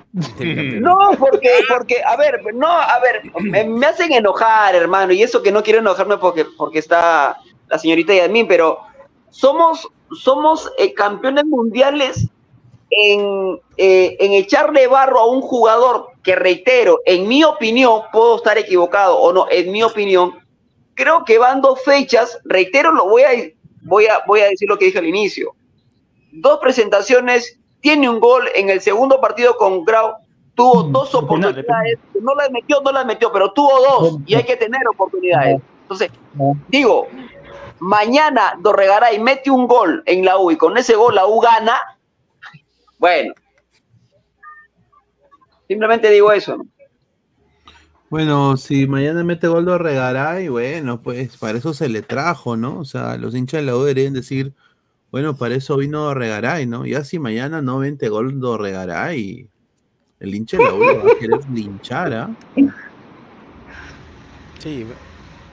No, 0.80 0.96
porque, 1.18 1.48
porque, 1.68 2.02
a 2.04 2.16
ver, 2.16 2.42
no, 2.54 2.68
a 2.68 3.00
ver, 3.00 3.22
me, 3.42 3.64
me 3.64 3.86
hacen 3.86 4.12
enojar, 4.12 4.74
hermano, 4.74 5.12
y 5.12 5.22
eso 5.22 5.42
que 5.42 5.50
no 5.50 5.62
quiero 5.62 5.78
enojarme 5.80 6.18
porque, 6.18 6.44
porque 6.58 6.78
está 6.78 7.38
la 7.68 7.78
señorita 7.78 8.14
Yasmín, 8.14 8.46
pero 8.46 8.80
somos, 9.30 9.88
somos 10.12 10.70
eh, 10.78 10.92
campeones 10.94 11.44
mundiales 11.44 12.28
en, 12.90 13.60
eh, 13.76 14.16
en 14.18 14.32
echarle 14.32 14.86
barro 14.86 15.20
a 15.20 15.26
un 15.26 15.40
jugador 15.40 16.08
que, 16.22 16.34
reitero, 16.34 17.00
en 17.06 17.28
mi 17.28 17.44
opinión, 17.44 18.02
puedo 18.12 18.36
estar 18.36 18.58
equivocado 18.58 19.16
o 19.16 19.32
no, 19.32 19.46
en 19.50 19.70
mi 19.70 19.82
opinión, 19.82 20.34
creo 20.94 21.24
que 21.24 21.38
van 21.38 21.60
dos 21.60 21.82
fechas, 21.82 22.40
reitero, 22.44 22.92
lo 22.92 23.08
voy 23.08 23.22
a, 23.22 23.30
voy 23.82 24.06
a, 24.06 24.20
voy 24.26 24.40
a 24.40 24.48
decir 24.48 24.68
lo 24.68 24.76
que 24.76 24.86
dije 24.86 24.98
al 24.98 25.06
inicio, 25.06 25.54
dos 26.32 26.58
presentaciones, 26.58 27.58
tiene 27.80 28.08
un 28.08 28.20
gol 28.20 28.48
en 28.54 28.68
el 28.68 28.80
segundo 28.80 29.20
partido 29.20 29.56
con 29.56 29.84
Grau, 29.84 30.14
tuvo 30.54 30.82
dos 30.82 31.14
oportunidades, 31.14 31.98
no 32.20 32.34
las 32.34 32.50
metió, 32.50 32.80
no 32.82 32.92
las 32.92 33.06
metió, 33.06 33.32
pero 33.32 33.52
tuvo 33.52 33.70
dos 33.80 34.18
y 34.26 34.34
hay 34.34 34.44
que 34.44 34.56
tener 34.56 34.80
oportunidades. 34.92 35.60
Entonces, 35.82 36.10
digo, 36.68 37.08
mañana 37.80 38.54
Dorregaray 38.60 39.18
mete 39.18 39.50
un 39.50 39.66
gol 39.66 40.02
en 40.06 40.24
la 40.24 40.38
U 40.38 40.50
y 40.50 40.56
con 40.56 40.76
ese 40.78 40.94
gol 40.94 41.14
la 41.14 41.26
U 41.26 41.40
gana, 41.40 41.76
bueno, 42.98 43.34
simplemente 45.66 46.10
digo 46.10 46.32
eso, 46.32 46.56
¿no? 46.56 46.66
Bueno, 48.10 48.56
si 48.56 48.88
mañana 48.88 49.22
mete 49.22 49.46
gol 49.46 49.64
de 49.64 49.78
Regaray, 49.78 50.48
bueno, 50.48 51.00
pues 51.00 51.36
para 51.36 51.56
eso 51.56 51.72
se 51.72 51.88
le 51.88 52.02
trajo, 52.02 52.56
¿no? 52.56 52.80
O 52.80 52.84
sea, 52.84 53.16
los 53.16 53.36
hinchas 53.36 53.60
de 53.60 53.66
la 53.66 53.76
U 53.76 53.84
deberían 53.84 54.14
decir, 54.14 54.52
bueno, 55.12 55.36
para 55.36 55.54
eso 55.54 55.76
vino 55.76 56.12
Regaray, 56.12 56.66
¿no? 56.66 56.84
Ya 56.86 57.04
si 57.04 57.20
mañana 57.20 57.62
no 57.62 57.78
mete 57.78 58.08
gol 58.08 58.40
de 58.40 58.58
Regaray, 58.58 59.48
el 60.18 60.34
hincha 60.34 60.56
de 60.56 60.64
la 60.64 60.74
U 60.74 60.80
le 60.80 60.98
va 60.98 61.12
a 61.12 61.18
querer 61.20 61.50
linchar, 61.50 62.12
¿ah? 62.12 62.30
Sí, 64.58 64.84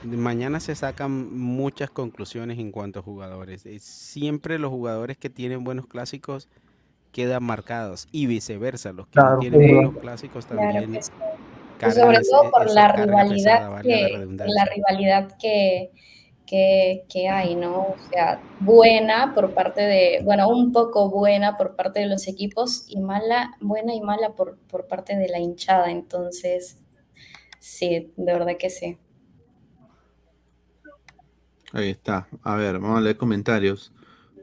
mañana 0.02 0.60
se 0.60 0.74
sacan 0.74 1.36
muchas 1.36 1.90
conclusiones 1.90 2.58
en 2.58 2.72
cuanto 2.72 3.00
a 3.00 3.02
jugadores. 3.02 3.66
Eh, 3.66 3.78
Siempre 3.80 4.58
los 4.58 4.70
jugadores 4.70 5.16
que 5.18 5.30
tienen 5.30 5.64
buenos 5.64 5.86
clásicos 5.86 6.48
quedan 7.12 7.42
marcados 7.44 8.06
y 8.12 8.26
viceversa, 8.26 8.92
los 8.92 9.06
que 9.08 9.12
Claro, 9.12 9.34
no 9.34 9.38
tienen 9.40 9.62
sí. 9.62 9.74
buenos 9.74 9.96
clásicos 9.98 10.46
Claro 10.46 10.62
también 10.72 11.02
sí. 11.02 11.10
Cargan 11.78 11.96
sobre 12.06 12.18
todo 12.22 12.50
por 12.50 12.70
la 12.70 12.92
rivalidad 12.92 13.58
pesada, 13.58 13.70
la 13.76 13.82
que, 13.82 14.08
por 14.10 14.18
redundancia. 14.20 14.54
la 14.64 14.64
rivalidad 14.74 15.36
que, 15.38 15.90
que, 16.46 17.04
que 17.08 17.28
hay, 17.28 17.54
¿no? 17.54 17.80
O 17.82 17.96
sea, 18.10 18.40
buena 18.60 19.32
por 19.34 19.54
parte 19.54 19.82
de, 19.82 20.20
bueno, 20.24 20.48
un 20.48 20.72
poco 20.72 21.08
buena 21.10 21.56
por 21.56 21.76
parte 21.76 22.00
de 22.00 22.06
los 22.06 22.26
equipos 22.26 22.84
y 22.88 23.00
mala, 23.00 23.56
buena 23.60 23.94
y 23.94 24.00
mala 24.00 24.34
por, 24.34 24.58
por 24.70 24.86
parte 24.88 25.16
de 25.16 25.28
la 25.28 25.38
hinchada. 25.38 25.90
Entonces, 25.90 26.78
sí, 27.60 28.12
de 28.16 28.32
verdad 28.32 28.56
que 28.58 28.70
sí. 28.70 28.98
Ahí 31.72 31.90
está. 31.90 32.26
A 32.42 32.56
ver, 32.56 32.78
vamos 32.78 32.98
a 32.98 33.00
leer 33.00 33.16
comentarios. 33.16 33.92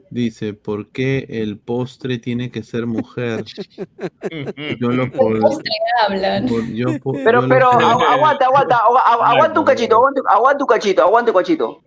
Dice, 0.08 0.54
¿por 0.54 0.86
qué 0.90 1.26
el 1.28 1.58
postre 1.58 2.18
tiene 2.18 2.50
que 2.52 2.62
ser 2.62 2.86
mujer? 2.86 3.44
Yo 4.80 4.90
lo 4.90 5.10
¿Qué 5.10 5.18
por, 5.18 5.40
postre 5.40 5.70
hablan? 6.06 6.46
por- 6.46 6.64
yo 6.72 6.98
po- 7.00 7.12
Pero, 7.12 7.40
yo 7.40 7.46
lo 7.46 7.48
pero, 7.48 7.70
aguanta, 7.72 8.46
aguanta, 8.46 8.76
agu- 8.76 9.00
agu- 9.04 9.22
aguanta 9.24 9.58
un 9.60 9.66
cachito, 9.66 9.96
aguanta, 9.96 10.20
aguanta 10.28 10.64
un 10.64 10.68
cachito, 10.68 11.02
aguanta 11.02 11.30
un 11.32 11.36
cachito. 11.36 11.82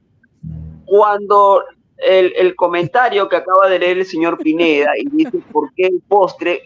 Cuando 0.85 1.63
el, 1.97 2.33
el 2.35 2.55
comentario 2.55 3.29
que 3.29 3.37
acaba 3.37 3.69
de 3.69 3.79
leer 3.79 3.99
el 3.99 4.05
señor 4.05 4.37
Pineda 4.37 4.91
y 4.97 5.07
dice 5.09 5.39
por 5.53 5.73
qué 5.73 5.85
el 5.87 6.01
postre, 6.05 6.63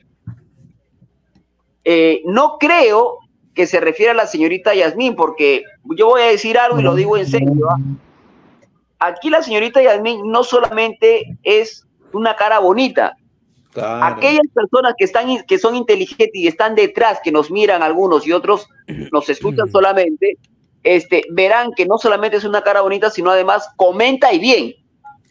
eh, 1.84 2.22
no 2.26 2.58
creo 2.60 3.20
que 3.54 3.68
se 3.68 3.80
refiera 3.80 4.14
a 4.14 4.16
la 4.16 4.26
señorita 4.26 4.74
Yasmín, 4.74 5.16
porque 5.16 5.64
yo 5.96 6.08
voy 6.08 6.22
a 6.22 6.26
decir 6.26 6.58
algo 6.58 6.80
y 6.80 6.84
lo 6.84 6.96
digo 6.96 7.16
en 7.18 7.28
serio. 7.28 7.52
¿ah? 7.70 7.78
Aquí 9.06 9.30
la 9.30 9.42
señorita 9.42 9.82
Yasmín 9.82 10.32
no 10.32 10.44
solamente 10.44 11.38
es 11.44 11.86
una 12.14 12.36
cara 12.36 12.60
bonita, 12.60 13.16
aquellas 13.76 14.48
personas 14.54 14.94
que 14.98 15.06
están 15.06 15.44
que 15.44 15.58
son 15.58 15.76
inteligentes 15.76 16.36
y 16.36 16.48
están 16.48 16.76
detrás, 16.76 17.20
que 17.24 17.32
nos 17.32 17.50
miran 17.50 17.82
algunos 17.82 18.28
y 18.28 18.32
otros 18.32 18.68
nos 19.12 19.30
escuchan 19.30 19.68
solamente, 19.72 20.38
este, 20.84 21.24
verán 21.32 21.72
que 21.74 21.86
no 21.86 21.98
solamente 21.98 22.38
es 22.38 22.44
una 22.44 22.62
cara 22.62 22.82
bonita, 22.82 23.10
sino 23.10 23.32
además 23.32 23.68
comenta 23.76 24.32
y 24.34 24.40
bien. 24.40 24.74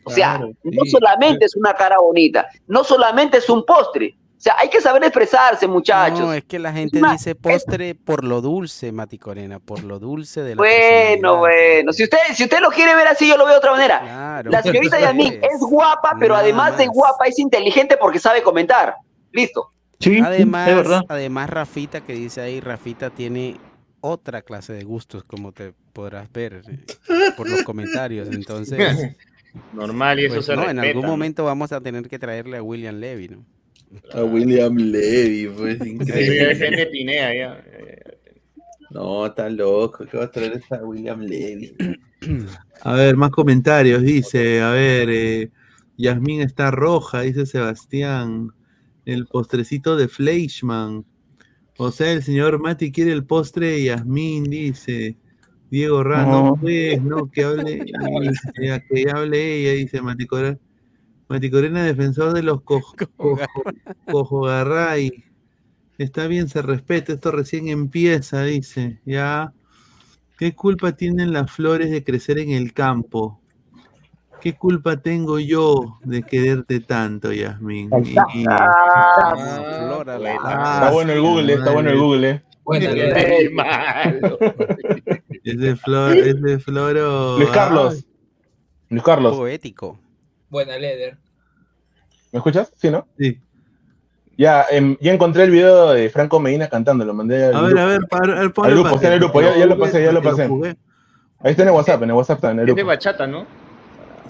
O 0.04 0.10
sea, 0.10 0.36
Claro, 0.36 0.52
no 0.64 0.84
solamente 0.86 1.44
es 1.44 1.54
una 1.54 1.74
cara 1.74 1.98
bonita, 1.98 2.48
no 2.66 2.82
solamente 2.82 3.38
es 3.38 3.48
un 3.48 3.64
postre. 3.64 4.16
O 4.42 4.44
sea, 4.44 4.56
hay 4.58 4.68
que 4.68 4.80
saber 4.80 5.04
expresarse, 5.04 5.68
muchachos. 5.68 6.18
No, 6.18 6.32
es 6.32 6.42
que 6.42 6.58
la 6.58 6.72
gente 6.72 6.98
una- 6.98 7.12
dice 7.12 7.36
postre 7.36 7.94
por 7.94 8.24
lo 8.24 8.40
dulce, 8.40 8.90
Mati 8.90 9.16
Corena, 9.16 9.60
por 9.60 9.84
lo 9.84 10.00
dulce 10.00 10.42
de 10.42 10.56
la 10.56 10.62
Bueno, 10.62 11.36
bueno. 11.36 11.92
Si 11.92 12.02
usted, 12.02 12.18
si 12.34 12.42
usted 12.42 12.58
lo 12.58 12.70
quiere 12.70 12.96
ver 12.96 13.06
así, 13.06 13.28
yo 13.28 13.36
lo 13.36 13.44
veo 13.44 13.52
de 13.52 13.58
otra 13.58 13.70
manera. 13.70 14.00
Claro, 14.00 14.50
la 14.50 14.60
señorita 14.60 14.96
eso 14.96 15.06
Yasmín 15.06 15.34
es. 15.34 15.44
es 15.54 15.60
guapa, 15.60 16.16
pero 16.18 16.34
Nada 16.34 16.42
además 16.42 16.76
de 16.76 16.88
guapa, 16.88 17.26
es 17.26 17.38
inteligente 17.38 17.96
porque 17.96 18.18
sabe 18.18 18.42
comentar. 18.42 18.96
Listo. 19.30 19.70
además, 20.24 21.04
además 21.08 21.48
Rafita 21.48 22.00
que 22.00 22.14
dice 22.14 22.40
ahí, 22.40 22.58
Rafita 22.58 23.10
tiene 23.10 23.60
otra 24.00 24.42
clase 24.42 24.72
de 24.72 24.82
gustos, 24.82 25.22
como 25.22 25.52
te 25.52 25.72
podrás 25.92 26.32
ver 26.32 26.62
eh, 26.68 26.84
por 27.36 27.48
los 27.48 27.62
comentarios. 27.62 28.26
Entonces, 28.32 29.14
Normal, 29.72 30.18
y 30.18 30.24
eso 30.24 30.34
pues, 30.34 30.46
se 30.46 30.56
no, 30.56 30.68
en 30.68 30.80
algún 30.80 31.02
¿no? 31.02 31.08
momento 31.10 31.44
vamos 31.44 31.70
a 31.70 31.80
tener 31.80 32.08
que 32.08 32.18
traerle 32.18 32.56
a 32.56 32.62
William 32.64 32.96
Levy, 32.96 33.28
¿no? 33.28 33.44
A 34.12 34.24
William 34.24 34.76
Levy, 34.76 35.48
pues 35.56 35.86
increíble. 35.86 36.54
gente 36.56 36.86
pinea 36.86 37.34
ya. 37.34 37.64
No, 38.90 39.26
está 39.26 39.48
loco. 39.48 40.04
¿Qué 40.06 40.16
va 40.18 40.24
a 40.24 40.30
traer 40.30 40.52
esa 40.54 40.84
William 40.84 41.20
Levy? 41.20 41.74
A 42.82 42.94
ver, 42.94 43.16
más 43.16 43.30
comentarios. 43.30 44.02
Dice, 44.02 44.60
a 44.60 44.70
ver, 44.70 45.08
eh, 45.10 45.50
Yasmín 45.96 46.42
está 46.42 46.70
roja, 46.70 47.22
dice 47.22 47.46
Sebastián. 47.46 48.50
El 49.04 49.26
postrecito 49.26 49.96
de 49.96 50.08
Fleischmann. 50.08 51.04
O 51.78 51.90
sea, 51.90 52.12
el 52.12 52.22
señor 52.22 52.60
Mati 52.60 52.92
quiere 52.92 53.12
el 53.12 53.24
postre 53.24 53.68
de 53.68 53.84
Yasmín, 53.84 54.44
dice. 54.44 55.16
Diego 55.70 56.04
Rano, 56.04 56.30
No. 56.50 56.56
pues, 56.60 57.00
no, 57.02 57.30
que 57.30 57.44
hable, 57.44 57.82
que 58.90 59.10
hable 59.10 59.56
ella, 59.56 59.72
dice 59.72 60.02
Mati 60.02 60.26
Corena. 60.26 60.58
Mati 61.32 61.50
Corena, 61.50 61.82
defensor 61.84 62.32
de 62.34 62.42
los 62.42 62.62
cojo, 62.62 62.94
cojo, 63.16 63.40
cojogarray. 64.10 65.24
Está 65.98 66.26
bien, 66.26 66.48
se 66.48 66.62
respeta, 66.62 67.12
esto 67.12 67.30
recién 67.30 67.68
empieza, 67.68 68.42
dice. 68.44 69.00
Ya. 69.04 69.52
¿Qué 70.38 70.54
culpa 70.54 70.92
tienen 70.92 71.32
las 71.32 71.50
flores 71.50 71.90
de 71.90 72.02
crecer 72.04 72.38
en 72.38 72.50
el 72.50 72.72
campo? 72.72 73.40
¿Qué 74.40 74.54
culpa 74.56 74.96
tengo 74.96 75.38
yo 75.38 75.98
de 76.02 76.22
quererte 76.24 76.80
tanto, 76.80 77.32
Yasmín? 77.32 77.88
Ahí 77.94 78.02
está. 78.02 78.26
Y- 78.34 78.44
Ah, 78.48 79.34
Flora, 79.86 80.18
la- 80.18 80.36
Ah, 80.42 80.74
Está 80.80 80.90
bueno 80.90 81.12
el 81.12 81.20
Google, 81.20 81.52
está 81.54 81.70
bueno 81.72 81.90
el 81.90 81.98
Google. 81.98 82.30
eh. 82.30 82.42
Qué 82.80 83.50
malo. 83.52 84.38
Es 85.44 85.58
de 85.58 85.74
flor, 85.76 86.16
es 86.16 86.40
de 86.40 86.58
floro. 86.60 87.36
Luis 87.38 87.50
Carlos. 87.50 88.04
Luis 88.90 89.02
Carlos, 89.02 89.36
Poético. 89.36 89.98
Buena, 90.50 90.76
Leder. 90.78 91.18
¿Me 92.32 92.38
escuchas? 92.38 92.72
Sí, 92.76 92.90
¿no? 92.90 93.06
Sí. 93.18 93.38
Ya, 94.36 94.64
em, 94.70 94.96
ya 95.00 95.12
encontré 95.12 95.44
el 95.44 95.50
video 95.50 95.92
de 95.92 96.08
Franco 96.10 96.40
Medina 96.40 96.68
cantando, 96.68 97.04
lo 97.04 97.14
mandé 97.14 97.44
al 97.46 97.54
A 97.54 97.60
ver, 97.62 97.68
grupo. 97.70 97.80
a 97.82 97.86
ver, 97.86 98.00
pa- 98.08 98.16
a 98.16 98.20
ver, 98.26 98.38
Al 98.38 98.52
ponlo 98.52 98.70
grupo, 98.72 98.82
para 98.84 98.94
está 98.96 99.06
en 99.08 99.12
el 99.14 99.18
grupo, 99.20 99.40
ya, 99.42 99.56
ya 99.56 99.66
lo 99.66 99.78
pasé, 99.78 100.02
ya 100.02 100.12
lo 100.12 100.22
para 100.22 100.36
pasé. 100.36 100.76
Ahí 101.44 101.50
está 101.50 101.62
en 101.62 101.68
el 101.68 101.74
WhatsApp, 101.74 102.02
en 102.02 102.08
el 102.10 102.14
WhatsApp 102.16 102.36
está 102.38 102.50
en 102.50 102.58
el 102.60 102.68
Es 102.68 102.74
de 102.74 102.80
grupo. 102.82 102.88
bachata, 102.88 103.26
¿no? 103.26 103.46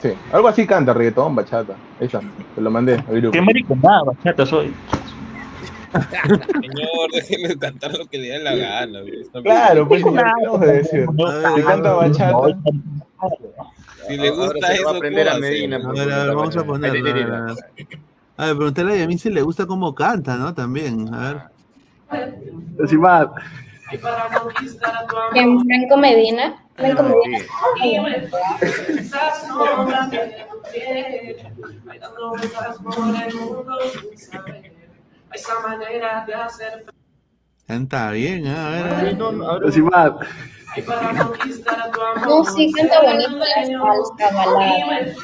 Sí, 0.01 0.13
algo 0.33 0.49
así 0.49 0.67
canta, 0.67 0.93
reggaetón, 0.93 1.37
bachata. 1.37 1.75
Ahí 2.01 2.07
está, 2.07 2.21
te 2.55 2.61
lo 2.61 2.71
mandé 2.71 2.95
al 2.95 3.21
grupo. 3.21 3.31
Qué 3.33 3.41
mariconada, 3.41 4.03
bachata 4.03 4.45
soy. 4.45 4.75
Señor, 5.93 7.11
déjenle 7.13 7.59
cantar 7.59 7.93
lo 7.97 8.07
que 8.07 8.19
le 8.19 8.29
dé 8.31 8.39
la 8.41 8.55
gana. 8.57 9.01
Claro, 9.43 9.87
pues 9.87 10.03
¿qué 10.03 10.11
vamos 10.11 10.63
a 10.63 10.65
decir? 10.67 11.07
Si 11.55 11.63
canta 11.63 11.93
bachata. 11.93 12.59
Si 14.13 14.19
le 14.19 14.29
Ahora 14.29 14.43
gusta 14.45 14.67
se 14.67 14.73
lo 14.73 14.75
eso, 14.75 14.85
va 14.85 14.91
a 14.91 14.97
aprender 14.97 15.29
a. 15.29 15.39
Medina. 15.39 15.77
A 15.77 15.93
ver, 15.93 16.13
a 16.13 16.25
ver, 16.25 16.35
vamos 16.35 16.57
a 16.57 16.65
ponerlo. 16.65 17.11
A 17.11 17.13
ver, 17.13 17.25
a 18.37 18.47
ver, 18.47 18.57
preguntarle 18.57 19.03
a 19.03 19.07
mí 19.07 19.17
si 19.19 19.31
le 19.31 19.43
gusta 19.43 19.67
cómo 19.67 19.95
canta, 19.95 20.37
¿no? 20.37 20.53
También, 20.53 21.13
a 21.15 21.19
ver. 21.19 21.43
En 25.35 25.65
Franco 25.65 25.97
Medina. 25.97 26.55
Franco 26.77 27.03
Medina. 27.05 27.39
Canta 37.67 38.11
bien, 38.11 38.47
¿eh? 38.47 38.55
a 38.57 38.69
ver. 38.71 38.87
a 38.87 39.03
ver. 39.03 39.17
ahora- 39.21 39.67
No, 42.27 42.45
sí, 42.45 42.73
canta 42.73 43.01
bonito 43.03 43.31
la 43.39 43.47
salsa, 43.67 44.35
balada. 44.35 45.15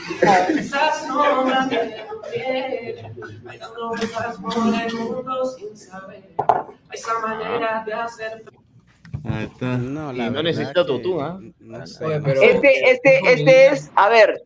Ahí 9.25 9.45
está. 9.45 9.77
No, 9.79 10.13
la 10.13 10.31
no 10.31 10.43
necesita 10.43 10.73
que 10.75 10.81
autotune, 10.81 11.23
¿ah? 11.23 11.39
No 11.61 11.87
sé. 11.87 12.05
Pero- 12.25 12.43
Este, 12.43 12.91
este, 12.91 13.21
este 13.33 13.67
es, 13.69 13.91
a 13.95 14.09
ver, 14.09 14.43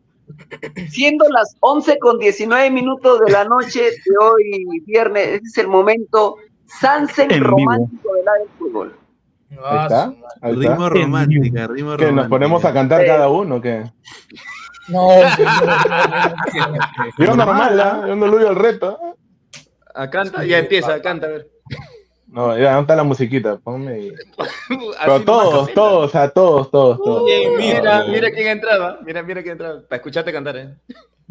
siendo 0.89 1.25
las 1.29 1.55
11 1.59 1.99
con 1.99 2.17
19 2.19 2.69
minutos 2.71 3.19
de 3.25 3.31
la 3.31 3.43
noche 3.45 3.81
de 3.81 4.17
hoy, 4.21 4.65
viernes, 4.85 5.27
este 5.27 5.47
es 5.47 5.57
el 5.59 5.67
momento 5.67 6.37
Sansen 6.79 7.29
romántico 7.43 8.13
del 8.15 8.27
área 8.27 8.39
del 8.45 8.49
fútbol. 8.57 8.95
Ahí 9.63 9.83
está, 9.83 10.13
ahí 10.41 10.53
está. 10.53 10.69
Ritmo 10.69 10.89
romántica, 10.89 11.67
ritmo 11.67 11.97
¿Que 11.97 12.05
romántica. 12.05 12.11
nos 12.11 12.27
ponemos 12.27 12.65
a 12.65 12.73
cantar 12.73 13.05
cada 13.05 13.29
uno 13.29 13.55
o 13.55 13.61
qué? 13.61 13.83
No, 14.87 15.09
Yo 17.17 17.35
normal, 17.35 17.79
¿ah? 17.79 18.03
Yo 18.07 18.15
no 18.15 18.27
lo 18.27 18.49
el 18.49 18.55
reto. 18.55 18.99
Ah, 19.95 20.09
canta, 20.09 20.43
ya 20.43 20.59
empieza, 20.59 21.01
canta, 21.01 21.27
a 21.27 21.29
ver. 21.29 21.47
No, 22.27 22.57
ya, 22.57 22.71
¿dónde 22.71 22.81
está 22.81 22.95
la 22.95 23.03
musiquita? 23.03 23.57
Ponme 23.57 24.11
Pero 25.05 25.21
todos, 25.21 25.71
todos, 25.73 26.15
a 26.15 26.29
todos, 26.29 26.71
todos, 26.71 26.97
todos. 26.97 27.23
Mira, 27.57 28.05
mira 28.07 28.31
quién 28.31 28.47
entraba. 28.47 28.99
Mira, 29.05 29.21
mira 29.21 29.43
quién 29.43 29.51
entraba. 29.51 29.81
Para 29.87 29.97
escucharte 29.97 30.33
cantar, 30.33 30.57
¿eh? 30.57 30.69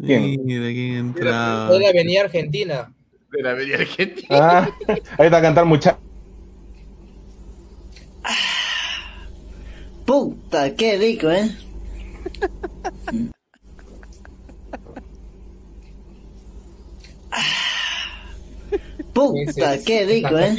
¿Quién? 0.03 0.43
Mira 0.45 0.65
quién 0.67 0.95
entraba. 0.95 1.69
de 1.69 1.79
la 1.79 1.89
Avenida 1.89 2.21
Argentina. 2.21 2.93
De 3.31 3.43
la 3.43 3.51
Avenida 3.51 3.75
Argentina. 3.75 4.27
Ah, 4.31 4.69
ahí 5.17 5.25
está 5.25 5.37
a 5.37 5.41
cantar 5.41 5.65
Puta, 10.05 10.75
qué 10.75 10.97
rico, 10.97 11.29
¿eh? 11.31 11.49
Puta, 19.13 19.77
qué 19.85 20.05
rico, 20.05 20.37
¿eh? 20.37 20.55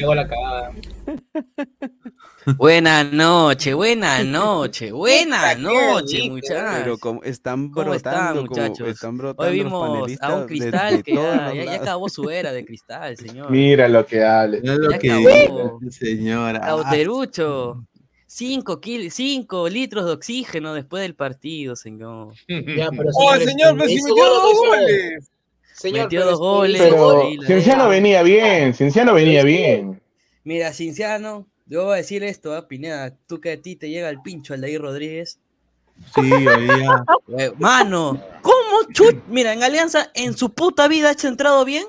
Buenas 2.57 3.05
noches, 3.13 3.75
buenas 3.75 4.25
noches, 4.25 4.93
buenas 4.93 5.59
noches, 5.59 6.29
muchachos. 6.31 6.75
Pero 6.79 6.99
como 6.99 7.23
están 7.23 7.71
¿Cómo 7.71 7.95
están, 7.95 8.13
brotando, 8.35 8.47
como 8.47 8.61
muchachos? 8.63 8.89
están 8.89 9.19
brotando 9.19 9.51
Hoy 9.51 9.59
los 9.59 9.65
vimos 9.67 10.21
a 10.21 10.35
un 10.37 10.47
cristal 10.47 10.97
de 10.99 11.03
que 11.03 11.15
ya, 11.15 11.53
ya- 11.55 11.75
acabó 11.75 12.09
su 12.09 12.29
era 12.31 12.53
de 12.53 12.65
cristal, 12.67 13.17
señor. 13.17 13.51
Mira 13.51 13.89
lo 13.89 14.05
que 14.07 14.23
hable. 14.25 14.61
Mira 14.61 14.75
lo 14.77 14.91
Ya 14.91 14.99
que 14.99 15.11
acabó. 15.13 15.81
señora. 15.91 16.61
Ah, 16.63 16.67
Cauterucho. 16.67 17.85
5 18.27 18.81
cinco 19.11 19.69
litros 19.69 20.07
de 20.07 20.11
oxígeno 20.11 20.75
después 20.75 21.03
del 21.03 21.15
partido, 21.15 21.77
señor. 21.77 22.35
Ya, 22.49 22.91
pero 22.91 23.11
¡Oh, 23.15 23.33
señor, 23.37 23.77
hizo 23.89 24.09
metió 24.09 24.25
dos 24.25 24.55
goles! 24.57 25.31
Señor, 25.73 26.03
Metió 26.05 26.25
dos 26.25 26.33
es- 26.33 26.39
goles. 26.39 26.83
Pero 26.83 27.47
Cienciano 27.47 27.89
venía 27.89 28.23
bien, 28.25 28.75
Cienciano 28.75 29.15
venía 29.15 29.45
bien. 29.45 30.01
Mira, 30.45 30.73
Cinciano, 30.73 31.47
yo 31.67 31.85
voy 31.85 31.95
a 31.95 31.97
decir 31.97 32.23
esto, 32.23 32.55
¿ah, 32.55 32.69
Pineda, 32.69 33.17
tú 33.27 33.41
que 33.41 33.53
a 33.53 33.61
ti 33.63 33.77
te 33.77 33.89
llega 33.89 34.11
el 34.11 34.21
pincho 34.21 34.53
al 34.55 34.61
de 34.61 34.67
ahí 34.69 34.79
Rodríguez. 34.79 35.41
Sí, 36.15 36.31
hoy 36.33 36.63
día. 36.65 37.05
Eh, 37.39 37.51
Mano, 37.59 38.21
¿cómo 38.43 38.93
chut? 38.93 39.17
Mira, 39.29 39.55
en 39.55 39.63
Alianza 39.63 40.11
en 40.15 40.37
su 40.37 40.53
puta 40.53 40.87
vida 40.89 41.11
ha 41.11 41.15
centrado 41.15 41.65
bien. 41.65 41.85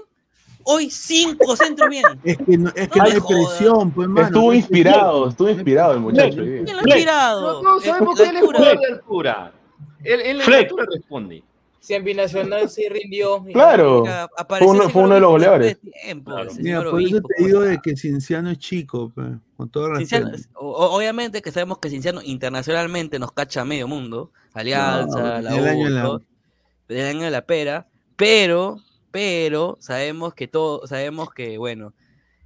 Hoy 0.63 0.89
cinco 0.89 1.55
centros 1.57 1.89
bien. 1.89 2.05
Es 2.23 2.37
que 2.37 2.57
no, 2.57 2.69
es 2.69 2.87
que 2.87 2.99
No 2.99 3.03
no 3.05 3.09
me 3.09 3.15
hay 3.15 3.21
presión, 3.21 3.91
pues, 3.91 4.07
mano. 4.07 4.27
Estuvo 4.27 4.53
inspirado, 4.53 5.29
estuvo 5.29 5.49
inspirado 5.49 5.93
el 5.93 5.99
muchacho. 5.99 6.37
¿Quién 6.37 6.63
bien. 6.63 6.75
lo 6.77 6.81
ha 6.81 6.87
inspirado? 6.87 7.63
No, 7.63 7.75
no, 7.75 7.81
sabemos 7.81 8.15
que 8.17 8.23
él 8.23 8.29
es 8.29 8.35
Altura. 8.41 8.57
jugador 8.59 8.79
de 8.79 8.93
altura. 8.93 9.53
Él, 10.03 10.21
él 10.21 10.41
en 10.41 10.53
altura 10.53 10.85
responde. 10.91 11.43
Si 11.85 11.93
en 11.93 12.03
Binacional 12.03 12.67
sí 12.67 12.89
rindió. 12.89 13.45
y- 13.47 13.53
Claro, 13.53 14.03
fue 14.05 14.27
apareció 14.37 14.71
uno, 14.71 14.83
el 14.85 14.89
fue 14.89 14.93
señor 14.93 15.05
uno 15.05 15.13
de 15.15 15.21
los 15.21 15.29
goleadores. 15.29 15.77
tiempo, 16.03 16.31
Claro. 16.31 16.51
Mira, 16.57 16.83
por 16.89 17.01
eso 17.01 17.15
te 17.17 17.21
¿cómo 17.21 17.47
digo 17.47 17.59
está? 17.63 17.71
de 17.71 17.79
que 17.83 17.95
Cinciano 17.95 18.49
es 18.49 18.57
chico, 18.57 19.11
pues, 19.13 19.27
con 19.55 19.69
todo 19.69 19.93
respeto. 19.93 20.31
Obviamente 20.55 21.43
que 21.43 21.51
sabemos 21.51 21.77
que 21.77 21.89
Cinciano 21.91 22.21
internacionalmente 22.23 23.19
nos 23.19 23.31
cacha 23.33 23.61
a 23.61 23.65
medio 23.65 23.87
mundo, 23.87 24.31
Alianza, 24.53 25.19
No, 25.19 25.41
la 25.41 25.55
el 25.57 25.67
año 25.67 25.89
la- 25.89 26.19
el 26.87 27.05
año 27.05 27.21
de 27.21 27.31
la 27.31 27.45
pera, 27.45 27.87
pero, 28.15 28.79
pero 29.11 29.77
sabemos 29.79 30.33
que 30.33 30.47
todo, 30.47 30.87
sabemos 30.87 31.29
que 31.33 31.57
bueno, 31.59 31.93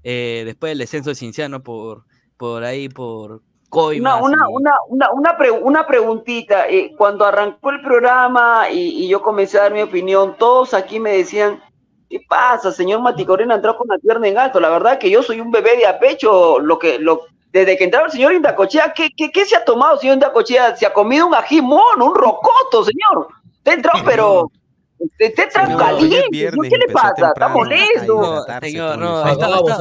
eh, 0.03 0.43
después 0.45 0.71
del 0.71 0.79
descenso 0.79 1.09
de 1.11 1.15
Cinciano 1.15 1.63
por, 1.63 2.03
por 2.35 2.63
ahí, 2.65 2.89
por 2.89 3.41
Una, 3.99 4.15
una, 4.17 4.47
una, 4.49 4.73
una, 4.87 5.11
una, 5.11 5.37
pre- 5.37 5.51
una 5.51 5.85
preguntita. 5.85 6.67
eh, 6.67 6.93
cuando 6.97 7.25
arrancó 7.25 7.69
el 7.69 7.81
programa 7.81 8.69
y, 8.71 9.05
y 9.05 9.07
yo 9.07 9.21
comencé 9.21 9.59
a 9.59 9.63
dar 9.63 9.73
mi 9.73 9.81
opinión, 9.81 10.35
todos 10.39 10.73
aquí 10.73 10.99
me 10.99 11.11
decían, 11.17 11.61
¿qué 12.09 12.19
pasa, 12.27 12.71
señor 12.71 13.01
Maticorena? 13.01 13.55
Entró 13.55 13.77
con 13.77 13.87
la 13.87 13.97
pierna 13.99 14.27
en 14.27 14.37
alto. 14.39 14.59
La 14.59 14.69
verdad 14.69 14.97
que 14.97 15.11
yo 15.11 15.21
soy 15.21 15.39
un 15.39 15.51
bebé 15.51 15.77
de 15.77 15.85
a 15.85 15.99
pecho. 15.99 16.59
Lo 16.59 16.79
que, 16.79 16.97
lo, 16.97 17.21
desde 17.51 17.77
que 17.77 17.83
entraba 17.83 18.07
el 18.07 18.11
señor 18.11 18.33
Indacochea, 18.33 18.93
¿qué, 18.93 19.09
qué, 19.15 19.29
qué 19.31 19.45
se 19.45 19.55
ha 19.55 19.63
tomado, 19.63 19.97
señor 19.97 20.15
Indacochea? 20.15 20.75
Se 20.75 20.87
ha 20.87 20.93
comido 20.93 21.27
un 21.27 21.35
ají 21.35 21.61
mono, 21.61 22.05
un 22.05 22.15
rocoto, 22.15 22.83
señor. 22.83 23.27
Entró, 23.65 23.91
pero... 24.03 24.49
Señor, 25.65 25.79
caliente. 25.79 26.27
¿Qué 26.69 26.77
le 26.77 26.93
pasa? 26.93 27.13
Está 27.29 27.47
molesto. 27.49 28.45
Señor, 28.61 28.97
no, 28.97 29.21
está- 29.31 29.47
está- 29.73 29.77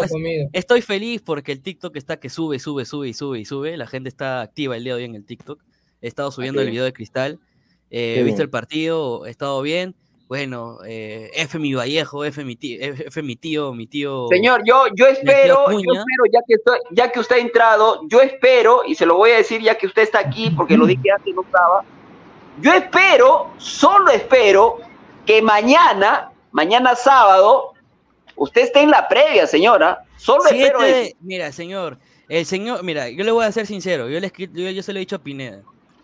estoy 0.52 0.82
feliz 0.82 1.22
porque 1.22 1.52
el 1.52 1.62
TikTok 1.62 1.96
está 1.96 2.18
que 2.20 2.28
sube, 2.28 2.58
sube, 2.58 2.84
sube 2.84 3.08
y 3.08 3.14
sube 3.14 3.38
y 3.40 3.44
sube. 3.44 3.76
La 3.76 3.86
gente 3.86 4.08
está 4.08 4.40
activa 4.42 4.76
el 4.76 4.84
día 4.84 4.94
de 4.94 4.98
hoy 5.00 5.04
en 5.04 5.14
el 5.14 5.24
TikTok. 5.24 5.60
He 6.00 6.06
estado 6.08 6.30
subiendo 6.30 6.60
el 6.60 6.70
video 6.70 6.84
de 6.84 6.92
Cristal. 6.92 7.38
eh, 7.90 8.16
he 8.18 8.22
visto 8.22 8.36
bien. 8.36 8.42
el 8.42 8.50
partido, 8.50 9.26
he 9.26 9.30
estado 9.30 9.60
bien. 9.62 9.94
Bueno, 10.28 10.78
eh, 10.86 11.30
F 11.34 11.58
mi 11.58 11.72
Vallejo, 11.72 12.22
F 12.22 12.44
mi 12.44 12.54
tío, 12.54 12.78
F, 12.80 13.22
mi 13.22 13.34
tío, 13.34 13.72
mi 13.72 13.86
tío. 13.86 14.26
Señor, 14.28 14.60
yo, 14.66 14.84
yo 14.94 15.06
espero, 15.06 15.64
yo 15.70 15.78
espero, 16.00 16.24
ya 16.30 16.40
que, 16.46 16.54
estoy- 16.54 16.78
ya 16.90 17.10
que 17.10 17.18
usted 17.20 17.36
ha 17.36 17.38
entrado, 17.38 18.02
yo 18.10 18.20
espero, 18.20 18.82
y 18.86 18.94
se 18.94 19.06
lo 19.06 19.16
voy 19.16 19.30
a 19.30 19.36
decir 19.38 19.62
ya 19.62 19.78
que 19.78 19.86
usted 19.86 20.02
está 20.02 20.18
aquí, 20.18 20.50
porque 20.50 20.76
lo 20.76 20.84
dije 20.84 21.10
antes, 21.16 21.34
no 21.34 21.40
estaba, 21.42 21.82
yo 22.60 22.74
espero, 22.74 23.52
solo 23.56 24.10
espero, 24.10 24.80
que 25.28 25.42
mañana, 25.42 26.32
mañana 26.52 26.94
sábado, 26.96 27.74
usted 28.34 28.62
esté 28.62 28.80
en 28.80 28.90
la 28.90 29.06
previa, 29.08 29.46
señora. 29.46 30.02
Solo 30.16 30.40
Siete 30.48 30.62
espero 30.68 30.82
eso. 30.82 31.16
Mira, 31.20 31.52
señor, 31.52 31.98
el 32.30 32.46
señor, 32.46 32.82
mira, 32.82 33.10
yo 33.10 33.22
le 33.24 33.30
voy 33.30 33.44
a 33.44 33.52
ser 33.52 33.66
sincero, 33.66 34.08
yo, 34.08 34.18
le 34.20 34.32
escri- 34.32 34.50
yo, 34.50 34.70
yo 34.70 34.82
se 34.82 34.92
lo 34.94 34.98
he 34.98 35.00
dicho 35.00 35.16
a 35.16 35.18
Pineda. 35.18 35.60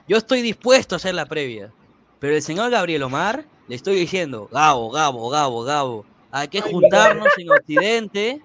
Yo 0.06 0.18
estoy 0.18 0.42
dispuesto 0.42 0.94
a 0.94 0.96
hacer 0.96 1.14
la 1.14 1.24
previa, 1.24 1.72
pero 2.18 2.34
el 2.36 2.42
señor 2.42 2.70
Gabriel 2.70 3.02
Omar 3.02 3.46
le 3.66 3.74
estoy 3.74 3.96
diciendo, 3.96 4.46
Gabo, 4.52 4.90
Gabo, 4.90 5.30
Gabo, 5.30 5.62
Gabo, 5.62 6.04
hay 6.30 6.48
que 6.48 6.60
juntarnos 6.60 7.28
en 7.38 7.50
Occidente 7.50 8.42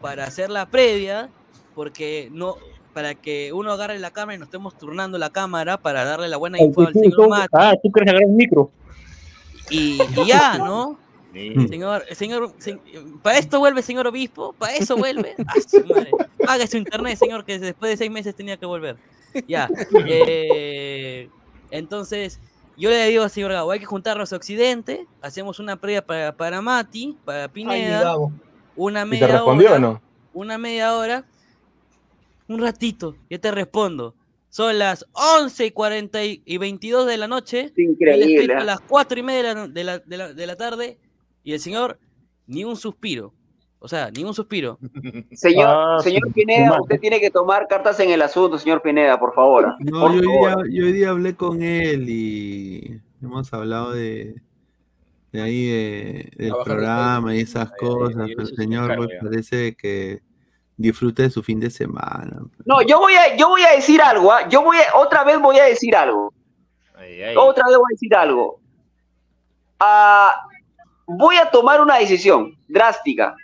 para 0.00 0.24
hacer 0.24 0.48
la 0.48 0.64
previa, 0.64 1.28
porque 1.74 2.30
no, 2.32 2.56
para 2.94 3.14
que 3.14 3.52
uno 3.52 3.70
agarre 3.72 3.98
la 3.98 4.12
cámara 4.12 4.36
y 4.36 4.38
nos 4.38 4.46
estemos 4.46 4.78
turnando 4.78 5.18
la 5.18 5.28
cámara 5.28 5.76
para 5.76 6.06
darle 6.06 6.28
la 6.28 6.38
buena 6.38 6.58
info 6.58 6.80
al 6.86 6.94
señor 6.94 7.28
Mati 7.28 7.48
Ah, 7.52 7.74
tú 7.82 7.90
quieres 7.90 8.08
agarrar 8.10 8.28
el 8.30 8.34
micro. 8.34 8.70
Y, 9.70 9.98
y 10.16 10.26
ya, 10.26 10.58
¿no? 10.58 10.98
Señor, 11.68 12.04
señor, 12.12 12.54
se- 12.58 12.78
para 13.22 13.38
esto 13.38 13.58
vuelve 13.58 13.80
señor 13.82 14.06
obispo, 14.06 14.52
para 14.52 14.74
eso 14.76 14.96
vuelve. 14.96 15.34
Ah, 15.46 15.60
su 15.66 15.84
madre. 15.86 16.10
Pague 16.44 16.66
su 16.66 16.76
internet, 16.76 17.16
señor, 17.18 17.44
que 17.44 17.58
después 17.58 17.90
de 17.90 17.96
seis 17.96 18.10
meses 18.10 18.34
tenía 18.34 18.56
que 18.56 18.66
volver. 18.66 18.96
Ya. 19.48 19.70
eh, 20.06 21.28
entonces, 21.70 22.38
yo 22.76 22.90
le 22.90 23.06
digo 23.08 23.22
al 23.22 23.30
señor 23.30 23.52
Gabo, 23.52 23.70
hay 23.70 23.80
que 23.80 23.86
juntarnos 23.86 24.32
a 24.32 24.36
Occidente, 24.36 25.06
hacemos 25.22 25.58
una 25.58 25.76
previa 25.76 26.04
para, 26.04 26.36
para 26.36 26.60
Mati, 26.60 27.16
para 27.24 27.48
Pineda, 27.48 28.14
una 28.76 29.00
¿Y 29.00 29.04
te 29.04 29.06
media 29.06 29.26
respondió 29.28 29.68
hora, 29.68 29.76
o 29.76 29.80
no? 29.80 30.02
una 30.34 30.58
media 30.58 30.94
hora, 30.94 31.24
un 32.48 32.60
ratito, 32.60 33.14
yo 33.30 33.40
te 33.40 33.50
respondo. 33.50 34.14
Son 34.54 34.78
las 34.78 35.06
11 35.12 35.64
y 35.64 35.70
40 35.70 36.24
y 36.26 36.42
y 36.44 36.58
22 36.58 37.06
de 37.06 37.16
la 37.16 37.26
noche. 37.26 37.72
Increíble. 37.74 38.54
a 38.54 38.60
¿eh? 38.60 38.64
las 38.64 38.80
4 38.80 39.18
y 39.18 39.22
media 39.22 39.42
de 39.42 39.54
la, 39.54 39.66
de 39.66 39.84
la- 39.84 39.98
de 39.98 40.16
la- 40.18 40.32
de 40.34 40.46
la 40.46 40.56
tarde 40.56 40.98
y 41.42 41.54
el 41.54 41.58
señor 41.60 41.98
ni 42.46 42.62
un 42.62 42.76
suspiro. 42.76 43.32
O 43.78 43.88
sea, 43.88 44.10
ni 44.10 44.24
un 44.24 44.34
suspiro. 44.34 44.78
Señor, 45.32 45.66
Ah, 45.68 45.96
señor 46.04 46.30
Pineda, 46.34 46.78
usted 46.82 47.00
tiene 47.00 47.18
que 47.18 47.30
tomar 47.30 47.66
cartas 47.66 47.98
en 48.00 48.10
el 48.10 48.20
asunto, 48.20 48.58
señor 48.58 48.82
Pineda, 48.82 49.18
por 49.18 49.34
favor. 49.34 49.74
No, 49.80 50.00
Por 50.02 50.12
yo 50.12 50.18
hoy, 50.20 50.36
favor. 50.50 50.68
día, 50.68 50.80
yo 50.80 50.86
hoy 50.86 50.92
día 50.92 51.08
hablé 51.08 51.34
con 51.34 51.62
él 51.62 52.08
y 52.10 53.00
hemos 53.22 53.50
hablado 53.54 53.92
de, 53.92 54.34
de 55.32 55.40
ahí 55.40 55.66
de- 55.66 56.30
del 56.36 56.52
programa 56.62 57.34
y 57.34 57.40
esas 57.40 57.70
cosas, 57.72 58.14
pero 58.28 58.42
el 58.42 58.50
me 58.50 58.56
señor 58.56 58.96
pues, 58.98 59.08
ya. 59.14 59.18
parece 59.28 59.74
que 59.74 60.20
disfrute 60.76 61.22
de 61.22 61.30
su 61.30 61.42
fin 61.42 61.60
de 61.60 61.70
semana. 61.70 62.42
No, 62.64 62.82
yo 62.82 62.98
voy 62.98 63.14
a, 63.14 63.36
yo 63.36 63.48
voy 63.48 63.62
a 63.62 63.72
decir 63.72 64.00
algo, 64.02 64.32
¿ah? 64.32 64.48
yo 64.48 64.62
voy 64.62 64.76
a, 64.78 64.96
otra 64.96 65.24
vez 65.24 65.40
voy 65.40 65.58
a 65.58 65.64
decir 65.64 65.94
algo. 65.94 66.32
Ay, 66.96 67.22
ay. 67.22 67.34
Otra 67.36 67.64
vez 67.66 67.76
voy 67.76 67.86
a 67.90 67.94
decir 67.94 68.14
algo. 68.14 68.60
Ah, 69.80 70.34
voy 71.06 71.36
a 71.36 71.50
tomar 71.50 71.80
una 71.80 71.96
decisión 71.96 72.56
drástica. 72.68 73.34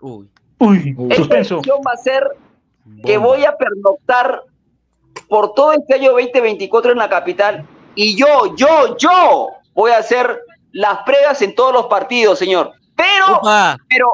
Uy. 0.00 0.28
Uy, 0.58 0.94
Esta 1.10 1.16
suspenso. 1.16 1.54
decisión 1.56 1.80
va 1.86 1.92
a 1.92 1.96
ser 1.96 2.28
que 3.04 3.18
voy 3.18 3.44
a 3.44 3.56
pernoctar 3.56 4.42
por 5.28 5.54
todo 5.54 5.72
este 5.72 5.94
año 5.94 6.12
2024 6.12 6.92
en 6.92 6.98
la 6.98 7.08
capital 7.08 7.66
y 7.94 8.16
yo, 8.16 8.54
yo, 8.56 8.96
yo 8.96 9.50
voy 9.74 9.90
a 9.92 9.98
hacer 9.98 10.40
las 10.72 10.98
pruebas 11.04 11.40
en 11.42 11.54
todos 11.54 11.72
los 11.72 11.86
partidos, 11.86 12.38
señor. 12.38 12.72
Pero, 12.96 13.38
Opa. 13.38 13.76
pero, 13.88 14.06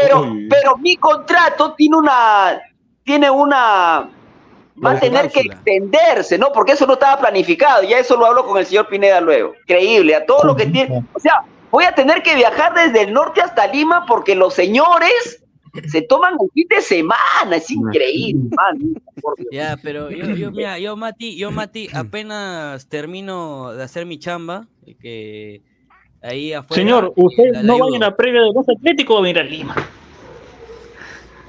pero, 0.00 0.22
Uy. 0.22 0.48
pero 0.48 0.76
mi 0.78 0.96
contrato 0.96 1.74
tiene 1.74 1.96
una, 1.96 2.60
tiene 3.04 3.30
una, 3.30 4.08
va 4.84 4.90
a 4.92 5.00
tener 5.00 5.30
que 5.30 5.40
extenderse, 5.40 6.38
¿no? 6.38 6.52
Porque 6.52 6.72
eso 6.72 6.86
no 6.86 6.94
estaba 6.94 7.20
planificado. 7.20 7.82
Ya 7.82 7.98
eso 7.98 8.16
lo 8.16 8.26
hablo 8.26 8.46
con 8.46 8.58
el 8.58 8.66
señor 8.66 8.88
Pineda 8.88 9.20
luego. 9.20 9.54
Increíble, 9.62 10.14
a 10.14 10.24
todo 10.26 10.44
lo 10.44 10.56
que 10.56 10.66
tiene. 10.66 11.04
O 11.12 11.20
sea, 11.20 11.42
voy 11.70 11.84
a 11.84 11.94
tener 11.94 12.22
que 12.22 12.34
viajar 12.34 12.74
desde 12.74 13.02
el 13.02 13.12
norte 13.12 13.40
hasta 13.40 13.66
Lima 13.66 14.06
porque 14.06 14.34
los 14.34 14.54
señores 14.54 15.42
se 15.90 16.02
toman 16.02 16.34
el 16.40 16.50
fin 16.52 16.66
de 16.68 16.80
semana. 16.80 17.56
Es 17.56 17.70
increíble, 17.70 18.50
man. 18.56 18.78
Ya, 19.50 19.76
pero 19.82 20.10
yo, 20.10 20.26
yo, 20.34 20.50
mira, 20.50 20.78
yo 20.78 20.96
Mati, 20.96 21.36
yo 21.36 21.50
Mati, 21.50 21.88
apenas 21.92 22.88
termino 22.88 23.72
de 23.72 23.82
hacer 23.82 24.06
mi 24.06 24.18
chamba, 24.18 24.66
que 25.00 25.62
ahí 26.22 26.52
afuera. 26.52 26.82
Señor, 26.82 27.04
eh, 27.16 27.22
usted 27.22 27.44
la- 27.52 27.62
la 27.62 27.62
no 27.62 27.78
va 27.78 27.86
a 27.86 27.90
ir 27.90 27.96
a 27.96 28.06
la 28.10 28.16
previa 28.16 28.40
de 28.42 28.52
los 28.54 28.68
Atlético 28.68 29.14
va 29.14 29.20
a 29.20 29.22
venir 29.22 29.38
a 29.38 29.42
Lima. 29.44 29.74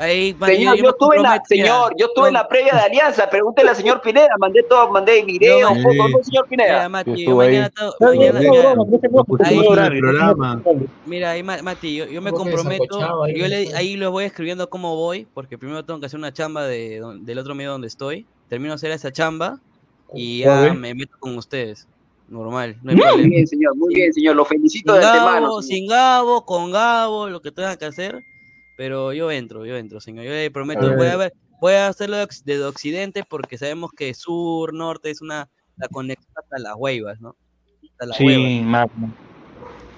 Ahí, 0.01 0.33
Mati, 0.39 0.55
Señor, 0.55 0.77
yo, 0.77 0.83
me 0.83 0.89
estuve 0.91 1.15
en 1.17 1.23
la, 1.23 1.41
señor, 1.45 1.93
yo 1.97 2.05
estuve 2.05 2.27
en 2.29 2.33
la 2.35 2.47
previa 2.47 2.71
de 2.73 2.79
Alianza. 2.79 3.29
Pregúntele 3.29 3.71
al 3.71 3.75
señor 3.75 3.99
Pineda. 4.01 4.29
Mandé 4.39 4.63
todo, 4.63 4.89
mandé 4.91 5.21
video, 5.25 5.59
Yo- 5.59 5.81
fotos, 5.81 6.09
¿no, 6.11 6.23
señor 6.23 6.47
Mira, 6.49 6.63
Pineda? 6.63 6.87
Mati, 6.89 7.25
yo 7.25 7.35
mañana, 7.35 7.69
mañana- 7.99 8.39
mira, 8.39 8.51
broma, 8.61 8.75
no 8.89 8.91
se 8.97 9.09
preocupe, 9.09 9.43
ahí- 9.45 9.55
no 9.57 9.61
Escucha 9.61 9.81
horario, 9.81 9.97
el 9.97 9.99
programa. 10.15 10.61
Mira, 11.05 11.31
ahí, 11.31 11.43
Ma- 11.43 11.61
Mati, 11.61 11.95
yo, 11.97 12.05
yo 12.05 12.21
me 12.21 12.31
comprometo, 12.31 13.23
ahí, 13.25 13.37
yo 13.37 13.47
le- 13.49 13.75
ahí 13.75 13.97
les 13.97 14.07
voy 14.07 14.23
escribiendo 14.23 14.69
cómo 14.69 14.95
voy, 14.95 15.27
porque 15.33 15.57
primero 15.57 15.83
tengo 15.83 15.99
que 15.99 16.05
hacer 16.05 16.17
una 16.17 16.31
chamba 16.31 16.63
de, 16.65 17.01
del 17.19 17.37
otro 17.37 17.53
medio 17.53 17.71
donde 17.71 17.87
estoy, 17.87 18.25
termino 18.47 18.69
de 18.71 18.75
hacer 18.75 18.91
esa 18.91 19.11
chamba 19.11 19.59
y 20.13 20.39
Ya 20.43 20.73
me 20.75 20.93
meto 20.93 21.17
con 21.19 21.37
ustedes, 21.37 21.89
normal, 22.29 22.77
no 22.81 22.91
hay 22.91 22.97
Muy 22.97 23.05
problema. 23.05 23.29
bien, 23.29 23.47
señor, 23.47 23.75
muy 23.75 23.93
bien, 23.93 24.13
señor. 24.13 24.35
Lo 24.35 24.45
felicito 24.45 24.93
Sin 24.93 25.01
de 25.01 25.07
antemano. 25.07 25.41
Gabo, 25.41 25.61
señor. 25.61 25.77
sin 25.77 25.87
Gabo, 25.87 26.45
con 26.45 26.71
Gabo, 26.71 27.29
lo 27.29 27.41
que 27.41 27.51
tenga 27.51 27.77
que 27.77 27.85
hacer, 27.85 28.23
pero 28.77 29.13
yo 29.13 29.31
entro, 29.31 29.65
yo 29.65 29.75
entro, 29.77 29.99
señor, 29.99 30.25
yo 30.25 30.31
le 30.31 30.51
prometo, 30.51 30.91
A 30.91 30.95
voy 30.95 31.07
a 31.07 31.17
ver. 31.17 31.33
voy 31.61 31.73
a 31.73 31.87
hacerlo 31.87 32.17
de 32.17 32.23
oc- 32.23 32.43
de 32.45 32.63
occidente 32.63 33.23
porque 33.29 33.57
sabemos 33.57 33.91
que 33.91 34.13
sur, 34.13 34.73
norte 34.73 35.09
es 35.09 35.21
una 35.21 35.49
la 35.77 35.87
conexión 35.87 36.31
hasta 36.35 36.57
las 36.59 36.73
huevas, 36.77 37.19
¿no? 37.19 37.35
Hasta 37.91 38.05
las 38.05 38.17
Sí, 38.17 38.25
huevas. 38.25 38.65
Magno. 38.65 39.13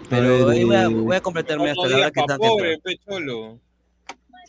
Pero 0.10 0.50
ahí 0.50 0.64
voy 0.64 0.76
a, 0.76 0.90
voy 0.90 1.16
a 1.16 1.22
completarme 1.22 1.69
hasta 1.69 1.88
la 1.88 1.98
hora 1.98 2.11
que 2.11 2.22
que 2.22 2.38
pobre, 2.38 2.77
pe 2.80 2.98
cholo. 2.98 3.60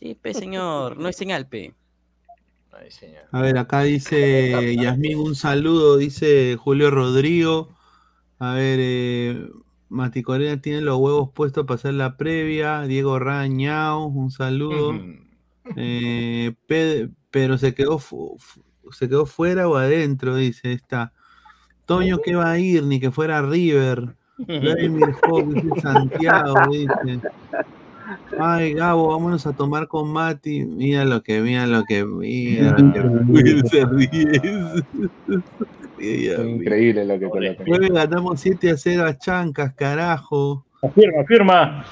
Sí, 0.01 0.15
pe 0.15 0.35
señor, 0.35 0.97
no 0.97 1.09
es 1.09 1.17
señal, 1.17 1.47
pe. 1.49 1.75
Señor. 2.91 3.23
A 3.31 3.41
ver, 3.41 3.59
acá 3.59 3.83
dice 3.83 4.77
Yasmín, 4.77 5.19
un 5.19 5.35
saludo, 5.35 5.97
dice 5.97 6.57
Julio 6.59 6.91
Rodrigo. 6.91 7.71
A 8.39 8.55
ver, 8.55 8.79
eh, 8.83 9.49
Mati 9.89 10.23
Corena 10.23 10.61
tiene 10.61 10.81
los 10.81 10.99
huevos 10.99 11.31
puestos 11.33 11.65
para 11.67 11.77
hacer 11.77 11.95
la 11.95 12.17
previa. 12.17 12.83
Diego 12.83 13.19
Rañao, 13.19 14.07
un 14.07 14.31
saludo. 14.31 15.01
Eh, 15.77 16.55
Pe- 16.67 17.09
pero 17.31 17.57
se 17.57 17.75
quedó, 17.75 18.01
se 18.91 19.09
quedó 19.09 19.27
fuera 19.27 19.69
o 19.69 19.77
adentro, 19.77 20.37
dice 20.37 20.73
esta. 20.73 21.13
Toño 21.87 22.19
que 22.19 22.35
va 22.35 22.51
a 22.53 22.59
ir, 22.59 22.85
ni 22.85 23.01
que 23.01 23.11
fuera 23.11 23.43
River. 23.43 24.17
Vladimir 24.39 25.15
dice 25.55 25.81
Santiago, 25.81 26.55
dice. 26.71 27.21
Ay, 28.39 28.75
Gabo, 28.75 29.09
vámonos 29.09 29.47
a 29.47 29.53
tomar 29.53 29.89
con 29.89 30.13
Mati. 30.13 30.65
Mira 30.65 31.05
lo 31.05 31.23
que, 31.23 31.41
mira 31.41 31.67
lo 31.67 31.85
que, 31.85 32.05
mira 32.05 32.77
lo 32.79 32.93
que 32.93 33.63
se 33.71 33.85
ríe. 33.85 34.41
Increíble 36.49 37.05
lo 37.05 37.19
que 37.19 37.29
colocan. 37.29 37.67
Jueves 37.67 37.91
ganamos 37.91 38.41
7 38.41 38.71
a 38.71 38.77
0 38.77 39.07
a 39.07 39.19
Chancas, 39.19 39.75
carajo. 39.75 40.65
Firma, 40.95 41.25
firma. 41.25 41.85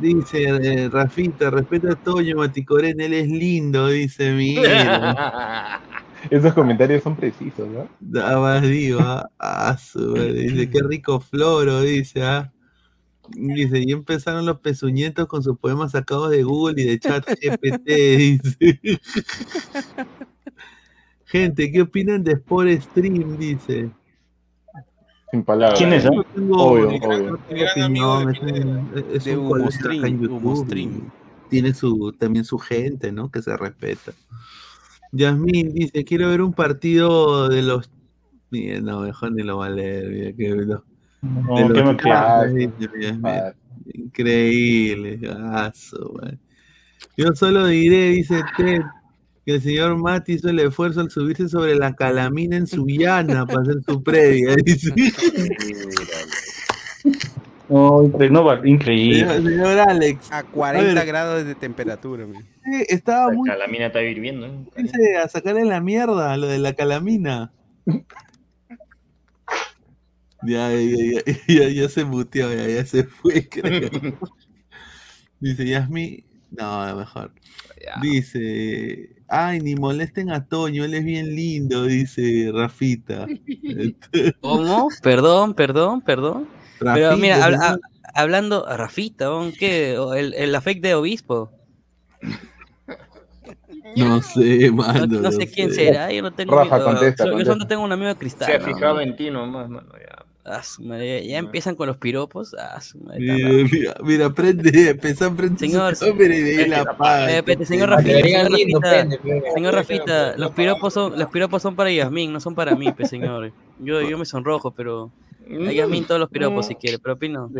Dice 0.00 0.44
eh, 0.44 0.90
Rafita, 0.90 1.48
respeta 1.48 1.92
a 1.92 1.94
Toño 1.94 2.36
Maticorén, 2.36 3.00
él 3.00 3.14
es 3.14 3.28
lindo, 3.28 3.88
dice 3.88 4.32
Miguel. 4.32 4.66
Esos 6.30 6.52
comentarios 6.52 7.02
son 7.02 7.16
precisos, 7.16 7.66
¿no? 7.68 7.88
Nada 8.00 8.38
más 8.40 8.62
digo, 8.62 8.98
ah, 9.00 9.30
ah, 9.38 9.76
dice, 9.94 10.68
qué 10.68 10.80
rico 10.82 11.20
floro, 11.20 11.80
dice, 11.80 12.22
ah. 12.24 12.52
Dice, 13.30 13.80
y 13.80 13.92
empezaron 13.92 14.46
los 14.46 14.60
pezuñetos 14.60 15.26
con 15.26 15.42
sus 15.42 15.58
poemas 15.58 15.92
sacados 15.92 16.30
de 16.30 16.42
Google 16.42 16.80
y 16.82 16.86
de 16.86 16.98
chat 16.98 17.26
GPT, 17.28 17.86
dice. 17.86 18.80
Gente, 21.26 21.72
¿qué 21.72 21.82
opinan 21.82 22.22
de 22.22 22.32
Sport 22.32 22.68
Stream? 22.80 23.36
Dice. 23.36 23.90
Sin 25.30 25.42
palabras. 25.42 25.78
¿Quién 25.78 25.92
es? 25.92 26.04
No 26.04 26.22
tengo, 26.22 26.56
Obvio, 26.56 26.88
obvio. 26.88 27.30
no 27.32 27.38
tengo 27.38 27.64
opinión, 27.72 28.30
es 28.30 28.40
un, 28.40 28.92
es 29.12 29.24
De 29.24 29.36
un 29.36 29.38
Humo 29.40 29.48
colega 29.50 29.70
Stream, 29.72 29.98
acá 29.98 30.06
en 30.08 30.14
Humo 30.18 30.54
YouTube, 30.54 30.66
Stream. 30.66 31.10
Tiene 31.50 31.74
su, 31.74 32.12
también 32.18 32.44
su 32.44 32.58
gente, 32.58 33.10
¿no? 33.10 33.30
Que 33.30 33.42
se 33.42 33.56
respeta. 33.56 34.12
Yasmín 35.12 35.72
dice, 35.74 36.04
quiero 36.04 36.28
ver 36.28 36.42
un 36.42 36.52
partido 36.52 37.48
de 37.48 37.62
los... 37.62 37.90
Mira, 38.50 38.80
no, 38.80 39.00
mejor 39.00 39.32
ni 39.32 39.42
lo 39.42 39.58
va 39.58 39.66
a 39.66 39.70
leer. 39.70 40.08
Mira, 40.08 40.32
que, 40.32 40.64
no. 40.64 40.84
No, 41.26 41.68
de 41.68 41.82
mira, 41.82 43.12
mira. 43.18 43.54
Increíble. 43.94 45.20
su 45.74 46.12
madre. 46.14 46.38
Yo 47.16 47.34
solo 47.34 47.66
diré, 47.66 48.10
dice 48.10 48.42
Ted, 48.56 48.82
que 49.44 49.54
el 49.54 49.62
señor 49.62 49.96
Mati 49.96 50.34
hizo 50.34 50.50
el 50.50 50.58
esfuerzo 50.58 51.00
al 51.00 51.10
subirse 51.10 51.48
sobre 51.48 51.76
la 51.76 51.94
calamina 51.94 52.56
en 52.56 52.66
Sullana 52.66 53.46
para 53.46 53.62
hacer 53.62 53.76
su 53.86 54.02
previa. 54.02 54.56
Dice. 54.64 54.92
No, 57.68 58.02
increíble. 58.64 59.20
Señor, 59.20 59.42
señor 59.42 59.78
Alex. 59.78 60.32
A 60.32 60.44
40 60.44 60.94
ver. 60.94 61.06
grados 61.06 61.44
de 61.44 61.54
temperatura. 61.54 62.26
man. 62.26 62.42
eh, 62.72 62.86
estaba 62.88 63.32
muy 63.32 63.48
La 63.48 63.66
mina 63.66 63.86
está 63.86 64.02
hirviendo. 64.02 64.46
¿eh? 64.46 64.52
dice, 64.76 65.16
a 65.16 65.28
sacarle 65.28 65.64
la 65.64 65.80
mierda 65.80 66.36
lo 66.36 66.46
de 66.46 66.58
la 66.58 66.74
calamina. 66.74 67.52
Ya, 70.46 70.70
ya, 70.72 70.80
ya, 70.80 71.22
ya, 71.48 71.68
ya 71.68 71.88
se 71.88 72.04
muteó, 72.04 72.52
ya, 72.54 72.66
ya 72.68 72.84
se 72.86 73.04
fue, 73.04 73.48
creo. 73.50 73.90
Dice 75.40 75.66
Yasmi, 75.66 76.24
no, 76.50 76.96
mejor. 76.96 77.32
Dice, 78.02 79.10
ay, 79.28 79.60
ni 79.60 79.74
molesten 79.76 80.30
a 80.30 80.44
Toño, 80.46 80.84
él 80.84 80.94
es 80.94 81.04
bien 81.04 81.34
lindo, 81.36 81.84
dice 81.84 82.50
Rafita. 82.52 83.26
¿Cómo? 84.40 84.88
Perdón, 85.02 85.54
perdón, 85.54 86.00
perdón. 86.00 86.48
Pero 86.78 86.90
Rafita, 86.94 87.16
mira, 87.16 87.44
habla- 87.44 87.58
señor. 87.58 87.80
a- 88.14 88.20
hablando, 88.20 88.66
a 88.66 88.76
Rafita, 88.76 89.32
¿on 89.32 89.52
¿qué? 89.52 89.94
El, 90.16 90.34
el 90.34 90.54
afect 90.54 90.82
de 90.82 90.94
obispo. 90.94 91.52
No 93.96 94.20
sé, 94.20 94.68
No, 94.70 94.76
mano. 94.76 95.06
no 95.06 95.32
sé 95.32 95.46
quién 95.50 95.70
sé. 95.70 95.86
será, 95.86 96.10
yo 96.12 96.20
no 96.22 96.32
tengo 96.32 96.54
Rafa, 96.56 96.78
ni- 96.78 96.84
contesta, 96.84 97.24
yo- 97.24 97.30
Yo 97.30 97.36
contesta. 97.36 97.52
solo 97.54 97.66
tengo 97.66 97.82
un 97.84 97.92
amigo 97.92 98.08
de 98.08 98.16
cristal. 98.16 98.48
Se 98.48 98.54
ha 98.56 98.58
¿no? 98.58 98.64
fijado 98.66 99.00
en 99.00 99.16
ti 99.16 99.30
nomás, 99.30 99.68
mano. 99.68 99.88
Ya. 99.98 100.25
Ah, 100.48 100.62
su 100.62 100.84
madre, 100.84 101.26
ya, 101.26 101.38
empiezan 101.38 101.74
con 101.74 101.88
los 101.88 101.96
piropos. 101.96 102.54
Ah, 102.54 102.80
su 102.80 102.98
madre, 102.98 103.20
Mira, 103.20 103.48
mira, 103.48 103.94
mira, 104.04 104.32
prende, 104.32 104.90
empezó 104.90 105.26
a 105.26 105.34
prender 105.34 105.58
Señor, 105.58 105.96
su 105.96 106.06
y 106.06 106.28
de 106.28 106.68
la 106.68 106.82
apaga. 106.82 107.32
Eh, 107.32 107.38
espérate, 107.38 107.66
señor 107.66 107.88
Rafita, 107.88 108.22
señor 108.22 108.52
Rafita, 108.52 109.08
señor 109.54 109.74
Rafita, 109.74 110.36
los 110.36 110.52
piropos 110.52 110.94
son, 110.94 111.18
los 111.18 111.28
piropos 111.30 111.62
son 111.62 111.74
para 111.74 111.90
Yasmín, 111.90 112.32
no 112.32 112.38
son 112.38 112.54
para 112.54 112.76
mí, 112.76 112.92
pues 112.92 113.10
señor. 113.10 113.52
Yo, 113.80 114.00
yo 114.02 114.18
me 114.18 114.24
sonrojo, 114.24 114.70
pero 114.70 115.10
a 115.50 115.72
Yasmín 115.72 116.04
todos 116.04 116.20
los 116.20 116.30
piropos 116.30 116.66
si 116.66 116.76
quiere, 116.76 117.00
pero 117.00 117.14
opino. 117.14 117.50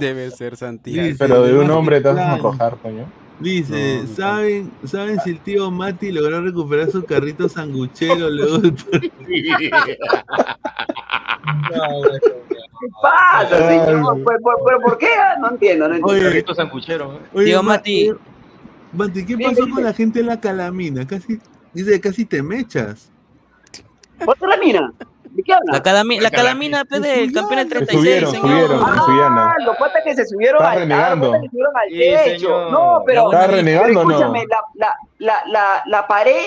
Debe 0.00 0.30
ser 0.30 0.56
Santiago. 0.56 1.06
Dice, 1.06 1.18
Pero 1.18 1.42
de 1.42 1.58
un 1.58 1.70
hombre 1.70 2.00
te 2.00 2.08
vas 2.08 2.18
a 2.18 2.30
sonrojar, 2.32 2.78
coño. 2.78 3.04
Dice, 3.40 3.96
No, 3.96 4.02
no 4.02 4.14
¿saben, 4.14 4.70
¿saben 4.84 5.20
si 5.20 5.30
el 5.30 5.40
tío 5.40 5.70
Mati 5.70 6.12
logró 6.12 6.40
recuperar 6.40 6.90
su 6.90 7.04
carrito 7.04 7.48
sanguchero 7.48 8.30
luego 8.30 8.58
del 8.58 8.74
¿Qué 11.44 12.88
pasa, 13.00 13.56
señor? 13.68 13.86
¿Pero, 13.86 14.24
pero- 14.24 14.64
pero 14.64 14.80
por 14.80 14.98
qué? 14.98 15.08
Ah, 15.18 15.36
No 15.40 15.50
entiendo, 15.50 15.88
no 15.88 15.94
entiendo. 15.96 16.28
Oye. 16.28 16.38
¿eh? 16.38 16.44
Oye, 17.34 17.44
Tío 17.46 17.62
Ma- 17.62 17.72
Mati. 17.74 18.10
oye, 18.10 18.18
Mati, 18.92 19.24
¿qué 19.26 19.38
pasó 19.38 19.68
con 19.68 19.84
la 19.84 19.92
gente 19.92 20.20
en 20.20 20.26
la 20.26 20.40
calamina? 20.40 21.06
Casi, 21.06 21.38
dice, 21.72 22.00
casi 22.00 22.24
te 22.24 22.42
mechas. 22.42 23.10
¿Otra 24.26 24.48
la 24.48 24.56
mina? 24.58 24.92
¿De 25.30 25.42
qué 25.42 25.52
habla? 25.54 25.72
La, 25.72 25.82
calami- 25.82 26.20
la 26.20 26.30
calamina 26.30 26.84
pues, 26.84 27.00
del 27.00 27.32
campeón 27.32 27.66
del 27.66 27.68
Se 27.70 27.74
36, 27.86 28.28
subieron, 28.28 28.30
señor. 28.32 28.68
subieron. 29.06 29.38
Ah, 29.38 29.54
los 29.64 29.76
patas 29.78 30.02
que 30.04 30.14
se 30.14 30.26
subieron 30.26 30.58
Estás 30.60 30.72
al, 30.74 30.78
renegando. 30.80 31.32
ah, 31.32 31.38
se 31.40 31.48
subieron 31.48 31.72
al 31.76 31.88
Sí, 31.88 31.98
techo. 31.98 32.38
señor. 32.40 32.70
No, 32.70 33.02
pero, 33.06 33.24
¿Estás 33.30 33.46
pero 33.46 33.56
renegando 33.56 34.00
o 34.00 34.04
no? 34.04 34.10
escúchame, 34.10 34.44
la, 34.48 34.60
la, 34.74 34.96
la, 35.18 35.42
la, 35.46 35.82
la 35.86 36.06
pared 36.06 36.44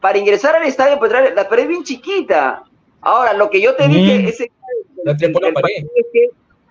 para 0.00 0.16
ingresar 0.18 0.56
al 0.56 0.62
estadio 0.64 0.98
Petral, 0.98 1.32
la 1.36 1.46
pared 1.48 1.64
es 1.64 1.68
bien 1.68 1.84
chiquita. 1.84 2.62
Ahora, 3.02 3.32
lo 3.34 3.50
que 3.50 3.60
yo 3.60 3.74
te 3.74 3.88
dije 3.88 4.20
Mm. 4.20 4.28
ese 4.28 4.50
el 5.04 5.52
pared. 5.52 5.84
es 5.96 6.06
que 6.12 6.28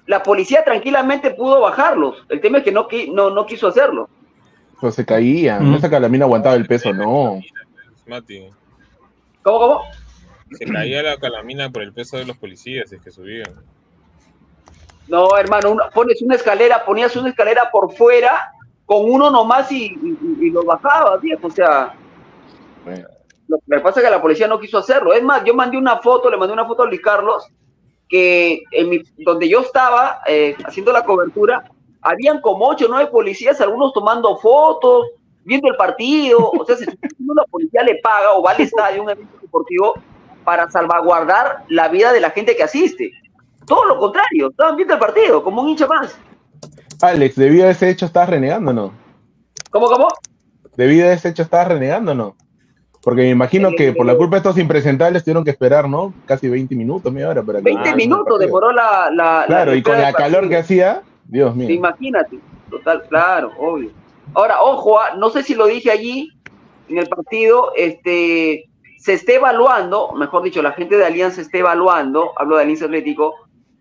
la 0.08 0.24
policía 0.24 0.64
tranquilamente 0.64 1.32
pudo 1.32 1.62
bajarlos. 1.62 2.26
El 2.30 2.40
tema 2.42 2.60
es 2.60 2.64
que 2.64 2.72
no, 2.72 2.88
no, 3.14 3.30
no 3.30 3.46
quiso 3.46 3.68
hacerlo. 3.68 4.10
Pues 4.80 4.96
se 4.96 5.06
caían. 5.06 5.70
Mm. 5.70 5.76
Esa 5.76 5.90
calamina 5.90 6.26
aguantaba 6.26 6.56
el 6.56 6.66
peso, 6.66 6.92
no. 6.94 7.40
Mati. 8.08 8.48
¿Cómo, 9.44 9.60
cómo? 9.60 9.82
Se 10.58 10.66
caía 10.66 11.04
la 11.04 11.18
calamina 11.18 11.70
por 11.70 11.82
el 11.82 11.94
peso 11.94 12.18
de 12.18 12.26
los 12.26 12.38
policías, 12.38 12.92
es 12.92 13.02
que 13.02 13.12
subían. 13.12 13.54
No, 15.08 15.38
hermano, 15.38 15.72
una- 15.72 15.90
pones 15.90 16.22
una 16.22 16.36
escalera, 16.36 16.84
ponías 16.86 17.16
una 17.16 17.30
escalera 17.30 17.70
por 17.72 17.94
fuera 17.96 18.52
con 18.86 19.10
uno 19.10 19.30
nomás 19.30 19.72
y, 19.72 19.86
y, 19.88 20.18
y 20.46 20.50
lo 20.50 20.64
bajabas, 20.64 21.22
viejo. 21.22 21.48
O 21.48 21.52
sea, 21.52 21.94
Bueno, 22.84 23.08
lo 23.52 23.78
que 23.78 23.84
pasa 23.84 24.00
es 24.00 24.06
que 24.06 24.12
la 24.12 24.22
policía 24.22 24.48
no 24.48 24.60
quiso 24.60 24.78
hacerlo. 24.78 25.14
Es 25.14 25.24
más, 25.24 25.44
yo 25.44 25.54
mandé 25.54 25.78
una 25.78 25.98
foto, 25.98 26.30
le 26.30 26.38
mandé 26.38 26.54
una 26.54 26.66
foto 26.66 26.84
a 26.84 26.88
Luis 26.88 27.02
Carlos, 27.02 27.48
que 28.08 28.64
en 28.72 28.90
mi, 28.90 29.02
donde 29.20 29.48
yo 29.48 29.62
estaba 29.62 30.22
eh, 30.28 30.56
haciendo 30.66 30.92
la 30.92 31.04
cobertura, 31.04 31.64
habían 32.02 32.42
como 32.42 32.68
ocho 32.68 32.86
o 32.86 32.90
nueve 32.90 33.10
policías, 33.12 33.62
algunos 33.62 33.94
tomando 33.94 34.38
fotos, 34.38 35.08
viendo 35.44 35.70
el 35.70 35.76
partido. 35.76 36.52
O 36.52 36.66
sea, 36.66 36.76
si 36.76 36.86
la 36.86 37.44
policía 37.50 37.84
le 37.84 37.96
paga 38.02 38.34
o 38.34 38.42
va 38.42 38.52
al 38.52 38.62
estadio, 38.62 39.04
un 39.04 39.10
evento 39.10 39.38
deportivo, 39.42 39.96
para 40.44 40.70
salvaguardar 40.72 41.64
la 41.70 41.88
vida 41.88 42.12
de 42.12 42.20
la 42.20 42.32
gente 42.32 42.56
que 42.56 42.64
asiste. 42.64 43.12
Todo 43.68 43.86
lo 43.86 43.98
contrario, 43.98 44.50
estaban 44.50 44.76
viendo 44.76 44.96
el 44.96 45.00
partido, 45.00 45.44
como 45.44 45.62
un 45.62 45.70
hincha 45.70 45.88
más. 45.88 46.18
Alex, 47.02 47.36
debido 47.36 47.68
a 47.68 47.72
ese 47.72 47.90
hecho 47.90 48.06
estás 48.06 48.30
renegando 48.30 48.74
no? 48.74 48.94
¿Cómo, 49.72 49.88
cómo? 49.88 50.08
Debido 50.76 51.08
a 51.08 51.14
ese 51.14 51.30
hecho 51.30 51.44
estás 51.44 51.68
renegando 51.68 52.14
no? 52.14 52.36
Porque 53.02 53.24
me 53.24 53.30
imagino 53.30 53.72
que 53.76 53.94
por 53.94 54.06
la 54.06 54.16
culpa 54.16 54.36
de 54.36 54.40
estos 54.40 54.58
impresentables 54.60 55.24
tuvieron 55.24 55.44
que 55.44 55.50
esperar, 55.50 55.90
¿no? 55.90 56.14
Casi 56.26 56.48
20 56.48 56.76
minutos, 56.76 57.12
media 57.12 57.30
hora 57.30 57.42
para 57.42 57.60
que 57.60 57.64
20 57.64 57.96
minutos 57.96 58.40
demoró 58.40 58.72
la... 58.72 59.10
la 59.12 59.44
Claro, 59.48 59.72
la 59.72 59.78
y 59.78 59.82
con 59.82 60.00
la 60.00 60.14
calor 60.14 60.48
que 60.48 60.58
hacía, 60.58 61.02
Dios 61.26 61.56
mío. 61.56 61.70
Imagínate, 61.70 62.38
total, 62.70 63.04
claro, 63.10 63.52
obvio. 63.58 63.90
Ahora, 64.34 64.62
ojo, 64.62 65.00
ah, 65.00 65.16
no 65.18 65.30
sé 65.32 65.42
si 65.42 65.56
lo 65.56 65.66
dije 65.66 65.90
allí 65.90 66.30
en 66.90 67.00
el 67.00 67.08
partido, 67.08 67.72
este, 67.76 68.70
se 69.00 69.14
está 69.14 69.34
evaluando, 69.34 70.12
mejor 70.14 70.44
dicho, 70.44 70.62
la 70.62 70.74
gente 70.74 70.96
de 70.96 71.06
Alianza 71.06 71.42
está 71.42 71.58
evaluando, 71.58 72.34
hablo 72.38 72.58
de 72.58 72.64
Alianza 72.64 72.86
Atlético, 72.86 73.34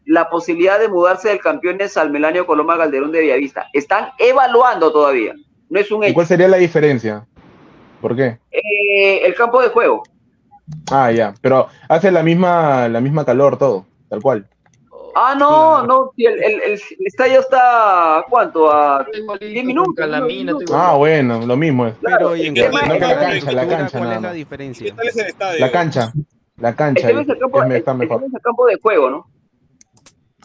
la 0.06 0.30
posibilidad 0.30 0.80
de 0.80 0.88
mudarse 0.88 1.28
del 1.28 1.40
campeones 1.40 1.96
al 1.98 2.10
Melanio 2.10 2.46
Coloma 2.46 2.78
Calderón 2.78 3.12
de 3.12 3.20
Villavista. 3.20 3.66
Están 3.74 4.08
evaluando 4.18 4.90
todavía, 4.90 5.34
no 5.68 5.78
es 5.78 5.90
un 5.90 6.02
¿Y 6.02 6.06
hecho. 6.06 6.14
cuál 6.14 6.26
sería 6.26 6.48
la 6.48 6.56
diferencia? 6.56 7.26
¿Por 8.00 8.16
qué? 8.16 8.38
Eh, 8.50 9.26
el 9.26 9.34
campo 9.34 9.60
de 9.62 9.68
juego. 9.68 10.02
Ah, 10.90 11.10
ya. 11.10 11.34
Pero 11.40 11.68
hace 11.88 12.10
la 12.10 12.22
misma, 12.22 12.88
la 12.88 13.00
misma 13.00 13.24
calor 13.24 13.58
todo, 13.58 13.86
tal 14.08 14.22
cual. 14.22 14.46
Ah, 15.16 15.34
no, 15.36 15.84
no, 15.86 16.12
el, 16.16 16.26
el, 16.34 16.42
el- 16.62 16.72
el 16.72 17.06
estadio 17.06 17.40
está 17.40 18.18
¿a 18.18 18.22
¿cuánto? 18.30 18.70
A 18.72 19.04
10 19.40 19.64
minutos. 19.64 20.06
Ah, 20.72 20.94
bueno, 20.96 21.44
lo 21.44 21.56
mismo 21.56 21.88
es. 21.88 21.94
Pero 22.00 22.36
y 22.36 22.46
en 22.46 22.54
No 22.54 22.60
que 22.62 22.70
la 23.00 23.18
cancha, 23.18 23.52
la 23.52 23.66
cancha 23.68 23.98
¿cuál 23.98 24.12
es 24.12 24.22
la 24.22 24.32
diferencia? 24.32 24.94
La 25.58 25.70
cancha, 25.72 26.12
la 26.58 26.68
El 26.68 26.74
cancha 26.76 27.06
tema 27.08 27.22
es 27.22 27.28
el 27.28 27.38
campo, 27.38 27.58
es- 27.60 27.66
el- 27.70 27.72
está 27.76 27.90
el 27.90 27.98
mejor. 27.98 28.22
es 28.24 28.32
el 28.34 28.40
campo 28.40 28.66
de 28.66 28.78
juego, 28.80 29.10
¿no? 29.10 29.26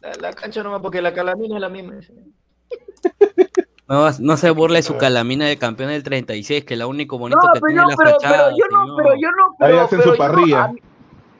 La, 0.01 0.13
la 0.15 0.33
cancha 0.33 0.63
nomás, 0.63 0.81
porque 0.81 0.99
la 1.01 1.13
calamina 1.13 1.55
es 1.55 1.61
la 1.61 1.69
misma. 1.69 1.93
No, 3.87 4.09
no 4.19 4.37
se 4.37 4.49
burle 4.49 4.81
su 4.81 4.97
calamina 4.97 5.45
del 5.45 5.59
campeón 5.59 5.89
del 5.89 6.01
36, 6.03 6.65
que 6.65 6.73
es 6.73 6.79
lo 6.79 6.89
único 6.89 7.19
bonito 7.19 7.39
No, 7.41 7.53
que 7.53 7.59
pero, 7.61 7.67
tiene 7.67 7.81
no, 7.83 7.89
la 7.89 7.95
pero, 7.95 8.09
fachada. 8.11 8.37
pero 8.45 8.57
yo 8.57 8.65
no, 8.71 8.95
pero 8.97 9.15
yo 9.15 9.31
no, 9.31 9.43
Ahí 9.45 9.55
pero, 9.59 9.81
hacen 9.81 9.99
pero 9.99 10.11
su 10.11 10.17
parrilla. 10.17 10.63
a 10.63 10.67
mí- 10.69 10.79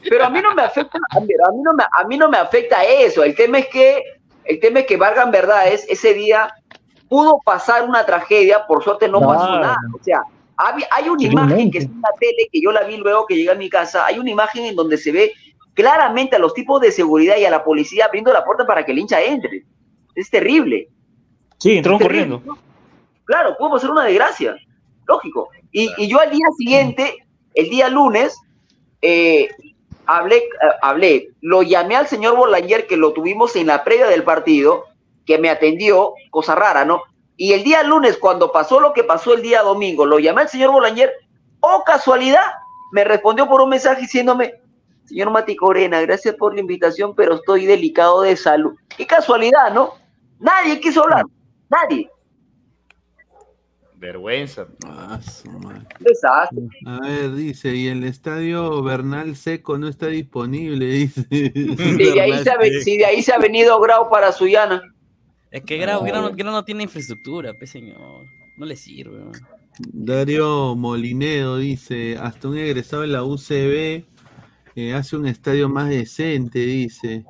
pero 0.07 0.25
a 0.25 0.30
mí 0.30 0.40
no 0.41 0.53
me 0.53 0.61
afecta, 0.61 0.99
a 1.09 1.19
mí, 1.19 1.27
a 1.48 1.51
mí 1.51 1.61
no 1.64 1.74
me, 1.74 1.83
a 1.83 2.03
mí 2.07 2.17
no 2.17 2.30
me 2.30 2.38
afecta 2.38 2.83
eso. 2.83 3.24
El 3.24 3.33
tema 3.35 3.57
es 3.57 3.67
que, 3.69 4.03
el 4.43 4.59
tema 4.59 4.82
es 4.82 4.85
que 4.85 4.98
valgan 4.98 5.32
verdades, 5.32 5.83
ese 5.90 6.14
día 6.14 6.53
pudo 7.09 7.40
pasar 7.43 7.83
una 7.90 8.06
tragedia, 8.06 8.67
por 8.67 8.83
suerte 8.83 9.07
no 9.09 9.19
pasó 9.22 9.45
Claro. 9.48 9.61
nada. 9.61 9.77
O 9.99 10.03
sea, 10.03 10.22
hay 10.91 11.09
una 11.09 11.24
imagen 11.24 11.72
que 11.72 11.80
está 11.80 11.91
en 11.91 12.01
la 12.01 12.09
tele 12.19 12.48
que 12.51 12.61
yo 12.61 12.72
la 12.72 12.83
vi 12.83 12.98
luego 12.98 13.25
que 13.25 13.35
llegué 13.35 13.49
a 13.51 13.56
mi 13.56 13.67
casa. 13.67 14.06
Hay 14.06 14.19
una 14.19 14.30
imagen 14.30 14.65
en 14.65 14.75
donde 14.75 14.98
se 14.99 15.11
ve 15.11 15.33
claramente 15.74 16.35
a 16.35 16.40
los 16.40 16.53
tipos 16.53 16.80
de 16.82 16.91
seguridad 16.91 17.38
y 17.38 17.45
a 17.45 17.49
la 17.49 17.64
policía 17.64 18.06
abriendo 18.06 18.32
la 18.32 18.45
puerta 18.45 18.67
para 18.67 18.85
que 18.85 18.91
el 18.91 18.99
hincha 18.99 19.19
entre. 19.24 19.64
Es 20.14 20.30
terrible. 20.30 20.88
Sí, 21.66 21.77
entraron 21.77 22.00
corriendo. 22.00 22.44
Claro, 23.24 23.58
pudo 23.58 23.72
pasar 23.72 23.90
una 23.90 24.03
desgracia, 24.03 24.56
lógico. 25.08 25.50
Y, 25.72 25.90
y 25.98 26.08
yo 26.08 26.19
al 26.19 26.30
día 26.30 26.45
siguiente, 26.56 27.26
el 27.56 27.72
día 27.72 27.90
lunes, 27.90 28.40
eh, 29.02 29.50
hablé, 30.06 30.38
eh, 30.38 30.44
hablé, 30.84 31.30
lo 31.42 31.64
llamé 31.64 31.95
al 31.95 32.06
señor 32.06 32.35
Bolañer, 32.35 32.85
que 32.85 32.98
lo 32.98 33.14
tuvimos 33.14 33.56
en 33.56 33.66
la 33.66 33.84
previa 33.84 34.06
del 34.06 34.24
partido, 34.24 34.84
que 35.26 35.40
me 35.40 35.50
atendió, 35.50 36.14
cosa 36.30 36.53
rara, 36.53 36.85
¿no? 36.85 37.02
Y 37.35 37.53
el 37.53 37.64
día 37.64 37.82
lunes, 37.82 38.19
cuando 38.19 38.52
pasó 38.52 38.80
lo 38.80 38.94
que 38.94 39.03
pasó 39.03 39.34
el 39.34 39.42
día 39.42 39.64
domingo, 39.64 40.06
lo 40.06 40.19
llamé 40.19 40.42
al 40.42 40.50
señor 40.50 40.69
Bolañer, 40.72 41.11
oh 41.61 41.84
casualidad, 41.84 42.45
me 42.92 43.03
respondió 43.03 43.48
por 43.48 43.60
un 43.61 43.69
mensaje 43.69 44.02
diciéndome, 44.02 44.53
señor 45.06 45.32
Mati 45.32 45.56
Corena, 45.56 46.00
gracias 46.02 46.35
por 46.35 46.53
la 46.53 46.60
invitación, 46.60 47.16
pero 47.16 47.34
estoy 47.34 47.66
delicado 47.66 48.22
de 48.22 48.38
salud. 48.38 48.76
Qué 48.95 49.08
casualidad, 49.08 49.74
¿no? 49.74 49.95
Nadie 50.40 50.80
quiso 50.80 51.02
hablar, 51.02 51.26
nadie. 51.69 52.10
Vergüenza. 53.98 54.68
Desastre. 56.00 56.68
A 56.85 57.00
ver, 57.00 57.34
dice, 57.34 57.76
y 57.76 57.88
el 57.88 58.03
estadio 58.03 58.84
Bernal 58.84 59.35
Seco 59.35 59.77
no 59.77 59.88
está 59.88 60.08
disponible, 60.08 60.85
dice. 60.92 61.26
Si 61.32 61.50
de, 61.50 62.22
ahí 62.22 62.44
se 62.44 62.50
ha, 62.52 62.58
ve- 62.58 62.82
si 62.82 62.98
de 62.98 63.06
ahí 63.06 63.22
se 63.24 63.34
ha 63.34 63.40
venido 63.40 63.80
Grau 63.80 64.10
para 64.10 64.32
Suyana. 64.32 64.94
Es 65.50 65.64
que 65.64 65.77
Grau, 65.77 66.03
Grau 66.03 66.22
no, 66.24 66.35
Grau 66.35 66.52
no 66.52 66.66
tiene 66.66 66.84
infraestructura, 66.84 67.53
pues 67.58 67.72
señor. 67.72 68.26
No 68.58 68.66
le 68.66 68.76
sirve. 68.76 69.18
¿no? 69.18 69.32
Dario 69.80 70.76
Molinedo 70.76 71.58
dice, 71.58 72.18
hasta 72.18 72.50
un 72.50 72.58
egresado 72.58 73.02
de 73.03 73.08
la 73.10 73.24
UCB 73.24 74.03
eh, 74.76 74.94
hace 74.94 75.16
un 75.16 75.26
estadio 75.26 75.69
más 75.69 75.90
decente, 75.90 76.60
dice. 76.60 77.26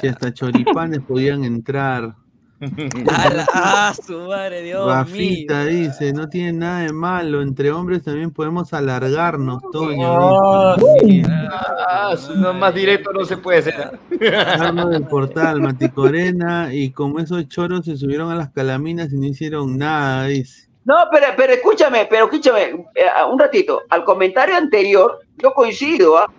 Si 0.00 0.06
hasta 0.06 0.32
choripanes 0.32 1.00
podían 1.00 1.44
entrar. 1.44 2.14
¡Ah, 3.54 3.94
su 4.06 4.18
madre, 4.20 4.62
Dios 4.62 4.86
Rafita 4.86 5.64
mío! 5.64 5.88
dice, 5.88 6.12
no 6.12 6.28
tiene 6.28 6.52
nada 6.52 6.80
de 6.80 6.92
malo, 6.92 7.40
entre 7.40 7.70
hombres 7.70 8.04
también 8.04 8.30
podemos 8.30 8.74
alargarnos, 8.74 9.62
Toño. 9.72 10.06
Ah, 10.06 10.76
dice. 11.02 11.30
Ah, 11.30 12.14
no, 12.36 12.52
más 12.52 12.74
directo 12.74 13.12
no 13.12 13.24
se 13.24 13.38
puede 13.38 13.62
ser. 13.62 13.98
Arno 14.34 14.88
del 14.90 15.04
portal, 15.08 15.62
Maticorena, 15.62 16.72
y 16.74 16.90
como 16.90 17.18
esos 17.18 17.48
choros 17.48 17.86
se 17.86 17.96
subieron 17.96 18.30
a 18.30 18.34
las 18.34 18.50
calaminas 18.50 19.10
y 19.12 19.16
no 19.16 19.26
hicieron 19.26 19.78
nada, 19.78 20.26
dice. 20.26 20.68
No, 20.84 20.96
pero, 21.10 21.26
pero 21.36 21.54
escúchame, 21.54 22.06
pero 22.10 22.26
escúchame, 22.26 22.62
eh, 22.94 23.06
un 23.30 23.38
ratito. 23.38 23.82
Al 23.88 24.04
comentario 24.04 24.56
anterior, 24.56 25.20
yo 25.38 25.52
coincido, 25.52 26.18
¿ah? 26.18 26.30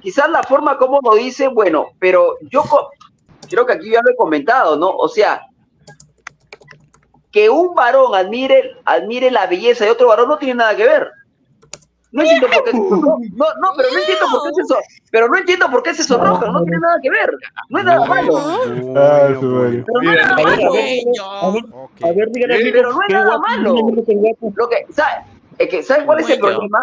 Quizás 0.00 0.30
la 0.30 0.42
forma 0.42 0.78
como 0.78 1.00
lo 1.02 1.16
dice, 1.16 1.48
bueno, 1.48 1.88
pero 1.98 2.36
yo 2.50 2.62
creo 3.50 3.66
que 3.66 3.72
aquí 3.74 3.90
ya 3.90 4.00
lo 4.02 4.12
he 4.12 4.16
comentado, 4.16 4.76
¿no? 4.76 4.88
O 4.90 5.08
sea, 5.08 5.42
que 7.30 7.50
un 7.50 7.74
varón 7.74 8.14
admire, 8.14 8.76
admire 8.84 9.30
la 9.30 9.46
belleza 9.46 9.84
de 9.84 9.90
otro 9.90 10.08
varón 10.08 10.28
no 10.28 10.38
tiene 10.38 10.54
nada 10.54 10.76
que 10.76 10.84
ver. 10.84 11.10
No 12.12 12.22
entiendo 12.22 12.48
por 12.48 12.64
qué 12.64 12.70
se. 12.70 12.76
No, 13.36 13.46
no, 13.60 13.72
pero 13.76 13.88
no 13.92 13.98
entiendo 13.98 14.26
por 14.30 14.42
qué 14.42 14.54
se 14.54 14.64
sonroja. 14.64 14.88
Pero 15.10 15.28
no 15.28 15.36
entiendo 15.36 15.70
por 15.70 15.82
qué 15.82 15.94
se 15.94 16.02
sonroja, 16.04 16.50
no 16.50 16.62
tiene 16.62 16.78
nada 16.78 16.98
que 17.02 17.10
ver. 17.10 17.30
No 17.68 17.78
es 17.78 17.84
nada 17.84 18.06
malo. 18.06 18.38
Ah, 18.96 19.28
su. 19.38 19.84
Pero 19.86 20.02
no 20.02 20.12
es 20.12 20.22
nada 20.22 20.36
malo. 20.42 21.90
A 22.02 22.12
ver, 22.12 22.30
dígale, 22.30 22.72
Pero 22.72 22.92
no 22.92 23.02
es 23.02 23.12
nada 23.12 23.38
malo. 23.38 23.74
Lo 24.54 24.68
que, 24.68 24.86
¿sabe? 24.90 25.24
Es 25.58 25.68
que, 25.68 25.82
¿sabe 25.82 26.06
cuál 26.06 26.20
es 26.20 26.30
el 26.30 26.38
problema? 26.38 26.82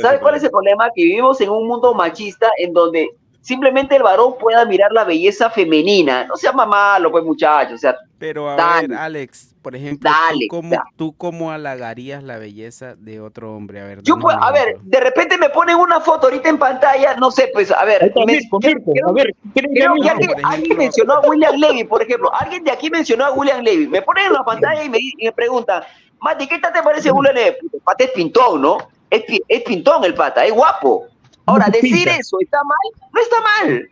¿Sabe 0.00 0.20
cuál 0.20 0.36
es 0.36 0.44
el 0.44 0.50
problema? 0.50 0.90
Que 0.94 1.02
vivimos 1.02 1.40
en 1.40 1.50
un 1.50 1.66
mundo 1.66 1.94
machista 1.94 2.48
en 2.58 2.72
donde 2.72 3.10
simplemente 3.40 3.96
el 3.96 4.02
varón 4.02 4.36
pueda 4.38 4.64
mirar 4.64 4.92
la 4.92 5.04
belleza 5.04 5.50
femenina. 5.50 6.24
No 6.26 6.36
sea 6.36 6.52
malo, 6.52 7.10
pues, 7.10 7.24
muchachos. 7.24 7.74
O 7.74 7.78
sea, 7.78 7.96
Pero 8.18 8.48
a 8.48 8.80
ver, 8.80 8.94
Alex, 8.94 9.47
por 9.60 9.76
ejemplo, 9.76 10.10
Dale, 10.10 10.46
¿tú, 10.48 10.56
cómo, 10.56 10.76
¿tú 10.96 11.14
cómo 11.16 11.50
halagarías 11.52 12.22
la 12.22 12.38
belleza 12.38 12.94
de 12.96 13.20
otro 13.20 13.54
hombre? 13.54 13.80
A 13.80 13.84
ver, 13.84 14.02
yo 14.02 14.18
puedo, 14.18 14.42
a 14.42 14.50
ver, 14.52 14.78
de 14.82 15.00
repente 15.00 15.36
me 15.38 15.50
ponen 15.50 15.76
una 15.76 16.00
foto 16.00 16.26
ahorita 16.28 16.48
en 16.48 16.58
pantalla, 16.58 17.14
no 17.16 17.30
sé, 17.30 17.50
pues, 17.52 17.70
a 17.70 17.84
ver. 17.84 18.12
me- 18.26 18.40
creo- 18.60 19.08
a 19.08 19.12
ver, 19.12 19.34
creo 19.54 19.70
que 19.72 19.80
No, 19.84 19.92
alguien, 19.92 20.14
por 20.14 20.22
ejemplo- 20.22 20.48
alguien 20.48 20.78
mencionó 20.78 21.12
a 21.14 21.20
William 21.28 21.54
Levy, 21.56 21.84
por 21.84 22.02
ejemplo. 22.02 22.30
Alguien 22.34 22.64
de 22.64 22.70
aquí 22.70 22.90
mencionó 22.90 23.24
a 23.26 23.32
William 23.32 23.60
Levy. 23.62 23.86
Me 23.88 24.02
ponen 24.02 24.26
en 24.26 24.32
la 24.32 24.44
pantalla 24.44 24.82
y 24.84 24.88
me, 24.88 24.98
y 25.00 25.12
me 25.24 25.32
preguntan, 25.32 25.82
Mati, 26.20 26.46
¿qué 26.48 26.58
tal 26.58 26.72
te 26.72 26.82
parece 26.82 27.10
William 27.10 27.34
Levy? 27.34 27.56
El 27.72 27.80
pata 27.80 28.04
es 28.04 28.10
pintón, 28.10 28.60
¿no? 28.62 28.78
Es, 29.10 29.24
es 29.48 29.62
pintón 29.62 30.04
el 30.04 30.14
pata, 30.14 30.44
es 30.44 30.52
guapo. 30.52 31.06
Ahora, 31.46 31.66
decir 31.70 32.06
eso 32.08 32.36
está 32.40 32.58
mal, 32.64 33.08
no 33.12 33.20
está 33.20 33.36
mal. 33.40 33.90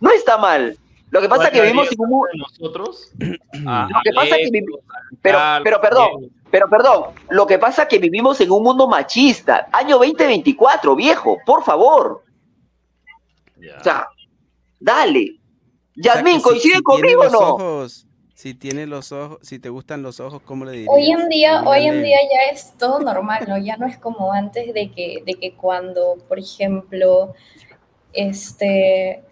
No 0.00 0.10
está 0.10 0.36
mal. 0.38 0.76
Lo 1.12 1.20
que 1.20 1.28
pasa 1.28 1.44
es 1.44 1.50
que 1.50 1.60
vivimos 1.60 1.92
en 1.92 2.00
un 2.00 2.08
mundo. 2.08 2.28
nosotros. 2.36 3.12
Lo 3.18 4.00
que 4.02 4.12
pasa 4.14 4.36
es 4.36 4.50
que 4.50 4.62
pero, 5.20 5.38
pero 5.62 5.80
perdón, 5.80 6.30
pero 6.50 6.68
perdón, 6.70 7.04
lo 7.28 7.46
que 7.46 7.58
pasa 7.58 7.82
es 7.82 7.88
que 7.88 7.98
vivimos 7.98 8.40
en 8.40 8.50
un 8.50 8.62
mundo 8.62 8.88
machista. 8.88 9.68
Año 9.72 9.98
2024, 9.98 10.96
viejo, 10.96 11.36
por 11.44 11.62
favor. 11.64 12.24
O 13.78 13.84
sea, 13.84 14.08
dale. 14.80 15.38
Yasmín, 15.96 16.36
O 16.38 16.40
sea, 16.40 16.52
que 16.54 16.60
si- 16.60 16.70
¿coincide 16.70 16.76
si 16.76 16.82
conmigo 16.82 17.20
o 17.20 17.28
no? 17.28 17.38
ojos, 17.38 18.06
si 18.34 18.54
tiene 18.54 18.86
los 18.86 19.12
ojos, 19.12 19.38
si 19.42 19.58
te 19.58 19.68
gustan 19.68 20.02
los 20.02 20.18
ojos, 20.18 20.40
¿cómo 20.46 20.64
le 20.64 20.72
dirías? 20.72 20.90
Hoy 20.90 21.10
en 21.12 21.28
día, 21.28 21.62
hoy 21.64 21.84
en 21.86 22.02
día 22.02 22.16
ya 22.32 22.50
es 22.52 22.72
todo 22.78 23.00
normal, 23.00 23.44
¿no? 23.46 23.58
Ya 23.58 23.76
no 23.76 23.86
es 23.86 23.98
como 23.98 24.32
antes 24.32 24.72
de 24.72 24.90
que, 24.90 25.22
de 25.26 25.34
que 25.34 25.54
cuando, 25.54 26.16
por 26.26 26.38
ejemplo, 26.38 27.34
este, 28.14 29.22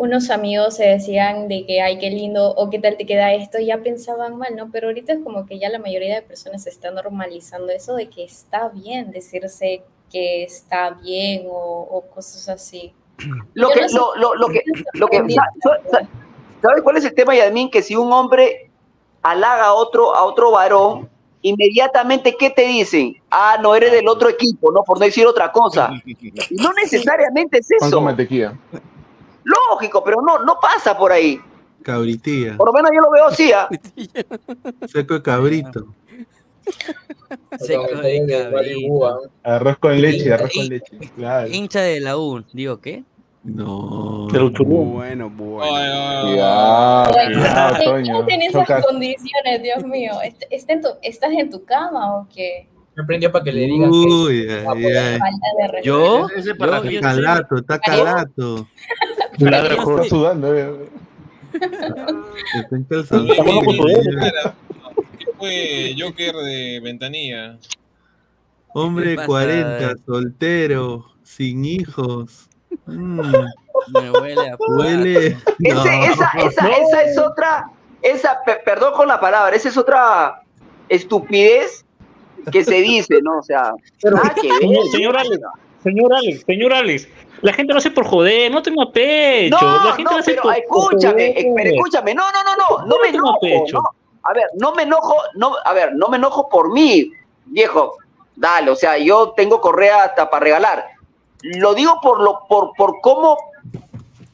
unos 0.00 0.30
amigos 0.30 0.76
se 0.76 0.86
decían 0.86 1.46
de 1.46 1.66
que, 1.66 1.82
ay, 1.82 1.98
qué 1.98 2.08
lindo, 2.08 2.54
o 2.54 2.70
qué 2.70 2.78
tal 2.78 2.96
te 2.96 3.04
queda 3.04 3.34
esto, 3.34 3.58
ya 3.58 3.82
pensaban 3.82 4.38
mal, 4.38 4.56
¿no? 4.56 4.70
Pero 4.72 4.86
ahorita 4.86 5.12
es 5.12 5.18
como 5.22 5.44
que 5.44 5.58
ya 5.58 5.68
la 5.68 5.78
mayoría 5.78 6.14
de 6.14 6.22
personas 6.22 6.66
está 6.66 6.90
normalizando 6.90 7.70
eso 7.70 7.94
de 7.94 8.08
que 8.08 8.24
está 8.24 8.70
bien 8.70 9.10
decirse 9.10 9.82
que 10.10 10.42
está 10.42 10.88
bien 11.02 11.44
o, 11.50 11.86
o 11.90 12.00
cosas 12.14 12.48
así. 12.48 12.94
Lo 13.52 13.68
que, 13.68 13.82
no 13.82 13.88
sé 13.90 13.96
lo, 13.98 14.14
lo, 14.16 14.34
lo 14.36 14.48
que, 14.48 14.62
lo 14.94 15.06
que, 15.08 15.18
¿sabes 16.62 16.82
cuál 16.82 16.96
es 16.96 17.04
el 17.04 17.14
tema, 17.14 17.36
Yasmín? 17.36 17.70
Que 17.70 17.82
si 17.82 17.94
un 17.94 18.10
hombre 18.10 18.70
halaga 19.20 19.66
a 19.66 19.74
otro, 19.74 20.14
a 20.14 20.24
otro 20.24 20.52
varón, 20.52 21.10
inmediatamente, 21.42 22.36
¿qué 22.38 22.48
te 22.48 22.62
dicen? 22.62 23.16
Ah, 23.30 23.58
no 23.60 23.74
eres 23.74 23.92
del 23.92 24.08
otro 24.08 24.30
equipo, 24.30 24.72
¿no? 24.72 24.82
Por 24.82 24.98
no 24.98 25.04
decir 25.04 25.26
otra 25.26 25.52
cosa. 25.52 25.90
No 26.52 26.72
necesariamente 26.72 27.58
es 27.58 27.70
eso. 27.70 27.90
con 27.90 28.04
mantequilla. 28.04 28.58
Lógico, 29.44 30.02
pero 30.04 30.20
no, 30.22 30.38
no 30.44 30.58
pasa 30.60 30.96
por 30.96 31.12
ahí. 31.12 31.40
Cabritía. 31.82 32.56
Por 32.56 32.66
lo 32.66 32.72
menos 32.72 32.90
yo 32.94 33.00
lo 33.00 33.10
veo 33.10 33.26
así, 33.26 33.52
¿ah? 33.52 33.68
Seco 34.86 35.14
de 35.14 35.22
cabrito. 35.22 35.86
Seco 37.58 37.86
de 38.02 38.26
cabrito. 38.26 39.30
Arroz 39.42 39.78
con 39.78 40.00
leche, 40.00 40.32
arroz 40.32 40.50
con 40.54 40.68
leche. 40.68 40.98
Claro. 41.16 41.48
Hincha 41.48 41.80
de 41.80 42.00
la 42.00 42.16
U, 42.18 42.44
digo, 42.52 42.80
¿qué? 42.80 43.02
No. 43.42 44.28
Bueno, 44.28 45.30
bueno. 45.30 45.58
Cuidado, 46.26 47.10
cuidado, 47.12 47.76
¿Quién 47.78 47.84
Toño. 47.90 48.26
tiene 48.26 48.46
esas 48.46 48.66
Chocas. 48.68 48.84
condiciones, 48.86 49.62
Dios 49.62 49.82
mío? 49.84 50.12
¿Est- 50.22 50.42
está 50.50 50.74
en 50.74 50.82
tu- 50.82 50.98
¿Estás 51.00 51.32
en 51.32 51.48
tu 51.48 51.64
cama 51.64 52.16
o 52.18 52.28
qué? 52.34 52.68
Me 52.94 53.04
prendió 53.04 53.32
para 53.32 53.44
que 53.44 53.52
le 53.52 53.60
digan 53.62 53.88
Uy, 53.90 54.46
que 54.46 54.52
ay, 54.58 54.64
Falta 54.66 54.86
ay. 54.86 55.70
de. 55.72 55.82
¿Yo? 55.82 56.26
Ese 56.36 56.50
es 56.50 56.56
para 56.58 56.82
Yo-. 56.82 56.90
Está 56.90 57.08
calato, 57.14 57.56
está 57.56 57.78
calato. 57.78 58.66
Ladra, 59.40 59.76
sudando. 60.08 60.54
eh. 60.56 60.88
Está 62.54 62.76
en 62.76 62.84
calzoncillo. 62.84 63.44
¿Qué 65.18 65.26
fue 65.38 65.94
Joker 65.98 66.34
de 66.36 66.80
Ventanilla? 66.82 67.58
Hombre 68.72 69.16
pasa? 69.16 69.26
40, 69.26 69.94
soltero, 70.06 71.06
sin 71.22 71.64
hijos. 71.64 72.48
Mm, 72.86 73.20
Me 73.92 74.10
huele 74.12 74.50
a 74.50 74.56
huele. 74.58 75.36
No. 75.58 75.82
Ese- 75.84 76.12
esa, 76.12 76.30
esa, 76.46 76.68
esa 76.68 77.02
es 77.02 77.18
otra, 77.18 77.64
esa, 78.02 78.38
pe- 78.44 78.60
perdón 78.64 78.94
con 78.94 79.08
la 79.08 79.18
palabra, 79.18 79.56
esa 79.56 79.68
es 79.70 79.76
otra 79.76 80.42
estupidez 80.88 81.84
que 82.52 82.64
se 82.64 82.76
dice, 82.80 83.20
¿no? 83.22 83.38
O 83.38 83.42
sea, 83.42 83.72
ver. 84.02 84.14
Señor, 84.60 84.88
señor 84.92 85.16
Alex, 85.16 85.40
señor 85.82 86.14
Alex, 86.14 86.44
señor 86.46 86.72
Alex, 86.72 87.08
la 87.42 87.52
gente 87.52 87.72
lo 87.72 87.78
hace 87.78 87.90
por 87.90 88.04
joder, 88.06 88.50
no 88.50 88.62
tenga 88.62 88.84
pecho. 88.92 89.56
No, 89.60 89.84
la 89.84 89.92
gente 89.92 90.04
no, 90.04 90.10
lo 90.12 90.16
hace 90.18 90.30
pero 90.32 90.42
por 90.42 90.56
escúchame, 90.56 91.12
por 91.12 91.42
eh, 91.42 91.52
pero 91.56 91.70
escúchame, 91.70 92.14
no, 92.14 92.24
no, 92.32 92.42
no, 92.44 92.56
no, 92.56 92.86
no 92.86 92.96
me 93.02 93.08
enojo, 93.08 93.40
no. 93.72 93.82
A 94.22 94.32
ver, 94.34 94.44
no 94.58 94.72
me 94.72 94.82
enojo, 94.82 95.14
no, 95.34 95.54
a 95.64 95.72
ver, 95.72 95.94
no 95.94 96.08
me 96.08 96.16
enojo 96.18 96.48
por 96.48 96.72
mí, 96.72 97.10
viejo. 97.46 97.96
Dale, 98.36 98.70
o 98.70 98.76
sea, 98.76 98.96
yo 98.98 99.30
tengo 99.36 99.60
correa 99.60 100.04
hasta 100.04 100.28
para 100.30 100.44
regalar. 100.44 100.84
Lo 101.42 101.74
digo 101.74 101.98
por 102.02 102.20
lo, 102.20 102.40
por, 102.48 102.72
por 102.76 103.00
cómo, 103.00 103.36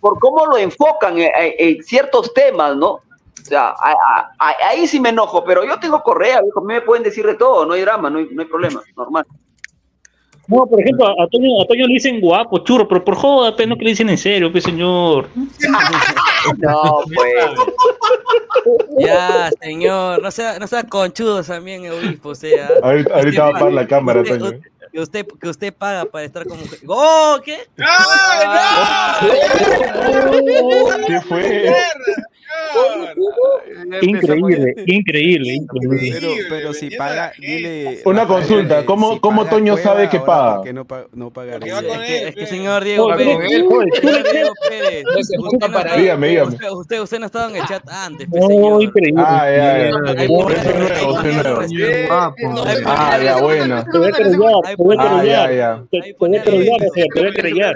por 0.01 0.19
cómo 0.19 0.47
lo 0.47 0.57
enfocan 0.57 1.19
en, 1.19 1.31
en- 1.37 1.55
en 1.59 1.83
ciertos 1.85 2.33
temas, 2.35 2.77
¿no? 2.77 2.89
O 2.91 3.03
sea, 3.49 3.69
a- 3.69 3.93
a- 3.93 4.33
a- 4.39 4.69
ahí 4.69 4.87
sí 4.89 4.99
me 4.99 5.11
enojo, 5.11 5.45
pero 5.45 5.65
yo 5.65 5.79
tengo 5.79 6.03
correa, 6.03 6.41
viejo, 6.43 6.61
a 6.61 6.63
mí 6.65 6.75
me 6.75 6.81
pueden 6.83 7.05
decir 7.05 7.25
de 7.27 7.35
todo, 7.35 7.65
no 7.65 7.75
hay 7.75 7.83
drama, 7.83 8.11
no 8.11 8.19
hay, 8.19 8.29
no 8.33 8.43
hay 8.43 8.49
problema, 8.49 8.83
normal. 8.97 9.25
No, 10.49 10.65
por 10.67 10.81
ejemplo, 10.81 11.07
a 11.09 11.27
Toño, 11.29 11.61
a 11.63 11.67
Toño 11.67 11.87
le 11.87 11.95
dicen 11.95 12.21
guapo, 12.21 12.59
churro, 12.59 12.87
pero 12.87 13.05
por 13.05 13.17
joda, 13.17 13.55
pues 13.57 13.67
no 13.67 13.77
que 13.77 13.85
le 13.85 13.91
dicen 13.91 14.09
en 14.11 14.19
serio, 14.19 14.51
pues 14.53 14.65
señor. 14.65 15.29
No, 16.59 17.01
pues. 17.13 17.35
Ya, 18.99 19.51
señor, 19.61 20.23
no 20.23 20.31
sea, 20.31 20.59
no 20.61 20.67
sea 20.69 20.85
conchudo 20.85 21.43
también, 21.43 21.85
el 21.87 21.93
obispo, 21.93 22.29
o 22.31 22.35
sea. 22.37 22.69
Ahorita, 22.83 23.15
ahorita 23.15 23.43
va 23.43 23.47
a 23.47 23.51
apagar 23.51 23.73
la 23.73 23.87
cámara, 23.89 24.21
Usted- 24.23 24.39
Toño. 24.39 24.61
Que 24.93 25.01
usted, 25.01 25.27
que 25.43 25.49
usted 25.49 25.75
paga 25.75 26.05
para 26.07 26.25
estar 26.25 26.47
como 26.47 26.61
mujer. 26.63 26.79
¡Oh! 26.87 27.39
¿Qué? 27.45 27.59
¿Qué 31.07 31.21
fue? 31.23 31.75
Increíble, 34.03 34.75
increíble, 34.87 35.55
increíble. 35.55 36.11
Pero, 36.13 36.29
pero 36.49 36.73
si 36.73 36.91
paga, 36.97 37.33
dile. 37.39 38.01
Una 38.05 38.27
consulta, 38.27 38.81
que 38.81 38.87
¿cómo, 38.87 39.13
si 39.15 39.21
cómo 39.21 39.47
Toño 39.47 39.75
Cueva, 39.75 39.89
sabe 39.89 40.09
que 40.09 40.19
paga? 40.21 40.57
¿Por 40.57 40.65
qué 40.65 40.73
no, 40.73 40.85
pa- 40.85 41.07
no 41.13 41.31
pagaría? 41.31 41.79
Es 41.79 41.85
que, 41.85 42.29
es 42.29 42.35
que 42.35 42.47
señor 42.47 42.83
Diego 42.85 43.09
Pérez. 43.17 43.39
Diego 43.49 43.79
Usted 43.79 44.03
Dígame, 45.99 46.29
dígame. 46.29 46.57
Usted, 46.71 47.19
no 47.21 47.27
estaba 47.27 47.51
en 47.51 47.57
el 47.57 47.67
chat 47.67 47.83
antes, 47.89 48.27
pues, 48.29 48.43
No, 48.49 48.81
increíble. 48.81 49.23
Ah, 49.25 49.49
ya, 49.51 49.79
ya. 49.79 49.91
Ah, 52.87 53.19
ya, 53.23 53.37
bueno. 53.41 53.85
Te 53.91 53.99
voy 53.99 54.09
a 54.09 54.13
querellar, 54.13 54.77
te 54.77 54.83
voy 54.83 54.97
a 54.97 55.25
ya, 55.25 55.47
querellar. 55.49 55.55
ya. 55.55 55.85
Te, 55.91 56.01
te 56.03 56.15
voy 56.19 56.37
a 56.37 56.43
querellar, 57.33 57.75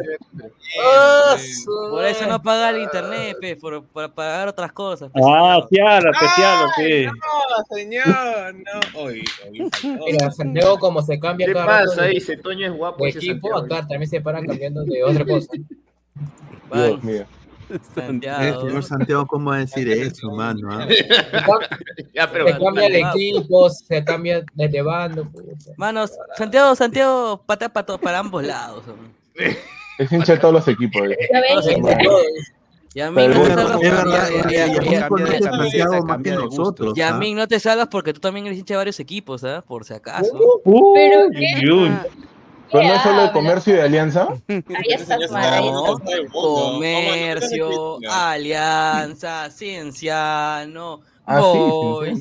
o 0.81 0.93
sea, 0.93 1.01
te 1.05 1.11
voy 1.11 1.35
a 1.35 1.37
querellar. 1.37 1.91
Por 1.91 2.05
eso 2.07 2.27
no 2.27 2.43
paga 2.43 2.71
el 2.71 2.79
internet, 2.83 3.37
pe, 3.41 3.57
por, 3.57 3.85
para 3.87 4.09
pagar 4.15 4.49
otras 4.49 4.73
cosas. 4.73 5.11
pe, 5.13 5.21
Ah, 5.25 5.61
fiala, 5.69 6.11
pues. 6.77 7.07
No, 7.07 7.77
señor, 7.77 8.55
no. 8.55 9.01
Oye, 9.01 9.25
Santiago, 10.37 10.79
como 10.79 11.03
se 11.03 11.19
cambia 11.19 11.47
¿Qué 11.47 11.53
cada 11.53 11.67
pasa? 11.85 12.05
Dice, 12.05 12.37
Toño 12.37 12.67
es 12.67 12.73
guapo. 12.73 13.05
de 13.05 13.11
equipo, 13.11 13.57
acá 13.57 13.81
también 13.87 14.09
se 14.09 14.21
paran 14.21 14.47
cambiando 14.47 14.85
de 14.85 15.03
otra 15.05 15.25
cosa. 15.27 15.49
Dios 16.73 17.03
mío. 17.03 17.25
Eh, 17.71 17.79
Santiago. 17.95 18.61
señor 18.67 18.83
Santiago, 18.83 19.27
¿cómo 19.29 19.51
va 19.51 19.57
a 19.57 19.59
decir 19.61 19.89
eso, 19.89 20.29
mano? 20.33 20.69
ah? 20.73 20.89
Ya, 22.15 22.29
pero 22.31 22.49
Se 22.49 22.59
cambia 22.59 22.89
de 22.89 23.01
equipo, 23.01 23.71
se 23.71 24.05
cambia 24.05 24.45
de, 24.55 24.83
bando. 24.83 25.29
Manos, 25.77 26.11
Santiago, 26.37 26.75
Santiago, 26.75 27.41
patea 27.47 27.69
para, 27.69 27.97
para 27.99 28.19
ambos 28.19 28.43
lados. 28.45 28.83
Es 30.01 30.13
hincha 30.13 30.33
de 30.33 30.39
todos 30.39 30.55
los 30.55 30.69
equipos. 30.69 31.03
eh. 31.11 31.17
Ya 31.33 31.41
ven, 31.41 31.51
Todos 31.53 31.67
ya 31.67 31.73
equipos. 31.73 31.95
Y 32.93 33.01
a 33.01 33.11
mí 33.11 33.15
Pero 33.17 33.35
no 33.35 33.41
te 33.43 33.49
salvas 33.55 33.71
¿ah? 33.71 33.79
no 37.35 37.47
te 37.47 37.61
salvas 37.61 37.87
porque 37.89 38.13
tú 38.13 38.19
también 38.21 38.47
eres 38.47 38.59
hincha 38.59 38.75
de 38.75 38.79
varios 38.79 38.99
equipos, 38.99 39.45
¿ah? 39.45 39.63
Por 39.67 39.85
si 39.85 39.95
acaso. 39.95 40.33
Uh, 40.65 40.95
Pero 40.95 41.27
uy, 41.27 41.37
qué- 41.61 41.71
uy. 41.71 41.91
Pero 42.73 42.85
no 42.85 42.95
es 42.95 43.03
solo 43.03 43.23
de 43.23 43.33
comercio 43.33 43.75
y 43.75 43.77
de 43.77 43.83
alianza. 43.83 44.29
Ahí 44.49 44.63
estás 44.89 45.31
mal, 45.31 45.63
comercio, 46.33 47.99
alianza, 48.11 49.51
cienciano, 49.51 51.01
Ah, 51.27 51.41
sí, 51.53 51.59
boys. 51.59 52.21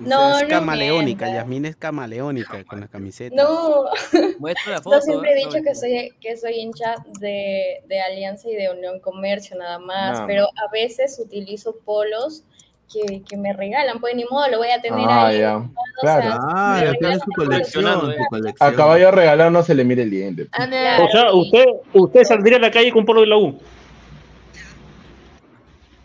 No, 0.00 0.36
es 0.38 0.42
no 0.44 0.48
camaleónica. 0.48 1.28
Yasmín 1.28 1.64
es 1.66 1.76
camaleónica 1.76 2.64
con 2.64 2.80
la 2.80 2.88
camiseta. 2.88 3.34
No, 3.34 3.84
Muestra 4.38 4.72
la 4.74 4.82
foto. 4.82 4.96
yo 4.96 5.02
siempre 5.02 5.30
he 5.32 5.34
¿eh? 5.42 5.46
dicho 5.46 5.62
que 5.64 5.74
soy, 5.74 6.12
que 6.20 6.36
soy 6.36 6.54
hincha 6.60 6.94
de, 7.20 7.82
de 7.86 8.00
Alianza 8.00 8.48
y 8.50 8.54
de 8.54 8.70
Unión 8.70 9.00
Comercio 9.00 9.56
nada 9.58 9.78
más, 9.78 10.12
Nada 10.12 10.26
pero 10.26 10.44
a 10.44 10.70
veces 10.72 11.18
utilizo 11.18 11.76
polos 11.84 12.44
que, 12.92 13.22
que 13.22 13.36
me 13.36 13.52
regalan, 13.52 14.00
pues 14.00 14.14
ni 14.16 14.24
modo, 14.24 14.48
lo 14.48 14.58
voy 14.58 14.68
a 14.70 14.80
tener 14.80 15.04
Ah, 15.06 15.26
ahí. 15.26 15.40
ya. 15.40 15.56
o 15.58 15.70
Claro. 16.00 16.22
sea, 16.22 16.38
Ah, 16.40 16.74
ya 16.76 16.80
tiene 16.92 16.92
regalan 16.98 17.20
su 17.20 17.24
por 17.26 17.44
colección, 17.44 17.84
coleccionando, 17.84 18.04
su 18.06 18.22
¿eh? 18.22 18.26
colección. 18.30 18.72
A 18.72 18.76
caballo 18.76 19.10
regalado 19.10 19.50
no 19.50 19.62
se 19.62 19.74
le 19.74 19.84
mire 19.84 20.02
el 20.04 20.10
diente. 20.10 20.46
Claro, 20.46 21.04
O 21.04 21.08
sea, 21.10 21.30
sí. 21.30 21.36
usted, 21.38 21.64
usted 21.92 22.24
saldría 22.24 22.56
a 22.56 22.60
la 22.60 22.70
calle 22.70 22.90
con 22.90 23.04
polo 23.04 23.20
de 23.20 23.26
la 23.26 23.36
U. 23.36 23.58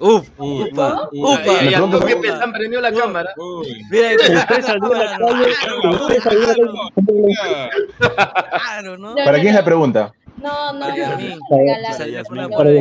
Uf, 0.05 0.27
Uh, 0.37 0.63
upa, 0.63 1.07
uh, 1.13 1.33
upa. 1.33 1.41
Pregunto- 1.59 1.99
toque, 1.99 2.15
pues, 2.17 2.31
han 2.33 2.51
prendido 2.51 2.81
la 2.81 2.91
cámara. 2.91 3.29
Mira, 3.89 4.09
Usted 4.15 4.31
a 4.31 4.33
la 4.35 4.45
calle, 4.45 4.73
usted 4.73 4.95
a 4.95 5.03
la 5.07 5.17
calle. 5.17 5.53
Claro, 8.49 8.97
¿no? 8.97 9.15
¿Para 9.15 9.35
quién 9.35 9.47
es 9.47 9.55
la 9.55 9.63
pregunta? 9.65 10.11
No, 10.37 10.73
no, 10.73 10.87
no, 10.89 10.95
Para 12.57 12.71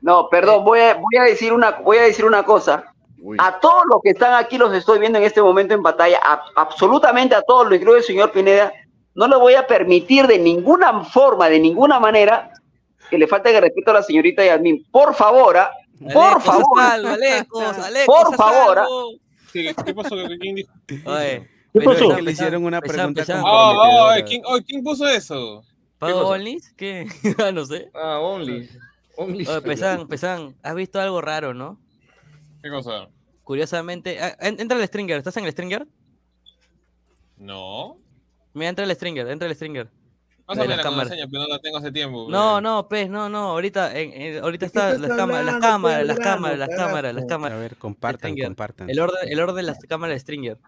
no, 0.00 0.28
perdón, 0.28 0.64
voy 0.64 0.80
a, 0.80 0.94
voy 0.94 1.16
a 1.20 1.22
decir 1.22 1.52
una, 1.52 1.70
voy 1.84 1.98
a 1.98 2.02
decir 2.02 2.24
una 2.24 2.42
cosa. 2.42 2.84
A 3.38 3.60
todos 3.60 3.84
los 3.88 4.00
que 4.02 4.10
están 4.10 4.34
aquí 4.34 4.58
los 4.58 4.74
estoy 4.74 4.98
viendo 4.98 5.18
en 5.18 5.24
este 5.24 5.40
momento 5.40 5.74
en 5.74 5.82
batalla, 5.84 6.18
a- 6.20 6.42
absolutamente 6.56 7.36
a 7.36 7.42
todos, 7.42 7.68
lo 7.68 7.76
incluye 7.76 7.98
el 7.98 8.04
señor 8.04 8.32
Pineda, 8.32 8.72
no 9.14 9.28
le 9.28 9.36
voy 9.36 9.54
a 9.54 9.64
permitir 9.64 10.26
de 10.26 10.40
ninguna 10.40 11.04
forma, 11.04 11.48
de 11.48 11.60
ninguna 11.60 12.00
manera, 12.00 12.51
que 13.12 13.18
le 13.18 13.26
falte 13.28 13.54
el 13.54 13.60
respeto 13.60 13.90
a 13.90 13.94
la 13.94 14.02
señorita 14.02 14.42
Yasmín. 14.42 14.86
Por 14.90 15.14
favor, 15.14 15.54
¿ah? 15.58 15.70
por 16.00 16.16
Alecos, 16.16 16.42
favor, 16.44 16.80
Alecos, 16.80 18.06
Por 18.06 18.36
favor, 18.36 18.78
algo. 18.78 19.10
¿Qué, 19.52 19.74
qué 19.84 19.94
pasó? 19.94 20.16
¿Quién 20.40 20.54
dijo? 20.56 20.72
Oye, 21.04 21.46
¿Qué 21.74 21.80
pasó? 21.82 22.16
que 22.16 22.22
le 22.22 22.30
hicieron 22.32 22.64
una 22.64 22.80
pregunta 22.80 23.22
Ah, 23.28 23.34
ah, 23.36 23.42
Comprometedora. 23.42 24.24
¿quién, 24.24 24.42
oh, 24.46 24.58
¿quién 24.66 24.82
puso 24.82 25.06
eso? 25.06 25.62
¿Pago? 25.98 26.26
Onlys? 26.26 26.72
¿Qué? 26.74 27.06
Ah, 27.38 27.52
no 27.52 27.66
sé. 27.66 27.90
Ah, 27.92 28.18
Only. 28.18 28.66
Only. 29.18 29.46
Oye, 29.46 29.60
Pesán, 29.60 30.08
Pesán, 30.08 30.56
has 30.62 30.74
visto 30.74 30.98
algo 30.98 31.20
raro, 31.20 31.52
¿no? 31.52 31.78
¿Qué 32.62 32.70
cosa? 32.70 33.08
Curiosamente, 33.44 34.18
ah, 34.22 34.34
en- 34.40 34.58
entra 34.58 34.78
el 34.78 34.84
Stringer, 34.88 35.18
¿estás 35.18 35.36
en 35.36 35.44
el 35.44 35.52
Stringer? 35.52 35.86
No. 37.36 37.98
Mira, 38.54 38.70
entra 38.70 38.86
el 38.86 38.90
Stringer, 38.94 39.28
entra 39.28 39.46
el 39.48 39.54
Stringer. 39.54 39.90
Pásame 40.54 40.68
las 40.68 40.76
la 40.78 40.82
cámaras. 40.82 41.08
contraseña, 41.08 41.28
pero 41.30 41.42
no 41.42 41.48
la 41.48 41.58
tengo 41.60 41.78
hace 41.78 41.92
tiempo. 41.92 42.26
No, 42.30 42.60
no, 42.60 42.88
pez, 42.88 43.08
no, 43.10 43.28
no, 43.28 43.50
ahorita, 43.50 43.98
en- 43.98 44.12
en- 44.12 44.42
ahorita 44.44 44.66
está 44.66 44.94
las 44.98 45.10
cámaras, 45.16 45.44
las 45.46 45.58
cámaras, 45.58 46.06
las 46.06 46.18
cámaras, 46.18 46.58
las 46.58 46.68
cámaras, 46.68 47.14
las 47.14 47.24
A 47.24 47.26
cámaras. 47.26 47.58
ver, 47.58 47.76
compartan, 47.76 48.30
Stringer. 48.30 48.46
compartan. 48.46 48.90
El 48.90 49.00
orden, 49.00 49.28
el 49.28 49.40
orden 49.40 49.56
de 49.56 49.62
las 49.62 49.78
cámaras 49.88 50.14
de 50.14 50.20
Stringer. 50.20 50.58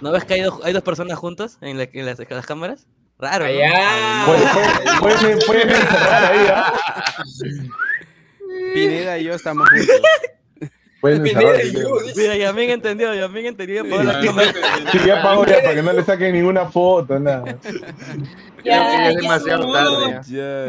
¿No 0.00 0.10
ves 0.12 0.24
que 0.24 0.34
hay 0.34 0.40
dos, 0.42 0.60
hay 0.64 0.72
dos 0.72 0.82
personas 0.82 1.16
juntas 1.18 1.58
en, 1.60 1.78
la- 1.78 1.88
en 1.92 2.06
las, 2.06 2.18
en 2.18 2.26
las 2.30 2.46
cámaras? 2.46 2.86
Raro. 3.18 3.44
Pueden 5.00 5.38
pueden- 5.46 5.70
ahí, 5.70 6.46
¿ah? 6.50 6.72
Pineda 8.74 9.18
y 9.18 9.24
yo 9.24 9.34
estamos 9.34 9.68
juntos. 9.70 9.96
Pueden 11.06 11.24
encerrar. 11.26 11.56
Mira, 12.16 12.36
Yamin 12.36 12.70
entendió, 12.70 13.14
Yamin 13.14 13.46
entendió. 13.46 13.84
ya 15.06 15.22
pago 15.22 15.46
ya 15.46 15.62
para 15.62 15.74
que 15.74 15.82
no 15.82 15.92
le 15.92 16.02
saquen 16.04 16.32
ninguna 16.34 16.66
foto, 16.66 17.18
nada. 17.20 17.56
Ya, 18.64 19.08
es 19.08 19.14
ya, 19.14 19.20
demasiado 19.20 19.72
tarde. 19.72 20.20
Ya, 20.28 20.68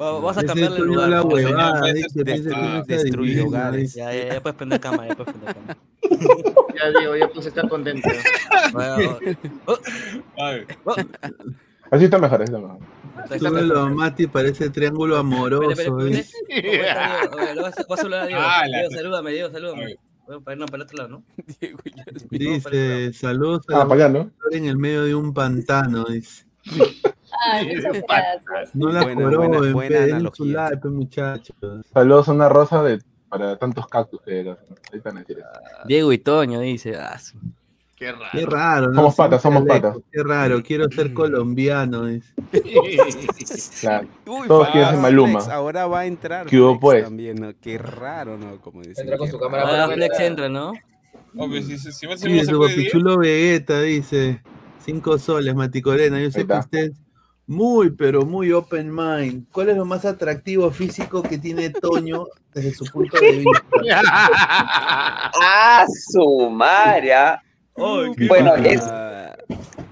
Va- 0.00 0.12
Vamos 0.14 0.36
a 0.36 0.40
Ese 0.40 0.46
cambiarle 0.46 0.78
el 0.78 0.84
lugar. 0.86 1.08
la 1.10 1.22
huevada, 1.22 1.82
destruye 2.86 3.42
hogares. 3.42 3.94
Ya, 3.94 4.12
ya, 4.14 4.34
ya 4.34 4.40
puedes 4.40 4.56
prender 4.56 4.80
cámara, 4.80 5.08
ya 5.08 5.14
puedes 5.16 5.34
prender 5.34 5.54
cámara. 5.54 5.76
Ya 6.74 6.98
digo, 7.00 7.16
ya 7.16 7.28
puse 7.28 7.48
estar 7.50 7.68
contento. 7.68 8.08
Bueno, 8.72 9.18
oh, 9.66 9.78
Ay, 10.38 10.64
oh, 10.84 10.94
Así 11.90 12.04
está 12.06 12.18
mejor, 12.18 12.42
así 12.42 12.52
está 12.52 12.58
mejor. 12.58 12.78
A 13.30 13.86
Mati, 13.88 14.26
parece 14.26 14.70
triángulo 14.70 15.16
amoroso. 15.16 15.98
Lo 15.98 17.62
vas 17.62 17.78
a- 17.78 17.84
vas 17.88 17.98
a 17.98 18.02
saludar 18.02 18.22
a 18.22 18.26
Diego. 18.26 18.42
Ah, 18.42 18.62
la- 18.68 18.78
Diego, 18.80 18.94
salúdame, 18.94 19.30
Diego, 19.32 19.50
salúdame. 19.50 19.96
Bueno, 20.26 20.42
para, 20.42 20.56
no, 20.56 20.66
para 20.66 20.76
el 20.76 20.82
otro 20.82 20.96
lado, 20.98 21.08
¿no? 21.10 21.24
Diego. 21.60 21.78
Dice, 22.30 23.12
saludos 23.12 23.62
a 23.68 23.74
Ah, 23.74 23.78
la 23.80 23.88
para 23.88 24.08
¿no? 24.08 24.30
en 24.52 24.64
el 24.66 24.76
medio 24.78 25.04
de 25.04 25.14
un 25.14 25.34
pantano, 25.34 26.04
dice. 26.04 26.46
Ay. 27.52 27.74
No 28.72 28.90
la 28.90 29.02
Buena, 29.02 29.22
coroben, 29.22 29.50
buena- 29.50 29.60
pe, 29.60 29.72
buena 29.72 30.02
analogía. 30.04 30.64
like, 30.70 30.76
pe, 30.78 30.88
muchachos. 30.88 31.56
Saludos 31.92 32.28
a 32.28 32.32
una 32.32 32.48
rosa 32.48 32.82
de 32.82 33.00
para 33.28 33.56
tantos 33.58 33.86
cactus 33.88 34.20
que. 34.22 34.40
Ahí 34.40 34.56
están 34.98 35.18
eso. 35.18 35.34
Diego 35.86 36.12
y 36.12 36.18
Toño 36.18 36.60
dice. 36.60 36.96
ah, 36.96 37.18
su- 37.18 37.36
Qué 37.96 38.10
raro. 38.12 38.24
Qué 38.32 38.46
raro, 38.46 38.88
¿no? 38.88 38.94
Somos 38.96 39.14
patas, 39.14 39.42
somos 39.42 39.64
patas. 39.64 39.96
Qué 40.12 40.22
raro, 40.22 40.62
quiero 40.66 40.88
ser 40.90 41.14
colombiano. 41.14 42.06
dice. 42.06 42.32
Claro. 43.80 44.08
Uy, 44.26 44.48
Todos 44.48 44.68
quieren 44.70 44.90
ser 44.90 44.98
Flex, 44.98 45.02
Maluma. 45.02 45.40
ahora 45.50 45.86
va 45.86 46.00
a 46.00 46.06
entrar. 46.06 46.46
¿Qué 46.46 46.60
hubo, 46.60 46.80
pues? 46.80 47.04
También, 47.04 47.36
¿no? 47.36 47.52
Qué 47.60 47.78
raro, 47.78 48.36
¿no? 48.36 48.60
Como 48.60 48.80
dicen. 48.82 49.04
Entra 49.04 49.18
con 49.18 49.28
su 49.28 49.38
raro. 49.38 49.46
cámara 49.50 49.82
Ahora 49.84 49.94
Flex 49.94 50.20
entra, 50.20 50.48
¿no? 50.48 50.72
Hombre, 51.36 51.62
si, 51.62 51.78
si, 51.78 51.92
si, 51.92 52.06
si 52.16 52.44
Sí, 52.44 52.52
papichulo 52.52 53.18
Vegeta 53.18 53.80
dice, 53.80 54.40
cinco 54.84 55.18
soles, 55.18 55.54
Maticorena, 55.54 56.20
yo 56.20 56.30
sé 56.30 56.46
que 56.46 56.52
usted 56.52 56.78
es 56.90 56.92
muy, 57.46 57.90
pero 57.90 58.24
muy 58.24 58.52
open 58.52 58.94
mind. 58.94 59.46
¿Cuál 59.50 59.70
es 59.70 59.76
lo 59.76 59.84
más 59.84 60.04
atractivo 60.04 60.70
físico 60.70 61.22
que 61.22 61.38
tiene 61.38 61.70
Toño 61.70 62.26
desde 62.54 62.72
su 62.74 62.84
punto 62.86 63.18
de 63.20 63.32
vista? 63.32 63.64
¡Ah, 65.42 65.84
su 66.10 66.50
madre! 66.50 67.12
Ah. 67.76 68.12
Bueno, 68.28 68.54
es, 68.56 68.82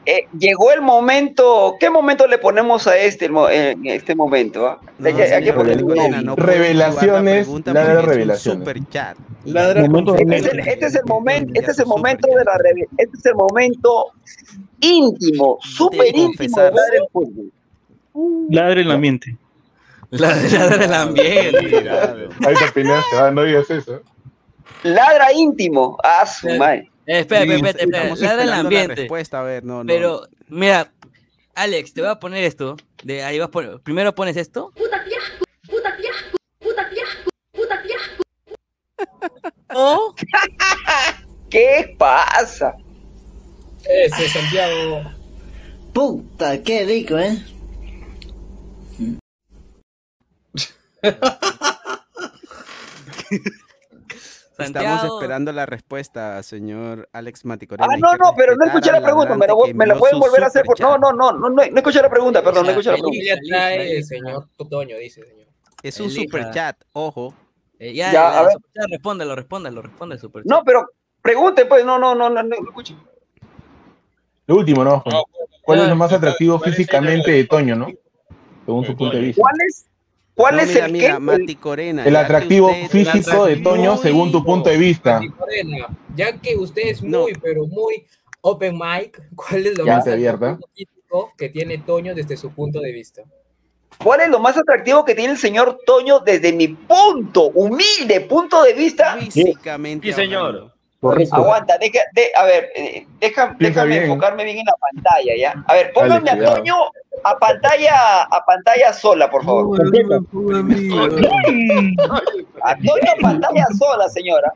eh, 0.06 0.26
llegó 0.38 0.72
el 0.72 0.80
momento. 0.82 1.76
¿Qué 1.80 1.90
momento 1.90 2.26
le 2.26 2.38
ponemos 2.38 2.86
a 2.86 2.96
este 2.96 3.26
el 3.26 3.32
mo- 3.32 3.48
en 3.48 3.86
este 3.86 4.14
momento? 4.14 4.66
ah? 4.66 4.80
Revelaciones, 6.36 7.48
ladra 7.48 7.50
porque 7.50 7.70
es 7.70 7.98
un 7.98 8.04
revelaciones. 8.08 8.58
super 8.64 8.88
chat. 8.88 9.16
Ladra 9.44 9.82
Momento 9.82 10.14
con- 10.14 10.26
de- 10.28 10.36
Este 10.36 10.48
es 10.48 10.52
el, 10.54 10.60
este 10.68 10.86
es 10.86 10.94
el 10.94 11.04
momento, 11.06 11.52
este 11.54 11.70
es 11.72 11.78
el 11.80 11.86
momento 11.86 12.28
de 12.28 12.44
la 12.44 12.52
este 12.98 13.16
es 13.18 13.26
el 13.26 13.34
momento 13.34 14.06
íntimo, 14.80 15.58
súper 15.60 16.16
íntimo 16.16 16.60
de 16.60 16.66
hablar 16.68 16.84
del 16.92 17.02
fútbol. 17.12 17.52
Ladre 18.50 18.82
el 18.82 18.90
ambiente. 18.90 19.36
La 20.10 20.36
la 20.36 20.68
del 20.76 20.92
ambiente. 20.94 21.58
Ahí 22.46 22.54
te 22.54 22.64
opinaste, 22.68 23.16
ah, 23.18 23.30
no 23.32 23.42
digas 23.44 23.70
eso. 23.70 24.00
Ladra 24.84 25.32
íntimo, 25.32 25.96
a 26.04 26.26
su 26.26 26.48
madre. 26.50 26.91
Eh, 27.06 27.20
espera, 27.20 27.42
espera, 27.42 27.70
espera, 27.70 27.72
espera, 27.72 28.02
el 28.04 28.12
esperando 28.12 28.44
la 28.44 28.58
ambiente. 28.58 28.94
respuesta, 28.94 29.40
a 29.40 29.42
ver, 29.42 29.64
no, 29.64 29.82
no. 29.82 29.86
Pero, 29.86 30.28
mira, 30.48 30.92
Alex, 31.54 31.92
te 31.92 32.00
voy 32.00 32.10
a 32.10 32.20
poner 32.20 32.44
esto. 32.44 32.76
De 33.02 33.24
ahí 33.24 33.38
vas 33.38 33.48
a 33.48 33.50
poner. 33.50 33.80
Primero 33.80 34.14
pones 34.14 34.36
esto. 34.36 34.72
O 39.74 40.14
¿Qué 41.48 41.96
pasa? 41.98 42.74
Ese 43.88 44.28
Santiago. 44.28 45.02
Puta, 45.94 46.62
qué 46.62 46.84
rico, 46.84 47.18
¿eh? 47.18 47.42
Estamos 54.52 54.72
Santiago. 54.74 55.18
esperando 55.18 55.52
la 55.52 55.64
respuesta, 55.66 56.42
señor 56.42 57.08
Alex 57.12 57.44
Maticorena. 57.44 57.88
Ah, 57.90 57.96
no, 57.96 58.16
no, 58.16 58.34
pero 58.36 58.54
no 58.54 58.66
escuché 58.66 58.92
la 58.92 59.00
pregunta, 59.02 59.34
me, 59.34 59.46
lo- 59.46 59.58
me 59.74 59.86
la 59.86 59.96
pueden 59.96 60.20
volver 60.20 60.44
a 60.44 60.46
hacer. 60.48 60.64
por- 60.64 60.78
No, 60.80 60.98
no, 60.98 61.12
no, 61.12 61.32
no, 61.32 61.48
no, 61.48 61.50
no 61.50 61.62
escuché 61.62 62.02
la 62.02 62.10
pregunta, 62.10 62.42
perdón, 62.42 62.64
no 62.64 62.70
escuché 62.70 62.90
la 62.90 62.96
pregunta. 62.96 63.18
Trae 63.48 64.02
señor 64.02 64.48
Toño, 64.70 64.96
dice 64.98 65.24
señor. 65.24 65.46
Es 65.82 65.98
un 66.00 66.06
Elija. 66.06 66.22
superchat, 66.22 66.76
ojo. 66.92 67.34
Eh, 67.78 67.94
ya, 67.94 68.12
Ya, 68.12 68.38
a 68.38 68.42
ver. 68.42 68.56
respóndelo, 68.90 69.34
respóndelo, 69.34 69.82
responde 69.82 70.14
el 70.16 70.20
superchat. 70.20 70.50
No, 70.50 70.62
pero 70.64 70.86
pregunten, 71.20 71.66
pues, 71.68 71.84
no, 71.84 71.98
no, 71.98 72.14
no, 72.14 72.28
no, 72.30 72.42
no 72.42 72.54
escuché. 72.54 72.94
Lo 74.46 74.56
último, 74.56 74.84
¿no? 74.84 75.02
No, 75.10 75.24
¿Cuál 75.62 75.80
es 75.80 75.88
lo 75.88 75.96
más 75.96 76.12
atractivo 76.12 76.58
¿cuál 76.58 76.70
es 76.70 76.78
el- 76.78 76.84
físicamente 76.84 77.30
de 77.30 77.44
Toño, 77.44 77.74
no? 77.76 77.88
Según 78.66 78.84
su 78.84 78.96
punto 78.96 79.16
de 79.16 79.22
vista. 79.22 79.40
¿Cuál 79.40 79.54
es, 79.66 79.86
cuál 80.34 80.56
No, 80.56 80.62
es 80.62 80.68
mira, 80.68 80.86
el 80.86 80.92
mira, 80.92 81.12
qué? 81.14 81.18
Mati 81.20 81.56
Corena. 81.56 82.04
El 82.04 82.16
atractivo 82.16 82.70
usted- 82.70 82.88
físico 82.88 83.44
de 83.46 83.56
Toño 83.58 83.96
según 83.96 84.32
tu 84.32 84.44
punto 84.44 84.70
de 84.70 84.76
vista. 84.76 85.20
Ya 86.16 86.32
que 86.38 86.56
usted 86.56 86.82
es 86.86 87.02
No. 87.02 87.22
muy, 87.22 87.32
pero 87.34 87.66
muy 87.66 88.06
open 88.42 88.74
mic, 88.78 89.22
¿cuál 89.36 89.66
es 89.66 89.78
lo 89.78 89.84
Ya 89.86 89.96
más 89.96 90.08
abierta. 90.08 90.50
atractivo 90.52 90.68
físico 90.74 91.32
que 91.38 91.48
tiene 91.48 91.78
Toño 91.78 92.14
desde 92.14 92.36
su 92.36 92.50
punto 92.52 92.80
de 92.80 92.92
vista? 92.92 93.22
¿Cuál 94.02 94.22
es 94.22 94.28
lo 94.30 94.40
más 94.40 94.56
atractivo 94.56 95.04
que 95.04 95.14
tiene 95.14 95.32
el 95.32 95.38
señor 95.38 95.78
Toño 95.86 96.20
desde 96.20 96.52
mi 96.52 96.68
punto, 96.68 97.50
humilde 97.54 98.20
punto 98.22 98.62
de 98.64 98.72
vista? 98.72 99.16
Físicamente. 99.18 100.08
Sí, 100.08 100.12
señor. 100.12 100.74
Correcto. 101.02 101.34
Aguanta, 101.34 101.76
deja, 101.78 101.98
de, 102.12 102.30
a 102.36 102.44
ver, 102.44 102.70
eh, 102.76 103.04
deja- 103.18 103.56
déjame 103.58 103.88
bien. 103.88 104.02
enfocarme 104.04 104.44
bien 104.44 104.58
en 104.58 104.64
la 104.66 104.74
pantalla, 104.80 105.32
¿ya? 105.36 105.52
A 105.66 105.74
ver, 105.74 105.92
pónganme 105.92 106.30
a. 106.30 106.38
Toño 106.54 106.76
a 107.24 107.38
pantalla, 107.38 108.22
a 108.22 108.44
pantalla 108.46 108.92
sola, 108.92 109.28
por 109.28 109.44
favor. 109.44 109.78
No 109.84 109.90
a 112.62 112.76
Toño 112.76 113.10
a 113.10 113.20
pantalla 113.20 113.66
sola, 113.76 114.08
señora. 114.10 114.52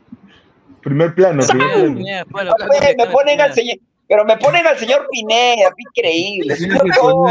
Primer 0.83 1.13
plano, 1.15 1.43
primer 1.45 2.25
plano. 2.27 2.53
Pues, 2.65 2.95
me 2.97 3.07
ponen 3.07 3.41
al 3.41 3.53
señor, 3.53 3.75
pero 4.07 4.23
me 4.23 4.37
ponen 4.37 4.65
al 4.65 4.77
señor 4.77 5.05
Pineda, 5.11 5.69
increíble. 5.77 6.55
Señor 6.55 6.85
no 6.87 7.27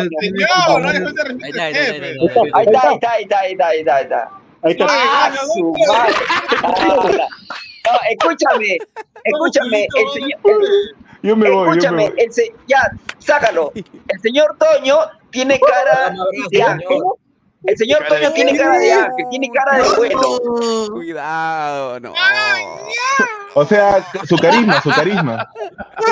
Ahí 2.52 2.66
está, 2.66 2.88
ahí 2.90 2.94
está, 2.96 3.10
ahí 3.12 3.22
está, 3.22 3.38
ahí 3.40 3.80
está. 3.80 3.96
Ahí 3.96 4.02
está, 4.02 4.30
ahí 4.62 4.72
está, 4.72 4.84
ahí 5.32 7.00
está, 7.10 7.28
No, 7.92 7.98
escúchame, 8.10 8.78
escúchame, 9.24 9.86
el 9.96 10.08
señor, 10.12 10.40
Yo 11.22 11.36
me 11.36 11.50
voy, 11.50 11.54
yo 11.54 11.64
me 11.64 11.70
escúchame, 11.70 12.10
voy. 12.10 12.20
el 12.20 12.32
se- 12.32 12.54
ya, 12.66 12.90
sácalo. 13.18 13.72
El 13.74 14.20
señor 14.22 14.56
Toño 14.58 14.98
tiene 15.30 15.58
cara 15.60 16.14
de 16.50 16.62
ángel. 16.62 16.98
El 17.64 17.76
señor 17.76 17.98
Cara 18.00 18.14
de 18.14 18.20
Toño 18.22 18.34
tiene 18.34 18.56
cara 18.58 18.78
de 18.78 18.92
ángel, 18.92 19.26
tiene 19.30 19.50
cara 19.50 19.76
de 19.78 19.82
bueno. 19.96 20.20
Cuidado, 20.92 22.00
no. 22.00 22.12
O 23.54 23.64
sea, 23.64 24.04
su 24.28 24.36
carisma, 24.36 24.82
su 24.82 24.90
carisma. 24.90 25.48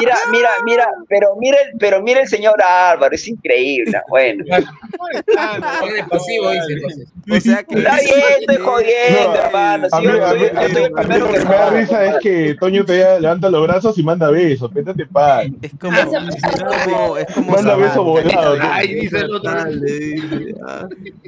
Mira, 0.00 0.16
mira, 0.32 0.48
mira, 0.64 0.88
pero 1.10 1.36
mira 1.38 1.58
el, 1.60 1.76
pero 1.78 2.02
mira 2.02 2.22
el 2.22 2.28
señor 2.28 2.54
Álvaro, 2.62 3.14
es 3.14 3.28
increíble. 3.28 4.00
Bueno, 4.08 4.42
de 4.48 6.04
pasivo, 6.08 6.50
dice 6.52 6.72
entonces. 6.72 7.08
O 7.30 7.40
sea 7.40 7.62
que. 7.64 7.78
está 7.78 7.96
bien, 8.00 8.14
estoy 8.40 8.56
jodiendo, 8.56 9.28
No, 9.28 9.34
hermano. 9.34 9.86
A 9.92 10.00
Si 10.00 10.06
mí, 10.06 10.12
yo 10.14 10.26
a 10.26 10.34
mí, 10.34 10.42
estoy, 10.44 10.48
a 10.56 10.60
mí- 10.60 10.66
estoy 10.66 10.82
a 10.82 10.86
el 10.86 10.92
mí 10.92 10.94
primero 11.02 11.26
lo 11.26 11.32
que 11.32 11.38
me 11.40 11.44
da 11.54 11.70
risa 11.70 12.04
es 12.06 12.16
que 12.22 12.54
Toño 12.58 12.84
te 12.86 13.20
levanta 13.20 13.50
los 13.50 13.62
brazos 13.66 13.98
y 13.98 14.02
manda 14.02 14.30
besos. 14.30 14.70
Pétate 14.72 15.04
paz. 15.06 15.44
Es 15.60 15.72
como. 15.78 15.96
Es 15.98 16.04
como. 16.06 17.16
Es 17.18 17.34
como 17.34 17.50
Manda 17.52 17.70
Sabat, 17.72 17.88
beso 17.88 18.04
volado. 18.04 18.30
carita 18.30 18.50
de- 18.54 18.60
Ay, 18.72 18.94
dice 18.94 19.18
el 19.18 19.34
otro. 19.34 19.52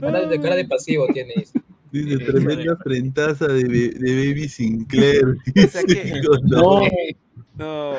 Ah, 0.09 0.13
Cara 0.13 0.27
de, 0.29 0.41
cara 0.41 0.57
de 0.57 0.65
pasivo 0.67 1.07
tiene. 1.13 1.35
dice. 1.37 1.61
dice, 1.93 2.19
tremenda 2.19 2.77
frentaza 2.77 3.47
de, 3.49 3.63
de 3.65 4.29
Baby 4.29 4.49
Sinclair. 4.49 5.37
O 5.65 5.69
sea 5.69 5.83
que- 5.85 6.21
no. 6.45 6.81
No. 7.59 7.93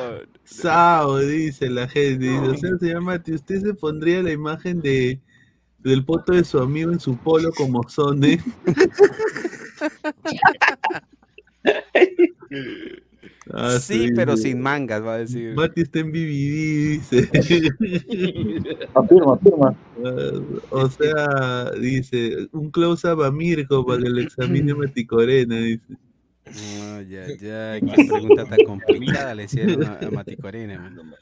Sao, 0.44 1.18
dice 1.18 1.68
la 1.68 1.88
gente. 1.88 2.24
Dice, 2.26 2.38
o 2.38 2.56
sea, 2.56 2.78
señor 2.78 3.00
Mati, 3.02 3.32
¿usted 3.34 3.60
se 3.60 3.74
pondría 3.74 4.22
la 4.22 4.32
imagen 4.32 4.80
de 4.80 5.20
del 5.80 6.04
foto 6.04 6.32
de 6.32 6.44
su 6.44 6.58
amigo 6.58 6.90
en 6.92 6.98
su 7.00 7.16
polo 7.16 7.50
como 7.52 7.82
Sonde? 7.88 8.40
Ah, 13.52 13.78
Sí, 13.80 14.10
pero 14.14 14.36
sin 14.36 14.60
mangas, 14.60 15.02
va 15.02 15.14
a 15.14 15.18
decir. 15.18 15.54
Mati 15.54 15.82
está 15.82 16.00
en 16.00 16.12
BBD, 16.12 16.90
dice. 16.98 17.30
Afirma, 18.94 19.34
afirma. 19.34 19.76
Ah, 20.04 20.40
o 20.70 20.88
sea, 20.88 21.70
dice, 21.72 22.48
un 22.52 22.70
close-up 22.70 23.22
a 23.22 23.30
Mirko 23.30 23.84
para 23.86 24.02
que 24.02 24.08
lo 24.08 24.20
examine 24.20 24.74
Mati 24.74 25.06
Corena, 25.06 25.56
dice. 25.56 25.96
No, 26.54 27.02
ya, 27.02 27.26
ya, 27.40 27.80
qué 27.80 28.04
pregunta 28.08 28.44
tan 28.44 28.58
complicada 28.66 29.34
le 29.34 29.44
hicieron 29.44 29.84
a, 29.84 29.98
a 30.06 30.10
Mati 30.10 30.36
Corena. 30.36 30.78
man. 30.78 31.14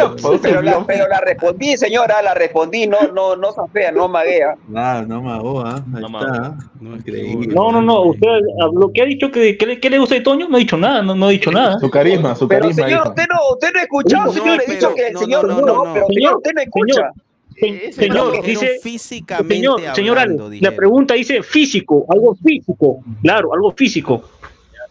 Ah, 0.00 0.14
Pero 0.42 0.62
la, 0.62 0.84
pero 0.86 1.08
la 1.08 1.20
respondí, 1.20 1.76
señora, 1.76 2.22
la 2.22 2.34
respondí, 2.34 2.86
no, 2.86 2.98
no, 3.14 3.36
no 3.36 3.52
fea, 3.72 3.92
no 3.92 4.08
maguea. 4.08 4.54
Ah, 4.74 5.04
no 5.06 5.22
ah, 5.64 5.82
ahí 5.94 6.02
No 6.02 6.18
está. 6.18 6.56
No. 6.80 7.70
No, 7.70 7.72
no, 7.72 7.82
no. 7.82 8.02
Usted 8.04 8.28
habló. 8.62 8.90
¿Qué 8.92 9.02
ha 9.02 9.04
dicho? 9.04 9.30
que 9.30 9.56
¿Qué, 9.56 9.66
le- 9.66 9.80
qué 9.80 9.90
le 9.90 9.98
gusta 9.98 10.14
de 10.14 10.20
Toño? 10.22 10.48
No 10.48 10.56
ha 10.56 10.60
dicho 10.60 10.76
nada. 10.76 11.02
No, 11.02 11.14
no 11.14 11.26
ha 11.26 11.30
dicho 11.30 11.50
nada. 11.52 11.78
Su 11.80 11.90
carisma, 11.90 12.34
su 12.34 12.48
Pero 12.48 12.62
carisma. 12.62 12.84
señor, 12.84 13.00
dijo. 13.02 13.10
usted 13.10 13.24
no, 13.28 13.52
usted 13.54 13.68
no 13.74 13.78
ha 13.78 13.82
escuchado, 13.82 14.24
No, 14.26 14.32
señor, 14.32 14.46
le 14.48 14.54
he 14.54 14.66
pero- 14.66 14.72
dicho 14.78 14.94
que 14.94 15.06
el 15.08 15.12
no, 15.12 15.20
señor 15.20 15.48
no, 15.48 15.54
no, 15.60 15.66
no, 15.66 15.84
no. 15.84 15.94
pero 15.94 16.06
señor, 16.06 16.14
Señor, 16.14 16.36
usted 16.36 16.50
no 16.54 16.60
escucha. 16.62 17.10
Se- 17.54 17.92
Señor, 17.92 18.32
Dijeron 18.32 18.46
dice. 18.46 18.78
físicamente 18.82 19.54
Señor, 19.54 19.80
señor 19.94 20.18
hablando, 20.18 20.46
Ale, 20.46 20.58
la 20.60 20.72
pregunta 20.74 21.14
dice 21.14 21.42
físico, 21.42 22.06
algo 22.08 22.34
físico. 22.34 23.00
Claro, 23.22 23.52
algo 23.54 23.70
físico. 23.72 24.22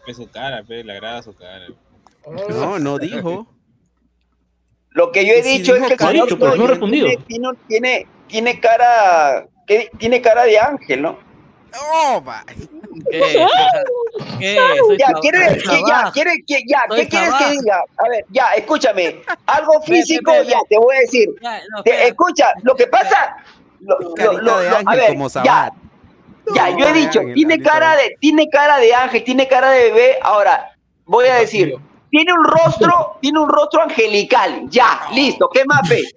Ve 0.06 0.14
su 0.14 0.28
cara, 0.30 0.62
pe, 0.62 0.82
le 0.82 0.92
agrada 0.92 1.22
su 1.22 1.34
cara. 1.34 1.66
No, 2.48 2.78
no 2.78 2.98
dijo. 2.98 3.46
Lo 4.90 5.10
que 5.10 5.24
yo 5.26 5.32
he 5.34 5.42
Sí, 5.42 5.58
dicho 5.58 5.74
es 5.74 5.82
que 5.88 5.96
pero 5.96 6.12
no 6.12 6.64
ha 6.64 6.66
Toño 6.66 6.66
respondido. 6.66 7.08
tiene, 7.66 8.06
tiene, 8.26 8.60
cara, 8.60 9.46
que 9.66 9.90
tiene 9.98 10.20
cara 10.20 10.44
de 10.44 10.58
ángel, 10.58 11.02
¿no? 11.02 11.18
Oh, 11.94 12.22
va. 12.22 12.44
¿Qué? 13.10 13.46
¿Qué? 14.38 14.58
Soy 14.86 14.98
Ya, 14.98 15.06
quiere, 15.20 15.38
que, 15.48 15.62
ya, 15.64 15.70
Sabaj. 15.70 16.12
quiere, 16.12 16.32
que, 16.46 16.58
ya, 16.66 16.82
Soy 16.88 16.98
¿qué 17.00 17.08
quieres 17.08 17.34
que 17.38 17.50
diga? 17.52 17.84
A 17.96 18.08
ver, 18.08 18.24
ya, 18.28 18.44
escúchame, 18.56 19.22
algo 19.46 19.72
Ve, 19.80 19.86
ve, 19.88 19.96
físico, 19.96 20.32
ve, 20.32 20.46
ya, 20.46 20.58
te 20.68 20.78
voy 20.78 20.96
a 20.96 20.98
decir. 21.00 21.28
Ya, 21.40 21.60
no, 21.70 21.82
Te- 21.82 21.90
espera. 21.92 22.08
escucha, 22.08 22.52
lo 22.62 22.74
que 22.76 22.86
pasa, 22.88 23.36
lo, 23.80 23.98
lo- 24.40 24.58
a 24.86 24.94
ver, 24.96 25.08
como 25.08 25.28
ya. 25.28 25.72
Ya, 26.54 26.70
yo 26.76 26.86
he 26.86 26.92
dicho, 26.92 27.20
Ángel, 27.20 27.34
tiene 27.34 27.60
cara 27.62 27.96
de, 27.96 28.16
tiene 28.20 28.48
cara 28.48 28.78
de 28.78 28.94
ángel, 28.94 29.24
tiene 29.24 29.48
cara 29.48 29.70
de 29.70 29.84
bebé. 29.90 30.18
Ahora, 30.22 30.70
voy 31.04 31.26
a 31.28 31.34
decir, 31.36 31.76
tiene 32.10 32.32
un 32.32 32.44
rostro, 32.44 33.16
tiene 33.22 33.38
un 33.38 33.48
rostro 33.48 33.82
angelical. 33.82 34.62
Ya, 34.68 35.02
listo, 35.12 35.48
¿qué 35.52 35.64
más 35.64 35.88
ve? 35.88 36.02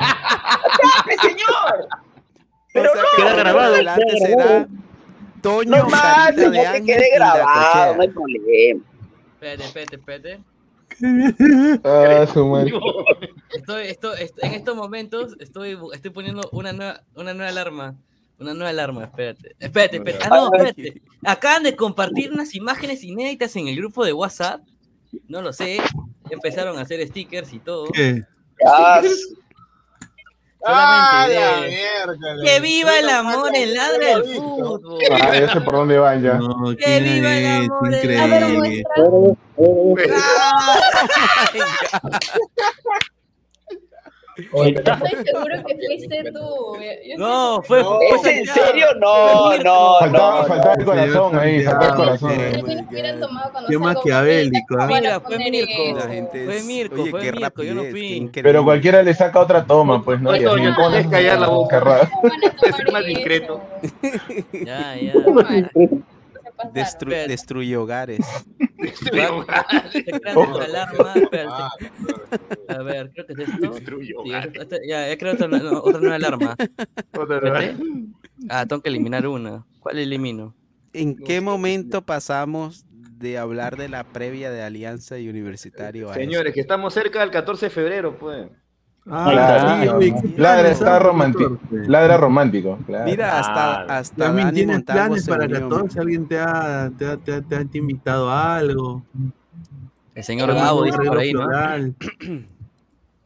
Ya, 0.00 1.04
pe, 1.06 1.16
señor. 1.18 1.88
Pero 2.72 2.90
o 2.90 2.92
sea, 2.92 3.02
no, 3.02 3.22
ahora 3.24 3.36
grabado, 3.36 3.74
adelante 3.74 4.04
queda 4.06 4.26
será. 4.26 4.68
Toño, 5.42 5.70
No 5.76 5.88
más, 5.88 6.34
ya 6.36 6.72
que 6.72 6.84
quede 6.84 7.10
grabado, 7.14 7.94
no 7.94 8.02
hay 8.02 8.08
problema. 8.08 8.80
Espérate, 9.34 9.64
espérate, 9.64 9.96
espérate. 9.96 10.40
Ah, 11.84 12.26
su 12.32 12.46
madre. 12.46 12.72
Estoy, 13.52 13.86
estoy, 13.88 14.22
est- 14.22 14.42
en 14.44 14.54
estos 14.54 14.76
momentos 14.76 15.36
estoy, 15.40 15.76
estoy 15.92 16.10
poniendo 16.10 16.48
una 16.52 16.72
nueva, 16.72 17.00
una 17.14 17.34
nueva 17.34 17.50
alarma. 17.50 17.94
Una 18.38 18.54
nueva 18.54 18.70
alarma, 18.70 19.04
espérate. 19.04 19.54
Espérate, 19.58 19.96
espérate. 19.98 20.24
Ah, 20.24 20.28
no, 20.30 20.46
espérate. 20.54 21.02
Acaban 21.24 21.62
de 21.62 21.76
compartir 21.76 22.32
unas 22.32 22.54
imágenes 22.54 23.04
inéditas 23.04 23.54
en 23.56 23.68
el 23.68 23.76
grupo 23.76 24.04
de 24.04 24.12
WhatsApp. 24.12 24.60
No 25.28 25.42
lo 25.42 25.52
sé. 25.52 25.78
Empezaron 26.30 26.76
a 26.78 26.82
hacer 26.82 27.06
stickers 27.06 27.52
y 27.52 27.58
todo. 27.60 27.86
¿Qué? 27.92 28.22
Ah, 28.66 29.00
¡Ah! 30.66 31.26
¡Que 32.42 32.58
viva 32.60 32.98
el 32.98 33.08
amor 33.10 33.52
ladra 33.52 34.12
el 34.12 34.22
he 34.24 34.28
visto. 34.28 34.42
fútbol! 34.42 34.98
Ah, 35.10 35.38
ya 35.38 35.52
sé 35.52 35.60
por 35.60 35.74
dónde 35.74 35.98
van 35.98 36.22
ya. 36.22 36.34
No, 36.34 36.70
¡Que 36.70 36.76
¿quién 36.84 37.04
viva 37.04 37.36
el 37.36 37.44
es? 37.44 37.68
amor 37.70 37.94
Increíble. 37.94 38.82
Estoy 44.36 44.74
seguro 45.24 45.64
que 45.66 45.76
fuiste 45.86 46.32
tú. 46.32 46.76
Yo 47.06 47.18
No, 47.18 47.62
fue. 47.62 47.84
fue 47.84 47.98
¿Es 48.08 48.24
en 48.26 48.46
serio? 48.46 48.86
No, 48.98 49.56
no, 49.58 49.96
Faltaba, 50.00 50.40
no. 50.42 50.46
faltaba 50.48 50.74
el 50.74 50.84
corazón 50.84 51.38
ahí, 51.38 51.62
faltaba 51.62 51.86
el 51.86 51.94
corazón. 51.94 52.32
Qué 53.68 53.78
maquiavélico, 53.78 54.76
Mira, 54.86 55.20
fue 55.20 55.38
Mirko. 55.38 55.72
eso. 55.82 55.96
La 55.98 56.12
gente 56.14 56.44
Fue 56.44 56.56
es- 56.56 56.64
Mirko, 56.64 57.02
oye, 57.02 57.10
fue 57.10 57.20
qué 57.20 57.32
Mirko, 57.32 57.62
yo 57.62 57.74
no 57.74 57.84
fui. 57.84 58.30
Pero 58.32 58.64
cualquiera 58.64 59.02
le 59.02 59.14
saca 59.14 59.38
otra 59.40 59.64
toma, 59.64 60.02
pues, 60.02 60.20
¿no? 60.20 60.30
Oye, 60.30 60.42
Y 60.42 60.44
así, 60.46 60.54
Toño, 60.56 60.74
¿cómo 60.74 60.88
tienes 60.88 61.06
que 61.06 61.12
callar 61.12 61.38
la 61.40 61.48
boca. 61.48 62.10
Ser 62.76 62.92
más 62.92 63.04
discreto. 63.06 63.60
Ya, 64.52 64.96
ya. 64.96 65.12
Destru- 66.72 67.08
Espérate. 67.12 67.28
destruye 67.28 67.76
hogares. 67.76 68.20
Creado 69.10 69.38
otra 70.34 70.64
alarma. 70.64 71.14
A 72.68 72.82
ver, 72.82 73.10
creo 73.12 73.26
que 73.26 73.32
es 73.32 73.38
esto. 73.48 73.70
Destruye 73.72 74.14
Sí, 74.24 74.32
esta- 74.60 74.76
ya, 74.86 75.10
he 75.10 75.18
creado 75.18 75.44
otra, 75.46 75.58
no, 75.58 75.78
otra 75.80 76.00
nueva 76.00 76.16
alarma. 76.16 76.56
Espérate. 77.12 77.76
Ah, 78.48 78.66
tengo 78.66 78.82
que 78.82 78.88
eliminar 78.88 79.26
una. 79.26 79.64
¿Cuál 79.80 79.98
elimino? 79.98 80.54
¿En 80.92 81.16
qué 81.16 81.40
momento 81.40 82.02
pasamos 82.02 82.84
de 82.90 83.38
hablar 83.38 83.76
de 83.76 83.88
la 83.88 84.04
previa 84.04 84.50
de 84.50 84.62
Alianza 84.62 85.18
y 85.18 85.28
Universitario 85.28 86.10
a 86.10 86.14
Señores, 86.14 86.52
que 86.52 86.60
estamos 86.60 86.92
cerca 86.92 87.20
del 87.20 87.30
14 87.30 87.66
de 87.66 87.70
febrero, 87.70 88.18
pues. 88.18 88.48
Ah, 89.06 89.30
Claro, 89.30 90.00
sí, 90.00 90.14
¿qué 90.34 90.40
Ladra 90.40 90.68
está 90.70 90.98
romántico. 90.98 91.58
14? 91.58 91.90
Ladra 91.90 92.16
romántico. 92.16 92.78
claro. 92.86 93.04
Mira, 93.04 93.38
hasta, 93.38 93.82
hasta 93.98 94.32
Dani 94.32 94.52
¿tienes 94.52 94.76
Montalvo 94.76 95.02
planes 95.04 95.28
para 95.28 95.44
unió. 95.44 95.60
14? 95.68 96.00
¿Alguien 96.00 96.26
te 96.26 96.38
ha, 96.38 96.90
te 96.96 97.06
ha, 97.06 97.16
te 97.18 97.34
ha- 97.34 97.42
te 97.42 97.56
ha 97.56 97.60
invitado 97.74 98.30
a 98.30 98.56
algo? 98.56 99.02
El 100.14 100.24
señor 100.24 100.48
¿Algún 100.50 100.64
Gabo 100.64 100.82
dice 100.84 100.98
por 101.04 101.18
ahí, 101.18 101.32
¿no? 101.32 101.46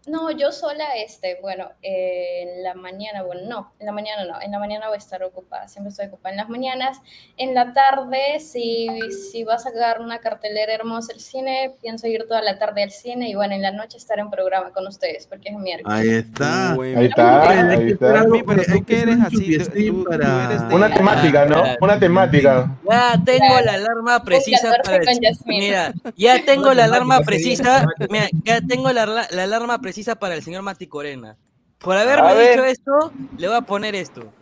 No, 0.09 0.31
yo 0.31 0.53
sola, 0.53 0.85
este, 0.97 1.39
bueno, 1.43 1.71
eh, 1.83 2.43
en 2.57 2.63
la 2.63 2.75
mañana, 2.75 3.23
bueno, 3.23 3.43
no, 3.49 3.73
en 3.79 3.87
la 3.87 3.93
mañana 3.93 4.25
no, 4.25 4.41
en 4.41 4.51
la 4.51 4.59
mañana 4.59 4.87
voy 4.89 4.95
a 4.95 4.99
estar 4.99 5.23
ocupada, 5.23 5.69
siempre 5.69 5.91
estoy 5.91 6.07
ocupada 6.07 6.31
en 6.31 6.37
las 6.39 6.49
mañanas. 6.49 6.99
En 7.37 7.55
la 7.55 7.73
tarde, 7.73 8.41
si, 8.41 8.89
si 9.33 9.45
va 9.45 9.55
a 9.55 9.59
sacar 9.59 10.01
una 10.01 10.19
cartelera 10.19 10.73
hermosa 10.73 11.13
el 11.13 11.21
cine, 11.21 11.75
pienso 11.83 12.07
ir 12.07 12.27
toda 12.27 12.41
la 12.43 12.59
tarde 12.59 12.83
al 12.85 12.91
cine 12.91 13.29
y 13.29 13.35
bueno, 13.35 13.55
en 13.55 13.63
la 13.63 13.71
noche 13.73 13.99
estar 13.99 14.19
en 14.19 14.31
programa 14.31 14.73
con 14.73 14.87
ustedes, 14.87 15.27
porque 15.27 15.51
es 15.51 15.57
miércoles. 15.59 15.99
Ahí 16.01 16.09
está. 16.09 16.73
Ahí 16.73 17.07
está, 17.07 17.51
ahí 17.51 17.91
está. 17.93 18.15
Yasmin, 18.15 18.45
pero 18.47 18.63
tú 18.65 18.85
que 18.85 19.01
eres 19.01 19.17
así, 19.27 19.59
tú- 19.59 19.65
tú- 20.05 20.13
eres 20.13 20.69
de- 20.69 20.75
Una 20.75 20.95
temática, 20.95 21.45
¿no? 21.45 21.63
Una 21.81 21.99
temática. 21.99 22.71
Ya 22.89 23.21
tengo 23.25 23.61
la 23.61 23.75
alarma 23.75 24.23
precisa 24.25 24.71
14 24.71 24.99
para 25.05 25.13
el... 25.13 25.37
Mira, 25.47 25.93
ya 26.17 26.45
tengo 26.45 26.73
la 26.73 26.85
alarma 26.85 27.21
precisa. 27.21 27.87
Mira, 28.09 28.29
ya 28.45 28.61
tengo 28.63 28.91
la- 28.93 29.27
la 29.31 29.43
alarma 29.43 29.81
precisa 29.81 29.98
para 30.17 30.35
el 30.35 30.43
señor 30.43 30.63
Mati 30.63 30.87
Corena. 30.87 31.37
Por 31.79 31.97
haberme 31.97 32.29
A 32.29 32.35
dicho 32.35 32.63
ver. 32.63 32.71
esto, 32.71 33.13
le 33.37 33.49
voy 33.49 33.57
a 33.57 33.61
poner 33.63 33.95
esto. 33.95 34.33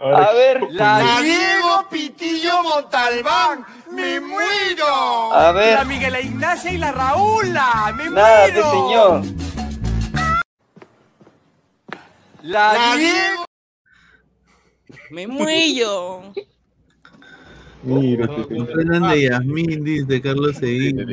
A 0.00 0.32
ver, 0.32 0.66
La 0.70 1.20
Diego 1.22 1.86
Pitillo 1.90 2.62
Montalbán, 2.62 3.64
me 3.92 4.20
muero. 4.20 5.32
a 5.32 5.52
ver. 5.52 5.74
La 5.78 5.84
Miguel 5.84 6.16
Ignacia 6.24 6.72
y 6.72 6.78
la 6.78 6.92
Raúla, 6.92 7.94
me 7.96 8.10
Nada, 8.10 8.46
muero. 8.48 8.70
señor. 8.70 9.22
La 12.42 12.96
Diego. 12.96 13.44
Me 15.10 15.26
muero. 15.26 16.32
Mira, 17.82 18.26
plan 18.26 19.08
de 19.10 19.22
Yasmín, 19.28 19.84
dice 19.84 20.20
Carlos 20.20 20.56
Seguín. 20.56 21.06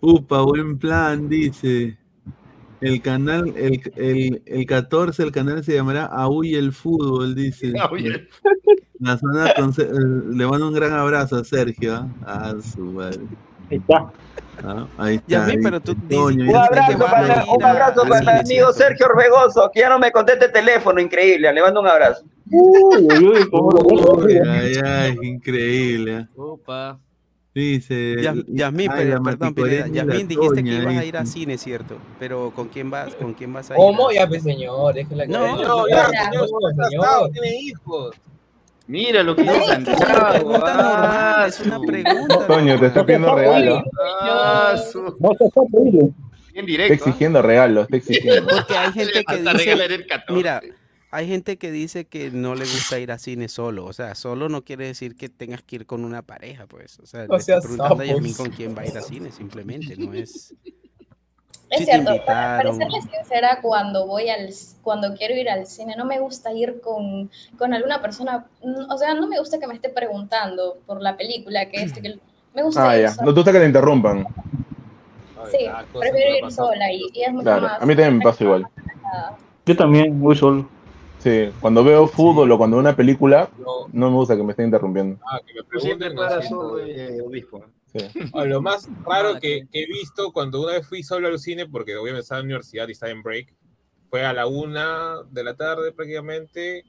Upa, 0.00 0.40
buen 0.42 0.78
plan, 0.78 1.28
dice. 1.28 1.98
El 2.80 3.00
canal, 3.00 3.52
el, 3.56 3.80
el, 3.96 4.42
el 4.44 4.66
14, 4.66 5.22
el 5.22 5.32
canal 5.32 5.64
se 5.64 5.74
llamará 5.74 6.04
Aúy 6.06 6.54
el 6.54 6.72
Fútbol, 6.72 7.34
dice. 7.34 7.72
La 8.98 9.18
zona 9.18 9.52
con 9.54 9.72
Ce- 9.74 9.86
le 9.92 10.46
mando 10.46 10.68
un 10.68 10.74
gran 10.74 10.92
abrazo 10.92 11.36
a 11.36 11.44
Sergio. 11.44 11.94
¿ah? 11.94 12.08
Ah, 12.26 12.54
su 12.62 12.80
madre. 12.80 13.20
Ahí 13.70 13.76
está. 13.76 14.10
Ah, 14.64 14.86
ahí 14.96 15.16
está. 15.16 15.46
Pero 15.62 15.80
tú 15.80 15.94
Un 16.10 16.56
abrazo 16.56 17.04
a 17.04 17.10
para, 17.10 17.44
un 17.44 17.62
a- 17.62 17.70
abrazo 17.70 18.02
al 18.04 18.08
para 18.08 18.20
mi 18.42 18.46
cine, 18.46 18.60
amigo. 18.60 18.72
Sergio 18.72 19.06
Orbegoso, 19.06 19.70
que 19.72 19.80
ya 19.80 19.90
no 19.90 19.98
me 19.98 20.10
contesta 20.10 20.46
el 20.46 20.52
teléfono, 20.52 20.98
increíble. 21.00 21.52
Le 21.52 21.60
mando 21.60 21.80
un 21.80 21.88
abrazo. 21.88 22.24
Uy, 22.50 23.06
uy, 23.06 23.48
uy, 23.52 24.38
ay, 24.48 24.72
ay, 24.82 25.16
increíble. 25.22 26.26
Opa. 26.36 26.98
Dice. 27.56 28.16
Yas- 28.22 28.44
Yasmín, 28.48 28.90
ay, 28.92 28.98
pero, 29.06 29.22
perdón, 29.22 29.54
Pineda, 29.54 29.88
Yasmín, 29.88 30.28
dijiste 30.28 30.62
que 30.62 30.70
ibas 30.74 30.94
a 30.98 31.04
ir 31.06 31.16
a 31.16 31.24
cine, 31.24 31.56
¿cierto? 31.56 31.96
Pero 32.18 32.52
¿con 32.54 32.68
quién 32.68 32.90
vas, 32.90 33.14
con 33.14 33.32
quién 33.32 33.50
vas 33.50 33.70
a 33.70 33.74
ir? 33.74 33.78
¿Cómo? 33.78 34.10
Ya, 34.12 34.26
pues, 34.28 34.42
señor, 34.42 34.92
déjela 34.92 35.24
No, 35.26 35.32
caer. 35.40 35.66
No, 35.66 35.88
ya, 35.88 36.06
señor, 36.06 36.46
está 36.70 37.30
tiene 37.32 37.56
hijos. 37.60 38.14
Mira 38.88 39.22
lo 39.22 39.34
que 39.34 39.42
dice 39.42 39.54
Es 39.54 39.62
una 39.64 39.74
Santiago. 39.74 40.32
pregunta 40.32 40.64
Ah, 40.66 40.76
normal, 40.76 41.48
es 41.48 41.60
una 41.60 41.80
pregunta. 41.80 42.46
Toño, 42.46 42.78
te 42.78 42.86
está 42.86 43.06
pidiendo 43.06 43.34
regalo. 43.34 43.82
Ah, 44.20 44.76
su- 44.92 45.16
No, 45.18 45.32
está 45.32 45.44
increíble. 45.66 46.00
Bien 46.02 46.12
Está 46.54 46.62
directo. 46.66 46.92
¿ah? 46.92 47.08
exigiendo 47.08 47.42
regalo, 47.42 47.80
está 47.82 47.96
exigiendo. 47.96 48.48
Porque 48.54 48.76
hay 48.76 48.92
gente 48.92 49.24
que 49.24 49.36
dice, 49.38 49.72
el 49.94 50.06
14. 50.06 50.32
mira, 50.34 50.60
hay 51.10 51.28
gente 51.28 51.56
que 51.56 51.70
dice 51.70 52.04
que 52.06 52.30
no 52.30 52.54
le 52.54 52.64
gusta 52.64 52.98
ir 52.98 53.12
a 53.12 53.18
cine 53.18 53.48
solo. 53.48 53.84
O 53.84 53.92
sea, 53.92 54.14
solo 54.14 54.48
no 54.48 54.62
quiere 54.62 54.86
decir 54.86 55.16
que 55.16 55.28
tengas 55.28 55.62
que 55.62 55.76
ir 55.76 55.86
con 55.86 56.04
una 56.04 56.22
pareja, 56.22 56.66
pues. 56.66 56.98
O 57.00 57.06
sea, 57.06 57.26
seas 57.40 57.64
preguntando 57.64 58.02
a. 58.02 58.06
Yasmín 58.06 58.34
con 58.34 58.50
quién 58.50 58.76
va 58.76 58.82
a 58.82 58.86
ir 58.86 58.96
a 58.98 59.02
cine, 59.02 59.30
simplemente, 59.32 59.96
no 59.96 60.12
es... 60.12 60.54
Es 61.68 61.80
Sí 61.80 61.84
cierto, 61.86 62.12
para, 62.24 62.58
para 62.58 62.72
serles 62.74 63.04
sincera, 63.12 63.58
cuando 63.60 64.06
voy 64.06 64.28
al, 64.28 64.50
cuando 64.82 65.14
quiero 65.16 65.34
ir 65.34 65.50
al 65.50 65.66
cine, 65.66 65.96
no 65.96 66.04
me 66.04 66.20
gusta 66.20 66.52
ir 66.52 66.80
con, 66.80 67.28
con 67.58 67.74
alguna 67.74 68.00
persona, 68.00 68.46
mm, 68.62 68.88
o 68.88 68.96
sea, 68.96 69.14
no 69.14 69.26
me 69.26 69.36
gusta 69.40 69.58
que 69.58 69.66
me 69.66 69.74
esté 69.74 69.88
preguntando 69.88 70.78
por 70.86 71.02
la 71.02 71.16
película, 71.16 71.68
que 71.68 71.82
esto, 71.82 72.00
que 72.00 72.20
me 72.54 72.62
gusta 72.62 72.88
Ah, 72.88 72.96
ir 72.96 73.02
ya. 73.02 73.10
sola. 73.10 73.24
No 73.26 73.34
te 73.34 73.40
gusta 73.40 73.52
que 73.52 73.58
te 73.58 73.66
interrumpan. 73.66 74.26
Sí, 75.50 75.66
prefiero 75.98 76.46
ir 76.46 76.52
sola 76.52 76.92
y, 76.92 77.02
y 77.12 77.22
es 77.24 77.32
mucho 77.32 77.42
Claro, 77.42 77.62
más. 77.62 77.82
a 77.82 77.86
mí 77.86 77.96
también 77.96 78.18
me 78.18 78.22
pasa 78.22 78.44
igual. 78.44 78.66
Yo 79.66 79.76
también, 79.76 80.20
voy 80.20 80.36
solo. 80.36 80.68
Sí, 81.26 81.50
cuando 81.60 81.82
veo 81.82 82.06
fútbol 82.06 82.52
o 82.52 82.56
cuando 82.56 82.76
veo 82.76 82.82
una 82.82 82.94
película, 82.94 83.50
no 83.92 84.10
me 84.10 84.14
gusta 84.14 84.36
que 84.36 84.44
me 84.44 84.52
estén 84.52 84.66
interrumpiendo. 84.66 85.18
Ah, 85.28 85.40
que 85.44 85.54
me 85.54 85.80
siempre 85.80 86.10
pregunten. 86.12 86.50
¿no? 86.52 86.78
eh, 86.78 87.20
obispo. 87.20 87.64
Sí. 87.92 88.06
Lo 88.32 88.62
más 88.62 88.88
raro 89.04 89.40
que, 89.40 89.66
que 89.72 89.82
he 89.82 89.86
visto 89.88 90.30
cuando 90.32 90.62
una 90.62 90.74
vez 90.74 90.86
fui 90.86 91.02
solo 91.02 91.26
al 91.26 91.40
cine, 91.40 91.66
porque 91.66 91.96
obviamente 91.96 92.22
estaba 92.22 92.42
en 92.42 92.44
la 92.46 92.50
universidad 92.50 92.86
y 92.86 92.92
estaba 92.92 93.10
en 93.10 93.24
break, 93.24 93.52
fue 94.08 94.24
a 94.24 94.32
la 94.32 94.46
una 94.46 95.16
de 95.28 95.42
la 95.42 95.54
tarde 95.54 95.90
prácticamente. 95.90 96.84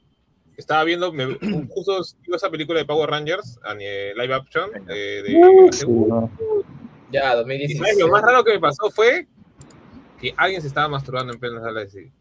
Estaba 0.56 0.84
viendo, 0.84 1.12
me, 1.12 1.36
justo 1.70 2.00
iba 2.24 2.36
esa 2.36 2.48
película 2.48 2.78
de 2.78 2.84
Power 2.84 3.10
Rangers, 3.10 3.58
ni- 3.76 4.14
live 4.22 4.34
action, 4.34 4.70
eh, 4.88 5.22
de, 5.24 5.72
Sí, 5.72 5.84
de- 5.84 5.92
no. 6.06 6.30
Ya, 7.10 7.32
y 7.32 7.36
2016. 7.38 7.78
¿sabes? 7.80 7.98
lo 7.98 8.06
más 8.06 8.22
raro 8.22 8.44
que 8.44 8.52
me 8.52 8.60
pasó 8.60 8.88
fue 8.88 9.26
que 10.20 10.32
alguien 10.36 10.60
se 10.62 10.68
estaba 10.68 10.86
masturbando 10.86 11.32
en 11.32 11.40
plena 11.40 11.60
sala 11.60 11.80
de 11.80 11.88
cine. 11.88 12.12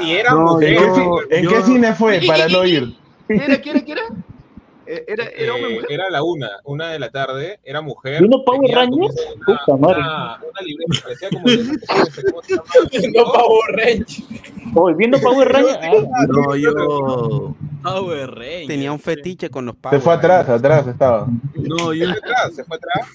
Y 0.00 0.12
era 0.12 0.30
No, 0.32 0.40
mujer. 0.40 0.68
¿En 0.72 0.78
qué, 0.78 0.86
yo- 0.86 0.94
ci- 0.94 1.26
en 1.30 1.44
yo- 1.44 1.50
qué 1.50 1.62
cine 1.62 1.94
fue 1.94 2.20
para 2.26 2.48
no 2.48 2.64
ir? 2.64 2.94
¿Quién 3.26 3.40
era? 3.42 3.60
¿Quién 3.60 3.76
era? 3.76 3.84
¿Quién 3.84 3.98
era? 3.98 4.06
Eh, 4.86 5.02
Era, 5.08 5.24
era 5.34 5.54
hombre 5.54 5.70
Eh, 5.70 5.74
mujer. 5.76 5.92
era 5.92 6.10
la 6.10 6.22
una, 6.22 6.50
una 6.64 6.90
de 6.90 6.98
la 6.98 7.10
tarde, 7.10 7.58
era 7.64 7.80
mujer. 7.80 8.20
¿Vino 8.20 8.44
Power 8.44 8.70
Rangers? 8.70 9.14
como 9.46 9.58
Puta 9.58 9.76
madre. 9.78 9.96
Una, 10.00 10.40
una 10.42 10.60
libreta, 10.62 11.00
parecía 11.02 11.28
como 11.30 11.46
de 11.46 11.56
¿cómo 12.30 12.42
se? 12.92 13.08
No 13.10 13.24
Power 13.24 13.76
Rangers. 13.76 14.96
Viendo 14.98 15.18
Power 15.20 15.48
Rangers. 15.50 15.78
ah, 15.82 16.26
No, 16.28 16.54
yo. 16.54 17.54
Power 17.82 18.30
Rangers. 18.34 18.66
Tenía 18.68 18.92
un 18.92 19.00
fetiche 19.00 19.48
con 19.48 19.64
los 19.64 19.74
Se 19.76 19.80
Power 19.80 20.00
fue 20.02 20.12
atrás, 20.12 20.48
atrás 20.50 20.86
estaba. 20.86 21.28
No, 21.54 21.92
Se 21.92 21.98
yo. 21.98 22.08
fue 22.10 22.18
atrás, 22.18 22.54
se 22.54 22.64
fue 22.64 22.76
atrás. 22.76 23.08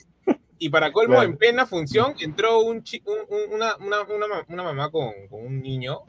Y 0.59 0.69
para 0.69 0.91
colmo, 0.91 1.15
Claro. 1.15 1.29
en 1.29 1.38
plena 1.38 1.65
función, 1.65 2.13
entró 2.19 2.59
un 2.61 2.83
chi- 2.83 3.01
un- 3.05 3.13
un- 3.29 3.55
una, 3.55 3.75
una, 3.77 4.01
una, 4.13 4.27
ma- 4.27 4.45
una 4.49 4.63
mamá 4.63 4.91
con, 4.91 5.11
con 5.29 5.45
un 5.45 5.61
niño 5.61 5.99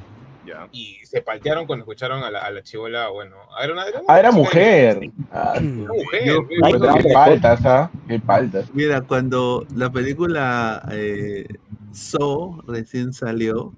y 0.73 0.97
se 1.05 1.23
paltearon 1.23 1.65
cuando 1.67 1.85
escucharon 1.85 2.25
a 2.25 2.31
la, 2.31 2.41
a 2.41 2.51
la 2.51 2.61
chivola. 2.63 3.09
Bueno, 3.11 3.37
era 3.63 3.73
una, 3.73 3.87
era 3.87 4.01
una 4.01 4.13
Ah, 4.13 4.19
era 4.19 4.31
de- 4.31 4.37
mujer. 4.37 5.11
Ah, 5.31 5.55
Una 5.61 5.93
mujer. 5.93 6.25
Yo- 6.27 6.49
puta, 6.49 6.95
qué 6.99 7.13
paltas, 7.13 7.65
¿ah? 7.67 7.91
Qué 8.09 8.19
paltas. 8.19 8.75
Mira, 8.75 9.01
cuando 9.03 9.65
la 9.77 9.91
película 9.93 10.83
eh, 10.91 11.47
So 11.93 12.61
recién 12.67 13.13
salió, 13.13 13.73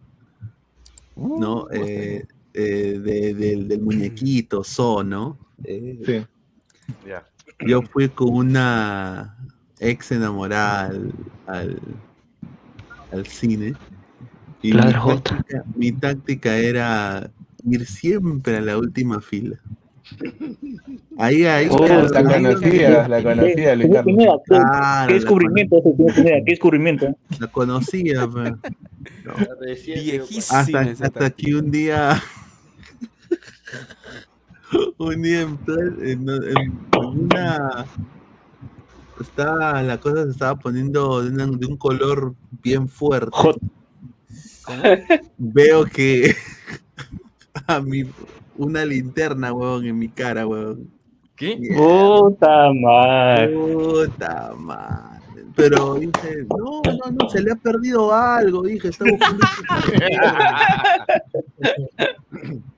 ¿no? 1.17 1.67
Eh, 1.71 2.25
eh, 2.55 2.99
de- 2.99 3.35
del, 3.35 3.69
del 3.69 3.81
muñequito 3.83 4.65
So, 4.65 5.03
¿no? 5.05 5.37
Eh, 5.65 5.99
Sí. 6.07 6.27
Ya. 7.07 7.27
Yo 7.67 7.83
fui 7.83 8.09
con 8.09 8.29
una 8.35 9.37
ex 9.83 10.13
enamorada 10.13 10.87
al, 10.87 11.13
al, 11.47 11.79
al 13.13 13.27
cine. 13.27 13.75
Y 14.63 14.73
mi 14.73 14.81
táctica, 15.23 15.65
mi 15.75 15.93
táctica 15.93 16.57
era 16.57 17.31
ir 17.69 17.85
siempre 17.87 18.57
a 18.59 18.61
la 18.61 18.79
última 18.79 19.21
fila. 19.21 19.57
Ahí, 21.19 21.45
ahí. 21.45 21.69
Oh, 21.71 21.87
La 21.87 22.23
conocía, 22.25 23.09
la 23.09 23.23
conocía, 23.23 23.55
¿Qué, 23.55 23.55
qué 23.55 23.85
la 24.49 25.07
descubrimiento? 25.09 25.83
¿Qué 25.83 26.43
descubrimiento? 26.45 27.17
La 27.39 27.47
conocía, 27.49 28.29
pues. 28.33 28.53
Viejísima 29.87 30.61
Hasta, 30.61 30.81
hasta 31.07 31.31
que 31.31 31.55
un 31.55 31.71
día. 31.71 32.23
un 34.99 35.23
día 35.23 35.41
en, 35.43 35.57
plan- 35.59 35.97
en- 36.03 36.29
en- 36.29 36.57
en 36.57 36.81
una. 36.95 37.87
Estaba, 39.21 39.83
la 39.83 39.99
cosa 39.99 40.25
se 40.25 40.31
estaba 40.31 40.57
poniendo 40.59 41.23
de, 41.23 41.31
una- 41.31 41.47
de 41.47 41.67
un 41.67 41.77
color 41.77 42.35
bien 42.63 42.89
fuerte. 42.89 43.31
Veo 45.39 45.85
que 45.85 46.35
a 47.67 47.81
mi 47.81 48.05
una 48.57 48.85
linterna, 48.85 49.53
huevón, 49.53 49.87
en 49.87 49.99
mi 49.99 50.09
cara, 50.09 50.47
huevón. 50.47 50.89
¿Qué? 51.37 51.59
Puta 51.77 52.71
madre. 52.73 53.49
Puta 53.55 54.53
madre. 54.57 55.21
Pero 55.55 55.95
dije, 55.97 56.47
no, 56.49 56.81
no, 56.85 57.11
no, 57.11 57.29
se 57.29 57.43
le 57.43 57.53
ha 57.53 57.57
perdido 57.57 58.13
algo, 58.15 58.63
dije, 58.63 58.89
está 58.89 59.05
buscando 59.05 59.45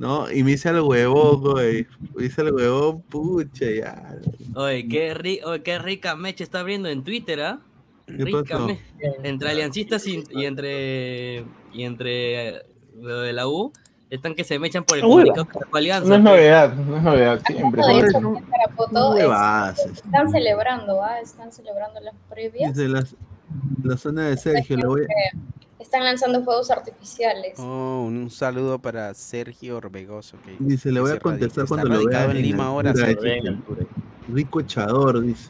No, 0.00 0.32
y 0.32 0.42
me 0.42 0.52
hice 0.52 0.70
el 0.70 0.80
huevón, 0.80 1.42
güey. 1.42 1.86
Me 2.14 2.24
hice 2.24 2.40
el 2.40 2.52
huevón, 2.54 3.02
pucha, 3.02 3.66
ya. 3.70 4.16
Oye, 4.54 4.88
qué, 4.88 5.14
ri- 5.14 5.40
oye, 5.44 5.62
qué 5.62 5.78
rica 5.78 6.16
mecha 6.16 6.42
está 6.42 6.60
abriendo 6.60 6.88
en 6.88 7.04
Twitter, 7.04 7.42
¿ah? 7.42 7.60
¿Qué 8.06 8.24
Rica 8.24 8.40
pasó? 8.48 8.66
me- 8.66 8.80
Entre 9.24 9.50
aliancistas 9.50 10.06
y, 10.06 10.24
y 10.30 10.46
entre 10.46 11.44
y 11.74 11.84
entre 11.84 12.48
eh, 12.48 12.62
lo 12.98 13.20
de 13.20 13.34
la 13.34 13.46
U, 13.46 13.72
están 14.08 14.34
que 14.34 14.42
se 14.42 14.58
mechan 14.58 14.84
por 14.84 14.96
el 14.96 15.04
la 15.06 15.46
alianza. 15.74 16.08
No 16.08 16.14
es 16.14 16.22
novedad, 16.22 16.74
no 16.74 16.96
es 16.96 17.02
novedad, 17.02 17.42
siempre. 17.46 17.82
Eso, 17.82 17.90
es- 19.84 19.92
están 20.02 20.30
celebrando, 20.30 21.02
¿ah? 21.04 21.20
Están 21.20 21.52
celebrando 21.52 22.00
las 22.00 22.14
previas. 22.30 22.74
Dice 22.74 22.88
la, 22.88 23.04
la 23.84 23.96
zona 23.98 24.28
de 24.30 24.38
Sergio, 24.38 24.78
le 24.78 24.86
voy 24.86 25.02
a... 25.02 25.06
Están 25.80 26.04
lanzando 26.04 26.44
fuegos 26.44 26.70
artificiales. 26.70 27.58
Oh, 27.58 28.04
un, 28.06 28.30
saludo 28.30 28.78
para 28.78 29.14
Sergio 29.14 29.78
Orbegoso. 29.78 30.36
Que, 30.44 30.54
Dice, 30.58 30.92
le 30.92 31.00
voy 31.00 31.12
a 31.12 31.18
contestar 31.18 31.66
cuando 31.66 31.88
lo 31.88 32.04
vea 32.04 32.26
en 32.30 32.42
Lima 32.42 32.66
ahora. 32.66 32.92
Rico 34.28 34.60
echador, 34.60 35.22
dice. 35.22 35.48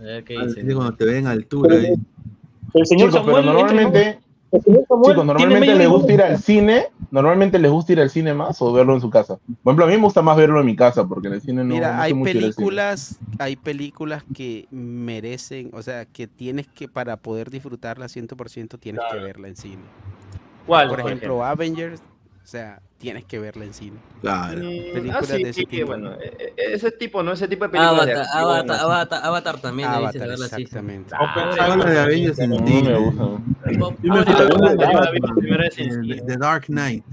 A 0.00 0.02
ver 0.02 0.24
qué 0.24 0.36
Ah, 0.38 0.46
dice. 0.46 0.74
cuando 0.74 0.94
te 0.96 1.04
ven 1.04 1.26
altura. 1.26 1.76
dice. 1.76 1.94
El 2.72 2.86
señor 2.86 3.10
Chicos, 3.10 3.24
pero 3.26 3.36
Samuel, 3.36 3.44
normalmente, 3.46 3.98
Samuel 4.04 4.23
chicos, 4.60 4.86
tiene 5.02 5.24
normalmente 5.24 5.74
les 5.74 5.88
gusta 5.88 6.12
ir 6.12 6.22
al 6.22 6.38
cine, 6.38 6.86
normalmente 7.10 7.58
les 7.58 7.70
gusta 7.70 7.92
ir 7.92 8.00
al 8.00 8.10
cine 8.10 8.34
más 8.34 8.60
o 8.62 8.72
verlo 8.72 8.94
en 8.94 9.00
su 9.00 9.10
casa. 9.10 9.38
Por 9.62 9.72
ejemplo, 9.72 9.84
a 9.84 9.88
mí 9.88 9.96
me 9.96 10.02
gusta 10.02 10.22
más 10.22 10.36
verlo 10.36 10.60
en 10.60 10.66
mi 10.66 10.76
casa 10.76 11.06
porque 11.06 11.28
en 11.28 11.34
el 11.34 11.40
cine 11.40 11.62
no, 11.62 11.68
no 11.68 11.74
Mira, 11.74 11.96
sé 11.96 12.02
hay 12.02 12.14
mucho 12.14 12.32
películas, 12.32 13.18
hay 13.38 13.56
películas 13.56 14.24
que 14.34 14.66
merecen, 14.70 15.70
o 15.72 15.82
sea, 15.82 16.04
que 16.06 16.26
tienes 16.26 16.66
que, 16.68 16.88
para 16.88 17.16
poder 17.16 17.50
disfrutarla 17.50 18.06
100%, 18.06 18.78
tienes 18.78 19.02
que 19.10 19.18
verla 19.18 19.48
en 19.48 19.56
cine. 19.56 19.82
¿Cuál, 20.66 20.88
Por 20.88 21.00
ejemplo? 21.00 21.44
Avengers, 21.44 22.00
o 22.00 22.46
sea, 22.46 22.80
tienes 23.04 23.24
que 23.26 23.38
verla 23.38 23.66
en 23.66 23.74
cine. 23.74 23.98
Claro. 24.22 24.62
Mm, 24.62 24.66
ah, 24.66 24.92
Películas 24.94 25.26
sí, 25.26 25.42
de 25.42 25.50
ese 25.50 25.60
sí, 25.60 25.66
tipo. 25.66 25.86
bueno, 25.88 26.14
eh, 26.14 26.36
eh, 26.38 26.52
ese 26.56 26.90
tipo, 26.90 27.22
¿no? 27.22 27.32
Ese 27.32 27.48
tipo 27.48 27.64
de 27.66 27.68
películas 27.70 28.06
de 28.06 28.12
Avatar, 28.14 28.22
acción, 28.24 28.42
Avatar. 28.44 28.80
Avatar, 28.80 29.20
Avatar 29.24 29.60
también 29.60 29.88
Avatar, 29.90 30.28
verla 30.28 30.46
así. 30.46 30.62
exactamente. 30.62 31.14
Habla 31.14 31.84
de 31.84 31.98
Avengers 32.00 32.38
en 32.38 32.52
Ah, 32.54 32.64
The 36.26 36.36
Dark 36.38 36.64
Knight. 36.66 37.04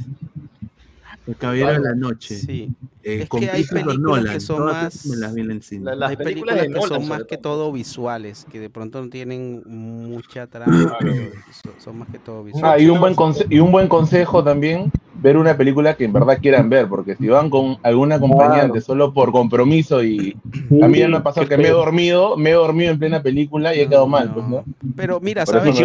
El 1.27 1.35
Caballero 1.35 1.73
de 1.73 1.79
la 1.81 1.93
Noche. 1.95 2.35
Sí. 2.35 2.69
Eh, 3.03 3.21
Es 3.23 3.29
con 3.29 3.39
que 3.39 3.49
hay 3.49 3.63
Christopher 3.63 3.85
películas 3.85 4.19
Nolan. 4.19 4.33
que 4.33 4.39
son 4.39 4.65
más- 4.65 4.93
esas 4.95 5.05
me 5.07 5.17
las 5.17 5.33
vi 5.33 5.41
en 5.41 5.51
el 5.51 5.63
cine. 5.63 5.85
La- 5.85 5.95
las 5.95 6.09
Hay 6.11 6.17
películas 6.17 6.61
que 6.61 6.69
Nolan, 6.69 6.87
son 6.87 7.07
más 7.07 7.23
que 7.23 7.37
todo. 7.37 7.71
visuales, 7.71 8.45
que 8.51 8.59
de 8.59 8.69
pronto 8.69 9.01
no 9.01 9.09
tienen 9.09 9.63
mucha 9.65 10.45
trama, 10.47 10.97
pero 10.99 11.31
son, 11.63 11.73
son 11.79 11.97
más 11.97 12.09
que 12.09 12.19
todo 12.19 12.43
visuales. 12.43 12.69
Ah, 12.69 12.79
y 12.79 12.87
un 12.89 12.99
buen 12.99 13.15
conse- 13.15 13.47
y 13.49 13.59
un 13.59 13.71
buen 13.71 13.87
consejo 13.87 14.43
también, 14.43 14.91
ver 15.15 15.37
una 15.37 15.57
película 15.57 15.95
que 15.95 16.05
en 16.05 16.13
verdad 16.13 16.37
quieran 16.41 16.69
ver, 16.69 16.87
porque 16.87 17.15
si 17.15 17.27
van 17.27 17.49
con 17.49 17.77
algún 17.83 18.11
acompañante 18.11 18.81
solo 18.81 19.13
por 19.13 19.31
compromiso 19.31 20.03
y 20.03 20.35
a 20.81 20.87
mí 20.87 20.99
ya 20.99 21.07
me 21.07 21.17
ha 21.17 21.23
pasado 21.23 21.47
que 21.47 21.57
me 21.57 21.67
he 21.67 21.71
dormido, 21.71 22.37
me 22.37 22.51
he 22.51 22.53
dormido 22.53 22.91
en 22.91 22.99
plena 22.99 23.21
película 23.23 23.73
y 23.75 23.79
he 23.81 23.87
quedado 23.89 24.07
mal, 24.07 24.31
pues, 24.33 24.47
¿no? 24.47 24.63
Pero 24.95 25.19
mira, 25.19 25.45
Por 25.45 25.55
¿sabes 25.55 25.73
es 25.73 25.79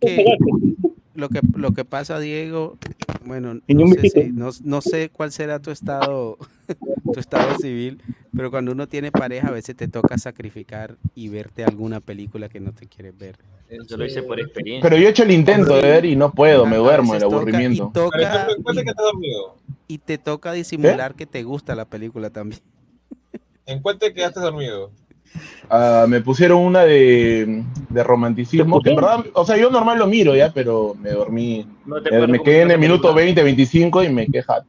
que 0.00 0.38
lo 1.18 1.28
que 1.28 1.40
lo 1.54 1.72
que 1.72 1.84
pasa, 1.84 2.18
Diego, 2.20 2.78
bueno, 3.24 3.54
no 3.54 3.86
sé, 3.88 3.96
besito. 4.02 4.20
si- 4.20 4.30
no, 4.32 4.50
no 4.64 4.80
sé 4.80 5.10
cuál 5.10 5.32
será 5.32 5.58
tu 5.60 5.70
estado 5.70 6.38
tu 7.12 7.18
estado 7.18 7.58
civil, 7.58 8.00
pero 8.34 8.50
cuando 8.50 8.72
uno 8.72 8.86
tiene 8.86 9.10
pareja 9.10 9.48
a 9.48 9.50
veces 9.50 9.74
te 9.76 9.88
toca 9.88 10.16
sacrificar 10.18 10.96
y 11.14 11.28
verte 11.28 11.64
alguna 11.64 12.00
película 12.00 12.48
que 12.48 12.60
no 12.60 12.72
te 12.72 12.86
quieres 12.86 13.16
ver. 13.18 13.36
Yo 13.86 13.96
lo 13.98 14.06
hice 14.06 14.22
por 14.22 14.40
experiencia. 14.40 14.88
Pero 14.88 15.00
yo 15.00 15.08
he 15.08 15.10
hecho 15.10 15.24
el 15.24 15.30
intento 15.32 15.74
de 15.76 15.82
ver 15.82 16.04
y 16.06 16.16
no 16.16 16.32
puedo, 16.32 16.64
me 16.64 16.76
duermo 16.76 17.14
el 17.14 17.20
toca- 17.20 17.36
aburrimiento. 17.36 17.90
Y, 17.90 17.92
toca, 17.92 18.46
Encuentra 18.56 18.84
que 18.84 18.90
estás 18.90 19.04
dormido. 19.04 19.56
y 19.88 19.98
te 19.98 20.16
toca 20.18 20.52
disimular 20.52 21.14
que 21.14 21.26
te 21.26 21.42
gusta 21.42 21.74
la 21.74 21.84
película 21.84 22.30
también. 22.30 22.62
Encuentra 23.66 24.10
que 24.12 24.20
ya 24.20 24.28
estás 24.28 24.42
dormido. 24.44 24.90
Ah, 25.70 26.06
me 26.08 26.20
pusieron 26.22 26.62
una 26.62 26.84
de, 26.84 27.62
de 27.90 28.02
romanticismo, 28.02 28.80
que 28.80 28.90
en 28.90 28.96
verdad, 28.96 29.24
o 29.34 29.44
sea, 29.44 29.56
yo 29.58 29.70
normal 29.70 29.98
lo 29.98 30.06
miro 30.06 30.34
ya, 30.34 30.50
pero 30.52 30.94
me 31.00 31.10
dormí. 31.10 31.66
No 31.84 32.00
te 32.02 32.08
Eh, 32.16 32.26
me 32.26 32.42
quedé 32.42 32.62
en 32.62 32.70
el 32.70 32.78
minuto 32.78 33.14
película. 33.14 33.24
20, 33.24 33.42
25 33.42 34.02
y 34.04 34.08
me 34.08 34.26
queja. 34.26 34.64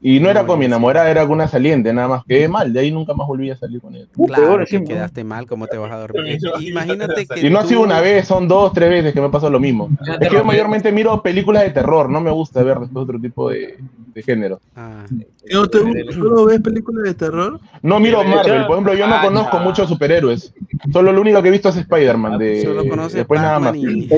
Y 0.00 0.20
no 0.20 0.30
era 0.30 0.46
con 0.46 0.58
mi 0.58 0.66
enamorada, 0.66 1.10
era 1.10 1.22
con 1.22 1.32
una 1.32 1.48
saliente, 1.48 1.92
nada 1.92 2.06
más. 2.08 2.24
Quedé 2.26 2.48
mal, 2.48 2.72
de 2.72 2.80
ahí 2.80 2.92
nunca 2.92 3.12
más 3.12 3.26
volví 3.26 3.50
a 3.50 3.56
salir 3.56 3.80
con 3.80 3.94
ella. 3.94 4.06
Claro, 4.26 4.64
que 4.64 4.84
quedaste 4.84 5.24
mal, 5.24 5.46
¿cómo 5.46 5.66
te 5.66 5.76
vas 5.78 5.90
a 5.90 5.96
dormir? 5.98 6.38
Imagínate 6.60 7.26
que 7.26 7.46
Y 7.46 7.50
no 7.50 7.58
ha 7.58 7.62
tú- 7.62 7.68
sido 7.68 7.80
una 7.82 8.00
vez, 8.00 8.26
son 8.28 8.46
dos, 8.46 8.72
tres 8.72 8.88
veces 8.88 9.12
que 9.12 9.20
me 9.20 9.30
pasó 9.30 9.50
lo 9.50 9.58
mismo. 9.58 9.90
Es 10.20 10.28
que 10.28 10.34
yo 10.36 10.44
mayormente 10.44 10.92
miro 10.92 11.20
películas 11.22 11.64
de 11.64 11.70
terror, 11.70 12.08
no 12.08 12.20
me 12.20 12.30
gusta 12.30 12.62
ver 12.62 12.78
después 12.78 13.02
otro 13.04 13.18
tipo 13.20 13.50
de, 13.50 13.78
de 14.16 14.22
género. 14.22 14.60
Ah, 14.74 15.04
¿No 15.52 15.68
te 15.68 15.78
gusta? 15.80 16.12
¿Solo 16.14 16.46
ves 16.46 16.60
películas 16.62 17.04
de 17.04 17.12
terror? 17.12 17.60
No 17.82 18.00
miro 18.00 18.24
Marvel, 18.24 18.64
por 18.64 18.72
ejemplo, 18.76 18.94
yo 18.94 19.06
no 19.06 19.16
Ah, 19.16 19.20
conozco 19.22 19.58
muchos 19.58 19.90
superhéroes. 19.90 20.54
Solo 20.90 21.12
lo 21.12 21.20
único 21.20 21.42
que 21.42 21.48
he 21.48 21.50
visto 21.52 21.68
es 21.68 21.76
Spider-Man. 21.76 22.38
De... 22.38 22.62
Solo 22.62 22.88
conoces 22.88 23.12
Después 23.12 23.42
nada 23.42 23.58
más. 23.58 23.76
Y- 23.76 24.08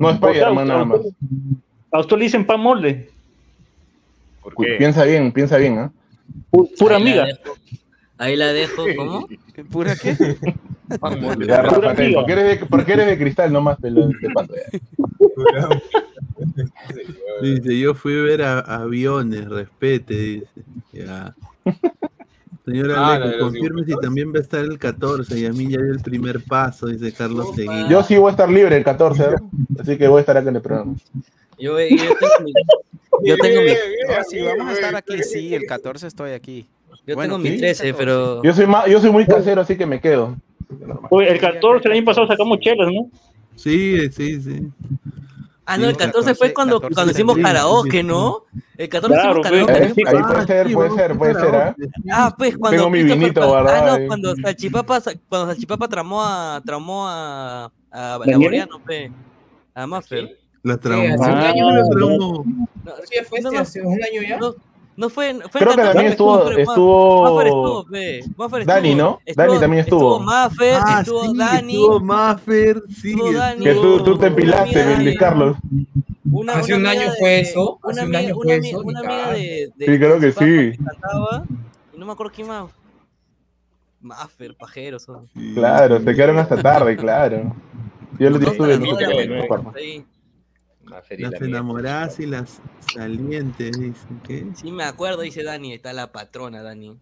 No, 0.00 0.10
Spider-Man 0.10 0.66
nada 0.66 0.84
más. 0.84 1.00
A 1.92 2.00
usted 2.00 2.16
le 2.16 2.24
dicen 2.24 2.44
pan 2.44 2.60
molde. 2.60 3.08
Piensa 4.76 5.04
bien, 5.04 5.30
piensa 5.30 5.56
bien, 5.56 5.78
¿ah? 5.78 5.92
Pura 6.76 6.96
amiga. 6.96 7.28
Ahí 8.18 8.36
la 8.36 8.52
dejo, 8.52 8.84
¿cómo? 8.96 9.28
¿Pura 9.70 9.96
qué? 9.96 10.16
Ya, 11.46 11.62
Rafa, 11.62 11.80
porque, 11.80 12.32
eres 12.32 12.60
de, 12.60 12.66
porque 12.66 12.92
eres 12.92 13.06
de 13.06 13.18
cristal 13.18 13.52
nomás 13.52 13.78
te 13.80 13.90
lo 13.90 14.08
te 14.08 14.30
paso, 14.34 14.52
ya. 14.54 15.68
Dice, 17.42 17.78
yo 17.78 17.94
fui 17.94 18.18
a 18.18 18.22
ver 18.22 18.42
a, 18.42 18.60
aviones, 18.60 19.48
respete, 19.48 20.14
dice. 20.14 20.46
Ya. 20.92 21.34
Señora 22.64 22.94
Ah, 22.96 23.18
los 23.18 23.36
confirme 23.36 23.84
si 23.84 23.94
también 24.00 24.32
va 24.32 24.38
a 24.38 24.42
estar 24.42 24.60
el 24.60 24.78
14 24.78 25.38
y 25.38 25.46
a 25.46 25.52
mí 25.52 25.64
ya 25.64 25.82
dio 25.82 25.92
el 25.92 26.00
primer 26.00 26.42
paso, 26.42 26.86
dice 26.86 27.12
Carlos 27.12 27.54
Seguí. 27.54 27.88
Yo 27.90 28.02
sí 28.02 28.16
voy 28.16 28.28
a 28.28 28.30
estar 28.30 28.48
libre 28.48 28.76
el 28.76 28.84
14, 28.84 29.22
¿no? 29.32 29.50
así 29.80 29.98
que 29.98 30.08
voy 30.08 30.18
a 30.18 30.20
estar 30.20 30.36
acá 30.36 30.48
en 30.48 30.56
el 30.56 30.62
programa. 30.62 30.94
Yo, 31.58 31.78
yo 31.78 31.96
tengo 32.18 32.34
mi, 32.42 32.52
Yo 33.22 33.36
tengo 33.36 33.60
mi, 33.62 33.72
No, 33.72 34.24
si 34.28 34.40
vamos 34.40 34.68
a 34.68 34.72
estar 34.72 34.96
aquí, 34.96 35.22
sí, 35.22 35.54
el 35.54 35.66
14 35.66 36.06
estoy 36.06 36.32
aquí. 36.32 36.66
Yo 37.06 37.14
Bueno, 37.14 37.34
tengo 37.36 37.38
mi 37.38 37.50
¿qué? 37.50 37.58
13, 37.58 37.94
pero. 37.94 38.42
Yo 38.42 38.52
soy, 38.54 38.66
ma- 38.66 38.86
yo 38.86 39.00
soy 39.00 39.10
muy 39.10 39.26
casero, 39.26 39.60
así 39.60 39.76
que 39.76 39.86
me 39.86 40.00
quedo. 40.00 40.36
Oye, 41.10 41.30
el 41.30 41.40
14, 41.40 41.88
el 41.88 41.94
año 41.94 42.04
pasado 42.04 42.26
sacamos 42.26 42.58
chelas, 42.60 42.88
¿no? 42.92 43.08
Sí, 43.56 44.10
sí, 44.10 44.40
sí. 44.40 44.68
Ah, 45.66 45.78
no, 45.78 45.84
el 45.86 45.92
Sí, 45.92 45.98
14 45.98 46.34
fue 46.34 46.52
14, 46.52 46.54
cuando, 46.54 46.80
14 46.80 46.94
cuando 46.94 47.12
hicimos 47.12 47.36
karaoke. 47.38 48.02
¿no? 48.02 48.42
El 48.76 48.88
14 48.88 49.14
Claro, 49.14 49.40
hicimos 49.40 49.66
karaoke. 49.66 49.72
¿Eh? 50.02 50.06
Ahí 50.06 50.22
puede 50.22 50.46
ser, 50.46 50.72
puede 50.74 50.90
ser, 50.90 51.18
puede 51.18 51.34
ser, 51.34 51.54
¿ah? 51.54 51.76
Ah, 52.12 52.34
pues 52.36 52.58
cuando 52.58 52.76
Tengo 52.78 52.90
mi 52.90 53.02
vinito 53.02 53.46
guardado 53.46 53.94
Ah, 53.94 53.98
no, 53.98 54.06
cuando 54.06 54.34
Salchipapa, 54.36 55.00
sa- 55.00 55.12
cuando 55.28 55.46
Salchipapa 55.52 55.88
tramó 55.88 56.22
a 56.22 56.60
tramó 56.64 57.06
a, 57.08 57.70
a. 57.90 58.18
Laboriano, 58.26 58.78
pe. 58.84 59.10
A 59.74 59.86
Maffer. 59.86 60.38
La 60.62 60.74
Sí, 60.74 60.80
traumó. 60.80 61.14
hace 61.14 61.30
un 61.32 61.38
año, 61.38 61.70
La 61.70 61.82
¿no? 61.82 61.88
traumó. 61.90 62.44
No, 62.84 62.92
Sí, 63.04 63.18
fue 63.28 63.40
no, 63.40 63.50
no, 63.50 63.58
hace 63.60 63.82
un 63.82 64.02
año 64.02 64.22
ya. 64.28 64.38
no, 64.38 64.54
no 64.96 65.08
fue, 65.10 65.34
fue 65.50 65.60
Creo 65.60 65.72
en 65.72 65.76
que 65.76 65.82
14 65.82 65.92
también 65.92 66.12
estuvo- 66.12 66.38
estuvo- 66.50 66.60
estuvo, 66.62 67.84
Dani, 68.64 68.90
estuvo. 68.90 69.02
¿no? 69.02 69.18
Dani 69.34 69.58
también 69.60 69.80
estuvo. 69.84 70.12
Estuvo 70.12 70.20
Maffer, 70.20 70.78
Ah, 70.84 70.98
estuvo 71.00 71.22
sí, 71.24 71.36
Dani. 71.38 71.72
estuvo 71.74 72.00
Maffer, 72.00 72.82
sí. 72.88 73.10
estuvo 73.10 73.32
Dani. 73.32 73.64
Que 73.64 73.74
tú, 73.74 73.98
tú 73.98 74.04
te 74.12 74.18
una 74.18 74.26
empilaste, 74.28 74.96
Luis 74.98 75.18
Carlos. 75.18 75.56
Una, 76.30 76.52
Hace 76.54 76.74
una 76.74 76.80
un 76.92 76.96
año 76.98 77.10
de- 77.12 77.16
fue 77.18 77.40
eso, 77.40 77.78
Una 77.82 77.90
hace 77.92 78.00
un 78.00 78.06
amiga, 78.16 78.18
año 78.18 78.36
una 78.36 78.44
fue 78.44 78.54
amiga, 78.54 78.68
eso, 78.68 78.80
una 78.84 79.00
amiga 79.00 79.30
de, 79.32 79.70
de 79.76 79.86
Sí, 79.86 79.98
creo 79.98 80.20
que 80.20 80.32
sí. 80.32 80.78
cantaba, 80.84 81.44
y 81.94 81.98
no 81.98 82.06
me 82.06 82.12
acuerdo 82.12 82.32
quién 82.34 82.48
más. 82.48 82.70
Maffer, 84.00 84.54
pajeros. 84.56 85.02
son. 85.02 85.28
Claro, 85.54 86.00
te 86.00 86.14
quedaron 86.14 86.38
hasta 86.38 86.60
tarde, 86.60 86.96
claro. 86.96 87.54
Yo 88.18 88.30
lo 88.30 88.38
Dos 88.38 88.52
estuve 88.52 88.74
en 88.74 90.13
Las 90.86 91.40
enamoradas 91.40 92.20
y 92.20 92.26
las 92.26 92.60
salientes, 92.92 93.78
dicen. 93.78 94.20
¿Qué? 94.26 94.46
Sí, 94.54 94.70
me 94.72 94.84
acuerdo, 94.84 95.22
dice 95.22 95.42
Dani, 95.42 95.72
está 95.72 95.92
la 95.92 96.12
patrona, 96.12 96.62
Dani. 96.62 96.96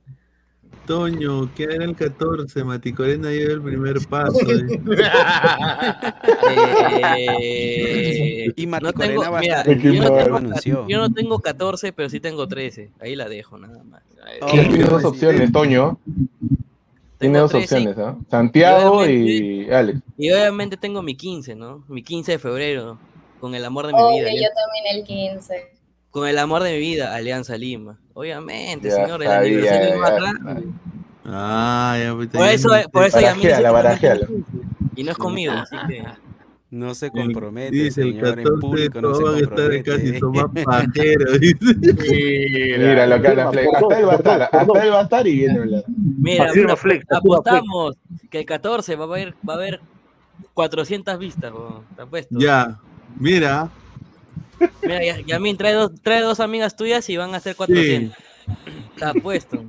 Toño, 0.86 1.52
¿qué 1.54 1.64
era 1.64 1.84
el 1.84 1.94
14? 1.94 2.64
Maticorena 2.64 3.28
dio 3.28 3.52
el 3.52 3.60
primer 3.62 4.06
paso. 4.08 4.38
dice. 4.38 4.80
Eh, 7.28 8.52
Y 8.56 8.66
no 8.66 8.70
Mati 8.72 8.86
tengo, 8.98 9.22
Corena 9.22 9.30
va 9.30 9.38
a 9.38 9.40
mira, 9.40 9.64
yo, 9.64 9.92
no 10.02 10.12
tengo, 10.16 10.36
anunció. 10.36 10.88
yo 10.88 10.98
no 10.98 11.12
tengo 11.12 11.38
14, 11.40 11.92
pero 11.92 12.08
sí 12.08 12.20
tengo 12.20 12.46
13. 12.48 12.90
Ahí 13.00 13.16
la 13.16 13.28
dejo, 13.28 13.58
nada 13.58 13.82
más. 13.84 14.02
Oh, 14.40 14.50
Tiene 14.50 14.84
dos 14.84 15.04
opciones, 15.04 15.52
Toño. 15.52 15.98
Tiene 17.18 17.38
dos 17.38 17.50
13 17.52 17.64
opciones, 17.76 17.98
¿ah? 17.98 18.16
Santiago 18.30 19.06
y 19.06 19.64
y 19.66 19.70
Alex. 19.70 20.00
Y 20.18 20.30
obviamente 20.32 20.76
tengo 20.76 21.02
mi 21.02 21.14
15, 21.16 21.54
¿no? 21.54 21.84
Mi 21.88 22.02
15 22.02 22.32
de 22.32 22.38
febrero, 22.38 22.98
con 23.42 23.56
el 23.56 23.64
amor 23.64 23.88
de 23.88 23.92
mi 23.92 23.98
Obvio, 23.98 24.18
vida. 24.18 24.30
yo 24.30 24.48
también 24.54 24.98
el 24.98 25.04
15. 25.04 25.72
Con 26.12 26.28
el 26.28 26.38
amor 26.38 26.62
de 26.62 26.74
mi 26.74 26.78
vida, 26.78 27.12
Alianza 27.12 27.56
Lima. 27.58 27.98
Obviamente, 28.14 28.88
Ya 28.88 28.94
señor, 28.94 29.20
el 29.20 29.28
aniversario 29.32 29.88
ya, 29.88 29.96
más 29.96 30.10
ya. 30.10 30.16
grande. 30.16 30.68
Ah, 31.24 31.98
ya, 32.00 32.14
Por 32.14 32.28
ya 32.28 32.52
eso, 32.52 32.68
por 32.92 33.04
eso 33.04 33.16
Barajeala, 33.20 33.72
barajeala. 33.72 34.28
Y 34.94 35.02
no 35.02 35.10
es 35.10 35.16
conmigo, 35.18 35.54
así 35.54 35.74
que. 35.88 36.04
No 36.70 36.94
se 36.94 37.10
compromete, 37.10 37.72
Dice 37.72 38.02
el 38.02 38.10
señor, 38.12 38.36
14 38.36 38.48
en 38.48 38.60
público 38.60 39.00
no 39.00 39.14
se 39.16 39.22
a 39.24 39.26
estar 39.40 39.48
compromete. 39.48 39.82
casi 39.82 40.18
son 40.20 40.32
más 40.32 40.64
pajeros, 40.64 41.40
dice. 41.40 42.78
Mira 42.78 43.06
lo 43.08 43.20
que 43.20 43.26
habla 43.28 43.50
Flex. 43.50 43.68
Hasta 43.74 43.98
él 43.98 44.06
va 44.06 44.12
a 44.12 44.16
estar, 44.16 44.42
hasta 44.42 44.82
él 44.84 44.92
va 44.92 45.00
a 45.00 45.02
estar 45.02 45.26
y 45.26 45.34
viene 45.34 45.58
a 45.58 45.62
hablar. 45.62 45.84
Mira, 45.88 46.76
Flex, 46.76 47.04
apostamos 47.10 47.96
que 48.30 48.38
el 48.38 48.44
14 48.46 48.94
va 48.94 49.04
a 49.04 49.08
haber, 49.08 49.34
va 49.46 49.54
a 49.54 49.56
haber 49.56 49.80
400 50.54 51.18
vistas, 51.18 51.52
weón. 51.52 51.82
¿Te 51.96 52.02
apuesto? 52.02 52.38
Ya, 52.38 52.78
mira. 53.18 53.68
Mira, 54.82 55.04
ya- 55.04 55.20
Yamin, 55.26 55.56
trae 55.56 55.72
dos, 55.74 55.90
trae 56.02 56.20
dos 56.20 56.38
amigas 56.40 56.76
tuyas 56.76 57.08
y 57.10 57.16
van 57.16 57.34
a 57.34 57.40
ser 57.40 57.56
400. 57.56 58.16
Te 58.96 59.04
apuesto. 59.04 59.64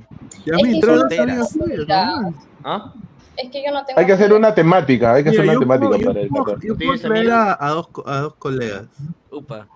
Ya 0.46 0.56
Es 0.56 0.62
me 0.62 0.68
que 0.68 0.74
entró 0.76 0.90
son 0.90 1.08
la 1.10 1.16
solteras. 1.16 1.52
tarea, 1.86 2.32
¿Ah? 2.64 2.92
Es 3.36 3.50
que 3.50 3.64
yo 3.64 3.72
no 3.72 3.84
tengo. 3.84 3.98
Hay 3.98 4.06
que 4.06 4.12
hacer 4.12 4.32
una 4.32 4.54
temática, 4.54 5.14
hay 5.14 5.24
que 5.24 5.30
hacer 5.30 5.40
una 5.42 5.54
yo 5.54 5.58
temática 5.60 5.88
puedo- 5.88 6.00
yo 6.00 6.06
para 6.08 6.20
el 6.20 6.28
puedo- 6.28 6.44
14. 6.44 6.68
Yo 6.68 6.76
puedo 6.76 6.98
traer 7.00 7.30
a, 7.32 7.58
a 7.60 7.70
dos, 7.70 7.88
a 8.06 8.18
dos 8.18 8.34
colegas. 8.36 8.84
Upa. 9.30 9.66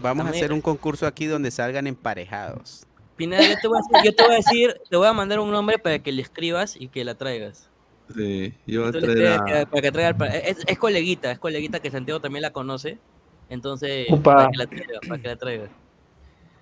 Vamos 0.00 0.26
a 0.26 0.30
hacer 0.30 0.52
un 0.52 0.60
concurso 0.60 1.06
aquí 1.06 1.26
donde 1.26 1.50
salgan 1.52 1.86
emparejados. 1.86 2.84
Pineda, 3.16 3.42
yo 3.46 3.54
te, 3.60 3.68
voy 3.68 3.78
a 3.78 3.82
decir, 3.82 4.04
yo 4.10 4.16
te 4.16 4.22
voy 4.24 4.32
a 4.32 4.36
decir, 4.36 4.74
te 4.90 4.96
voy 4.96 5.06
a 5.06 5.12
mandar 5.12 5.38
un 5.38 5.50
nombre 5.52 5.78
para 5.78 6.00
que 6.00 6.10
le 6.10 6.22
escribas 6.22 6.74
y 6.76 6.88
que 6.88 7.04
la 7.04 7.14
traigas. 7.14 7.68
Sí, 8.14 8.54
voy 8.78 8.88
a 8.88 8.92
traer 8.92 9.26
a... 9.28 9.44
que- 9.44 9.66
para 9.66 9.82
que 9.82 9.92
traiga 9.92 10.26
es, 10.36 10.58
es 10.66 10.78
coleguita, 10.78 11.30
es 11.32 11.38
coleguita 11.38 11.80
que 11.80 11.90
Santiago 11.90 12.20
también 12.20 12.42
la 12.42 12.50
conoce. 12.50 12.98
Entonces, 13.48 14.06
Upa. 14.10 14.34
para 14.36 14.50
que 14.50 14.56
la 14.58 14.66
traiga, 14.66 15.00
para 15.08 15.22
que 15.22 15.28
la 15.28 15.36
traiga. 15.36 15.68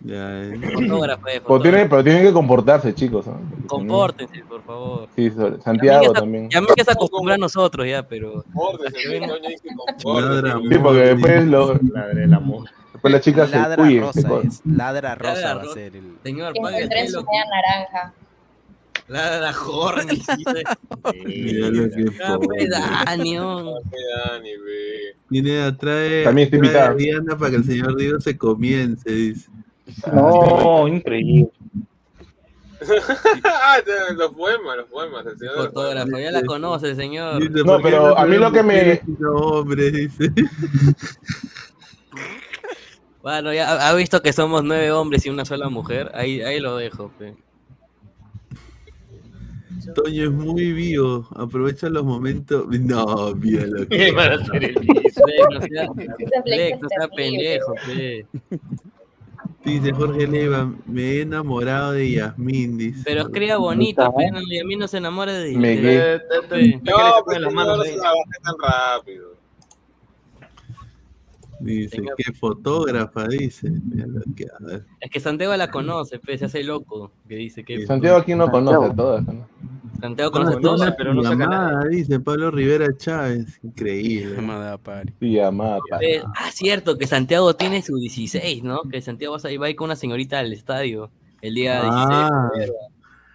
Ya, 0.02 0.42
eh. 0.44 0.58
Fotógrafo, 0.74 1.28
eh, 1.28 1.42
Pero 1.46 1.60
tienen, 1.60 1.82
fotógrafo. 1.82 1.88
pero 1.90 2.04
tienen 2.04 2.22
que 2.24 2.32
comportarse, 2.32 2.94
chicos. 2.94 3.26
no- 3.26 3.38
Compórtense, 3.66 4.42
por 4.48 4.62
favor. 4.64 5.08
Sí, 5.14 5.30
Ya 5.36 5.60
Santiago 5.62 6.12
también. 6.14 6.48
Ya 6.48 6.60
mí 6.62 6.66
que 6.74 6.82
se 6.84 6.90
acostumbra 6.92 7.34
a 7.34 7.38
nosotros 7.38 7.86
ya, 7.86 8.02
pero. 8.02 8.42
Ladra, 10.04 10.58
Sí, 10.68 10.78
porque 10.82 11.00
después, 11.00 11.46
lo, 11.46 11.74
Ladre 11.92 12.24
el 12.24 12.32
amor. 12.34 12.68
después 12.92 13.12
las 13.12 13.20
chicas 13.22 13.50
se 13.50 13.56
Ladra 13.56 13.84
rosa 14.00 14.28
es. 14.42 14.62
Ladra 14.64 15.14
rosa 15.14 15.32
Ladra 15.34 15.54
va 15.64 15.70
a 15.70 15.74
ser 15.74 15.96
el. 15.96 16.16
Señor, 16.22 16.54
pague 16.62 16.82
el 16.82 16.88
naranja. 17.50 18.14
La, 19.10 19.40
la 19.40 19.50
horny. 19.60 20.16
dice. 20.36 20.62
Mira 21.26 21.68
lo 21.68 21.90
que 21.90 22.05
Ah, 22.22 22.34
pobre. 22.36 22.47
pues, 22.47 22.70
Dani, 22.70 23.39
oh. 23.39 23.80
Dani, 24.28 24.50
ve. 24.56 25.16
Viene 25.28 25.62
a 25.62 25.76
traer, 25.76 26.24
También 26.24 26.47
está 26.47 26.58
trae 26.58 26.68
invitada. 26.68 26.90
a 26.90 26.94
Diana 26.94 27.36
para 27.36 27.50
que 27.50 27.56
el 27.56 27.64
señor 27.64 27.97
Diego 27.97 28.20
se 28.20 28.39
comience, 28.39 29.10
dice. 29.10 29.50
No, 30.12 30.86
increíble. 30.89 31.50
ah, 33.44 33.76
te- 33.84 34.14
los 34.14 34.32
poemas, 34.32 34.76
los 34.76 34.86
poemas. 34.89 35.26
El 35.26 35.36
señor 35.39 35.52
de 35.55 35.58
los 35.58 35.66
Fotógrafo, 35.72 36.18
ya 36.18 36.30
la 36.30 36.42
conoce, 36.44 36.94
señor. 36.94 37.40
Dice, 37.42 37.58
No, 37.58 37.64
¿por 37.64 37.76
qué 37.78 37.82
pero 37.90 38.16
a 38.16 38.24
mí 38.26 38.36
lo 38.36 38.52
que 38.52 38.62
me- 38.62 38.74
mujeres 38.74 39.00
sino 39.05 39.30
hombres, 39.32 39.92
dice. 39.92 40.32
Bueno, 43.22 43.52
ya 43.52 43.68
ha 43.72 43.89
ha 43.90 43.94
visto 43.94 44.22
que 44.22 44.32
somos 44.32 44.64
nueve 44.64 44.90
hombres 44.92 45.26
y 45.26 45.30
una 45.30 45.44
sola 45.44 45.68
mujer. 45.68 46.10
Ahí, 46.14 46.40
ahí 46.42 46.58
lo 46.60 46.76
dejo. 46.76 47.10
pe. 47.18 47.34
Toño 49.94 50.25
es 50.25 50.31
muy 50.31 50.73
vivo, 50.73 51.26
aprovecha 51.34 51.89
los 51.89 52.05
momentos. 52.05 52.67
No, 52.68 53.34
mira 53.34 53.67
lo 53.67 53.86
que. 53.89 54.12
Para 54.15 54.36
hacer 54.36 54.65
el 54.65 54.75
no 54.75 55.60
sea, 55.60 57.09
pendejo, 57.17 57.75
pe. 57.86 58.26
Dice 59.65 59.92
Jorge 59.92 60.26
Leiva, 60.26 60.73
me 60.86 61.02
he 61.02 61.20
enamorado 61.23 61.92
de 61.92 62.10
Yasmín, 62.12 62.78
dice. 62.78 63.02
Pero 63.05 63.23
escriba 63.23 63.57
bonito, 63.57 64.02
pe, 64.15 64.31
no, 64.31 64.41
y 64.41 64.59
a 64.59 64.65
mí 64.65 64.76
no 64.76 64.89
se 64.89 64.99
enamora 64.99 65.33
de. 65.33 65.52
Pe. 65.55 66.20
No, 66.83 67.25
pues 67.25 67.41
no, 67.41 67.83
se 67.83 67.97
tan 67.97 68.55
rápido. 68.60 69.30
Dice, 71.60 71.97
Señor. 71.97 72.14
qué 72.16 72.32
fotógrafa, 72.32 73.28
dice. 73.28 73.70
Que 74.36 74.44
a 74.44 74.64
ver. 74.64 74.84
Es 75.00 75.10
que 75.10 75.20
Santiago 75.20 75.56
la 75.56 75.70
conoce, 75.70 76.18
pe, 76.18 76.39
se 76.39 76.47
hace 76.47 76.62
loco. 76.64 77.12
Que 77.28 77.36
dice 77.36 77.62
que 77.64 77.86
Santiago 77.86 78.16
aquí 78.18 78.34
no 78.34 78.50
conoce 78.50 78.94
todas. 78.94 79.24
¿no? 79.26 79.47
Santiago 80.00 80.30
conoce 80.30 80.56
todo. 80.60 80.76
una 80.76 80.97
pero 80.97 81.12
no 81.12 81.22
saca 81.22 81.36
llamada, 81.36 81.84
dice 81.90 82.18
Pablo 82.20 82.50
Rivera 82.50 82.86
Chávez. 82.97 83.60
Increíble. 83.62 84.34
Llamada 84.36 84.78
pari. 84.78 85.12
Llamada. 85.20 85.78
pa- 85.90 85.98
Pe- 85.98 86.22
Ah, 86.36 86.50
cierto, 86.52 86.97
que 86.97 87.06
Santiago 87.06 87.55
tiene 87.55 87.82
su 87.82 87.97
16, 87.97 88.62
¿no? 88.62 88.80
Que 88.90 89.02
Santiago 89.02 89.36
va 89.36 89.48
a 89.48 89.52
ir 89.52 89.60
va 89.62 89.66
a 89.66 89.70
ir 89.70 89.76
con 89.76 89.86
una 89.86 89.97
señorita 89.97 90.39
al 90.39 90.52
estadio 90.55 91.10
el 91.42 91.55
día 91.55 91.82
16 91.82 92.06
Ah. 92.10 92.48
de 92.55 92.60
febrero. 92.60 92.74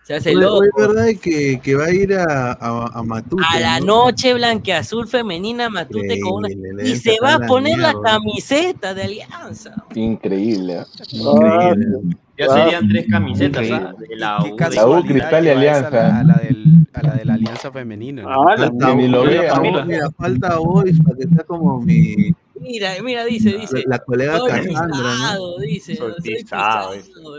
Se 0.05 0.13
hace 0.13 0.29
Oye, 0.35 0.41
loco. 0.41 0.57
oye, 0.59 0.69
¿Es 0.77 0.87
verdad 0.87 1.05
que, 1.19 1.59
que 1.63 1.75
va 1.75 1.85
a 1.85 1.91
ir 1.91 2.13
a, 2.13 2.51
a, 2.53 2.91
a 2.93 3.03
Matute? 3.03 3.43
A 3.51 3.59
la 3.59 3.79
¿no? 3.79 4.05
noche 4.05 4.35
blanqueazul 4.35 5.07
femenina 5.07 5.67
Matute 5.69 6.19
con 6.19 6.33
una... 6.45 6.49
Y 6.83 6.95
se 6.95 7.17
va 7.23 7.33
a 7.35 7.39
poner 7.39 7.79
la 7.79 7.95
camiseta 8.03 8.93
de 8.93 9.01
Alianza. 9.03 9.73
Increíble. 9.95 10.83
Increíble. 11.11 12.15
Ya 12.37 12.49
serían 12.49 12.87
tres 12.89 13.07
camisetas, 13.09 13.63
Increíble. 13.63 13.89
¿ah? 13.89 13.95
De 14.07 14.15
la 14.15 14.43
U. 14.43 14.55
La 14.75 14.87
U, 14.87 15.03
Cristal 15.05 15.45
y 15.45 15.49
Alianza. 15.49 15.87
A 15.87 15.91
la, 15.91 16.19
a 16.19 16.23
la 16.23 16.33
del, 16.35 16.65
a 16.93 17.01
la 17.01 17.13
de 17.15 17.25
la 17.25 17.33
Alianza 17.33 17.71
Femenina. 17.71 18.21
¿no? 18.23 18.29
Ah, 18.47 18.55
la 18.57 18.67
Falta, 18.67 18.93
ni 18.93 19.07
lo 19.07 19.23
falta 19.23 19.41
vea. 19.41 19.59
voz, 19.59 19.85
mira, 19.87 20.09
falta 20.17 20.55
voice 20.57 21.01
para 21.03 21.17
que 21.17 21.27
sea 21.29 21.43
como 21.45 21.81
mi 21.81 22.31
Mira, 22.59 22.93
mira, 23.03 23.25
dice, 23.25 23.57
dice. 23.57 23.83
la 23.85 23.99
colega 23.99 24.39
Cassandra, 24.45 24.87
¿no? 24.87 24.91
pisado, 24.91 25.59
dice. 25.59 25.95
Soy 25.95 26.13
Soy 26.13 26.21
pisado, 26.21 26.91
pisado. 26.91 27.37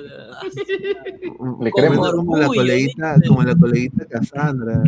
Le 1.60 1.70
creemos. 1.70 2.10
como 2.12 2.36
la 2.36 2.46
orgullo, 2.46 2.60
coleguita, 2.60 3.16
como 3.26 3.42
la 3.42 3.54
coleguita 3.56 4.04
Cassandra. 4.06 4.82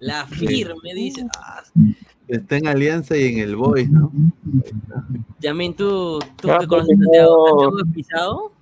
La 0.00 0.26
firme, 0.26 0.94
dice. 0.94 1.26
Ah, 1.38 1.62
Está 2.26 2.56
en 2.56 2.68
Alianza 2.68 3.16
y 3.16 3.24
en 3.26 3.38
el 3.40 3.56
Voice, 3.56 3.88
¿no? 3.90 4.12
Yamin, 5.40 5.74
¿tú, 5.74 6.20
tú 6.36 6.50
Ah, 6.50 6.58
que 6.60 6.66
conoces 6.68 6.94
a 6.94 6.96
pues, 6.96 7.06
Santiago? 7.08 7.46
¿Santiago 7.48 7.78
es 7.80 7.92
pisado? 7.94 8.52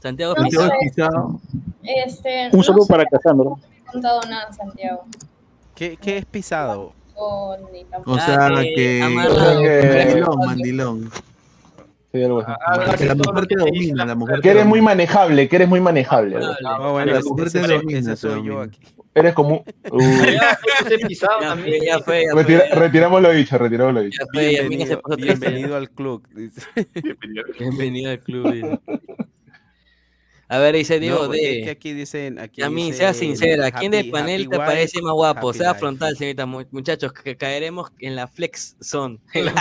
¿Santiago 0.00 0.34
es 0.36 0.42
No 0.42 0.48
pisado? 0.48 0.70
es 0.80 0.90
pisado. 0.92 1.40
Este, 1.82 2.46
Un 2.52 2.56
no 2.58 2.62
saludo 2.64 2.84
sé, 2.84 2.92
para 2.92 3.04
Casandra. 3.06 3.44
no 3.50 3.58
he 3.58 3.92
contado 3.92 4.20
nada, 4.28 4.52
Santiago. 4.52 5.04
¿Qué, 5.74 5.96
¿Qué 6.00 6.18
es 6.18 6.24
pisado? 6.26 6.92
O 7.16 7.56
ni 7.72 7.84
tampoco. 7.84 8.12
O 8.12 8.14
Ah, 8.20 8.26
sea, 8.26 8.62
que 8.62 8.74
que 8.74 9.00
mandilón, 9.02 10.38
mandilón. 10.38 11.10
Sí, 12.12 12.22
algo 12.22 12.40
así. 12.40 12.96
Que 12.98 13.04
la 13.06 13.14
mujer 13.14 13.46
te 13.46 13.56
domina, 13.56 14.04
la 14.06 14.14
mujer 14.14 14.40
Que 14.40 14.50
eres 14.50 14.66
muy 14.66 14.80
manejable, 14.80 15.48
que 15.48 15.56
eres 15.56 15.68
muy 15.68 15.80
manejable. 15.80 16.36
así. 16.36 16.46
No, 16.62 16.92
bueno, 16.92 17.12
La 17.12 17.20
mujer 17.20 17.50
te 17.50 17.60
domina, 17.60 18.16
soy 18.16 18.44
yo 18.44 18.60
aquí. 18.60 18.78
Eres 19.14 19.32
como. 19.34 19.64
Uh, 19.90 20.00
retira- 22.34 22.68
retiramos 22.74 23.22
lo 23.22 23.30
dicho, 23.32 23.56
retiramos 23.56 23.94
lo 23.94 24.02
dicho. 24.02 24.22
Bienvenido, 24.32 25.76
al 25.76 25.88
club. 25.90 26.22
Bienvenido 27.58 28.10
al 28.10 28.20
club. 28.20 28.80
A 30.48 30.58
ver, 30.58 30.76
dice 30.76 31.00
Diego 31.00 31.22
No, 31.22 31.26
porque 31.26 31.50
es 31.50 31.56
de. 31.58 31.64
que 31.64 31.70
aquí 31.70 31.92
dicen. 31.92 32.38
Aquí 32.38 32.62
a 32.62 32.70
mí, 32.70 32.84
dice 32.86 32.98
sea 32.98 33.14
sincera, 33.14 33.72
¿quién 33.72 33.90
del 33.90 34.10
panel 34.12 34.42
te 34.48 34.56
wife, 34.56 34.58
parece 34.66 35.02
más 35.02 35.12
guapo? 35.14 35.52
Sea 35.52 35.70
life. 35.70 35.80
frontal, 35.80 36.16
señorita. 36.16 36.46
Mu- 36.46 36.64
Muchachos, 36.70 37.12
que 37.12 37.36
caeremos 37.36 37.90
en 37.98 38.14
la 38.14 38.28
flex 38.28 38.76
zone. 38.80 39.18
En 39.34 39.46
la- 39.46 39.52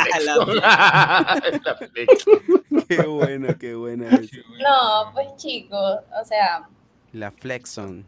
La 1.63 1.75
flex. 1.75 2.25
Qué 2.87 3.01
buena, 3.01 3.57
qué 3.57 3.73
buena. 3.73 4.09
No, 4.11 5.11
pues 5.13 5.27
chicos, 5.37 5.97
o 6.21 6.25
sea, 6.25 6.67
La 7.13 7.31
flexon. 7.31 8.05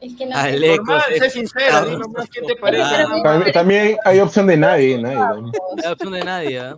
es 0.00 0.14
que 0.16 0.24
no 0.24 0.34
Aleco, 0.36 0.76
Normal, 0.84 1.02
se- 1.10 1.18
sé 1.18 1.30
sincera, 1.30 1.84
di 1.84 1.96
nomás 1.96 2.26
quién 2.30 2.46
te 2.46 2.56
parece. 2.56 2.82
Ah, 2.84 3.20
También, 3.22 3.52
también 3.52 3.96
hay 4.06 4.18
opción 4.20 4.46
de 4.46 4.56
nadie, 4.56 4.96
nadie. 4.98 5.52
La 5.82 5.92
opción 5.92 6.12
de 6.14 6.24
nadie. 6.24 6.58
¿ah? 6.58 6.76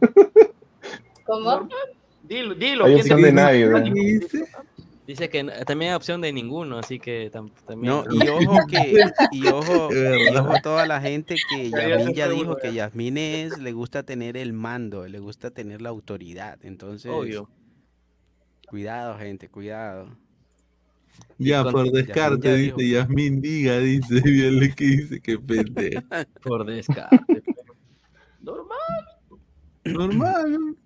¿Cómo? 1.25 1.69
Dilo, 2.29 2.55
dilo. 2.55 2.85
Hay 2.87 2.95
¿quién 2.95 3.07
te 3.07 3.13
opción 3.15 3.23
de 3.23 3.33
nadie. 3.33 3.67
¿Qué 3.67 3.73
también. 3.73 4.21
dice? 4.21 4.45
Dice 5.07 5.29
que 5.31 5.45
también 5.65 5.93
hay 5.93 5.97
opción 5.97 6.21
de 6.21 6.33
ninguno, 6.33 6.79
así 6.79 6.99
que 6.99 7.31
tam- 7.31 7.53
también. 7.65 7.93
No, 7.93 8.05
y 8.11 8.27
ojo 8.29 8.59
que, 8.69 9.05
y 9.31 9.47
ojo, 9.47 9.89
y 9.93 10.37
ojo 10.37 10.53
a 10.53 10.61
toda 10.61 10.85
la 10.87 11.01
gente 11.01 11.37
que 11.49 11.71
Ya, 11.71 11.79
ya 11.83 11.89
Yasmín 11.99 12.15
ya 12.17 12.29
dijo 12.29 12.57
que 12.57 12.69
ya. 12.73 12.87
Yasmín 12.87 13.17
es, 13.17 13.57
le 13.59 13.71
gusta 13.73 14.03
tener 14.03 14.37
el 14.37 14.53
mando, 14.53 15.07
le 15.07 15.21
gusta 15.21 15.53
tener 15.53 15.81
la 15.81 15.91
autoridad. 15.91 16.59
Entonces, 16.65 17.13
Obvio. 17.15 17.49
cuidado, 18.69 19.17
gente, 19.17 19.49
cuidado. 19.49 20.09
Ya, 21.39 21.63
por 21.63 21.85
Yasmín 21.85 21.93
descarte, 21.93 22.49
ya 22.49 22.55
dice 22.55 22.75
dijo. 22.77 22.81
Yasmín, 22.81 23.41
diga, 23.41 23.79
dice, 23.79 24.21
Viole 24.25 24.75
que 24.75 24.85
dice 24.87 25.21
que 25.21 25.39
pendeja. 25.39 26.03
Por 26.43 26.67
descarte. 26.67 27.43
Normal. 28.41 28.79
Normal. 29.85 30.77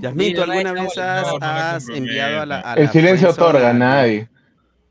Yasmín, 0.00 0.34
¿tú 0.34 0.42
alguna 0.42 0.72
no, 0.72 0.82
vez 0.82 0.98
has, 0.98 1.26
no 1.26 1.38
has 1.46 1.84
se 1.86 1.96
enviado 1.96 2.40
a 2.42 2.46
la, 2.46 2.60
a 2.64 2.74
El 2.74 2.88
silencio 2.90 3.30
otorga, 3.30 3.70
a- 3.70 3.72
nadie. 3.72 4.28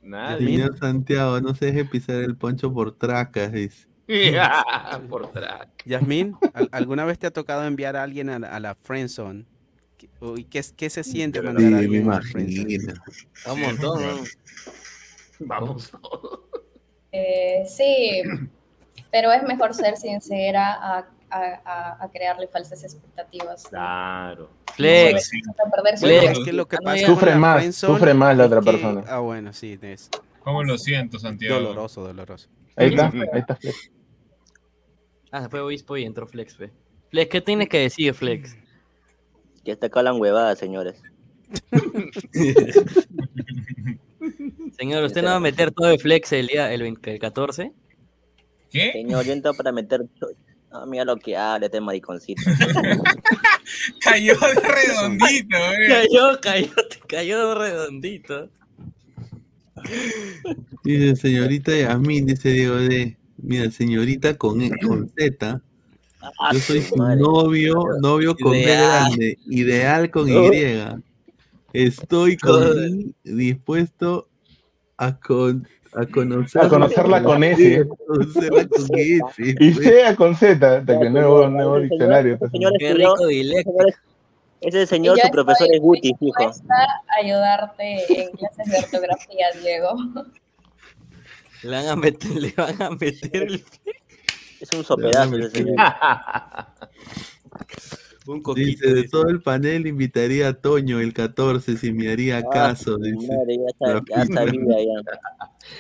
Nadie. 0.02 0.48
Señor 0.48 0.78
Santiago, 0.78 1.40
no 1.42 1.56
se 1.56 1.68
deje 1.68 1.86
pisar 1.86 2.18
el 2.18 2.36
poncho 2.36 2.74
por 2.74 2.98
tracas, 2.98 3.52
dice. 3.52 3.88
Por 5.10 5.32
track. 5.32 5.70
Yasmín, 5.86 6.36
¿al- 6.54 6.68
¿alguna 6.74 7.06
vez 7.06 7.18
te 7.18 7.28
ha 7.28 7.32
tocado 7.32 7.66
enviar 7.66 7.96
a 7.96 8.04
alguien 8.04 8.30
a, 8.30 8.38
la- 8.40 8.50
a 8.50 8.60
la 8.60 8.76
friendzone? 8.76 9.46
¿Qué- 9.98 10.10
o- 10.20 10.38
¿Y 10.38 10.44
qué, 10.44 10.60
es- 10.60 10.74
qué 10.74 10.90
se 10.90 11.04
siente 11.06 11.40
Sí, 11.40 11.46
mandar 11.46 11.74
a 11.74 11.78
alguien 11.78 12.12
a 12.12 12.16
la 12.16 12.22
friendzone? 12.22 12.78
Un 13.52 13.62
montón, 13.62 14.02
¿no? 14.02 14.24
Vamos 15.40 15.90
todos. 15.92 16.40
Eh, 17.12 17.64
sí, 17.68 18.22
pero 19.12 19.32
es 19.32 19.44
mejor 19.44 19.74
ser 19.74 19.96
sincera 19.98 20.74
a, 20.74 21.08
a- 21.34 21.62
a- 21.66 22.04
a 22.04 22.10
crearle 22.12 22.48
falsas 22.48 22.84
expectativas. 22.84 23.64
Claro. 23.68 24.50
Flex. 24.76 25.32
A 25.66 25.70
perder 25.70 25.98
su 25.98 26.06
Bueno, 26.06 26.22
Flex. 26.22 26.40
es 26.40 26.46
que 26.46 26.54
lo 26.54 26.68
pasa 26.68 27.06
Sufre 27.06 27.36
más, 27.36 27.76
sufre 27.76 28.14
más 28.14 28.38
la 28.38 28.46
otra 28.46 28.60
que- 28.60 28.66
persona. 28.72 29.04
Ah, 29.08 29.20
bueno, 29.20 29.52
sí, 29.54 29.78
es 29.82 30.10
¿Cómo 30.42 30.64
lo 30.64 30.78
siento, 30.78 31.20
Santiago? 31.20 31.56
doloroso, 31.60 32.02
doloroso. 32.06 32.50
Ahí 32.76 32.90
está, 32.90 33.08
ahí 33.08 33.40
está. 33.40 33.56
Flex. 33.56 33.92
Ah, 35.32 35.42
se 35.44 35.50
fue 35.50 35.62
Obispo 35.62 35.98
y 35.98 36.04
entró 36.06 36.28
Flex, 36.28 36.56
fe. 36.58 36.72
Flex, 37.10 37.30
¿qué 37.32 37.42
tienes 37.42 37.70
que 37.70 37.80
decir, 37.80 38.14
Flex? 38.14 38.56
Que 39.64 39.72
está 39.72 39.88
acá 39.88 40.04
la 40.04 40.14
huevada, 40.14 40.56
señores. 40.56 41.02
Señor, 44.78 45.04
¿usted 45.04 45.22
no 45.22 45.30
va 45.30 45.36
a 45.36 45.40
meter 45.40 45.72
todo 45.72 45.88
de 45.88 45.98
Flex 46.00 46.32
el 46.34 46.48
día 46.48 46.74
el, 46.74 46.82
20 46.82 47.12
el 47.14 47.20
14? 47.20 47.72
¿Qué? 48.72 48.92
Señor, 48.94 49.24
yo 49.26 49.34
entro 49.34 49.54
para 49.54 49.72
meter. 49.72 50.02
Ah, 50.74 50.86
mira 50.88 51.06
lo 51.06 51.18
que 51.18 51.38
habla 51.38 51.68
este 51.68 51.80
mariconcito. 51.80 52.42
Cayó 54.02 54.34
de 54.34 54.54
redondito, 54.56 55.58
eh. 55.58 55.88
Cayó, 55.88 56.42
cayó, 56.42 56.74
cayó 57.08 57.56
redondito. 57.56 58.50
Dice 60.84 61.16
señorita 61.16 61.76
Yasmín, 61.76 62.26
dice 62.26 62.50
Diego 62.50 62.76
de. 62.78 63.18
Mira, 63.38 63.70
señorita 63.70 64.36
con, 64.36 64.62
E- 64.62 64.72
con 64.82 65.10
Z. 65.10 65.62
Yo 66.54 66.60
soy 66.60 66.82
su 66.82 66.96
novio, 66.96 67.84
novio 68.02 68.36
con 68.36 68.54
B 68.54 68.64
grande, 68.64 69.38
ideal 69.46 70.10
con. 70.10 70.28
Y. 70.28 70.64
Estoy 71.74 72.38
con 72.38 73.16
dispuesto 73.24 74.28
a, 74.98 75.20
con, 75.20 75.68
a 75.96 76.06
conocerla, 76.08 76.68
A 76.68 76.70
conocerla 76.70 77.24
con 77.24 77.44
S. 77.44 77.78
A 77.80 77.86
conocerla 78.06 78.68
con 78.68 79.00
S. 79.00 79.56
Y 79.60 79.74
sea 79.74 80.16
con 80.16 80.36
Z, 80.36 80.78
hasta 80.78 81.00
que 81.00 81.10
nuevo, 81.10 81.48
nuevo 81.48 81.80
diccionario. 81.80 82.38
pues. 82.40 82.52
Señor 82.52 82.74
Qué 82.80 82.94
rico 82.94 83.28
dilecto. 83.28 83.72
Ese 84.62 84.88
señor, 84.88 85.18
yo 85.18 85.24
su 85.26 85.32
profesor 85.32 85.68
es 85.74 85.82
Guti, 85.82 86.14
a 86.40 87.20
ayudarte 87.22 88.22
en 88.22 88.32
clases 88.32 88.72
de 88.72 88.78
ortografía, 88.80 89.48
Diego. 89.62 89.96
Le 91.64 91.70
van 91.76 91.88
a 91.88 91.96
meter, 91.96 92.32
le 92.32 92.54
van 92.56 92.82
a 92.82 92.90
meter 92.92 93.44
el- 93.44 93.64
Es 94.62 94.70
un 94.74 94.84
sopedazo 94.86 95.38
ese 95.38 95.50
señor. 95.50 95.76
un 98.28 98.42
coquito. 98.42 98.68
Dice, 98.68 98.94
de 98.94 99.08
todo 99.08 99.28
el 99.30 99.42
panel 99.42 99.88
invitaría 99.88 100.50
a 100.50 100.54
Toño 100.54 101.00
el 101.00 101.14
14 101.14 101.78
si 101.78 101.92
me 101.92 102.10
haría 102.12 102.38
Ah, 102.38 102.50
caso, 102.52 102.98
dice. 102.98 103.28
madre, 103.28 103.58
ya, 103.58 104.04
ya 104.08 104.24
ya. 104.26 105.02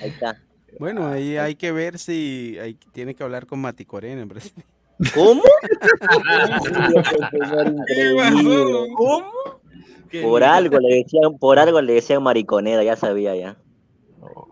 Ahí 0.02 0.10
está. 0.10 0.38
Bueno, 0.80 1.08
ahí 1.08 1.38
hay 1.38 1.56
que 1.56 1.72
ver 1.72 2.00
si 2.00 2.58
hay, 2.60 2.76
tiene 2.92 3.16
que 3.16 3.24
hablar 3.24 3.46
con 3.46 3.60
Mati 3.60 3.86
Corena. 3.86 4.28
¿Cómo? 5.14 5.44
¿Qué 7.88 8.14
pasó? 8.18 8.88
¿Cómo? 8.96 9.32
Por 10.22 10.44
algo 10.44 10.80
le 10.80 10.98
decían, 10.98 11.38
por 11.40 11.58
algo 11.60 11.82
le 11.82 11.94
decían 11.94 12.22
mariconera, 12.22 12.84
ya 12.84 12.96
sabía 12.96 13.36
ya. 13.36 13.58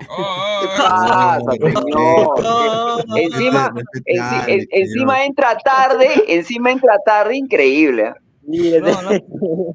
Oh, 0.09 0.59
¿Qué 0.61 0.67
oh, 0.67 0.77
pasa, 0.77 1.39
oh. 1.39 1.51
señor? 1.51 3.07
No, 3.07 3.17
Encima, 3.17 3.73
en- 4.05 4.67
encima 4.71 5.25
entra 5.25 5.57
tarde, 5.57 6.07
encima 6.27 6.71
entra 6.71 6.97
tarde, 7.05 7.35
increíble. 7.37 8.13
No, 8.43 9.01
no, 9.01 9.11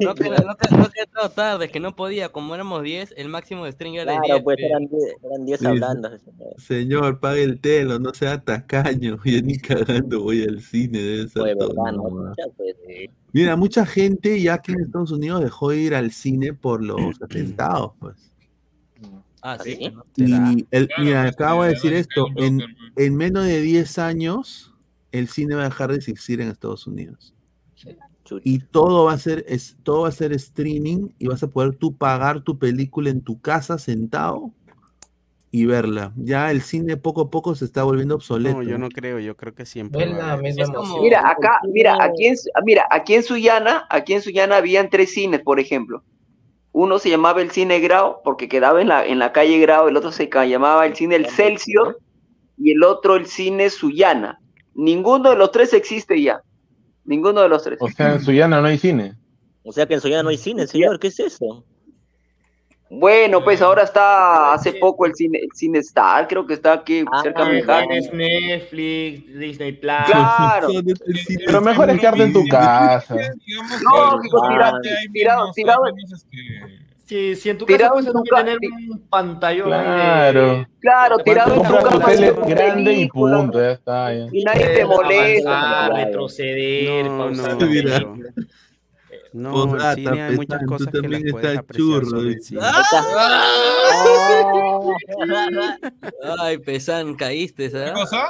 no 0.01 0.15
que, 0.15 0.29
no, 0.29 0.57
que, 0.57 0.77
no 0.77 0.91
que 0.91 1.01
entrado 1.01 1.31
tarde, 1.31 1.69
que 1.69 1.79
no 1.79 1.95
podía, 1.95 2.31
como 2.31 2.55
éramos 2.55 2.83
10, 2.83 3.15
el 3.17 3.29
máximo 3.29 3.65
de 3.65 3.73
string 3.73 3.95
era 3.95 4.13
de 4.13 4.19
10. 4.19 4.21
Claro, 4.25 4.45
pues 4.45 4.59
eran 4.59 4.87
10 4.89 5.03
eran 5.23 5.47
10 5.47 5.61
Sí, 5.61 5.67
hablando. 5.67 6.11
Señor, 6.59 7.21
pague 7.21 7.45
el 7.45 7.61
telo, 7.61 7.99
no 7.99 8.13
sea 8.13 8.43
tacaño. 8.43 9.19
Yo 9.25 9.41
ni 9.43 9.59
cagando 9.59 10.23
voy 10.23 10.43
al 10.43 10.61
cine, 10.61 11.27
Fue 11.29 11.55
todo, 11.55 11.69
verdad, 11.69 11.93
¿no? 11.93 12.11
no, 12.11 12.35
pues, 12.57 12.77
Mira, 13.33 13.57
mucha 13.57 13.87
gente 13.87 14.41
ya 14.41 14.55
aquí 14.55 14.73
en 14.73 14.81
Estados 14.81 15.13
Unidos 15.13 15.43
dejó 15.43 15.71
de 15.71 15.79
ir 15.79 15.95
al 15.95 16.11
cine 16.11 16.53
por 16.53 16.83
los 16.83 16.97
atentados, 17.23 17.93
pues. 18.01 18.33
Ah, 19.47 19.59
sí. 19.63 19.77
¿Sí? 19.77 19.91
¿no? 19.91 20.53
Y 20.53 20.67
el, 20.71 20.89
Claro, 20.89 21.05
mira, 21.05 21.23
acabo 21.23 21.63
de 21.63 21.71
decir 21.71 21.93
esto, 21.93 22.27
en, 22.37 22.61
en 22.97 23.17
menos 23.17 23.45
de 23.45 23.61
10 23.61 23.99
años 23.99 24.73
el 25.13 25.29
cine 25.29 25.55
va 25.55 25.63
a 25.63 25.69
dejar 25.69 25.91
de 25.91 25.97
existir 25.97 26.41
en 26.41 26.49
Estados 26.49 26.87
Unidos. 26.87 27.33
Y 28.43 28.59
todo 28.59 29.05
va 29.05 29.13
a 29.13 29.19
ser, 29.19 29.45
es, 29.47 29.77
todo 29.85 30.03
va 30.03 30.09
a 30.09 30.13
ser 30.13 30.33
streaming 30.33 31.11
y 31.19 31.29
vas 31.29 31.45
a 31.45 31.49
poder 31.49 31.77
tú 31.77 31.97
pagar 31.97 32.41
tu 32.41 32.59
película 32.59 33.09
en 33.09 33.21
tu 33.21 33.41
casa 33.41 33.79
sentado 33.79 34.51
y 35.53 35.65
verla. 35.65 36.13
Ya 36.17 36.51
el 36.51 36.61
cine 36.61 36.97
poco 36.97 37.21
a 37.21 37.31
poco 37.31 37.55
se 37.55 37.65
está 37.65 37.85
volviendo 37.85 38.17
obsoleto. 38.17 38.57
No, 38.57 38.63
yo 38.65 38.79
no 38.79 38.89
creo, 38.89 39.21
yo 39.21 39.37
creo 39.37 39.55
que 39.55 39.65
siempre. 39.65 40.13
Como-. 40.75 41.03
Mira, 41.03 41.31
acá, 41.31 41.61
mira, 41.73 41.97
aquí 42.03 42.27
en, 42.27 42.35
mira, 42.65 42.87
aquí 42.91 43.15
en 43.15 43.23
Sullana, 43.23 43.87
aquí 43.91 44.15
en 44.15 44.23
Sullana 44.23 44.57
habían 44.57 44.91
tres 44.91 45.15
cines, 45.15 45.41
por 45.43 45.61
ejemplo. 45.61 46.03
Uno 46.79 46.99
se 46.99 47.09
llamaba 47.09 47.41
el 47.41 47.51
cine 47.51 47.81
Grau, 47.81 48.19
porque 48.23 48.51
quedaba 48.51 48.83
en 48.83 48.89
la, 48.89 49.07
en 49.07 49.19
la 49.19 49.33
calle 49.33 49.59
Grau, 49.61 49.89
el 49.89 49.97
otro 49.97 50.13
se 50.13 50.29
llamaba 50.29 50.85
el 50.85 50.95
cine 50.95 51.17
El 51.17 51.25
Celsior, 51.25 51.99
y 52.59 52.73
el 52.73 52.85
otro 52.85 53.17
el 53.17 53.25
cine 53.25 53.71
Sullana. 53.71 54.39
Ninguno 54.75 55.31
de 55.31 55.37
los 55.37 55.53
tres 55.53 55.73
existe 55.73 56.21
ya. 56.21 56.43
Ninguno 57.07 57.41
de 57.41 57.49
los 57.49 57.63
tres. 57.63 57.79
O 57.81 57.89
sea, 57.89 58.13
en 58.13 58.21
Suyana 58.21 58.61
no 58.61 58.67
hay 58.67 58.77
cine. 58.77 59.15
O 59.63 59.73
sea 59.73 59.87
que 59.87 59.95
en 59.95 60.03
Soñana 60.03 60.25
no 60.25 60.29
hay 60.29 60.37
cine, 60.37 60.67
señor, 60.67 61.01
¿qué 61.01 61.07
es 61.07 61.19
eso? 61.19 61.65
Bueno, 62.89 63.43
pues 63.43 63.61
ahora 63.63 63.83
está 63.83 64.53
hace 64.55 64.73
poco 64.75 65.07
el 65.07 65.15
cine, 65.17 65.39
el 65.43 65.49
cine 65.55 65.81
Star, 65.81 66.29
creo 66.29 66.47
que 66.47 66.55
está 66.55 66.73
aquí 66.75 67.05
Ah, 67.13 67.21
cerca 67.23 67.45
de 67.45 67.53
mi 67.55 67.63
casa. 67.63 67.87
Tienes 67.89 68.13
Netflix, 68.13 69.39
Disney 69.39 69.73
Plus. 69.73 69.97
Claro. 70.07 70.69
Pero 71.47 71.61
mejor 71.63 71.91
es 71.91 71.99
quedarte 72.01 72.23
en 72.23 72.33
tu 72.33 72.47
casa. 72.47 73.15
Ahorita 73.93 74.77
hay 74.77 75.09
tirado- 75.13 75.53
tirado- 75.53 75.83
menos, 75.85 76.13
este, 76.13 76.87
Si, 77.07 77.37
si 77.37 77.51
en 77.51 77.59
tu 77.59 77.67
casa 77.67 77.77
Tirado 77.77 77.93
puedes 77.95 78.07
en 78.09 78.13
tu 78.15 78.23
ca- 78.25 78.37
tener 78.45 78.59
un 78.91 78.99
pantallón 79.09 79.73
ahí 79.73 79.81
de- 79.81 79.85
Claro. 80.33 80.67
Claro, 80.81 81.19
tirado 81.19 81.55
en 81.55 81.63
tu 81.63 81.77
cama 81.77 82.07
tele 82.07 82.33
grande 82.49 82.93
y 82.95 83.09
punto, 83.09 83.61
ya 83.61 83.71
está. 83.73 84.13
ya. 84.15 84.27
y 84.33 84.45
nadie 84.45 84.67
te 84.69 84.85
molesta. 84.85 85.51
avanzar, 85.51 85.91
claro. 85.91 86.05
retroceder, 86.05 87.05
No, 87.07 87.19
pausar 87.19 87.53
no. 87.53 88.17
No, 89.33 89.53
Postdata, 89.53 89.93
el 89.93 89.97
cine 89.97 90.23
hay 90.23 90.37
muchas 90.37 90.63
cosas 90.67 90.93
tú 90.93 91.01
que 91.01 91.09
las 91.09 91.13
también 91.13 91.33
puedes 91.33 91.49
estás 91.49 91.59
apreciar 91.59 92.03
churro, 92.03 92.23
en 92.23 92.43
cine. 92.43 92.61
Ay, 96.41 96.59
Pesan, 96.59 97.15
caíste, 97.15 97.71
¿sabes? 97.71 97.89
¿Qué 97.89 97.95
cosa? 97.95 98.29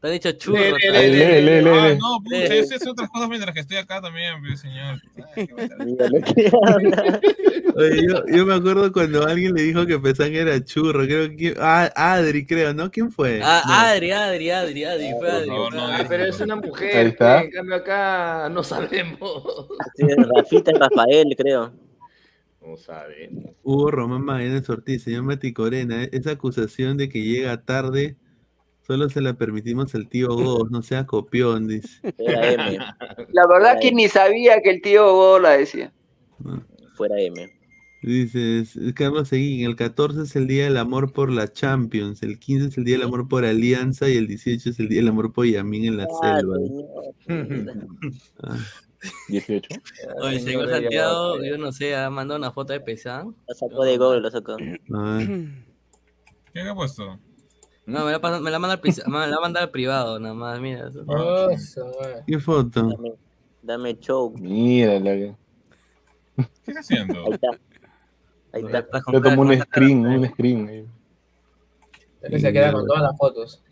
Te 0.00 0.06
han 0.08 0.12
dicho 0.12 0.32
churro. 0.32 0.58
Lee, 0.58 0.72
lee, 0.90 0.96
Ahí, 0.96 1.10
lee, 1.10 1.40
lee, 1.42 1.62
lee, 1.62 1.70
Ah, 1.70 1.96
no, 1.98 2.18
yo 2.30 2.64
sé 2.64 2.74
hacer 2.76 2.88
otras 2.90 3.08
cosas 3.10 3.28
mientras 3.28 3.54
que 3.54 3.60
estoy 3.60 3.78
acá 3.78 4.00
también, 4.00 4.34
pues, 4.46 4.60
señor. 4.60 5.00
Oye, 7.76 8.06
yo, 8.08 8.24
yo 8.34 8.46
me 8.46 8.54
acuerdo 8.54 8.90
cuando 8.92 9.26
alguien 9.26 9.52
le 9.54 9.62
dijo 9.62 9.84
que 9.86 9.98
Pesán 9.98 10.34
era 10.34 10.62
churro, 10.64 11.04
creo 11.04 11.28
que 11.36 11.54
ah, 11.60 11.90
Adri, 11.94 12.46
creo, 12.46 12.72
¿no? 12.72 12.90
¿Quién 12.90 13.10
fue? 13.12 13.40
Ah, 13.42 13.62
No. 13.66 13.72
Adri, 13.74 14.10
Adri, 14.12 14.50
Adri, 14.50 14.84
Adri, 14.84 15.10
fue 15.18 15.30
Adri. 15.30 15.50
Ah, 15.50 15.94
Adri. 15.96 16.06
pero 16.08 16.24
es 16.24 16.40
una 16.40 16.54
Ahí 16.54 16.60
mujer, 16.60 17.06
está. 17.08 17.40
pe, 17.40 17.44
en 17.46 17.50
cambio 17.50 17.74
acá 17.76 18.48
no 18.50 18.62
sabemos. 18.62 19.68
Sí, 19.94 20.04
Rafita 20.36 20.70
y 20.70 20.74
Rafael, 20.74 21.34
creo. 21.36 21.72
No 22.66 22.76
sabemos. 22.76 23.44
Hugo 23.62 23.90
Román 23.90 24.22
Magallanes 24.24 24.68
Ortiz, 24.70 25.02
señor 25.02 25.22
Mati 25.24 25.52
Corena, 25.52 26.04
esa 26.04 26.30
acusación 26.32 26.96
de 26.96 27.08
que 27.08 27.22
llega 27.22 27.60
tarde 27.62 28.16
solo 28.86 29.08
se 29.08 29.20
la 29.20 29.34
permitimos 29.34 29.94
al 29.94 30.08
tío 30.08 30.28
Goz, 30.28 30.70
no 30.70 30.82
sea 30.82 31.06
copión, 31.06 31.66
dice. 31.68 32.00
Fuera 32.16 32.52
M. 32.52 32.78
La 33.32 33.46
verdad 33.48 33.78
que 33.80 33.92
ni 33.92 34.08
sabía 34.08 34.60
que 34.62 34.70
el 34.70 34.82
tío 34.82 35.12
Gola 35.14 35.50
decía. 35.56 35.92
Fuera 36.94 37.20
M. 37.20 37.52
Dice 38.02 38.60
es- 38.60 38.76
es 38.76 38.92
Carlos 38.94 39.28
Seguín, 39.28 39.66
el 39.66 39.74
14 39.74 40.22
es 40.22 40.36
el 40.36 40.46
día 40.46 40.64
del 40.64 40.76
amor 40.76 41.12
por 41.12 41.30
la 41.32 41.50
Champions, 41.52 42.22
el 42.22 42.38
15 42.38 42.68
es 42.68 42.78
el 42.78 42.84
día 42.84 42.96
del 42.98 43.06
amor 43.06 43.26
por 43.26 43.44
Alianza 43.44 44.08
y 44.08 44.16
el 44.16 44.28
18 44.28 44.70
es 44.70 44.78
el 44.78 44.88
día 44.88 44.98
del 45.00 45.08
amor 45.08 45.32
por 45.32 45.46
Yamín 45.46 45.86
en 45.86 45.96
la 45.96 46.06
Ah, 46.22 46.38
selva. 46.38 46.56
Ah. 48.42 48.58
18. 49.28 49.68
Oye, 50.22 50.40
señor 50.40 50.68
Santiago, 50.68 51.42
yo 51.44 51.58
no 51.58 51.72
sé, 51.72 51.96
ha 51.96 52.08
mandado 52.10 52.38
una 52.38 52.52
foto 52.52 52.72
de 52.72 52.80
Pesan. 52.80 53.34
Lo 53.48 53.54
sacó 53.54 53.84
de 53.84 53.98
Google, 53.98 54.20
lo 54.20 54.30
sacó. 54.30 54.56
¿Qué 56.52 56.60
ha 56.60 56.74
puesto? 56.74 57.18
No, 57.86 58.04
me 58.04 58.10
la, 58.12 58.20
pasa- 58.20 58.40
me 58.40 58.50
la 58.50 58.58
manda 58.58 58.74
al, 58.74 59.10
me 59.10 59.26
la 59.28 59.40
manda 59.40 59.60
al 59.62 59.70
privado, 59.70 60.18
nada 60.18 60.34
más, 60.34 60.60
mira. 60.60 60.88
eso. 60.88 61.04
Oh, 61.06 61.48
¿Qué 62.26 62.38
foto? 62.40 62.88
Dame 63.62 63.96
show. 63.98 64.34
Mira, 64.38 64.98
la 64.98 65.12
que. 65.12 65.34
¿Qué 66.36 66.44
está 66.72 66.80
haciendo? 66.80 67.14
Ahí 67.26 67.32
está. 67.32 67.48
Ahí 68.52 68.64
está. 68.64 68.86
Yo 69.12 69.22
tomo 69.22 69.42
un 69.42 69.60
screen, 69.60 70.04
un 70.06 70.26
screen. 70.28 70.68
ahí. 70.68 70.86
También 72.20 72.42
se 72.42 72.52
queda 72.52 72.72
con 72.72 72.86
todas 72.86 73.02
las 73.02 73.16
fotos. 73.16 73.62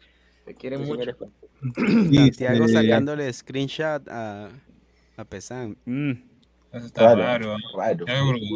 Te 0.45 0.55
quieren 0.55 0.85
Sí, 0.85 0.87
mucho. 0.93 1.03
señores. 1.75 2.37
Santiago 2.37 2.69
sacándole 2.69 3.33
screenshot 3.33 4.09
a, 4.09 4.49
a 5.17 5.25
Pesan. 5.25 5.77
Mm. 5.87 6.13
Eso 6.73 6.87
está 6.87 7.15
Raro, 7.15 7.23
raro. 7.23 7.57
raro. 7.77 8.07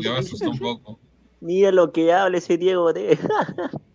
Ya 0.02 0.12
me, 0.12 0.18
asustó 0.18 0.50
un 0.50 0.58
poco. 0.58 0.98
Mira 1.40 1.72
lo 1.72 1.92
que 1.92 2.12
habla 2.12 2.38
ese 2.38 2.58
Diego 2.58 2.92
de. 2.92 3.18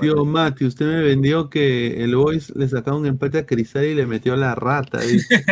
Tío 0.00 0.24
Mati, 0.24 0.64
usted 0.66 0.86
me 0.86 1.02
vendió 1.02 1.48
que 1.48 2.02
el 2.04 2.14
Boys 2.16 2.50
le 2.56 2.68
sacaba 2.68 2.96
un 2.96 3.06
empate 3.06 3.38
a 3.38 3.46
Cristal 3.46 3.84
y 3.84 3.94
le 3.94 4.06
metió 4.06 4.36
la 4.36 4.54
rata. 4.54 4.98
dice. 5.00 5.42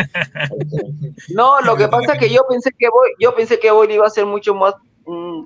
No, 1.34 1.60
lo 1.62 1.76
que 1.76 1.88
pasa 1.88 2.14
es 2.14 2.18
que 2.20 2.30
yo 2.30 2.42
pensé 2.48 2.70
que 2.78 2.88
voy, 2.88 3.10
yo 3.18 3.34
pensé 3.34 3.58
que 3.58 3.70
voy 3.70 3.92
iba 3.92 4.06
a 4.06 4.10
ser 4.10 4.26
mucho 4.26 4.54
más 4.54 4.74
mm, 5.06 5.42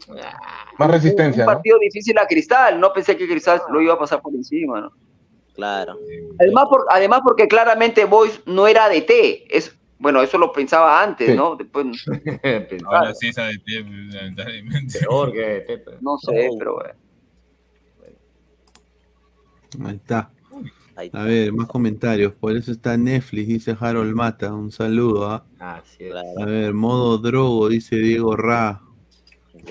Más 0.79 0.91
resistencia, 0.91 1.45
un 1.45 1.47
¿no? 1.47 1.53
partido 1.55 1.79
difícil 1.79 2.19
a 2.19 2.27
Cristal. 2.27 2.81
No 2.81 2.93
pensé 2.93 3.17
que 3.17 3.29
Cristal 3.29 3.63
lo 3.71 3.81
iba 3.81 3.95
a 3.95 3.99
pasar 3.99 4.21
por 4.21 4.35
encima, 4.35 4.81
¿no? 4.81 4.93
Claro. 5.55 5.99
Además, 6.41 6.65
por, 6.69 6.87
además 6.91 7.21
porque 7.23 7.47
claramente 7.47 8.05
Boys 8.05 8.41
no 8.47 8.67
era 8.67 8.89
de 8.89 9.03
T. 9.03 9.57
Es, 9.57 9.77
bueno, 9.99 10.23
eso 10.23 10.39
lo 10.39 10.51
pensaba 10.51 11.03
antes, 11.03 11.29
Sí. 11.29 11.37
¿no? 11.37 11.57
Después, 11.57 11.87
Ahora 12.87 13.15
sí, 13.15 13.31
pie, 13.65 13.85
pues, 13.85 14.15
lamentablemente. 14.15 14.99
Peor 14.99 15.33
que 15.33 15.65
Pepe. 15.67 15.93
no 16.01 16.19
sé, 16.19 16.49
pero 16.59 16.75
bueno. 16.75 16.95
Ahí 19.85 19.97
está. 19.97 20.31
Ahí 20.97 21.11
A 21.13 21.25
ver, 21.25 21.53
más 21.53 21.67
comentarios. 21.67 22.35
Por 22.35 22.57
eso 22.57 22.73
está 22.73 22.97
Netflix, 22.97 23.49
dice 23.49 23.77
Harold 23.79 24.15
Mata. 24.15 24.53
Un 24.53 24.71
saludo. 24.71 25.31
¿ah? 25.31 25.45
Así 25.59 26.05
es. 26.05 26.15
A 26.41 26.45
ver, 26.45 26.75
modo 26.75 27.19
drogo, 27.19 27.69
dice 27.69 27.97
Diego 27.97 28.37
Ra. 28.37 28.81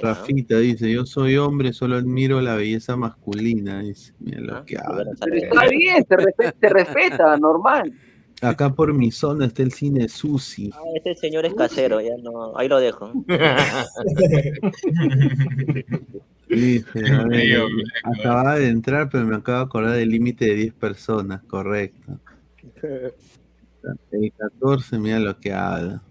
Rafita 0.01 0.57
dice, 0.57 0.89
yo 0.89 1.05
soy 1.05 1.35
hombre, 1.37 1.73
solo 1.73 1.97
admiro 1.97 2.39
la 2.39 2.55
belleza 2.55 2.95
masculina. 2.95 3.81
Dice, 3.81 4.13
mira 4.19 4.39
lo 4.39 4.65
que 4.65 4.77
habla. 4.77 5.11
Está 5.11 5.67
bien, 5.67 6.05
se 6.07 6.15
respeta, 6.15 6.55
se 6.59 6.69
respeta, 6.69 7.37
normal. 7.37 7.93
Acá 8.41 8.73
por 8.73 8.93
mi 8.93 9.11
zona 9.11 9.45
está 9.45 9.61
el 9.61 9.71
cine 9.71 10.07
Susi. 10.07 10.71
Ah, 10.73 10.79
este 10.95 11.15
señor 11.15 11.45
es 11.45 11.53
casero, 11.53 12.01
ya 12.01 12.15
no. 12.23 12.57
Ahí 12.57 12.67
lo 12.67 12.79
dejo. 12.79 13.11
Dice, 16.55 17.11
a 17.11 17.23
ver, 17.23 17.27
Medio 17.27 17.67
acababa 18.03 18.55
de 18.55 18.67
entrar, 18.67 19.09
pero 19.09 19.25
me 19.25 19.37
acabo 19.37 19.59
de 19.59 19.63
acordar 19.63 19.95
del 19.95 20.09
límite 20.09 20.45
de 20.45 20.55
10 20.55 20.73
personas, 20.73 21.41
correcto. 21.43 22.19
El 24.11 24.33
14, 24.37 24.99
mira 24.99 25.19
lo 25.19 25.39
que 25.39 25.53
habla. 25.53 26.03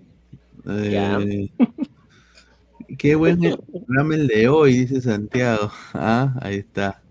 Eh, 0.67 1.51
qué 2.97 3.15
buen 3.15 3.39
programa 3.39 4.15
el 4.15 4.27
de 4.29 4.49
hoy, 4.49 4.79
dice 4.79 5.01
Santiago. 5.01 5.71
Ah, 5.95 6.35
ahí 6.41 6.57
está. 6.57 7.03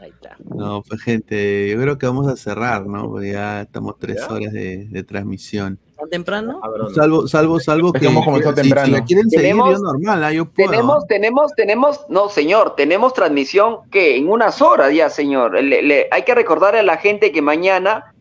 Ahí 0.00 0.10
está. 0.10 0.36
No, 0.44 0.82
pues 0.82 1.02
gente, 1.02 1.70
yo 1.70 1.80
creo 1.80 1.98
que 1.98 2.06
vamos 2.06 2.26
a 2.26 2.36
cerrar, 2.36 2.86
¿no? 2.86 3.08
Porque 3.08 3.30
ya 3.32 3.62
estamos 3.62 3.96
tres 3.98 4.20
horas 4.28 4.52
de, 4.52 4.86
de 4.86 5.02
transmisión. 5.04 5.78
¿Tan 6.02 6.10
temprano? 6.10 6.60
Salvo, 6.94 7.28
salvo, 7.28 7.60
salvo 7.60 7.92
que 7.92 8.06
hemos 8.06 8.24
comenzado 8.24 8.56
si- 8.56 8.62
si, 8.62 8.68
temprano. 8.68 8.92
la 8.96 9.04
quieren 9.04 9.30
seguir, 9.30 9.44
Tenemos- 9.46 9.70
yo 9.72 9.78
normal, 9.84 10.24
ah, 10.24 10.32
yo 10.32 10.46
puedo. 10.50 10.68
Tenemos, 10.70 11.06
tenemos, 11.06 11.52
tenemos, 11.54 12.00
no, 12.08 12.28
señor, 12.28 12.74
tenemos 12.74 13.14
transmisión 13.14 13.88
que 13.88 14.16
en 14.16 14.28
unas 14.28 14.60
horas 14.60 14.92
ya, 14.92 15.08
señor. 15.10 15.62
Le- 15.62 15.80
le- 15.82 16.08
hay 16.10 16.24
que 16.24 16.34
recordarle 16.34 16.80
a 16.80 16.82
la 16.82 16.96
gente 16.96 17.30
que 17.30 17.40
mañana, 17.40 18.12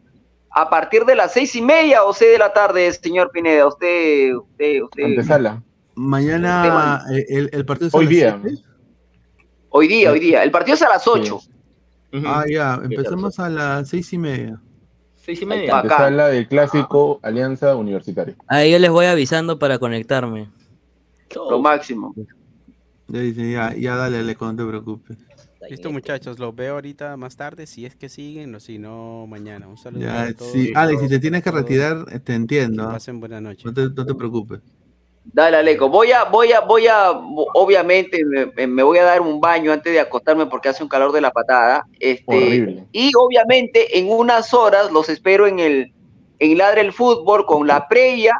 a 0.52 0.70
partir 0.70 1.06
de 1.06 1.16
las 1.16 1.34
seis 1.34 1.56
y 1.56 1.62
media 1.64 2.04
o 2.04 2.14
seis 2.14 2.34
de 2.34 2.38
la 2.38 2.54
tarde, 2.54 2.94
señor 2.94 3.32
Pineda, 3.32 3.66
usted, 3.66 4.36
usted, 4.36 4.84
usted, 4.84 5.04
Antesala. 5.04 5.64
Mañana 5.96 7.04
eh, 7.12 7.26
el, 7.30 7.50
el 7.52 7.66
partido 7.66 7.88
es 7.88 7.96
a 7.96 7.98
Hoy 7.98 8.06
las 8.06 8.12
día. 8.14 8.40
siete. 8.44 8.62
hoy 9.70 9.88
día, 9.88 10.12
hoy 10.12 10.20
día. 10.20 10.44
El 10.44 10.52
partido 10.52 10.76
es 10.76 10.82
a 10.84 10.90
las 10.90 11.08
ocho. 11.08 11.40
Ah, 12.26 12.44
ya, 12.48 12.80
empezamos 12.84 13.40
a 13.40 13.50
las 13.50 13.90
seis 13.90 14.14
y 14.14 14.20
media. 14.20 14.62
Seis 15.24 15.40
y 15.40 15.44
Ahí 15.44 15.50
media. 15.50 15.78
Acá. 15.78 15.96
Antesala 15.96 16.28
del 16.30 16.48
clásico 16.48 17.20
Alianza 17.22 17.76
Universitaria. 17.76 18.36
Ahí 18.48 18.72
yo 18.72 18.80
les 18.80 18.90
voy 18.90 19.06
avisando 19.06 19.60
para 19.60 19.78
conectarme. 19.78 20.50
Lo 21.36 21.60
máximo. 21.60 22.14
Ya 23.08 23.20
dice, 23.20 23.52
ya, 23.52 23.76
ya 23.76 23.96
dale, 23.96 24.18
Aleco, 24.20 24.46
no 24.46 24.56
te 24.56 24.66
preocupes. 24.66 25.18
Listo, 25.70 25.92
muchachos, 25.92 26.40
los 26.40 26.56
veo 26.56 26.74
ahorita 26.74 27.16
más 27.18 27.38
tarde, 27.38 27.68
si 27.68 27.86
es 27.86 27.96
que 27.96 28.10
siguen 28.10 28.56
o 28.56 28.60
si 28.60 28.80
no, 28.80 29.28
mañana. 29.28 29.68
Un 29.68 29.78
saludo 29.78 30.02
Ya, 30.02 30.24
a 30.24 30.34
todos. 30.34 30.52
sí, 30.52 30.72
Alex, 30.76 31.02
si 31.02 31.08
te 31.08 31.20
tienes 31.20 31.44
que 31.44 31.52
retirar, 31.52 32.20
te 32.22 32.34
entiendo. 32.34 32.84
Que 32.84 32.90
ah. 32.90 32.94
pasen 32.94 33.20
buena 33.20 33.40
noche. 33.40 33.64
No 33.66 33.74
te, 33.74 33.90
no 33.90 34.06
te 34.06 34.16
preocupes. 34.16 34.60
Dale, 35.24 35.58
Aleco. 35.58 35.88
Voy 35.88 36.12
a, 36.12 36.26
voy 36.26 36.52
a, 36.52 36.62
voy 36.62 36.88
a, 36.88 37.12
obviamente, 37.54 38.24
me, 38.26 38.68
me 38.68 38.84
voy 38.84 38.98
a 38.98 39.04
dar 39.04 39.22
un 39.22 39.40
baño 39.40 39.72
antes 39.72 39.94
de 39.94 40.00
acostarme 40.00 40.48
porque 40.48 40.70
hace 40.70 40.84
un 40.84 40.90
calor 40.90 41.12
de 41.12 41.22
la 41.22 41.32
patada. 41.32 41.86
Este, 42.00 42.36
Horrible. 42.36 42.86
y 42.92 43.12
obviamente 43.18 43.98
en 44.00 44.10
unas 44.10 44.54
horas 44.54 44.92
los 44.92 45.10
espero 45.10 45.48
en 45.48 45.60
el, 45.60 45.94
en 46.40 46.58
Ladre 46.58 46.82
el 46.82 46.92
Fútbol 46.92 47.46
con 47.46 47.68
la 47.68 47.88
previa. 47.88 48.36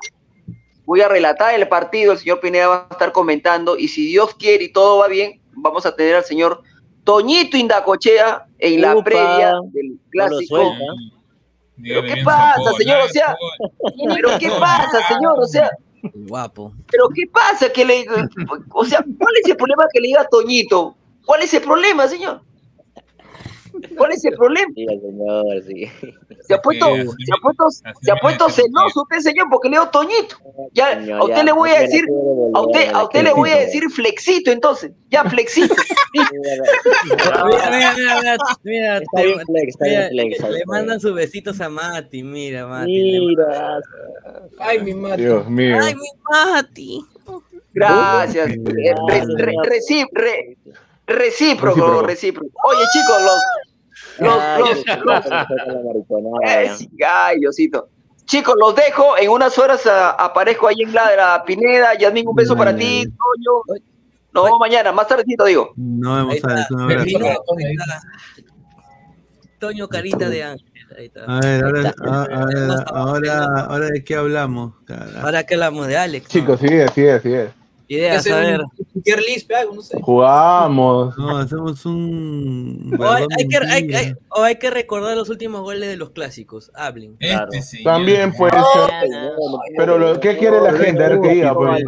Voy 0.86 1.02
a 1.02 1.08
relatar 1.08 1.54
el 1.54 1.68
partido, 1.70 2.12
el 2.12 2.18
señor 2.18 2.40
Pineda 2.42 2.68
va 2.68 2.88
a 2.90 2.94
estar 2.94 3.12
comentando 3.12 3.78
y 3.78 3.88
si 3.88 4.08
Dios 4.08 4.34
quiere 4.34 4.66
y 4.66 4.74
todo 4.74 4.98
va 4.98 5.08
bien, 5.08 5.40
vamos 5.54 5.86
a 5.86 5.96
tener 5.96 6.16
al 6.16 6.26
señor 6.26 6.64
Toñito 7.04 7.56
Indacochea 7.56 8.46
en 8.60 8.82
la 8.82 9.02
previa 9.04 9.54
del 9.72 9.98
clásico. 10.10 10.74
Pero 11.82 12.04
¿qué 12.04 12.22
pasa, 12.24 12.74
señor? 12.78 13.02
O 13.02 13.08
sea, 13.08 13.36
pero 14.16 14.30
¿qué 14.40 14.50
pasa, 14.60 15.00
señor? 15.08 15.40
O 15.40 15.46
sea, 15.46 15.72
Guapo. 16.14 16.74
pero 16.92 17.10
¿qué 17.10 17.24
pasa 17.32 17.72
que 17.72 17.86
le 17.86 18.06
o 18.72 18.86
sea, 18.86 19.04
¿cuál 19.18 19.34
es 19.42 19.50
el 19.50 19.58
problema 19.58 19.86
que 19.92 20.00
le 20.02 20.08
diga 20.08 20.28
Toñito? 20.30 20.96
¿Cuál 21.26 21.44
es 21.44 21.54
el 21.54 21.62
problema, 21.62 22.08
señor? 22.08 22.42
¿Cuál 23.98 24.12
es 24.12 24.24
el 24.26 24.36
problema? 24.36 24.72
Sí, 24.76 24.86
señor, 24.86 25.46
sí. 25.68 25.92
Se 26.48 26.54
ha 26.56 26.62
puesto, 26.62 26.86
se 26.96 27.02
ha 27.32 27.38
puesto, 27.42 27.70
se 28.02 28.12
ha 28.12 28.16
puesto 28.16 28.50
celoso 28.50 29.02
usted, 29.04 29.20
señor, 29.20 29.48
porque 29.50 29.70
le 29.70 29.78
digo 29.78 29.90
Toñito. 29.90 30.36
Ya, 30.74 30.94
Señor, 31.00 31.20
a 31.22 31.24
usted 31.24 31.38
ya, 31.38 31.44
le 31.44 31.52
voy 31.52 31.70
a 31.72 31.80
decir, 31.82 32.06
a 32.54 32.62
usted, 32.62 32.94
a 32.94 33.04
usted 33.04 33.24
le 33.24 33.34
voy 33.34 33.50
a 33.50 33.58
decir 33.60 33.84
flexito, 33.90 34.52
entonces. 34.52 34.92
Ya, 35.10 35.24
flexito. 35.26 35.76
Mira, 36.14 36.30
mira, 37.46 37.72
mira, 37.72 37.96
mira, 37.96 38.38
mira, 38.64 38.98
Está 38.98 39.18
te- 39.22 39.26
bien 39.28 39.40
flex, 39.46 39.68
está 39.70 39.86
bien 39.86 40.00
mira, 40.00 40.10
flex, 40.10 40.36
está 40.36 40.50
le 40.50 40.66
mandan 40.66 41.00
sus 41.00 41.14
besitos 41.14 41.62
a 41.62 41.70
Mati, 41.70 42.24
mira, 42.24 42.68
Mati. 42.68 42.92
Mira. 42.92 43.80
Ay, 44.60 44.80
mi 44.82 44.94
madre. 44.94 45.24
Dios 45.24 45.48
mío. 45.50 45.78
Ay, 45.82 45.96
mi 45.96 46.08
Mati. 46.30 47.06
Gracias. 47.74 48.48
Re- 48.50 48.96
re- 49.08 49.56
recip- 49.64 50.10
re- 50.14 50.58
recíproco, 51.08 51.76
Recíproco. 51.76 52.02
recíproco. 52.04 52.50
Oye, 52.66 52.84
chicos, 52.94 53.22
los, 53.22 53.42
los, 54.20 54.38
la 55.06 55.24
Eh, 56.66 56.72
ay, 57.08 57.40
Diosito. 57.40 57.90
Chicos, 58.26 58.56
los 58.60 58.76
dejo. 58.76 59.18
En 59.18 59.30
unas 59.30 59.58
horas 59.58 59.86
ah, 59.88 60.12
aparezco 60.12 60.68
ahí 60.68 60.82
en 60.82 60.94
Ladra 60.94 61.44
Pineda. 61.46 61.98
Yasmin, 61.98 62.28
un 62.28 62.36
beso 62.36 62.56
para 62.56 62.76
ti. 62.76 63.04
Toño. 63.04 63.82
Nos 64.34 64.46
vemos 64.46 64.60
mañana, 64.60 64.92
más 64.94 65.08
tardecito 65.08 65.46
digo. 65.46 65.74
Nos 65.76 66.18
vemos. 66.18 66.36
Toño 69.60 69.88
Carita 69.88 70.30
de 70.30 70.44
Ángel. 70.44 70.68
Ahí 70.98 71.06
está. 71.06 71.24
A 71.26 71.40
ver, 71.40 71.64
ahora, 71.64 71.82
está. 71.90 72.04
a- 72.06 72.24
ahora, 72.24 72.86
ahora, 72.88 73.46
ahora 73.66 73.86
de 73.88 74.04
qué 74.04 74.16
hablamos, 74.16 74.74
carajo. 74.86 75.26
Ahora 75.26 75.44
que 75.44 75.54
hablamos 75.54 75.88
de 75.88 75.98
Alex. 75.98 76.28
Chicos, 76.28 76.60
sigue, 76.60 76.88
sigue, 76.90 77.20
sigue. 77.20 77.61
Ideas, 77.92 78.26
a 78.32 78.40
ver. 78.40 78.62
Tier 79.04 79.20
list, 79.22 79.52
algo, 79.52 79.76
no 79.76 79.82
sé. 79.82 80.00
Jugamos. 80.02 81.18
No, 81.18 81.38
hacemos 81.40 81.86
un. 81.86 82.96
O 82.98 83.04
hay, 83.12 83.26
que, 83.50 83.58
hay- 83.98 84.14
o 84.30 84.44
hay 84.44 84.56
que 84.56 84.70
recordar 84.70 85.18
los 85.18 85.28
últimos 85.30 85.60
goles 85.62 85.90
de 85.90 85.98
los 85.98 86.12
clásicos. 86.12 86.72
Hablen. 86.74 87.18
También 87.84 88.32
puede 88.34 88.54
ser. 88.54 89.12
Pero 89.76 89.98
lo 89.98 90.18
que 90.22 90.38
quiere 90.38 90.62
la 90.62 90.72
gente, 90.72 91.04
a 91.04 91.10
ver 91.10 91.20
qué 91.22 91.30
diga. 91.32 91.54
pues. 91.54 91.84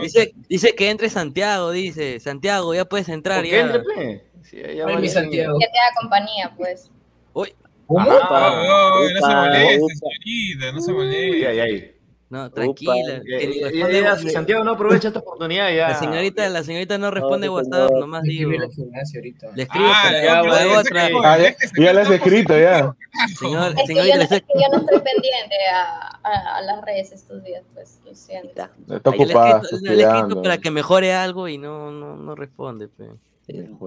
Dice, 0.00 0.34
dice 0.48 0.74
que 0.74 0.88
entre 0.88 1.10
Santiago, 1.10 1.70
dice. 1.70 2.18
Santiago, 2.20 2.74
ya 2.74 2.86
puedes 2.86 3.10
entrar. 3.10 3.44
Ya. 3.44 3.60
entre, 3.60 3.80
pe. 3.80 4.24
Sí, 4.42 4.56
ya 4.56 4.72
ya. 4.74 4.86
Te 4.86 5.42
haga 5.44 6.00
compañía, 6.00 6.54
pues. 6.56 6.90
¿Cómo? 7.32 8.06
Ah, 8.08 9.00
no 9.12 9.26
se 9.26 9.34
moleste, 9.34 9.86
señorita, 9.96 10.72
no 10.72 10.80
se 10.80 10.92
moleste. 10.92 11.46
Ay, 11.46 11.60
ay. 11.60 11.91
No, 12.32 12.50
tranquila. 12.50 13.20
Que 13.26 14.30
Santiago 14.32 14.64
no 14.64 14.70
aprovecha 14.70 15.08
esta 15.08 15.20
oportunidad, 15.20 15.70
ya. 15.70 15.88
La 15.90 15.98
señorita, 15.98 16.48
la 16.48 16.62
señorita 16.64 16.96
no 16.96 17.10
responde 17.10 17.46
No, 17.48 17.52
WhatsApp, 17.52 17.88
señor. 17.88 18.00
nomás 18.00 18.22
digo. 18.22 18.50
Le 18.50 19.62
escribo 19.62 19.86
Ah, 19.90 20.00
para, 20.02 20.24
ya, 20.24 20.42
para 20.42 20.64
ya, 20.66 20.78
otra. 20.80 21.08
Ah, 21.24 21.38
ya, 21.38 21.54
ya 21.76 21.92
le 21.92 22.00
has 22.00 22.10
escrito, 22.10 22.58
ya. 22.58 22.96
Señor, 23.38 23.68
Es 23.72 23.74
que, 23.74 23.86
señorita, 23.86 24.14
yo, 24.14 24.22
le 24.22 24.28
no- 24.30 24.36
es 24.36 24.42
yo 24.48 24.68
no 24.72 24.78
estoy 24.78 25.00
pendiente 25.00 25.56
a, 25.74 26.18
a, 26.22 26.56
a 26.56 26.62
las 26.62 26.82
redes 26.86 27.12
estos 27.12 27.44
días, 27.44 27.64
pues, 27.74 28.00
lo 28.06 28.14
siento. 28.14 28.48
Está 28.48 28.70
le 28.86 28.94
he 28.94 28.96
ocupada, 28.96 29.62
le 29.82 29.94
he 29.94 30.02
escrito 30.02 30.42
para 30.42 30.56
que 30.56 30.70
mejore 30.70 31.12
algo 31.12 31.48
y 31.48 31.58
no, 31.58 31.92
no, 31.92 32.16
no 32.16 32.34
responde. 32.34 32.88
pe. 32.88 33.10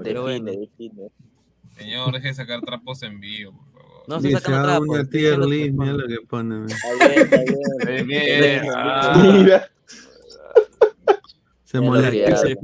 Pero 0.04 0.22
bueno. 0.22 0.52
Señor, 1.76 2.14
deje 2.14 2.28
de 2.28 2.34
sacar 2.36 2.62
trapos 2.62 3.02
en 3.02 3.20
vivo, 3.20 3.54
por 3.54 3.66
favor. 3.66 3.75
No 4.08 4.20
sacando 4.22 4.58
haga 4.58 4.64
trapos. 4.68 4.88
una 4.90 5.10
tier 5.10 5.40
list, 5.40 5.72
mira 5.74 5.94
lo 5.94 6.08
que 6.08 6.18
pone. 6.28 6.56
man. 6.60 6.68
Bien, 7.86 8.08
bien. 8.08 8.62
Ah. 8.76 9.14
Mira. 9.38 9.70
Se 11.64 11.80
molesta, 11.82 12.38
se. 12.38 12.56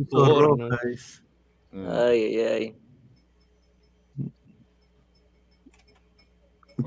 Ay, 1.73 2.23
ay, 2.25 2.37
ay. 2.39 2.75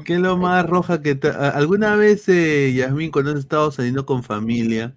¿Qué 0.04 0.14
es 0.14 0.20
lo 0.20 0.36
más 0.36 0.66
roja 0.66 1.00
que 1.02 1.14
te... 1.14 1.28
¿Alguna 1.28 1.94
vez, 1.94 2.28
eh, 2.28 2.72
Yasmín, 2.74 3.10
cuando 3.12 3.30
has 3.30 3.38
estado 3.38 3.70
saliendo 3.70 4.04
con 4.04 4.24
familia, 4.24 4.94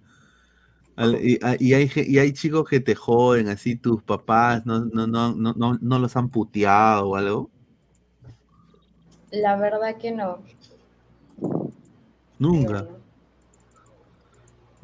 al- 0.96 1.24
y, 1.24 1.38
a- 1.42 1.56
y 1.58 1.72
hay, 1.74 1.90
y 1.94 2.18
hay 2.18 2.32
chicos 2.32 2.68
que 2.68 2.80
te 2.80 2.96
joden, 2.96 3.48
así 3.48 3.76
tus 3.76 4.02
papás 4.02 4.66
no, 4.66 4.86
no, 4.86 5.06
no, 5.06 5.34
no, 5.36 5.54
no, 5.54 5.78
no 5.80 5.98
los 6.00 6.16
han 6.16 6.28
puteado 6.30 7.10
o 7.10 7.16
algo? 7.16 7.50
La 9.30 9.56
verdad 9.56 9.96
que 9.96 10.10
no. 10.10 10.38
Nunca. 12.38 12.86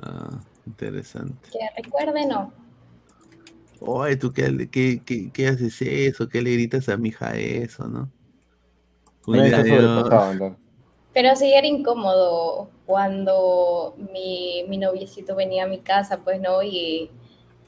Ah, 0.03 0.41
interesante. 0.67 1.51
Que 1.51 1.83
recuerde, 1.83 2.27
no. 2.27 2.53
Oye, 3.81 4.17
¿tú 4.17 4.33
qué, 4.33 4.69
qué, 4.71 5.03
qué, 5.05 5.31
qué 5.33 5.49
haces 5.49 5.81
eso? 5.83 6.29
¿Qué 6.29 6.43
le 6.43 6.53
gritas 6.53 6.89
a 6.89 6.97
mi 6.97 7.11
hija 7.11 7.37
eso, 7.37 7.87
no? 7.87 8.11
Pero 11.13 11.37
sí 11.37 11.53
era 11.53 11.67
incómodo 11.67 12.71
cuando 12.87 13.95
mi, 14.13 14.65
mi 14.69 14.79
noviecito 14.79 15.37
venía 15.37 15.65
a 15.65 15.69
mi 15.69 15.79
casa, 15.79 16.21
pues, 16.25 16.41
¿no? 16.41 16.63
Y, 16.63 17.11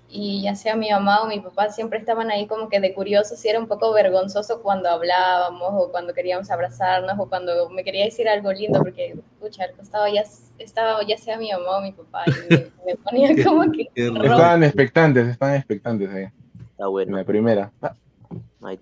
y 0.08 0.42
ya 0.42 0.54
sea 0.54 0.76
mi 0.76 0.90
mamá 0.90 1.22
o 1.22 1.26
mi 1.26 1.40
papá 1.40 1.68
siempre 1.70 1.98
estaban 1.98 2.30
ahí 2.30 2.46
como 2.46 2.68
que 2.68 2.80
de 2.80 2.94
curiosos 2.94 3.44
y 3.44 3.48
era 3.48 3.58
un 3.58 3.66
poco 3.66 3.92
vergonzoso 3.92 4.62
cuando 4.62 4.88
hablábamos 4.88 5.70
o 5.72 5.90
cuando 5.90 6.14
queríamos 6.14 6.50
abrazarnos 6.50 7.18
o 7.18 7.28
cuando 7.28 7.68
me 7.70 7.82
quería 7.82 8.04
decir 8.04 8.28
algo 8.28 8.52
lindo 8.52 8.78
porque, 8.78 9.14
escucha, 9.34 9.64
al 9.64 9.72
costado 9.72 10.06
ya, 10.06 10.24
estaba 10.58 11.04
ya 11.06 11.18
sea 11.18 11.36
mi 11.36 11.50
mamá 11.50 11.78
o 11.78 11.80
mi 11.80 11.92
papá 11.92 12.24
y 12.26 12.54
me, 12.54 12.66
me 12.86 12.94
ponía 12.96 13.44
como 13.44 13.70
que. 13.72 13.88
Estaban 13.94 14.62
expectantes, 14.62 15.28
estaban 15.28 15.56
expectantes 15.56 16.10
ahí. 16.10 16.28
Está 16.70 16.88
bueno. 16.88 17.12
En 17.12 17.16
la 17.16 17.24
primera. 17.24 17.72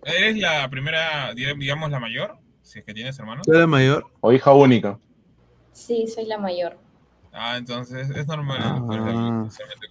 ¿Eres 0.04 0.38
la 0.38 0.68
primera, 0.68 1.32
digamos, 1.34 1.90
la 1.90 2.00
mayor? 2.00 2.36
Si 2.62 2.78
es 2.78 2.84
que 2.84 2.94
tienes 2.94 3.18
hermanos. 3.18 3.46
¿Tú 3.46 3.52
eres 3.52 3.68
mayor? 3.68 4.06
O 4.20 4.32
hija 4.32 4.52
única. 4.52 4.98
Sí, 5.72 6.06
soy 6.06 6.26
la 6.26 6.38
mayor. 6.38 6.76
Ah, 7.36 7.56
entonces 7.58 8.08
es 8.10 8.26
normal. 8.28 8.58
Ah. 8.62 9.48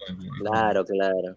el- 0.07 0.29
Claro, 0.39 0.85
claro. 0.85 1.35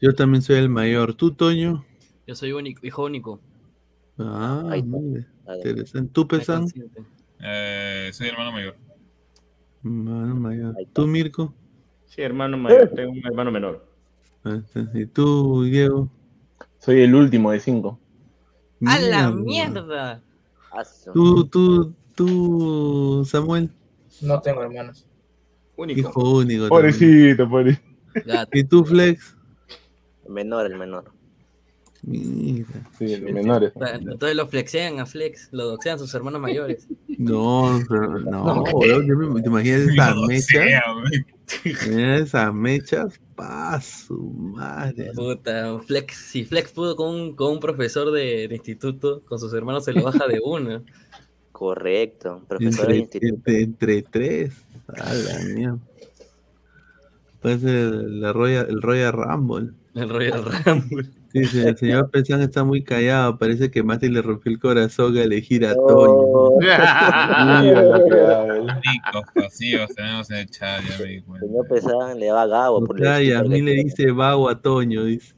Yo 0.00 0.14
también 0.14 0.42
soy 0.42 0.56
el 0.56 0.68
mayor. 0.68 1.14
¿Tú, 1.14 1.32
Toño? 1.32 1.82
Yo 2.26 2.34
soy 2.34 2.52
único, 2.52 2.86
hijo 2.86 3.04
único. 3.04 3.40
Ah, 4.18 4.62
mire. 4.84 5.26
Interesante. 5.56 6.10
¿Tú, 6.12 6.28
Pesan? 6.28 6.66
Eh, 7.40 8.10
soy 8.12 8.28
hermano 8.28 8.52
mayor. 8.52 8.76
Hermano 9.82 10.34
mayor. 10.34 10.76
¿Tú, 10.92 11.06
Mirko? 11.06 11.54
Sí, 12.04 12.20
hermano 12.20 12.58
mayor. 12.58 12.90
Tengo 12.94 13.12
un 13.12 13.24
hermano 13.26 13.50
menor. 13.50 13.86
Ah, 14.44 14.60
¿Y 14.92 15.06
tú, 15.06 15.64
Diego? 15.64 16.10
Soy 16.78 17.00
el 17.00 17.14
último 17.14 17.50
de 17.50 17.60
cinco. 17.60 17.98
¡A 18.86 18.98
la 18.98 19.30
Mierda. 19.30 20.20
mierda! 20.20 20.22
¿Tú, 21.14 21.46
tú, 21.46 21.94
tú, 22.14 23.24
Samuel? 23.26 23.70
No 24.22 24.40
tengo 24.40 24.62
hermanos. 24.62 25.06
Único. 25.76 26.00
Hijo 26.00 26.36
único. 26.38 26.68
Pobrecito, 26.68 27.48
pobrecito. 27.48 27.82
¿Y 28.52 28.64
tú, 28.64 28.84
Flex? 28.84 29.36
El 30.26 30.32
menor, 30.32 30.66
el 30.66 30.76
menor. 30.78 31.12
Mira. 32.02 32.68
Sí, 32.98 33.14
el 33.14 33.32
menores. 33.32 33.72
Entonces 33.74 34.36
lo 34.36 34.46
flexean 34.46 35.00
a 35.00 35.06
Flex, 35.06 35.48
lo 35.50 35.66
doxean 35.66 35.98
sus 35.98 36.14
hermanos 36.14 36.40
mayores. 36.40 36.86
No, 37.18 37.80
pero- 37.88 38.20
no, 38.20 38.62
weón, 38.74 39.06
yo 39.06 39.16
me- 39.16 39.42
¿te 39.42 39.48
imaginas 39.48 39.80
esas 39.80 40.14
No 40.14 40.26
mechas? 40.26 40.66
Esas 41.88 42.54
mechas, 42.54 43.20
pa' 43.34 43.80
su 43.80 44.18
madre. 44.22 45.10
Puta, 45.14 45.78
Flex, 45.80 46.14
si 46.16 46.44
Flex 46.44 46.70
pudo 46.72 46.94
con 46.96 47.12
un, 47.14 47.34
con 47.36 47.52
un 47.52 47.60
profesor 47.60 48.12
de, 48.12 48.46
de 48.48 48.54
instituto, 48.54 49.22
con 49.24 49.38
sus 49.40 49.52
hermanos 49.54 49.84
se 49.84 49.92
lo 49.92 50.02
baja 50.02 50.26
de 50.28 50.40
una. 50.44 50.82
Correcto. 51.56 52.42
Profesor 52.46 52.94
instituto. 52.94 53.34
entre, 53.34 53.62
entre 53.62 54.02
tres. 54.02 54.62
A 54.88 55.14
la 55.14 55.38
mierda. 55.54 55.78
Parece 57.40 57.70
el, 57.70 58.20
la 58.20 58.34
Royal, 58.34 58.66
el 58.68 58.82
Royal 58.82 59.12
Rumble. 59.14 59.70
El 59.94 60.10
Royal 60.10 60.44
Rumble. 60.44 61.08
Dice, 61.32 61.70
el 61.70 61.78
señor 61.78 62.10
Pesan 62.12 62.42
está 62.42 62.62
muy 62.62 62.84
callado. 62.84 63.38
Parece 63.38 63.70
que 63.70 63.82
Mati 63.82 64.10
le 64.10 64.20
rompió 64.20 64.52
el 64.52 64.60
corazón 64.60 65.16
a 65.16 65.22
elegir 65.22 65.64
a 65.64 65.72
Oh. 65.78 66.58
Toño. 66.58 66.60
Ricos 68.82 69.24
pasivos 69.34 69.94
tenemos 69.94 70.30
en 70.30 70.36
el 70.36 70.50
chat, 70.50 70.82
ya 70.86 70.98
me 70.98 71.04
di 71.06 71.22
cuenta. 71.22 71.46
Señor 71.46 71.68
Pesan 71.68 72.20
le 72.20 72.32
va 72.32 72.42
a 72.42 72.46
Gabo 72.46 72.84
por 72.84 73.00
y 73.00 73.32
a 73.32 73.42
mí 73.42 73.62
le 73.62 73.72
dice 73.72 74.10
vago 74.10 74.50
a 74.50 74.60
Toño. 74.60 75.04
Dice. 75.04 75.35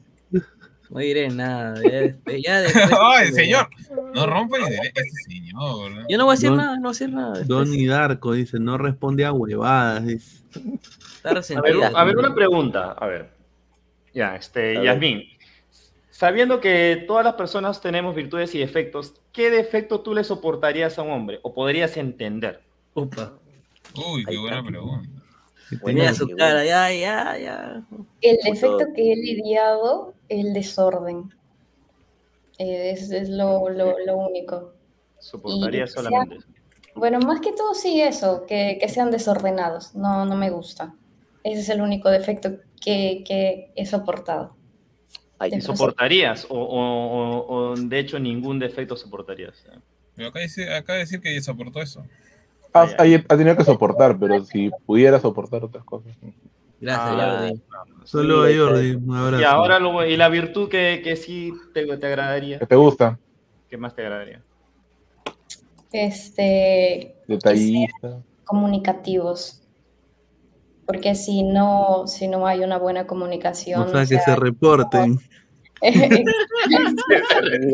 No 0.91 1.01
diré 1.01 1.29
nada. 1.29 1.81
Ya, 1.83 2.37
ya 2.39 2.61
después- 2.63 2.91
¡Ay, 3.01 3.33
señor! 3.33 3.69
No 4.15 4.27
rompa 4.27 4.57
el 4.59 4.65
derecho, 4.65 4.93
este 4.95 5.11
señor. 5.27 6.07
Yo 6.09 6.19
no 6.19 6.25
voy 6.25 6.33
a 6.33 6.35
decir 6.37 6.49
Don- 6.49 6.57
nada, 6.59 6.77
no 6.77 6.81
voy 6.83 6.89
a 6.89 6.93
decir 6.93 7.11
nada. 7.11 7.29
después. 7.39 7.49
Donnie 7.49 7.87
Darko 7.87 8.33
dice, 8.33 8.59
no 8.59 8.79
responde 8.79 9.25
a 9.25 9.33
huevadas. 9.33 10.07
Dice. 10.07 10.39
Está 10.55 11.29
A 11.31 11.33
ver, 11.33 11.35
resentido. 11.35 11.97
a 11.97 12.05
ver, 12.05 12.17
una 12.17 12.35
pregunta. 12.35 12.93
A 12.93 13.07
ver. 13.07 13.29
Ya, 14.15 14.35
este, 14.37 14.77
A 14.77 14.81
ver. 14.81 14.85
Yasmín. 14.85 15.25
Sabiendo 16.11 16.61
que 16.61 17.05
todas 17.07 17.25
las 17.25 17.35
personas 17.35 17.81
tenemos 17.81 18.15
virtudes 18.17 18.55
y 18.55 18.59
defectos, 18.59 19.15
¿qué 19.33 19.51
defecto 19.51 20.01
tú 20.01 20.15
le 20.15 20.25
soportarías 20.25 20.99
a 20.99 21.03
un 21.03 21.13
hombre? 21.13 21.39
¿O 21.43 21.55
podrías 21.55 21.97
entender? 21.97 22.61
Upa. 22.95 23.35
Uy, 23.95 24.25
qué 24.25 24.37
buena 24.37 24.65
pregunta. 24.65 25.09
Mira 25.85 26.15
su 26.15 26.29
cara, 26.37 26.65
ya, 26.65 26.91
ya, 26.93 27.37
ya. 27.39 27.83
El 28.21 28.37
defecto 28.45 28.87
que 28.95 29.13
he 29.13 29.17
lidiado, 29.17 30.15
el 30.29 30.53
desorden. 30.53 31.33
Eh, 32.59 32.91
es 32.93 33.11
es 33.11 33.29
lo, 33.29 33.69
lo, 33.71 33.95
lo 34.05 34.17
único. 34.17 34.73
Soportarías 35.19 35.91
Y- 35.91 35.93
solamente 35.95 36.37
eso. 36.37 36.49
Bueno, 36.95 37.21
más 37.21 37.41
que 37.41 37.53
todo 37.53 37.75
sí 37.75 38.01
eso, 38.01 38.45
que, 38.47 38.79
que 38.81 38.89
sean 38.89 39.11
desordenados. 39.11 39.95
No, 39.95 40.25
no 40.25 40.35
me 40.37 40.51
gusta. 40.51 40.95
Ese 41.45 41.61
es 41.61 41.69
el 41.69 41.81
único 41.81 42.11
defecto 42.11 42.57
que, 42.81 43.23
que 43.27 43.71
he 43.77 43.87
soportado. 43.87 44.57
¿Y 45.41 45.45
Entonces- 45.45 45.67
soportarías? 45.67 46.47
O, 46.49 46.57
o- 46.59 47.07
o- 47.39 47.71
o 47.71 47.77
de 47.77 47.99
hecho 48.01 48.19
ningún 48.19 48.59
defecto 48.59 48.97
soportarías? 48.97 49.65
Pero 50.17 50.31
acá 50.31 50.41
dice, 50.41 50.75
acá 50.75 50.95
decir 50.95 51.21
que 51.21 51.41
soportó 51.41 51.81
eso. 51.81 52.05
Ha, 52.73 52.83
ha- 52.83 53.25
ha 53.29 53.37
tenido 53.37 53.57
que 53.57 53.65
soportar, 53.65 54.19
pero 54.19 54.45
si 54.45 54.71
pudiera 54.87 55.19
soportar 55.21 55.65
otras 55.65 55.85
cosas. 55.85 56.15
Gracias, 56.81 57.11
Ah, 57.19 57.39
Jordi. 57.49 57.63
Solo 58.05 58.43
a 58.45 58.49
Jordi, 58.57 58.91
un 58.93 59.15
abrazo. 59.17 59.41
Y 59.43 59.45
ahora 59.45 59.79
lo- 59.79 60.07
y 60.07 60.17
la 60.17 60.29
virtud 60.29 60.69
que, 60.69 61.01
que 61.03 61.17
sí 61.17 61.53
te, 61.75 61.85
te 61.97 62.07
agradaría. 62.07 62.59
¿Qué 62.59 62.67
te 62.67 62.77
gusta? 62.77 63.19
¿Qué 63.69 63.77
más 63.77 63.95
te 63.95 64.03
agradaría? 64.03 64.43
este, 65.93 67.17
Detallista. 67.27 68.23
comunicativos. 68.45 69.63
Porque 70.87 71.15
si 71.15 71.43
no, 71.43 72.07
si 72.07 72.29
no 72.29 72.47
hay 72.47 72.61
una 72.61 72.79
buena 72.79 73.07
comunicación, 73.07 73.83
O 73.83 73.89
sea, 73.89 73.99
o 73.99 74.03
que 74.03 74.07
sea, 74.07 74.21
se 74.25 74.37
reporten. 74.37 75.19
Mira 75.83 76.33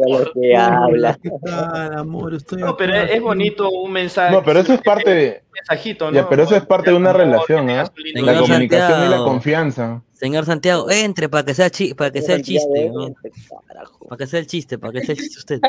lo 0.09 0.33
que 0.33 0.57
habla. 0.57 1.19
¿Qué 1.23 1.31
tal, 1.45 1.99
amor? 1.99 2.35
Estoy 2.35 2.61
No, 2.61 2.77
pero 2.77 2.95
es, 2.95 3.21
bonito 3.21 3.71
un 3.71 3.93
mensaje. 3.93 4.35
No, 4.35 4.43
pero 4.43 4.61
eso 4.61 4.75
es 4.75 4.81
parte 4.83 5.11
de. 5.15 5.43
Mensajito, 5.53 6.11
¿no? 6.11 6.17
Ya, 6.17 6.29
pero 6.29 6.43
eso 6.43 6.57
es 6.57 6.67
parte 6.67 6.91
de 6.91 6.97
una 6.97 7.13
relación, 7.13 7.71
¿ah? 7.71 7.91
Señor 7.95 8.25
La 8.27 8.39
comunicación 8.41 9.07
y 9.07 9.09
la 9.11 9.19
confianza. 9.19 10.03
Señor 10.13 10.45
Santiago, 10.47 10.91
entre 10.91 11.29
para 11.29 11.45
que 11.45 11.55
sea, 11.55 11.71
chi- 11.71 11.95
para 11.95 12.11
que 12.11 12.23
sea 12.23 12.37
el 12.37 12.43
chiste, 12.43 12.91
¿no? 12.93 13.15
Para 14.09 14.17
que 14.19 14.27
sea 14.27 14.41
el 14.41 14.47
chiste, 14.47 14.79
para 14.79 14.93
que 14.93 15.01
sea 15.05 15.13
el 15.15 15.19
chiste 15.21 15.39
usted. 15.39 15.61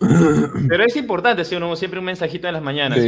Pero 0.68 0.84
es 0.84 0.96
importante, 0.96 1.44
¿sí 1.44 1.54
o 1.56 1.60
no? 1.60 1.74
Siempre 1.76 1.98
un 1.98 2.04
mensajito 2.06 2.46
en 2.46 2.54
las 2.54 2.62
mañanas. 2.62 2.98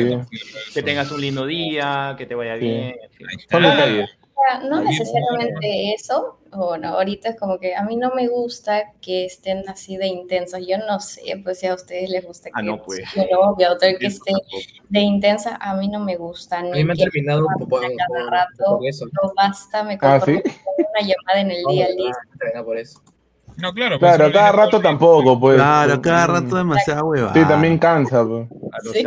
Que 0.73 0.83
tengas 0.83 1.11
un 1.13 1.21
lindo 1.21 1.47
día, 1.47 2.15
que 2.19 2.27
te 2.27 2.35
vaya 2.35 2.55
Sí. 2.55 2.61
bien. 2.61 2.95
Son 3.51 3.63
detalles. 3.63 4.11
Sea, 4.47 4.69
no 4.69 4.83
necesariamente 4.83 5.95
eso, 5.95 6.39
o 6.53 6.77
no, 6.77 6.89
ahorita 6.89 7.31
es 7.31 7.37
como 7.39 7.59
que 7.59 7.75
a 7.75 7.83
mí 7.83 7.97
no 7.97 8.13
me 8.15 8.29
gusta 8.29 8.93
que 9.01 9.25
estén 9.25 9.69
así 9.69 9.97
de 9.97 10.07
intensos, 10.07 10.61
yo 10.67 10.79
no 10.79 11.01
sé, 11.01 11.41
pues 11.43 11.59
si 11.61 11.67
a 11.67 11.75
ustedes 11.75 12.11
les 12.11 12.25
gusta 12.25 12.51
Ah, 12.53 12.61
que 12.61 12.67
no, 12.67 12.83
pues. 12.83 13.03
su 13.11 13.21
novia 13.31 13.73
o 13.73 13.77
tal 13.79 13.99
que 13.99 14.07
esté 14.07 14.33
de 14.89 15.01
intensa, 15.01 15.57
a 15.61 15.75
mí 15.75 15.89
no 15.89 16.01
me 16.01 16.17
gusta, 16.17 16.59
A 16.59 16.63
ni 16.63 16.71
mí 16.73 16.85
me 16.85 16.93
han 16.93 16.97
que 16.99 17.05
terminado 17.05 17.47
por, 17.59 17.69
por, 17.69 17.81
cada 17.97 18.31
rato, 18.31 18.79
por 18.79 18.87
eso. 18.87 19.07
no 19.07 19.33
basta, 19.37 19.83
me 19.83 19.99
Ah, 20.01 20.21
¿sí? 20.25 20.33
una 20.33 21.01
llamada 21.01 21.41
en 21.41 21.51
el 21.51 21.65
día 21.65 21.87
al 21.87 21.97
día. 21.97 22.13
Han 22.33 22.39
terminado 22.39 22.65
por 22.67 22.79
eso. 22.79 23.01
No, 23.57 23.73
claro. 23.73 23.99
pues, 23.99 24.16
Claro, 24.16 24.33
cada 24.33 24.52
rato 24.52 24.81
tampoco, 24.81 25.39
pues. 25.39 25.57
Claro, 25.57 26.00
cada 26.02 26.26
rato 26.26 26.57
demasiada 26.57 27.05
hueva. 27.05 27.33
Sí, 27.33 27.41
también 27.44 27.78
cansa, 27.78 28.24
pues. 28.26 28.49
Sí. 28.92 29.05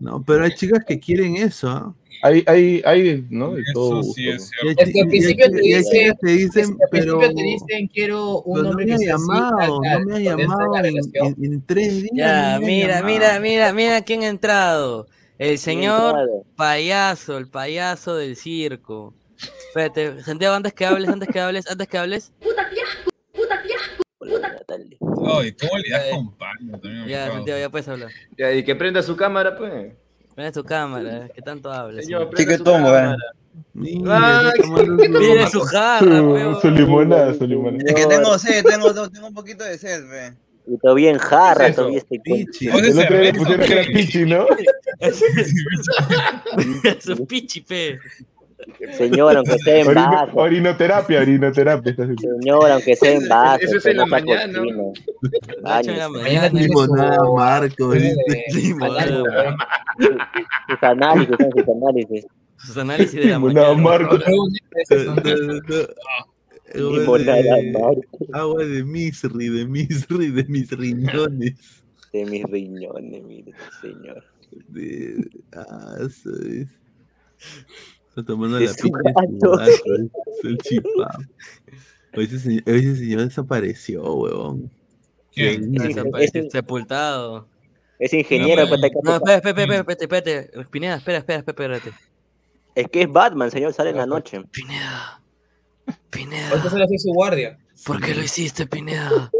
No, 0.00 0.22
pero 0.22 0.44
hay 0.44 0.54
chicas 0.54 0.84
que 0.86 0.98
quieren 1.00 1.36
eso, 1.36 1.68
¿ah? 1.68 1.94
Hay, 2.20 2.42
hay, 2.48 2.82
hay, 2.84 3.24
¿no? 3.30 3.52
De 3.54 3.62
todo 3.72 4.00
Eso 4.00 4.12
sí 4.12 4.28
es 4.28 4.36
pues. 4.36 4.50
Cierto. 4.74 4.82
Es 4.82 4.92
que 4.92 5.00
al 5.02 5.06
principio 5.08 5.50
te 5.50 5.60
dicen, 5.60 6.16
dicen, 6.22 6.78
pero, 6.90 7.18
te 7.20 7.28
dicen 7.32 7.86
quiero 7.94 8.40
un 8.40 8.54
pero 8.54 8.62
no 8.64 8.70
hombre 8.70 8.86
me 8.86 8.94
ha 8.94 8.98
llamado, 8.98 9.80
no 9.80 10.00
me 10.04 10.16
ha 10.16 10.18
llamado 10.18 10.72
la 10.72 10.78
en, 10.80 10.84
relación, 10.84 11.26
en- 11.38 11.44
en 11.52 11.62
tres 11.66 12.02
días. 12.02 12.12
Ya, 12.14 12.58
mira, 12.60 13.02
mira, 13.04 13.38
mira, 13.38 13.72
mira 13.72 14.02
quién 14.02 14.22
ha 14.24 14.28
entrado. 14.28 15.06
El 15.38 15.58
señor 15.58 16.16
payaso, 16.56 17.38
el 17.38 17.46
payaso 17.46 18.16
del 18.16 18.34
circo. 18.34 19.14
Espérate, 19.68 20.20
Santiago, 20.24 20.56
antes 20.56 20.72
que 20.72 20.86
hables, 20.86 21.08
antes 21.08 21.28
que 21.28 21.38
hables, 21.38 21.70
antes 21.70 21.86
que 21.86 21.98
hables. 21.98 22.32
Natalia. 24.40 24.96
Ay, 25.00 25.52
¿cómo 25.52 25.78
le 25.78 25.90
das 25.90 26.04
con? 26.10 26.36
También 26.80 27.04
me 27.04 27.08
Ya. 27.10 27.26
Santiago, 27.28 27.60
ya 27.60 27.70
puedes 27.70 27.88
hablar. 27.88 28.10
Ya, 28.36 28.52
y 28.52 28.64
que 28.64 28.74
prenda 28.76 29.02
su 29.02 29.16
cámara, 29.16 29.56
pues. 29.56 29.92
Mira 30.36 30.52
tu 30.52 30.62
cámara, 30.64 31.28
que 31.34 31.42
tanto 31.42 31.72
hablas. 31.72 32.04
Señor, 32.04 32.30
prenda 32.30 32.52
¿qué 32.52 32.58
su 32.58 32.64
tomo, 32.64 32.86
cámara. 32.86 33.16
Mira, 33.74 34.52
está 34.54 34.62
su- 34.64 34.86
Mire 34.94 35.46
su 35.48 35.60
jarra, 35.62 36.18
Su, 36.18 36.30
weón. 36.30 36.60
su 36.60 36.70
limonada, 36.70 37.34
su 37.34 37.46
limonada. 37.46 37.82
Es 37.86 37.94
que 37.94 38.06
tengo 38.06 38.38
sed, 38.38 38.64
tengo, 38.64 38.92
tengo 39.10 39.26
un 39.26 39.34
poquito 39.34 39.64
de 39.64 39.76
sed, 39.78 40.08
ve. 40.08 40.32
Y 40.70 40.76
todavía 40.78 41.10
en 41.10 41.18
jarra, 41.18 41.64
¿Qué 41.64 41.70
es 41.70 41.76
todavía 41.76 41.98
estoy 41.98 42.18
con... 42.18 42.24
Pichi. 42.24 42.68
¿Vos 42.68 42.82
de 42.82 42.88
El 42.90 42.98
otro 43.00 43.18
día 43.20 43.32
pusieron 43.32 43.66
que 43.66 43.72
era 43.72 43.82
pichi, 43.84 44.24
¿no? 44.26 44.46
Su 47.00 47.26
pichi, 47.26 47.60
pe. 47.62 47.98
Señor, 48.96 49.36
aunque 49.36 49.58
sea 49.58 49.80
en 49.80 49.86
Orino- 49.88 50.10
vaso. 50.10 50.32
orinoterapia, 50.36 51.20
orinoterapia. 51.20 51.94
Señor, 51.96 52.70
aunque 52.70 52.96
sea 52.96 53.12
en 53.12 53.28
vaso. 53.28 53.64
Eso 53.64 53.76
es 53.78 53.86
en 53.86 53.96
la 53.98 54.06
mañana. 54.06 54.60
mañana. 55.62 56.48
Limonada, 56.52 57.18
Marco. 57.34 57.94
Limonada. 58.52 59.56
Sus 60.68 60.82
análisis, 60.82 61.36
sus 61.54 61.68
análisis. 61.68 62.26
Sus 62.56 62.76
análisis 62.76 63.12
de 63.20 63.26
la 63.26 63.36
Limonada, 63.36 63.74
mañana. 63.74 63.82
Marco. 63.82 64.18
Limonada, 66.74 67.42
de- 67.42 67.72
Marco. 67.72 68.18
Agua 68.32 68.64
de 68.64 68.84
misri, 68.84 69.48
de 69.48 69.66
misri, 69.66 70.30
de 70.30 70.44
mis 70.44 70.70
riñones. 70.72 71.84
De 72.12 72.24
mis 72.24 72.42
riñones, 72.44 73.22
mire, 73.22 73.52
señor. 73.80 74.24
De... 74.68 75.28
Ah, 75.54 75.94
eso 76.00 76.30
es. 76.42 76.68
Está 78.18 78.32
tomando 78.32 78.58
la 78.58 78.72
pinche 78.72 78.90
es 79.62 80.44
el 80.44 80.58
chipá. 80.58 81.18
Hoy 82.16 82.24
ese, 82.24 82.38
señor, 82.40 82.62
ese 82.66 82.96
señor 82.96 83.20
desapareció, 83.24 84.02
huevón. 84.14 84.70
¿Quién? 85.32 85.62
Sí, 85.72 85.78
Desaparecido, 85.88 86.46
es- 86.46 86.52
sepultado. 86.52 87.46
Es 88.00 88.12
ingeniero, 88.12 88.66
No, 88.66 88.80
te- 88.80 88.90
No, 89.04 89.14
espera, 89.16 89.36
espera, 89.36 89.62
espera, 89.62 89.74
espérate, 89.76 90.04
espérate. 90.04 90.64
Pineda, 90.70 90.96
espera, 90.96 91.18
espera, 91.18 91.38
espera, 91.46 91.76
espérate. 91.76 91.96
es 92.74 92.88
que 92.88 93.02
es 93.02 93.08
Batman, 93.08 93.50
señor, 93.52 93.72
sale 93.72 93.90
en 93.90 93.96
la 93.98 94.06
noche. 94.06 94.42
Pineda. 94.50 95.20
Pineda. 96.10 96.48
Ahorita 96.50 96.70
sale 96.70 96.84
así 96.84 96.98
su 96.98 97.12
guardia. 97.12 97.56
¿Por 97.86 98.00
qué 98.00 98.14
lo 98.14 98.22
hiciste, 98.22 98.66
Pineda? 98.66 99.30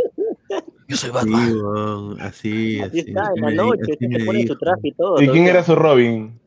Yo 0.88 0.96
soy 0.96 1.10
Sí, 1.10 1.14
Batman. 1.14 1.52
huevón, 1.52 2.20
así, 2.20 2.80
Así 2.80 3.00
así. 3.00 3.10
está, 3.10 3.30
en 3.34 3.42
la 3.42 3.50
noche, 3.62 3.96
se 3.98 4.24
pone 4.24 4.46
su 4.46 4.56
traje 4.56 4.80
y 4.88 4.92
todo. 4.92 5.20
¿Y 5.20 5.28
quién 5.28 5.46
era 5.46 5.64
su 5.64 5.74
Robin? 5.74 6.37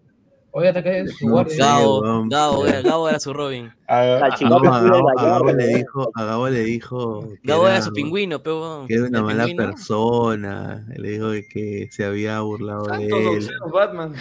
Oye, 0.53 0.69
es 0.69 1.21
No. 1.21 1.45
Gabo. 1.57 2.25
Gabo, 2.29 2.65
era- 2.65 2.81
Gabo 2.81 3.09
era 3.09 3.19
su 3.19 3.33
Robin. 3.33 3.71
A 3.87 4.03
Gabo, 4.39 5.51
le 5.53 5.67
dijo, 5.67 6.11
a 6.13 6.23
Gabo 6.25 6.49
le 6.49 6.63
dijo 6.63 7.29
que 7.29 7.39
Gabo 7.43 7.67
era 7.67 7.77
era, 7.77 7.85
su 7.85 7.93
pingüino, 7.93 8.43
pero. 8.43 8.85
que 8.87 8.95
era 8.95 9.05
una 9.07 9.19
¿El 9.19 9.25
mala 9.25 9.45
pingüino? 9.45 9.71
persona. 9.71 10.85
Le 10.95 11.09
dijo 11.11 11.29
de 11.29 11.47
que 11.47 11.87
se 11.91 12.03
había 12.05 12.41
burlado 12.41 12.83
de 12.85 13.07
él. 13.07 13.49
Batman. 13.73 14.13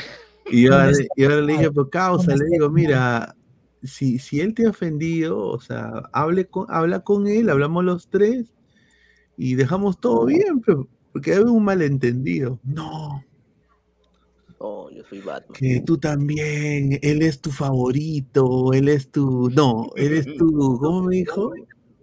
Y 0.53 0.65
yo, 0.65 0.79
le 1.29 1.53
dije, 1.53 1.71
por 1.71 1.91
causa, 1.91 2.35
le 2.35 2.45
digo, 2.47 2.71
mira, 2.71 3.35
si, 3.83 4.19
si 4.19 4.41
él 4.41 4.55
te 4.55 4.67
ha 4.67 4.71
ofendido, 4.71 5.39
o 5.39 5.61
sea, 5.61 5.91
hable 6.13 6.47
con, 6.47 6.67
habla 6.69 7.01
con 7.01 7.27
él, 7.29 7.51
hablamos 7.51 7.85
los 7.85 8.09
tres 8.09 8.53
y 9.37 9.55
dejamos 9.55 9.99
todo 10.01 10.27
bien, 10.27 10.61
pero, 10.65 10.87
porque 11.13 11.33
hay 11.35 11.39
un 11.41 11.65
malentendido. 11.65 12.59
No, 12.65 13.25
No, 14.61 14.91
yo 14.91 15.03
soy 15.09 15.21
Batman. 15.21 15.57
que 15.59 15.81
tú 15.81 15.97
también, 15.99 16.99
él 17.03 17.23
es 17.23 17.41
tu 17.41 17.51
favorito, 17.51 18.73
él 18.75 18.89
es 18.89 19.11
tu, 19.11 19.49
no, 19.51 19.91
él 19.97 20.13
es 20.15 20.27
tu, 20.37 20.79
¿cómo 20.83 21.05
me 21.05 21.17
dijo? 21.17 21.53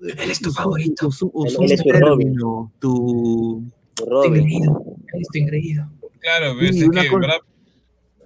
Él 0.02 0.32
es 0.32 0.40
tu 0.42 0.52
favorito. 0.52 1.08
usó- 1.08 1.30
usó 1.34 1.62
Él- 1.62 1.66
él 1.66 1.72
un 1.72 1.72
es 1.74 1.84
tu 1.84 1.92
Robin. 1.92 2.18
término, 2.28 2.72
tu, 2.80 3.64
Tu 3.94 4.04
Estoy 4.04 4.10
Robin. 4.10 4.36
engreído. 4.42 4.84
Estoy 5.14 5.42
engreído. 5.42 5.90
Claro, 6.20 6.54
pero 6.60 6.74
Sí, 6.74 6.80
es 6.84 6.90
que. 6.90 7.10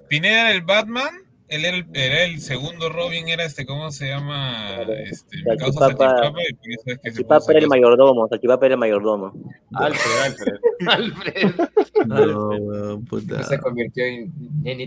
Pineda 0.10 0.42
era 0.50 0.52
el 0.52 0.62
Batman, 0.64 1.10
él 1.52 1.66
era 1.66 1.78
el, 1.78 1.86
era 1.94 2.24
el 2.24 2.40
segundo 2.42 2.90
Robin, 2.90 3.28
era 3.30 3.44
este, 3.44 3.66
¿cómo 3.66 3.92
se 3.92 4.08
llama? 4.08 4.82
Este, 5.06 5.38
Salchipapa- 5.44 5.98
Salchipapa, 5.98 6.40
y 6.50 6.54
por 6.54 6.70
eso 6.72 6.82
es 6.86 6.86
que 6.86 6.94
se 6.94 7.02
Salchipapa 7.12 7.40
puso 7.40 7.52
era 7.52 7.60
el 7.60 7.68
mayordomo, 7.68 8.28
Salchipapa 8.28 8.66
era 8.66 8.76
el 8.76 8.80
mayordomo. 8.80 9.34
Alfred, 9.74 10.12
Alfred. 10.24 10.56
Alfred. 10.88 11.68
no, 12.08 12.50
weón, 12.58 13.06
puta. 13.06 13.44
Se 13.44 13.60
convirtió 13.60 14.04
en, 14.06 14.34
en 14.66 14.82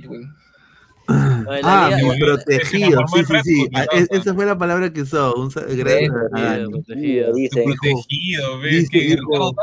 Ah, 1.06 1.90
mi 2.02 2.18
protegido, 2.18 3.02
sí, 3.14 3.24
sí, 3.26 3.34
sí. 3.44 3.68
Ah, 3.74 3.84
e- 3.92 4.06
Esa 4.16 4.32
fue 4.34 4.46
la 4.46 4.56
palabra 4.56 4.90
que 4.90 5.02
usó. 5.02 5.34
Un, 5.34 5.48
a 5.48 5.50
protegido, 5.50 6.70
protegido. 6.70 7.32
Dice, 7.34 7.62
Protegido, 7.64 8.58
ves 8.60 8.72
Dice, 8.72 8.88
que 8.90 9.00
dijo, 9.16 9.54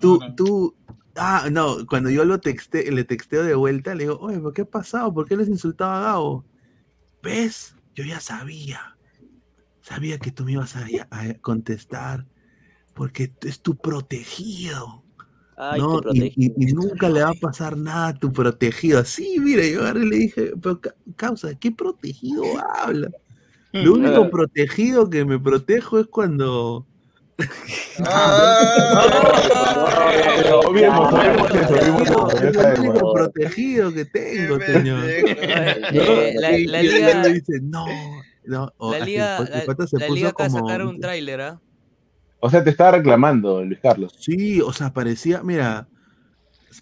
Tú, 0.00 0.20
tú, 0.36 0.74
ah, 1.20 1.48
no, 1.50 1.86
cuando 1.86 2.10
yo 2.10 2.24
lo 2.24 2.40
texté, 2.40 2.90
le 2.90 3.04
texteo 3.04 3.42
de 3.44 3.54
vuelta, 3.54 3.94
le 3.94 4.04
digo, 4.04 4.18
oye, 4.20 4.38
¿por 4.38 4.52
qué 4.52 4.62
ha 4.62 4.64
pasado? 4.64 5.12
¿Por 5.12 5.28
qué 5.28 5.36
les 5.36 5.48
insultaba 5.48 5.98
a 5.98 6.02
Gabo? 6.02 6.44
¿Ves? 7.22 7.74
Yo 7.94 8.04
ya 8.04 8.20
sabía. 8.20 8.96
Sabía 9.82 10.18
que 10.18 10.30
tú 10.30 10.44
me 10.44 10.52
ibas 10.52 10.76
a, 10.76 10.86
a 11.10 11.34
contestar 11.40 12.26
porque 12.94 13.32
es 13.42 13.60
tu 13.60 13.76
protegido. 13.76 15.04
Ay, 15.56 15.80
¿no? 15.80 16.00
tu 16.00 16.08
Y, 16.14 16.20
protegido. 16.20 16.54
y- 16.58 16.70
y 16.70 16.72
nunca 16.72 17.08
le 17.10 17.22
va 17.22 17.30
a 17.30 17.34
pasar 17.40 17.76
nada 17.76 18.08
a 18.08 18.14
tu 18.14 18.32
protegido. 18.32 19.04
Sí, 19.04 19.36
mire, 19.38 19.70
yo 19.70 19.80
agarré 19.80 20.04
y 20.04 20.08
le 20.08 20.16
dije, 20.16 20.52
pero 20.60 20.80
ca- 20.80 20.94
causa, 21.16 21.48
¿de 21.48 21.58
qué 21.58 21.70
protegido 21.70 22.44
habla? 22.76 23.10
Lo 23.72 23.94
único 23.94 24.30
protegido 24.30 25.08
que 25.10 25.24
me 25.24 25.38
protejo 25.38 25.98
es 26.00 26.06
cuando. 26.06 26.86
Eso, 30.80 32.00
eso, 32.02 32.30
Es 32.30 32.42
lo 32.56 32.62
sabemos. 32.62 32.88
único 32.88 33.12
protegido 33.12 33.92
que 33.92 34.04
tengo, 34.06 34.58
señor. 34.60 35.04
La, 36.40 36.50
liga, 36.82 37.22
dice, 37.28 37.60
no, 37.62 37.86
no. 38.44 38.72
o 38.78 38.92
la 38.92 39.00
liga, 39.04 39.38
el 39.38 39.50
la, 39.50 39.64
pata 39.66 39.86
se 39.86 39.98
la 39.98 40.06
puso 40.06 40.14
liga 40.16 40.28
acaba 40.30 40.48
de 40.48 40.54
como- 40.54 40.68
sacar 40.68 40.86
un 40.86 41.00
tráiler, 41.00 41.40
¿ah? 41.40 41.60
O 42.40 42.48
sea, 42.48 42.64
te 42.64 42.70
estaba 42.70 42.92
reclamando, 42.92 43.62
Luis 43.62 43.78
Carlos. 43.80 44.14
Sí, 44.18 44.60
o 44.62 44.72
sea, 44.72 44.92
parecía, 44.92 45.42
mira, 45.42 45.88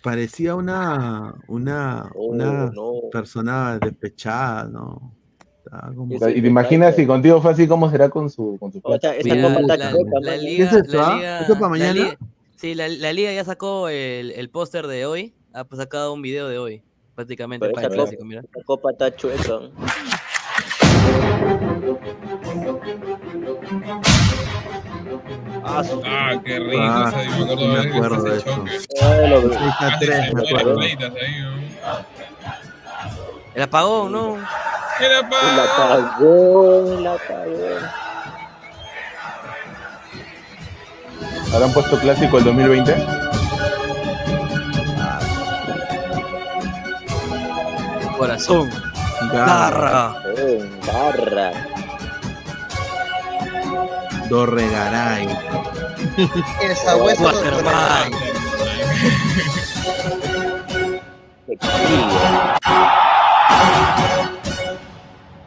parecía 0.02 0.54
una, 0.54 1.34
una, 1.48 2.10
Oh, 2.14 2.26
una 2.26 2.70
no. 2.72 2.92
persona 3.10 3.78
despechada, 3.80 4.64
¿no? 4.64 5.12
Como- 5.94 6.14
y 6.14 6.18
te 6.40 6.46
imaginas 6.48 6.94
si 6.96 7.06
contigo 7.06 7.42
fue 7.42 7.50
así, 7.52 7.66
¿cómo 7.66 7.90
será 7.90 8.08
con 8.08 8.30
su, 8.30 8.56
con 8.58 8.72
su 8.72 8.78
O 8.82 8.90
sea, 8.98 9.00
plato? 9.00 9.18
esa 9.18 9.34
Mira, 9.34 9.48
copa 9.48 9.60
la, 9.60 9.74
está 9.74 9.76
la- 9.76 10.20
la 10.20 10.36
liga, 10.36 10.70
¿Qué 10.70 10.76
es 10.78 10.86
eso, 10.86 10.96
la 10.96 11.08
ah? 11.08 11.40
¿Eso 11.42 11.54
para 11.54 11.60
la 11.60 11.68
mañana? 11.68 12.16
Sí, 12.58 12.74
la, 12.74 12.88
la 12.88 13.12
liga 13.12 13.32
ya 13.32 13.44
sacó 13.44 13.88
el, 13.88 14.32
el 14.32 14.50
póster 14.50 14.86
de 14.86 15.06
hoy 15.06 15.34
ha 15.54 15.64
pues, 15.64 15.78
sacado 15.80 16.12
un 16.12 16.22
video 16.22 16.48
de 16.48 16.58
hoy, 16.58 16.82
prácticamente 17.14 17.64
Pero 17.66 17.74
para 17.74 17.86
el 17.88 17.92
clásico, 17.94 18.18
copa, 18.18 18.28
mira. 18.28 18.40
esa 18.42 18.64
copa 18.64 18.90
está 18.92 19.14
chueca. 19.16 19.60
Ah, 25.64 26.34
qué 26.44 26.58
rico. 26.58 26.82
Ah, 26.82 27.12
yo 27.38 27.46
me 27.46 27.52
acuerdo 27.52 27.66
me 27.68 27.74
de 27.74 27.88
ese 27.88 27.96
acuerdo 27.96 28.22
de 28.24 28.36
eso. 28.38 28.54
choque. 28.54 28.78
Ay, 29.02 29.30
lo- 29.30 29.40
Seis 29.40 29.74
a 29.80 29.86
Hace 29.86 29.96
tres, 30.00 30.34
me 30.34 30.42
varias 30.42 30.78
¿Habrán 41.52 41.72
puesto 41.72 41.98
clásico 41.98 42.38
el 42.38 42.44
2020? 42.44 42.94
Corazón. 48.16 48.70
Garra. 49.32 49.90
Garra. 49.90 50.14
Eh, 50.36 50.70
garra. 50.86 51.52
Dorregaray. 54.28 55.28
El 56.62 56.76
sabueso 56.76 57.24
Waterman. 57.24 58.12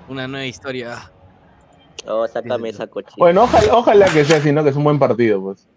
Una 0.09 0.27
nueva 0.27 0.45
historia. 0.45 1.11
Oh, 2.07 2.27
sácame 2.27 2.69
esa 2.69 2.87
cochina. 2.87 3.15
Bueno, 3.17 3.43
ojalá, 3.43 3.75
ojalá 3.75 4.05
que 4.07 4.25
sea 4.25 4.37
así, 4.37 4.51
¿no? 4.51 4.63
Que 4.63 4.71
es 4.71 4.75
un 4.75 4.83
buen 4.83 4.97
partido, 4.97 5.41
pues. 5.41 5.67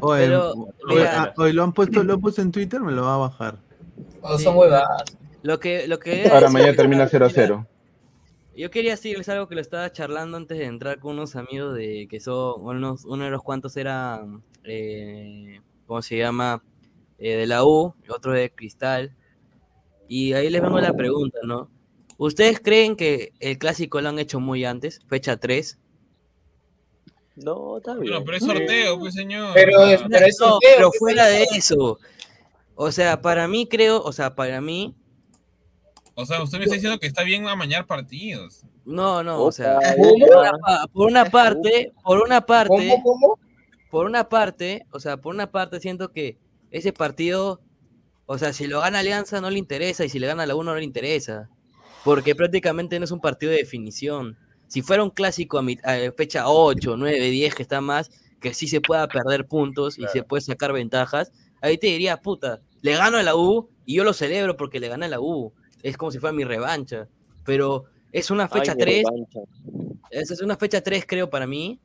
Oye, 0.00 0.24
Pero, 0.24 0.52
oye, 0.52 0.68
mira. 0.88 1.22
ah, 1.22 1.34
oye, 1.36 1.52
lo 1.52 1.62
han 1.62 1.72
puesto, 1.72 2.02
lo 2.02 2.14
han 2.14 2.20
puesto 2.22 2.42
en 2.42 2.52
Twitter, 2.52 2.80
me 2.80 2.92
lo 2.92 3.02
va 3.02 3.14
a 3.14 3.18
bajar. 3.18 3.58
Oh, 4.20 4.38
son 4.38 4.56
huevadas. 4.56 5.16
Lo 5.42 5.58
que, 5.58 5.86
lo 5.88 5.98
que 5.98 6.28
Ahora 6.28 6.48
mañana 6.48 6.74
termina 6.74 7.08
0 7.08 7.26
a 7.26 7.30
0. 7.30 7.66
Yo 8.56 8.70
quería 8.70 8.92
decirles 8.92 9.28
algo 9.28 9.48
que 9.48 9.54
lo 9.54 9.60
estaba 9.60 9.90
charlando 9.90 10.36
antes 10.36 10.58
de 10.58 10.66
entrar 10.66 10.98
con 10.98 11.12
unos 11.14 11.36
amigos 11.36 11.74
de 11.74 12.06
que 12.10 12.20
son 12.20 12.60
unos, 12.60 13.04
uno 13.06 13.24
de 13.24 13.30
los 13.30 13.42
cuantos 13.42 13.76
era, 13.76 14.22
eh, 14.64 15.60
¿cómo 15.86 16.02
se 16.02 16.18
llama? 16.18 16.62
Eh, 17.18 17.36
de 17.36 17.46
la 17.46 17.64
U, 17.64 17.94
otro 18.08 18.32
de 18.32 18.52
Cristal. 18.52 19.16
Y 20.06 20.34
ahí 20.34 20.50
les 20.50 20.60
vengo 20.60 20.80
la 20.80 20.92
pregunta, 20.92 21.38
¿no? 21.44 21.70
¿Ustedes 22.18 22.60
creen 22.60 22.94
que 22.94 23.32
el 23.40 23.58
clásico 23.58 24.00
lo 24.00 24.10
han 24.10 24.18
hecho 24.18 24.38
muy 24.38 24.64
antes, 24.64 25.00
fecha 25.08 25.38
3? 25.38 25.78
No, 27.36 27.78
está 27.78 27.94
bien. 27.94 28.12
Bueno, 28.12 28.24
pero 28.24 28.36
es 28.36 28.44
sorteo, 28.44 28.98
pues 28.98 29.14
señor. 29.14 29.52
Pero, 29.54 29.80
O 29.80 29.86
sea, 29.88 30.06
pero 30.08 30.26
es 30.26 30.36
No, 30.40 30.46
sorteo, 30.50 30.70
pero 30.76 30.90
¿qué 30.90 30.98
fuera 30.98 31.26
de 31.26 31.42
eso. 31.56 31.98
O 32.74 32.90
sea, 32.92 33.20
para 33.20 33.48
mí 33.48 33.66
creo, 33.66 34.02
o 34.02 34.12
sea, 34.12 34.34
para 34.34 34.60
mí, 34.60 34.94
O 36.14 36.26
sea, 36.26 36.42
usted 36.42 36.58
me 36.58 36.64
está 36.64 36.74
diciendo 36.74 36.98
que 36.98 37.06
está 37.06 37.22
bien 37.22 37.46
amañar 37.46 37.86
partidos. 37.86 38.64
no, 38.84 39.22
no, 39.22 39.42
o 39.44 39.52
sea, 39.52 39.78
por 39.96 40.12
una, 40.12 40.52
pa- 40.58 40.86
por 40.92 41.06
una 41.06 41.24
parte, 41.30 41.92
por 42.04 42.20
una 42.22 42.40
parte, 42.44 42.88
¿Cómo, 42.88 43.02
cómo? 43.02 43.38
por 43.90 44.06
una 44.06 44.28
parte, 44.28 44.84
o 44.90 45.00
sea, 45.00 45.16
por 45.16 45.34
una 45.34 45.50
parte 45.50 45.80
siento 45.80 46.10
que 46.12 46.36
ese 46.70 46.92
partido, 46.92 47.60
o 48.26 48.36
sea, 48.38 48.52
si 48.52 48.66
lo 48.66 48.80
gana 48.80 48.98
Alianza 48.98 49.40
no 49.40 49.48
le 49.50 49.58
interesa 49.58 50.04
y 50.04 50.08
si 50.10 50.18
le 50.18 50.26
gana 50.26 50.44
la 50.46 50.54
1 50.54 50.72
no 50.72 50.78
le 50.78 50.84
interesa, 50.84 51.48
porque 52.04 52.34
prácticamente 52.34 52.98
no 52.98 53.04
es 53.04 53.10
un 53.10 53.20
partido 53.20 53.52
de 53.52 53.58
definición. 53.58 54.36
Si 54.72 54.80
fuera 54.80 55.02
un 55.02 55.10
clásico 55.10 55.58
a, 55.58 55.62
mi- 55.62 55.76
a 55.84 56.10
fecha 56.16 56.48
8, 56.48 56.96
9, 56.96 57.28
10 57.28 57.54
que 57.54 57.62
está 57.62 57.82
más, 57.82 58.10
que 58.40 58.54
sí 58.54 58.66
se 58.66 58.80
pueda 58.80 59.06
perder 59.06 59.46
puntos 59.46 59.98
y 59.98 60.08
se 60.08 60.22
puede 60.22 60.40
sacar 60.40 60.72
ventajas, 60.72 61.30
ahí 61.60 61.76
te 61.76 61.88
diría, 61.88 62.16
puta, 62.16 62.62
le 62.80 62.92
gano 62.96 63.18
a 63.18 63.22
la 63.22 63.36
U 63.36 63.68
y 63.84 63.96
yo 63.96 64.04
lo 64.04 64.14
celebro 64.14 64.56
porque 64.56 64.80
le 64.80 64.88
gané 64.88 65.04
a 65.06 65.08
la 65.10 65.20
U. 65.20 65.52
Es 65.82 65.98
como 65.98 66.10
si 66.10 66.18
fuera 66.18 66.32
mi 66.34 66.44
revancha. 66.44 67.06
Pero 67.44 67.84
es 68.12 68.30
una 68.30 68.44
Ay, 68.44 68.60
fecha 68.60 68.74
mi 68.74 68.80
3 68.80 69.02
revancha. 69.04 69.40
esa 70.10 70.34
es 70.34 70.40
una 70.40 70.56
fecha 70.56 70.80
3, 70.80 71.04
creo, 71.06 71.28
para 71.28 71.46
mí, 71.46 71.78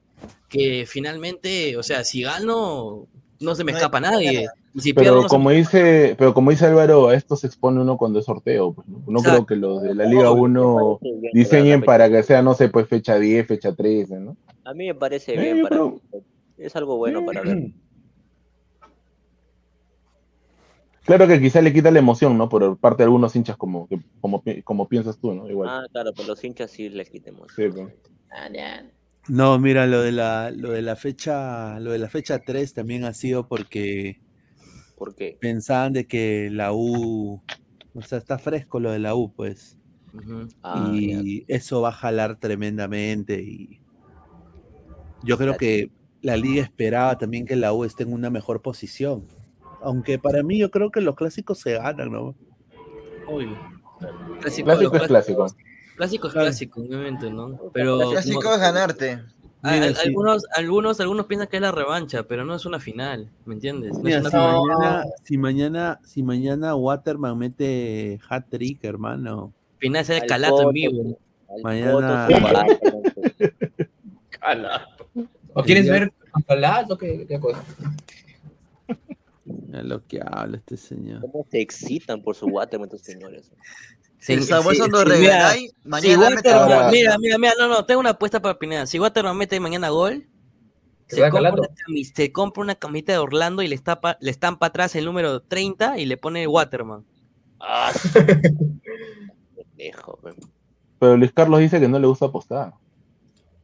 que 0.50 0.86
finalmente, 0.88 1.76
o 1.76 1.84
sea, 1.84 2.06
si 2.06 2.22
gano, 2.22 3.08
no 3.40 3.56
se 3.56 3.64
me 3.64 3.72
No 3.72 3.78
escapa 3.78 4.00
nadie. 4.00 4.48
Y 4.74 4.82
si 4.82 4.94
pierdo, 4.94 5.12
Pero 5.12 5.22
no 5.24 5.30
se 5.30 5.36
como 5.36 5.50
dice, 5.52 6.16
pero 6.18 6.34
como 6.34 6.52
dice 6.52 6.66
Álvaro, 6.66 7.08
a 7.10 7.16
esto 7.16 7.36
se 7.36 7.48
expone 7.48 7.82
uno 7.82 7.98
cuando 7.98 8.20
es 8.20 8.26
sorteo. 8.26 8.74
Pues, 8.74 8.88
¿no? 8.88 9.04
No 9.08 9.20
creo 9.22 9.46
que 9.46 9.56
los 9.56 9.82
de 9.82 9.96
la 9.96 10.06
Liga 10.06 10.32
1 10.32 11.00
parece 11.00 11.20
bien 11.20 11.32
diseñen 11.34 11.84
para 11.84 12.10
que 12.10 12.24
sea, 12.24 12.42
no 12.42 12.54
sé, 12.54 12.70
pues 12.70 12.88
fecha 12.88 13.18
10, 13.18 13.48
fecha 13.48 13.74
13, 13.74 14.20
¿no? 14.20 14.38
A 14.64 14.74
mí 14.74 14.88
me 14.88 14.96
parece 14.96 15.34
Eh, 15.36 15.42
bien 15.42 15.62
para 15.62 15.76
creo- 15.78 16.02
Es 16.58 16.76
algo 16.76 16.98
bueno 16.98 17.26
para 17.26 17.42
ver. 17.42 17.58
Claro 21.08 21.26
que 21.26 21.40
quizá 21.40 21.62
le 21.62 21.72
quita 21.72 21.90
la 21.90 22.00
emoción, 22.00 22.38
¿no? 22.38 22.50
Por 22.50 22.78
parte 22.80 22.98
de 22.98 23.04
algunos 23.06 23.34
hinchas 23.34 23.56
como, 23.56 23.88
como, 24.20 24.44
como 24.66 24.90
piensas 24.90 25.18
tú, 25.18 25.34
¿no? 25.34 25.50
Igual. 25.50 25.70
Ah, 25.70 25.86
claro, 25.90 26.12
pero 26.14 26.28
los 26.28 26.44
hinchas 26.44 26.70
sí 26.70 26.90
les 26.90 27.10
quitemos. 27.10 27.48
Sí, 27.56 27.70
pues. 27.70 27.88
No, 29.30 29.60
mira, 29.60 29.88
lo 29.88 30.02
de 30.02 30.12
la, 30.12 30.52
lo 30.52 30.72
de 30.72 30.82
la 30.82 30.96
fecha, 30.96 31.80
lo 31.80 31.92
de 31.92 32.00
la 32.00 32.10
fecha 32.10 32.40
3 32.40 32.74
también 32.74 33.04
ha 33.04 33.14
sido 33.14 33.48
porque 33.48 34.22
¿Por 34.98 35.16
qué? 35.16 35.38
pensaban 35.40 35.94
de 35.94 36.08
que 36.08 36.50
la 36.52 36.72
U, 36.74 37.42
o 37.94 38.02
sea, 38.02 38.18
está 38.18 38.38
fresco 38.38 38.80
lo 38.80 38.92
de 38.92 39.00
la 39.00 39.16
U, 39.16 39.34
pues. 39.34 39.78
Ah, 40.64 40.92
y 40.94 41.46
eso 41.48 41.82
va 41.82 41.90
a 41.90 41.92
jalar 41.92 42.40
tremendamente 42.40 43.42
y 43.42 43.82
yo 45.24 45.38
creo 45.38 45.58
que 45.58 45.92
la 46.22 46.38
liga 46.38 46.64
esperaba 46.64 47.18
también 47.18 47.46
que 47.46 47.56
la 47.56 47.74
U 47.74 47.84
esté 47.84 48.04
en 48.04 48.14
una 48.14 48.30
mejor 48.30 48.62
posición. 48.62 49.28
Aunque 49.82 50.18
para 50.18 50.42
mí 50.42 50.58
yo 50.58 50.72
creo 50.72 50.90
que 50.90 51.02
los 51.02 51.16
clásicos 51.16 51.60
se 51.60 51.74
ganan, 51.74 52.12
¿no? 52.12 52.36
Obvio. 53.28 53.58
Clásico, 54.42 54.66
Clásico 54.66 54.94
los 54.94 55.02
es 55.02 55.08
clásico. 55.08 55.48
Clásico 55.98 56.28
es 56.28 56.34
Claro. 56.34 56.46
clásico, 56.48 56.82
obviamente, 56.82 57.30
¿no? 57.30 57.60
Pero 57.74 58.02
El 58.04 58.10
clásico 58.12 58.42
como- 58.42 58.54
es 58.56 58.62
ganarte. 58.62 59.12
a- 59.64 59.72
Mira, 59.74 59.86
al- 59.88 59.96
sí. 59.96 60.08
algunos, 60.08 60.44
algunos, 60.56 61.00
algunos 61.02 61.26
piensan 61.26 61.48
que 61.50 61.58
es 61.58 61.62
la 61.62 61.72
revancha, 61.72 62.24
pero 62.24 62.46
no 62.46 62.56
es 62.56 62.66
una 62.66 62.80
final, 62.80 63.30
¿me 63.46 63.56
entiendes? 63.56 63.94
No 63.98 64.04
Mira, 64.04 64.20
es 64.20 64.24
si 64.26 64.30
final. 64.30 64.62
mañana, 64.68 65.04
si 65.24 65.38
mañana, 65.38 66.00
si 66.06 66.24
mañana 66.24 66.76
Waterman 66.76 67.38
mete 67.38 68.20
hat 68.30 68.46
trick, 68.50 68.84
hermano. 68.84 69.52
Final 69.80 70.02
es 70.04 70.10
el 70.12 70.22
Al 70.22 70.28
calato 70.28 70.62
en 70.62 70.72
vivo. 70.72 71.20
Mañana-. 71.64 72.28
Calato. 74.40 75.10
¿O 75.54 75.64
quieres 75.64 75.90
ver 75.90 76.14
calato? 76.48 76.98
¿Qué, 76.98 77.26
qué 77.28 77.40
cosa? 77.40 77.64
Es 78.88 79.84
lo 79.84 80.06
que 80.06 80.20
habla 80.24 80.58
este 80.58 80.78
señor. 80.78 81.22
¿Cómo 81.22 81.46
se 81.50 81.62
excitan 81.62 82.22
por 82.22 82.36
su 82.36 82.46
Waterman 82.48 82.86
estos 82.88 83.02
señores? 83.02 83.52
Sí, 84.20 84.34
El 84.34 84.44
Sabueso 84.44 84.86
sí, 84.86 84.92
sí, 84.92 85.20
mira, 85.20 85.52
Si 85.54 85.72
mañana 85.84 86.30
mete 86.32 86.50
Waterman, 86.50 86.92
mira, 86.92 87.18
mira, 87.20 87.38
mira, 87.38 87.54
no, 87.60 87.68
no, 87.68 87.86
tengo 87.86 88.00
una 88.00 88.12
apuesta 88.12 88.42
para 88.42 88.58
Pineda. 88.58 88.88
Si 88.88 89.00
Waterman 89.00 89.38
mete 89.38 89.60
mañana 89.60 89.90
gol, 89.90 90.28
¿Te 91.08 91.16
se 91.18 91.30
compra, 91.30 91.52
una 91.52 91.68
se 92.16 92.32
compra 92.32 92.64
una 92.64 92.76
camiseta 92.76 93.14
de 93.14 93.18
Orlando 93.20 93.62
y 93.62 93.68
le, 93.68 93.76
estapa, 93.76 94.18
le 94.20 94.32
estampa 94.32 94.66
atrás 94.66 94.96
el 94.96 95.06
número 95.06 95.42
30 95.42 96.00
y 96.00 96.06
le 96.06 96.18
pone 96.18 96.48
Waterman. 96.48 97.06
Ah, 97.60 97.92
pendejo. 99.56 100.20
Pero 101.00 101.16
Luis 101.18 101.32
Carlos 101.32 101.60
dice 101.60 101.80
que 101.80 101.88
no 101.88 102.00
le 102.00 102.08
gusta 102.08 102.26
apostar. 102.26 102.74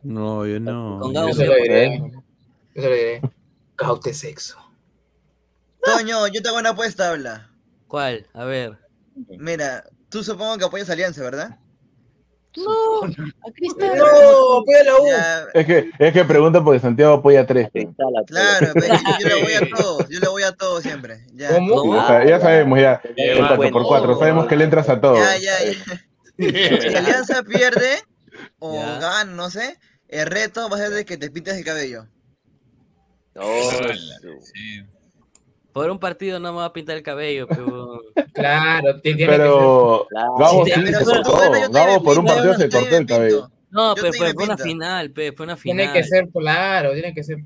No, 0.03 0.45
yo 0.45 0.59
no. 0.59 0.99
Con 1.01 1.13
yo- 1.13 1.33
se 1.33 1.45
lo 1.45 1.55
diré. 1.55 1.99
Yo 2.75 2.81
se 2.81 2.89
lo 2.89 2.95
diré. 2.95 3.21
Caute 3.75 4.13
sexo. 4.13 4.57
Toño, 5.83 6.27
yo 6.27 6.41
te 6.41 6.47
hago 6.49 6.59
una 6.59 6.69
apuesta, 6.69 7.09
habla. 7.09 7.49
¿Cuál? 7.87 8.27
A 8.33 8.45
ver. 8.45 8.77
Mira, 9.37 9.83
tú 10.13 10.23
supongo 10.23 10.57
que 10.57 10.63
apoyas 10.65 10.89
a 10.89 10.93
Alianza, 10.93 11.21
¿verdad? 11.21 11.57
No, 12.55 13.03
a 13.03 13.51
Cristal. 13.51 13.97
No, 13.97 14.57
apoya 14.59 14.83
la 14.83 14.95
U. 14.97 15.07
Ya, 15.07 15.45
Es 15.55 15.65
que, 15.65 15.89
es 15.97 16.13
que 16.13 16.23
pregunta 16.23 16.63
porque 16.63 16.79
Santiago 16.79 17.15
apoya 17.15 17.45
tres. 17.47 17.67
Cristal, 17.73 18.07
apoya. 18.15 18.25
claro, 18.59 18.73
pero 18.75 18.95
yo, 19.19 19.27
le 19.27 19.41
voy 19.43 19.53
a 19.53 19.69
todos, 19.75 20.09
yo 20.09 20.19
le 20.19 20.27
voy 20.27 20.43
a 20.43 20.51
todos 20.51 20.83
siempre. 20.83 21.25
Ya, 21.33 21.49
¿Cómo? 21.55 21.81
Sí, 21.81 21.89
ya, 21.97 22.07
sa- 22.07 22.25
ya 22.25 22.39
sabemos, 22.39 22.79
ya. 22.79 23.01
El 23.17 23.37
4 23.39 23.57
bueno. 23.57 23.71
por 23.73 23.83
4 23.87 24.19
sabemos 24.19 24.45
que 24.47 24.55
le 24.55 24.63
entras 24.65 24.87
a 24.89 25.01
todo. 25.01 25.15
ya, 25.15 25.35
ya. 25.37 25.63
ya. 25.63 25.73
Si 26.37 26.95
Alianza 26.95 27.41
pierde 27.43 28.03
o 28.59 28.79
gana, 28.79 29.25
no 29.25 29.49
sé, 29.49 29.79
el 30.07 30.27
reto 30.27 30.69
va 30.69 30.77
a 30.77 30.79
ser 30.79 30.89
de 30.91 31.05
que 31.05 31.17
te 31.17 31.31
pintes 31.31 31.57
el 31.57 31.65
cabello. 31.65 32.05
Oh, 33.35 33.71
su- 33.71 34.45
sí. 34.53 34.83
Por 35.73 35.89
un 35.89 35.99
partido 35.99 36.39
no 36.39 36.53
me 36.53 36.59
va 36.59 36.65
a 36.65 36.73
pintar 36.73 36.95
el 36.95 37.03
cabello, 37.03 37.47
pero... 37.47 38.01
Claro, 38.33 38.95
ti- 39.01 39.15
tiene 39.15 39.27
Pero 39.31 40.07
Claro. 40.09 40.35
Gabo 40.39 40.65
Sí, 40.65 40.71
sí 40.73 40.81
pero 40.85 40.97
se 40.99 41.05
cortó. 41.05 41.51
Gabo 41.71 42.03
por 42.03 42.17
un 42.19 42.25
partido 42.25 42.53
se 42.55 42.69
cortó 42.69 42.97
el 42.97 43.05
cabello. 43.05 43.49
No, 43.73 43.95
Yo 43.95 44.03
pero 44.03 44.13
fue, 44.13 44.33
una 44.43 44.55
final, 44.55 45.09
pe, 45.09 45.31
fue 45.31 45.47
una 45.47 45.57
final. 45.57 45.77
Tiene 45.77 45.93
que 45.93 46.03
ser 46.07 46.29
claro, 46.29 46.93
tiene 46.93 47.11
que 47.11 47.23
ser. 47.23 47.37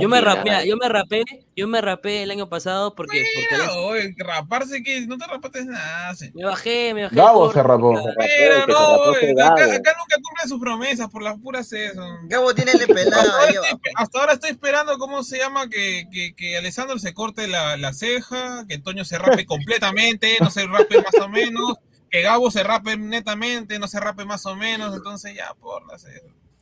Yo 0.00 0.08
me 0.08 0.20
rapé, 0.20 0.64
yo 0.64 0.76
me 0.76 0.88
rapé, 0.88 1.24
yo 1.56 1.66
me 1.66 1.80
rapé 1.80 2.22
el 2.22 2.30
año 2.30 2.48
pasado 2.48 2.94
porque, 2.94 3.24
porque 3.34 3.78
oye, 3.78 4.14
raparse 4.16 4.80
que 4.84 5.00
no 5.08 5.18
te 5.18 5.26
rapaste 5.26 5.64
nada. 5.64 6.14
me 6.34 6.44
bajé, 6.44 6.94
me 6.94 7.02
bajé. 7.02 7.16
Gabo 7.16 7.52
se 7.52 7.64
rapó. 7.64 7.94
Mira, 7.94 8.06
se 8.16 8.66
no, 8.68 8.74
rapó 8.74 9.10
acá, 9.10 9.64
acá 9.74 9.94
nunca 9.98 10.16
cumplen 10.22 10.48
sus 10.48 10.60
promesas 10.60 11.08
por 11.08 11.20
las 11.20 11.36
puras 11.40 11.72
eso. 11.72 12.00
Gabo 12.28 12.54
tiene 12.54 12.70
el 12.72 12.86
pelado 12.86 13.20
Hasta 13.20 13.32
ahora, 13.32 13.42
ahí 13.42 13.54
estoy, 13.54 13.68
abajo. 13.70 13.80
hasta 13.96 14.20
ahora 14.20 14.32
estoy 14.34 14.50
esperando 14.50 14.98
cómo 14.98 15.24
se 15.24 15.38
llama 15.38 15.68
que, 15.68 16.04
que, 16.12 16.34
que 16.36 16.58
Alessandro 16.58 17.00
se 17.00 17.12
corte 17.12 17.48
la, 17.48 17.76
la 17.76 17.92
ceja, 17.92 18.64
que 18.68 18.78
Toño 18.78 19.04
se 19.04 19.18
rape 19.18 19.46
completamente, 19.46 20.36
no 20.40 20.48
se 20.48 20.64
rape 20.64 20.98
más 20.98 21.14
o 21.20 21.28
menos, 21.28 21.74
que 22.12 22.22
Gabo 22.22 22.50
se 22.50 22.62
rape 22.62 22.96
netamente, 22.96 23.78
no 23.78 23.88
se 23.88 23.98
rape 23.98 24.24
más 24.26 24.44
o 24.46 24.54
menos, 24.54 24.94
entonces 24.94 25.34
ya 25.34 25.54
por 25.54 25.84
la. 25.86 25.96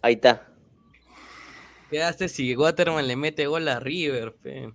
Ahí 0.00 0.14
está. 0.14 0.46
¿Qué 1.90 2.02
hace 2.02 2.28
si 2.28 2.54
Waterman 2.56 3.06
le 3.08 3.16
mete 3.16 3.46
gol 3.48 3.66
a 3.68 3.80
River, 3.80 4.32
pe? 4.36 4.72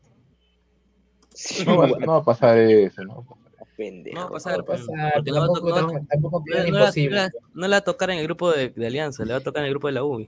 No 1.66 1.78
va, 1.78 1.88
no 1.88 2.12
va 2.14 2.18
a 2.18 2.24
pasar 2.24 2.58
eso, 2.58 3.04
¿no? 3.06 3.26
No 3.26 4.22
va 4.22 4.24
a 4.24 4.30
pasar, 4.30 4.58
No 4.58 4.62
va 4.62 4.66
a 4.66 4.66
pasar, 4.66 4.66
porque 4.66 5.32
tampoco- 5.32 5.74
tampoco- 5.74 6.06
tampoco 6.10 6.44
no- 6.46 6.56
la- 6.56 6.68
imposible. 6.68 7.16
no 7.16 7.22
la- 7.24 7.32
no 7.54 7.68
la 7.68 7.76
va 7.76 7.78
a 7.78 7.82
tocar 7.84 8.10
en 8.12 8.20
el 8.20 8.24
grupo 8.26 8.52
de, 8.52 8.70
de 8.70 8.88
Alianza, 8.88 9.24
le 9.26 9.32
va 9.34 9.40
a 9.40 9.44
tocar 9.44 9.62
en 9.64 9.68
el 9.68 9.72
grupo 9.74 9.88
de 9.88 9.94
la 9.94 10.04
U. 10.04 10.28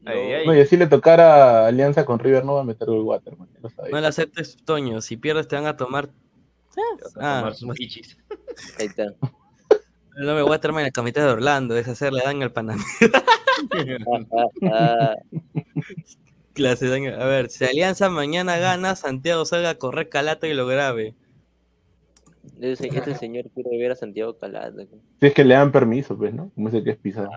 No, 0.00 0.54
y 0.54 0.60
así 0.60 0.76
le 0.76 0.86
tocara 0.88 1.66
Alianza 1.66 2.04
con 2.04 2.18
River, 2.18 2.44
no 2.44 2.54
va 2.54 2.62
a 2.62 2.64
meter 2.64 2.88
el 2.88 3.00
Waterman. 3.02 3.48
lo. 3.62 3.70
No 3.90 4.00
la 4.00 4.08
aceptes, 4.08 4.56
Toño. 4.64 5.00
Si 5.00 5.16
pierdes, 5.16 5.46
te 5.46 5.54
van 5.56 5.66
a 5.66 5.76
tomar. 5.76 6.10
Ah, 7.20 7.38
tomar 7.40 7.54
sus 7.54 7.74
pichis. 7.76 8.16
Ahí 8.78 8.86
está. 8.86 9.14
no 10.16 10.34
me 10.34 10.42
voy 10.42 10.54
a 10.54 10.60
tomar 10.60 10.82
en 10.82 10.86
la 10.88 10.92
camiseta 10.92 11.26
de 11.26 11.32
Orlando, 11.32 11.76
es 11.76 11.88
hacerle 11.88 12.22
daño 12.24 12.44
al 12.44 12.52
Panamá. 12.52 12.82
Clase 16.54 16.88
daño. 16.88 17.14
A 17.18 17.24
ver, 17.26 17.50
si 17.50 17.64
Alianza 17.64 18.10
mañana 18.10 18.58
gana, 18.58 18.94
Santiago 18.94 19.44
salga 19.44 19.70
a 19.70 19.74
correr 19.76 20.08
calato 20.08 20.46
y 20.46 20.54
lo 20.54 20.66
grabe. 20.66 21.14
Ese- 22.60 22.88
Este 22.88 23.14
señor 23.14 23.46
quiere 23.54 23.70
ver 23.78 23.92
a 23.92 23.96
Santiago 23.96 24.36
Calado. 24.36 24.82
Si 25.20 25.26
es 25.26 25.34
que 25.34 25.44
le 25.44 25.54
dan 25.54 25.72
permiso, 25.72 26.16
pues, 26.16 26.34
¿no? 26.34 26.50
Como 26.54 26.68
ese 26.68 26.82
que 26.84 26.90
es 26.90 26.98
pisado. 26.98 27.30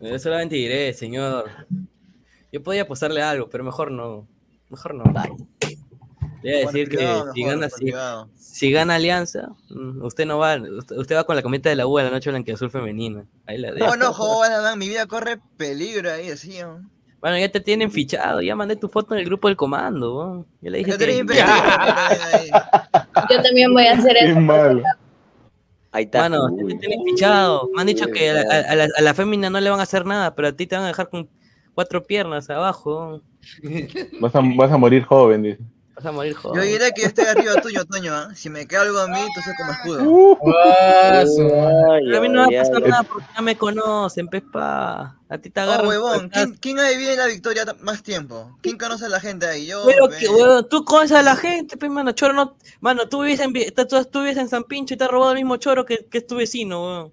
Yo 0.00 0.18
solamente 0.18 0.56
diré, 0.56 0.92
señor. 0.94 1.48
Yo 2.50 2.62
podía 2.62 2.82
apostarle 2.82 3.22
algo, 3.22 3.48
pero 3.48 3.62
mejor 3.62 3.92
no. 3.92 4.26
Mejor 4.68 4.94
no. 4.94 5.04
Le 5.04 5.76
voy 6.42 6.52
a 6.52 6.58
decir 6.66 6.88
que 6.88 6.96
privado, 6.98 7.32
si 7.32 7.44
mejor, 7.44 7.60
gana, 7.60 7.68
por 7.68 8.28
si, 8.36 8.70
gana 8.70 8.94
Alianza, 8.96 9.48
mm, 9.70 10.04
usted 10.04 10.26
no 10.26 10.38
va, 10.38 10.56
usted, 10.56 10.96
usted 10.96 11.16
va 11.16 11.24
con 11.24 11.36
la 11.36 11.42
cometa 11.42 11.68
de 11.68 11.76
la 11.76 11.86
U 11.86 11.98
a 11.98 12.02
la 12.02 12.10
noche 12.10 12.30
blanquiazul 12.30 12.70
femenina. 12.70 13.24
Ahí 13.46 13.58
la 13.58 13.72
dejo. 13.72 13.90
Oh, 13.90 13.96
no, 13.96 14.12
joder, 14.12 14.76
mi 14.76 14.88
vida 14.88 15.06
corre 15.06 15.38
peligro 15.56 16.12
ahí, 16.12 16.30
así. 16.30 16.58
¿no? 16.60 16.80
Bueno, 17.20 17.38
ya 17.38 17.50
te 17.50 17.60
tienen 17.60 17.90
fichado, 17.90 18.42
ya 18.42 18.56
mandé 18.56 18.76
tu 18.76 18.88
foto 18.88 19.14
en 19.14 19.20
el 19.20 19.26
grupo 19.26 19.48
del 19.48 19.56
comando. 19.56 20.24
¿no? 20.24 20.46
Ya 20.60 20.70
le 20.70 20.78
dije 20.78 20.90
Yo 20.90 20.98
que... 20.98 21.24
Yo 23.30 23.42
también 23.42 23.72
voy 23.72 23.86
a 23.86 23.92
hacer 23.92 24.16
Qué 24.18 24.30
eso. 24.30 24.40
malo. 24.40 24.82
Ahí 25.92 26.04
está. 26.04 26.22
Mano, 26.22 26.48
ya 26.58 26.66
te 26.66 26.74
tienen 26.74 27.04
fichado. 27.04 27.70
Me 27.74 27.82
han 27.82 27.86
dicho 27.86 28.06
que 28.06 28.30
a 28.30 28.34
la, 28.34 28.42
a, 28.42 28.74
la, 28.74 28.88
a 28.96 29.02
la 29.02 29.14
fémina 29.14 29.50
no 29.50 29.60
le 29.60 29.70
van 29.70 29.78
a 29.78 29.84
hacer 29.84 30.04
nada, 30.04 30.34
pero 30.34 30.48
a 30.48 30.52
ti 30.52 30.66
te 30.66 30.74
van 30.74 30.84
a 30.84 30.88
dejar 30.88 31.08
con 31.10 31.28
cuatro 31.74 32.02
piernas 32.02 32.50
abajo. 32.50 33.20
Vas 34.20 34.34
a, 34.34 34.40
vas 34.56 34.72
a 34.72 34.76
morir 34.76 35.04
joven, 35.04 35.42
dice. 35.42 35.58
Vas 35.94 36.06
a 36.06 36.12
morir 36.12 36.32
Yo 36.32 36.38
joven. 36.40 36.62
diré 36.62 36.90
que 36.92 37.02
estoy 37.02 37.26
arriba 37.26 37.60
tuyo, 37.60 37.84
Toño. 37.84 38.14
¿ah? 38.14 38.30
Si 38.34 38.48
me 38.48 38.66
queda 38.66 38.80
algo 38.82 38.98
a 38.98 39.08
mí, 39.08 39.20
tú 39.34 39.40
soy 39.42 39.54
como 39.56 39.72
escudo. 39.72 40.02
Uh. 40.10 40.38
Ah, 40.56 41.22
su- 41.26 41.48
Pero 41.48 42.18
a 42.18 42.20
mí 42.22 42.28
no 42.30 42.38
va 42.40 42.44
a 42.46 42.48
pasar 42.62 42.76
ay, 42.82 42.90
nada 42.90 43.02
porque 43.02 43.26
ya 43.34 43.42
me 43.42 43.56
conocen, 43.56 44.28
pespa. 44.28 45.18
A 45.28 45.38
ti 45.38 45.50
te 45.50 45.60
agarran. 45.60 45.84
Oh, 45.86 45.88
huevón. 45.90 46.28
¿quién, 46.30 46.54
¿quién 46.54 46.78
ha 46.78 46.88
vivido 46.88 47.12
en 47.12 47.18
la 47.18 47.26
victoria 47.26 47.64
más 47.80 48.02
tiempo? 48.02 48.56
¿Quién 48.62 48.78
conoce 48.78 49.04
a 49.04 49.08
la 49.10 49.20
gente 49.20 49.46
ahí? 49.46 49.66
Yo, 49.66 49.82
Pero 49.86 50.08
pe. 50.08 50.16
que, 50.16 50.28
huevón, 50.28 50.66
tú 50.68 50.84
conoces 50.84 51.16
a 51.18 51.22
la 51.22 51.36
gente, 51.36 51.76
pe, 51.76 51.88
mano. 51.90 52.12
Choro 52.12 52.32
no. 52.32 52.56
Mano, 52.80 53.06
tú 53.08 53.22
vives 53.22 53.40
en, 53.40 53.52
tú, 53.52 54.04
tú 54.10 54.20
vives 54.20 54.38
en 54.38 54.48
San 54.48 54.64
Pincho 54.64 54.94
y 54.94 54.96
te 54.96 55.04
has 55.04 55.10
robado 55.10 55.32
el 55.32 55.38
mismo 55.38 55.56
choro 55.58 55.84
que, 55.84 56.06
que 56.10 56.18
es 56.18 56.26
tu 56.26 56.36
vecino, 56.36 56.82
weón. 56.84 57.12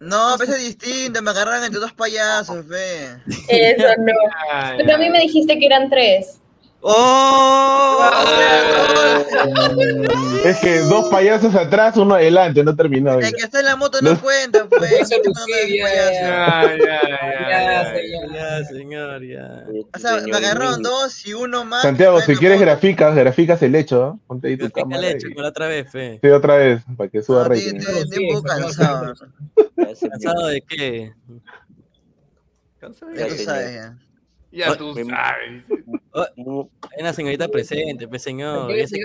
No, 0.00 0.34
pero 0.38 0.52
es 0.52 0.60
distinto, 0.60 1.20
me 1.22 1.30
agarraron 1.30 1.64
entre 1.64 1.80
dos 1.80 1.92
payasos, 1.92 2.64
fe. 2.66 3.16
Eso 3.48 3.86
no. 3.98 4.12
Pero 4.76 4.94
a 4.94 4.98
mí 4.98 5.10
me 5.10 5.20
dijiste 5.20 5.58
que 5.58 5.66
eran 5.66 5.88
tres. 5.90 6.40
¡Oh! 6.80 7.98
Es 10.44 10.58
que 10.58 10.78
dos 10.80 11.08
payasos 11.08 11.54
atrás, 11.54 11.96
uno 11.96 12.14
adelante, 12.14 12.62
no 12.62 12.74
terminó. 12.76 13.18
El 13.18 13.32
que 13.34 13.42
está 13.44 13.60
en 13.60 13.66
la 13.66 13.76
moto 13.76 13.98
no, 14.00 14.12
No. 14.12 14.20
cuenta, 14.20 14.66
pues. 14.68 14.92
Eso, 15.00 15.16
Lucía, 15.24 15.56
ya, 15.68 16.12
Ya, 16.12 16.76
ya, 16.76 16.78
ya, 16.78 17.48
Ya, 17.50 17.82
ya, 17.82 17.94
señor. 17.94 18.32
Ya, 18.32 18.64
señor, 18.64 19.22
ya. 19.24 19.64
O 19.94 19.98
sea, 19.98 20.20
me 20.26 20.36
agarraron 20.36 20.82
dos 20.82 21.26
y 21.26 21.34
uno 21.34 21.64
más. 21.64 21.82
Santiago, 21.82 22.20
si 22.20 22.36
quieres 22.36 22.58
moto. 22.58 22.66
graficas, 22.70 23.14
graficas 23.14 23.62
el 23.62 23.74
hecho, 23.74 23.98
¿no? 23.98 24.20
Ponte 24.26 24.48
ahí 24.48 24.56
tu 24.56 24.66
Grafica 24.68 24.82
cámara. 24.82 25.08
por 25.34 25.42
la 25.42 25.48
otra 25.48 25.66
vez, 25.66 25.90
fe. 25.90 26.18
Sí, 26.22 26.28
otra 26.28 26.56
vez, 26.56 26.82
para 26.96 27.10
que 27.10 27.22
suba 27.22 27.42
No, 27.42 27.48
rating. 27.50 27.76
estoy- 27.76 27.78
estoy- 27.78 28.02
estoy 28.02 28.24
un 28.24 28.34
poco 28.34 28.48
cansado. 28.48 29.14
¿Cansado 29.76 30.46
de 30.46 30.60
qué? 30.62 31.12
Ya 34.50 34.74
tú 34.76 34.94
sabes. 34.94 35.64
Oh, 36.12 36.26
hay 36.90 37.00
una 37.02 37.12
señorita 37.12 37.48
presente, 37.48 38.08
pe 38.08 38.18
señor. 38.18 38.74
Ya 38.74 38.86
se 38.86 38.96
ya 38.98 39.04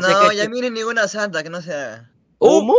No, 0.00 0.28
que- 0.30 0.36
ya 0.36 0.48
miren 0.48 0.74
ninguna 0.74 1.08
santa, 1.08 1.42
que 1.42 1.50
no 1.50 1.60
se 1.62 1.72
haga. 1.72 2.10
¿Cómo? 2.38 2.74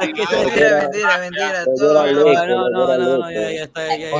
Mentira, 0.00 0.78
mentira, 0.80 1.18
mentira. 1.20 1.64
No, 1.76 2.70
no, 2.70 3.18
no, 3.18 3.30
ya, 3.30 3.50
ya 3.52 3.64
está, 3.64 3.96
ya, 3.96 4.10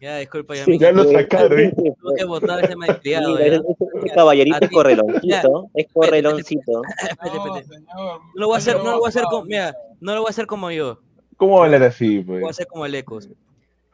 ya, 0.00 0.10
ya, 0.12 0.16
disculpa, 0.18 0.54
ya, 0.54 0.60
Ya 0.64 0.66
mija, 0.66 0.92
lo 0.92 1.04
sacaron. 1.04 1.60
¿eh? 1.60 1.72
tuve 1.76 2.14
que 2.16 2.24
botar 2.24 2.64
ese 2.64 2.76
malcriado, 2.76 3.38
ya. 3.38 3.44
ese 3.46 4.14
caballerito 4.14 4.58
es 4.60 4.70
correloncito. 4.70 5.70
Es 5.74 5.86
correloncito. 5.92 6.82
Espérate, 6.84 7.36
No, 7.36 7.56
espérate. 7.56 7.74
señor. 7.74 7.86
No 7.94 8.20
lo 8.34 8.46
voy 8.46 8.54
a 8.54 8.58
hacer, 8.58 8.76
no 8.78 8.84
lo 8.90 8.98
voy 8.98 9.06
a 9.06 9.08
hacer 9.08 9.24
como, 9.24 9.44
mira, 9.44 9.76
no 10.00 10.14
lo 10.14 10.20
voy 10.20 10.28
a 10.28 10.30
hacer 10.30 10.46
como 10.46 10.70
yo, 10.70 10.98
¿Cómo 11.36 11.56
va 11.56 11.62
a 11.62 11.64
hablar 11.66 11.82
así, 11.84 12.18
lo 12.22 12.24
voy 12.32 12.38
a 12.38 12.40
pues? 12.42 12.56
hacer 12.56 12.66
como 12.66 12.84
Alecos. 12.84 13.28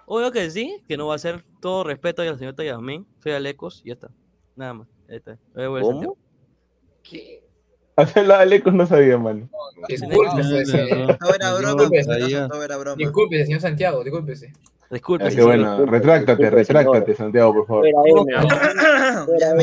Obvio 0.06 0.30
que 0.32 0.50
sí, 0.50 0.82
que 0.88 0.96
no 0.96 1.08
va 1.08 1.16
a 1.16 1.18
ser 1.18 1.44
todo 1.60 1.82
respeto 1.84 2.22
a 2.22 2.24
la 2.24 2.36
señorita 2.38 2.62
Yasmín, 2.64 3.06
soy 3.22 3.32
Alecos 3.32 3.82
y 3.84 3.88
ya 3.88 3.94
está, 3.94 4.08
nada 4.54 4.74
más, 4.74 4.88
ahí 5.08 5.16
está. 5.16 5.38
Voy 5.54 5.64
a 5.64 5.68
volver 5.68 5.82
a 5.82 5.86
¿Cómo? 5.86 5.92
Santiago. 6.00 6.16
¿Qué? 7.02 7.42
Hacerlo 7.96 8.34
a 8.34 8.40
Alecos 8.40 8.74
no 8.74 8.86
sabía, 8.86 9.16
mano. 9.16 9.48
Señor. 9.88 10.26
Broma. 12.78 12.94
Discúlpese, 12.96 13.46
señor 13.46 13.60
Santiago, 13.60 14.04
discúlpese. 14.04 14.52
Disculpe, 14.90 15.24
que 15.24 15.30
sí. 15.32 15.40
bueno, 15.40 15.84
retráctate, 15.86 16.48
retráctate, 16.50 17.14
Santiago, 17.14 17.52
por 17.54 17.66
favor. 17.66 17.86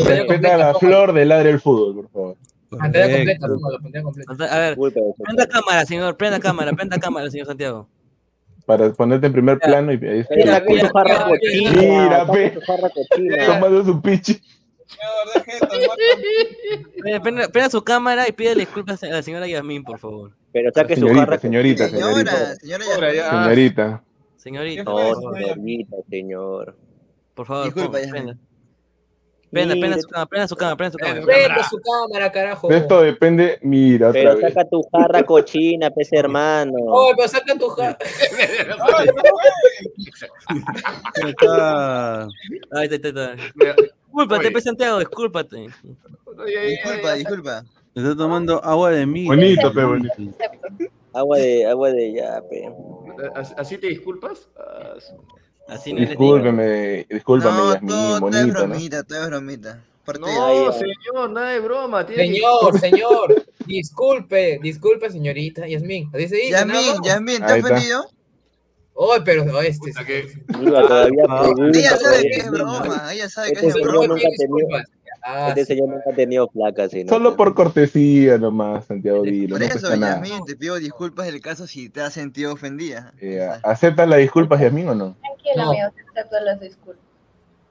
Respeta 0.06 0.56
a 0.56 0.58
la 0.58 0.74
flor 0.74 1.14
del 1.14 1.30
ladre 1.30 1.50
del 1.50 1.62
fútbol, 1.62 1.96
por 1.96 2.10
favor. 2.12 2.38
Pantalla 2.78 3.16
completa, 3.16 3.48
pantalla 3.82 4.04
completa. 4.04 4.46
A 4.46 4.60
ver, 4.60 4.70
Disculpe, 4.70 5.02
prenda 5.24 5.48
cámara, 5.48 5.86
señor, 5.86 6.18
prenda 6.18 6.40
cámara, 6.40 6.74
prenda 6.74 7.00
cámara, 7.00 7.30
señor 7.30 7.48
Santiago. 7.48 7.88
Para 8.66 8.92
ponerte 8.92 9.28
en 9.28 9.34
primer 9.34 9.60
plano 9.60 9.94
y 9.94 10.06
ahí 10.06 10.20
está. 10.20 10.36
Mira, 10.36 10.64
mira, 10.68 10.90
mira, 11.74 12.26
mira. 12.26 13.46
Tomando 13.46 13.84
su. 13.84 14.02
Señor, 14.02 15.86
guapo. 15.86 17.52
Prenda, 17.52 17.70
su 17.70 17.84
cámara 17.84 18.28
y 18.28 18.32
pídele 18.32 18.62
disculpas 18.62 19.04
a 19.04 19.08
la 19.08 19.22
señora 19.22 19.48
Yasmín, 19.48 19.84
por 19.84 20.00
favor. 20.00 20.32
Pero 20.52 20.72
saque 20.74 20.96
su 20.96 21.02
Señorita, 21.02 21.26
jarra 21.26 21.40
señorita, 21.40 21.90
Señora, 21.90 22.56
señorita. 22.56 23.44
Señorita. 23.44 24.04
Señorita, 24.44 24.84
señorita, 24.84 25.96
señor. 26.10 26.76
por 27.34 27.46
favor, 27.48 27.66
Disculpa, 27.66 27.92
pon- 27.92 28.02
Yasmín. 28.02 28.24
prenda. 28.24 28.38
Prenda, 29.76 30.02
su 30.02 30.08
cámara, 30.08 30.26
prenda 30.28 30.48
su 30.48 30.56
cámara, 30.56 30.76
prenda 30.78 30.92
su 30.92 30.98
cámara. 30.98 31.26
Prenda 31.26 31.64
su 31.70 31.78
cámara, 31.80 32.32
carajo. 32.32 32.68
De 32.68 32.78
esto 32.78 33.02
depende. 33.04 33.60
Mira, 33.62 34.10
otra 34.10 34.20
Pero 34.22 34.36
vez. 34.38 34.54
saca 34.54 34.68
tu 34.68 34.82
jarra 34.92 35.24
cochina, 35.24 35.92
pez 35.92 36.12
hermano. 36.12 36.74
Oh, 36.88 37.14
pero 37.16 37.28
saca 37.30 37.56
tu 37.58 37.70
jarra. 37.70 37.98
Ahí 41.16 41.30
está, 41.30 42.24
ahí 42.24 42.28
está, 42.28 42.82
ahí 42.82 42.96
está. 42.96 43.36
Discúlpate, 44.06 44.48
Oye. 44.48 44.52
pe 44.52 44.62
Santiago, 44.62 45.00
discúlpate. 45.00 45.68
Disculpa, 46.68 47.14
disculpa. 47.14 47.64
Está 47.96 48.16
tomando 48.16 48.64
agua 48.64 48.92
de 48.92 49.06
mí. 49.06 49.26
Bonito, 49.26 49.72
pe, 49.74 49.84
bonito. 49.84 50.14
Agua 51.16 51.38
de, 51.38 51.68
agua 51.68 51.92
de 51.92 52.12
ya, 52.14 52.42
pe. 52.50 52.68
¿Así- 53.36 53.54
¿Así 53.56 53.78
te 53.78 53.86
disculpas? 53.88 54.50
Así 55.68 55.94
no. 55.94 56.00
Discúlpeme, 56.00 57.06
discúlpame, 57.08 57.56
No, 57.56 57.74
Yasmín, 57.74 57.90
todo, 57.90 58.20
todo 58.20 58.30
es 58.30 58.36
bonito, 58.36 58.48
¿no? 58.60 58.68
bromita, 58.68 59.04
todo 59.04 59.22
es 59.22 59.28
bromita. 59.28 59.84
Parte 60.06 60.22
No, 60.22 60.72
señor, 60.74 61.30
nada 61.30 61.52
de 61.52 61.60
broma. 61.60 62.08
Señor, 62.08 62.80
señor, 62.80 63.46
disculpe, 63.68 64.60
disculpe, 64.64 65.12
señorita 65.12 65.68
Yasmín. 65.68 66.10
Así 66.16 66.30
se 66.30 66.36
dice, 66.38 66.50
Yasmín, 66.50 66.74
nada 66.76 66.96
más. 66.98 67.08
Yasmín, 67.08 67.38
¿te 67.38 67.44
has 67.44 67.58
está. 67.58 67.74
ofendido? 67.74 68.06
Oh, 68.96 69.16
pero 69.24 69.62
este. 69.62 69.92
Puta, 69.92 70.04
que-. 70.06 70.28
Ella 71.80 71.98
sabe 71.98 72.22
que 72.24 72.38
es 72.38 72.50
broma, 72.52 73.14
ella 73.14 73.30
sabe 73.30 73.54
que 73.54 73.68
Este 73.68 73.68
es 73.68 73.86
broma. 73.86 74.08
nunca 74.08 74.84
disculpas. 75.24 75.58
Este 75.58 75.66
señor 75.66 75.90
nunca 75.90 76.10
ha 76.12 76.16
tenido 76.16 76.48
placa, 76.48 76.90
sí, 76.90 77.04
¿no? 77.04 77.10
Solo 77.10 77.36
por 77.36 77.54
cortesía 77.56 78.38
nomás, 78.38 78.86
Santiago 78.86 79.22
Vilo, 79.22 79.56
Por 79.58 79.60
no 79.60 79.66
eso, 79.66 79.96
nada. 79.96 80.22
Yasmin, 80.22 80.46
te 80.46 80.56
pido 80.56 80.76
disculpas 80.76 81.26
del 81.28 81.42
caso 81.42 81.68
si 81.68 81.90
te 81.90 82.02
has 82.02 82.14
sentido 82.14 82.54
ofendida. 82.54 83.14
Eh, 83.20 83.48
¿Aceptas 83.64 84.08
las 84.08 84.20
disculpas, 84.20 84.60
Yasmin, 84.62 84.90
o 84.90 84.96
no? 84.96 85.16
Tranquilo, 85.22 85.70
amigo, 85.70 85.90
te 85.96 86.20
acepto 86.20 86.40
las 86.42 86.60
disculpas. 86.60 87.04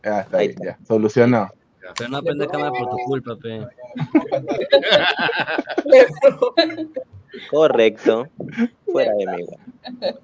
Ah, 0.05 0.21
está 0.21 0.39
bien, 0.39 0.57
ya, 0.65 0.79
solucionado. 0.87 1.51
Pero 1.99 2.11
no 2.11 2.17
aprende 2.19 2.47
cámara 2.47 2.71
por 2.71 2.91
tu 2.91 2.97
culpa, 3.05 3.37
pe. 3.37 3.67
Correcto. 7.51 8.29
Fuera 8.87 9.13
de 9.15 9.27
mí. 9.27 9.47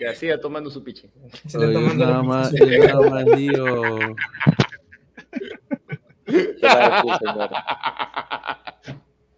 Ya 0.00 0.14
siga 0.14 0.40
tomando 0.40 0.68
su 0.68 0.82
piche. 0.82 1.08
Oye, 1.56 1.72
yo 1.72 1.94
nada 1.94 2.22
más, 2.22 2.52
nada 2.52 3.10
más 3.10 3.24
digo. 3.36 4.16
¿Qué 6.34 6.66
va 6.66 6.74
a 6.74 7.02
decir, 7.02 7.14
señor? 7.18 7.50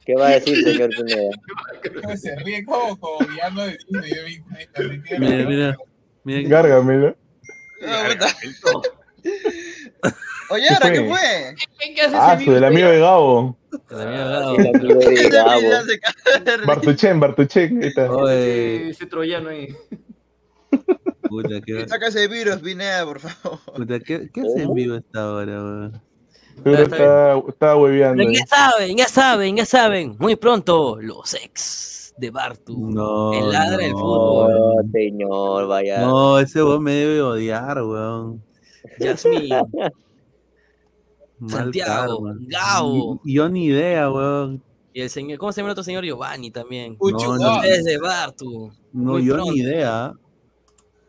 ¿Qué 0.05 0.15
va 0.15 0.27
a 0.27 0.31
decir, 0.31 0.65
señor 0.65 0.91
Pineda? 0.91 2.17
Se 2.17 2.37
ríe 2.37 2.65
como, 2.65 2.99
como 2.99 3.19
villano 3.29 3.65
de 3.67 3.79
Mira, 5.19 5.45
mira. 5.49 5.77
mira 6.25 6.49
Gárgamelo. 6.49 7.17
Oye, 10.49 10.69
ahora, 10.71 10.93
¿qué 10.93 11.01
fue? 11.05 11.57
¿Qué 11.95 12.01
hace 12.03 12.17
Ah, 12.17 12.39
su 12.43 12.53
del 12.53 12.65
amigo 12.65 12.89
de 12.89 13.01
Gabo. 13.01 13.59
El 13.91 14.01
amigo 14.01 14.95
de 15.01 15.29
Gabo. 15.29 15.61
Bartuchen, 16.67 17.19
Bartuchen. 17.21 17.83
ahí 17.83 17.89
está. 17.89 18.11
Oye, 18.11 18.91
Ese 18.91 19.07
troyano 19.07 19.49
ahí. 19.51 19.75
puta, 21.29 21.61
¿qué, 21.65 21.89
Saca 21.89 22.07
ese 22.07 22.29
virus, 22.29 22.59
Pineda, 22.59 23.05
por 23.05 23.19
favor. 23.21 23.59
puta, 23.75 23.99
¿qué, 23.99 24.31
qué 24.33 24.41
hace 24.41 24.63
en 24.63 24.73
vivo 24.75 24.95
a 24.95 24.99
esta 24.99 25.33
hora, 25.33 25.53
weón? 25.63 26.03
Seguro 26.63 26.83
está, 26.83 27.39
está 27.49 27.77
hueveando. 27.77 28.23
Pero 28.25 28.33
ya 28.33 28.47
saben, 28.47 28.97
ya 28.97 29.09
saben, 29.09 29.57
ya 29.57 29.67
saben. 29.67 30.17
Muy 30.19 30.37
pronto, 30.37 30.99
los 31.01 31.35
ex 31.35 32.15
de 32.19 32.31
Bartu. 32.31 32.77
No, 32.91 33.33
el 33.33 33.51
ladra 33.53 33.77
del 33.77 33.93
no. 33.93 33.99
fútbol. 33.99 34.53
No, 34.55 34.91
señor, 34.93 35.67
vaya. 35.69 36.01
No, 36.01 36.39
ese 36.39 36.63
weón 36.63 36.83
me 36.83 36.93
debe 36.93 37.21
odiar, 37.23 37.83
weón. 37.83 38.43
Yasmin. 38.99 39.49
Mal 41.39 41.51
Santiago. 41.51 42.23
Gabo. 42.49 43.21
Y- 43.25 43.35
yo 43.35 43.49
ni 43.49 43.67
idea, 43.67 44.11
weón. 44.11 44.63
Y 44.95 45.03
el 45.03 45.11
señor, 45.11 45.39
¿cómo 45.39 45.53
se 45.53 45.61
llama 45.61 45.69
el 45.69 45.73
otro 45.73 45.85
señor? 45.85 46.05
Giovanni 46.05 46.51
también. 46.51 46.97
No, 46.99 47.37
no. 47.37 47.61
De 47.61 47.99
Bartu. 47.99 48.73
No, 48.93 49.13
Muy 49.13 49.27
yo 49.27 49.35
pronto. 49.35 49.53
ni 49.53 49.59
idea. 49.61 50.15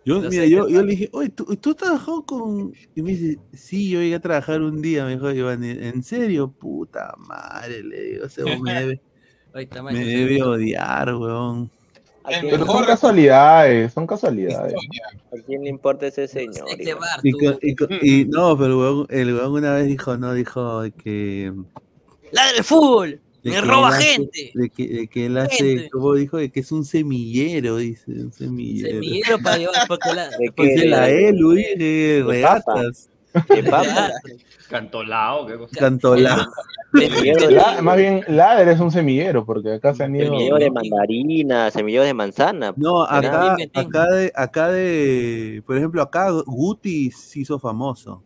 Yo, 0.07 0.21
mira, 0.21 0.45
yo, 0.45 0.65
le 0.67 0.91
dije, 0.91 1.09
oye, 1.11 1.27
¿tú, 1.29 1.43
¿tú 1.57 1.71
has 1.71 1.75
trabajado 1.75 2.25
con...? 2.25 2.73
Y 2.95 3.01
me 3.01 3.11
dice, 3.11 3.37
sí, 3.51 3.89
yo 3.89 3.99
llegué 3.99 4.15
a 4.15 4.21
trabajar 4.21 4.61
un 4.61 4.81
día, 4.81 5.03
me 5.03 5.11
dijo 5.15 5.29
Giovanni. 5.33 5.69
¿En 5.69 6.01
serio? 6.01 6.49
Puta 6.49 7.13
madre, 7.17 7.83
le 7.83 8.01
digo, 8.03 8.25
ese 8.25 8.45
weón 8.45 8.61
me 8.61 8.73
debe, 8.73 9.01
me 9.91 10.05
debe 10.05 10.43
odiar, 10.43 11.13
weón. 11.13 11.69
Pero 12.41 12.65
son 12.65 12.85
casualidades, 12.85 13.91
son 13.91 14.07
casualidades. 14.07 14.75
¿A 14.75 15.45
quién 15.45 15.63
le 15.63 15.69
importa 15.69 16.07
ese 16.07 16.27
señor? 16.29 16.67
Y, 17.23 17.33
y 17.61 17.75
co- 17.75 17.87
y 18.01 18.25
no, 18.25 18.57
pero 18.57 18.71
el 18.71 18.77
weón, 18.77 19.07
el 19.09 19.33
weón 19.35 19.51
una 19.51 19.73
vez 19.73 19.87
dijo, 19.87 20.17
no, 20.17 20.33
dijo 20.33 20.83
que... 21.03 21.51
¡Ladra 22.31 22.57
el 22.57 22.63
fútbol! 22.63 23.19
De 23.51 23.55
¡Me 23.55 23.61
que 23.61 23.67
roba 23.67 23.87
hace- 23.89 24.03
gente! 24.03 24.51
De 24.53 24.69
que, 24.69 24.87
de 24.87 25.07
que 25.07 25.25
él 25.25 25.37
hace, 25.37 25.55
Gente. 25.63 25.89
como 25.89 26.13
dijo, 26.15 26.37
de 26.37 26.51
que 26.51 26.59
es 26.59 26.71
un 26.71 26.83
semillero, 26.85 27.77
dice, 27.77 28.11
un 28.11 28.31
semillero. 28.31 28.89
Semillero 29.01 29.39
para 29.39 29.57
llevar, 29.57 29.87
porque 29.87 30.13
la, 30.13 30.29
¿De 30.39 30.51
Porque 30.55 30.75
qué? 30.75 30.85
la 30.85 31.01
De- 31.07 31.29
ELU, 31.29 31.51
de 31.51 31.75
de 31.77 32.23
regatas, 32.27 33.09
papa. 33.69 34.11
Cantolao, 34.69 35.45
qué 35.47 35.57
cosa. 35.57 35.89
La- 36.17 37.81
más 37.81 37.97
bien, 37.97 38.23
Ladder 38.27 38.67
es 38.69 38.79
un 38.79 38.91
semillero, 38.91 39.45
porque 39.45 39.73
acá 39.73 39.93
se 39.93 40.03
han 40.03 40.15
ido. 40.15 40.25
semillero 40.25 40.57
de 40.57 40.71
mandarina, 40.71 41.71
semillero 41.71 42.03
de 42.03 42.13
manzana. 42.13 42.73
No, 42.75 43.03
acá, 43.03 43.55
acá 43.73 44.05
de, 44.07 44.31
acá 44.35 44.67
de, 44.69 45.61
por 45.65 45.77
ejemplo, 45.77 46.01
acá 46.01 46.31
Guti 46.45 47.11
se 47.11 47.41
hizo 47.41 47.59
famoso. 47.59 48.23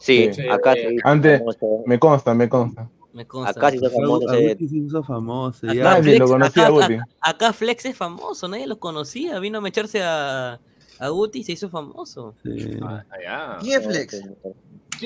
Sí, 0.00 0.30
Sí. 0.32 0.48
acá 0.48 0.74
se 0.74 0.94
hizo 0.94 1.06
Antes, 1.06 1.38
famoso. 1.40 1.82
me 1.86 1.98
consta, 1.98 2.34
me 2.34 2.48
consta. 2.48 2.88
Me 3.18 3.26
consta. 3.26 3.50
Acá 3.50 3.70
se 3.70 3.76
hizo 3.78 3.86
Acá 3.88 3.96
famoso 3.96 5.02
famoso. 5.02 5.66
Ya. 5.72 5.96
Flex, 6.00 6.18
lo 6.20 6.28
conocía 6.28 6.62
acá, 6.62 6.68
a 6.68 6.70
Guti. 6.70 6.94
acá- 6.94 7.04
acá 7.20 7.52
Flex 7.52 7.84
es 7.86 7.96
famoso, 7.96 8.46
nadie 8.46 8.68
lo 8.68 8.78
conocía. 8.78 9.40
Vino 9.40 9.58
a 9.58 9.60
mecharse 9.60 10.00
a, 10.04 10.60
a 11.00 11.08
Guti 11.08 11.40
y 11.40 11.42
se 11.42 11.50
hizo 11.50 11.68
famoso. 11.68 12.36
Sí. 12.44 12.78
Allá. 13.10 13.56
¿Quién 13.60 13.80
es 13.80 13.86
Flex? 13.88 14.22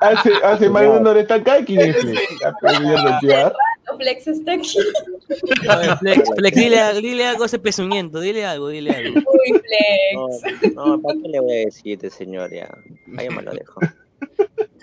Hace, 0.00 0.30
hace 0.42 0.70
más 0.70 0.82
de 0.82 0.88
una 0.88 1.10
hora 1.10 1.20
está 1.20 1.34
acá, 1.34 1.62
¿quién 1.66 1.80
es 1.80 1.96
Flex? 1.98 2.18
Flex 3.98 4.26
está 4.26 4.52
aquí. 4.52 4.78
A 5.68 5.76
ver, 5.76 5.98
Flex, 5.98 6.30
Flex, 6.36 6.56
dile, 6.56 7.00
dile 7.02 7.26
algo 7.26 7.42
a 7.42 7.46
ese 7.46 7.58
pezuñento, 7.58 8.20
dile 8.20 8.46
algo, 8.46 8.68
dile 8.68 8.90
algo. 8.90 9.18
Uy, 9.20 9.60
Flex. 9.60 10.74
No, 10.74 10.86
no, 10.96 11.02
¿para 11.02 11.14
qué 11.20 11.28
le 11.28 11.40
voy 11.40 11.52
a 11.52 11.56
decir 11.66 11.92
este 11.94 12.08
señor 12.10 12.50
ya? 12.54 12.68
Ahí 13.18 13.28
me 13.28 13.42
lo 13.42 13.52
dejo. 13.52 13.80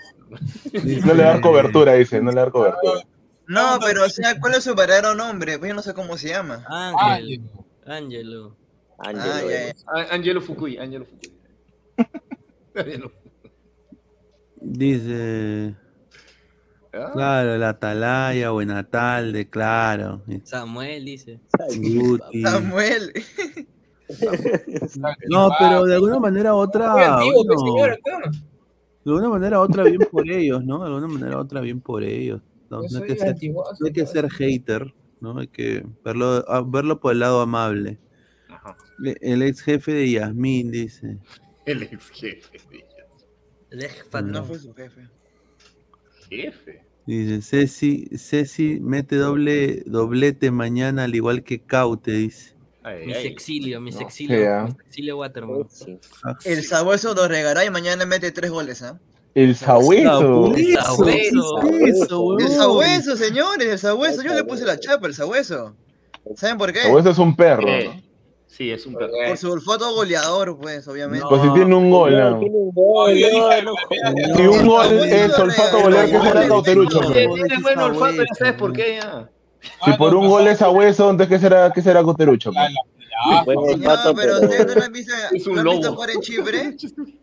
No 1.04 1.14
le 1.14 1.22
da 1.22 1.40
cobertura, 1.40 1.94
dice, 1.94 2.20
no 2.20 2.30
le 2.30 2.40
da 2.40 2.50
cobertura. 2.50 3.00
No, 3.46 3.78
pero 3.84 4.04
o 4.04 4.08
sea, 4.08 4.38
¿cuál 4.40 4.54
es 4.54 4.64
su 4.64 4.74
verdadero 4.74 5.14
nombre? 5.14 5.58
Pues 5.58 5.68
yo 5.68 5.74
no 5.74 5.82
sé 5.82 5.92
cómo 5.94 6.16
se 6.16 6.28
llama. 6.28 6.64
Ángel, 6.68 7.42
Ángelo. 7.86 8.56
Ángelo, 8.98 9.32
Ah, 9.34 9.42
eh. 9.42 9.74
Angelo 10.10 10.40
Fukui, 10.40 10.78
Angelo 10.78 11.04
Fukui. 11.04 11.32
Angelo. 12.74 13.12
Dice, 14.60 15.74
Ah, 16.96 17.10
claro, 17.12 17.58
la 17.58 17.70
Atalaya, 17.70 18.50
Buenatalde, 18.50 19.50
claro. 19.50 20.22
Samuel 20.44 21.04
dice. 21.04 21.40
Guti. 21.76 22.42
Samuel. 22.42 23.12
No, 25.28 25.48
pero 25.58 25.84
de 25.86 25.94
alguna 25.94 26.20
manera 26.20 26.54
u 26.54 26.58
otra, 26.58 26.92
Muy 26.92 27.02
antiguo, 27.02 27.44
pues, 27.46 27.60
bueno, 27.60 27.74
señor, 27.74 27.90
acá. 27.92 28.30
De 29.04 29.10
alguna 29.10 29.28
manera 29.28 29.60
u 29.60 29.62
otra 29.62 29.84
bien 29.84 30.00
por 30.10 30.30
ellos, 30.30 30.64
¿no? 30.64 30.80
De 30.80 30.86
alguna 30.86 31.08
manera 31.08 31.36
u 31.36 31.40
otra 31.40 31.60
bien 31.60 31.80
por 31.80 32.02
ellos. 32.02 32.40
No, 32.70 32.80
no 32.80 32.98
hay 32.98 33.06
que 33.06 33.16
ser, 33.16 33.28
antiguazo, 33.28 33.76
no 33.80 33.86
hay 33.86 33.92
que 33.92 34.06
ser 34.06 34.30
hater, 34.30 34.94
¿no? 35.20 35.38
Hay 35.38 35.48
que 35.48 35.84
verlo, 36.04 36.44
verlo 36.66 36.98
por 37.00 37.12
el 37.12 37.20
lado 37.20 37.40
amable. 37.40 37.98
Ajá. 38.48 38.76
El 39.20 39.42
ex 39.42 39.60
jefe 39.60 39.92
de 39.92 40.10
Yasmín 40.10 40.70
dice. 40.70 41.18
El 41.66 41.82
ex 41.82 42.10
jefe. 42.10 42.58
El 43.70 43.82
ex 43.82 44.04
patrón. 44.04 44.32
No 44.32 44.44
fue 44.44 44.58
su 44.58 44.72
jefe. 44.74 45.08
Jefe. 46.30 46.84
Dice, 47.06 47.42
Ceci, 47.42 48.08
Ceci 48.16 48.80
mete 48.80 49.16
doble, 49.16 49.82
doblete 49.84 50.50
mañana 50.50 51.04
al 51.04 51.14
igual 51.14 51.44
que 51.44 51.60
Caute, 51.60 52.12
dice. 52.12 52.53
Ay, 52.84 53.06
Mi 53.06 53.14
ay. 53.14 53.22
sexilio, 53.28 53.80
mi 53.80 53.90
sí, 53.92 53.98
sexilio. 53.98 54.54
ah. 54.54 54.64
Mi 54.66 54.72
sexilio 54.84 55.16
Waterman. 55.18 55.66
Sí. 55.70 55.98
El 56.44 56.62
sabueso 56.64 57.14
nos 57.14 57.28
regará 57.28 57.64
y 57.64 57.70
mañana 57.70 58.04
mete 58.06 58.30
tres 58.30 58.50
goles, 58.50 58.82
¿ah? 58.82 58.98
El 59.34 59.56
sabueso. 59.56 60.52
Eso, 60.54 60.84
Sabueso. 60.84 61.60
¿qué 61.62 61.84
es 61.88 62.00
El 62.50 62.56
sabueso, 62.56 63.16
señores, 63.16 63.66
el 63.68 63.78
sabueso. 63.78 64.22
Yo 64.22 64.34
le 64.34 64.44
puse 64.44 64.64
la 64.64 64.78
chapa, 64.78 65.06
el 65.08 65.14
sabueso. 65.14 65.74
¿Saben 66.36 66.56
por 66.58 66.72
qué? 66.72 66.82
Sabueso 66.82 67.10
es 67.10 67.18
un 67.18 67.34
perro. 67.34 67.66
Eh, 67.66 67.84
¿no? 67.96 68.02
Sí, 68.46 68.70
es 68.70 68.86
un 68.86 68.94
perro. 68.94 69.10
Por 69.26 69.36
su 69.36 69.50
olfato 69.50 69.92
goleador, 69.94 70.56
pues, 70.60 70.86
obviamente. 70.86 71.26
Pues 71.28 71.42
si 71.42 71.48
tiene 71.54 71.74
un 71.74 71.90
gol, 71.90 72.12
¿no? 72.16 72.38
Tiene 72.38 72.56
un 72.56 72.70
gol, 72.70 73.20
no, 73.20 73.62
no, 73.62 74.36
Si 74.36 74.42
un 74.46 74.66
gol 74.68 74.96
No, 74.96 75.04
es 75.04 75.28
no, 75.38 75.44
olfato 75.44 75.90
no, 75.90 76.06
¿qué 76.06 76.12
no, 76.12 76.22
será 76.22 76.42
no, 76.42 76.48
cauterucho? 76.48 77.00
no, 77.00 77.08
no, 77.08 77.12
Tiene 77.34 77.62
buen 77.62 77.78
olfato, 77.80 78.16
ya 78.22 78.34
sabes 78.38 78.54
por 78.54 78.68
¿no? 78.70 78.74
qué 78.76 78.96
ya. 79.02 79.28
Si 79.84 79.92
por 79.94 80.14
un 80.14 80.28
gol 80.28 80.46
es 80.48 80.58
sabueso, 80.58 81.10
entonces 81.10 81.34
¿qué 81.36 81.40
será, 81.40 81.72
qué 81.72 81.82
será 81.82 82.02
cauterucho? 82.02 82.50
pues? 82.52 82.68
Buen 83.56 83.58
Señor, 83.58 83.90
olfato, 83.92 84.14
pero 84.14 84.34
ustedes 84.40 84.66
no 84.66 84.74
lo 84.74 84.82
han 84.84 84.92
visto, 84.92 85.12
han 85.14 85.94
jugar 85.94 86.10
en 86.10 86.20
Chipre. 86.20 86.76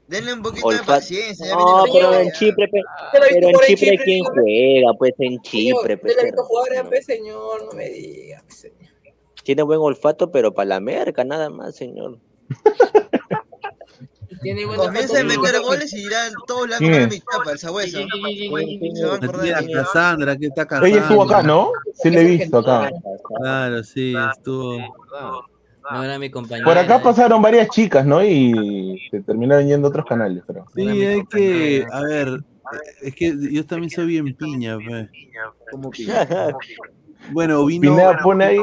Denle 0.07 0.33
un 0.33 0.41
poquito 0.41 0.69
de 0.69 0.75
Olfato. 0.75 0.91
paciencia. 0.99 1.45
ya 1.47 1.53
No, 1.55 1.83
viene 1.83 1.99
pero 1.99 2.13
en. 2.21 2.31
Chipre, 2.31 2.67
pe- 2.69 2.81
Pero 3.11 3.25
en 3.25 3.41
Chipre, 3.65 3.75
Chipre, 3.75 3.97
¿quién 4.05 4.23
juega? 4.23 4.93
Pues 4.97 5.13
en 5.19 5.27
Señor, 5.27 5.41
Chipre, 5.43 5.97
pues, 5.97 6.15
de 6.15 6.31
jugadora, 6.31 6.83
pues, 6.89 7.05
señor, 7.05 7.65
no 7.65 7.71
me 7.73 7.89
diga, 7.89 8.41
pues, 8.47 8.59
señor. 8.59 8.91
Tiene 9.43 9.63
buen 9.63 9.79
olfato, 9.79 10.31
pero 10.31 10.53
para 10.53 10.69
la 10.69 10.79
merca, 10.79 11.23
nada 11.23 11.49
más, 11.49 11.75
señor. 11.75 12.19
Tiene 14.41 14.65
buen 14.65 14.79
Comienza 14.79 15.19
a 15.19 15.23
meter 15.23 15.61
goles 15.61 15.93
y 15.93 16.05
irá 16.05 16.17
todo 16.47 16.63
blanco 16.63 16.79
¿Quién 16.79 16.93
de 16.93 17.07
mi 17.07 17.19
chapa, 17.19 17.51
el 17.51 17.59
sabueso. 17.59 17.99
Se 17.99 19.05
va 19.05 19.15
a 19.15 19.19
La 19.19 19.25
acordar 19.25 19.63
de. 19.63 19.73
Cassandra, 19.73 20.37
que 20.37 20.45
está 20.47 20.65
casada. 20.65 20.87
Ella 20.87 21.01
estuvo 21.01 21.23
acá, 21.23 21.43
¿no? 21.43 21.71
Sí, 21.95 22.09
le 22.09 22.21
he 22.21 22.25
visto 22.25 22.57
acá. 22.57 22.91
Claro, 23.37 23.83
sí, 23.83 24.15
estuvo. 24.35 24.79
No 25.91 26.03
era 26.03 26.17
mi 26.17 26.29
compañero. 26.29 26.65
Por 26.65 26.77
acá 26.77 27.01
pasaron 27.01 27.41
varias 27.41 27.69
chicas, 27.69 28.05
¿no? 28.05 28.23
Y 28.23 28.99
se 29.09 29.21
terminaron 29.21 29.67
yendo 29.67 29.87
a 29.87 29.89
otros 29.89 30.05
canales, 30.05 30.43
pero. 30.47 30.65
Sí, 30.75 30.87
hay 30.87 31.25
que, 31.25 31.85
a 31.91 32.01
ver, 32.01 32.43
es 33.01 33.15
que 33.15 33.35
yo 33.51 33.65
también 33.65 33.89
soy 33.89 34.05
bien 34.05 34.35
piña, 34.35 34.77
pues. 34.83 35.09
Como 35.71 35.91
que. 35.91 36.05
Bueno, 37.29 37.63
vino, 37.65 37.91
Pineda 37.91 38.17
pone 38.17 38.45
ahí 38.45 38.57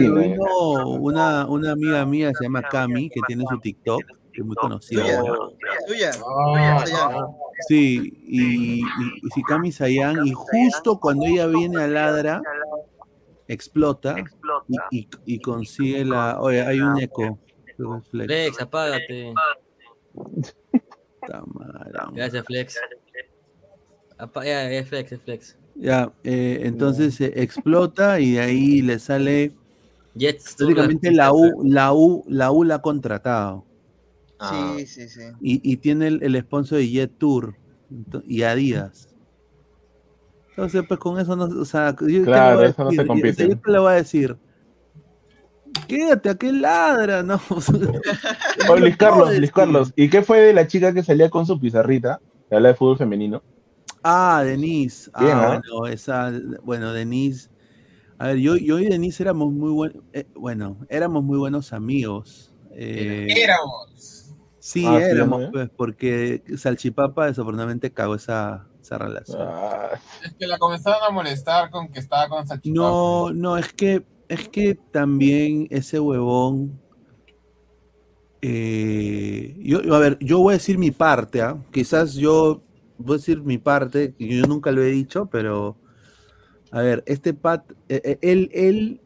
vino 0.00 0.88
una, 0.98 1.46
una 1.46 1.72
amiga 1.72 2.06
mía, 2.06 2.32
se 2.36 2.44
llama 2.44 2.62
Cami, 2.62 3.10
que 3.10 3.20
tiene 3.26 3.44
su 3.48 3.58
TikTok, 3.58 4.02
es 4.40 4.46
muy 4.46 4.56
Suya. 4.80 6.12
Sí, 7.66 8.12
y, 8.26 8.42
y, 8.80 8.80
y 8.80 9.30
Sikami 9.34 9.72
Sayan, 9.72 10.24
y 10.26 10.32
justo 10.32 10.98
cuando 11.00 11.26
ella 11.26 11.46
viene 11.46 11.82
a 11.82 11.86
ladra, 11.88 12.40
explota 13.48 14.16
y, 14.90 14.98
y- 15.00 15.08
y 15.26 15.40
consigue 15.40 16.04
la. 16.04 16.40
Oye, 16.40 16.62
hay 16.62 16.80
un 16.80 16.98
eco. 17.00 17.38
Flex. 18.10 18.26
Flex, 18.26 18.60
apágate. 18.60 19.32
Gracias, 22.14 22.44
Flex. 22.44 22.80
Apa- 24.18 24.44
ya, 24.44 24.70
es 24.70 24.88
Flex, 24.88 25.12
es 25.12 25.20
Flex. 25.22 25.56
Ya, 25.76 26.12
eh, 26.24 26.62
entonces 26.64 27.20
eh, 27.20 27.32
explota 27.36 28.18
y 28.18 28.32
de 28.32 28.40
ahí 28.40 28.82
le 28.82 28.98
sale. 28.98 29.52
Jets, 30.16 30.56
Prácticamente 30.56 31.12
la 31.12 31.32
U, 31.32 31.62
la 31.64 31.92
U, 31.92 32.24
la 32.26 32.50
U 32.50 32.64
la 32.64 32.76
ha 32.76 32.82
contratado. 32.82 33.64
Sí, 34.40 34.86
sí, 34.86 35.08
sí. 35.08 35.22
Y, 35.40 35.72
y 35.72 35.76
tiene 35.78 36.06
el, 36.08 36.22
el 36.22 36.40
sponsor 36.40 36.78
de 36.78 36.88
Jet 36.88 37.18
Tour 37.18 37.56
y 38.26 38.42
Adidas. 38.42 39.08
Entonces, 40.50 40.82
pues 40.86 40.98
con 41.00 41.18
eso 41.20 41.36
no, 41.36 41.44
o 41.44 41.64
sea, 41.64 41.94
yo, 42.00 42.06
¿qué 42.06 42.12
le 42.18 42.24
Claro, 42.24 42.62
eso 42.62 42.84
no 42.84 42.90
se 42.90 42.96
decir? 42.96 43.06
compite. 43.06 43.48
¿yo 43.48 43.72
le 43.72 43.78
voy 43.78 43.92
a 43.92 43.96
decir? 43.96 44.36
Quédate, 45.86 46.30
¿a 46.30 46.34
qué 46.34 46.52
ladra? 46.52 47.22
No. 47.22 47.40
Luis 48.78 48.96
Carlos, 48.96 49.36
Luis. 49.36 49.52
Carlos, 49.52 49.92
¿y 49.96 50.10
qué 50.10 50.22
fue 50.22 50.40
de 50.40 50.52
la 50.52 50.66
chica 50.66 50.92
que 50.92 51.02
salía 51.02 51.30
con 51.30 51.46
su 51.46 51.58
pizarrita? 51.58 52.20
Que 52.48 52.56
habla 52.56 52.70
de 52.70 52.74
fútbol 52.74 52.98
femenino. 52.98 53.42
Ah, 54.02 54.42
Denise. 54.44 55.10
Bien, 55.18 55.32
ah, 55.32 55.42
¿ah? 55.42 55.60
bueno, 55.60 55.86
esa, 55.86 56.32
bueno, 56.62 56.92
Denise. 56.92 57.50
A 58.18 58.28
ver, 58.28 58.38
yo, 58.38 58.56
yo 58.56 58.80
y 58.80 58.86
Denise 58.86 59.22
éramos 59.22 59.52
muy 59.52 59.70
buenos, 59.70 60.02
bueno, 60.34 60.76
éramos 60.88 61.22
muy 61.22 61.38
buenos 61.38 61.72
amigos. 61.72 62.52
Eh, 62.72 63.26
Éramos. 63.30 64.17
Sí, 64.70 64.84
Ah, 64.86 65.00
éramos, 65.00 65.44
pues, 65.50 65.70
porque 65.74 66.42
Salchipapa 66.58 67.24
desafortunadamente 67.24 67.90
cagó 67.90 68.16
esa, 68.16 68.66
esa 68.82 68.98
relación. 68.98 69.38
Ah, 69.40 69.92
Es 70.22 70.34
que 70.34 70.46
la 70.46 70.58
comenzaron 70.58 71.00
a 71.08 71.10
molestar 71.10 71.70
con 71.70 71.88
que 71.88 72.00
estaba 72.00 72.28
con 72.28 72.46
Salchipapa. 72.46 72.78
No, 72.78 73.32
no, 73.32 73.56
es 73.56 73.72
que, 73.72 74.04
es 74.28 74.46
que 74.50 74.74
también 74.92 75.68
ese 75.70 75.98
huevón. 76.00 76.78
eh, 78.42 79.56
yo, 79.60 79.78
a 79.94 79.98
ver, 80.00 80.18
yo 80.20 80.38
voy 80.40 80.52
a 80.52 80.58
decir 80.58 80.76
mi 80.76 80.90
parte, 80.90 81.40
¿ah? 81.40 81.56
Quizás 81.72 82.12
yo 82.12 82.62
voy 82.98 83.14
a 83.14 83.16
decir 83.16 83.40
mi 83.42 83.56
parte, 83.56 84.14
que 84.18 84.28
yo 84.28 84.46
nunca 84.46 84.70
lo 84.70 84.82
he 84.82 84.90
dicho, 84.90 85.30
pero. 85.32 85.78
A 86.72 86.82
ver, 86.82 87.02
este 87.06 87.32
Pat, 87.32 87.72
eh, 87.88 88.02
eh, 88.04 88.18
él, 88.20 88.50
él, 88.52 89.00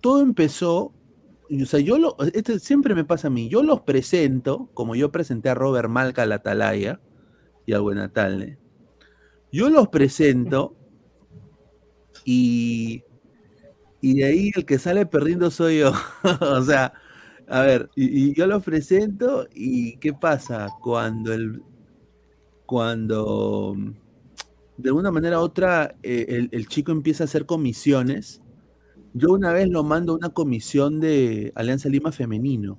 todo 0.00 0.22
empezó. 0.22 0.94
O 1.50 1.66
sea, 1.66 1.80
yo 1.80 1.98
lo, 1.98 2.16
este 2.32 2.58
siempre 2.58 2.94
me 2.94 3.04
pasa 3.04 3.28
a 3.28 3.30
mí. 3.30 3.48
Yo 3.48 3.62
los 3.62 3.82
presento, 3.82 4.70
como 4.74 4.94
yo 4.94 5.12
presenté 5.12 5.50
a 5.50 5.54
Robert 5.54 5.88
Malca 5.88 6.22
al 6.22 6.32
Atalaya 6.32 7.00
y 7.66 7.72
al 7.72 7.82
Buenatalne. 7.82 8.58
Yo 9.52 9.70
los 9.70 9.88
presento 9.88 10.74
y, 12.24 13.04
y 14.00 14.14
de 14.14 14.24
ahí 14.24 14.50
el 14.54 14.64
que 14.64 14.78
sale 14.78 15.06
perdiendo 15.06 15.50
soy 15.50 15.80
yo. 15.80 15.92
o 16.40 16.62
sea, 16.62 16.94
a 17.48 17.60
ver, 17.60 17.90
y, 17.94 18.34
yo 18.34 18.46
los 18.46 18.62
presento 18.64 19.46
y 19.54 19.96
¿qué 19.98 20.12
pasa? 20.12 20.68
Cuando 20.80 21.32
el 21.32 21.62
cuando 22.66 23.76
de 24.78 24.88
alguna 24.88 25.10
manera 25.10 25.38
u 25.38 25.42
otra 25.42 25.94
eh, 26.02 26.26
el, 26.28 26.48
el 26.52 26.66
chico 26.68 26.92
empieza 26.92 27.24
a 27.24 27.26
hacer 27.26 27.46
comisiones, 27.46 28.40
yo 29.14 29.32
una 29.32 29.52
vez 29.52 29.68
lo 29.68 29.84
mando 29.84 30.12
a 30.12 30.16
una 30.16 30.28
comisión 30.28 31.00
de 31.00 31.52
Alianza 31.54 31.88
Lima 31.88 32.12
Femenino. 32.12 32.78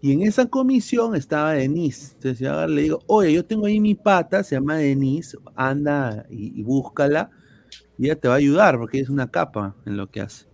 Y 0.00 0.12
en 0.12 0.22
esa 0.22 0.46
comisión 0.46 1.14
estaba 1.14 1.52
Denise. 1.52 2.14
Entonces 2.14 2.38
yo 2.38 2.66
le 2.66 2.82
digo, 2.82 3.00
oye, 3.06 3.34
yo 3.34 3.44
tengo 3.44 3.66
ahí 3.66 3.78
mi 3.78 3.94
pata, 3.94 4.42
se 4.42 4.56
llama 4.56 4.76
Denise, 4.76 5.36
anda 5.54 6.26
y, 6.30 6.58
y 6.58 6.62
búscala, 6.62 7.30
y 7.98 8.06
ella 8.06 8.16
te 8.16 8.28
va 8.28 8.34
a 8.34 8.38
ayudar 8.38 8.78
porque 8.78 8.98
es 8.98 9.10
una 9.10 9.30
capa 9.30 9.76
en 9.84 9.98
lo 9.98 10.10
que 10.10 10.22
hace. 10.22 10.46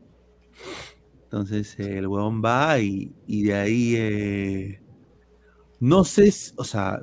Entonces 1.22 1.78
eh, 1.78 1.98
el 1.98 2.08
huevón 2.08 2.42
va 2.44 2.80
y, 2.80 3.12
y 3.28 3.44
de 3.44 3.54
ahí, 3.54 3.94
eh, 3.96 4.80
no 5.78 6.02
sé, 6.02 6.32
o 6.56 6.64
sea, 6.64 7.02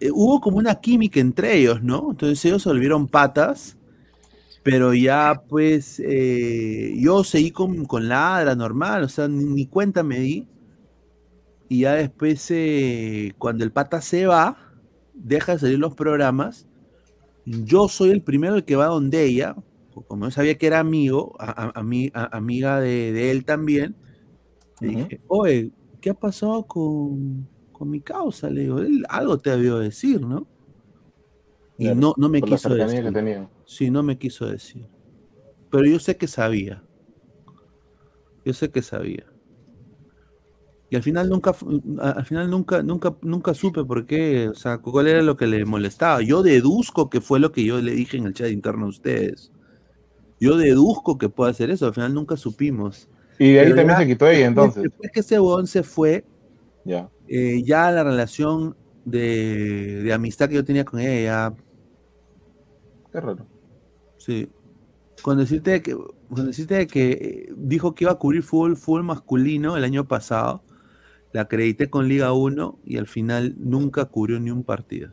eh, 0.00 0.10
hubo 0.12 0.40
como 0.40 0.58
una 0.58 0.74
química 0.76 1.18
entre 1.20 1.56
ellos, 1.56 1.82
¿no? 1.82 2.08
Entonces 2.10 2.44
ellos 2.44 2.62
se 2.62 2.68
volvieron 2.68 3.08
patas, 3.08 3.75
pero 4.66 4.94
ya 4.94 5.44
pues 5.48 6.00
eh, 6.04 6.94
yo 6.98 7.22
seguí 7.24 7.52
con, 7.52 7.84
con 7.86 8.08
ladra 8.08 8.56
normal, 8.56 9.04
o 9.04 9.08
sea, 9.08 9.28
ni, 9.28 9.44
ni 9.44 9.66
cuenta 9.68 10.02
me 10.02 10.18
di. 10.20 10.48
Y 11.68 11.80
ya 11.80 11.94
después, 11.94 12.46
eh, 12.50 13.32
cuando 13.38 13.64
el 13.64 13.72
pata 13.72 14.00
se 14.00 14.26
va, 14.26 14.56
deja 15.14 15.52
de 15.54 15.58
salir 15.58 15.78
los 15.78 15.94
programas, 15.94 16.68
yo 17.46 17.88
soy 17.88 18.10
el 18.10 18.22
primero 18.22 18.56
el 18.56 18.64
que 18.64 18.76
va 18.76 18.86
donde 18.86 19.24
ella, 19.24 19.56
como 20.08 20.26
yo 20.26 20.32
sabía 20.32 20.58
que 20.58 20.66
era 20.68 20.80
amigo, 20.80 21.34
a- 21.40 21.50
a- 21.70 21.72
a- 22.14 22.36
amiga 22.38 22.80
de, 22.80 23.12
de 23.12 23.30
él 23.32 23.44
también, 23.46 23.96
le 24.80 24.88
dije, 24.88 25.22
oye, 25.28 25.72
¿qué 26.00 26.10
ha 26.10 26.14
pasado 26.14 26.66
con, 26.66 27.48
con 27.72 27.90
mi 27.90 28.00
causa? 28.02 28.50
Le 28.50 28.62
digo, 28.62 28.80
él 28.80 29.04
algo 29.08 29.38
te 29.38 29.50
debió 29.50 29.78
decir, 29.78 30.20
¿no? 30.22 30.48
Y 31.78 31.84
Claro, 31.84 32.00
no, 32.00 32.14
no 32.16 32.28
me 32.28 32.42
quiso 32.42 32.68
decir. 32.74 33.12
que. 33.12 33.48
Sí, 33.66 33.90
no 33.90 34.02
me 34.02 34.18
quiso 34.18 34.46
decir. 34.46 34.86
Pero 35.70 35.84
yo 35.86 35.98
sé 35.98 36.16
que 36.16 36.26
sabía. 36.26 36.82
Yo 38.44 38.52
sé 38.54 38.70
que 38.70 38.82
sabía. 38.82 39.26
Y 40.88 40.94
al 40.96 41.02
final 41.02 41.28
nunca, 41.28 41.52
al 42.00 42.24
final 42.24 42.48
nunca, 42.48 42.82
nunca, 42.82 43.16
nunca 43.22 43.54
supe 43.54 43.84
por 43.84 44.06
qué, 44.06 44.48
o 44.48 44.54
sea, 44.54 44.78
cuál 44.78 45.08
era 45.08 45.20
lo 45.20 45.36
que 45.36 45.46
le 45.48 45.64
molestaba. 45.64 46.22
Yo 46.22 46.42
deduzco 46.44 47.10
que 47.10 47.20
fue 47.20 47.40
lo 47.40 47.50
que 47.50 47.64
yo 47.64 47.80
le 47.82 47.92
dije 47.92 48.16
en 48.16 48.26
el 48.26 48.34
chat 48.34 48.50
interno 48.50 48.86
a 48.86 48.90
ustedes. 48.90 49.52
Yo 50.40 50.56
deduzco 50.56 51.18
que 51.18 51.28
puede 51.28 51.50
hacer 51.50 51.70
eso, 51.70 51.86
al 51.86 51.94
final 51.94 52.14
nunca 52.14 52.36
supimos. 52.36 53.08
Y 53.38 53.52
de 53.52 53.60
ahí 53.60 53.66
Pero 53.66 53.76
también 53.76 53.98
ya 53.98 53.98
se 53.98 54.06
quitó 54.06 54.28
ella, 54.28 54.46
entonces. 54.46 54.82
Después 54.84 55.10
que 55.12 55.20
ese 55.20 55.40
huevón 55.40 55.66
se 55.66 55.82
fue, 55.82 56.24
Ya. 56.84 57.10
eh, 57.26 57.62
ya 57.64 57.90
la 57.90 58.04
relación 58.04 58.76
de, 59.04 60.02
de 60.04 60.12
amistad 60.12 60.48
que 60.48 60.54
yo 60.56 60.64
tenía 60.64 60.84
con 60.84 61.00
ella 61.00 61.22
ya 61.50 61.56
Qué 63.16 63.20
raro. 63.22 63.46
Sí. 64.18 64.50
Con 65.22 65.38
decirte 65.38 65.82
que, 65.82 65.96
con 66.28 66.46
decirte 66.46 66.86
que 66.88 67.12
eh, 67.12 67.54
dijo 67.56 67.94
que 67.94 68.04
iba 68.04 68.12
a 68.12 68.16
cubrir 68.18 68.42
fútbol, 68.42 68.76
fútbol 68.76 69.04
masculino 69.04 69.76
el 69.76 69.84
año 69.84 70.06
pasado, 70.08 70.64
la 71.32 71.42
acredité 71.42 71.90
con 71.90 72.08
Liga 72.08 72.32
1 72.32 72.80
y 72.84 72.98
al 72.98 73.06
final 73.08 73.56
nunca 73.58 74.06
cubrió 74.06 74.40
ni 74.40 74.50
un 74.50 74.64
partido. 74.64 75.12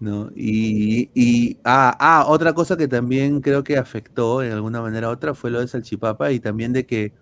¿No? 0.00 0.30
Y, 0.34 1.10
y- 1.14 1.58
ah, 1.64 1.96
ah, 2.00 2.24
otra 2.28 2.52
cosa 2.54 2.76
que 2.76 2.88
también 2.88 3.40
creo 3.40 3.62
que 3.62 3.76
afectó 3.78 4.42
en 4.42 4.50
alguna 4.52 4.80
manera 4.82 5.08
u 5.08 5.12
otra 5.12 5.32
fue 5.34 5.50
lo 5.50 5.60
de 5.60 5.68
Salchipapa 5.68 6.32
y 6.32 6.40
también 6.40 6.72
de 6.72 6.86
que, 6.86 7.12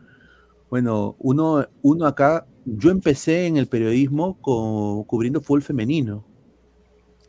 bueno, 0.71 1.17
uno, 1.21 1.67
uno 1.83 2.07
acá, 2.07 2.47
yo 2.67 2.91
empecé 2.91 3.47
en 3.47 3.57
el 3.59 3.69
periodismo 3.69 4.39
co- 4.43 5.05
cubriendo 5.09 5.41
fútbol 5.43 5.63
femenino 5.63 6.25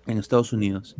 en 0.07 0.17
Estados 0.17 0.53
Unidos. 0.53 0.95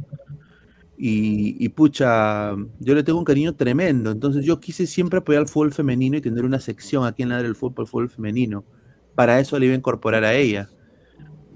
Y, 1.04 1.68
pucha, 1.70 2.52
yo 2.80 2.94
le 2.94 3.02
tengo 3.02 3.18
un 3.18 3.26
cariño 3.26 3.56
tremendo. 3.56 4.12
Entonces 4.12 4.46
yo 4.46 4.60
quise 4.60 4.86
siempre 4.86 5.18
apoyar 5.18 5.42
al 5.42 5.48
fútbol 5.48 5.74
femenino 5.74 6.16
y 6.16 6.22
tener 6.22 6.46
una 6.46 6.60
sección 6.60 7.06
aquí 7.08 7.24
en 7.24 7.30
la 7.30 7.42
del 7.42 7.56
fútbol, 7.56 7.88
fútbol 7.88 8.08
femenino. 8.08 8.64
Para 9.16 9.40
eso 9.40 9.58
le 9.58 9.66
iba 9.66 9.74
a 9.74 9.80
incorporar 9.80 10.24
a 10.24 10.36
ella. 10.36 10.70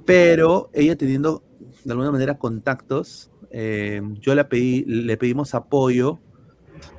Pero 0.04 0.72
ella 0.74 0.96
teniendo 0.96 1.44
de 1.84 1.92
alguna 1.92 2.10
manera 2.10 2.40
contactos, 2.40 3.30
eh, 3.52 4.02
yo 4.20 4.34
le, 4.34 4.46
pedí, 4.46 4.84
le 4.86 5.16
pedimos 5.16 5.54
apoyo 5.54 6.20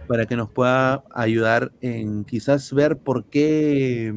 para 0.07 0.27
que 0.27 0.37
nos 0.37 0.49
pueda 0.49 1.03
ayudar 1.13 1.73
en 1.81 2.25
quizás 2.25 2.73
ver 2.73 2.97
por 2.97 3.25
qué, 3.25 4.15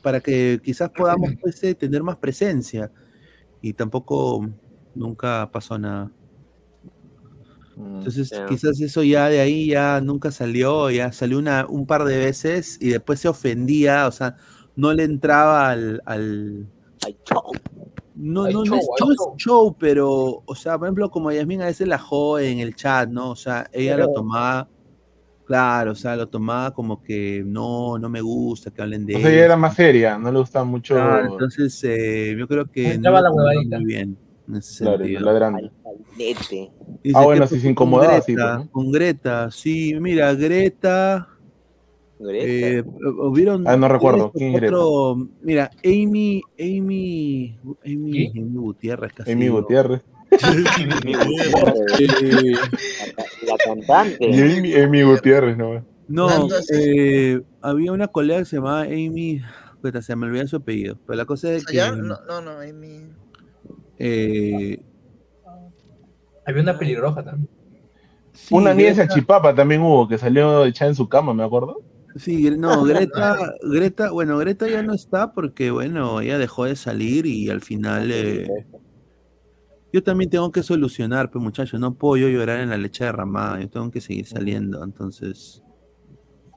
para 0.00 0.20
que 0.20 0.60
quizás 0.62 0.90
podamos 0.90 1.32
pues, 1.40 1.60
eh, 1.64 1.74
tener 1.74 2.04
más 2.04 2.18
presencia. 2.18 2.92
Y 3.60 3.72
tampoco 3.72 4.48
nunca 4.94 5.50
pasó 5.52 5.76
nada. 5.76 6.12
Entonces, 7.76 8.30
ya. 8.30 8.46
quizás 8.46 8.80
eso 8.80 9.02
ya 9.02 9.28
de 9.28 9.40
ahí 9.40 9.68
ya 9.68 10.00
nunca 10.00 10.30
salió, 10.30 10.90
ya 10.90 11.12
salió 11.12 11.38
una, 11.38 11.66
un 11.68 11.86
par 11.86 12.04
de 12.04 12.18
veces 12.18 12.78
y 12.80 12.88
después 12.90 13.20
se 13.20 13.28
ofendía, 13.28 14.06
o 14.06 14.12
sea, 14.12 14.36
no 14.76 14.92
le 14.92 15.04
entraba 15.04 15.70
al... 15.70 16.02
al... 16.06 16.66
No, 18.14 18.44
Al 18.44 18.52
no, 18.52 18.64
no, 18.64 18.64
show, 18.64 18.78
es, 18.78 18.92
no 18.98 19.10
es 19.12 19.16
show. 19.16 19.34
show, 19.36 19.76
pero, 19.78 20.42
o 20.44 20.54
sea, 20.54 20.78
por 20.78 20.86
ejemplo, 20.86 21.10
como 21.10 21.32
Yasmin 21.32 21.62
a 21.62 21.66
veces 21.66 21.88
la 21.88 21.98
jode 21.98 22.50
en 22.50 22.58
el 22.60 22.74
chat, 22.76 23.08
¿no? 23.08 23.30
O 23.30 23.36
sea, 23.36 23.68
ella 23.72 23.96
lo 23.96 24.12
tomaba, 24.12 24.68
claro, 25.44 25.92
o 25.92 25.94
sea, 25.94 26.16
lo 26.16 26.28
tomaba 26.28 26.72
como 26.74 27.02
que 27.02 27.42
no, 27.44 27.98
no 27.98 28.08
me 28.08 28.20
gusta 28.20 28.70
que 28.70 28.82
hablen 28.82 29.06
de 29.06 29.16
O 29.16 29.20
sea, 29.20 29.30
ella 29.30 29.36
ella. 29.38 29.44
era 29.46 29.56
más 29.56 29.74
seria, 29.74 30.18
no 30.18 30.30
le 30.30 30.38
gustaba 30.40 30.64
mucho. 30.64 30.94
Claro, 30.94 31.32
entonces, 31.32 31.82
eh, 31.84 32.36
yo 32.38 32.46
creo 32.46 32.70
que 32.70 32.98
no 32.98 33.10
la 33.10 33.30
muy 33.30 33.84
bien 33.84 34.18
en 34.52 34.58
ese 34.58 34.84
Claro, 34.84 34.98
sentido. 34.98 35.20
ladrando. 35.22 35.70
Dice 36.16 36.70
Ah, 37.14 37.24
bueno, 37.24 37.46
si 37.46 37.56
se 37.56 37.62
con 37.62 37.70
incomodaba, 37.72 38.20
sí, 38.20 38.34
Greta, 38.34 38.54
pues, 38.56 38.66
¿no? 38.66 38.72
Con 38.72 38.92
Greta, 38.92 39.50
sí, 39.50 39.94
mira, 40.00 40.34
Greta. 40.34 41.28
Eh, 42.24 42.84
hubieron 43.18 43.66
Ah, 43.66 43.76
no 43.76 43.88
recuerdo. 43.88 44.26
otro- 44.26 44.32
¿Quién 44.38 44.54
es 44.54 44.60
Greta? 44.60 44.76
otro- 44.78 45.28
mira, 45.40 45.70
Amy, 45.84 46.40
Amy, 46.58 47.58
Amy, 47.84 48.32
Amy 48.36 48.54
Gutiérrez, 48.54 49.12
casi 49.12 49.32
Amy. 49.32 49.48
Gutiérrez. 49.50 50.02
La 53.46 53.56
cantante. 53.64 54.28
Y 54.30 54.40
Amy, 54.40 54.74
Amy 54.74 55.02
Gutiérrez, 55.02 55.56
¿no? 55.56 55.84
No, 56.08 56.28
así. 56.46 56.72
eh, 56.74 57.40
había 57.60 57.90
una 57.92 58.08
colega 58.08 58.40
que 58.40 58.44
se 58.44 58.56
llamaba 58.56 58.82
Amy, 58.82 59.40
se 60.00 60.16
me 60.16 60.26
olvidó 60.26 60.46
su 60.46 60.56
apellido, 60.56 60.98
pero 61.06 61.16
la 61.16 61.24
cosa 61.24 61.52
es 61.52 61.64
que 61.66 61.80
¿Allá? 61.80 61.96
No, 61.96 62.18
no, 62.26 62.40
no, 62.40 62.60
Amy. 62.60 63.08
Eh, 64.02 64.82
Había 66.44 66.62
una 66.62 66.78
pelirroja 66.78 67.22
también. 67.24 67.48
sí, 68.34 68.54
Una 68.54 68.74
niña 68.74 68.88
de 68.90 68.94
Greta- 68.96 69.14
Chipapa 69.14 69.54
también 69.54 69.80
hubo, 69.82 70.08
que 70.08 70.18
salió 70.18 70.64
echada 70.64 70.90
en 70.90 70.94
su 70.96 71.08
cama, 71.08 71.32
me 71.34 71.44
acuerdo. 71.44 71.80
Sí, 72.16 72.50
no, 72.50 72.82
Greta, 72.84 73.36
Greta, 73.62 74.10
bueno, 74.10 74.36
Greta 74.38 74.68
ya 74.68 74.82
no 74.82 74.92
está 74.94 75.32
porque, 75.32 75.70
bueno, 75.70 76.20
ella 76.20 76.38
dejó 76.38 76.64
de 76.64 76.76
salir 76.76 77.26
y 77.26 77.48
al 77.48 77.60
final 77.60 78.10
eh, 78.12 78.48
yo 79.92 80.02
también 80.02 80.30
tengo 80.30 80.50
que 80.50 80.62
solucionar, 80.62 81.30
pues 81.30 81.42
muchachos, 81.42 81.78
no 81.78 81.94
puedo 81.94 82.16
yo 82.16 82.28
llorar 82.28 82.60
en 82.60 82.70
la 82.70 82.78
leche 82.78 83.04
derramada, 83.04 83.60
yo 83.60 83.68
tengo 83.68 83.90
que 83.90 84.00
seguir 84.00 84.26
saliendo, 84.26 84.82
entonces 84.82 85.62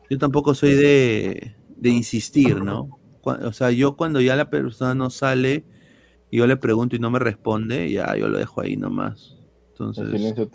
yo 0.09 0.17
tampoco 0.17 0.53
soy 0.53 0.73
de, 0.75 1.55
de 1.77 1.89
insistir, 1.89 2.61
¿no? 2.61 2.89
O 3.23 3.53
sea, 3.53 3.71
yo 3.71 3.95
cuando 3.97 4.21
ya 4.21 4.35
la 4.35 4.49
persona 4.49 4.93
no 4.93 5.09
sale 5.09 5.65
y 6.35 6.37
yo 6.37 6.47
le 6.47 6.57
pregunto 6.57 6.97
y 6.97 6.99
no 6.99 7.09
me 7.09 7.17
responde, 7.17 7.89
ya 7.89 8.13
yo 8.17 8.27
lo 8.27 8.37
dejo 8.37 8.59
ahí 8.59 8.75
nomás. 8.75 9.37
Entonces, 9.69 10.03
El 10.03 10.17
silencio 10.17 10.49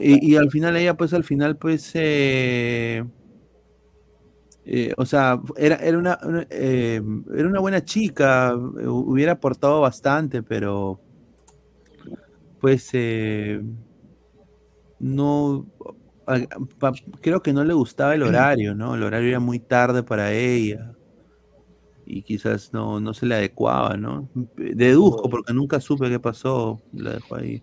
y, 0.00 0.24
y 0.24 0.36
al 0.36 0.52
final 0.52 0.76
ella, 0.76 0.96
pues 0.96 1.12
al 1.14 1.24
final, 1.24 1.56
pues, 1.56 1.90
eh, 1.94 3.04
eh, 4.64 4.94
o 4.96 5.04
sea, 5.04 5.40
era, 5.56 5.74
era 5.78 5.98
una, 5.98 6.16
eh, 6.48 7.02
era 7.36 7.48
una 7.48 7.58
buena 7.58 7.84
chica, 7.84 8.54
hubiera 8.54 9.32
aportado 9.32 9.80
bastante, 9.80 10.44
pero 10.44 11.00
pues 12.60 12.88
eh, 12.92 13.60
no, 15.00 15.66
creo 17.20 17.42
que 17.42 17.52
no 17.52 17.64
le 17.64 17.74
gustaba 17.74 18.14
el 18.14 18.22
horario, 18.28 18.76
¿no? 18.76 18.94
El 18.94 19.02
horario 19.02 19.30
era 19.30 19.40
muy 19.40 19.58
tarde 19.58 20.04
para 20.04 20.32
ella 20.32 20.94
y 22.18 22.22
quizás 22.22 22.72
no, 22.72 23.00
no 23.00 23.14
se 23.14 23.26
le 23.26 23.34
adecuaba, 23.36 23.96
¿no? 23.96 24.28
Deduzco 24.56 25.30
porque 25.30 25.52
nunca 25.52 25.80
supe 25.80 26.08
qué 26.08 26.18
pasó, 26.18 26.80
la 26.92 27.12
dejo 27.14 27.34
ahí. 27.36 27.62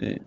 Eh, 0.00 0.20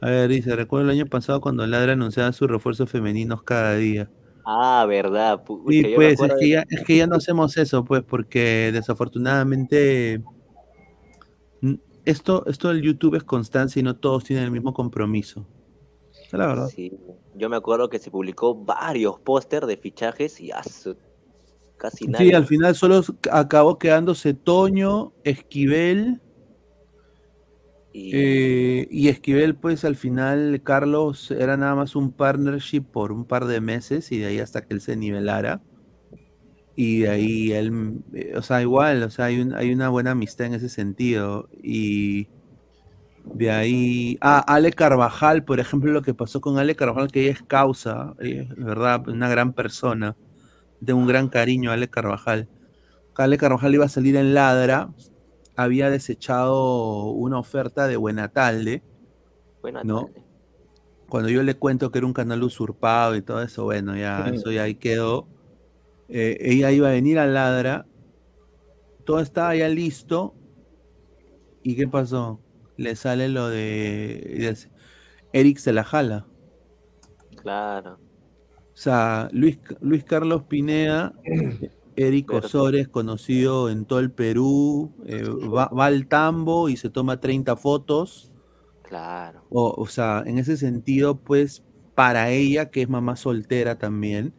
a 0.00 0.10
ver, 0.10 0.28
dice, 0.28 0.54
recuerdo 0.54 0.90
el 0.90 0.96
año 0.98 1.06
pasado 1.06 1.40
cuando 1.40 1.66
Ladra 1.66 1.92
anunciaba 1.94 2.32
sus 2.32 2.48
refuerzos 2.48 2.90
femeninos 2.90 3.42
cada 3.42 3.74
día. 3.74 4.08
Ah, 4.44 4.86
verdad. 4.88 5.42
pucha, 5.44 5.66
me 5.68 5.94
pues 5.94 6.20
es 6.20 6.28
que, 6.38 6.44
de- 6.44 6.50
ya, 6.50 6.64
es 6.68 6.84
que 6.84 6.96
ya 6.96 7.06
no 7.06 7.16
hacemos 7.16 7.56
eso, 7.56 7.84
pues, 7.84 8.02
porque 8.02 8.70
desafortunadamente 8.72 10.22
esto, 12.04 12.46
esto 12.46 12.68
del 12.68 12.80
YouTube 12.82 13.16
es 13.16 13.24
constancia 13.24 13.80
y 13.80 13.82
no 13.82 13.96
todos 13.96 14.24
tienen 14.24 14.44
el 14.44 14.50
mismo 14.50 14.72
compromiso. 14.72 15.46
La 16.32 16.46
verdad. 16.46 16.68
Sí, 16.68 16.92
yo 17.38 17.48
me 17.48 17.56
acuerdo 17.56 17.88
que 17.88 17.98
se 17.98 18.10
publicó 18.10 18.54
varios 18.54 19.20
póster 19.20 19.66
de 19.66 19.76
fichajes 19.76 20.40
y 20.40 20.50
ah, 20.52 20.62
su- 20.62 20.96
casi 21.76 22.06
nadie. 22.06 22.28
Sí, 22.28 22.32
al 22.34 22.46
final 22.46 22.74
solo 22.74 23.02
acabó 23.30 23.78
quedándose 23.78 24.34
Toño, 24.34 25.12
Esquivel. 25.24 26.20
eh, 27.92 28.86
y 28.90 29.08
Esquivel, 29.08 29.56
pues 29.56 29.84
al 29.84 29.96
final, 29.96 30.60
Carlos 30.64 31.30
era 31.30 31.56
nada 31.56 31.74
más 31.74 31.96
un 31.96 32.12
partnership 32.12 32.82
por 32.82 33.12
un 33.12 33.24
par 33.26 33.46
de 33.46 33.60
meses 33.60 34.12
y 34.12 34.18
de 34.18 34.26
ahí 34.26 34.38
hasta 34.38 34.62
que 34.62 34.74
él 34.74 34.80
se 34.80 34.96
nivelara. 34.96 35.62
Y 36.74 37.00
de 37.00 37.08
ahí 37.10 37.52
él, 37.52 37.72
eh, 38.14 38.34
o 38.36 38.42
sea, 38.42 38.62
igual, 38.62 39.02
o 39.02 39.10
sea, 39.10 39.26
hay, 39.26 39.40
un- 39.40 39.54
hay 39.54 39.72
una 39.72 39.88
buena 39.88 40.12
amistad 40.12 40.46
en 40.46 40.54
ese 40.54 40.68
sentido. 40.68 41.48
Y 41.62 42.28
de 43.34 43.50
ahí, 43.50 44.18
ah, 44.20 44.40
Ale 44.46 44.72
Carvajal, 44.72 45.44
por 45.44 45.60
ejemplo, 45.60 45.92
lo 45.92 46.02
que 46.02 46.14
pasó 46.14 46.40
con 46.40 46.58
Ale 46.58 46.74
Carvajal, 46.74 47.12
que 47.12 47.22
ella 47.22 47.32
es 47.32 47.42
causa, 47.42 48.14
ella 48.20 48.42
es, 48.42 48.56
verdad, 48.56 49.06
una 49.08 49.28
gran 49.28 49.52
persona, 49.52 50.16
de 50.80 50.92
un 50.92 51.06
gran 51.06 51.28
cariño 51.28 51.70
a 51.70 51.74
Ale 51.74 51.88
Carvajal. 51.88 52.48
Ale 53.16 53.36
Carvajal 53.36 53.74
iba 53.74 53.84
a 53.84 53.88
salir 53.88 54.16
en 54.16 54.34
Ladra, 54.34 54.90
había 55.56 55.90
desechado 55.90 57.10
una 57.10 57.38
oferta 57.38 57.88
de 57.88 57.96
Buenatalde, 57.96 58.82
Buena 59.60 59.82
¿no? 59.82 60.06
tarde. 60.06 60.24
Cuando 61.08 61.30
yo 61.30 61.42
le 61.42 61.54
cuento 61.54 61.90
que 61.90 61.98
era 61.98 62.06
un 62.06 62.12
canal 62.12 62.42
usurpado 62.42 63.16
y 63.16 63.22
todo 63.22 63.42
eso, 63.42 63.64
bueno, 63.64 63.96
ya, 63.96 64.28
eso 64.32 64.52
ya 64.52 64.64
ahí 64.64 64.74
quedó. 64.74 65.26
Eh, 66.08 66.36
ella 66.40 66.70
iba 66.70 66.88
a 66.88 66.92
venir 66.92 67.18
a 67.18 67.26
Ladra, 67.26 67.86
todo 69.04 69.20
estaba 69.20 69.56
ya 69.56 69.68
listo, 69.68 70.34
¿y 71.62 71.76
qué 71.76 71.88
pasó? 71.88 72.40
Le 72.78 72.96
sale 72.96 73.28
lo 73.28 73.48
de... 73.48 74.56
Eric 75.32 75.58
se 75.58 75.72
la 75.74 75.84
jala. 75.84 76.26
Claro. 77.42 77.98
O 77.98 78.76
sea, 78.80 79.28
Luis, 79.32 79.58
Luis 79.80 80.04
Carlos 80.04 80.44
Pineda, 80.44 81.12
Eric 81.96 82.32
Osores, 82.32 82.88
conocido 82.88 83.68
en 83.68 83.84
todo 83.84 83.98
el 83.98 84.12
Perú, 84.12 84.94
eh, 85.04 85.24
va, 85.24 85.66
va 85.66 85.86
al 85.86 86.06
tambo 86.06 86.68
y 86.68 86.76
se 86.76 86.88
toma 86.88 87.20
30 87.20 87.56
fotos. 87.56 88.32
Claro. 88.82 89.44
O, 89.50 89.74
o 89.76 89.86
sea, 89.88 90.22
en 90.24 90.38
ese 90.38 90.56
sentido, 90.56 91.18
pues, 91.18 91.64
para 91.96 92.30
ella, 92.30 92.70
que 92.70 92.82
es 92.82 92.88
mamá 92.88 93.16
soltera 93.16 93.76
también, 93.76 94.32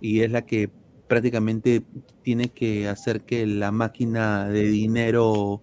y 0.00 0.22
es 0.22 0.32
la 0.32 0.46
que 0.46 0.70
prácticamente 1.06 1.84
tiene 2.22 2.48
que 2.48 2.88
hacer 2.88 3.26
que 3.26 3.46
la 3.46 3.70
máquina 3.70 4.48
de 4.48 4.62
dinero 4.62 5.62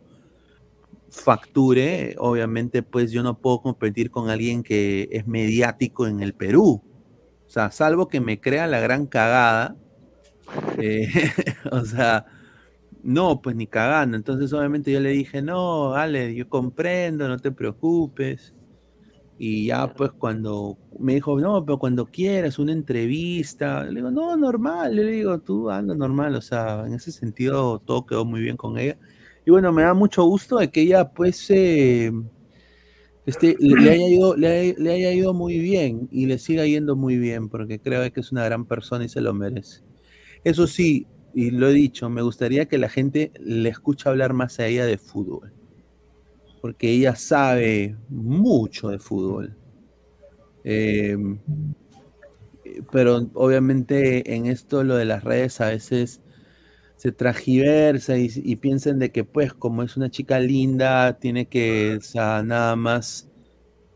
facture, 1.13 2.15
obviamente, 2.17 2.83
pues 2.83 3.11
yo 3.11 3.23
no 3.23 3.37
puedo 3.37 3.61
competir 3.61 4.11
con 4.11 4.29
alguien 4.29 4.63
que 4.63 5.07
es 5.11 5.27
mediático 5.27 6.07
en 6.07 6.21
el 6.21 6.33
Perú. 6.33 6.81
O 7.47 7.49
sea, 7.49 7.71
salvo 7.71 8.07
que 8.07 8.19
me 8.19 8.41
crea 8.41 8.67
la 8.67 8.79
gran 8.79 9.05
cagada. 9.05 9.75
eh, 10.79 11.07
o 11.71 11.85
sea, 11.85 12.25
no, 13.03 13.41
pues 13.41 13.55
ni 13.55 13.67
cagando. 13.67 14.17
Entonces, 14.17 14.51
obviamente, 14.53 14.91
yo 14.91 14.99
le 14.99 15.09
dije, 15.11 15.41
no, 15.41 15.93
Ale, 15.93 16.33
yo 16.35 16.49
comprendo, 16.49 17.27
no 17.27 17.37
te 17.37 17.51
preocupes. 17.51 18.53
Y 19.37 19.67
ya, 19.67 19.93
pues, 19.93 20.11
cuando 20.13 20.77
me 20.99 21.15
dijo, 21.15 21.39
no, 21.39 21.65
pero 21.65 21.79
cuando 21.79 22.05
quieras, 22.07 22.59
una 22.59 22.71
entrevista. 22.71 23.83
Le 23.83 23.95
digo, 23.95 24.11
no, 24.11 24.35
normal. 24.37 24.95
Le 24.95 25.03
digo, 25.05 25.39
tú 25.39 25.69
anda 25.69 25.95
normal. 25.95 26.35
O 26.35 26.41
sea, 26.41 26.85
en 26.87 26.93
ese 26.93 27.11
sentido, 27.11 27.79
todo 27.79 28.05
quedó 28.05 28.25
muy 28.25 28.41
bien 28.41 28.57
con 28.57 28.77
ella. 28.79 28.97
Y 29.45 29.51
bueno, 29.51 29.71
me 29.71 29.83
da 29.83 29.93
mucho 29.93 30.23
gusto 30.23 30.57
de 30.57 30.69
que 30.71 30.81
ella, 30.81 31.09
pues, 31.13 31.49
eh, 31.49 32.11
este, 33.25 33.55
le, 33.59 33.89
haya 33.91 34.07
ido, 34.07 34.35
le, 34.35 34.75
haya- 34.91 35.13
ido 35.13 35.33
muy 35.33 35.59
bien 35.59 36.09
y 36.11 36.25
le 36.25 36.37
siga 36.37 36.65
yendo 36.65 36.95
muy 36.95 37.17
bien, 37.17 37.49
porque 37.49 37.79
creo 37.79 38.11
que 38.11 38.19
es 38.19 38.31
una 38.31 38.43
gran 38.45 38.65
persona 38.65 39.05
y 39.05 39.09
se 39.09 39.21
lo 39.21 39.33
merece. 39.33 39.81
Eso 40.43 40.67
sí, 40.67 41.07
y 41.33 41.51
lo 41.51 41.69
he 41.69 41.73
dicho, 41.73 42.09
me 42.09 42.21
gustaría 42.23 42.67
que 42.67 42.77
la 42.79 42.89
gente 42.89 43.31
le 43.39 43.69
escuche 43.69 44.09
hablar 44.09 44.33
más 44.33 44.59
a 44.59 44.67
ella 44.67 44.85
de 44.85 44.97
fútbol, 44.97 45.53
porque 46.61 46.89
ella 46.91 47.15
sabe 47.15 47.95
mucho 48.09 48.89
de 48.89 48.99
fútbol. 48.99 49.55
Eh, 50.63 51.17
pero 52.91 53.29
obviamente 53.33 54.35
en 54.35 54.45
esto 54.45 54.83
lo 54.83 54.95
de 54.95 55.05
las 55.05 55.23
redes 55.23 55.59
a 55.61 55.69
veces 55.69 56.21
se 57.03 57.11
tragiversa 57.11 58.17
y, 58.17 58.31
y 58.33 58.55
piensan 58.55 58.97
de 58.97 59.11
que 59.11 59.25
pues 59.25 59.53
como 59.53 59.83
es 59.83 59.97
una 59.97 60.09
chica 60.09 60.39
linda, 60.39 61.19
tiene 61.19 61.47
que 61.49 61.97
o 61.97 62.01
sea, 62.01 62.41
nada 62.43 62.77
más 62.77 63.27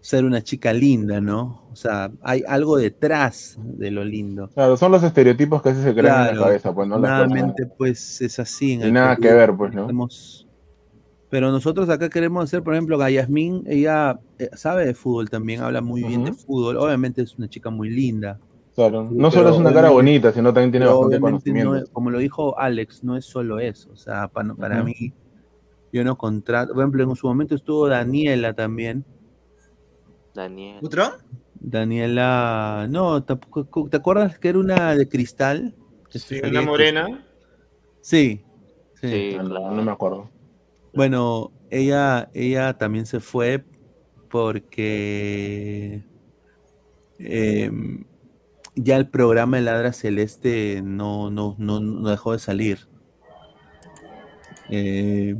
ser 0.01 0.25
una 0.25 0.41
chica 0.43 0.73
linda, 0.73 1.21
¿no? 1.21 1.69
O 1.71 1.75
sea, 1.77 2.11
hay 2.21 2.43
algo 2.45 2.75
detrás 2.75 3.57
de 3.63 3.91
lo 3.91 4.03
lindo. 4.03 4.49
Claro, 4.49 4.75
son 4.75 4.91
los 4.91 5.03
estereotipos 5.03 5.61
que 5.61 5.69
a 5.69 5.71
veces 5.71 5.85
se 5.85 5.95
crean 5.95 6.31
en 6.31 6.35
la 6.35 6.43
cabeza, 6.43 6.75
pues, 6.75 6.85
¿no? 6.89 6.97
Nuevamente, 6.97 7.65
pues 7.65 8.19
es 8.19 8.39
así. 8.39 8.73
En 8.73 8.89
Y 8.89 8.91
nada 8.91 9.15
que 9.15 9.31
ver, 9.31 9.55
pues, 9.55 9.73
¿no? 9.73 9.85
hacemos- 9.85 10.45
Pero 11.29 11.49
nosotros 11.49 11.87
acá 11.87 12.09
queremos 12.09 12.43
hacer, 12.43 12.61
por 12.61 12.73
ejemplo, 12.73 13.01
a 13.01 13.09
Yasmín, 13.09 13.63
ella 13.67 14.19
eh, 14.37 14.49
sabe 14.53 14.85
de 14.85 14.93
fútbol 14.93 15.29
también, 15.29 15.61
habla 15.61 15.79
muy 15.79 16.03
bien 16.03 16.25
de 16.25 16.33
fútbol. 16.33 16.75
Obviamente 16.75 17.21
es 17.21 17.37
una 17.37 17.47
chica 17.47 17.69
muy 17.69 17.89
linda. 17.89 18.37
Claro, 18.77 19.07
Sí, 19.09 19.15
no 19.17 19.31
solo 19.31 19.49
es 19.49 19.57
una 19.57 19.73
cara 19.73 19.89
bonita, 19.89 20.31
sino 20.31 20.53
también 20.53 20.69
tiene 20.69 20.85
bastante 20.85 21.15
no 21.19 21.21
conocimiento. 21.25 21.75
es- 21.77 21.89
como 21.89 22.11
lo 22.11 22.19
dijo 22.19 22.59
Alex, 22.59 23.03
no 23.03 23.17
es 23.17 23.25
solo 23.25 23.59
eso. 23.59 23.89
O 23.91 23.95
sea, 23.95 24.27
pa- 24.27 24.43
para, 24.55 24.75
Ujú. 24.77 24.85
mí, 24.85 25.13
yo 25.91 26.03
no 26.03 26.15
contrato. 26.15 26.73
Por 26.75 26.83
ejemplo, 26.83 27.03
en 27.03 27.15
su 27.15 27.25
momento 27.25 27.55
estuvo 27.55 27.87
Daniela 27.87 28.53
también. 28.53 29.03
Daniel. 30.35 30.77
¿Butrón? 30.81 31.13
Daniela, 31.55 32.85
no, 32.87 33.23
tampoco- 33.23 33.89
¿te 33.89 33.97
acuerdas 33.97 34.37
que 34.37 34.49
era 34.49 34.59
una 34.59 34.93
de 34.95 35.09
cristal? 35.09 35.73
Sí, 36.11 36.39
una 36.43 36.61
morena. 36.61 37.25
Sí, 38.01 38.43
sí. 39.01 39.09
Sí, 39.09 39.37
No, 39.39 39.49
claro. 39.49 39.71
no 39.71 39.81
me 39.81 39.91
acuerdo. 39.91 40.29
Bueno, 40.93 41.51
ella, 41.71 42.29
ella 42.35 42.77
también 42.77 43.07
se 43.07 43.19
fue 43.19 43.63
porque 44.29 46.03
eh, 47.17 47.71
ya 48.77 48.95
el 48.97 49.09
programa 49.09 49.57
de 49.57 49.63
Ladra 49.63 49.93
Celeste 49.93 50.81
no, 50.83 51.29
no, 51.29 51.55
no, 51.57 51.79
no 51.79 52.09
dejó 52.09 52.33
de 52.33 52.39
salir. 52.39 52.87
Eh, 54.69 55.35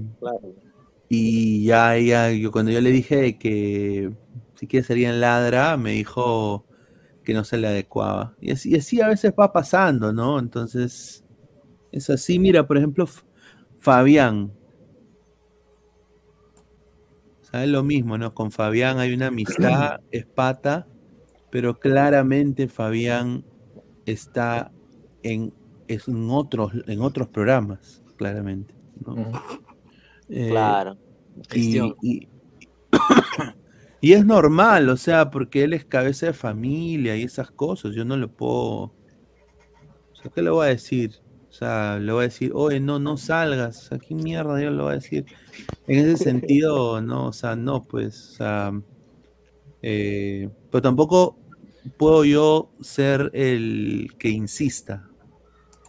y 1.09 1.65
ya, 1.65 1.97
ya, 1.97 2.31
yo 2.31 2.51
cuando 2.51 2.71
yo 2.71 2.81
le 2.81 2.91
dije 2.91 3.37
que 3.37 4.11
si 4.55 4.67
quiere 4.67 4.85
salir 4.85 5.07
en 5.07 5.21
Ladra, 5.21 5.77
me 5.77 5.91
dijo 5.91 6.65
que 7.23 7.33
no 7.33 7.43
se 7.43 7.57
le 7.57 7.67
adecuaba. 7.67 8.35
Y 8.41 8.51
así, 8.51 8.71
y 8.71 8.75
así 8.75 9.01
a 9.01 9.09
veces 9.09 9.33
va 9.39 9.51
pasando, 9.51 10.11
¿no? 10.13 10.39
Entonces, 10.39 11.23
es 11.91 12.09
así. 12.09 12.39
Mira, 12.39 12.65
por 12.65 12.77
ejemplo, 12.77 13.07
Fabián. 13.79 14.51
¿Sabes 17.41 17.69
lo 17.69 17.83
mismo, 17.83 18.17
no? 18.17 18.33
Con 18.33 18.51
Fabián 18.51 18.99
hay 18.99 19.13
una 19.13 19.27
amistad, 19.27 20.01
es 20.11 20.25
pata, 20.25 20.87
pero 21.57 21.79
claramente 21.79 22.67
Fabián 22.67 23.43
está 24.05 24.71
en, 25.23 25.51
es 25.87 26.07
en, 26.07 26.29
otros, 26.29 26.71
en 26.85 27.01
otros 27.01 27.29
programas, 27.29 28.03
claramente. 28.15 28.75
¿no? 29.03 29.15
Eh, 30.29 30.49
Claro. 30.51 30.97
y, 31.55 31.79
y- 32.03 32.27
y 34.01 34.13
es 34.13 34.23
normal, 34.23 34.87
o 34.89 34.97
sea, 34.97 35.31
porque 35.31 35.63
él 35.63 35.73
es 35.73 35.83
cabeza 35.83 36.27
de 36.27 36.33
familia 36.33 37.15
y 37.17 37.23
esas 37.23 37.49
cosas. 37.49 37.95
Yo 37.95 38.05
no 38.05 38.15
le 38.17 38.27
puedo. 38.27 38.53
O 38.53 38.93
sea, 40.21 40.29
¿qué 40.29 40.43
le 40.43 40.51
voy 40.51 40.67
a 40.67 40.69
decir? 40.69 41.15
O 41.49 41.53
sea, 41.53 41.97
le 41.97 42.11
voy 42.11 42.19
a 42.21 42.27
decir, 42.27 42.51
oye, 42.53 42.79
no, 42.79 42.99
no 42.99 43.17
salgas. 43.17 43.79
O 43.79 43.89
sea, 43.89 43.97
¿qué 43.97 44.13
mierda 44.13 44.61
yo 44.61 44.69
le 44.69 44.83
voy 44.83 44.91
a 44.91 44.95
decir? 44.97 45.25
En 45.87 46.05
ese 46.05 46.23
sentido, 46.23 47.01
no, 47.01 47.25
o 47.29 47.33
sea, 47.33 47.55
no, 47.55 47.81
pues, 47.81 48.29
o 48.29 48.33
sea. 48.35 48.81
eh, 49.81 50.49
pero 50.71 50.81
tampoco 50.81 51.37
puedo 51.87 52.23
yo 52.25 52.69
ser 52.81 53.31
el 53.33 54.09
que 54.19 54.29
insista. 54.29 55.07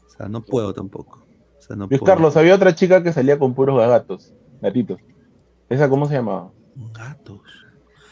O 0.07 0.10
sea, 0.17 0.28
no 0.28 0.43
puedo 0.43 0.73
tampoco. 0.75 1.27
O 1.59 1.62
sea, 1.62 1.77
no 1.77 1.86
Luis 1.86 2.01
puedo. 2.01 2.12
Carlos, 2.12 2.36
había 2.36 2.55
otra 2.55 2.75
chica 2.75 3.02
que 3.02 3.12
salía 3.12 3.39
con 3.39 3.55
puros 3.55 3.78
gatos, 3.78 4.33
gatitos. 4.60 5.01
¿Esa 5.68 5.89
cómo 5.89 6.07
se 6.09 6.15
llamaba? 6.15 6.51
Gatos. 6.93 7.41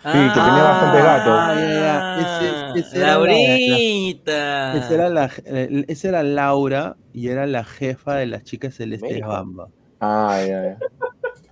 Sí, 0.03 0.13
que 0.13 0.19
tenía 0.35 0.63
bastante 0.63 0.99
gatos. 1.03 1.35
Ah. 1.37 2.73
Ese- 2.77 2.97
era 2.99 3.07
la- 3.07 3.13
Laurita. 3.15 4.77
Esa 4.77 4.95
era, 4.95 5.09
la, 5.09 5.31
eh, 5.47 5.85
esa 5.89 6.09
era 6.09 6.23
Laura 6.23 6.97
y 7.13 7.29
era 7.29 7.47
la 7.47 7.65
jefa 7.65 8.15
de 8.17 8.27
las 8.27 8.45
chicas 8.45 8.75
celestes 8.77 9.21
Bamba. 9.27 9.69
Ah, 10.01 10.39
ya, 10.47 10.63
ya. 10.63 10.79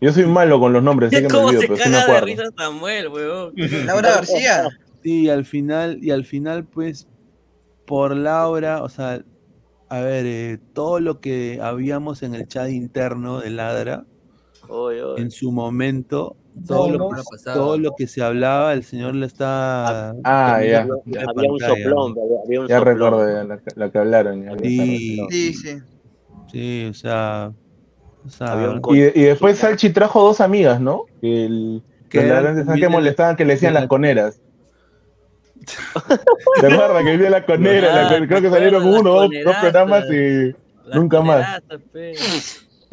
Yo 0.00 0.12
soy 0.12 0.26
malo 0.26 0.60
con 0.60 0.72
los 0.72 0.82
nombres, 0.82 1.10
sé 1.10 1.16
que 1.16 1.22
me 1.22 1.28
¿Cómo 1.30 1.46
olvido, 1.46 1.62
pero 1.62 1.76
sí 1.76 1.82
me 1.82 1.84
caga 1.84 1.96
de 1.96 2.02
acuerdo. 2.04 2.26
risa 2.26 2.42
Samuel, 2.56 3.08
weón? 3.08 3.54
Sí, 5.04 5.24
y 5.24 5.28
al 5.28 5.44
final, 5.44 5.98
y 6.02 6.10
al 6.10 6.24
final, 6.24 6.64
pues, 6.64 7.06
por 7.86 8.16
Laura, 8.16 8.82
o 8.82 8.88
sea, 8.88 9.22
a 9.90 10.00
ver, 10.00 10.24
eh, 10.26 10.58
todo 10.72 10.98
lo 10.98 11.20
que 11.20 11.60
habíamos 11.62 12.22
en 12.22 12.34
el 12.34 12.48
chat 12.48 12.70
interno 12.70 13.38
de 13.40 13.50
Ladra, 13.50 14.06
Oy, 14.68 14.98
oy. 15.00 15.20
en 15.20 15.30
su 15.30 15.52
momento, 15.52 16.36
todo 16.66 16.88
lo, 16.88 17.08
que, 17.10 17.16
todo 17.52 17.76
lo 17.76 17.94
que 17.94 18.06
se 18.06 18.22
hablaba, 18.22 18.72
el 18.72 18.82
señor 18.82 19.14
le 19.14 19.26
está 19.26 20.12
Ah, 20.24 20.62
ya. 20.64 20.86
Había 21.28 21.52
un 21.52 21.60
soplón, 21.60 22.12
había- 22.18 22.40
había 22.46 22.60
un 22.62 22.68
Ya 22.68 22.78
soplón. 22.78 22.94
recuerdo 22.94 23.26
ya 23.30 23.44
la, 23.44 23.60
la 23.76 23.90
que 23.92 23.98
hablaron. 23.98 24.42
ya, 24.42 24.56
Sí. 24.62 25.26
Sí, 25.30 25.52
sí. 25.52 25.78
sí, 26.50 26.86
o 26.90 26.94
sea, 26.94 27.52
o 28.24 28.28
sea, 28.30 28.52
Había 28.52 28.70
un 28.70 28.80
Y, 28.96 29.00
y 29.20 29.24
después 29.24 29.58
Salchi 29.58 29.90
trajo 29.90 30.22
dos 30.22 30.40
amigas, 30.40 30.80
¿no? 30.80 31.04
Que 31.20 31.44
el, 31.44 31.82
Que 32.08 32.20
eran 32.20 32.28
ladrantes 32.36 32.64
¿sabes 32.64 32.66
también 32.68 32.88
que 32.88 32.92
molestaban 32.96 33.36
que 33.36 33.44
le 33.44 33.52
decían 33.52 33.72
de 33.72 33.74
la- 33.74 33.80
las 33.80 33.88
coneras. 33.90 34.40
¿Te 36.60 36.66
acuerdas 36.66 37.02
que 37.04 37.10
decía 37.10 37.30
la 37.30 37.46
conera? 37.46 38.10
La 38.10 38.26
creo 38.26 38.42
que 38.42 38.50
salieron 38.50 38.84
uno, 38.84 39.28
las 39.28 39.44
dos, 39.44 39.56
programas 39.60 40.04
y 40.10 40.54
nunca 40.94 41.20
más. 41.20 41.62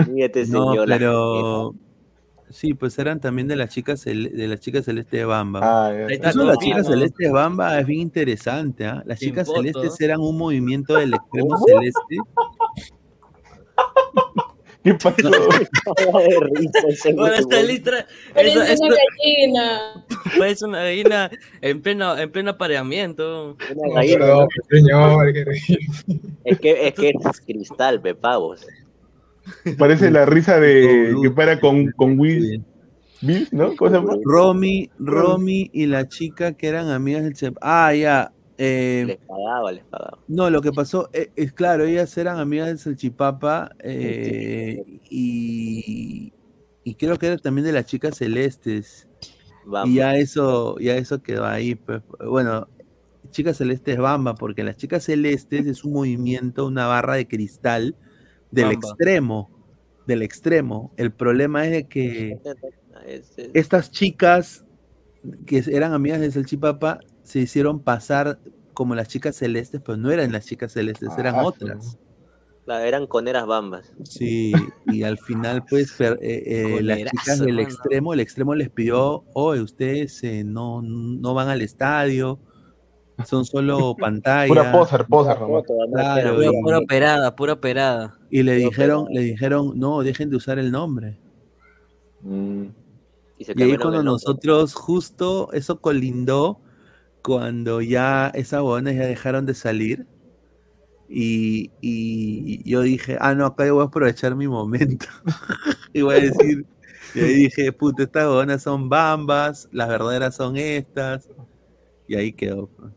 Fíjate, 0.05 0.45
No, 0.47 0.71
señor, 0.71 0.87
pero 0.87 1.75
sí, 2.49 2.73
pues 2.73 2.97
eran 2.99 3.19
también 3.19 3.47
de 3.47 3.55
las 3.55 3.69
chicas 3.69 4.03
de 4.03 4.47
las 4.47 4.59
chicas 4.59 4.85
celeste 4.85 5.17
de 5.17 5.25
Bamba. 5.25 5.59
Ah, 5.63 5.93
Eso 6.09 6.39
de 6.39 6.45
las 6.45 6.57
chicas 6.57 6.87
celeste 6.87 7.25
de 7.25 7.31
Bamba 7.31 7.79
es 7.79 7.85
bien 7.85 8.01
interesante, 8.01 8.85
¿ah? 8.85 9.03
Las 9.05 9.19
Sin 9.19 9.29
chicas 9.29 9.47
voto. 9.47 9.61
celestes 9.61 10.01
eran 10.01 10.19
un 10.19 10.37
movimiento 10.37 10.95
del 10.95 11.13
extremo 11.13 11.57
celeste. 11.65 12.17
¿Qué 14.83 14.93
pasó? 14.95 15.15
de 15.29 17.13
Bueno, 17.13 17.35
esta 17.35 17.61
lista. 17.61 18.05
Parece 18.33 18.73
esa- 18.73 18.85
una 18.85 18.95
gallina. 18.95 20.05
Parece 20.37 20.65
una 20.65 20.79
gallina 20.79 21.31
en 21.61 21.81
pleno, 21.81 22.17
en 22.17 22.31
pleno 22.31 22.51
apareamiento. 22.51 23.57
Una 23.75 23.95
gallina, 23.95 24.19
Perdón, 24.19 24.47
¿no? 24.57 24.63
señor. 24.69 25.33
qué 25.33 25.45
Es 26.45 26.59
que 26.59 26.87
es 26.87 26.93
que 26.95 27.09
es 27.09 27.41
cristal, 27.41 28.01
pe 28.01 28.15
pavos. 28.15 28.65
Parece 29.77 30.09
la 30.11 30.25
risa 30.25 30.59
de 30.59 31.15
que 31.21 31.31
para 31.31 31.59
con, 31.59 31.91
con 31.91 32.19
Will. 32.19 32.63
¿no? 33.51 33.75
¿Cómo 33.75 33.91
se 33.91 33.97
llama? 33.97 34.13
Romy, 34.23 34.89
Romy 34.97 35.69
y 35.73 35.85
la 35.85 36.07
chica 36.07 36.53
que 36.53 36.67
eran 36.67 36.89
amigas 36.89 37.23
del 37.23 37.33
Chep. 37.33 37.55
Ah, 37.61 37.93
ya. 37.93 38.31
Eh, 38.63 39.03
Les 39.07 39.17
pagaba, 39.17 39.71
les 39.71 39.83
pagaba. 39.85 40.19
no, 40.27 40.49
lo 40.49 40.61
que 40.61 40.71
pasó 40.71 41.09
eh, 41.13 41.31
es, 41.35 41.51
claro, 41.53 41.85
ellas 41.85 42.15
eran 42.17 42.37
amigas 42.39 42.67
del 42.67 42.77
Salchipapa 42.79 43.71
eh, 43.79 44.83
y, 45.09 46.33
y 46.83 46.95
creo 46.95 47.17
que 47.17 47.27
era 47.27 47.37
también 47.37 47.65
de 47.65 47.71
las 47.73 47.85
chicas 47.85 48.17
celestes. 48.17 49.07
Bamba. 49.65 49.87
Y 49.89 49.95
ya 49.95 50.15
eso, 50.15 50.77
ya 50.79 50.95
eso 50.95 51.21
quedó 51.21 51.45
ahí. 51.45 51.75
pues. 51.75 52.01
Bueno, 52.27 52.67
chicas 53.31 53.57
celestes 53.57 53.97
Bamba, 53.97 54.35
porque 54.35 54.63
las 54.63 54.75
chicas 54.77 55.03
celestes 55.03 55.65
es 55.65 55.83
un 55.83 55.93
movimiento, 55.93 56.65
una 56.65 56.87
barra 56.87 57.15
de 57.15 57.27
cristal 57.27 57.95
del 58.51 58.65
Bamba. 58.65 58.87
extremo. 58.89 59.49
Del 60.07 60.21
extremo. 60.23 60.91
El 60.97 61.11
problema 61.11 61.65
es 61.65 61.71
de 61.71 61.87
que 61.87 62.37
Es- 63.07 63.37
es- 63.37 63.49
estas 63.53 63.89
chicas 63.91 64.63
que 65.45 65.63
eran 65.71 65.93
amigas 65.93 66.19
de 66.19 66.31
Salchipapa 66.31 66.99
se 67.23 67.39
hicieron 67.39 67.79
pasar 67.79 68.39
como 68.73 68.95
las 68.95 69.07
chicas 69.07 69.35
celestes, 69.35 69.81
pero 69.85 69.97
no 69.97 70.11
eran 70.11 70.31
las 70.31 70.45
chicas 70.45 70.71
celestes, 70.73 71.09
eran 71.17 71.35
Ah, 71.35 71.43
otras. 71.45 71.97
claro, 72.65 72.83
eran 72.85 73.05
coneras 73.07 73.45
bambas. 73.45 73.91
Sí, 74.03 74.53
y 74.87 75.03
al 75.03 75.17
final, 75.19 75.63
pues, 75.69 75.91
per- 75.93 76.17
eh, 76.21 76.77
eh, 76.77 76.81
las 76.81 76.99
chicas 76.99 77.39
del 77.39 77.55
mano. 77.55 77.61
extremo, 77.67 78.13
el 78.13 78.19
extremo 78.21 78.55
les 78.55 78.69
pidió, 78.69 79.23
oye, 79.33 79.61
ustedes 79.61 80.23
eh, 80.23 80.43
no, 80.43 80.81
no 80.81 81.33
van 81.33 81.49
al 81.49 81.61
estadio, 81.61 82.39
son 83.25 83.45
solo 83.45 83.93
pantalla. 83.99 84.47
Pura 84.47 84.71
poser, 84.71 85.05
poser. 85.05 85.37
Claro, 85.93 86.35
Pura, 86.35 86.51
pura 86.63 86.77
operada, 86.79 87.35
pura 87.35 87.53
operada. 87.53 88.17
y 88.31 88.41
le 88.41 88.55
dijeron, 88.55 89.05
le 89.11 89.21
dijeron, 89.21 89.73
no, 89.77 90.01
dejen 90.01 90.29
de 90.29 90.37
usar 90.37 90.57
el 90.59 90.71
nombre. 90.71 91.19
Mm. 92.21 92.65
Y 93.37 93.43
se 93.43 93.53
Y 93.55 93.63
ahí 93.63 93.77
cuando 93.77 94.01
nosotros 94.03 94.73
justo 94.75 95.51
eso 95.53 95.81
colindó 95.81 96.61
cuando 97.23 97.81
ya 97.81 98.31
esas 98.33 98.61
huevonas 98.61 98.95
ya 98.95 99.05
dejaron 99.05 99.45
de 99.45 99.53
salir 99.53 100.05
y, 101.07 101.69
y 101.81 102.69
yo 102.69 102.81
dije, 102.81 103.17
ah 103.19 103.35
no, 103.35 103.45
acá 103.45 103.65
yo 103.65 103.75
voy 103.75 103.83
a 103.83 103.87
aprovechar 103.87 104.35
mi 104.35 104.47
momento 104.47 105.05
y 105.93 106.01
voy 106.01 106.15
a 106.15 106.21
decir, 106.21 106.65
y 107.13 107.19
ahí 107.19 107.33
dije, 107.35 107.71
puta, 107.73 108.03
estas 108.03 108.23
huevonas 108.25 108.63
son 108.63 108.87
bambas, 108.89 109.67
las 109.71 109.89
verdaderas 109.89 110.35
son 110.35 110.55
estas 110.57 111.29
y 112.07 112.15
ahí 112.15 112.31
quedó. 112.33 112.67
pues. 112.67 112.93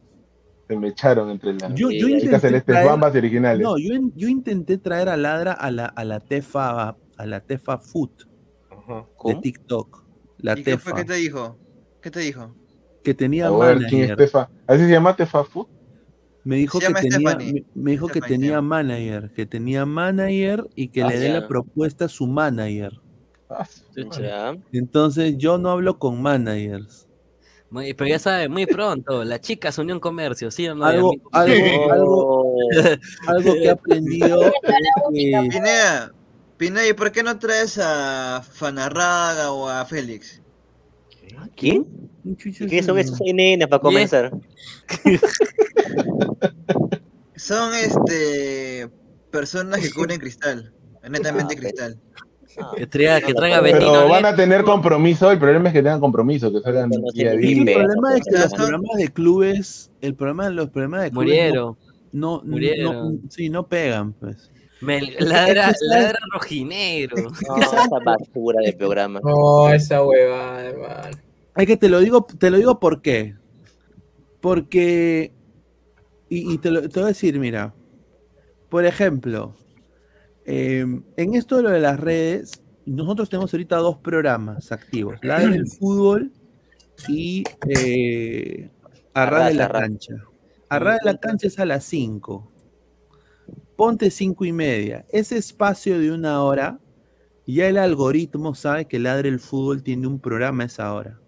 Se 0.69 0.77
me 0.77 0.89
echaron 0.89 1.31
entre 1.31 1.53
las 1.55 1.75
Yo, 1.75 1.91
yo 1.91 2.07
chicas 2.09 2.23
intenté 2.23 2.41
celestes 2.41 2.75
traer- 2.77 2.87
bambas 2.87 3.15
y 3.15 3.19
originales. 3.19 3.63
no, 3.63 3.77
yo, 3.79 3.93
yo 4.15 4.29
intenté 4.29 4.79
traer 4.79 5.09
a 5.09 5.17
Ladra 5.17 5.53
a 5.53 5.71
la, 5.71 5.87
a 5.87 6.05
la 6.05 6.21
Tefa, 6.21 6.97
a 7.17 7.27
la 7.27 7.41
Tefa 7.41 7.79
Food 7.79 8.11
Ajá. 8.71 9.01
de 9.03 9.07
¿Cómo? 9.17 9.41
TikTok, 9.41 10.05
la 10.39 10.53
¿Y 10.59 10.63
qué 10.63 10.79
fue? 10.79 10.93
Tefa, 10.93 10.95
¿Qué 10.95 11.05
te 11.05 11.15
dijo? 11.15 11.59
¿Qué 12.01 12.11
te 12.11 12.21
dijo? 12.21 12.55
Que 13.05 13.15
tenía 13.15 13.47
A 13.47 13.51
ver, 13.51 13.77
¿quién 13.77 13.85
es 13.85 13.91
manager. 14.09 14.17
Tefa? 14.17 14.51
¿Así 14.67 14.85
se 14.85 14.91
llama 14.91 15.15
Tefa 15.15 15.45
Food? 15.45 15.67
Me 16.43 16.57
dijo 16.57 16.81
Se 16.81 16.89
que 16.89 16.95
tenía, 16.95 17.37
me, 17.37 17.65
me 17.75 17.91
dijo 17.93 18.09
que 18.09 18.21
se 18.21 18.27
tenía 18.27 18.61
manager, 18.61 19.31
que 19.31 19.47
tenía 19.47 19.87
manager 19.87 20.67
y 20.75 20.89
que 20.89 21.03
Ah, 21.03 21.09
le 21.09 21.19
dé 21.19 21.29
la 21.29 21.47
propuesta 21.47 22.07
a 22.07 22.09
su 22.09 22.27
manager. 22.27 22.93
Ah. 23.49 24.55
Entonces 24.73 25.37
yo 25.39 25.59
no 25.59 25.71
hablo 25.71 25.99
con 25.99 26.21
managers. 26.21 27.07
Muy- 27.71 27.95
pero 27.95 28.09
ya 28.09 28.19
sabes, 28.19 28.49
muy 28.49 28.67
pronto, 28.67 29.25
la 29.25 29.41
chica 29.41 29.69
es 29.69 29.79
Unión 29.79 30.01
Comercio, 30.01 30.51
¿sí 30.51 30.69
o 30.69 30.75
no? 30.75 30.85
Algo, 30.85 31.13
algo, 31.33 31.93
algo, 31.93 32.55
algo 33.27 33.55
que 33.55 33.65
he 33.65 33.71
aprendido 33.71 34.53
Pineda, 35.13 36.13
Pineda, 36.57 36.89
¿y 36.89 36.93
por 36.93 37.11
qué 37.11 37.23
no 37.23 37.39
traes 37.39 37.79
a 37.83 38.43
Fanarraga 38.49 39.51
o 39.51 39.69
a 39.69 39.85
Félix? 39.87 40.41
¿Quién? 41.57 41.87
chucha 42.37 42.67
¿Qué 42.67 42.79
es 42.79 42.87
son 42.87 42.99
eso? 42.99 43.15
esos 43.15 43.27
nenes 43.35 43.69
para 43.69 43.81
comenzar? 43.83 44.33
Son 47.37 47.75
este 47.75 48.89
personas 49.31 49.81
que 49.81 49.91
cubren 49.91 50.19
cristal, 50.21 50.73
netamente 51.09 51.55
Ah, 51.57 51.61
cristal. 51.61 52.01
Que 52.77 52.87
traiga, 52.87 53.21
que 53.21 53.35
traiga 53.35 53.61
Pero 53.61 54.09
van 54.09 54.25
a 54.25 54.37
tener 54.37 54.63
compromiso, 54.63 55.31
el 55.33 55.39
problema 55.41 55.69
es 55.69 55.73
que 55.73 55.83
tengan 55.83 55.99
compromiso, 56.01 56.53
que 56.53 56.61
salgan 56.61 56.89
día 56.91 57.31
a 57.31 57.33
El 57.33 57.41
día. 57.41 57.75
problema 57.75 58.17
es 58.17 58.23
que 58.25 58.39
los 58.39 58.53
programas 58.55 58.97
de 58.97 59.09
clubes, 59.09 59.91
el 60.01 60.15
problema 60.15 60.45
de 60.49 60.55
los 60.55 60.71
programas 60.71 61.03
de 61.03 61.11
clubes 61.11 61.27
Murieron. 61.27 61.77
no, 62.13 62.37
no, 62.37 62.43
no, 62.45 62.51
Murieron. 62.53 63.21
sí, 63.29 63.49
no 63.51 63.67
pegan, 63.67 64.13
pues. 64.13 64.53
Me 64.81 65.01
ladra, 65.19 65.73
ladra 65.81 66.19
rojinegro. 66.33 67.17
No, 67.49 67.57
esa 67.57 67.89
basura 68.05 68.61
de 68.65 68.73
programa. 68.75 69.21
No, 69.25 69.73
esa 69.73 70.05
huevada, 70.05 70.65
hermano. 70.65 71.17
Es 71.57 71.67
que 71.67 71.77
te 71.77 71.89
lo 71.89 72.01
digo, 72.01 72.25
te 72.25 72.51
lo 72.51 72.57
digo 72.57 72.81
por 72.81 73.03
qué. 73.03 73.37
Porque, 74.41 75.33
y, 76.29 76.53
y 76.53 76.59
te, 76.59 76.71
lo, 76.71 76.83
te 76.83 77.01
voy 77.01 77.05
a 77.05 77.09
decir, 77.09 77.39
mira, 77.39 77.75
por 78.69 78.85
ejemplo, 78.85 79.55
eh, 80.45 80.85
en 81.17 81.35
esto 81.35 81.57
de 81.57 81.63
lo 81.63 81.71
de 81.71 81.81
las 81.81 81.99
redes, 81.99 82.61
nosotros 82.85 83.31
tenemos 83.31 83.53
ahorita 83.55 83.77
dos 83.77 83.99
programas 83.99 84.73
activos, 84.73 85.19
la 85.23 85.41
del 85.41 85.67
fútbol 85.79 86.33
y 87.09 87.45
eh, 87.69 88.69
Arra 89.15 89.47
de 89.47 89.55
la 89.55 89.71
cancha. 89.71 90.15
Arra 90.69 90.95
de 90.95 91.01
la 91.05 91.17
cancha 91.19 91.47
es 91.47 91.59
a 91.59 91.65
las 91.65 91.85
5. 91.85 92.51
Ponte 93.77 94.11
cinco 94.11 94.45
y 94.45 94.53
media. 94.53 95.05
Ese 95.11 95.37
espacio 95.37 95.99
de 95.99 96.13
una 96.13 96.43
hora, 96.43 96.79
ya 97.47 97.69
el 97.69 97.79
algoritmo 97.79 98.55
sabe 98.55 98.87
que 98.87 98.99
Ladre 98.99 99.29
el 99.29 99.41
Fútbol 99.41 99.83
tiene 99.83 100.07
un 100.07 100.19
programa 100.19 100.65
a 100.65 100.67
esa 100.67 100.93
hora. 100.93 101.21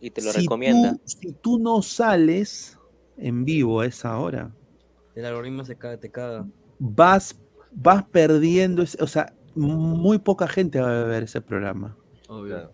Y 0.00 0.10
te 0.10 0.22
lo 0.22 0.32
Si 0.32 0.40
recomienda. 0.40 0.92
tú- 0.94 1.00
si 1.04 1.32
tú 1.32 1.58
no 1.58 1.82
sales 1.82 2.78
en 3.18 3.44
vivo 3.44 3.80
a 3.80 3.86
esa 3.86 4.18
hora, 4.18 4.50
El 5.14 5.24
algoritmo 5.26 5.64
se 5.64 5.76
caga, 5.76 5.98
te 5.98 6.10
caga. 6.10 6.46
vas, 6.78 7.36
vas 7.72 8.04
perdiendo, 8.04 8.82
ese- 8.82 9.02
o 9.02 9.06
sea, 9.06 9.34
muy 9.54 10.18
poca 10.18 10.46
gente 10.48 10.80
va 10.80 11.02
a 11.02 11.04
ver 11.04 11.24
ese 11.24 11.40
programa. 11.40 11.96
Obvio. 12.28 12.70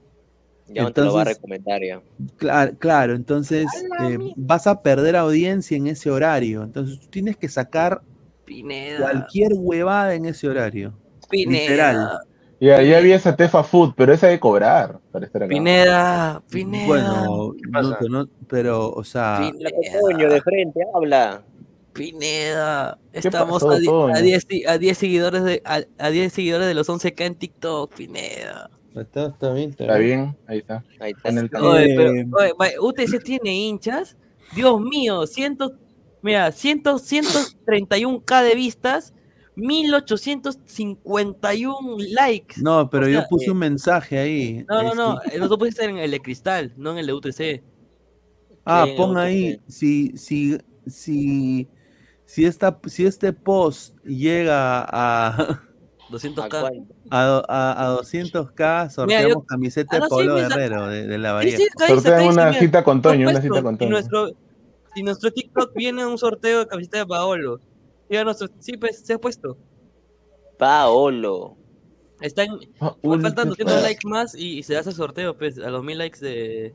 Ya 0.69 0.83
no 0.83 0.93
te 0.93 1.01
lo 1.03 1.15
va 1.15 1.23
a 1.23 1.25
recomendar 1.25 1.81
ya. 1.83 2.03
Claro, 2.37 2.77
claro, 2.79 3.15
entonces 3.15 3.67
eh, 4.05 4.19
vas 4.37 4.67
a 4.67 4.83
perder 4.83 5.15
audiencia 5.17 5.77
en 5.77 5.87
ese 5.87 6.11
horario. 6.11 6.65
Entonces 6.65 6.99
tú 7.01 7.07
tienes 7.09 7.37
que 7.37 7.49
sacar 7.49 8.03
Pineda. 8.45 8.99
cualquier 9.01 9.53
huevada 9.55 10.15
en 10.15 10.27
ese 10.27 10.49
horario. 10.49 10.93
Pineda. 11.31 11.61
Literal. 11.61 12.19
Ya, 12.59 12.81
ya 12.83 13.01
vi 13.01 13.13
esa 13.13 13.37
Tefa 13.37 13.63
Food, 13.63 13.93
pero 13.97 14.13
esa 14.15 14.29
de 14.29 14.41
cobrar 14.41 14.99
para 15.13 15.27
estar 15.27 15.43
acá. 15.43 15.49
Pineda, 15.51 16.43
Pineda. 16.51 16.87
Bueno, 16.87 17.53
¿Qué 17.55 17.69
no, 17.69 17.73
pasa? 17.73 17.97
pero 18.01 18.11
no- 18.13 18.29
pero, 18.49 18.91
o 18.93 19.05
sea, 19.05 19.37
Habla 19.37 19.71
con 19.71 20.01
Toño 20.11 20.31
de 20.31 20.41
frente, 20.41 20.81
habla. 20.95 21.43
Pineda, 21.93 22.99
¿Qué 23.13 23.19
estamos 23.21 23.63
pasó, 23.63 23.73
a, 23.75 23.79
di- 23.79 23.87
Toño? 23.87 24.15
a 24.15 24.21
10 24.21 24.47
si- 24.49 24.65
a 24.67 24.79
10 24.79 24.97
seguidores 24.99 25.43
de 25.45 25.63
a, 25.65 25.81
a 25.99 26.11
10 26.11 26.33
seguidores 26.33 26.67
de 26.67 26.75
los 26.75 26.89
11k 26.89 27.25
en 27.27 27.35
TikTok, 27.35 27.93
Pineda. 27.95 28.71
Está, 28.95 29.27
está 29.27 29.53
bien, 29.53 29.71
Está 29.79 29.97
bien, 29.99 30.37
ahí 30.47 30.59
está. 30.59 30.83
Ahí 31.01 31.13
está. 31.13 31.29
En 31.29 31.39
el 31.39 31.51
Oye, 31.61 31.95
pero- 31.97 32.43
Eh, 32.45 32.55
oye, 32.59 32.79
UTC 32.81 33.19
tiene 33.23 33.55
hinchas. 33.55 34.17
Dios 34.55 34.81
mío, 34.81 35.27
ciento, 35.27 35.73
mira, 36.23 36.53
100, 36.53 36.83
131k 36.83 38.43
de 38.43 38.55
vistas, 38.55 39.13
1851 39.57 41.97
likes. 42.15 42.61
no, 42.63 42.89
pero 42.91 43.07
O 43.07 43.09
yo 43.09 43.21
sea, 43.21 43.29
puse 43.29 43.47
eh, 43.47 43.51
un 43.53 43.59
mensaje 43.59 44.19
ahí. 44.19 44.65
No, 44.69 44.83
no, 44.83 44.93
eh, 44.93 44.97
no, 44.97 45.17
sí. 45.23 45.31
eh, 45.33 45.39
no 45.39 45.49
tú 45.49 45.59
pusiste 45.59 45.85
en 45.85 45.99
el 45.99 46.11
de 46.11 46.21
Cristal, 46.21 46.73
no 46.77 46.93
en 46.93 46.99
el 46.99 47.07
de 47.07 47.13
UTC. 47.15 47.63
Ah, 48.65 48.85
Sí, 48.87 48.95
pon 48.97 49.17
ahí, 49.17 49.61
si, 49.69 50.17
si, 50.17 50.59
si, 50.87 51.69
si, 52.25 52.45
esta, 52.45 52.79
si 52.87 53.07
este 53.07 53.33
post 53.33 53.97
llega 54.05 54.85
a, 54.89 55.61
200k. 56.11 56.87
a, 57.11 57.43
a, 57.49 57.93
a 57.93 57.97
200k, 57.99 58.91
sorteamos 58.91 59.45
camiseta 59.47 59.97
ah, 59.97 59.99
de 60.01 60.01
no, 60.01 60.07
sí, 60.07 60.11
Pablo 60.11 60.35
Guerrero 60.37 60.87
de, 60.89 61.07
de 61.07 61.19
la 61.19 61.31
Sí, 61.31 61.35
Bahía. 61.35 61.57
sí, 61.59 61.67
Sortean 61.87 62.19
dice, 62.21 62.33
una 62.33 62.47
mira, 62.49 62.61
cita 62.61 62.85
con 62.85 63.03
Toño, 63.03 63.29
una 63.31 63.41
cita 63.41 63.63
con 63.63 63.75
Si 63.75 63.79
Toño. 63.79 63.91
nuestro, 63.91 64.31
si 64.95 65.03
nuestro 65.03 65.31
TikTok 65.33 65.73
viene 65.75 66.05
un 66.05 66.19
sorteo 66.19 66.61
de 66.61 66.67
camiseta 66.67 66.99
de 66.99 67.07
Paolo. 67.07 67.61
Ya 68.09 68.25
nuestro, 68.25 68.49
sí, 68.61 68.77
pues 68.77 68.99
se 69.01 69.15
ha 69.15 69.19
puesto. 69.19 69.57
Paolo. 70.59 71.57
Están, 72.21 72.49
Paolo, 72.79 73.21
faltan 73.21 73.53
¿qué 73.57 73.65
200 73.65 73.75
pasa? 73.75 73.81
likes 73.83 74.09
más 74.09 74.35
y, 74.35 74.63
se 74.63 74.77
hace 74.77 74.91
el 74.91 74.97
sorteo, 74.97 75.37
pues, 75.37 75.59
a 75.59 75.71
los 75.71 75.85
1000 75.85 75.99
likes 75.99 76.19
de. 76.21 76.75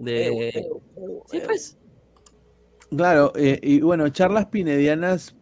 de... 0.00 0.68
Sí, 1.30 1.40
pues. 1.44 1.78
Claro, 2.94 3.32
eh, 3.36 3.58
y 3.62 3.80
bueno, 3.80 4.08
charlas 4.10 4.46
pinedianas, 4.46 5.34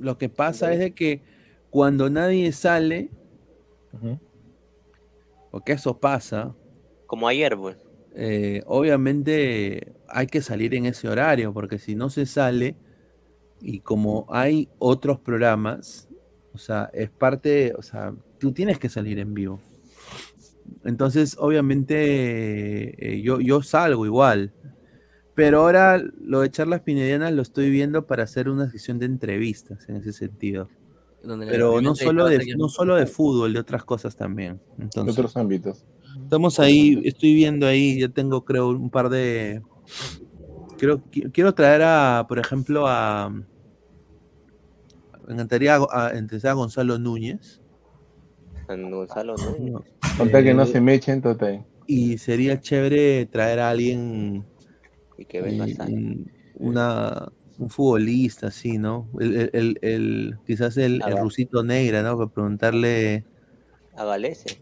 lo 0.00 0.18
que 0.18 0.28
pasa 0.28 0.72
es 0.72 0.78
de 0.80 0.92
que 0.94 1.22
cuando 1.70 2.10
nadie 2.10 2.52
sale, 2.52 3.10
porque 5.50 5.72
eso 5.72 5.98
pasa, 5.98 6.54
Como 7.06 7.26
ayer, 7.26 7.56
pues. 7.56 7.78
eh, 8.14 8.62
obviamente 8.66 9.94
hay 10.08 10.26
que 10.26 10.42
salir 10.42 10.74
en 10.74 10.84
ese 10.86 11.08
horario, 11.08 11.54
porque 11.54 11.78
si 11.78 11.94
no 11.94 12.10
se 12.10 12.26
sale, 12.26 12.76
y 13.60 13.80
como 13.80 14.26
hay 14.28 14.68
otros 14.78 15.18
programas, 15.18 16.08
o 16.52 16.58
sea, 16.58 16.90
es 16.92 17.10
parte, 17.10 17.72
o 17.76 17.82
sea, 17.82 18.14
tú 18.38 18.52
tienes 18.52 18.78
que 18.78 18.88
salir 18.88 19.18
en 19.18 19.34
vivo. 19.34 19.60
Entonces, 20.84 21.36
obviamente, 21.38 23.14
eh, 23.14 23.22
yo, 23.22 23.40
yo 23.40 23.62
salgo 23.62 24.06
igual. 24.06 24.52
Pero 25.34 25.60
ahora 25.60 26.02
lo 26.20 26.40
de 26.40 26.50
charlas 26.50 26.80
pinedianas 26.80 27.32
lo 27.32 27.42
estoy 27.42 27.70
viendo 27.70 28.06
para 28.06 28.24
hacer 28.24 28.48
una 28.48 28.68
sesión 28.70 28.98
de 28.98 29.06
entrevistas 29.06 29.88
en 29.88 29.96
ese 29.96 30.12
sentido. 30.12 30.68
Donde 31.22 31.46
Pero 31.46 31.80
no 31.80 31.94
solo, 31.94 32.26
de, 32.26 32.54
no 32.56 32.68
solo 32.68 32.96
de 32.96 33.06
fútbol, 33.06 33.52
de 33.52 33.60
otras 33.60 33.84
cosas 33.84 34.16
también. 34.16 34.60
De 34.76 34.84
Entonces, 34.84 35.16
otros 35.16 35.36
ámbitos. 35.36 35.84
Estamos 36.22 36.58
ahí, 36.58 37.00
estoy 37.04 37.34
viendo 37.34 37.66
ahí, 37.66 38.00
yo 38.00 38.10
tengo 38.10 38.44
creo 38.44 38.70
un 38.70 38.90
par 38.90 39.08
de... 39.10 39.62
Quiero, 40.78 40.98
qui- 41.10 41.30
quiero 41.32 41.52
traer 41.54 41.82
a, 41.82 42.24
por 42.28 42.38
ejemplo, 42.38 42.86
a... 42.86 43.30
Me 45.26 45.34
encantaría 45.34 45.74
a, 45.76 46.06
a- 46.06 46.12
Gonzalo 46.54 46.98
Núñez. 46.98 47.60
Gonzalo 48.66 49.34
Núñez. 49.36 49.74
Con 50.16 50.30
tal 50.30 50.44
que 50.44 50.54
no 50.54 50.62
Eh, 50.62 50.66
se 50.66 50.80
me 50.80 50.94
echen, 50.94 51.20
total. 51.20 51.64
Y 51.86 52.18
sería 52.18 52.60
chévere 52.60 53.26
traer 53.26 53.58
a 53.60 53.70
alguien, 53.70 54.44
Y 55.16 55.24
que 55.24 55.42
venga 55.42 55.66
eh, 55.66 55.76
un- 55.88 56.30
una, 56.54 57.28
un 57.58 57.70
futbolista, 57.70 58.46
así, 58.48 58.78
¿no? 58.78 59.08
El, 59.18 59.36
el- 59.36 59.50
el- 59.52 59.78
el- 59.82 60.38
quizás 60.46 60.76
el, 60.76 61.02
el 61.06 61.18
rusito 61.18 61.62
negra, 61.64 62.02
¿no? 62.02 62.16
Para 62.16 62.30
preguntarle, 62.30 63.24
A 63.96 64.04
Galese. 64.04 64.60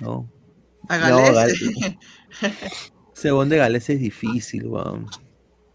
¿no? 0.00 0.30
A 0.88 0.98
No, 1.10 1.18
Galese. 1.32 1.64
Gal- 1.66 1.98
Ese 3.16 3.30
de 3.48 3.56
Galés 3.56 3.88
es 3.88 3.98
difícil, 3.98 4.66
weón. 4.68 5.06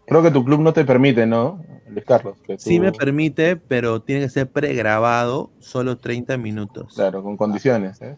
Creo 0.06 0.22
que 0.22 0.30
tu 0.30 0.44
club 0.44 0.60
no 0.60 0.72
te 0.72 0.84
permite, 0.84 1.26
¿no? 1.26 1.62
Luis 1.88 2.04
Carlos. 2.04 2.36
que 2.44 2.58
Sí 2.58 2.80
me 2.80 2.92
permite, 2.92 3.56
pero 3.56 4.02
tiene 4.02 4.22
que 4.22 4.30
ser 4.30 4.50
pregrabado 4.50 5.52
solo 5.60 5.98
30 5.98 6.36
minutos. 6.38 6.94
Claro, 6.94 7.22
con 7.22 7.36
condiciones. 7.36 8.00
¿eh? 8.02 8.16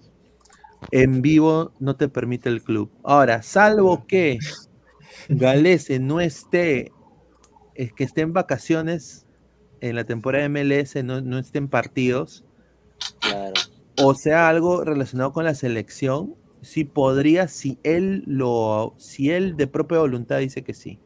En 0.91 1.23
vivo 1.23 1.73
no 1.79 1.97
te 1.97 2.09
permite 2.09 2.49
el 2.49 2.63
club. 2.63 2.91
Ahora, 3.03 3.43
salvo 3.43 4.07
que 4.07 4.39
Galese 5.29 5.99
no 5.99 6.21
esté, 6.21 6.93
es 7.75 7.93
que 7.93 8.05
esté 8.05 8.23
en 8.23 8.33
vacaciones 8.33 9.27
en 9.81 9.97
la 9.97 10.05
temporada 10.05 10.49
de 10.49 10.49
MLS, 10.49 11.03
no, 11.05 11.21
no 11.21 11.39
esté 11.39 11.59
en 11.59 11.69
partidos, 11.69 12.45
Claro. 13.21 13.53
o 13.99 14.15
sea 14.15 14.49
algo 14.49 14.85
relacionado 14.85 15.33
con 15.33 15.45
la 15.45 15.55
selección, 15.55 16.35
sí 16.63 16.85
podría, 16.85 17.49
si 17.49 17.79
él 17.83 18.23
lo, 18.27 18.95
si 18.97 19.31
él 19.31 19.57
de 19.57 19.67
propia 19.67 19.99
voluntad 19.99 20.39
dice 20.39 20.63
que 20.63 20.75
sí. 20.75 20.99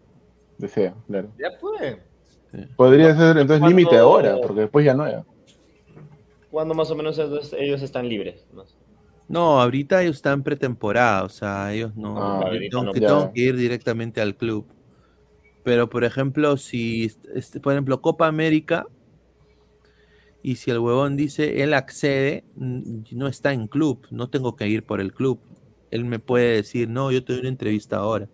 Desea, 0.58 0.94
claro. 1.06 1.28
Ya 1.38 1.50
pues. 1.60 1.96
Podría 2.76 3.14
ser 3.16 3.36
entonces 3.38 3.58
Cuando- 3.60 3.68
límite 3.68 3.96
ahora, 3.98 4.36
porque 4.42 4.62
después 4.62 4.84
ya 4.84 4.94
no 4.94 5.06
es. 5.06 5.16
¿Cuándo 6.50 6.74
más 6.74 6.90
o 6.90 6.96
menos 6.96 7.18
ellos, 7.18 7.54
ellos 7.58 7.82
están 7.82 8.08
libres? 8.08 8.44
No, 9.28 9.60
ahorita 9.60 10.02
ellos 10.02 10.16
están 10.16 10.42
pretemporada, 10.42 11.24
o 11.24 11.28
sea, 11.28 11.72
ellos 11.74 11.94
no, 11.94 12.16
Ah, 12.18 12.50
tengo, 12.70 12.84
no, 12.84 12.92
que, 12.92 13.00
tengo 13.00 13.32
que 13.34 13.40
ir 13.42 13.56
directamente 13.56 14.20
al 14.22 14.34
club. 14.34 14.66
Pero, 15.62 15.90
por 15.90 16.04
ejemplo, 16.04 16.56
si, 16.56 17.04
est- 17.04 17.26
este, 17.34 17.60
por 17.60 17.74
ejemplo, 17.74 18.00
Copa 18.00 18.26
América, 18.26 18.86
y 20.42 20.56
si 20.56 20.70
el 20.70 20.78
huevón 20.78 21.16
dice, 21.18 21.62
él 21.62 21.74
accede, 21.74 22.44
no 22.56 23.26
está 23.28 23.52
en 23.52 23.66
club, 23.66 24.06
no 24.10 24.30
tengo 24.30 24.56
que 24.56 24.66
ir 24.68 24.82
por 24.84 25.00
el 25.02 25.12
club. 25.12 25.38
Él 25.90 26.06
me 26.06 26.18
puede 26.18 26.54
decir, 26.54 26.88
no, 26.88 27.10
yo 27.12 27.22
te 27.22 27.34
doy 27.34 27.40
una 27.40 27.48
entrevista 27.50 27.96
ahora. 27.96 28.28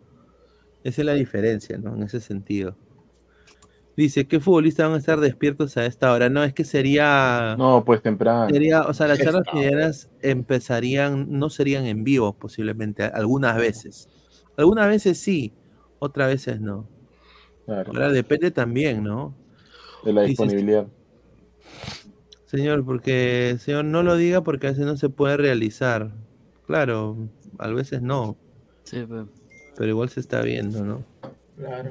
Esa 0.84 1.02
es 1.02 1.06
la 1.06 1.14
diferencia, 1.14 1.76
¿no? 1.78 1.96
En 1.96 2.02
ese 2.04 2.20
sentido. 2.20 2.76
Dice, 3.96 4.26
¿qué 4.26 4.38
futbolistas 4.40 4.86
van 4.86 4.94
a 4.96 4.98
estar 4.98 5.18
despiertos 5.20 5.76
a 5.76 5.86
esta 5.86 6.12
hora? 6.12 6.28
No, 6.28 6.42
es 6.44 6.52
que 6.52 6.64
sería... 6.64 7.54
No, 7.58 7.84
pues 7.84 8.02
temprano. 8.02 8.48
Sería, 8.50 8.82
o 8.82 8.92
sea, 8.92 9.06
las 9.08 9.18
Esta 9.18 9.32
charlas 9.32 9.54
medianas 9.54 10.10
empezarían, 10.20 11.26
no 11.30 11.48
serían 11.48 11.86
en 11.86 12.04
vivo 12.04 12.32
posiblemente, 12.36 13.04
algunas 13.04 13.56
veces. 13.56 14.08
Algunas 14.56 14.88
veces 14.88 15.18
sí, 15.18 15.52
otras 16.00 16.28
veces 16.28 16.60
no. 16.60 16.88
Claro, 17.66 17.92
Ahora 17.92 18.10
depende 18.10 18.50
también, 18.50 19.02
¿no? 19.02 19.34
de 20.04 20.12
la 20.12 20.22
Dices- 20.22 20.28
disponibilidad. 20.28 20.86
Señor, 22.46 22.84
porque, 22.84 23.56
señor, 23.58 23.84
no 23.86 24.02
lo 24.02 24.16
diga 24.16 24.42
porque 24.42 24.66
a 24.66 24.70
veces 24.70 24.84
no 24.86 24.96
se 24.96 25.08
puede 25.08 25.36
realizar. 25.36 26.12
Claro, 26.66 27.28
a 27.58 27.68
veces 27.68 28.02
no. 28.02 28.36
Sí, 28.84 29.04
pues. 29.08 29.26
Pero 29.76 29.88
igual 29.90 30.08
se 30.08 30.20
está 30.20 30.40
viendo, 30.42 30.84
¿no? 30.84 31.04
Claro. 31.56 31.90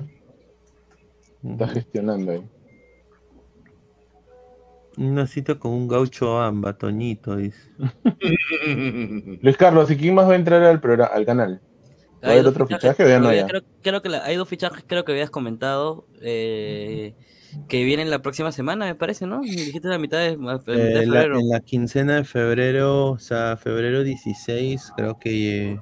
Está 1.44 1.68
gestionando 1.68 2.32
ahí. 2.32 2.44
Una 4.98 5.26
cita 5.28 5.56
con 5.56 5.72
un 5.72 5.88
gaucho 5.88 6.40
amba, 6.40 6.74
Toñito, 6.78 7.36
dice. 7.36 7.60
Luis 9.42 9.58
Carlos, 9.58 9.90
¿y 9.92 9.98
quién 9.98 10.14
más 10.16 10.28
va 10.30 10.34
a 10.34 10.36
entrar 10.36 10.62
al 10.64 10.80
programa, 10.80 11.12
al 11.14 11.26
canal? 11.26 11.62
¿Va 12.24 12.28
a 12.28 12.32
Hay 12.32 12.32
haber 12.34 12.44
dos 12.46 12.54
otro 12.54 12.68
fichajes, 12.68 12.92
fichaje 12.92 13.04
o 13.04 13.08
ya 13.10 13.20
no 13.20 13.30
creo, 13.30 13.42
ya? 13.42 13.48
creo- 13.48 13.62
creo 13.82 14.02
que 14.02 14.10
la- 14.10 14.24
hay 14.24 14.36
dos 14.38 14.48
fichajes, 14.48 14.84
creo 14.88 15.04
que 15.04 15.12
habías 15.12 15.30
comentado, 15.32 16.08
eh, 16.22 17.16
que 17.68 17.84
vienen 17.84 18.10
la 18.12 18.22
próxima 18.22 18.52
semana, 18.52 18.86
me 18.86 18.96
parece, 18.96 19.26
¿no? 19.26 19.42
Me 19.42 19.52
dijiste 19.66 19.88
la 19.90 19.98
mitad 19.98 20.20
de, 20.20 20.30
a 20.34 20.38
mitad 20.38 20.60
de 20.66 20.74
Eh, 21.02 21.06
la- 21.08 21.14
febrero. 21.22 21.40
en 21.40 21.50
la 21.50 21.60
quincena 21.60 22.16
de 22.18 22.24
febrero, 22.24 23.12
o 23.12 23.20
sea, 23.20 23.58
febrero 23.58 24.04
16, 24.04 24.94
creo 24.96 25.18
que 25.20 25.72
eh, 25.74 25.80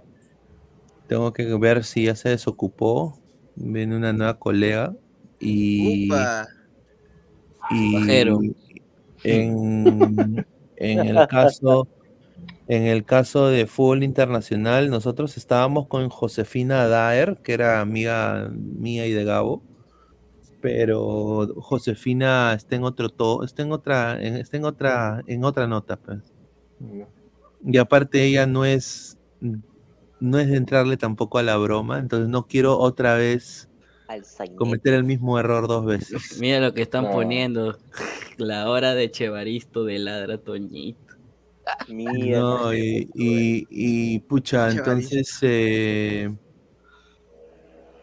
tengo 1.12 1.34
que 1.34 1.44
ver 1.58 1.84
si 1.84 2.06
ya 2.06 2.16
se 2.16 2.30
desocupó. 2.30 3.20
Viene 3.56 3.98
una 3.98 4.14
nueva 4.14 4.40
colega 4.40 4.96
y, 5.42 6.08
Upa. 6.08 6.48
y 7.70 7.96
en, 9.24 10.46
en 10.78 11.00
el 11.00 11.28
caso 11.28 11.90
en 12.68 12.84
el 12.84 13.04
caso 13.04 13.50
de 13.50 13.68
fútbol 13.68 14.04
internacional, 14.04 14.90
nosotros 14.90 15.36
estábamos 15.36 15.88
con 15.88 16.08
Josefina 16.08 16.88
Daer, 16.88 17.40
que 17.44 17.52
era 17.52 17.82
amiga 17.82 18.50
mía 18.54 19.06
y 19.06 19.12
de 19.12 19.26
Gabo, 19.26 19.62
pero 20.62 21.54
Josefina 21.58 22.54
está 22.54 22.78
en 22.78 22.86
otro 22.86 23.10
to, 23.10 23.44
está 23.44 23.64
en 23.64 23.74
otra, 23.74 24.18
en- 24.22 24.38
está 24.38 24.56
en 24.56 24.64
otra, 24.64 25.22
en 25.28 25.44
otra 25.44 25.68
nota, 25.68 25.98
pues. 25.98 26.20
Y 27.66 27.78
aparte 27.78 28.24
ella 28.24 28.46
no 28.48 28.64
es, 28.64 29.18
no 30.22 30.40
es 30.40 30.48
de 30.48 30.56
entrarle 30.56 30.96
tampoco 30.98 31.38
a 31.40 31.44
la 31.44 31.58
broma, 31.58 32.00
entonces 32.00 32.30
no 32.30 32.48
quiero 32.48 32.78
otra 32.78 33.16
vez 33.16 33.68
cometer 34.56 34.94
el 34.94 35.04
mismo 35.04 35.38
error 35.40 35.68
dos 35.68 35.86
veces. 35.86 36.38
Mira 36.40 36.60
lo 36.60 36.74
que 36.74 36.84
están 36.84 37.06
No. 37.06 37.12
poniendo. 37.12 37.78
La 38.38 38.70
hora 38.70 38.96
de 38.96 39.12
Chevaristo 39.12 39.84
de 39.84 40.00
ladra 40.00 40.38
Toñito. 40.38 41.00
No, 41.90 42.74
y, 42.74 43.10
y, 43.14 43.68
y, 43.70 44.20
pucha, 44.20 44.70
entonces 44.70 45.38
eh, 45.42 46.30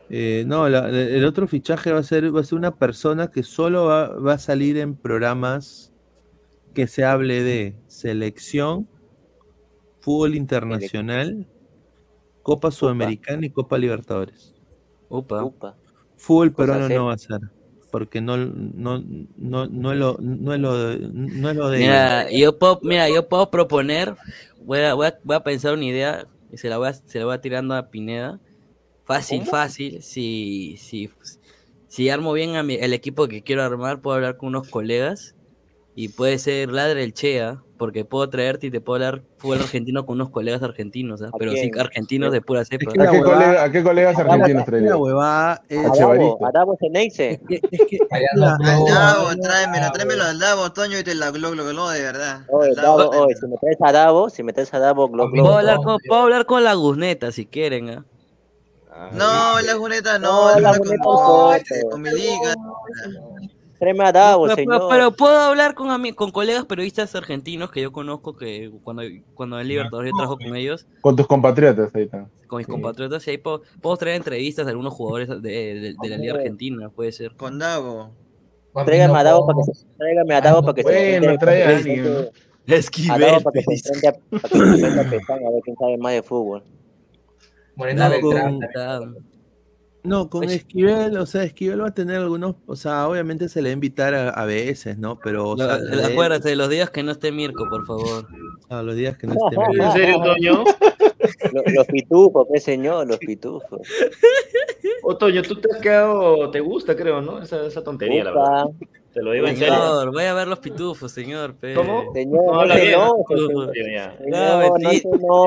eh, 0.08 0.44
no, 0.46 0.68
la- 0.68 0.88
el 0.88 1.24
otro 1.24 1.46
fichaje 1.48 1.92
va 1.92 2.00
a 2.00 2.02
ser, 2.02 2.34
va 2.34 2.40
a 2.40 2.44
ser 2.44 2.58
una 2.58 2.74
persona 2.76 3.30
que 3.30 3.42
solo 3.42 3.84
va, 3.86 4.08
va 4.18 4.34
a 4.34 4.38
salir 4.38 4.76
en 4.78 4.96
programas 4.96 5.92
que 6.74 6.86
se 6.86 7.04
hable 7.04 7.42
de 7.42 7.74
selección, 7.88 8.88
fútbol 10.00 10.34
internacional, 10.34 11.46
Copa 12.48 12.70
Sudamericana 12.70 13.44
y 13.44 13.50
Copa 13.50 13.76
Libertadores. 13.76 14.54
Upa. 15.10 15.76
Fútbol 16.16 16.54
Cosa 16.54 16.72
peruano 16.72 16.88
no 16.94 17.04
va 17.04 17.12
a 17.12 17.18
ser, 17.18 17.40
porque 17.90 18.22
no, 18.22 18.38
no, 18.38 19.04
no, 19.36 19.66
no 19.66 19.92
es 19.92 19.98
lo, 19.98 20.16
no 20.18 20.54
es 20.54 20.60
lo, 20.60 20.78
de- 20.78 21.10
no 21.12 21.50
es 21.50 21.56
lo 21.56 21.68
de 21.68 21.78
Mira, 21.80 22.30
yo 22.30 22.58
puedo, 22.58 22.80
mira, 22.82 23.10
yo 23.10 23.28
puedo 23.28 23.50
proponer, 23.50 24.16
voy 24.64 24.78
a, 24.80 24.94
voy 24.94 25.08
a, 25.08 25.18
voy 25.22 25.36
a 25.36 25.44
pensar 25.44 25.74
una 25.74 25.84
idea 25.84 26.26
y 26.50 26.56
se 26.56 26.70
la 26.70 26.78
voy 26.78 26.88
a, 26.88 26.94
se 26.94 27.18
la 27.18 27.26
voy 27.26 27.34
a 27.34 27.40
tirando 27.42 27.74
a 27.74 27.90
Pineda. 27.90 28.40
Fácil, 29.04 29.40
¿Cómo? 29.40 29.50
fácil. 29.50 30.02
Si, 30.02 30.76
si, 30.78 31.10
si 31.86 32.08
armo 32.08 32.32
bien 32.32 32.56
a 32.56 32.62
mi- 32.62 32.76
el 32.76 32.94
equipo 32.94 33.28
que 33.28 33.42
quiero 33.42 33.62
armar, 33.62 34.00
puedo 34.00 34.16
hablar 34.16 34.38
con 34.38 34.48
unos 34.48 34.68
colegas 34.68 35.34
y 36.00 36.10
puede 36.10 36.38
ser 36.38 36.70
Ladre 36.70 37.02
el 37.02 37.12
Chea, 37.12 37.60
porque 37.76 38.04
puedo 38.04 38.30
traerte 38.30 38.68
y 38.68 38.70
te 38.70 38.80
puedo 38.80 39.04
hablar 39.04 39.22
fútbol 39.38 39.58
argentino 39.62 40.06
con 40.06 40.14
unos 40.14 40.30
colegas 40.30 40.62
argentinos, 40.62 41.22
¿ah? 41.22 41.30
pero 41.36 41.50
sí 41.50 41.72
argentinos 41.76 42.30
de 42.30 42.40
pura 42.40 42.64
cepa. 42.64 42.92
¿A 42.92 43.10
qué, 43.10 43.20
colega- 43.20 43.64
a 43.64 43.72
qué 43.72 43.82
colegas 43.82 44.16
argentinos 44.16 44.52
La 44.60 44.64
traería? 44.64 44.96
huevada 44.96 45.60
es- 45.68 45.84
A 45.84 45.90
Chevarito. 45.90 46.38
Adamo 46.46 46.76
Ceneice. 46.78 47.40
Al 48.10 48.84
Davo, 48.86 49.28
tráemelo, 49.42 49.90
tráemelo 49.92 50.22
al 50.22 50.38
Davo, 50.38 50.70
Toño, 50.72 51.00
y 51.00 51.02
te 51.02 51.16
la 51.16 51.32
glo, 51.32 51.50
glo, 51.50 51.64
glo, 51.66 51.88
de 51.90 52.00
verdad. 52.02 52.42
Oye, 52.48 52.74
Davo, 52.76 53.08
oye, 53.10 53.34
si 53.34 53.46
me 53.48 53.56
traes 53.56 53.78
a 53.80 53.90
Davo, 53.92 54.30
si 54.30 54.42
me 54.44 54.52
traes 54.52 54.72
a 54.74 54.78
Davo, 54.78 55.08
glo, 55.08 55.28
glo. 55.30 55.42
Puedo 55.42 55.58
hablar 55.58 55.78
con, 55.78 55.98
puedo 56.06 56.22
hablar 56.22 56.46
con 56.46 56.62
la 56.62 56.74
Guzneta 56.74 57.32
si 57.32 57.44
quieren, 57.46 57.90
¿ah? 57.90 58.04
No, 59.12 59.60
la 59.64 59.74
juneta 59.76 60.18
no, 60.18 60.50
No, 60.50 60.56
es 60.56 60.62
la 60.62 60.70
una 60.70 60.78
Juneta 60.78 61.02
con, 61.04 61.14
no, 61.14 61.50
con, 61.82 61.90
con 61.90 62.02
mi 62.02 62.10
liga. 62.10 62.54
Tráeme 62.54 63.37
Pero, 63.78 64.54
señor. 64.56 64.74
pero- 64.78 64.88
pero 64.88 65.12
puedo 65.12 65.38
hablar 65.38 65.74
con, 65.74 65.88
con 66.14 66.30
colegas 66.32 66.64
periodistas 66.64 67.14
argentinos 67.14 67.70
que 67.70 67.80
yo 67.82 67.92
conozco 67.92 68.34
que 68.36 68.70
cuando, 68.82 69.02
cuando 69.34 69.58
el 69.60 69.68
Libertadores 69.68 70.10
yo 70.10 70.16
trabajo 70.16 70.36
con 70.38 70.56
ellos, 70.56 70.86
Con 71.00 71.14
tus 71.16 71.26
compatriotas 71.26 71.94
ahí 71.94 72.02
están. 72.04 72.28
con 72.48 72.58
mis 72.58 72.66
compatriotas, 72.66 73.26
y 73.26 73.30
ahí 73.30 73.38
puedo, 73.38 73.62
puedo 73.80 73.96
traer 73.96 74.16
entrevistas 74.16 74.66
de 74.66 74.70
algunos 74.72 74.92
jugadores 74.94 75.28
de, 75.28 75.36
de- 75.40 75.94
de 76.00 76.08
la 76.08 76.16
Liga 76.16 76.34
Argentina, 76.34 76.88
puede 76.88 77.12
ser. 77.12 77.36
Con 77.36 77.58
Davo. 77.58 78.10
Tráigame 78.84 79.18
a 79.18 79.22
Davo 79.22 79.46
para 79.46 79.58
que 79.58 79.64
se, 79.74 79.86
tráigame 79.96 80.34
a 80.34 80.40
para 80.62 80.74
que 80.74 80.82
se 80.82 80.88
Bueno, 80.88 81.38
trae 81.38 81.62
a 81.62 81.66
para 81.66 81.72
que 81.72 81.74
alguien, 81.76 82.04
se- 82.04 82.10
¿no? 82.10 82.18
A 82.74 82.74
Esquivel, 82.78 83.20
Davo 83.20 83.40
para 83.40 83.52
que 83.54 83.62
se 83.62 83.74
enfrente 83.74 84.08
a, 84.08 84.12
para 84.12 84.40
que 84.42 84.48
se 84.48 84.64
enfrente 84.86 85.00
a 85.00 85.10
Pesán, 85.10 85.46
a 85.46 85.50
ver 85.50 85.60
quién 85.64 85.76
sabe 85.76 85.96
más 85.98 86.12
de 86.12 86.22
fútbol. 86.22 86.64
Morena 87.76 88.08
Beltrán. 88.08 88.58
No, 90.08 90.28
con 90.30 90.44
Esquivel, 90.44 91.16
o 91.18 91.26
sea, 91.26 91.42
Esquivel 91.44 91.82
va 91.82 91.88
a 91.88 91.94
tener 91.94 92.16
algunos, 92.16 92.56
o 92.66 92.76
sea, 92.76 93.06
obviamente 93.08 93.48
se 93.48 93.60
le 93.62 93.68
va 93.68 93.70
a 93.70 93.74
invitar 93.74 94.14
a, 94.14 94.30
a 94.30 94.44
veces, 94.46 94.98
¿no? 94.98 95.18
Pero, 95.22 95.50
o 95.50 95.56
sea, 95.56 95.78
de- 95.78 96.04
acuérdate 96.04 96.48
de 96.48 96.56
los 96.56 96.68
días 96.68 96.90
que 96.90 97.02
no 97.02 97.12
esté 97.12 97.30
Mirko, 97.32 97.68
por 97.68 97.86
favor. 97.86 98.26
a 98.68 98.82
los 98.82 98.94
días 98.96 99.16
que 99.18 99.26
no 99.26 99.34
esté 99.50 99.82
¿En 99.82 99.92
serio, 99.92 100.20
Toño? 100.22 100.64
Los, 101.52 101.74
los 101.74 101.86
pitufos, 101.86 102.46
pues 102.48 102.62
señor, 102.64 103.06
los 103.06 103.18
pitufos. 103.18 103.80
Otoño, 105.02 105.42
tú 105.42 105.56
te 105.56 105.68
has 105.72 105.80
quedado, 105.80 106.50
te 106.50 106.60
gusta, 106.60 106.94
creo, 106.96 107.20
¿no? 107.20 107.42
Esa, 107.42 107.66
esa 107.66 107.82
tontería, 107.82 108.24
la 108.24 108.30
verdad. 108.32 108.64
Te 109.12 109.22
lo 109.22 109.32
digo 109.32 109.46
en 109.48 109.56
serio. 109.56 109.74
Señor, 109.74 110.12
voy 110.12 110.24
a 110.24 110.34
ver 110.34 110.46
los 110.48 110.58
pitufos, 110.60 111.10
señor. 111.10 111.54
pe. 111.56 111.74
¿Cómo? 111.74 112.12
Señor, 112.12 112.44
No, 112.44 112.52
no 112.52 112.60
habla 112.60 112.76
bien, 112.76 112.92
¿no? 112.92 113.14
No, 114.28 114.78
no. 114.78 115.44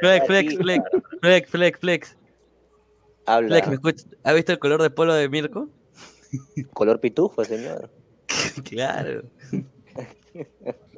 Flex, 0.00 0.26
flex, 0.26 0.56
flex, 0.56 0.84
flex, 1.20 1.50
flex, 1.50 1.78
flex. 1.80 2.17
Habla. 3.28 3.58
¿Has 4.24 4.34
visto 4.34 4.52
el 4.52 4.58
color 4.58 4.80
de 4.80 4.88
polo 4.88 5.12
de 5.12 5.28
Mirko? 5.28 5.68
Color 6.72 6.98
pitufo, 6.98 7.44
señor. 7.44 7.90
claro. 8.64 9.22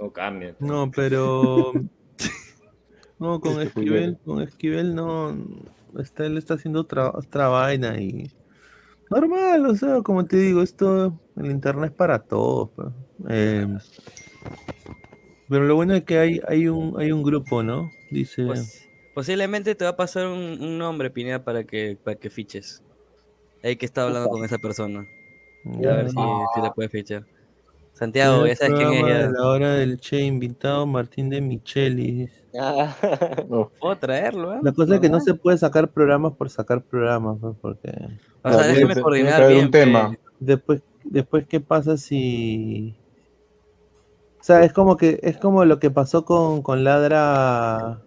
No 0.00 0.12
cambia. 0.12 0.54
No, 0.60 0.90
pero. 0.90 1.72
No, 3.18 3.38
con 3.38 3.60
Esquivel, 3.60 4.16
con 4.24 4.40
Esquivel 4.40 4.94
no. 4.94 5.36
Está, 5.98 6.24
él 6.24 6.38
está 6.38 6.54
haciendo 6.54 6.80
otra, 6.80 7.10
otra 7.10 7.48
vaina 7.48 8.00
y. 8.00 8.32
Normal, 9.10 9.66
o 9.66 9.74
sea, 9.74 10.00
como 10.00 10.24
te 10.24 10.38
digo, 10.38 10.62
esto. 10.62 11.20
El 11.36 11.50
internet 11.50 11.90
es 11.90 11.96
para 11.96 12.20
todos. 12.20 12.70
Eh, 13.28 13.66
pero 15.50 15.64
lo 15.64 15.74
bueno 15.74 15.94
es 15.96 16.04
que 16.04 16.18
hay, 16.18 16.40
hay, 16.48 16.68
un, 16.68 16.98
hay 16.98 17.12
un 17.12 17.22
grupo, 17.22 17.62
¿no? 17.62 17.90
Dice. 18.10 18.46
Pues, 18.46 18.89
posiblemente 19.14 19.74
te 19.74 19.84
va 19.84 19.90
a 19.90 19.96
pasar 19.96 20.26
un, 20.26 20.58
un 20.60 20.78
nombre, 20.78 21.10
Pineda, 21.10 21.42
para 21.42 21.64
que, 21.64 21.98
para 22.02 22.16
que 22.16 22.30
fiches. 22.30 22.82
Hay 23.62 23.76
que 23.76 23.86
estar 23.86 24.06
hablando 24.06 24.28
con 24.28 24.44
esa 24.44 24.58
persona. 24.58 25.06
Y 25.64 25.86
a 25.86 25.94
ver 25.94 26.10
si, 26.10 26.16
si 26.54 26.60
la 26.60 26.72
puedes 26.72 26.90
fichar. 26.90 27.24
Santiago, 27.92 28.46
ya 28.46 28.56
sabes 28.56 28.78
quién 28.78 29.06
es. 29.06 29.28
De 29.28 29.32
La 29.32 29.46
hora 29.46 29.74
del 29.74 30.00
Che, 30.00 30.20
invitado 30.22 30.86
Martín 30.86 31.28
de 31.28 31.40
Michelis. 31.40 32.30
Puedo 33.80 33.96
traerlo, 33.98 34.54
¿eh? 34.54 34.60
La 34.62 34.72
cosa 34.72 34.94
es 34.94 35.00
que 35.00 35.10
no 35.10 35.20
se 35.20 35.34
puede 35.34 35.58
sacar 35.58 35.90
programas 35.90 36.32
por 36.32 36.48
sacar 36.48 36.82
programas, 36.82 37.36
pues, 37.40 37.54
porque... 37.60 37.92
O 38.42 38.50
sea, 38.50 38.66
déjeme 38.68 39.00
coordinar 39.00 39.48
bien. 39.48 39.66
un 39.66 39.70
tema. 39.70 40.10
pe. 40.10 40.18
Después, 40.40 40.82
después 41.04 41.46
¿qué 41.46 41.60
pasa 41.60 41.98
si... 41.98 42.96
O 44.40 44.42
sea, 44.42 44.64
es 44.64 44.72
como 44.72 44.96
que 44.96 45.20
es 45.22 45.36
como 45.36 45.66
lo 45.66 45.78
que 45.78 45.90
pasó 45.90 46.24
con, 46.24 46.62
con 46.62 46.82
Ladra 46.82 48.00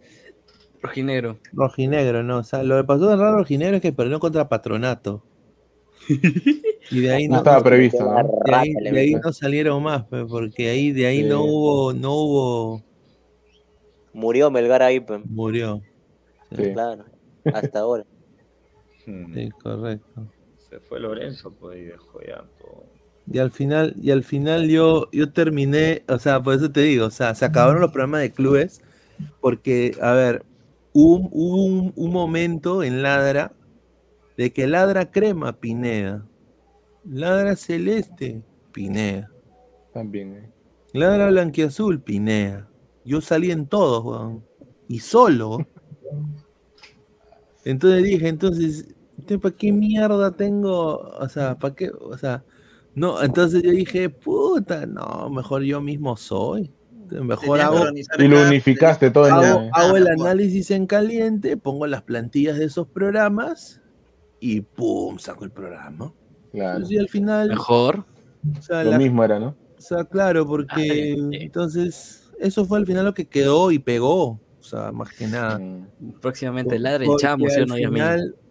Rojinegro. 0.84 1.40
Rojinegro, 1.54 2.24
¿no? 2.24 2.40
O 2.40 2.44
sea, 2.44 2.62
lo 2.64 2.78
que 2.78 2.84
pasó 2.84 3.08
con 3.08 3.18
Ladra 3.20 3.38
Rojinegro 3.38 3.78
es 3.78 3.82
que 3.82 3.94
perdió 3.94 4.20
contra 4.20 4.50
Patronato. 4.50 5.24
Y 6.92 7.00
de 7.02 7.14
ahí 7.14 7.28
No 7.28 7.36
no, 7.36 7.38
estaba 7.38 7.64
previsto, 7.64 8.04
¿no? 8.04 8.16
de 8.46 8.54
ahí, 8.54 8.74
de 8.74 9.00
ahí 9.00 9.14
no 9.16 9.32
salieron 9.32 9.82
más, 9.82 10.04
porque 10.30 10.70
ahí 10.70 10.92
de 10.92 11.06
ahí 11.08 11.22
Sí. 11.24 11.30
no 11.30 11.44
hubo, 11.44 11.94
no 11.94 12.12
hubo, 12.14 12.84
Murió 14.14 14.52
Melgar 14.52 14.82
ahí, 14.84 15.00
pues. 15.00 15.22
murió. 15.26 15.82
Claro, 16.56 17.06
hasta 17.54 17.80
ahora. 17.80 18.06
Sí, 19.06 19.50
correcto. 19.62 20.28
Se 20.70 20.80
fue 20.80 21.00
Lorenzo, 21.00 21.52
pues, 21.60 21.80
y 21.80 21.84
dejó 21.86 22.22
ya 22.22 22.44
todo. 22.60 22.84
Y 23.32 23.40
al 23.40 23.52
final, 23.52 23.96
y 24.02 24.12
al 24.12 24.24
final 24.24 24.68
yo, 24.70 25.10
yo 25.12 25.32
terminé, 25.32 26.04
o 26.10 26.20
sea, 26.20 26.42
por 26.44 26.56
eso 26.56 26.72
te 26.72 26.82
digo, 26.82 27.06
o 27.08 27.12
sea, 27.12 27.34
se 27.36 27.46
acabaron 27.46 27.82
los 27.82 27.92
programas 27.92 28.22
de 28.22 28.32
clubes, 28.32 28.82
porque, 29.40 29.96
a 30.02 30.12
ver, 30.14 30.44
hubo, 30.94 31.16
un- 31.16 31.30
hubo 31.32 31.66
un, 31.66 31.94
un 31.96 32.12
momento 32.12 32.84
en 32.84 33.02
Ladra 33.02 33.54
de 34.38 34.52
que 34.54 34.68
Ladra 34.68 35.12
crema 35.12 35.54
Pineda, 35.60 36.26
Ladra 37.06 37.56
celeste 37.56 38.42
Pineda. 38.72 39.30
También, 39.94 40.36
eh. 40.36 40.50
Ladra 40.94 41.28
Blanquiazul, 41.30 42.02
Pinea. 42.02 42.68
Yo 43.06 43.22
salí 43.22 43.52
en 43.52 43.68
todos, 43.68 44.04
weón. 44.06 44.44
Y 44.88 45.00
solo. 45.00 45.66
Entonces 47.66 48.04
dije, 48.04 48.28
entonces, 48.28 48.88
¿para 49.42 49.56
qué 49.56 49.72
mierda 49.72 50.32
tengo? 50.32 50.98
O 51.00 51.30
sea, 51.30 51.56
¿para 51.58 51.76
qué? 51.76 51.90
O 51.92 52.18
sea, 52.18 52.44
no, 52.96 53.22
entonces 53.24 53.64
yo 53.64 53.72
dije, 53.72 54.10
puta, 54.10 54.86
no, 54.86 55.30
mejor 55.30 55.64
yo 55.64 55.82
mismo 55.82 56.16
soy. 56.18 56.72
Mejor 57.22 57.62
hago, 57.62 57.86
Y 58.20 58.28
lo 58.28 58.42
unificaste 58.48 59.12
todo 59.12 59.28
en 59.28 59.70
hago, 59.74 59.98
el 59.98 60.08
análisis 60.08 60.72
en 60.72 60.88
caliente, 60.88 61.58
pongo 61.58 61.86
las 61.88 62.02
plantillas 62.04 62.58
de 62.58 62.66
esos 62.66 62.88
programas 62.88 63.82
y 64.40 64.62
pum, 64.62 65.18
saco 65.20 65.44
el 65.46 65.52
programa. 65.52 66.14
Claro. 66.52 66.74
Entonces, 66.78 66.96
y 66.96 67.00
al 67.00 67.10
final. 67.10 67.50
Mejor. 67.50 68.06
O 68.58 68.62
sea, 68.62 68.84
Lo 68.84 68.92
la- 68.92 68.98
mismo 68.98 69.24
era, 69.24 69.40
¿no? 69.40 69.56
o 69.78 69.82
sea, 69.82 70.04
claro, 70.06 70.46
porque 70.48 71.14
entonces 71.34 72.32
eso 72.40 72.66
fue 72.66 72.78
al 72.78 72.86
final 72.86 73.06
lo 73.06 73.14
que 73.14 73.26
quedó 73.28 73.72
y 73.72 73.80
pegó. 73.80 74.40
Sea, 74.74 74.92
más 74.92 75.10
que 75.14 75.28
nada. 75.28 75.62
Próximamente 76.20 76.80
ladra 76.80 77.04
el 77.04 77.08
Porque 77.08 77.22
chamo, 77.22 77.48
¿sí 77.48 77.60
o 77.60 77.64
al 77.64 77.68
no, 77.68 77.76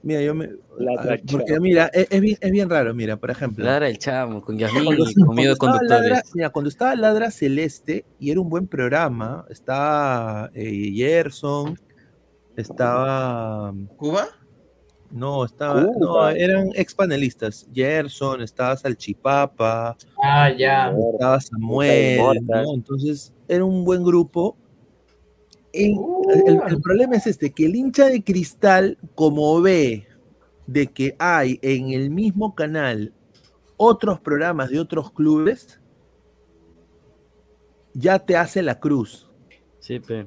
Mira, 0.05 0.23
yo 0.23 0.35
me. 0.35 0.51
Ladra 0.79 1.13
ah, 1.13 1.15
el 1.15 1.23
Porque 1.23 1.53
chamo. 1.53 1.61
mira, 1.61 1.91
es, 1.93 2.07
es 2.11 2.21
bien, 2.21 2.37
es 2.41 2.51
bien 2.53 2.71
raro, 2.71 2.95
mira, 2.95 3.17
por 3.17 3.31
ejemplo. 3.31 3.65
Ladra 3.65 3.89
el 3.89 3.99
chamo, 3.99 4.41
con 4.43 4.57
Yasmín 4.57 4.85
Cuando- 4.85 5.11
y 5.11 5.15
conmigo 5.15 5.51
de 5.51 5.57
conductores. 5.57 5.91
Ladra- 6.11 6.23
mira, 6.35 6.51
cuando 6.51 6.69
estaba 6.69 6.95
Ladra 6.95 7.31
Celeste 7.33 8.05
y 8.21 8.31
era 8.31 8.41
un 8.41 8.49
buen 8.49 8.69
programa, 8.69 9.45
estaba 9.51 10.51
eh, 10.55 10.93
Gerson, 10.95 11.79
estaba. 12.57 13.75
¿Cuba? 13.97 14.27
No, 15.11 15.45
estaba. 15.45 15.83
No, 15.99 16.29
eran 16.31 16.71
ex 16.75 16.95
panelistas. 16.95 17.67
Gerson, 17.75 18.43
estaba 18.43 18.77
Salchipapa. 18.77 19.97
Ah, 20.23 20.51
ya. 20.57 20.93
Estaba 21.13 21.41
Samuel. 21.41 22.21
Entonces, 22.75 23.33
era 23.49 23.65
un 23.65 23.85
buen 23.85 24.03
grupo. 24.05 24.57
En- 25.73 25.99
el, 26.47 26.61
el 26.69 26.81
problema 26.81 27.17
es 27.17 27.27
este, 27.27 27.53
que 27.53 27.67
el 27.67 27.77
hincha 27.77 28.07
de 28.07 28.23
cristal, 28.23 28.99
como 29.15 29.61
ve 29.61 30.07
de 30.67 30.87
que 30.87 31.17
hay 31.19 31.59
en 31.63 31.91
el 31.91 32.11
mismo 32.11 32.55
canal 32.55 33.13
otros 33.77 34.21
programas 34.21 34.71
de 34.71 34.81
otros 34.81 35.11
clubes, 35.13 35.81
ya 37.95 38.19
te 38.19 38.37
hace 38.37 38.63
la 38.63 38.79
cruz. 38.79 39.29
Sí, 39.81 39.99
pe. 39.99 40.27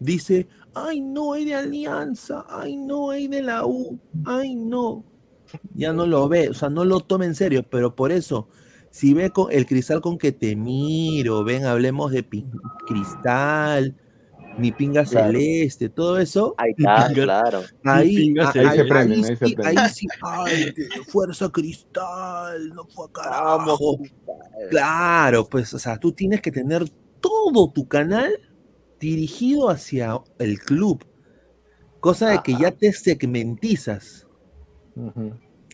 Dice, 0.00 0.48
ay 0.74 1.00
no, 1.00 1.32
hay 1.32 1.44
de 1.44 1.54
Alianza, 1.54 2.44
ay 2.48 2.76
no, 2.76 3.10
hay 3.10 3.28
de 3.28 3.42
la 3.42 3.64
U, 3.64 3.98
ay 4.24 4.54
no. 4.54 5.04
Ya 5.74 5.92
no 5.92 6.06
lo 6.06 6.28
ve, 6.28 6.48
o 6.48 6.54
sea, 6.54 6.68
no 6.68 6.84
lo 6.84 7.00
toma 7.00 7.24
en 7.24 7.34
serio, 7.34 7.64
pero 7.70 7.94
por 7.94 8.10
eso, 8.12 8.48
si 8.90 9.14
ve 9.14 9.30
con 9.30 9.50
el 9.52 9.66
cristal 9.66 10.00
con 10.00 10.18
que 10.18 10.32
te 10.32 10.56
miro, 10.56 11.44
ven, 11.44 11.64
hablemos 11.64 12.10
de 12.10 12.26
cristal, 12.86 13.94
mi 14.58 14.72
pinga 14.72 15.04
Claro. 15.04 15.32
celeste, 15.32 15.88
todo 15.88 16.18
eso. 16.18 16.54
Ahí 16.56 16.72
está, 16.76 17.08
pinga- 17.08 17.24
claro. 17.24 17.62
Ahí. 17.84 18.34
Ahí 18.38 18.52
se 18.52 18.60
ahí- 18.60 18.88
prenden, 18.88 19.18
ahí 19.18 19.30
ahí 19.30 19.36
se 19.36 19.46
sí- 19.46 19.54
prenden. 19.54 19.78
ahí 19.78 19.88
sí, 19.90 20.06
ay, 20.22 20.74
fuerza 21.08 21.50
cristal, 21.50 22.68
no 22.74 22.86
fue 22.86 23.06
a 23.06 23.12
carajo. 23.12 23.98
Claro, 24.70 25.46
pues, 25.48 25.72
o 25.74 25.78
sea, 25.78 25.98
tú 25.98 26.12
tienes 26.12 26.40
que 26.40 26.50
tener 26.50 26.88
todo 27.20 27.70
tu 27.70 27.86
canal 27.86 28.32
dirigido 29.00 29.68
hacia 29.68 30.18
el 30.38 30.58
club. 30.58 31.04
Cosa 32.00 32.30
de 32.30 32.42
que 32.42 32.54
ya 32.56 32.70
te 32.70 32.92
segmentizas. 32.92 34.26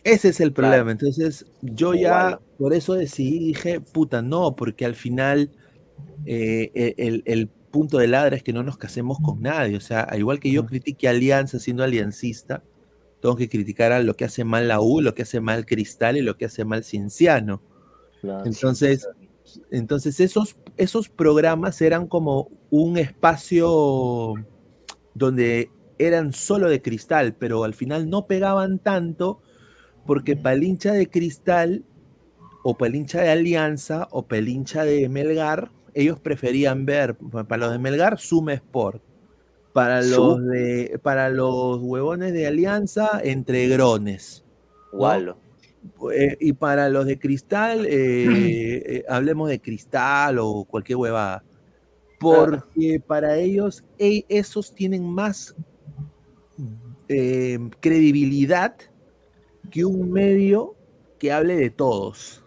Ese 0.03 0.29
es 0.29 0.39
el 0.41 0.51
problema. 0.51 0.91
Entonces, 0.91 1.45
yo 1.61 1.93
ya 1.93 1.99
Igual. 1.99 2.39
por 2.57 2.73
eso 2.73 2.93
decidí, 2.95 3.39
dije, 3.39 3.79
puta, 3.79 4.21
no, 4.21 4.55
porque 4.55 4.83
al 4.85 4.95
final 4.95 5.51
eh, 6.25 6.93
el, 6.97 7.23
el 7.25 7.49
punto 7.73 7.97
de 7.97 8.07
ladra 8.07 8.37
es 8.37 8.43
que 8.43 8.53
no 8.53 8.63
nos 8.63 8.77
casemos 8.77 9.17
con 9.19 9.41
nadie. 9.41 9.75
O 9.75 9.81
sea, 9.81 10.01
al 10.01 10.19
igual 10.19 10.39
que 10.39 10.51
yo 10.51 10.65
critiqué 10.65 11.07
a 11.07 11.11
Alianza 11.11 11.59
siendo 11.59 11.83
aliancista, 11.83 12.63
tengo 13.19 13.35
que 13.35 13.49
criticar 13.49 13.91
a 13.91 14.01
lo 14.01 14.15
que 14.15 14.25
hace 14.25 14.45
mal 14.45 14.67
la 14.67 14.79
U, 14.79 15.01
lo 15.01 15.15
que 15.15 15.23
hace 15.23 15.41
mal 15.41 15.65
Cristal 15.65 16.15
y 16.15 16.21
lo 16.21 16.37
que 16.37 16.45
hace 16.45 16.63
mal 16.63 16.83
Cienciano. 16.83 17.61
Entonces, 18.45 19.09
entonces 19.71 20.19
esos, 20.19 20.55
esos 20.77 21.09
programas 21.09 21.81
eran 21.81 22.07
como 22.07 22.49
un 22.69 22.97
espacio 22.97 24.35
donde 25.13 25.69
eran 25.97 26.31
solo 26.31 26.69
de 26.69 26.81
cristal, 26.81 27.35
pero 27.37 27.63
al 27.63 27.73
final 27.73 28.09
no 28.09 28.25
pegaban 28.25 28.79
tanto 28.79 29.41
porque 30.05 30.37
para 30.37 30.55
el 30.55 30.63
hincha 30.63 30.93
de 30.93 31.09
cristal 31.09 31.83
o 32.63 32.77
para 32.77 32.89
el 32.89 32.95
hincha 32.95 33.21
de 33.21 33.29
Alianza 33.29 34.07
o 34.11 34.25
para 34.25 34.39
el 34.39 34.47
hincha 34.47 34.85
de 34.85 35.09
Melgar, 35.09 35.71
ellos 35.93 36.19
preferían 36.19 36.85
ver, 36.85 37.15
para 37.15 37.57
los 37.57 37.71
de 37.71 37.79
Melgar, 37.79 38.19
Suma 38.19 38.53
Sport. 38.53 39.01
Para 39.73 40.01
los, 40.03 40.45
de, 40.45 40.99
para 41.01 41.29
los 41.29 41.79
huevones 41.81 42.31
de 42.33 42.45
Alianza, 42.45 43.19
Entregrones. 43.23 44.43
¿no? 44.91 44.99
Gualo. 44.99 45.37
Eh, 46.13 46.37
y 46.39 46.53
para 46.53 46.89
los 46.89 47.05
de 47.05 47.19
cristal, 47.19 47.85
eh, 47.85 48.83
eh, 48.85 49.03
hablemos 49.09 49.49
de 49.49 49.59
cristal 49.59 50.39
o 50.39 50.63
cualquier 50.63 50.97
huevada. 50.97 51.43
Porque 52.19 53.01
para 53.05 53.37
ellos, 53.37 53.83
e- 53.97 54.25
esos 54.29 54.73
tienen 54.73 55.05
más 55.05 55.55
credibilidad 57.79 58.75
que 59.69 59.85
un 59.85 60.11
medio 60.11 60.75
que 61.19 61.31
hable 61.31 61.55
de 61.55 61.69
todos. 61.69 62.43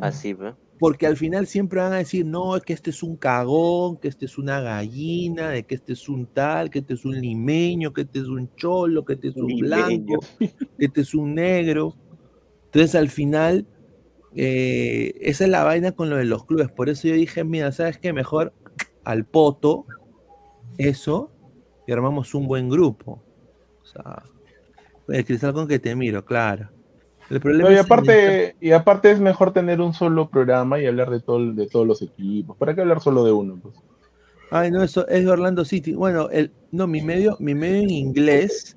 Así, 0.00 0.34
¿ve? 0.34 0.54
Porque 0.80 1.06
al 1.06 1.18
final 1.18 1.46
siempre 1.46 1.78
van 1.78 1.92
a 1.92 1.98
decir, 1.98 2.24
no, 2.24 2.56
es 2.56 2.62
que 2.62 2.72
este 2.72 2.88
es 2.88 3.02
un 3.02 3.18
cagón, 3.18 3.98
que 3.98 4.08
este 4.08 4.24
es 4.24 4.38
una 4.38 4.62
gallina, 4.62 5.50
de 5.50 5.64
que 5.64 5.74
este 5.74 5.92
es 5.92 6.08
un 6.08 6.24
tal, 6.24 6.70
que 6.70 6.78
este 6.78 6.94
es 6.94 7.04
un 7.04 7.20
limeño, 7.20 7.92
que 7.92 8.00
este 8.00 8.20
es 8.20 8.28
un 8.28 8.50
cholo, 8.56 9.04
que 9.04 9.12
este 9.12 9.28
es 9.28 9.36
un 9.36 9.48
Limeño. 9.48 9.66
blanco, 9.66 10.20
que 10.38 10.86
este 10.86 11.02
es 11.02 11.14
un 11.14 11.34
negro. 11.34 11.94
Entonces 12.64 12.94
al 12.94 13.10
final, 13.10 13.66
eh, 14.34 15.12
esa 15.20 15.44
es 15.44 15.50
la 15.50 15.64
vaina 15.64 15.92
con 15.92 16.08
lo 16.08 16.16
de 16.16 16.24
los 16.24 16.46
clubes. 16.46 16.70
Por 16.72 16.88
eso 16.88 17.08
yo 17.08 17.14
dije, 17.14 17.44
mira, 17.44 17.72
¿sabes 17.72 17.98
qué? 17.98 18.14
Mejor 18.14 18.54
al 19.04 19.26
poto, 19.26 19.84
eso, 20.78 21.30
y 21.86 21.92
armamos 21.92 22.34
un 22.34 22.46
buen 22.46 22.70
grupo. 22.70 23.22
O 23.82 23.84
sea, 23.84 24.22
el 25.08 25.26
cristal 25.26 25.52
con 25.52 25.68
que 25.68 25.78
te 25.78 25.94
miro, 25.94 26.24
claro. 26.24 26.70
El 27.30 27.40
problema 27.40 27.68
No, 27.68 27.74
y 27.74 27.78
es 27.78 27.84
aparte, 27.84 28.56
y 28.60 28.72
aparte 28.72 29.10
es 29.10 29.20
mejor 29.20 29.52
tener 29.52 29.80
un 29.80 29.94
solo 29.94 30.28
programa 30.28 30.80
y 30.80 30.86
hablar 30.86 31.10
de 31.10 31.20
todo, 31.20 31.52
de 31.52 31.66
todos 31.66 31.86
los 31.86 32.02
equipos. 32.02 32.56
¿Para 32.56 32.74
qué 32.74 32.80
hablar 32.80 33.00
solo 33.00 33.24
de 33.24 33.32
uno? 33.32 33.58
Pues? 33.62 33.76
Ay, 34.50 34.70
no, 34.70 34.82
eso 34.82 35.06
es 35.06 35.24
de 35.24 35.30
Orlando 35.30 35.64
City. 35.64 35.94
Bueno, 35.94 36.28
el, 36.30 36.52
no, 36.72 36.86
mi 36.86 37.02
medio, 37.02 37.36
mi 37.38 37.54
medio 37.54 37.82
en 37.82 37.90
inglés 37.90 38.76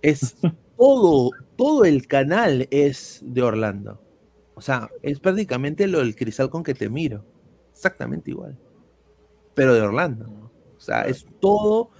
es 0.00 0.36
todo, 0.78 1.30
todo 1.56 1.84
el 1.84 2.06
canal 2.06 2.66
es 2.70 3.20
de 3.22 3.42
Orlando. 3.42 4.00
O 4.54 4.62
sea, 4.62 4.88
es 5.02 5.20
prácticamente 5.20 5.86
lo 5.86 5.98
del 5.98 6.16
cristal 6.16 6.48
con 6.48 6.62
que 6.62 6.74
te 6.74 6.88
miro. 6.88 7.24
Exactamente 7.72 8.30
igual. 8.30 8.58
Pero 9.54 9.74
de 9.74 9.82
Orlando. 9.82 10.50
O 10.76 10.80
sea, 10.80 11.02
es 11.02 11.26
todo 11.40 11.90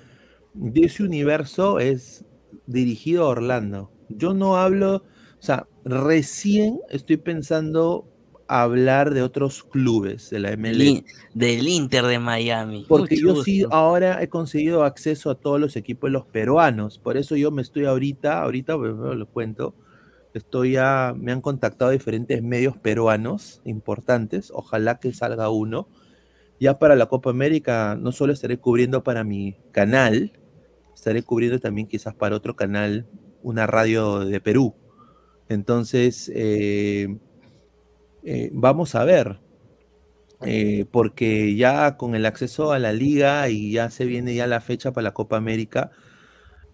de 0.54 0.86
ese 0.86 1.02
universo 1.02 1.78
es 1.78 2.24
dirigido 2.66 3.24
a 3.24 3.28
Orlando. 3.28 3.90
Yo 4.08 4.32
no 4.34 4.56
hablo, 4.56 5.04
sea, 5.46 5.66
recién 5.84 6.80
estoy 6.90 7.16
pensando 7.16 8.06
hablar 8.48 9.12
de 9.12 9.22
otros 9.22 9.64
clubes 9.64 10.30
de 10.30 10.38
la 10.38 10.56
MLS. 10.56 10.78
Del, 10.78 11.04
del 11.34 11.68
Inter 11.68 12.04
de 12.04 12.18
Miami. 12.18 12.84
Porque 12.88 13.16
Mucho 13.16 13.34
yo 13.36 13.42
sí 13.42 13.64
ahora 13.70 14.22
he 14.22 14.28
conseguido 14.28 14.84
acceso 14.84 15.30
a 15.30 15.34
todos 15.34 15.60
los 15.60 15.76
equipos 15.76 16.08
de 16.08 16.12
los 16.12 16.26
peruanos. 16.26 16.98
Por 16.98 17.16
eso 17.16 17.36
yo 17.36 17.50
me 17.50 17.62
estoy 17.62 17.86
ahorita, 17.86 18.42
ahorita 18.42 18.76
pues, 18.76 18.94
lo 18.94 19.26
cuento, 19.26 19.74
estoy 20.34 20.72
ya, 20.72 21.14
me 21.16 21.32
han 21.32 21.40
contactado 21.40 21.90
diferentes 21.90 22.42
medios 22.42 22.76
peruanos 22.76 23.60
importantes. 23.64 24.50
Ojalá 24.54 24.98
que 24.98 25.12
salga 25.12 25.50
uno. 25.50 25.88
Ya 26.58 26.78
para 26.78 26.96
la 26.96 27.06
Copa 27.06 27.30
América 27.30 27.98
no 28.00 28.12
solo 28.12 28.32
estaré 28.32 28.58
cubriendo 28.58 29.02
para 29.04 29.24
mi 29.24 29.56
canal, 29.72 30.32
estaré 30.94 31.22
cubriendo 31.22 31.58
también 31.58 31.86
quizás 31.86 32.14
para 32.14 32.36
otro 32.36 32.56
canal, 32.56 33.06
una 33.42 33.66
radio 33.66 34.20
de 34.20 34.40
Perú. 34.40 34.74
Entonces, 35.48 36.30
eh, 36.34 37.08
eh, 38.24 38.50
vamos 38.52 38.94
a 38.94 39.04
ver 39.04 39.38
eh, 40.42 40.84
porque 40.90 41.56
ya 41.56 41.96
con 41.96 42.14
el 42.14 42.26
acceso 42.26 42.72
a 42.72 42.78
la 42.78 42.92
liga 42.92 43.48
y 43.48 43.72
ya 43.72 43.90
se 43.90 44.04
viene 44.04 44.34
ya 44.34 44.46
la 44.46 44.60
fecha 44.60 44.92
para 44.92 45.04
la 45.04 45.14
Copa 45.14 45.36
América, 45.36 45.90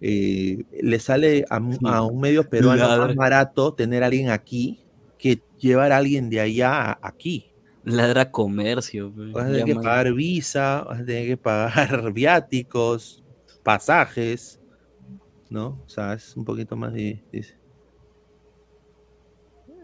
eh, 0.01 0.65
le 0.81 0.99
sale 0.99 1.45
a, 1.49 1.59
un- 1.59 1.79
a 1.87 2.03
un 2.03 2.19
medio 2.19 2.49
peruano 2.49 2.83
más 2.87 3.15
barato 3.15 3.73
tener 3.73 4.03
a 4.03 4.07
alguien 4.07 4.29
aquí 4.29 4.79
que 5.17 5.41
llevar 5.59 5.91
a 5.93 5.97
alguien 5.97 6.29
de 6.29 6.41
allá 6.41 6.91
a- 6.91 6.99
aquí. 7.01 7.45
Ladra 7.85 8.29
comercio. 8.31 9.13
pe. 9.15 9.31
Vas 9.31 9.45
a 9.45 9.47
tener 9.47 9.65
que 9.65 9.75
pagar 9.75 10.13
visa, 10.13 10.83
vas 10.83 10.99
a 11.01 11.05
tener 11.05 11.27
que 11.27 11.37
pagar 11.37 12.11
viáticos, 12.13 13.23
pasajes, 13.63 14.59
¿no? 15.49 15.81
O 15.85 15.89
sea, 15.89 16.13
es 16.13 16.35
un 16.35 16.43
poquito 16.43 16.75
más 16.75 16.93
de... 16.93 17.23
de- 17.31 17.62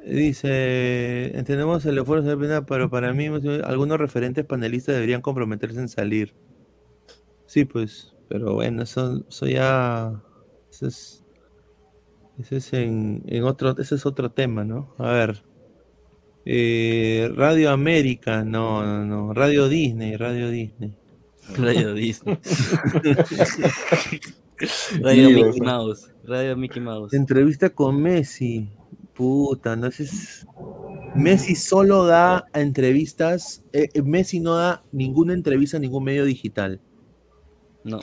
Dice, 0.06 1.38
entendemos 1.38 1.86
el 1.86 1.98
esfuerzo 1.98 2.30
de 2.30 2.38
pena, 2.38 2.66
pero 2.66 2.90
para 2.90 3.14
mí 3.14 3.28
algunos 3.64 3.98
referentes 4.00 4.46
panelistas 4.46 4.96
deberían 4.96 5.22
comprometerse 5.22 5.80
en 5.80 5.90
salir. 5.90 6.34
Sí, 7.46 7.66
pues, 7.66 8.16
pero 8.28 8.54
bueno, 8.54 8.84
eso, 8.84 9.26
eso 9.28 9.48
ya, 9.48 10.22
eso 10.72 10.88
es, 10.88 11.26
eso 12.40 12.56
es 12.56 12.74
en, 12.74 13.24
en 13.28 13.44
otro, 13.44 13.78
ese 13.78 13.96
es 13.96 14.06
otro 14.06 14.32
tema, 14.32 14.64
¿no? 14.64 14.94
A 14.98 15.12
ver, 15.12 15.44
eh, 16.46 17.30
Radio 17.36 17.70
América, 17.72 18.44
no, 18.44 18.84
no, 18.84 19.06
no, 19.06 19.34
Radio 19.34 19.68
Disney, 19.68 20.16
Radio 20.16 20.50
Disney. 20.50 20.94
Radio 21.58 21.94
Disney. 21.94 22.38
Radio 25.02 25.30
Mickey 25.30 25.62
Mouse. 25.62 26.12
Radio 26.24 26.58
Mickey 26.58 26.82
Mouse. 26.82 27.14
Entrevista 27.14 27.70
con 27.70 28.02
Messi. 28.02 28.70
Puta, 29.20 29.76
no 29.76 29.88
es. 29.88 30.48
Messi 31.14 31.56
solo 31.56 32.06
da 32.06 32.46
entrevistas. 32.54 33.66
eh, 33.74 33.90
eh, 33.94 34.02
Messi 34.02 34.40
no 34.40 34.56
da 34.56 34.82
ninguna 34.94 35.34
entrevista 35.34 35.76
a 35.76 35.80
ningún 35.82 36.06
medio 36.06 36.24
digital. 36.24 36.80
No. 37.84 38.00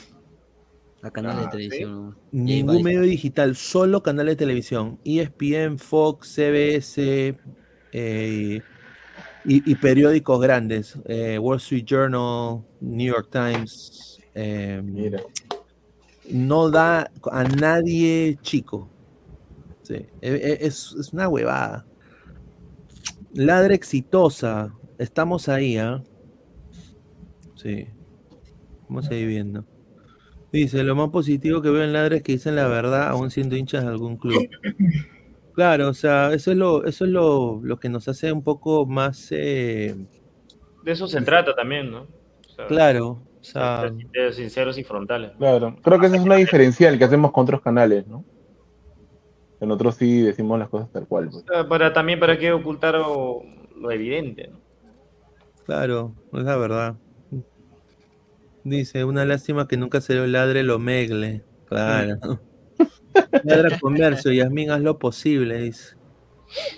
A 1.01 1.09
canales 1.09 1.39
Ah, 1.39 1.41
de 1.45 1.47
televisión. 1.47 1.91
¿no? 1.91 2.15
Y 2.45 2.51
hay 2.53 2.57
Ningún 2.61 2.83
medio 2.83 3.01
digital, 3.01 3.55
solo 3.55 4.03
canales 4.03 4.33
de 4.33 4.45
televisión. 4.45 4.99
ESPN, 5.03 5.79
Fox, 5.79 6.27
CBS 6.35 7.35
eh, 7.93 8.61
y, 9.43 9.71
y 9.71 9.75
periódicos 9.75 10.39
grandes. 10.39 10.97
eh, 11.05 11.39
Wall 11.39 11.57
Street 11.57 11.85
Journal, 11.85 12.63
New 12.79 13.07
York 13.13 13.29
Times. 13.31 14.19
eh, 14.35 14.83
no 16.29 16.69
da 16.69 17.09
a 17.31 17.43
nadie 17.43 18.37
chico. 18.43 18.89
Sí, 19.87 20.05
e- 20.21 20.33
e- 20.33 20.67
es, 20.67 20.93
es 20.99 21.13
una 21.13 21.29
huevada. 21.29 21.85
Ladra 23.33 23.73
exitosa. 23.73 24.73
Estamos 24.97 25.47
ahí, 25.47 25.77
¿ah? 25.77 26.03
Sí. 27.55 27.87
Vamos 28.89 29.09
a 29.09 29.15
ir 29.15 29.27
viendo. 29.27 29.63
Dice, 30.51 30.83
lo 30.83 30.93
más 30.95 31.09
positivo 31.09 31.61
que 31.61 31.69
veo 31.69 31.83
en 31.83 31.93
Ladra 31.93 32.17
es 32.17 32.23
que 32.23 32.33
dicen 32.33 32.57
la 32.57 32.67
verdad 32.67 33.07
aún 33.07 33.31
siendo 33.31 33.55
hinchas 33.55 33.83
de 33.83 33.89
algún 33.89 34.17
club. 34.17 34.49
Claro, 35.53 35.87
o 35.87 35.93
sea, 35.93 36.33
eso 36.33 36.51
es 36.51 36.57
lo, 36.57 36.85
eso 36.85 37.05
es 37.05 37.11
lo, 37.11 37.61
lo 37.63 37.79
que 37.79 37.87
nos 37.87 38.09
hace 38.09 38.31
un 38.31 38.43
poco 38.43 38.85
más 38.85 39.29
eh, 39.31 39.95
De 40.83 40.91
eso 40.91 41.07
se 41.07 41.21
trata 41.21 41.55
también, 41.55 41.91
¿no? 41.91 42.01
O 42.01 42.49
sea, 42.55 42.67
claro. 42.67 43.23
O 43.39 43.43
sea, 43.43 43.89
sinceros 44.33 44.77
y 44.77 44.83
frontales. 44.83 45.31
Claro, 45.37 45.77
creo 45.81 45.99
que 45.99 46.07
esa 46.07 46.17
es 46.17 46.21
una 46.23 46.35
diferencial 46.35 46.97
que 46.97 47.05
hacemos 47.05 47.31
con 47.31 47.43
otros 47.43 47.61
canales, 47.61 48.05
¿no? 48.05 48.25
En 49.59 49.71
otros 49.71 49.95
sí 49.95 50.21
decimos 50.21 50.59
las 50.59 50.69
cosas 50.69 50.91
tal 50.91 51.07
cual. 51.07 51.29
pues. 51.29 51.43
Para, 51.67 51.93
también 51.93 52.19
para 52.19 52.37
qué 52.37 52.51
ocultar 52.51 52.95
lo, 52.95 53.41
lo 53.75 53.91
evidente, 53.91 54.49
¿no? 54.49 54.59
claro, 55.65 56.15
es 56.33 56.43
la 56.43 56.55
verdad. 56.55 56.95
Dice, 58.63 59.03
una 59.03 59.25
lástima 59.25 59.67
que 59.67 59.77
nunca 59.77 60.01
se 60.01 60.13
lo 60.15 60.27
ladre 60.27 60.63
lo 60.63 60.79
megle. 60.79 61.43
Claro. 61.67 62.39
Ladra 63.43 63.79
comercio, 63.79 64.31
Yasmín, 64.31 64.71
haz 64.71 64.81
lo 64.81 64.99
posible, 64.99 65.57
dice. 65.57 65.95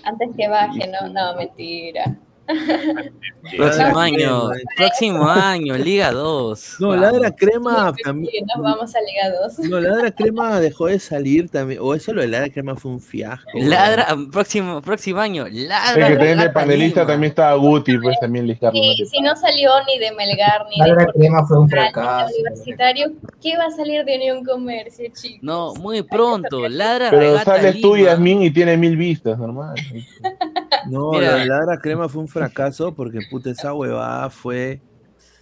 Antes 0.04 0.30
que 0.36 0.48
baje, 0.48 0.88
no, 0.88 1.08
no, 1.08 1.36
mentira. 1.36 2.18
Próximo 3.56 3.98
año. 3.98 4.50
Próximo 4.76 5.28
año, 5.28 5.76
Liga 5.76 6.12
2. 6.12 6.76
No, 6.80 6.88
Vamos. 6.88 7.00
ladra 7.02 7.34
crema 7.34 7.92
también. 8.04 8.32
Sí, 8.32 8.42
nos 8.42 8.62
vamos 8.62 8.94
a 8.94 9.00
Liga 9.00 9.38
2. 9.42 9.58
No, 9.70 9.80
ladra 9.80 10.10
crema 10.10 10.60
dejó 10.60 10.86
de 10.86 10.98
salir 10.98 11.48
también. 11.48 11.80
O 11.82 11.94
eso 11.94 12.12
lo 12.12 12.22
de 12.22 12.28
ladra 12.28 12.50
crema 12.50 12.76
fue 12.76 12.92
un 12.92 13.00
fiasco. 13.00 13.48
Ladra, 13.54 14.06
próximo, 14.30 14.80
próximo 14.82 15.20
año. 15.20 15.46
Es 15.46 15.54
Ladra. 15.54 15.94
que 15.94 16.00
también 16.00 16.18
de 16.18 16.24
Relata 16.26 16.52
panelista 16.52 17.06
tambií 17.06 17.28
estaba 17.30 17.54
Guti, 17.54 17.98
pues 17.98 18.18
también 18.20 18.46
Lijardo. 18.46 18.72
Si, 18.72 19.06
si 19.06 19.20
no 19.22 19.34
salió 19.36 19.70
ni 19.86 19.98
de 19.98 20.12
Melgar 20.12 20.66
ni 20.70 20.76
Ladra 20.78 21.06
de 21.06 21.12
Crema 21.12 21.46
fue 21.46 21.58
un 21.58 21.68
Portugal, 21.68 21.86
ni 21.86 21.88
de 21.88 21.92
fracaso. 21.92 22.34
Universitario, 22.40 23.12
¿qué 23.42 23.56
va 23.56 23.66
a 23.66 23.70
salir 23.70 24.04
de 24.04 24.16
Unión 24.16 24.44
Comercio, 24.44 25.10
chicos? 25.14 25.38
No, 25.42 25.74
muy 25.74 26.02
pronto. 26.02 26.68
Ladra 26.68 27.10
Pero 27.10 27.38
sales 27.40 27.80
tú, 27.80 27.96
Lima. 27.96 28.10
Yasmín, 28.10 28.42
y 28.42 28.50
tiene 28.50 28.76
mil 28.76 28.96
vistas, 28.96 29.38
normal. 29.38 29.74
No, 30.90 31.12
Mira. 31.12 31.32
lo 31.32 31.38
de 31.38 31.46
ladra 31.46 31.78
crema 31.78 32.08
fue 32.08 32.22
un 32.22 32.28
fracaso 32.28 32.94
porque 32.94 33.20
puta 33.30 33.50
esa 33.50 33.74
huevada 33.74 34.30
fue. 34.30 34.80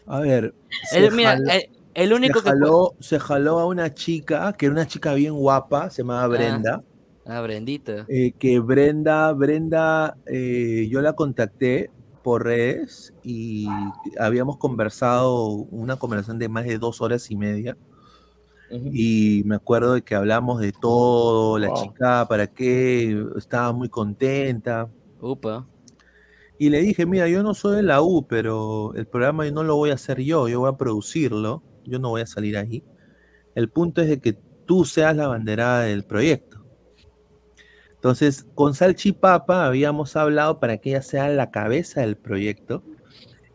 A 0.06 0.20
ver. 0.20 0.54
se 0.90 1.06
El- 1.06 1.12
mira, 1.12 1.32
jaló- 1.36 1.50
el- 1.50 1.62
el 1.94 2.12
único 2.12 2.38
se 2.40 2.44
que 2.44 2.50
jaló, 2.50 2.94
se 3.00 3.18
jaló 3.20 3.58
a 3.58 3.66
una 3.66 3.92
chica, 3.94 4.52
que 4.54 4.66
era 4.66 4.72
una 4.72 4.86
chica 4.86 5.14
bien 5.14 5.34
guapa, 5.34 5.90
se 5.90 6.02
llamaba 6.02 6.26
Brenda. 6.28 6.82
Ah, 7.26 7.40
Brendita. 7.42 8.06
eh, 8.08 8.32
que 8.38 8.58
Brenda, 8.58 9.32
Brenda, 9.32 10.16
eh, 10.26 10.88
yo 10.90 11.02
la 11.02 11.12
contacté 11.12 11.90
por 12.22 12.44
redes 12.44 13.12
y 13.22 13.68
habíamos 14.18 14.56
conversado 14.56 15.46
una 15.70 15.96
conversación 15.96 16.38
de 16.38 16.48
más 16.48 16.64
de 16.64 16.78
dos 16.78 17.00
horas 17.02 17.30
y 17.30 17.36
media. 17.36 17.76
Y 18.70 19.42
me 19.46 19.56
acuerdo 19.56 19.94
de 19.94 20.02
que 20.02 20.14
hablamos 20.14 20.60
de 20.60 20.72
todo, 20.72 21.58
la 21.58 21.68
Wow. 21.68 21.82
chica, 21.82 22.26
para 22.28 22.46
qué, 22.46 23.24
estaba 23.36 23.72
muy 23.72 23.88
contenta. 23.88 24.88
Upa. 25.20 25.66
Y 26.58 26.70
le 26.70 26.80
dije, 26.80 27.06
mira, 27.06 27.28
yo 27.28 27.42
no 27.42 27.54
soy 27.54 27.76
de 27.76 27.82
la 27.82 28.02
U, 28.02 28.26
pero 28.26 28.92
el 28.94 29.06
programa 29.06 29.48
no 29.50 29.62
lo 29.62 29.76
voy 29.76 29.90
a 29.90 29.94
hacer 29.94 30.20
yo, 30.20 30.48
yo 30.48 30.60
voy 30.60 30.70
a 30.70 30.76
producirlo, 30.76 31.62
yo 31.84 31.98
no 31.98 32.10
voy 32.10 32.22
a 32.22 32.26
salir 32.26 32.56
ahí. 32.56 32.82
El 33.54 33.70
punto 33.70 34.02
es 34.02 34.08
de 34.08 34.20
que 34.20 34.38
tú 34.66 34.84
seas 34.84 35.14
la 35.14 35.28
banderada 35.28 35.82
del 35.82 36.04
proyecto. 36.04 36.64
Entonces, 37.94 38.46
con 38.54 38.74
Salchipapa 38.74 39.66
habíamos 39.66 40.14
hablado 40.16 40.60
para 40.60 40.78
que 40.78 40.90
ella 40.90 41.02
sea 41.02 41.28
la 41.28 41.50
cabeza 41.50 42.00
del 42.00 42.16
proyecto 42.16 42.82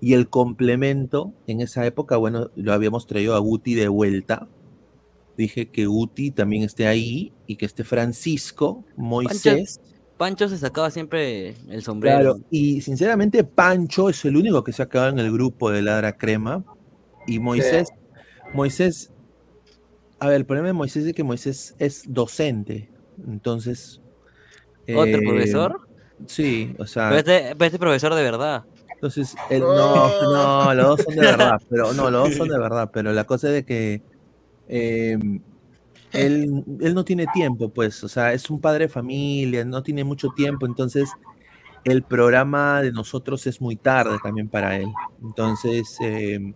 y 0.02 0.14
el 0.14 0.30
complemento, 0.30 1.34
en 1.48 1.62
esa 1.62 1.86
época, 1.86 2.18
bueno, 2.18 2.52
lo 2.56 2.74
habíamos 2.74 3.08
traído 3.08 3.36
a 3.36 3.40
Guti 3.40 3.74
de 3.74 3.88
vuelta. 3.88 4.50
Dije 5.38 5.70
que 5.70 5.86
Guti 5.86 6.32
también 6.32 6.64
esté 6.64 6.88
ahí 6.88 7.32
y 7.48 7.56
que 7.56 7.66
esté 7.66 7.86
Francisco, 7.86 8.84
Moisés. 8.98 9.78
Pancho, 9.78 9.93
Pancho 10.24 10.48
se 10.48 10.58
sacaba 10.58 10.90
siempre 10.90 11.54
el 11.68 11.84
sombrero. 11.84 12.18
Claro, 12.18 12.40
y 12.50 12.80
sinceramente 12.80 13.44
Pancho 13.44 14.08
es 14.08 14.24
el 14.24 14.38
único 14.38 14.64
que 14.64 14.72
se 14.72 14.82
ha 14.82 14.88
quedado 14.88 15.10
en 15.10 15.20
el 15.20 15.30
grupo 15.34 15.70
de 15.70 15.82
Ladra 15.82 16.16
Crema. 16.16 16.64
Y 17.28 17.40
Moisés, 17.40 17.90
Moisés, 18.54 19.12
a 20.20 20.28
ver, 20.28 20.38
el 20.38 20.46
problema 20.46 20.68
de 20.68 20.74
Moisés 20.74 21.06
es 21.06 21.14
que 21.14 21.26
Moisés 21.26 21.76
es 21.78 22.06
docente. 22.08 22.90
Entonces. 23.28 24.00
¿Otro 24.84 25.04
eh, 25.04 25.22
profesor? 25.28 25.82
Sí, 26.26 26.74
o 26.80 26.86
sea. 26.86 27.10
Pero 27.10 27.20
este, 27.20 27.56
pero 27.58 27.66
este 27.66 27.80
profesor 27.80 28.16
de 28.16 28.24
verdad. 28.24 28.64
Entonces, 28.94 29.36
no, 29.52 30.22
no, 30.22 30.74
los 30.74 30.88
dos 30.88 31.02
son 31.02 31.16
de 31.16 31.22
verdad, 31.22 31.62
pero 31.70 31.92
no, 31.92 32.10
los 32.10 32.30
dos 32.30 32.38
son 32.38 32.48
de 32.48 32.58
verdad, 32.58 32.92
pero 32.94 33.12
la 33.12 33.26
cosa 33.26 33.50
es 33.50 33.56
de 33.56 33.66
que 33.66 34.02
eh, 34.70 35.20
él, 36.14 36.64
él 36.80 36.94
no 36.96 37.04
tiene 37.04 37.26
tiempo, 37.34 37.70
pues, 37.70 38.04
o 38.04 38.08
sea, 38.08 38.34
es 38.34 38.50
un 38.50 38.62
padre 38.62 38.86
de 38.86 38.90
familia, 38.90 39.66
no 39.66 39.84
tiene 39.84 40.04
mucho 40.04 40.30
tiempo, 40.30 40.66
entonces 40.66 41.10
el 41.84 42.04
programa 42.04 42.82
de 42.82 42.92
nosotros 42.92 43.46
es 43.48 43.60
muy 43.60 43.76
tarde 43.76 44.18
también 44.24 44.48
para 44.48 44.78
él. 44.78 44.92
Entonces, 45.22 45.98
eh, 46.02 46.54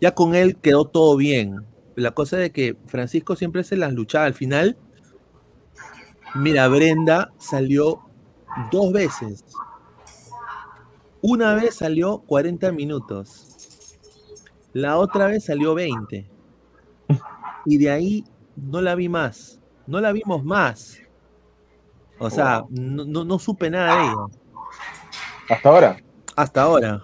ya 0.00 0.14
con 0.14 0.34
él 0.34 0.56
quedó 0.56 0.84
todo 0.84 1.16
bien. 1.16 1.64
La 1.94 2.10
cosa 2.10 2.36
de 2.36 2.52
que 2.52 2.76
Francisco 2.86 3.36
siempre 3.36 3.64
se 3.64 3.76
las 3.76 3.92
luchaba. 3.92 4.26
Al 4.26 4.34
final, 4.34 4.76
mira, 6.34 6.68
Brenda 6.68 7.32
salió 7.38 8.00
dos 8.70 8.92
veces. 8.92 9.44
Una 11.22 11.54
vez 11.54 11.76
salió 11.76 12.18
40 12.18 12.72
minutos. 12.72 13.98
La 14.72 14.98
otra 14.98 15.26
vez 15.26 15.44
salió 15.44 15.74
20. 15.74 16.28
Y 17.64 17.78
de 17.78 17.90
ahí 17.90 18.24
no 18.56 18.80
la 18.80 18.94
vi 18.94 19.08
más. 19.08 19.60
No 19.86 20.00
la 20.00 20.12
vimos 20.12 20.44
más. 20.44 20.98
O 22.18 22.30
sea, 22.30 22.64
no, 22.70 23.04
no- 23.04 23.24
no 23.24 23.38
supe 23.38 23.68
nada 23.70 23.96
de 23.96 24.02
ella. 24.04 24.26
Hasta 25.50 25.68
ahora. 25.68 25.96
Hasta 26.36 26.62
ahora. 26.62 27.02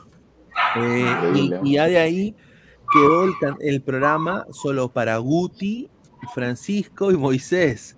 Eh, 0.76 1.60
y, 1.64 1.72
ya 1.74 1.86
de 1.86 1.98
ahí 1.98 2.36
quedó 2.92 3.24
el, 3.24 3.32
el 3.60 3.82
programa 3.82 4.46
solo 4.50 4.88
para 4.88 5.16
Guti, 5.18 5.90
Francisco 6.34 7.10
y 7.10 7.16
Moisés. 7.16 7.96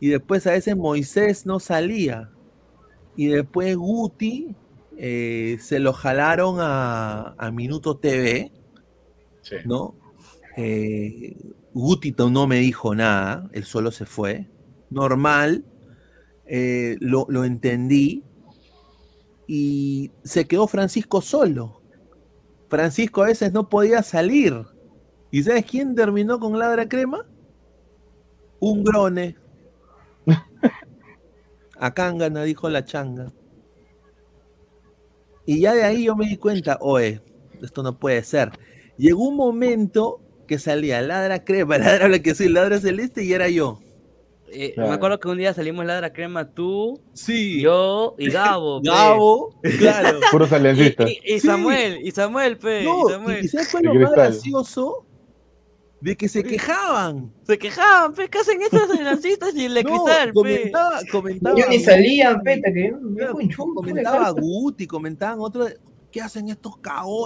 Y 0.00 0.08
después 0.08 0.46
a 0.46 0.52
veces 0.52 0.76
Moisés 0.76 1.46
no 1.46 1.58
salía. 1.60 2.30
Y 3.16 3.26
después 3.26 3.76
Guti 3.76 4.54
eh, 4.96 5.58
se 5.60 5.78
lo 5.80 5.92
jalaron 5.92 6.56
a, 6.60 7.34
a 7.38 7.50
Minuto 7.50 7.96
TV, 7.96 8.52
¿no? 9.64 9.94
Eh, 10.56 11.36
Guti 11.74 12.12
to- 12.12 12.30
no 12.30 12.46
me 12.46 12.56
dijo 12.58 12.94
nada, 12.94 13.48
él 13.52 13.64
solo 13.64 13.90
se 13.90 14.04
fue. 14.06 14.48
Normal, 14.90 15.64
eh, 16.46 16.96
lo, 17.00 17.26
lo 17.28 17.44
entendí. 17.44 18.24
Y 19.46 20.10
se 20.24 20.46
quedó 20.46 20.66
Francisco 20.66 21.20
solo. 21.20 21.80
Francisco 22.68 23.22
a 23.22 23.26
veces 23.26 23.52
no 23.52 23.68
podía 23.68 24.02
salir. 24.02 24.54
¿Y 25.30 25.42
sabes 25.42 25.64
quién 25.66 25.94
terminó 25.94 26.38
con 26.38 26.58
Ladra 26.58 26.88
Crema? 26.88 27.26
Un 28.60 28.84
grone. 28.84 29.36
A 31.78 31.92
Kangana, 31.92 32.44
dijo 32.44 32.68
la 32.68 32.84
changa. 32.84 33.32
Y 35.44 35.60
ya 35.60 35.74
de 35.74 35.82
ahí 35.82 36.04
yo 36.04 36.14
me 36.16 36.28
di 36.28 36.36
cuenta, 36.36 36.78
oye, 36.80 37.20
esto 37.60 37.82
no 37.82 37.98
puede 37.98 38.22
ser. 38.22 38.52
Llegó 38.96 39.28
un 39.28 39.36
momento 39.36 40.21
que 40.52 40.58
salía 40.58 41.00
ladra 41.00 41.44
crema, 41.44 41.78
ladra 41.78 42.08
la 42.08 42.18
que 42.18 42.34
soy, 42.34 42.48
ladra 42.50 42.78
celeste 42.78 43.24
y 43.24 43.32
era 43.32 43.48
yo. 43.48 43.80
Eh, 44.54 44.72
Claro. 44.74 44.90
Me 44.90 44.94
acuerdo 44.96 45.18
que 45.18 45.28
un 45.28 45.38
día 45.38 45.54
salimos 45.54 45.86
Ladra 45.86 46.12
Crema, 46.12 46.50
tú, 46.50 47.00
sí. 47.14 47.62
yo 47.62 48.14
y 48.18 48.28
Gabo. 48.28 48.82
pe. 48.82 48.88
Gabo, 48.90 49.54
claro. 49.78 50.20
Puro 50.30 50.46
aliancistas. 50.50 51.08
Y, 51.10 51.36
y 51.36 51.40
Samuel, 51.40 52.00
y 52.06 52.10
Samuel, 52.10 52.58
pe. 52.58 52.84
No, 52.84 53.08
y 53.08 53.12
Samuel. 53.12 53.44
y 53.46 53.48
¿sabes 53.48 53.68
cuál 53.70 53.84
lo 53.84 53.94
más 53.94 54.12
gracioso? 54.12 55.06
De 56.02 56.14
que 56.18 56.28
se 56.28 56.42
quejaban. 56.42 57.32
Se 57.46 57.56
quejaban, 57.58 58.12
pe, 58.12 58.28
¿qué 58.28 58.38
hacen 58.40 58.60
estos 58.60 58.90
aliancistas 58.90 59.54
y 59.56 59.64
el 59.64 59.72
de 59.74 59.84
No, 59.84 59.90
cristal, 60.04 60.28
pe? 60.28 60.34
comentaba, 60.34 61.00
comentaba. 61.10 61.58
Yo 61.58 61.66
ni 61.70 61.78
salía, 61.78 62.38
peta, 62.44 62.70
que 62.74 62.90
yo 62.90 62.98
Claro, 63.16 63.38
comentaba 63.74 64.30
Guti, 64.32 64.86
comentaban 64.86 65.38
otros. 65.40 65.72
¿Qué 66.12 66.20
hacen 66.20 66.48
estos? 66.50 66.74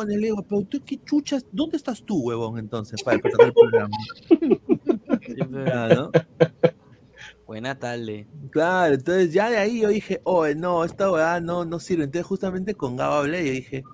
Le 0.06 0.16
digo, 0.16 0.42
pero 0.48 0.62
tú, 0.62 0.80
¿qué 0.84 0.98
chuchas? 1.04 1.44
¿Dónde 1.50 1.76
estás 1.76 2.02
tú, 2.04 2.20
huevón, 2.22 2.58
entonces, 2.58 3.02
para 3.02 3.16
empezar 3.16 3.40
el 3.46 3.52
programa? 3.52 3.96
Buena 7.46 7.78
tarde. 7.78 8.26
Claro, 8.50 8.94
entonces 8.94 9.32
ya 9.32 9.50
de 9.50 9.56
ahí 9.56 9.80
yo 9.80 9.88
dije, 9.88 10.20
oye, 10.24 10.54
no, 10.54 10.84
esta 10.84 11.10
weá 11.10 11.40
no, 11.40 11.64
no 11.64 11.78
sirve. 11.80 12.04
Entonces, 12.04 12.26
justamente 12.26 12.74
con 12.74 12.96
Gabo 12.96 13.14
hablé 13.16 13.42
y 13.42 13.46
yo 13.46 13.52
dije, 13.52 13.84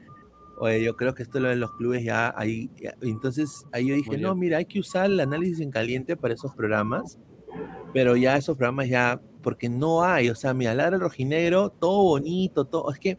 oye, 0.59 0.83
yo 0.83 0.97
creo 0.97 1.15
que 1.15 1.23
esto 1.23 1.41
lo 1.41 1.49
de 1.49 1.57
los 1.57 1.73
clubes 1.73 2.03
ya 2.05 2.33
ahí. 2.37 2.71
ya- 2.81 2.95
Entonces, 3.01 3.65
ahí 3.73 3.89
yo 3.89 3.95
dije, 3.95 4.11
no, 4.23 4.35
mira, 4.35 4.59
hay 4.59 4.65
que 4.67 4.79
usar 4.81 5.07
el 5.07 5.21
análisis 5.21 5.61
en 5.61 5.71
caliente 5.71 6.17
para 6.17 6.35
esos 6.35 6.55
programas, 6.55 7.19
pero 7.93 8.17
ya 8.17 8.37
esos 8.37 8.57
programas 8.57 8.89
ya, 8.89 9.21
porque 9.43 9.69
no 9.69 10.03
hay, 10.05 10.31
o 10.31 10.35
sea, 10.35 10.55
mira, 10.55 10.75
Ladra 10.75 10.97
el 10.97 11.03
Rojinegro, 11.03 11.71
todo 11.71 12.03
bonito, 12.05 12.65
todo. 12.65 12.91
Es 12.93 12.99
que 12.99 13.19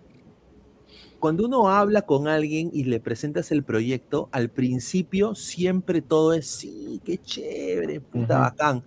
cuando 1.24 1.46
uno 1.46 1.70
habla 1.70 2.02
con 2.02 2.28
alguien 2.28 2.70
y 2.74 2.84
le 2.84 3.00
presentas 3.00 3.54
el 3.54 3.64
proyecto, 3.64 4.28
al 4.34 4.50
principio 4.50 5.36
siempre 5.36 6.02
todo 6.02 6.34
es, 6.34 6.48
sí, 6.48 7.00
qué 7.06 7.18
chévere, 7.18 8.02
puta 8.02 8.40
bacán. 8.40 8.84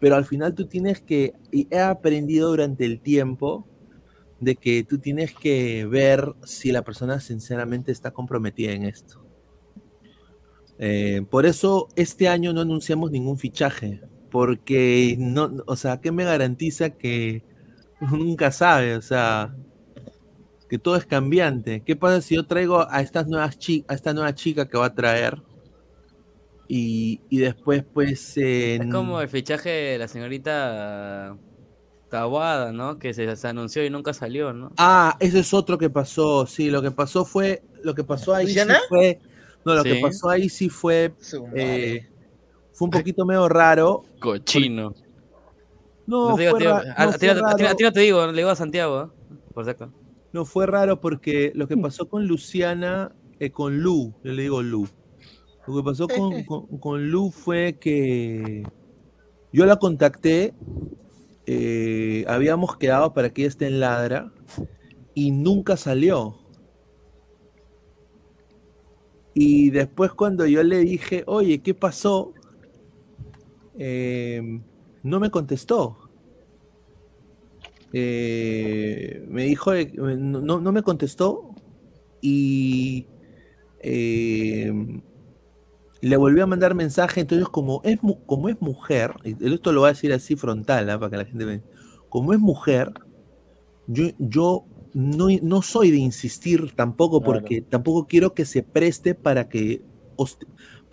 Pero 0.00 0.16
al 0.16 0.24
final 0.24 0.54
tú 0.54 0.64
tienes 0.64 1.02
que, 1.02 1.34
y 1.52 1.68
he 1.70 1.80
aprendido 1.80 2.48
durante 2.48 2.86
el 2.86 3.00
tiempo, 3.00 3.68
de 4.40 4.56
que 4.56 4.82
tú 4.82 4.96
tienes 4.96 5.34
que 5.34 5.84
ver 5.84 6.32
si 6.44 6.72
la 6.72 6.80
persona 6.80 7.20
sinceramente 7.20 7.92
está 7.92 8.12
comprometida 8.12 8.72
en 8.72 8.84
esto. 8.84 9.22
Eh, 10.78 11.20
por 11.28 11.44
eso 11.44 11.88
este 11.96 12.28
año 12.28 12.54
no 12.54 12.62
anunciamos 12.62 13.10
ningún 13.10 13.36
fichaje, 13.36 14.00
porque 14.30 15.16
no, 15.18 15.52
o 15.66 15.76
sea, 15.76 16.00
¿qué 16.00 16.10
me 16.12 16.24
garantiza 16.24 16.88
que 16.88 17.44
nunca 18.00 18.50
sabe? 18.52 18.96
O 18.96 19.02
sea, 19.02 19.54
que 20.74 20.78
todo 20.80 20.96
es 20.96 21.06
cambiante. 21.06 21.84
¿Qué 21.86 21.94
pasa 21.94 22.20
si 22.20 22.34
yo 22.34 22.46
traigo 22.46 22.84
a 22.90 23.00
estas 23.00 23.28
nuevas 23.28 23.56
a 23.86 23.94
esta 23.94 24.12
nueva 24.12 24.34
chica 24.34 24.66
que 24.68 24.76
va 24.76 24.86
a 24.86 24.92
traer? 24.94 25.40
Y, 26.66 27.20
y 27.30 27.38
después, 27.38 27.84
pues. 27.84 28.36
Es 28.36 28.80
como 28.90 29.20
el 29.20 29.28
fichaje 29.28 29.68
de 29.70 29.98
la 29.98 30.08
señorita 30.08 31.36
Tawada, 32.10 32.72
¿no? 32.72 32.98
Que 32.98 33.14
se, 33.14 33.36
se 33.36 33.46
anunció 33.46 33.84
y 33.84 33.90
nunca 33.90 34.12
salió, 34.14 34.52
¿no? 34.52 34.72
Ah, 34.76 35.16
eso 35.20 35.38
es 35.38 35.54
otro 35.54 35.78
que 35.78 35.90
pasó. 35.90 36.44
Sí, 36.44 36.70
lo 36.70 36.82
que 36.82 36.90
pasó 36.90 37.24
fue. 37.24 37.62
Lo 37.84 37.94
que 37.94 38.02
pasó 38.02 38.34
ahí 38.34 38.48
sí 38.48 38.58
fue. 38.88 39.20
No, 39.64 39.74
lo 39.76 39.84
que 39.84 40.00
pasó 40.02 40.28
ahí 40.28 40.48
sí 40.48 40.68
fue. 40.68 41.14
Eh, 41.54 42.04
fue 42.72 42.86
un 42.86 42.90
poquito 42.90 43.24
medio 43.24 43.48
raro. 43.48 44.02
Cochino. 44.18 44.92
No, 46.08 46.34
te 46.34 46.42
digo, 46.42 46.50
fue 46.50 46.60
tío, 46.60 46.70
ra- 46.70 46.94
a, 46.96 47.04
no 47.04 47.10
a 47.12 47.18
ti 47.18 47.26
no 47.28 47.34
te- 47.56 47.64
a 47.68 47.74
ti- 47.76 47.82
no 47.84 47.92
digo, 48.00 48.26
le 48.26 48.32
digo 48.38 48.50
a 48.50 48.56
Santiago, 48.56 49.02
¿eh? 49.04 49.34
por 49.54 49.64
si. 49.64 49.92
No, 50.34 50.44
fue 50.44 50.66
raro 50.66 51.00
porque 51.00 51.52
lo 51.54 51.68
que 51.68 51.76
pasó 51.76 52.08
con 52.08 52.26
Luciana, 52.26 53.14
eh, 53.38 53.52
con 53.52 53.78
Lu, 53.78 54.12
yo 54.24 54.32
le 54.32 54.42
digo 54.42 54.62
Lu. 54.62 54.88
Lo 55.66 55.76
que 55.76 55.82
pasó 55.84 56.08
con, 56.08 56.42
con- 56.44 56.66
con 56.78 57.10
Lu 57.10 57.30
fue 57.30 57.78
que 57.80 58.64
yo 59.52 59.66
la 59.66 59.76
contacté, 59.76 60.54
eh, 61.46 62.24
habíamos 62.28 62.76
quedado 62.78 63.14
para 63.14 63.30
que 63.32 63.42
ella 63.42 63.48
esté 63.50 63.68
en 63.68 63.80
Ladra 63.80 64.32
y 65.14 65.30
nunca 65.32 65.76
salió. 65.76 66.36
Y 69.34 69.70
después 69.70 70.12
cuando 70.12 70.46
yo 70.46 70.62
le 70.62 70.78
dije, 70.78 71.24
oye, 71.26 71.60
¿qué 71.60 71.74
pasó? 71.74 72.32
Eh, 73.78 74.60
no 75.02 75.20
me 75.20 75.30
contestó. 75.30 76.03
Eh, 77.96 79.24
me 79.28 79.44
dijo, 79.44 79.70
de- 79.70 79.92
no, 80.18 80.60
no- 80.60 80.72
me 80.72 80.82
contestó 80.82 81.54
y 82.20 83.06
eh, 83.80 84.72
le 86.00 86.16
volví 86.16 86.40
a 86.40 86.46
mandar 86.46 86.74
mensaje. 86.74 87.20
Entonces, 87.20 87.48
como 87.48 87.80
es, 87.84 87.98
como 88.26 88.48
es 88.48 88.60
mujer, 88.60 89.14
esto 89.24 89.72
lo 89.72 89.80
voy 89.80 89.88
a 89.90 89.92
decir 89.92 90.12
así 90.12 90.36
frontal, 90.36 90.90
¿ah? 90.90 90.98
para 90.98 91.10
que 91.10 91.16
la 91.18 91.24
gente 91.24 91.44
vea, 91.44 91.60
como 92.08 92.32
es 92.32 92.38
mujer, 92.38 92.92
yo, 93.86 94.06
yo 94.18 94.64
no, 94.94 95.28
no 95.42 95.62
soy 95.62 95.90
de 95.90 95.98
insistir 95.98 96.72
tampoco, 96.74 97.22
Claro. 97.22 97.40
porque 97.40 97.62
tampoco 97.62 98.06
quiero 98.06 98.34
que 98.34 98.44
se 98.44 98.62
preste 98.62 99.14
para 99.14 99.48
que, 99.48 99.82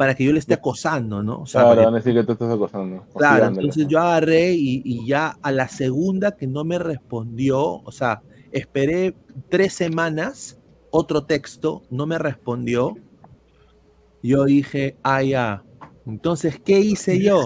para 0.01 0.15
que 0.15 0.23
yo 0.23 0.33
le 0.33 0.39
esté 0.39 0.55
acosando, 0.55 1.21
¿no? 1.21 1.41
O 1.41 1.45
sea, 1.45 1.61
Claro, 1.61 1.83
van 1.83 1.93
a 1.93 1.97
decir 1.97 2.15
que 2.15 2.23
tú 2.23 2.31
estás 2.31 2.51
acosando. 2.51 3.05
Claro, 3.15 3.45
entonces 3.45 3.85
yo 3.87 3.99
agarré 3.99 4.51
y, 4.53 4.81
y 4.83 5.05
ya 5.05 5.37
a 5.43 5.51
la 5.51 5.67
segunda 5.67 6.35
que 6.35 6.47
no 6.47 6.63
me 6.63 6.79
respondió, 6.79 7.61
o 7.61 7.91
sea, 7.91 8.23
esperé 8.51 9.13
tres 9.49 9.73
semanas, 9.73 10.57
otro 10.89 11.25
texto, 11.25 11.83
no 11.91 12.07
me 12.07 12.17
respondió. 12.17 12.95
Yo 14.23 14.45
dije, 14.45 14.97
ah, 15.03 15.21
ya. 15.21 15.63
Entonces, 16.07 16.59
¿qué 16.59 16.79
hice 16.79 17.21
yo? 17.21 17.45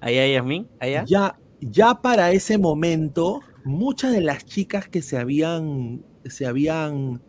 ¿Allá, 0.00 0.24
Yasmin? 0.24 0.68
¿Allá? 0.78 1.04
Ya, 1.04 1.36
ya 1.60 2.00
para 2.00 2.30
ese 2.30 2.58
momento, 2.58 3.40
muchas 3.64 4.12
de 4.12 4.20
las 4.20 4.44
chicas 4.44 4.88
que 4.88 5.02
se 5.02 5.18
habían, 5.18 6.04
se 6.26 6.46
habían 6.46 7.22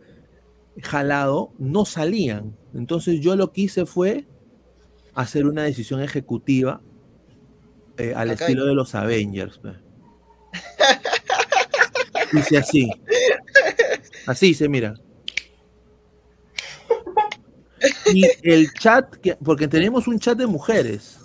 jalado 0.80 1.54
no 1.58 1.84
salían. 1.86 2.56
Entonces 2.72 3.20
yo 3.20 3.34
lo 3.34 3.50
que 3.50 3.62
hice 3.62 3.84
fue 3.84 4.28
hacer 5.20 5.46
una 5.46 5.62
decisión 5.64 6.00
ejecutiva 6.02 6.80
eh, 7.96 8.12
al 8.16 8.30
Acá 8.30 8.44
estilo 8.44 8.62
hay- 8.62 8.68
de 8.68 8.74
los 8.74 8.94
Avengers. 8.94 9.58
pe. 9.62 9.70
Hice 12.32 12.58
así. 12.58 12.90
Así 14.26 14.54
se 14.54 14.68
mira. 14.68 14.94
Y 18.12 18.24
el 18.42 18.72
chat, 18.74 19.14
que- 19.16 19.36
porque 19.36 19.66
tenemos 19.68 20.06
un 20.06 20.18
chat 20.18 20.36
de 20.36 20.46
mujeres, 20.46 21.18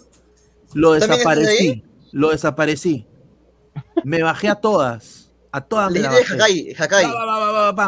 lo 0.74 0.91
¿También 0.98 1.03
estás 1.03 1.17
desaparecí. 1.17 1.83
Lo 2.11 2.30
desaparecí. 2.30 3.06
Me 4.03 4.24
bajé 4.24 4.48
a 4.49 4.56
todas. 4.56 5.32
A 5.51 5.61
todas 5.61 5.91
me 5.91 5.99
las 5.99 6.14
bajé. 6.14 6.75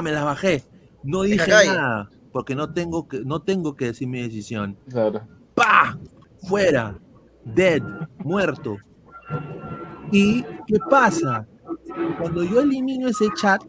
Me 0.04 0.12
las 0.12 0.24
bajé. 0.24 0.64
No 1.04 1.22
dije 1.24 1.42
Hakai. 1.42 1.68
nada, 1.68 2.10
porque 2.32 2.56
no 2.56 2.74
tengo 2.74 3.08
que, 3.08 3.22
no 3.22 3.42
tengo 3.42 3.76
que 3.76 3.86
decir 3.86 4.08
mi 4.08 4.22
decisión. 4.22 4.78
Claro. 4.90 5.28
¡Pa! 5.58 5.98
Fuera. 6.48 6.96
Dead. 7.44 7.82
Muerto. 8.24 8.78
¿Y 10.12 10.44
qué 10.68 10.78
pasa? 10.90 11.48
Cuando 12.20 12.44
yo 12.44 12.62
elimino 12.62 13.08
ese 13.10 13.26
chat, 13.36 13.62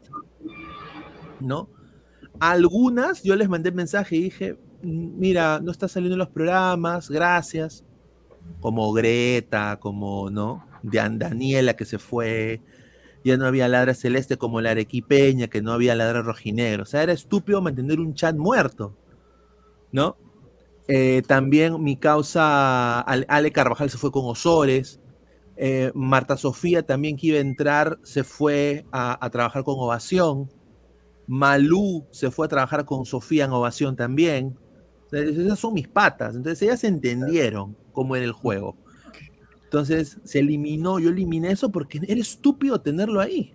¿no? 1.40 1.68
Algunas 2.40 3.22
yo 3.22 3.34
les 3.36 3.48
mandé 3.48 3.72
mensaje 3.72 4.16
y 4.16 4.22
dije, 4.24 4.58
"Mm, 4.82 5.18
mira, 5.18 5.60
no 5.60 5.72
está 5.72 5.88
saliendo 5.88 6.14
en 6.14 6.18
los 6.20 6.28
programas, 6.28 7.10
gracias. 7.10 7.84
Como 8.60 8.92
Greta, 8.92 9.78
como, 9.80 10.30
¿no? 10.30 10.64
Dan- 10.82 11.18
Daniela 11.18 11.74
que 11.74 11.84
se 11.86 11.98
fue. 11.98 12.60
Ya 13.24 13.36
no 13.36 13.46
había 13.46 13.66
ladra 13.68 13.94
celeste 13.94 14.36
como 14.36 14.60
la 14.60 14.70
arequipeña, 14.70 15.48
que 15.48 15.62
no 15.62 15.72
había 15.72 15.96
ladra 15.96 16.22
rojinegro. 16.22 16.84
O 16.84 16.86
sea, 16.86 17.02
era 17.02 17.12
estúpido 17.12 17.60
mantener 17.62 17.98
un 18.00 18.14
chat 18.14 18.36
muerto, 18.36 18.94
¿no? 19.92 20.16
Eh, 20.90 21.22
también 21.26 21.82
mi 21.82 21.96
causa, 21.96 23.00
Ale, 23.00 23.52
Carvajal 23.52 23.90
se 23.90 23.98
fue 23.98 24.10
con 24.10 24.24
Osores. 24.24 25.00
Eh, 25.56 25.92
Marta 25.94 26.36
Sofía 26.36 26.82
también 26.84 27.16
que 27.16 27.26
iba 27.28 27.38
a 27.38 27.40
entrar, 27.40 27.98
se 28.02 28.24
fue 28.24 28.86
a, 28.90 29.28
trabajar 29.30 29.64
con 29.64 29.74
Ovación. 29.78 30.50
Malú 31.26 32.06
se 32.10 32.30
fue 32.30 32.46
a 32.46 32.48
trabajar 32.48 32.86
con 32.86 33.04
Sofía 33.04 33.44
en 33.44 33.52
Ovación 33.52 33.96
también. 33.96 34.56
Esas 35.12 35.58
son 35.58 35.74
mis 35.74 35.88
patas. 35.88 36.34
Entonces 36.34 36.62
ellas 36.62 36.82
entendieron 36.84 37.76
cómo 37.92 38.16
era 38.16 38.24
el 38.24 38.32
juego. 38.32 38.76
Entonces 39.64 40.18
se 40.24 40.38
eliminó, 40.38 40.98
yo 40.98 41.10
eliminé 41.10 41.50
eso 41.50 41.70
porque 41.70 42.00
era 42.08 42.20
estúpido 42.20 42.80
tenerlo 42.80 43.20
ahí, 43.20 43.52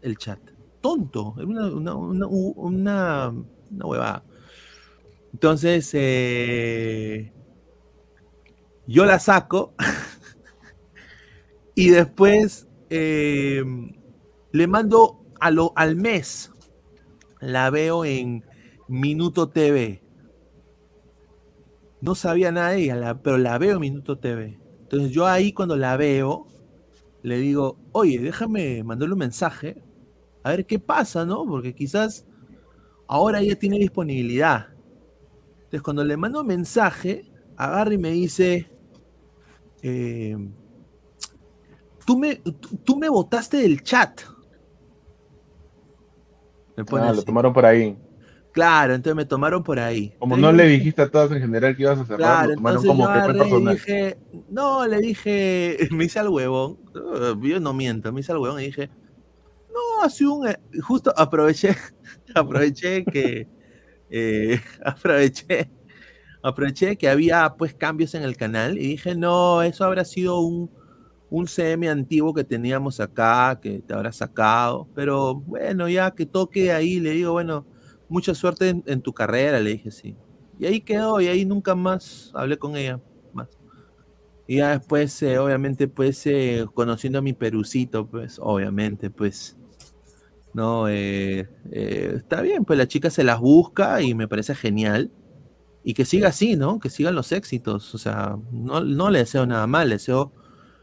el 0.00 0.18
chat. 0.18 0.40
Tonto, 0.80 1.36
era 1.38 1.46
una, 1.46 1.94
una, 1.94 2.26
una. 3.78 4.24
Entonces, 5.32 5.90
eh, 5.94 7.32
yo 8.86 9.04
la 9.04 9.18
saco 9.18 9.74
y 11.74 11.90
después 11.90 12.68
eh, 12.90 13.62
Le 14.52 14.66
mando 14.66 15.24
a 15.40 15.50
lo, 15.50 15.72
al 15.76 15.96
mes, 15.96 16.50
la 17.40 17.70
veo 17.70 18.04
en 18.04 18.44
Minuto 18.88 19.48
TV. 19.48 20.02
No 22.00 22.14
sabía 22.14 22.50
nada 22.52 22.70
de 22.70 22.82
ella, 22.82 22.96
la- 22.96 23.22
pero 23.22 23.38
la 23.38 23.58
veo 23.58 23.74
en 23.74 23.80
Minuto 23.80 24.18
TV. 24.18 24.58
Entonces 24.82 25.10
yo 25.12 25.26
ahí 25.26 25.52
cuando 25.52 25.76
la 25.76 25.96
veo, 25.96 26.46
le 27.22 27.38
digo, 27.38 27.78
oye, 27.92 28.18
déjame 28.20 28.84
mandarle 28.84 29.14
un 29.14 29.20
mensaje, 29.20 29.82
a 30.44 30.50
ver 30.52 30.66
qué 30.66 30.78
pasa, 30.80 31.26
¿no? 31.26 31.46
Porque 31.46 31.74
quizás 31.74 32.26
ahora 33.08 33.40
ella 33.40 33.58
tiene 33.58 33.78
disponibilidad. 33.78 34.68
Entonces 35.72 35.84
cuando 35.84 36.04
le 36.04 36.18
mando 36.18 36.42
un 36.42 36.46
mensaje, 36.46 37.24
agarra 37.56 37.94
y 37.94 37.96
me 37.96 38.10
dice, 38.10 38.68
eh, 39.82 40.36
tú, 42.04 42.18
me, 42.18 42.36
tú, 42.36 42.76
tú 42.84 42.98
me 42.98 43.08
botaste 43.08 43.56
del 43.56 43.82
chat. 43.82 44.20
Me 46.76 46.84
pone 46.84 47.04
Ah, 47.04 47.06
lo 47.06 47.12
así. 47.14 47.24
tomaron 47.24 47.54
por 47.54 47.64
ahí. 47.64 47.96
Claro, 48.52 48.92
entonces 48.92 49.16
me 49.16 49.24
tomaron 49.24 49.62
por 49.62 49.78
ahí. 49.78 50.12
Como 50.18 50.36
Entonces 50.36 50.42
no 50.42 50.52
le 50.62 50.68
dijiste 50.68 51.00
a 51.00 51.08
todas 51.10 51.32
en 51.32 51.40
general 51.40 51.74
que 51.74 51.82
ibas 51.84 51.98
a 52.00 52.04
cerrar, 52.04 52.18
Claro, 52.18 52.48
lo 52.50 52.54
tomaron 52.56 52.84
como 52.84 53.06
yo 53.06 53.12
que 53.22 53.32
personal. 53.32 53.74
dije, 53.74 54.18
no, 54.50 54.86
le 54.86 54.98
dije, 55.00 55.78
me 55.90 56.04
hice 56.04 56.18
al 56.18 56.28
huevón, 56.28 56.76
eh, 56.94 57.34
yo 57.40 57.60
no 57.60 57.72
miento, 57.72 58.12
me 58.12 58.20
hice 58.20 58.32
al 58.32 58.38
huevón 58.38 58.60
y 58.60 58.66
dije, 58.66 58.90
no, 59.72 60.04
hace 60.04 60.26
un, 60.26 60.46
eh", 60.48 60.56
justo 60.82 61.14
aproveché, 61.16 61.74
aproveché 62.34 63.06
que, 63.06 63.46
eh, 64.12 64.60
aproveché, 64.84 65.70
aproveché 66.42 66.96
que 66.96 67.08
había 67.08 67.54
pues 67.58 67.74
cambios 67.74 68.14
en 68.14 68.22
el 68.24 68.36
canal 68.36 68.78
y 68.78 68.88
dije, 68.88 69.14
no, 69.16 69.62
eso 69.62 69.84
habrá 69.84 70.04
sido 70.04 70.40
un, 70.40 70.70
un 71.30 71.46
CM 71.48 71.88
antiguo 71.88 72.34
que 72.34 72.44
teníamos 72.44 73.00
acá, 73.00 73.58
que 73.62 73.80
te 73.80 73.94
habrá 73.94 74.12
sacado, 74.12 74.88
pero 74.94 75.36
bueno, 75.36 75.88
ya 75.88 76.10
que 76.12 76.26
toque 76.26 76.72
ahí, 76.72 77.00
le 77.00 77.12
digo, 77.12 77.32
bueno, 77.32 77.66
mucha 78.08 78.34
suerte 78.34 78.68
en, 78.70 78.84
en 78.86 79.00
tu 79.02 79.12
carrera, 79.14 79.60
le 79.60 79.70
dije, 79.72 79.90
sí. 79.90 80.16
Y 80.58 80.66
ahí 80.66 80.80
quedó, 80.82 81.20
y 81.20 81.28
ahí 81.28 81.44
nunca 81.46 81.74
más 81.74 82.30
hablé 82.34 82.58
con 82.58 82.76
ella, 82.76 83.00
más. 83.32 83.48
Y 84.46 84.56
ya 84.58 84.70
después, 84.78 85.22
eh, 85.22 85.38
obviamente, 85.38 85.88
pues, 85.88 86.26
eh, 86.26 86.66
conociendo 86.74 87.18
a 87.20 87.22
mi 87.22 87.32
perucito, 87.32 88.06
pues, 88.08 88.38
obviamente, 88.40 89.10
pues, 89.10 89.56
no, 90.54 90.88
eh, 90.88 91.48
eh, 91.70 92.12
está 92.16 92.42
bien, 92.42 92.64
pues 92.64 92.78
la 92.78 92.86
chica 92.86 93.10
se 93.10 93.24
las 93.24 93.40
busca 93.40 94.02
y 94.02 94.14
me 94.14 94.28
parece 94.28 94.54
genial. 94.54 95.10
Y 95.84 95.94
que 95.94 96.04
siga 96.04 96.28
así, 96.28 96.56
¿no? 96.56 96.78
Que 96.78 96.90
sigan 96.90 97.14
los 97.14 97.32
éxitos. 97.32 97.94
O 97.94 97.98
sea, 97.98 98.36
no, 98.52 98.82
no 98.82 99.10
le 99.10 99.20
deseo 99.20 99.46
nada 99.46 99.66
mal, 99.66 99.88
le 99.88 99.96
deseo 99.96 100.32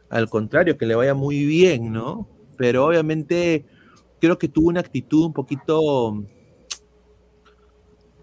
al 0.10 0.30
contrario, 0.30 0.78
que 0.78 0.86
le 0.86 0.96
vaya 0.96 1.14
muy 1.14 1.46
bien, 1.46 1.92
¿no? 1.92 2.28
Pero 2.58 2.86
obviamente 2.86 3.66
creo 4.20 4.38
que 4.38 4.50
tuvo 4.50 4.70
una 4.70 4.82
actitud 4.82 5.26
un 5.26 5.34
poquito 5.34 6.26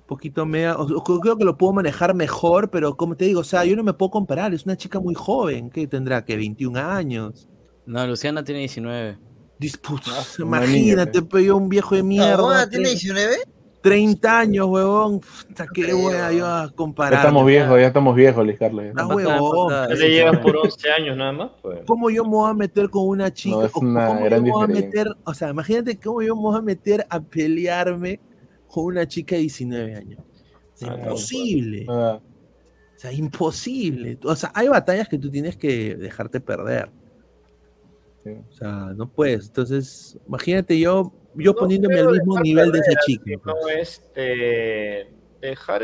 poquito 0.06 0.46
media, 0.46 0.76
o 0.76 1.20
creo 1.20 1.36
que 1.36 1.44
lo 1.44 1.56
puedo 1.56 1.72
manejar 1.72 2.14
mejor, 2.14 2.70
pero 2.70 2.96
como 2.96 3.16
te 3.16 3.24
digo, 3.24 3.40
o 3.40 3.44
sea, 3.44 3.64
yo 3.64 3.74
no 3.76 3.82
me 3.82 3.92
puedo 3.92 4.10
comparar, 4.10 4.54
es 4.54 4.64
una 4.64 4.76
chica 4.76 5.00
muy 5.00 5.14
joven, 5.14 5.68
que 5.68 5.86
tendrá 5.86 6.24
que 6.24 6.36
21 6.36 6.78
años. 6.78 7.48
No, 7.86 8.06
Luciana 8.06 8.44
tiene 8.44 8.60
19. 8.60 9.18
Disputa, 9.58 10.10
una 10.38 10.58
imagínate, 10.64 11.12
niña, 11.20 11.28
pues 11.30 11.44
yo 11.46 11.56
un 11.56 11.68
viejo 11.68 11.94
de 11.94 12.02
mierda. 12.02 12.34
¿Ahora 12.34 12.68
tiene 12.68 12.86
tre- 12.88 12.92
19? 12.92 13.36
30 13.80 14.38
años, 14.40 14.66
huevón. 14.66 15.20
Puta, 15.20 15.66
qué 15.72 15.84
a 15.92 16.32
yo 16.32 16.44
a 16.46 16.66
Ya 16.66 16.72
comparar. 16.74 17.20
estamos 17.20 17.46
viejos, 17.46 17.78
ya 17.80 17.86
estamos 17.86 18.16
viejos, 18.16 18.44
Luis 18.44 18.58
Carlos. 18.58 18.84
ya. 18.84 18.92
Ah, 18.96 19.06
huevón. 19.06 19.72
Ya 19.88 19.94
le 19.94 20.10
llevan 20.10 20.40
por 20.42 20.56
11 20.64 20.90
años 20.90 21.16
nada 21.16 21.32
más. 21.32 21.50
Pues. 21.62 21.80
¿Cómo 21.86 22.10
yo 22.10 22.24
me 22.24 22.30
voy 22.30 22.50
a 22.50 22.54
meter 22.54 22.90
con 22.90 23.06
una 23.06 23.32
chica? 23.32 23.56
No, 23.56 23.64
es 23.64 23.74
una 23.76 24.06
¿Cómo 24.08 24.18
yo 24.20 24.24
gran 24.26 24.42
me 24.42 24.50
voy 24.50 24.64
a 24.64 24.66
meter? 24.66 25.08
O 25.24 25.32
sea, 25.34 25.50
imagínate 25.50 25.98
cómo 26.00 26.20
yo 26.20 26.34
me 26.34 26.42
voy 26.42 26.58
a 26.58 26.62
meter 26.62 27.06
a 27.08 27.20
pelearme 27.20 28.18
con 28.66 28.84
una 28.86 29.06
chica 29.06 29.36
de 29.36 29.42
19 29.42 29.94
años. 29.94 30.20
Es 30.74 30.82
Ah, 30.82 30.90
no, 30.90 30.96
imposible. 31.04 31.86
Ah, 31.88 32.18
O 32.20 32.98
sea, 32.98 33.12
imposible. 33.12 34.18
O 34.24 34.34
sea, 34.34 34.50
hay 34.54 34.66
batallas 34.68 35.08
que 35.08 35.18
tú 35.18 35.30
tienes 35.30 35.56
que 35.56 35.94
dejarte 35.94 36.40
perder. 36.40 36.90
O 38.32 38.52
sea, 38.52 38.92
no 38.96 39.08
puedes. 39.08 39.46
Entonces, 39.46 40.18
imagínate 40.26 40.78
yo, 40.78 41.12
yo 41.34 41.54
poniéndome 41.54 41.98
al 41.98 42.12
mismo 42.12 42.40
nivel 42.40 42.72
de 42.72 42.78
esa 42.80 43.00
chica. 43.06 43.24
sino 43.24 43.40
pues. 43.60 44.02
este, 44.04 45.10
dejar. 45.40 45.82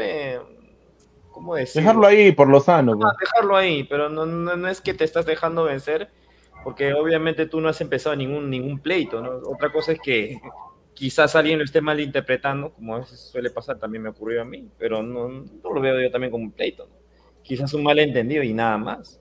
Dejarlo 1.75 2.07
ahí 2.07 2.33
por 2.33 2.49
lo 2.49 2.61
sano. 2.61 2.97
pues. 2.97 3.09
Ah, 3.11 3.17
dejarlo 3.19 3.57
ahí, 3.57 3.85
pero 3.85 4.09
no, 4.09 4.27
no, 4.27 4.57
no 4.57 4.69
es 4.69 4.81
que 4.81 4.95
te 4.95 5.05
estás 5.05 5.27
dejando 5.27 5.65
vencer, 5.65 6.11
porque 6.65 6.93
obviamente 6.95 7.47
tú 7.47 7.61
no 7.61 7.69
has 7.69 7.81
empezado 7.81 8.15
ningún, 8.17 8.51
ningún 8.51 8.79
pleito, 8.79 9.21
¿no? 9.21 9.31
Otra 9.49 9.73
cosa 9.73 9.93
es 9.93 10.01
que 10.01 10.39
quizás 10.95 11.35
alguien 11.35 11.59
lo 11.59 11.65
esté 11.65 11.81
malinterpretando, 11.81 12.73
como 12.73 12.97
a 12.97 12.99
veces 13.01 13.21
suele 13.21 13.51
pasar, 13.51 13.79
también 13.79 14.03
me 14.03 14.11
ocurrió 14.11 14.43
a 14.43 14.45
mí, 14.45 14.69
pero 14.79 15.03
no, 15.03 15.29
no 15.29 15.73
lo 15.73 15.81
veo 15.81 16.01
yo 16.01 16.11
también 16.11 16.31
como 16.31 16.45
un 16.45 16.53
pleito, 16.53 16.87
¿no? 16.87 16.95
Quizás 17.43 17.75
un 17.75 17.83
malentendido 17.83 18.43
y 18.43 18.53
nada 18.53 18.79
más. 18.79 19.19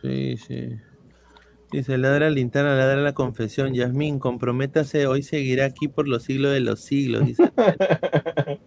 Sí, 0.00 0.36
sí. 0.36 0.78
Dice, 1.72 1.98
ladra 1.98 2.26
la 2.28 2.30
linterna, 2.30 2.74
ladra 2.74 2.96
la 3.00 3.12
confesión. 3.14 3.74
Yasmín, 3.74 4.18
comprométase, 4.18 5.06
hoy 5.06 5.22
seguirá 5.22 5.66
aquí 5.66 5.86
por 5.88 6.08
los 6.08 6.24
siglos 6.24 6.52
de 6.52 6.60
los 6.60 6.80
siglos. 6.80 7.26
Dice. 7.26 7.44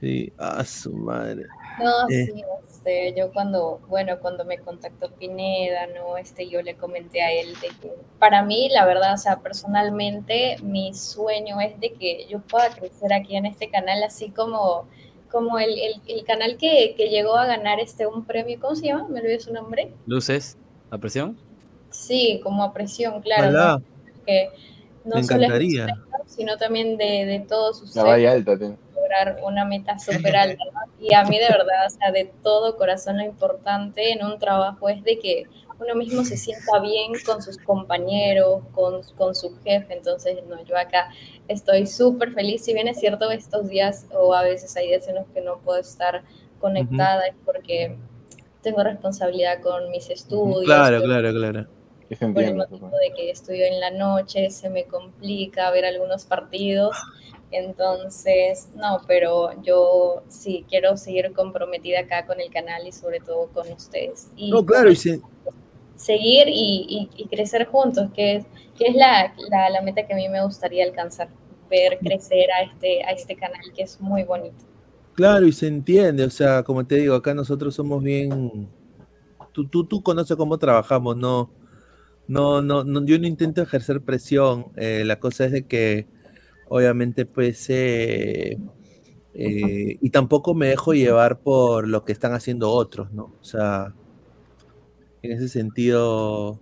Sí, 0.00 0.32
a 0.36 0.64
su 0.64 0.92
madre. 0.92 1.46
No, 1.78 2.08
Eh. 2.10 2.26
sí, 2.26 2.42
este, 2.66 3.14
yo 3.16 3.30
cuando, 3.32 3.78
bueno, 3.86 4.18
cuando 4.18 4.44
me 4.44 4.58
contactó 4.58 5.12
Pineda, 5.12 5.86
¿no? 5.94 6.16
Este, 6.18 6.48
yo 6.48 6.60
le 6.60 6.74
comenté 6.74 7.22
a 7.22 7.30
él 7.32 7.54
de 7.60 7.68
que 7.80 7.92
para 8.18 8.42
mí, 8.42 8.68
la 8.72 8.84
verdad, 8.84 9.14
o 9.14 9.16
sea, 9.16 9.38
personalmente, 9.38 10.56
mi 10.60 10.92
sueño 10.92 11.60
es 11.60 11.78
de 11.78 11.92
que 11.92 12.26
yo 12.28 12.40
pueda 12.40 12.70
crecer 12.70 13.12
aquí 13.12 13.36
en 13.36 13.46
este 13.46 13.70
canal, 13.70 14.02
así 14.02 14.30
como, 14.30 14.88
como 15.30 15.60
el, 15.60 15.70
el, 15.78 16.02
el 16.08 16.24
canal 16.24 16.56
que, 16.56 16.94
que 16.96 17.08
llegó 17.08 17.36
a 17.36 17.46
ganar 17.46 17.78
este 17.78 18.04
un 18.08 18.24
premio, 18.24 18.58
¿cómo 18.60 18.74
se 18.74 18.86
llama? 18.86 19.06
Me 19.06 19.20
olvidé 19.20 19.38
su 19.38 19.52
nombre. 19.52 19.92
Luces, 20.06 20.58
¿a 20.90 20.98
presión? 20.98 21.38
Sí, 21.92 22.40
como 22.42 22.64
a 22.64 22.72
presión, 22.72 23.20
claro. 23.22 23.82
Que 24.26 24.50
no 25.04 25.16
Me 25.16 25.22
solo 25.24 25.44
encantaría. 25.44 25.86
sino 26.26 26.56
también 26.56 26.96
de, 26.96 27.26
de 27.26 27.40
todos 27.48 27.78
La 27.80 27.84
ustedes 27.84 28.06
valla 28.06 28.32
alta. 28.32 28.52
lograr 28.94 29.38
una 29.44 29.64
meta 29.64 29.98
súper 29.98 30.36
alta, 30.36 30.64
¿no? 30.72 30.80
Y 31.00 31.12
a 31.14 31.24
mí 31.24 31.38
de 31.38 31.46
verdad, 31.48 31.86
o 31.86 31.90
sea, 31.90 32.12
de 32.12 32.32
todo 32.42 32.76
corazón 32.76 33.18
lo 33.18 33.24
importante 33.24 34.12
en 34.12 34.24
un 34.24 34.38
trabajo 34.38 34.88
es 34.88 35.02
de 35.04 35.18
que 35.18 35.44
uno 35.80 35.96
mismo 35.96 36.24
se 36.24 36.36
sienta 36.36 36.78
bien 36.80 37.10
con 37.26 37.42
sus 37.42 37.58
compañeros, 37.58 38.62
con, 38.72 39.02
con 39.16 39.34
su 39.34 39.58
jefe, 39.64 39.94
entonces, 39.94 40.38
no, 40.48 40.62
yo 40.64 40.78
acá 40.78 41.10
estoy 41.48 41.86
súper 41.88 42.32
feliz, 42.32 42.64
si 42.64 42.72
bien 42.72 42.86
es 42.86 43.00
cierto 43.00 43.28
estos 43.32 43.68
días 43.68 44.06
o 44.14 44.32
a 44.32 44.42
veces 44.44 44.76
hay 44.76 44.86
días 44.86 45.08
en 45.08 45.16
los 45.16 45.26
que 45.34 45.40
no 45.40 45.58
puedo 45.58 45.80
estar 45.80 46.22
conectada 46.60 47.26
es 47.26 47.34
porque 47.44 47.96
tengo 48.62 48.84
responsabilidad 48.84 49.60
con 49.60 49.90
mis 49.90 50.08
estudios, 50.08 50.64
Claro, 50.66 50.98
con- 51.00 51.06
claro, 51.08 51.32
claro. 51.32 51.66
Sí 52.12 52.16
se 52.16 52.28
por 52.32 52.44
el 52.44 52.54
motivo 52.54 52.98
de 52.98 53.12
que 53.14 53.30
estudio 53.30 53.64
en 53.66 53.80
la 53.80 53.90
noche, 53.90 54.50
se 54.50 54.70
me 54.70 54.84
complica 54.84 55.70
ver 55.70 55.84
algunos 55.84 56.24
partidos. 56.24 56.96
Entonces, 57.50 58.68
no, 58.74 59.02
pero 59.06 59.62
yo 59.62 60.22
sí 60.28 60.64
quiero 60.68 60.96
seguir 60.96 61.32
comprometida 61.34 62.00
acá 62.00 62.26
con 62.26 62.40
el 62.40 62.50
canal 62.50 62.86
y 62.86 62.92
sobre 62.92 63.20
todo 63.20 63.48
con 63.52 63.70
ustedes. 63.72 64.28
Y 64.36 64.50
No, 64.50 64.64
claro, 64.64 64.90
y 64.90 64.96
se- 64.96 65.20
seguir 65.96 66.48
y, 66.48 66.86
y- 66.88 67.22
y 67.22 67.26
crecer 67.28 67.66
juntos, 67.66 68.10
que 68.14 68.36
es, 68.36 68.44
que 68.76 68.88
es 68.88 68.94
la, 68.96 69.34
la, 69.50 69.70
la 69.70 69.80
meta 69.82 70.06
que 70.06 70.12
a 70.14 70.16
mí 70.16 70.28
me 70.28 70.42
gustaría 70.44 70.84
alcanzar, 70.84 71.28
ver 71.70 71.98
crecer 72.00 72.50
a 72.52 72.62
este, 72.62 73.04
a 73.04 73.10
este 73.10 73.36
canal 73.36 73.62
que 73.74 73.82
es 73.84 74.00
muy 74.00 74.22
bonito. 74.24 74.64
Claro, 75.14 75.46
y 75.46 75.52
se 75.52 75.66
entiende, 75.66 76.24
o 76.24 76.30
sea, 76.30 76.62
como 76.62 76.86
te 76.86 76.96
digo, 76.96 77.14
acá 77.14 77.34
nosotros 77.34 77.74
somos 77.74 78.02
bien. 78.02 78.74
Tú, 79.52 79.68
tú, 79.68 79.86
tú 79.86 80.02
conoces 80.02 80.36
cómo 80.36 80.58
trabajamos, 80.58 81.16
no, 81.16 81.54
no, 82.28 82.62
no, 82.62 82.84
no, 82.84 83.04
yo 83.04 83.18
no 83.18 83.26
intento 83.26 83.62
ejercer 83.62 84.00
presión. 84.02 84.66
eh, 84.76 85.04
la 85.04 85.18
cosa 85.20 85.44
es 85.46 85.52
de 85.52 85.66
que, 85.66 86.06
obviamente, 86.68 87.26
pues, 87.26 87.66
eh, 87.70 88.58
eh, 89.34 89.98
y 90.00 90.10
tampoco 90.10 90.54
me 90.54 90.68
dejo 90.68 90.94
llevar 90.94 91.40
por 91.40 91.88
lo 91.88 92.04
que 92.04 92.12
están 92.12 92.32
haciendo 92.34 92.70
otros, 92.70 93.12
¿no? 93.12 93.34
O 93.40 93.44
sea, 93.44 93.94
en 95.22 95.32
ese 95.32 95.48
sentido, 95.48 96.60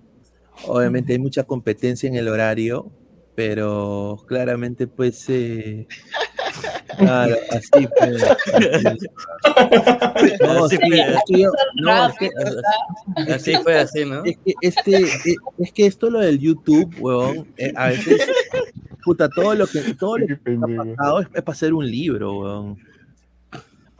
obviamente 0.66 1.12
hay 1.12 1.18
mucha 1.18 1.44
competencia 1.44 2.08
en 2.08 2.16
el 2.16 2.28
horario, 2.28 2.90
pero 3.34 4.18
claramente, 4.26 4.86
pues, 4.86 5.28
Claro, 6.98 7.36
así 7.50 7.88
pues. 7.98 8.22
No, 10.40 10.64
Así 10.64 10.76
sí, 10.76 10.82
fue. 10.88 11.00
es 11.00 11.18
no, 11.76 12.06
es 12.08 12.14
que- 12.18 13.32
Así 13.32 13.54
fue 13.62 13.78
así, 13.78 14.04
¿no? 14.04 14.22
es 14.24 14.36
que 14.44 14.54
este, 14.60 14.96
eh, 15.30 15.36
es 15.58 15.72
que 15.72 15.86
esto 15.86 16.10
lo 16.10 16.20
del 16.20 16.38
YouTube, 16.38 16.94
huevón, 16.98 17.46
eh, 17.56 17.72
a 17.76 17.88
veces, 17.88 18.20
puta, 19.04 19.28
todo 19.28 19.54
lo 19.54 19.66
que, 19.66 19.80
todo 19.94 20.18
lo 20.18 20.26
que 20.26 20.34
ha 20.34 20.84
pasado 20.96 21.20
es, 21.20 21.28
para 21.28 21.52
hacer 21.52 21.72
un 21.74 21.86
libro, 21.90 22.38
huevón. 22.38 22.78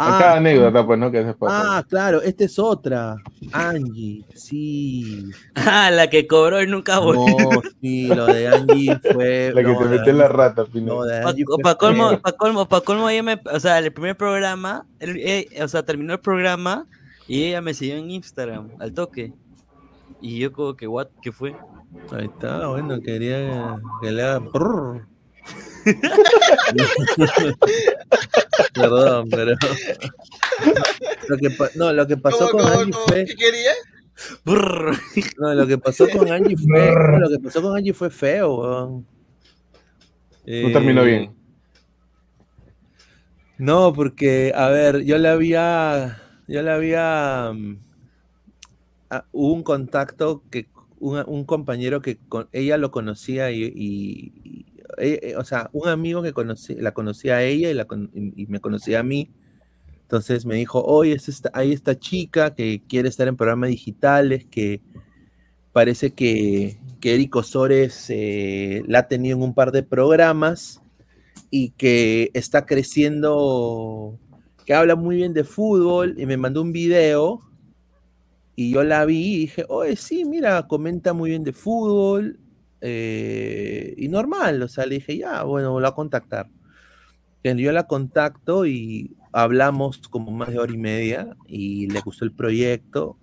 Cada 0.08 0.36
anécdota, 0.36 0.86
pues. 0.86 1.52
Ah, 1.52 1.84
claro, 1.88 2.22
esta 2.22 2.44
es 2.44 2.58
otra. 2.58 3.16
Angie, 3.52 4.24
sí. 4.34 5.24
Ah, 5.54 5.90
la 5.90 6.08
que 6.08 6.26
cobró 6.26 6.62
y 6.62 6.66
nunca 6.66 6.98
volvió. 6.98 7.26
No, 7.38 7.62
sí, 7.80 8.06
lo 8.08 8.26
de 8.26 8.48
Angie 8.48 8.98
fue. 9.12 9.50
La 9.54 9.62
que 9.62 9.72
no, 9.72 9.78
te 9.78 9.84
de 9.84 9.90
metió 9.98 10.12
en 10.12 10.18
la 10.18 10.28
rata. 10.28 10.64
No, 10.74 11.02
de 11.02 11.20
Pa, 11.62 11.74
colmo, 11.76 12.08
feo. 12.10 12.20
pa 12.20 12.32
colmo, 12.32 12.66
pa 12.68 12.80
colmo, 12.80 13.08
ella 13.10 13.22
me, 13.22 13.40
o 13.52 13.60
sea, 13.60 13.78
el 13.78 13.92
primer 13.92 14.16
programa, 14.16 14.86
el- 14.98 15.16
eh, 15.18 15.48
o 15.62 15.68
sea, 15.68 15.82
terminó 15.82 16.14
el 16.14 16.20
programa 16.20 16.86
y 17.28 17.44
ella 17.44 17.60
me 17.60 17.74
siguió 17.74 17.96
en 17.96 18.10
Instagram, 18.10 18.70
al 18.78 18.92
toque. 18.94 19.32
Y 20.20 20.38
yo 20.38 20.52
como 20.52 20.74
que, 20.74 20.86
what, 20.86 21.08
¿qué 21.22 21.30
fue? 21.32 21.54
Ahí 22.12 22.26
está, 22.26 22.68
bueno, 22.68 23.00
quería 23.00 23.76
que 24.00 24.10
le 24.12 24.22
haga. 24.22 24.40
Perdón, 28.74 29.28
pero. 29.30 29.54
Lo 31.28 31.36
que 31.36 31.56
no, 31.76 31.92
lo 31.92 32.06
que 32.06 32.16
pasó 32.16 32.48
con 32.50 32.60
Angie 32.66 32.92
fue. 33.06 33.24
¿Qué 33.24 33.34
quería? 33.34 33.72
No, 35.38 35.54
lo 35.54 35.66
que 35.66 35.78
pasó 35.78 36.08
con 36.08 36.30
Angie 36.30 36.56
fue. 36.56 36.94
lo 37.18 37.28
que 37.28 37.38
pasó 37.38 37.62
con 37.62 37.76
Angie 37.76 37.92
fue 37.94 38.10
feo, 38.10 38.54
weón. 38.56 39.06
No 40.46 40.72
terminó 40.72 41.02
Eh, 41.02 41.06
bien. 41.06 41.34
No, 43.58 43.92
porque, 43.92 44.52
a 44.54 44.68
ver, 44.68 45.02
yo 45.04 45.18
le 45.18 45.28
había. 45.28 46.20
Yo 46.48 46.62
le 46.62 46.70
había. 46.70 47.52
mm, 47.54 47.78
ah, 49.10 49.24
hubo 49.32 49.54
un 49.54 49.62
contacto 49.62 50.42
que. 50.50 50.68
Un, 50.98 51.22
un 51.26 51.44
compañero 51.46 52.02
que 52.02 52.18
con, 52.28 52.50
ella 52.52 52.76
lo 52.76 52.90
conocía 52.90 53.50
y- 53.50 53.72
eh, 54.98 55.20
eh, 55.22 55.36
o 55.36 55.44
sea, 55.44 55.70
un 55.72 55.88
amigo 55.88 56.22
que 56.22 56.32
conocí, 56.32 56.74
la 56.74 56.92
conocía 56.92 57.36
a 57.36 57.42
ella 57.42 57.70
y, 57.70 58.46
me 58.46 58.60
conocía 58.60 59.00
a 59.00 59.02
mí. 59.02 59.30
Entonces 60.02 60.44
me 60.44 60.56
dijo, 60.56 60.82
oye, 60.84 61.12
es 61.12 61.28
esta, 61.28 61.50
hay 61.54 61.72
esta 61.72 61.98
chica 61.98 62.54
que 62.54 62.82
quiere 62.88 63.08
estar 63.08 63.28
en 63.28 63.36
programas 63.36 63.70
digitales, 63.70 64.46
que 64.50 64.80
parece 65.72 66.12
que, 66.12 66.78
que 67.00 67.14
Eric 67.14 67.36
Osores 67.36 68.10
la 68.88 69.00
ha 69.00 69.08
tenido 69.08 69.36
en 69.36 69.42
un 69.44 69.54
par 69.54 69.70
de 69.72 69.82
programas 69.82 70.82
y 71.50 71.70
que 71.70 72.30
está 72.34 72.66
creciendo, 72.66 74.18
que 74.66 74.74
habla 74.74 74.96
muy 74.96 75.16
bien 75.16 75.32
de 75.32 75.44
fútbol 75.44 76.14
y 76.18 76.26
me 76.26 76.36
mandó 76.36 76.62
un 76.62 76.72
video 76.72 77.40
y 78.56 78.72
yo 78.72 78.84
la 78.84 79.04
vi 79.06 79.34
y 79.34 79.38
dije, 79.38 79.64
oye, 79.68 79.96
sí, 79.96 80.24
mira, 80.24 80.66
comenta 80.66 81.12
muy 81.12 81.30
bien 81.30 81.44
de 81.44 81.52
fútbol 81.52 82.38
eh, 82.80 83.94
y 83.96 84.08
normal, 84.08 84.62
o 84.62 84.68
sea, 84.68 84.86
le 84.86 84.96
dije, 84.96 85.18
ya, 85.18 85.42
bueno, 85.42 85.72
voy 85.72 85.84
a 85.84 85.92
contactar. 85.92 86.48
Yo 87.42 87.72
la 87.72 87.86
contacto 87.86 88.66
y 88.66 89.16
hablamos 89.32 89.98
como 90.08 90.30
más 90.30 90.50
de 90.50 90.58
hora 90.58 90.72
y 90.72 90.78
media 90.78 91.36
y 91.46 91.86
le 91.88 92.00
gustó 92.00 92.24
el 92.26 92.32
proyecto 92.32 93.16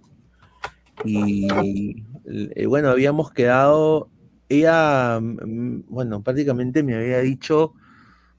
y 1.06 2.04
eh, 2.26 2.66
bueno, 2.66 2.90
habíamos 2.90 3.32
quedado, 3.32 4.10
ella, 4.50 5.20
mm, 5.22 5.84
bueno, 5.88 6.24
prácticamente 6.24 6.82
me 6.82 6.96
había 6.96 7.20
dicho 7.20 7.74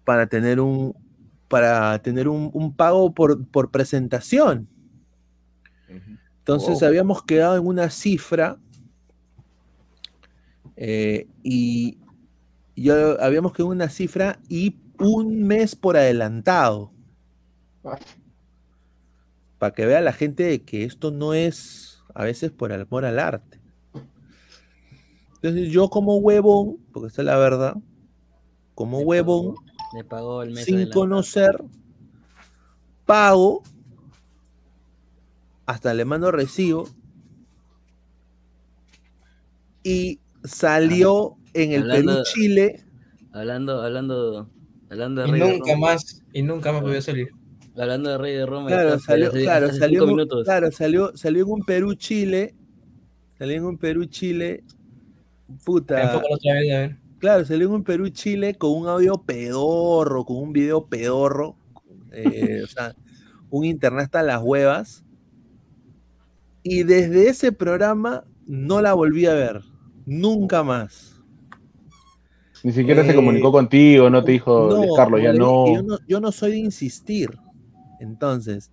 para 0.05 0.27
tener 0.27 0.59
un, 0.61 0.95
para 1.49 2.01
tener 2.03 2.29
un, 2.29 2.51
un 2.53 2.75
pago 2.75 3.15
por, 3.15 3.47
por 3.47 3.71
presentación. 3.71 4.69
Entonces 6.39 6.83
Oh. 6.83 6.87
habíamos 6.87 7.23
quedado 7.23 7.57
en 7.57 7.67
una 7.67 7.91
cifra 7.91 8.59
eh, 10.81 11.27
y 11.43 11.99
yo 12.77 13.21
habíamos 13.21 13.53
quedado 13.53 13.73
una 13.73 13.89
cifra 13.89 14.39
y 14.49 14.77
un 15.01 15.43
mes 15.43 15.75
por 15.75 15.97
adelantado. 15.97 16.93
Para 19.59 19.75
que 19.75 19.87
vea 19.87 20.01
la 20.01 20.13
gente 20.13 20.63
que 20.63 20.85
esto 20.85 21.11
no 21.11 21.35
es 21.35 22.01
a 22.15 22.23
veces 22.23 22.53
por 22.53 22.73
amor 22.73 23.05
al 23.05 23.19
arte. 23.19 23.61
Entonces 25.43 25.73
yo 25.73 25.91
como 25.91 26.17
huevón, 26.19 26.79
porque 26.93 27.09
esa 27.09 27.23
es 27.23 27.27
la 27.27 27.37
verdad, 27.39 27.77
como 28.75 29.01
huevón, 29.01 29.57
Le 29.91 30.05
pagó 30.05 30.43
el 30.43 30.53
mes 30.53 30.65
sin 30.67 30.77
adelantado. 30.77 31.01
conocer, 31.01 31.65
pago, 33.07 33.63
hasta 35.67 35.93
le 35.95 36.05
mando 36.05 36.31
recibo, 36.31 36.89
y 39.83 40.21
salió 40.45 41.37
en 41.55 41.73
el 41.73 41.83
Hablando- 41.83 42.13
Perú 42.13 42.25
Chile. 42.35 42.85
Hablando, 43.33 43.83
hablando, 43.83 44.51
hablando 44.91 45.23
de 45.23 45.29
Y 45.29 45.31
Rey 45.33 45.41
de 45.41 45.53
nunca 45.59 45.73
Roma. 45.75 45.87
más, 45.87 46.23
y 46.33 46.43
nunca 46.43 46.73
más 46.73 46.83
volvió 46.83 46.99
a 46.99 47.03
salir. 47.03 47.29
Hablando 47.77 48.11
de 48.11 48.19
Rey 48.19 48.35
de 48.35 48.47
Roma. 48.47 48.67
Claro, 48.69 48.99
salió, 48.99 49.29
hace- 49.29 49.43
claro, 49.43 49.67
hace 49.67 49.79
salió, 49.79 50.05
un- 50.05 50.29
claro, 50.45 50.73
salió, 50.73 51.17
salió 51.17 51.45
en 51.45 51.51
un 51.53 51.65
Perú 51.65 51.95
Chile. 51.95 52.55
Salió 53.39 53.55
en 53.57 53.65
un 53.65 53.79
Perú 53.79 54.05
Chile. 54.07 54.65
Puta. 55.65 56.03
Enfócalo 56.03 56.35
otra 56.35 56.55
vez, 56.55 56.73
a 56.73 56.79
ver. 56.81 56.97
Claro, 57.19 57.45
salió 57.45 57.67
en 57.69 57.73
un 57.75 57.85
Perú 57.85 58.09
Chile 58.09 58.55
con 58.55 58.73
un 58.73 58.89
audio 58.89 59.23
pedorro, 59.23 60.25
con 60.25 60.37
un 60.39 60.53
video 60.53 60.87
pedorro. 60.87 61.57
eh, 62.11 62.63
o 62.65 62.67
sea, 62.67 62.95
un 63.51 63.65
internet 63.65 64.05
hasta 64.07 64.23
las 64.25 64.43
huevas. 64.43 65.05
Y 66.65 66.83
desde 66.83 67.29
ese 67.29 67.53
programa 67.53 68.25
no 68.47 68.81
la 68.83 68.93
volví 68.95 69.27
a 69.27 69.35
ver. 69.35 69.63
Nunca 70.09 70.63
más. 70.63 71.21
Ni 72.65 72.73
siquiera 72.73 73.05
se 73.05 73.13
Eh, 73.13 73.15
comunicó 73.15 73.53
contigo, 73.53 74.11
no 74.11 74.25
te 74.25 74.33
dijo, 74.33 74.71
No, 74.71 74.95
Carlos, 74.97 75.23
ya 75.23 75.33
no. 75.33 75.75
Yo 75.75 75.83
no, 75.83 75.99
yo 76.09 76.21
no 76.21 76.33
soy 76.33 76.53
de 76.53 76.57
insistir. 76.59 77.31
Entonces, 78.01 78.71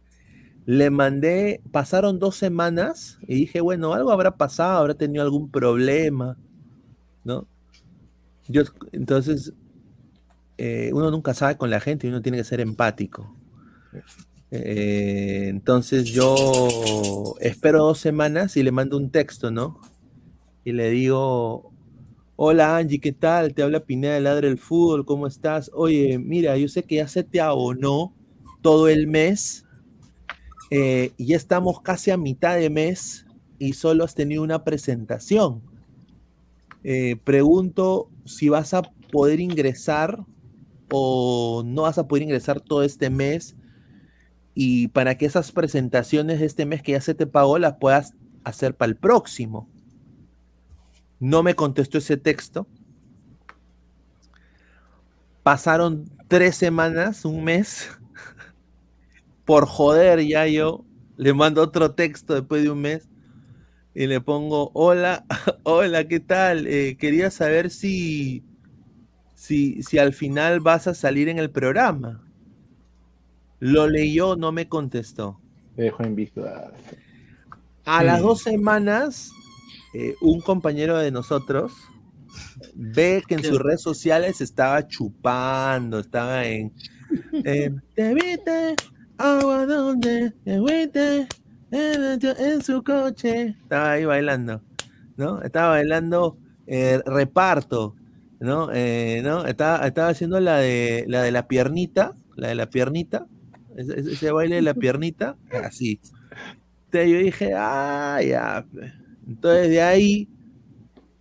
le 0.66 0.90
mandé, 0.90 1.62
pasaron 1.72 2.20
dos 2.20 2.36
semanas 2.36 3.20
y 3.28 3.36
dije, 3.36 3.62
bueno, 3.62 3.94
algo 3.94 4.12
habrá 4.12 4.38
pasado, 4.38 4.80
habrá 4.80 4.94
tenido 4.96 5.24
algún 5.24 5.52
problema, 5.52 6.38
¿no? 7.24 7.48
Yo, 8.48 8.64
entonces, 8.92 9.54
eh, 10.58 10.90
uno 10.94 11.12
nunca 11.12 11.34
sabe 11.34 11.58
con 11.58 11.70
la 11.70 11.80
gente 11.80 12.08
y 12.08 12.10
uno 12.10 12.22
tiene 12.22 12.38
que 12.38 12.44
ser 12.44 12.62
empático. 12.62 13.36
Eh, 14.52 15.48
entonces 15.50 16.06
yo 16.06 17.36
espero 17.40 17.80
dos 17.84 18.00
semanas 18.00 18.56
y 18.58 18.64
le 18.64 18.72
mando 18.72 18.98
un 18.98 19.10
texto, 19.12 19.52
¿no? 19.52 19.80
Y 20.66 20.72
le 20.72 20.90
digo, 20.90 21.72
hola 22.36 22.78
Angie, 22.78 23.00
¿qué 23.00 23.12
tal? 23.12 23.54
Te 23.54 23.62
habla 23.62 23.86
Pineda 23.86 24.16
de 24.16 24.22
Ladre 24.22 24.48
el 24.48 24.58
Fútbol, 24.58 25.06
¿cómo 25.06 25.28
estás? 25.28 25.70
Oye, 25.76 26.18
mira, 26.18 26.58
yo 26.58 26.68
sé 26.68 26.82
que 26.82 26.96
ya 26.96 27.08
se 27.08 27.24
te 27.24 27.40
abonó 27.40 28.16
todo 28.64 28.88
el 28.88 29.06
mes 29.06 29.64
eh, 30.72 31.12
y 31.18 31.28
ya 31.28 31.38
estamos 31.38 31.82
casi 31.82 32.10
a 32.10 32.18
mitad 32.18 32.58
de 32.58 32.72
mes 32.72 33.28
y 33.60 33.74
solo 33.74 34.04
has 34.04 34.16
tenido 34.16 34.42
una 34.42 34.64
presentación. 34.64 35.62
Eh, 36.84 37.18
pregunto 37.24 38.10
si 38.26 38.50
vas 38.50 38.74
a 38.74 38.82
poder 39.12 39.40
ingresar 39.40 40.26
o 40.92 41.62
no 41.64 41.84
vas 41.84 42.00
a 42.00 42.08
poder 42.08 42.24
ingresar 42.24 42.60
todo 42.60 42.82
este 42.82 43.12
mes 43.12 43.56
y 44.56 44.88
para 44.88 45.16
que 45.16 45.28
esas 45.28 45.52
presentaciones 45.52 46.40
de 46.40 46.48
este 46.48 46.66
mes 46.66 46.82
que 46.82 46.94
ya 46.94 47.02
se 47.02 47.14
te 47.14 47.28
pagó 47.28 47.60
las 47.60 47.76
puedas 47.76 48.16
hacer 48.44 48.74
para 48.74 48.90
el 48.90 48.96
próximo. 48.96 49.70
No 51.26 51.42
me 51.42 51.56
contestó 51.56 51.98
ese 51.98 52.18
texto. 52.18 52.68
Pasaron 55.44 56.10
tres 56.28 56.56
semanas, 56.58 57.24
un 57.26 57.44
mes. 57.44 57.90
Por 59.46 59.66
joder, 59.68 60.22
ya 60.26 60.48
yo 60.48 60.86
le 61.18 61.34
mando 61.34 61.62
otro 61.62 61.94
texto 61.94 62.34
después 62.34 62.64
de 62.64 62.70
un 62.70 62.82
mes 62.82 63.10
y 63.96 64.08
le 64.08 64.22
pongo, 64.22 64.72
hola, 64.74 65.26
hola, 65.64 66.08
¿qué 66.08 66.20
tal? 66.22 66.68
Eh, 66.68 66.98
quería 67.00 67.32
saber 67.32 67.70
si, 67.72 68.44
si, 69.36 69.84
si 69.84 70.00
al 70.00 70.14
final 70.14 70.62
vas 70.62 70.88
a 70.88 70.96
salir 70.96 71.30
en 71.30 71.40
el 71.40 71.52
programa. 71.52 72.24
Lo 73.60 73.90
leyó, 73.90 74.38
no 74.38 74.54
me 74.54 74.70
contestó. 74.70 75.42
Te 75.76 75.84
dejo 75.84 76.04
en 76.04 76.16
visto. 76.16 76.44
A 77.86 78.04
las 78.04 78.22
Mm. 78.22 78.24
dos 78.24 78.42
semanas, 78.42 79.35
eh, 79.98 80.16
un 80.22 80.42
compañero 80.42 80.98
de 80.98 81.12
nosotros 81.12 81.72
ve 82.74 83.24
que 83.28 83.36
en 83.36 83.44
sus 83.44 83.60
redes 83.60 83.82
sociales 83.82 84.42
estaba 84.42 84.88
chupando, 84.88 86.00
estaba 86.00 86.46
en... 86.46 86.74
eh, 87.46 87.72
te 87.96 88.14
viste, 88.14 88.76
agua 89.18 89.66
donde 89.66 90.32
te 90.44 90.60
fuiste, 90.60 91.28
en, 91.72 92.62
su 92.64 92.84
coche. 92.84 93.56
Estaba 93.64 93.92
ahí 93.92 94.06
bailando, 94.06 94.62
¿no? 95.18 95.42
Estaba 95.42 95.70
bailando 95.70 96.38
eh, 96.68 97.02
reparto, 97.06 97.96
¿no? 98.40 98.70
Eh, 98.74 99.22
¿no? 99.24 99.46
Estaba, 99.46 99.86
estaba 99.88 100.10
haciendo 100.10 100.40
la 100.40 100.58
de, 100.58 101.06
la 101.08 101.22
de 101.24 101.32
la 101.32 101.48
piernita, 101.48 102.14
la 102.36 102.50
de 102.50 102.56
la 102.56 102.70
piernita, 102.70 103.28
ese, 103.78 104.00
ese- 104.00 104.12
ese 104.14 104.32
baile 104.32 104.56
de 104.56 104.62
la 104.62 104.74
piernita, 104.74 105.38
así. 105.64 106.00
Entonces 106.86 107.12
yo 107.12 107.18
dije, 107.20 107.54
ah, 107.56 108.20
ya. 108.26 108.66
Pues". 109.26 109.36
Entonces 109.36 109.70
de 109.70 109.82
ahí, 109.82 110.30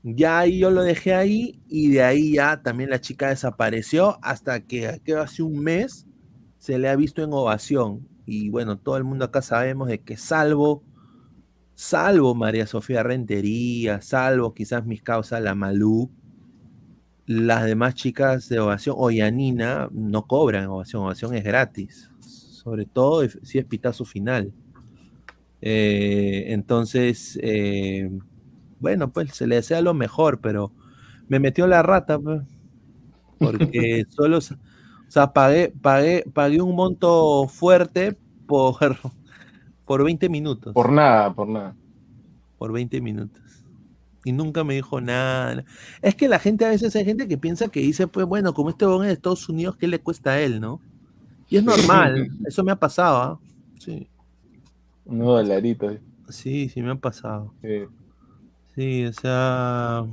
ya 0.03 0.41
ahí 0.41 0.59
yo 0.59 0.71
lo 0.71 0.83
dejé 0.83 1.15
ahí 1.15 1.61
y 1.69 1.91
de 1.91 2.03
ahí 2.03 2.35
ya 2.35 2.63
también 2.63 2.91
la 2.91 3.01
chica 3.01 3.31
desapareció 3.31 4.19
hasta 4.23 4.61
que, 4.61 5.01
hace 5.19 5.43
un 5.43 5.59
mes 5.61 6.07
se 6.59 6.79
le 6.79 6.89
ha 6.89 6.97
visto 6.97 7.23
en 7.23 7.33
ovación. 7.33 8.07
y 8.27 8.49
bueno, 8.49 8.79
todo 8.79 8.97
el 8.97 9.05
mundo 9.05 9.27
acá 9.27 9.43
sabemos 9.43 9.89
de 9.89 10.01
que 10.01 10.17
salvo, 10.17 10.83
salvo 11.75 12.35
María 12.35 12.67
Sofía 12.67 13.03
Rentería, 13.03 14.01
salvo 14.01 14.55
quizás 14.55 14.87
mis 14.87 15.03
causas, 15.03 15.43
la 15.43 15.55
Malú, 15.55 16.11
las 17.27 17.65
demás 17.65 17.95
chicas 17.95 18.49
de 18.49 18.61
ovación 18.61 18.97
o 18.99 19.11
Yanina 19.11 19.89
no 19.93 20.27
cobran 20.27 20.67
ovación, 20.67 21.03
ovación 21.03 21.35
es 21.35 21.45
gratis, 21.45 22.11
sobre 22.21 22.85
todo 22.85 23.27
si 23.43 23.59
es 23.59 23.65
pitazo 23.65 24.05
final. 24.05 24.53
Eh, 25.67 26.53
entonces, 26.53 27.39
eh, 27.43 28.11
bueno, 28.81 29.11
pues 29.13 29.35
se 29.35 29.47
le 29.47 29.55
desea 29.55 29.81
lo 29.81 29.95
mejor, 29.95 30.41
pero 30.43 30.73
me 31.27 31.39
metió 31.39 31.67
la 31.67 31.83
rata, 31.83 32.19
pues, 32.19 32.43
porque 33.39 34.05
solo, 34.11 34.39
o 34.39 35.11
sea, 35.11 35.33
pagué, 35.33 35.73
pagué, 35.81 36.27
pagué 36.35 36.61
un 36.61 36.77
monto 36.77 37.49
fuerte 37.49 38.15
por, 38.47 38.77
por 39.87 40.05
20 40.05 40.29
minutos. 40.29 40.75
Por 40.75 40.93
nada, 40.93 41.33
por 41.33 41.49
nada. 41.49 41.75
Por 42.59 42.71
20 42.71 43.01
minutos. 43.01 43.43
Y 44.23 44.33
nunca 44.33 44.65
me 44.65 44.75
dijo 44.75 45.01
nada. 45.01 45.65
Es 46.03 46.15
que 46.15 46.29
la 46.29 46.39
gente 46.39 46.67
a 46.67 46.69
veces 46.69 46.95
hay 46.95 47.07
gente 47.07 47.27
que 47.27 47.39
piensa 47.39 47.69
que 47.69 47.81
dice, 47.81 48.07
pues 48.07 48.27
bueno, 48.27 48.53
como 48.53 48.69
este 48.69 48.85
bon 48.85 49.01
es 49.01 49.09
de 49.09 49.15
Estados 49.15 49.49
Unidos, 49.49 49.79
¿qué 49.79 49.89
le 49.89 49.99
cuesta 49.99 50.33
a 50.33 50.41
él, 50.43 50.61
no? 50.61 50.83
Y 51.49 51.57
es 51.57 51.65
normal, 51.65 52.29
eso 52.47 52.63
me 52.65 52.73
ha 52.73 52.77
pasado, 52.77 53.17
¿ah? 53.17 53.41
Sí. 53.79 54.11
Unos 55.05 55.27
dolaritos. 55.27 55.97
Sí, 56.29 56.69
sí 56.69 56.83
me 56.83 56.93
ha 56.93 56.97
pasado. 56.97 57.53
Sí. 57.63 57.85
Sí, 58.75 59.05
o 59.05 59.13
sea, 59.13 60.05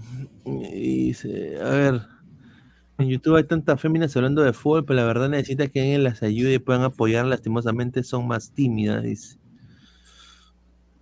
y 0.46 1.14
a 1.60 1.70
ver, 1.70 2.02
en 3.00 3.10
YouTube 3.10 3.38
hay 3.38 3.44
tantas 3.46 3.82
féminas 3.82 4.16
hablando 4.16 4.44
de 4.44 4.54
fútbol, 4.54 4.86
pero 4.86 4.98
la 4.98 5.06
verdad 5.06 5.30
necesita 5.30 5.68
que 5.68 5.82
alguien 5.82 6.04
las 6.04 6.22
ayude 6.22 6.54
y 6.54 6.60
puedan 6.60 6.84
apoyar, 6.84 7.26
lastimosamente 7.26 8.04
son 8.04 8.28
más 8.28 8.52
tímidas, 8.52 9.02
dice. 9.02 9.40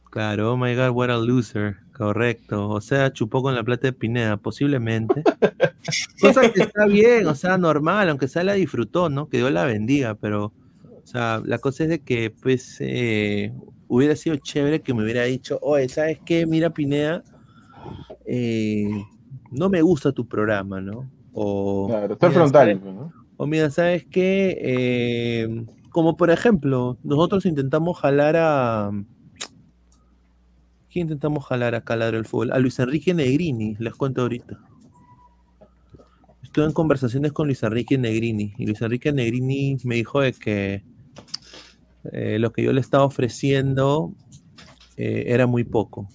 Claro, 0.09 0.53
oh 0.53 0.57
my 0.57 0.73
god, 0.73 0.89
what 0.91 1.09
a 1.11 1.17
loser, 1.17 1.77
correcto. 1.93 2.69
O 2.69 2.81
sea, 2.81 3.11
chupó 3.11 3.43
con 3.43 3.53
la 3.53 3.63
plata 3.63 3.87
de 3.87 3.93
Pineda, 3.93 4.37
posiblemente. 4.37 5.21
Cosa 6.21 6.49
que 6.51 6.61
está 6.63 6.85
bien, 6.85 7.27
o 7.27 7.35
sea, 7.35 7.57
normal, 7.57 8.09
aunque 8.09 8.27
sea 8.29 8.43
la 8.43 8.53
disfrutó, 8.53 9.09
¿no? 9.09 9.27
Que 9.27 9.37
Dios 9.37 9.51
la 9.51 9.65
bendiga, 9.65 10.15
pero, 10.15 10.45
o 10.45 11.07
sea, 11.07 11.41
la 11.45 11.57
cosa 11.59 11.83
es 11.83 11.89
de 11.89 11.99
que, 11.99 12.29
pues, 12.31 12.77
eh, 12.79 13.53
hubiera 13.89 14.15
sido 14.15 14.37
chévere 14.37 14.81
que 14.81 14.93
me 14.93 15.03
hubiera 15.03 15.23
dicho, 15.23 15.59
oye, 15.61 15.89
¿sabes 15.89 16.19
qué? 16.25 16.45
Mira, 16.45 16.69
Pineda, 16.69 17.23
eh, 18.25 18.87
no 19.51 19.67
me 19.67 19.81
gusta 19.81 20.11
tu 20.11 20.27
programa, 20.27 20.79
¿no? 20.79 21.11
O, 21.33 21.87
Claro, 21.89 22.15
mira, 22.21 22.31
frontal, 22.31 22.79
¿sabes? 22.79 22.83
¿no? 22.83 23.11
O 23.35 23.47
mira, 23.47 23.69
¿sabes 23.71 24.05
qué? 24.05 24.57
Eh, 24.61 25.65
como 25.89 26.15
por 26.15 26.29
ejemplo, 26.29 26.97
nosotros 27.03 27.45
intentamos 27.45 27.99
jalar 27.99 28.35
a... 28.37 28.91
¿Quién 30.91 31.05
intentamos 31.05 31.45
jalar 31.45 31.75
a 31.75 31.95
Ladra 31.95 32.17
el 32.17 32.25
Fútbol? 32.25 32.51
A 32.51 32.59
Luis 32.59 32.79
Enrique 32.79 33.13
Negrini, 33.13 33.75
les 33.79 33.93
cuento 33.95 34.21
ahorita. 34.21 34.59
Estuve 36.43 36.65
en 36.65 36.73
conversaciones 36.73 37.31
con 37.31 37.47
Luis 37.47 37.61
Enrique 37.61 37.97
Negrini 37.97 38.53
y 38.57 38.65
Luis 38.65 38.81
Enrique 38.81 39.11
Negrini 39.11 39.77
me 39.83 39.95
dijo 39.95 40.21
de 40.21 40.33
que 40.33 40.83
eh, 42.11 42.37
lo 42.39 42.51
que 42.53 42.63
yo 42.63 42.73
le 42.73 42.81
estaba 42.81 43.03
ofreciendo 43.03 44.13
eh, 44.97 45.25
era 45.27 45.47
muy 45.47 45.63
poco. 45.63 46.09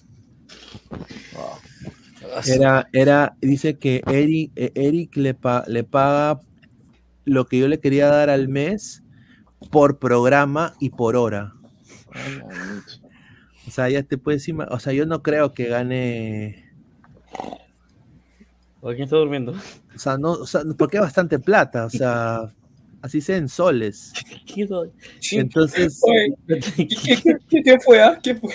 Era, 2.47 2.87
era, 2.93 3.35
dice 3.41 3.77
que 3.77 4.01
Eric, 4.07 4.51
eh, 4.55 4.71
Eric 4.75 5.15
le, 5.17 5.33
pa- 5.33 5.63
le 5.67 5.83
paga 5.83 6.39
lo 7.23 7.45
que 7.45 7.57
yo 7.59 7.67
le 7.67 7.79
quería 7.79 8.07
dar 8.07 8.29
al 8.29 8.47
mes 8.49 9.03
por 9.71 9.97
programa 9.99 10.73
y 10.79 10.89
por 10.91 11.15
hora. 11.15 11.53
O 13.67 13.71
sea, 13.71 13.89
ya 13.89 14.03
te 14.03 14.17
puedes 14.17 14.47
ima- 14.47 14.67
O 14.69 14.79
sea, 14.79 14.93
yo 14.93 15.05
no 15.05 15.23
creo 15.23 15.53
que 15.53 15.65
gane. 15.65 16.71
¿O 18.81 18.89
quién 18.89 19.03
está 19.03 19.15
durmiendo? 19.17 19.53
O 19.95 19.99
sea, 19.99 20.17
no, 20.17 20.33
o 20.33 20.45
sea, 20.45 20.61
porque 20.77 20.97
es 20.97 21.01
bastante 21.01 21.39
plata. 21.39 21.85
O 21.85 21.89
sea, 21.89 22.51
así 23.05 23.21
sea 23.21 23.37
en 23.37 23.47
soles. 23.47 24.11
Entonces. 25.31 26.01
¿Quién 27.49 27.81
fue? 27.81 28.01
ah? 28.01 28.19
¿Quién 28.21 28.39
fue? 28.39 28.51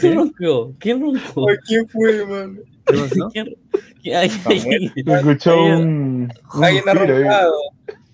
¿Quién 0.00 0.14
rompió? 0.16 0.74
¿Quién? 0.78 1.02
Ay, 1.04 1.56
¿Quién 1.66 1.88
fue, 1.88 2.26
man? 2.26 2.58
¿Qué 2.86 2.98
pasó? 2.98 3.28
¿Quién- 3.32 3.56
quién- 4.02 4.16
ay, 4.16 4.30
ay, 4.46 4.62
ay. 4.68 4.92
Se 5.04 5.12
escuchó 5.12 5.62
un. 5.64 6.32
Alguien 6.62 6.88
ha 6.88 6.94
roncado. 6.94 7.54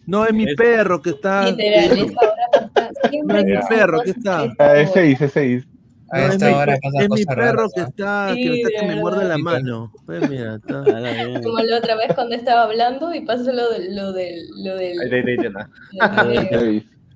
No, 0.06 0.24
es 0.26 0.32
mi 0.34 0.54
perro 0.54 1.02
que 1.02 1.10
está. 1.10 1.50
Literal, 1.50 1.98
esta 1.98 2.20
hora 2.20 2.70
pasa- 2.72 2.92
No 3.24 3.38
es 3.38 3.44
mi 3.44 3.68
perro 3.68 4.00
que 4.02 4.10
está. 4.10 4.54
Ah, 4.58 4.76
es 4.76 4.90
hora. 4.90 5.00
6, 5.02 5.20
es 5.20 5.32
6. 5.32 5.64
A 6.10 6.18
No, 6.20 6.26
es 6.26 6.32
esta 6.34 6.46
mi, 6.48 6.54
hora 6.54 6.78
pasan 6.82 7.02
es 7.02 7.08
mi 7.10 7.24
perro 7.24 7.42
raras, 7.42 7.72
que 7.74 7.80
está, 7.80 8.32
que 8.34 8.42
Sí, 8.42 8.48
está 8.60 8.68
de 8.68 8.74
que 8.74 8.86
me 8.94 9.00
muerde 9.00 9.24
la 9.24 9.38
mano. 9.38 9.92
Pues 10.06 10.30
mira, 10.30 10.54
está. 10.56 10.84
Como 11.42 11.58
la 11.58 11.78
otra 11.78 11.96
vez 11.96 12.14
cuando 12.14 12.34
estaba 12.36 12.62
hablando 12.64 13.12
y 13.14 13.22
pasó 13.22 13.52
lo, 13.52 13.70
de- 13.70 13.92
lo 13.94 14.12
del... 14.12 14.46
Lo 14.64 14.76
del, 14.76 14.98
del 15.10 15.22
video. 15.24 15.52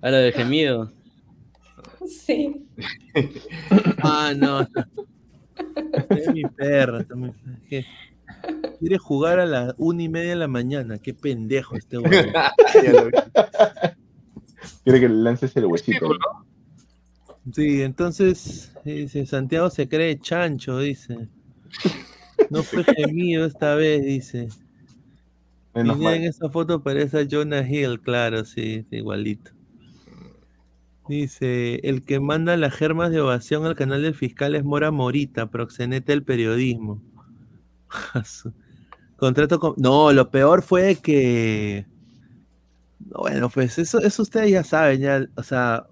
A 0.02 0.10
lo 0.10 0.16
del 0.16 0.32
gemido. 0.32 0.92
Sí. 2.06 2.66
Ah, 4.02 4.32
no. 4.36 4.66
Es 6.08 6.32
mi 6.32 6.42
perro. 6.42 7.00
está 7.00 7.14
muy- 7.14 7.32
¿qué? 7.68 7.84
Quiere 8.78 8.96
jugar 8.96 9.38
a 9.38 9.44
las 9.46 9.74
una 9.76 10.02
y 10.02 10.08
media 10.08 10.30
de 10.30 10.36
la 10.36 10.48
mañana. 10.48 10.98
Qué 10.98 11.12
pendejo 11.12 11.76
este 11.76 11.98
güey. 11.98 12.10
Quiere 14.84 15.00
que 15.00 15.08
le 15.08 15.14
lances 15.14 15.54
el 15.56 15.66
huesito. 15.66 16.08
Sí, 17.52 17.82
entonces 17.82 18.69
dice 18.84 19.26
Santiago 19.26 19.70
se 19.70 19.88
cree 19.88 20.18
chancho, 20.18 20.78
dice. 20.78 21.28
No 22.50 22.62
fue 22.62 22.84
gemido 22.84 23.46
esta 23.46 23.74
vez, 23.74 24.04
dice. 24.04 24.48
Menos 25.74 26.00
en 26.00 26.24
esa 26.24 26.50
foto 26.50 26.82
parece 26.82 27.20
a 27.20 27.26
Jonah 27.30 27.68
Hill, 27.68 28.00
claro, 28.00 28.44
sí, 28.44 28.84
sí, 28.90 28.96
igualito. 28.96 29.52
Dice, 31.08 31.80
el 31.82 32.04
que 32.04 32.20
manda 32.20 32.56
las 32.56 32.74
germas 32.74 33.10
de 33.10 33.20
ovación 33.20 33.66
al 33.66 33.74
canal 33.74 34.02
del 34.02 34.14
fiscal 34.14 34.54
es 34.54 34.64
Mora 34.64 34.90
Morita, 34.90 35.50
proxeneta 35.50 36.12
del 36.12 36.22
periodismo. 36.22 37.02
Contrato 39.16 39.58
con... 39.58 39.74
No, 39.76 40.12
lo 40.12 40.30
peor 40.30 40.62
fue 40.62 40.96
que... 40.96 41.86
Bueno, 42.98 43.48
pues 43.50 43.78
eso, 43.78 43.98
eso 44.00 44.22
ustedes 44.22 44.50
ya 44.50 44.62
saben, 44.62 45.00
ya, 45.00 45.26
o 45.36 45.42
sea, 45.42 45.86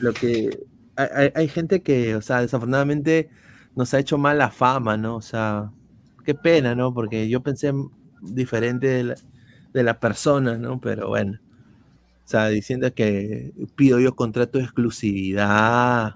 lo 0.00 0.12
que... 0.12 0.58
Hay, 0.96 1.48
gente 1.48 1.82
que, 1.82 2.16
o 2.16 2.22
sea, 2.22 2.40
desafortunadamente 2.40 3.30
nos 3.74 3.94
ha 3.94 3.98
hecho 3.98 4.18
mala 4.18 4.50
fama, 4.50 4.96
¿no? 4.96 5.16
O 5.16 5.22
sea, 5.22 5.72
qué 6.24 6.34
pena, 6.34 6.74
¿no? 6.74 6.92
Porque 6.92 7.28
yo 7.28 7.42
pensé 7.42 7.72
diferente 8.20 8.86
de 8.86 9.04
la, 9.04 9.14
de 9.72 9.82
la 9.82 9.98
persona, 9.98 10.58
¿no? 10.58 10.80
Pero 10.80 11.08
bueno. 11.08 11.40
O 12.24 12.28
sea, 12.28 12.48
diciendo 12.48 12.92
que 12.94 13.52
pido 13.74 14.00
yo 14.00 14.14
contrato 14.14 14.58
de 14.58 14.64
exclusividad, 14.64 16.14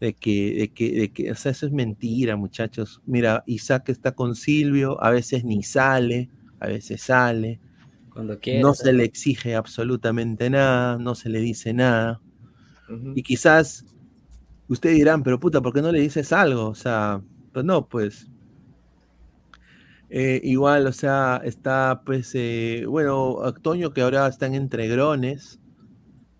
de 0.00 0.14
que, 0.14 0.54
de 0.54 0.68
que, 0.68 0.92
de 0.92 1.12
que, 1.12 1.32
o 1.32 1.34
sea, 1.34 1.52
eso 1.52 1.66
es 1.66 1.72
mentira, 1.72 2.36
muchachos. 2.36 3.00
Mira, 3.06 3.42
Isaac 3.46 3.88
está 3.88 4.12
con 4.12 4.34
Silvio, 4.34 5.02
a 5.02 5.10
veces 5.10 5.44
ni 5.44 5.62
sale, 5.62 6.28
a 6.60 6.68
veces 6.68 7.02
sale. 7.02 7.60
Cuando 8.12 8.38
quiera. 8.38 8.60
No 8.60 8.74
se 8.74 8.92
le 8.92 9.04
exige 9.04 9.54
absolutamente 9.54 10.50
nada, 10.50 10.98
no 10.98 11.14
se 11.14 11.28
le 11.28 11.40
dice 11.40 11.72
nada. 11.72 12.20
Y 13.14 13.22
quizás 13.22 13.84
ustedes 14.68 14.96
dirán, 14.96 15.22
pero 15.22 15.40
puta, 15.40 15.60
¿por 15.60 15.72
qué 15.72 15.82
no 15.82 15.92
le 15.92 16.00
dices 16.00 16.32
algo? 16.32 16.68
O 16.68 16.74
sea, 16.74 17.22
pues 17.52 17.64
no, 17.64 17.86
pues. 17.88 18.28
Eh, 20.10 20.40
igual, 20.44 20.86
o 20.86 20.92
sea, 20.92 21.40
está, 21.44 22.02
pues, 22.04 22.30
eh, 22.34 22.84
bueno, 22.88 23.36
Toño 23.62 23.92
que 23.92 24.00
ahora 24.00 24.26
están 24.26 24.54
entre 24.54 24.88
grones, 24.88 25.60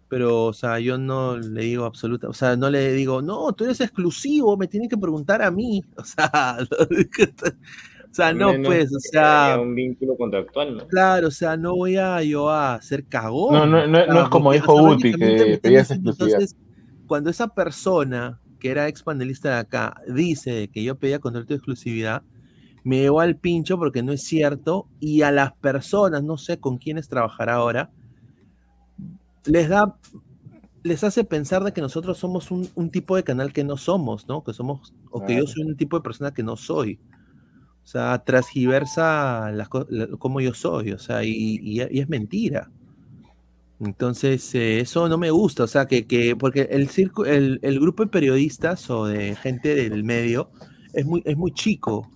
pero, 0.09 0.47
o 0.47 0.52
sea, 0.55 0.81
yo 0.81 0.99
no 0.99 1.39
le 1.39 1.62
digo 1.62 1.85
absoluta, 1.85 2.28
o 2.28 2.35
sea, 2.35 2.57
no 2.57 2.70
le 2.70 2.93
digo, 2.94 3.23
no, 3.23 3.52
tú 3.55 3.65
eres 3.65 3.81
exclusivo, 3.83 4.57
me 4.57 4.68
tienen 4.68 4.89
que 4.89 4.99
preguntar 4.99 5.43
a 5.43 5.51
mí, 5.51 5.85
o 5.97 6.05
sea, 6.05 6.59
sea, 8.22 8.32
no, 8.32 8.52
Menos 8.52 8.66
pues, 8.66 8.94
o 8.94 9.00
sea, 9.00 9.58
un 9.60 9.74
vínculo 9.74 10.16
contractual, 10.16 10.76
¿no? 10.76 10.86
Claro, 10.86 11.28
o 11.28 11.30
sea, 11.30 11.56
no 11.56 11.74
voy 11.76 11.97
a 11.97 12.22
yo 12.22 12.48
a 12.50 12.74
hacer 12.74 13.05
cagón. 13.06 13.52
No, 13.55 13.66
no, 13.66 13.86
no- 13.86 13.98
o 13.98 14.06
no 14.06 14.22
es 14.22 14.28
como 14.28 14.52
dijo 14.52 14.72
o 14.74 14.90
lógicamente 14.90 15.44
que 15.47 15.58
pedías 15.58 15.90
exclusividad. 15.90 16.40
Entonces, 16.40 16.56
cuando 17.06 17.30
esa 17.30 17.48
persona 17.48 18.40
que 18.58 18.70
era 18.70 18.88
ex 18.88 19.02
panelista 19.02 19.50
de 19.50 19.56
acá 19.56 19.94
dice 20.08 20.68
que 20.68 20.82
yo 20.82 20.97
pedía 20.98 21.20
contrato 21.20 21.48
de 21.48 21.55
exclusividad, 21.56 22.22
me 22.84 22.98
llevó 22.98 23.20
al 23.20 23.36
pincho 23.36 23.78
porque 23.78 24.02
no 24.02 24.12
es 24.12 24.22
cierto 24.24 24.88
y 25.00 25.22
a 25.22 25.30
las 25.30 25.52
personas, 25.52 26.22
no 26.24 26.38
sé 26.38 26.58
con 26.58 26.78
quiénes 26.78 27.08
trabajará 27.08 27.55
ahora, 27.55 27.90
les 29.44 29.68
da, 29.68 29.97
les 30.82 31.05
hace 31.05 31.24
pensar 31.24 31.64
de 31.64 31.72
que 31.72 31.80
nosotros 31.80 32.18
somos 32.18 32.50
un, 32.50 32.68
un 32.74 32.90
tipo 32.90 33.16
de 33.16 33.24
canal 33.24 33.52
que 33.52 33.64
no 33.64 33.76
somos, 33.76 34.26
¿no? 34.28 34.42
Que 34.42 34.52
somos, 34.52 34.94
o 35.10 35.24
que 35.24 35.36
yo 35.36 35.47
soy 35.47 35.62
un 35.64 35.76
tipo 35.76 35.97
de 35.97 36.02
persona 36.02 36.32
que 36.32 36.42
no 36.42 36.56
soy. 36.56 36.98
O 37.89 37.91
sea, 37.91 38.18
transgiversa 38.23 39.50
las 39.50 39.68
la- 39.89 40.08
como 40.18 40.42
yo 40.42 40.52
soy, 40.52 40.92
o 40.92 40.99
sea, 40.99 41.25
y, 41.25 41.58
y- 41.62 41.81
es 41.81 42.07
mentira. 42.08 42.70
Entonces, 43.81 44.55
eh, 44.57 44.81
eso 44.81 45.08
no 45.08 45.18
me 45.18 45.31
gusta, 45.31 45.62
o 45.65 45.67
sea, 45.68 45.86
que, 45.86 46.07
que 46.07 46.34
porque 46.34 46.62
el, 46.73 46.89
circo, 46.89 47.25
el, 47.25 47.60
el 47.62 47.78
grupo 47.78 48.02
de 48.05 48.10
periodistas 48.10 48.91
o 48.91 49.07
de 49.07 49.36
gente 49.36 49.75
del 49.89 50.02
medio 50.02 50.50
es 50.92 51.07
muy, 51.07 51.23
es 51.25 51.36
muy 51.36 51.52
chico. 51.52 52.10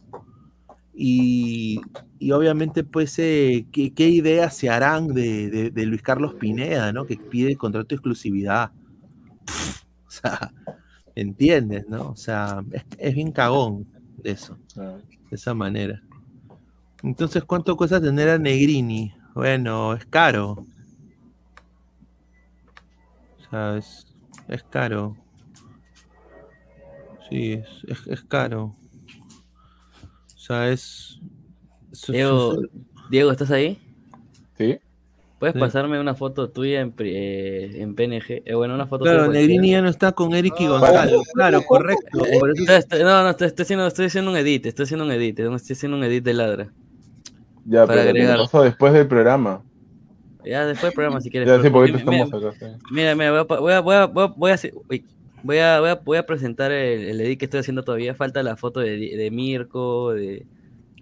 Y, 0.94 1.80
y 2.18 2.32
obviamente, 2.32 2.84
pues, 2.84 3.18
eh, 3.18 3.66
¿qué, 3.72 3.92
qué 3.94 4.08
ideas 4.08 4.56
se 4.56 4.68
harán 4.70 5.08
de, 5.08 5.70
de- 5.70 5.86
Luis 5.86 6.02
Carlos 6.02 6.34
Pineda, 6.34 6.92
¿no? 6.92 7.06
Que 7.06 7.16
pide 7.16 7.56
contrato 7.56 7.88
de 7.88 7.94
exclusividad. 7.96 8.72
o 10.06 10.10
sea, 10.10 10.52
¿entiendes, 11.14 11.86
no? 11.88 12.10
O 12.10 12.16
sea, 12.16 12.62
es, 12.72 12.84
es 12.98 13.14
bien 13.14 13.32
cagón 13.32 13.86
de 14.22 14.30
eso, 14.30 14.58
de 14.74 15.02
esa 15.36 15.54
manera. 15.54 16.02
Entonces, 17.02 17.44
¿cuánto 17.44 17.76
cuesta 17.76 18.00
tener 18.00 18.28
a 18.28 18.38
Negrini? 18.38 19.14
Bueno, 19.34 19.94
es 19.94 20.04
caro. 20.06 20.64
O 23.38 23.50
sea, 23.50 23.76
es, 23.76 24.06
es 24.48 24.62
caro. 24.62 25.16
Sí, 27.28 27.52
es, 27.52 27.68
es, 27.88 28.06
es 28.06 28.22
caro. 28.22 28.76
O 30.34 30.38
sea, 30.38 30.70
es. 30.70 31.20
Diego, 32.08 32.62
Diego, 33.10 33.32
¿estás 33.32 33.50
ahí? 33.50 33.78
Sí. 34.56 34.78
¿Puedes 35.42 35.54
Sí. 35.54 35.58
pasarme 35.58 35.98
una 35.98 36.14
foto 36.14 36.50
tuya 36.50 36.80
en, 36.82 36.92
pri- 36.92 37.10
eh, 37.16 37.82
en 37.82 37.96
PNG? 37.96 38.42
Eh, 38.44 38.54
bueno, 38.54 38.76
una 38.76 38.86
foto 38.86 39.02
Claro, 39.02 39.26
Negrini 39.26 39.72
ya 39.72 39.82
no 39.82 39.88
está 39.88 40.12
con 40.12 40.32
Eric 40.36 40.54
y 40.60 40.68
Gonzalo. 40.68 41.20
Claro, 41.34 41.62
correcto. 41.66 42.24
Eh, 42.24 42.38
Por 42.38 42.50
eso- 42.52 42.62
estoy- 42.62 42.76
estoy- 42.76 43.02
no, 43.02 43.24
no, 43.24 43.30
estoy, 43.30 43.48
estoy 43.48 43.64
haciendo, 43.64 43.86
estoy 43.88 44.06
haciendo 44.06 44.30
un 44.30 44.36
edit, 44.36 44.66
estoy 44.66 44.84
haciendo 44.84 45.04
un 45.04 45.10
edit, 45.10 45.40
estoy 45.40 45.72
haciendo 45.74 45.96
un 45.98 46.04
edit 46.04 46.22
de 46.22 46.34
ladra. 46.34 46.72
Ya, 47.64 47.84
Para 47.88 48.02
agregar. 48.02 48.38
después 48.38 48.92
del 48.92 49.08
programa. 49.08 49.64
Ya 50.44 50.64
después 50.64 50.90
del 50.90 50.94
programa 50.94 51.20
si 51.20 51.28
quieres. 51.28 51.48
Ya, 51.48 51.60
sí, 51.60 51.70
porque 51.70 51.90
mira, 51.92 52.22
estamos 52.24 52.44
acá. 52.54 52.56
sí. 52.60 52.66
Mira, 52.92 53.16
mira, 53.16 53.42
voy 53.42 53.56
a, 53.58 53.58
voy 53.58 53.72
a, 53.72 53.80
voy 53.80 53.94
a, 53.96 54.06
voy 54.06 54.22
a, 54.22 54.26
voy 54.28 54.50
a 54.52 54.54
hacer- 54.54 54.74
uy, 54.88 55.04
voy 55.42 55.58
a, 55.58 55.80
voy 55.80 55.88
a, 55.90 55.94
voy 55.96 56.18
a 56.18 56.24
presentar 56.24 56.70
el, 56.70 57.00
el 57.08 57.20
edit 57.20 57.40
que 57.40 57.46
estoy 57.46 57.58
haciendo 57.58 57.82
todavía. 57.82 58.14
Falta 58.14 58.44
la 58.44 58.54
foto 58.56 58.78
de, 58.78 59.28
Mirko, 59.32 60.12
de, 60.12 60.46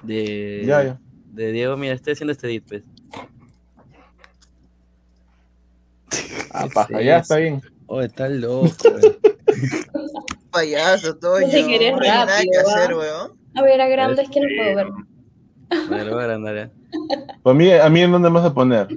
de, 0.02 0.62
Ya, 0.64 0.82
ya. 0.82 0.98
de 1.30 1.52
Diego. 1.52 1.76
Mira, 1.76 1.92
estoy 1.92 2.14
haciendo 2.14 2.32
este 2.32 2.46
edit, 2.46 2.64
pues. 2.66 2.84
Ah, 6.52 6.66
paja, 6.72 7.00
ya 7.00 7.18
está 7.18 7.36
bien. 7.36 7.62
Oh, 7.86 8.00
está 8.00 8.28
loco. 8.28 8.66
Payaso, 10.50 11.16
Toño. 11.16 11.46
Dice 11.46 11.66
que 11.66 11.76
eres 11.76 11.92
No 11.92 12.00
hay 12.02 12.08
nada 12.08 12.26
que 12.26 12.32
rápido, 12.58 12.60
hacer, 12.68 12.90
¿ah? 12.92 12.96
weón. 12.96 13.32
A 13.54 13.62
ver, 13.62 13.80
agranda, 13.80 14.22
es 14.22 14.28
que 14.30 14.40
no 14.40 14.46
puedo 14.56 14.76
ver. 14.76 14.86
Vale, 15.88 16.04
lo 16.04 16.10
voy 16.14 16.20
a 16.22 16.24
agrandar 16.24 16.56
ya. 16.56 16.70
Pues 17.42 17.54
a 17.54 17.56
mí, 17.56 17.70
a 17.72 17.88
mí 17.88 18.00
en 18.00 18.12
dónde 18.12 18.30
me 18.30 18.40
vas 18.40 18.46
a 18.50 18.54
poner. 18.54 18.88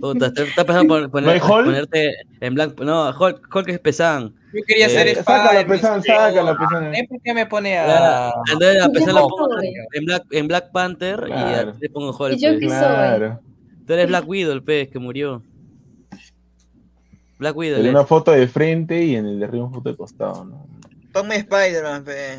Puta, 0.00 0.26
está, 0.26 0.42
está 0.42 0.64
pensando 0.64 0.88
pon- 0.94 1.10
poner- 1.10 1.26
¿No 1.26 1.32
hay 1.32 1.38
Hulk? 1.40 1.64
ponerte 1.66 2.14
en 2.40 2.54
blanco. 2.54 2.84
No, 2.84 3.10
Hulk, 3.10 3.48
Hulk 3.54 3.68
es 3.68 3.78
pesán. 3.80 4.34
Yo 4.52 4.60
quería 4.66 4.86
hacer 4.86 5.06
Eh, 5.08 5.12
Spider-Man, 5.12 5.66
pesan, 5.68 6.02
sácala, 6.02 6.56
pesan. 6.58 6.94
¿Eh? 6.94 7.06
¿Por 7.08 7.20
qué 7.22 7.34
me 7.34 7.46
pone 7.46 7.78
a.? 7.78 8.32
Entonces 8.52 8.82
a 8.82 8.86
¿Y 8.88 8.92
pesar 8.92 9.08
yo 9.08 9.14
la 9.14 9.20
pongo 9.20 9.48
soy? 9.54 9.74
en 9.92 10.04
Black, 10.04 10.22
en 10.30 10.48
Black 10.48 10.72
Panther 10.72 11.20
y 11.26 11.30
Claro. 11.30 11.70
a 11.70 11.72
ti 11.72 11.78
te 11.80 11.88
pongo 11.90 12.10
Hulk. 12.16 12.34
¿Y 12.36 12.40
yo 12.40 12.48
pues. 12.50 12.60
qué 12.60 12.68
soy? 12.68 12.78
Claro. 12.78 13.40
Tú 13.86 13.92
eres 13.92 14.08
Black 14.08 14.28
Widow, 14.28 14.52
el 14.52 14.62
pez 14.64 14.88
que 14.90 14.98
murió. 14.98 15.42
Black 17.38 17.56
Widow. 17.56 17.80
Es. 17.82 17.88
una 17.90 18.04
foto 18.04 18.30
de 18.32 18.48
frente 18.48 19.02
y 19.04 19.14
en 19.16 19.26
el 19.26 19.38
de 19.38 19.44
arriba 19.44 19.64
una 19.64 19.74
foto 19.74 19.90
de 19.90 19.96
costado, 19.96 20.44
¿no? 20.44 20.66
Ponme 21.12 21.36
Spider-Man, 21.36 22.04
pe. 22.04 22.36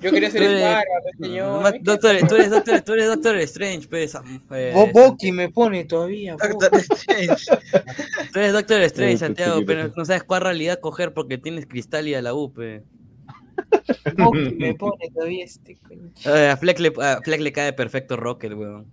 Yo 0.00 0.10
quería 0.10 0.28
eres- 0.28 0.34
Spider-Man, 0.34 0.84
señor. 1.20 1.82
Doctor, 1.82 2.16
tú 2.28 2.34
eres 2.34 2.50
Doctor, 2.50 2.80
tú 2.82 2.92
eres 2.92 3.06
Doctor 3.06 3.36
Strange, 3.38 3.88
pues. 3.88 4.14
am- 4.14 4.42
eh, 4.50 4.72
Bo- 4.74 4.88
Boki 4.92 5.32
me 5.32 5.48
pone 5.48 5.84
todavía. 5.84 6.36
Doctor 6.36 6.70
Strange. 6.80 7.44
Tú 8.32 8.38
eres 8.40 8.52
Doctor 8.52 8.82
Strange, 8.82 9.16
Santiago, 9.18 9.60
pero 9.66 9.90
no 9.96 10.04
sabes 10.04 10.22
cuál 10.24 10.42
realidad 10.42 10.78
coger 10.80 11.14
porque 11.14 11.38
tienes 11.38 11.66
cristal 11.66 12.06
y 12.08 12.14
a 12.14 12.20
la 12.20 12.34
U, 12.34 12.52
pe. 12.52 12.82
Boki 14.18 14.54
me 14.58 14.74
pone 14.74 15.08
todavía 15.14 15.44
este 15.46 15.76
coño. 15.76 16.10
A 16.52 16.56
Fleck, 16.58 16.78
le, 16.80 16.92
a 17.00 17.20
Fleck 17.24 17.40
le 17.40 17.52
cae 17.52 17.72
perfecto 17.72 18.16
Rocket, 18.16 18.52
weón. 18.52 18.86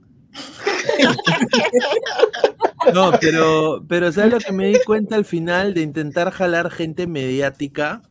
No, 2.93 3.11
pero, 3.19 3.83
pero 3.87 4.11
¿sabes 4.11 4.33
lo 4.33 4.39
que 4.39 4.51
me 4.51 4.67
di 4.67 4.77
cuenta 4.85 5.15
al 5.15 5.23
final 5.25 5.73
de 5.73 5.81
intentar 5.81 6.31
jalar 6.31 6.69
gente 6.69 7.07
mediática? 7.07 8.01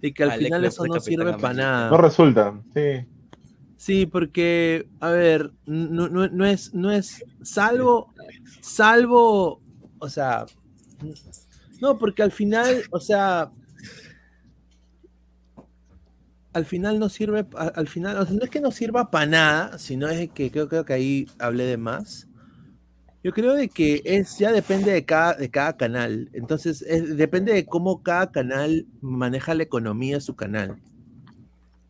Y 0.00 0.12
que 0.12 0.22
al 0.22 0.30
Alex 0.30 0.44
final 0.44 0.64
eso 0.64 0.86
no 0.86 1.00
sirve 1.00 1.32
para 1.34 1.54
nada. 1.54 1.90
No 1.90 1.96
resulta, 1.96 2.60
sí. 2.74 3.06
Sí, 3.76 4.06
porque, 4.06 4.86
a 5.00 5.10
ver, 5.10 5.50
no, 5.66 6.08
no- 6.08 6.28
no 6.28 6.46
es, 6.46 6.72
no 6.74 6.90
es, 6.92 7.24
salvo, 7.42 8.12
salvo, 8.60 9.60
o 9.98 10.08
sea, 10.08 10.46
no, 11.80 11.98
porque 11.98 12.22
al 12.22 12.32
final, 12.32 12.82
o 12.90 13.00
sea, 13.00 13.50
al 16.54 16.64
final 16.66 16.98
no 16.98 17.08
sirve, 17.08 17.46
al 17.56 17.88
final, 17.88 18.18
o 18.18 18.26
sea, 18.26 18.34
no 18.36 18.44
es 18.44 18.50
que 18.50 18.60
no 18.60 18.70
sirva 18.70 19.10
para 19.10 19.26
nada, 19.26 19.78
sino 19.78 20.08
es 20.08 20.30
que 20.30 20.50
creo, 20.50 20.68
creo 20.68 20.84
que 20.84 20.94
ahí 20.94 21.26
hablé 21.38 21.64
de 21.66 21.76
más. 21.76 22.28
Yo 23.24 23.32
creo 23.32 23.54
de 23.54 23.68
que 23.70 24.02
es, 24.04 24.38
ya 24.38 24.52
depende 24.52 24.92
de 24.92 25.04
cada, 25.04 25.34
de 25.34 25.50
cada 25.50 25.76
canal. 25.76 26.30
Entonces, 26.34 26.82
es- 26.82 27.16
depende 27.16 27.52
de 27.54 27.66
cómo 27.66 28.02
cada 28.02 28.30
canal 28.32 28.86
maneja 29.00 29.54
la 29.54 29.64
economía 29.64 30.16
de 30.16 30.20
su 30.20 30.36
canal. 30.36 30.78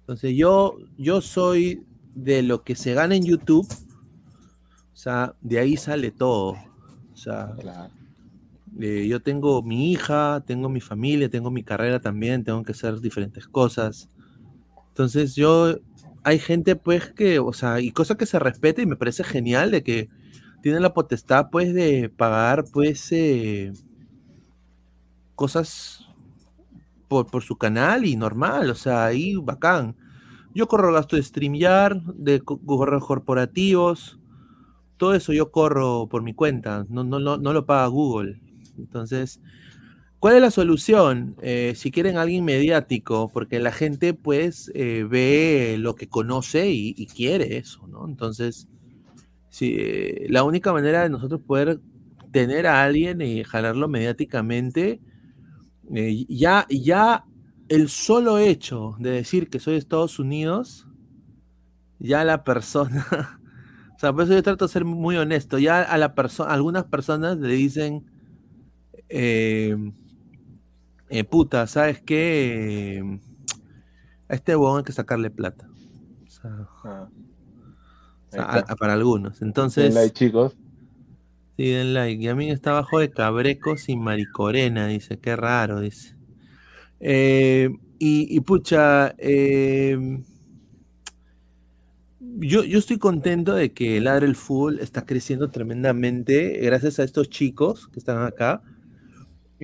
Entonces, 0.00 0.34
yo, 0.36 0.76
yo 0.96 1.20
soy 1.20 1.84
de 2.14 2.42
lo 2.42 2.62
que 2.62 2.76
se 2.76 2.94
gana 2.94 3.14
en 3.16 3.24
YouTube. 3.24 3.66
O 4.92 4.96
sea, 4.96 5.34
de 5.40 5.58
ahí 5.58 5.76
sale 5.76 6.10
todo. 6.10 6.52
O 6.52 7.16
sea, 7.16 7.54
eh, 8.80 9.06
yo 9.08 9.20
tengo 9.22 9.62
mi 9.62 9.92
hija, 9.92 10.42
tengo 10.46 10.68
mi 10.68 10.80
familia, 10.80 11.28
tengo 11.30 11.50
mi 11.50 11.62
carrera 11.62 12.00
también, 12.00 12.44
tengo 12.44 12.62
que 12.62 12.72
hacer 12.72 13.00
diferentes 13.00 13.46
cosas. 13.48 14.08
Entonces, 14.94 15.34
yo, 15.34 15.76
hay 16.22 16.38
gente 16.38 16.76
pues 16.76 17.12
que, 17.12 17.38
o 17.40 17.52
sea, 17.52 17.80
y 17.80 17.90
cosa 17.92 18.16
que 18.16 18.26
se 18.26 18.38
respeta 18.38 18.82
y 18.82 18.86
me 18.86 18.96
parece 18.96 19.24
genial 19.24 19.70
de 19.70 19.82
que 19.82 20.08
tienen 20.62 20.82
la 20.82 20.94
potestad 20.94 21.48
pues 21.50 21.74
de 21.74 22.08
pagar 22.10 22.64
pues 22.72 23.10
eh, 23.12 23.72
cosas 25.34 26.06
por, 27.08 27.26
por 27.30 27.42
su 27.42 27.56
canal 27.56 28.04
y 28.04 28.16
normal, 28.16 28.70
o 28.70 28.74
sea, 28.74 29.06
ahí 29.06 29.36
bacán. 29.36 29.96
Yo 30.54 30.68
corro 30.68 30.92
gasto 30.92 31.16
de 31.16 31.22
StreamYard, 31.22 31.98
de 32.16 32.40
co- 32.40 32.60
correos 32.60 33.06
corporativos, 33.06 34.18
todo 34.98 35.14
eso 35.14 35.32
yo 35.32 35.50
corro 35.52 36.08
por 36.08 36.22
mi 36.22 36.34
cuenta, 36.34 36.86
no, 36.88 37.04
no, 37.04 37.18
no, 37.20 37.38
no 37.38 37.52
lo 37.52 37.66
paga 37.66 37.86
Google. 37.88 38.40
Entonces, 38.78 39.40
¿cuál 40.24 40.36
es 40.36 40.40
la 40.40 40.50
solución? 40.50 41.36
Eh, 41.42 41.74
si 41.76 41.90
quieren 41.90 42.16
alguien 42.16 42.46
mediático, 42.46 43.28
porque 43.30 43.60
la 43.60 43.72
gente 43.72 44.14
pues 44.14 44.72
eh, 44.74 45.06
ve 45.06 45.76
lo 45.78 45.96
que 45.96 46.08
conoce 46.08 46.70
y, 46.70 47.06
quiere 47.08 47.58
eso, 47.58 47.86
¿no? 47.88 48.08
Entonces, 48.08 48.66
si, 49.50 49.76
eh, 49.78 50.26
la 50.30 50.42
única 50.42 50.72
manera 50.72 51.02
de 51.02 51.10
nosotros 51.10 51.42
poder 51.42 51.78
tener 52.32 52.66
a 52.66 52.82
alguien 52.82 53.20
y 53.20 53.44
jalarlo 53.44 53.86
mediáticamente, 53.86 54.98
ya, 55.90 56.66
ya 56.70 57.26
el 57.68 57.90
solo 57.90 58.38
hecho 58.38 58.96
de 58.98 59.10
decir 59.10 59.50
que 59.50 59.60
soy 59.60 59.74
de 59.74 59.80
Estados 59.80 60.18
Unidos, 60.18 60.88
ya 61.98 62.24
la 62.24 62.44
persona, 62.44 63.06
o 63.94 63.98
sea, 63.98 64.14
por 64.14 64.22
eso 64.22 64.32
yo 64.32 64.42
trato 64.42 64.68
de 64.68 64.72
ser 64.72 64.86
muy 64.86 65.18
honesto, 65.18 65.58
ya 65.58 65.82
a 65.82 65.98
la 65.98 66.14
persona, 66.14 66.50
algunas 66.50 66.84
personas 66.84 67.36
le 67.36 67.52
dicen, 67.52 68.06
eh, 71.18 71.24
puta, 71.24 71.66
¿sabes 71.66 72.00
qué? 72.02 72.98
Eh, 72.98 73.20
a 74.28 74.34
este 74.34 74.56
huevón 74.56 74.78
hay 74.78 74.84
que 74.84 74.92
sacarle 74.92 75.30
plata. 75.30 75.68
O 76.26 76.30
sea, 76.30 76.50
Ah. 76.84 77.08
o 78.28 78.30
sea, 78.32 78.42
Ahí 78.52 78.58
está. 78.60 78.70
a- 78.70 78.72
a- 78.72 78.76
para 78.76 78.92
algunos. 78.94 79.42
Entonces, 79.42 79.84
Den 79.84 80.02
like, 80.02 80.14
chicos. 80.14 80.56
Sí, 81.56 81.66
den 81.70 81.94
like. 81.94 82.22
Y 82.22 82.28
a 82.28 82.34
mí 82.34 82.50
está 82.50 82.70
abajo 82.70 82.98
de 82.98 83.10
Cabrecos 83.10 83.88
y 83.88 83.96
Maricorena, 83.96 84.86
dice, 84.88 85.18
qué 85.18 85.36
raro, 85.36 85.80
dice. 85.80 86.16
Eh, 87.00 87.70
y, 87.98 88.34
y 88.36 88.40
pucha, 88.40 89.14
eh, 89.18 90.20
yo, 92.20 92.64
yo 92.64 92.78
estoy 92.78 92.98
contento 92.98 93.54
de 93.54 93.72
que 93.72 94.00
Ladre 94.00 94.26
el 94.26 94.34
Fútbol 94.36 94.80
está 94.80 95.04
creciendo 95.06 95.50
tremendamente 95.50 96.58
gracias 96.62 96.98
a 96.98 97.04
estos 97.04 97.28
chicos 97.30 97.88
que 97.88 97.98
están 97.98 98.22
acá 98.24 98.62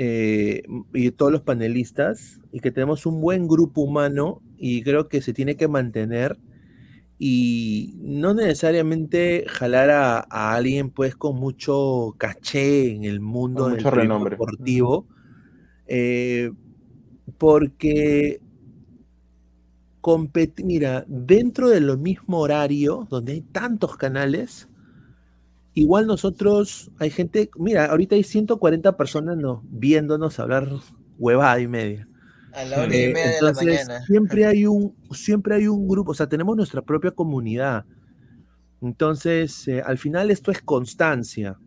eh, 0.00 0.62
y 0.94 1.12
todos 1.12 1.32
los 1.32 1.42
panelistas 1.42 2.40
y 2.52 2.60
que 2.60 2.72
tenemos 2.72 3.06
un 3.06 3.20
buen 3.20 3.48
grupo 3.48 3.82
humano 3.82 4.42
y 4.58 4.82
creo 4.82 5.08
que 5.08 5.22
se 5.22 5.34
tiene 5.34 5.56
que 5.56 5.68
mantener 5.68 6.38
y 7.18 7.94
no 8.02 8.34
necesariamente 8.34 9.44
jalar 9.48 9.90
a, 9.90 10.20
a 10.30 10.54
alguien 10.54 10.90
pues 10.90 11.16
con 11.16 11.36
mucho 11.36 12.14
caché 12.18 12.92
en 12.92 13.04
el 13.04 13.20
mundo 13.20 13.70
del 13.70 13.90
deportivo 14.18 15.08
eh, 15.86 16.52
porque 17.38 18.40
competi- 20.00 20.64
mira, 20.64 21.04
dentro 21.08 21.68
de 21.68 21.80
lo 21.80 21.96
mismo 21.98 22.40
horario, 22.40 23.06
donde 23.10 23.32
hay 23.34 23.42
tantos 23.42 23.96
canales, 23.96 24.68
igual 25.74 26.06
nosotros, 26.06 26.90
hay 26.98 27.10
gente, 27.10 27.50
mira, 27.58 27.86
ahorita 27.86 28.16
hay 28.16 28.24
140 28.24 28.96
personas 28.96 29.36
no, 29.36 29.62
viéndonos 29.70 30.38
hablar 30.40 30.68
huevada 31.18 31.60
y 31.60 31.68
media. 31.68 32.08
A 32.52 32.64
la 32.64 32.84
una 32.84 32.96
y 32.96 33.06
Eh, 33.06 33.08
media 33.08 33.30
de 33.36 33.42
la 33.42 33.52
entonces, 33.52 33.52
mañana. 33.52 34.00
siempre 34.06 34.46
hay 34.46 34.66
un, 34.66 34.96
siempre 35.12 35.56
hay 35.56 35.68
un 35.68 35.88
grupo, 35.88 36.12
o 36.12 36.14
sea, 36.14 36.28
tenemos 36.28 36.56
nuestra 36.56 36.82
propia 36.82 37.12
comunidad. 37.12 37.86
Entonces, 38.82 39.68
eh, 39.68 39.82
al 39.84 39.98
final 39.98 40.30
esto 40.30 40.50
es 40.50 40.62
constancia. 40.62 41.58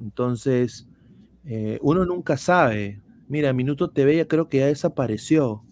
Entonces, 0.00 0.88
eh, 1.44 1.78
uno 1.82 2.04
nunca 2.06 2.36
sabe. 2.38 3.02
Mira, 3.28 3.52
Minuto 3.54 3.90
TV 3.90 4.16
ya 4.18 4.28
creo 4.28 4.48
que 4.48 4.58
ya 4.58 4.66
desapareció. 4.66 5.64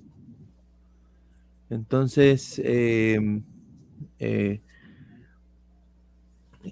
Entonces, 1.70 2.60
eh, 2.64 3.18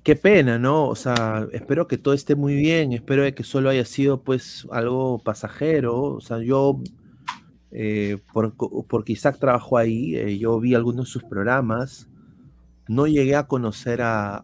qué 0.02 0.16
pena, 0.16 0.58
¿no? 0.58 0.88
O 0.88 0.94
sea, 0.94 1.46
espero 1.52 1.86
que 1.86 1.98
todo 1.98 2.14
esté 2.14 2.34
muy 2.34 2.54
bien, 2.56 2.92
espero 2.92 3.22
que 3.34 3.44
solo 3.44 3.70
haya 3.70 3.84
sido 3.84 4.22
pues 4.22 4.66
algo 4.70 5.18
pasajero. 5.18 6.02
O 6.02 6.20
sea, 6.20 6.38
yo, 6.38 6.80
eh, 7.70 8.18
por, 8.32 8.54
porque 8.86 9.12
Isaac 9.12 9.38
trabajó 9.38 9.78
ahí, 9.78 10.16
eh, 10.16 10.38
yo 10.38 10.58
vi 10.60 10.74
algunos 10.74 11.06
de 11.06 11.12
sus 11.12 11.24
programas, 11.24 12.08
no 12.88 13.06
llegué 13.06 13.36
a 13.36 13.46
conocer 13.46 14.00
a, 14.02 14.42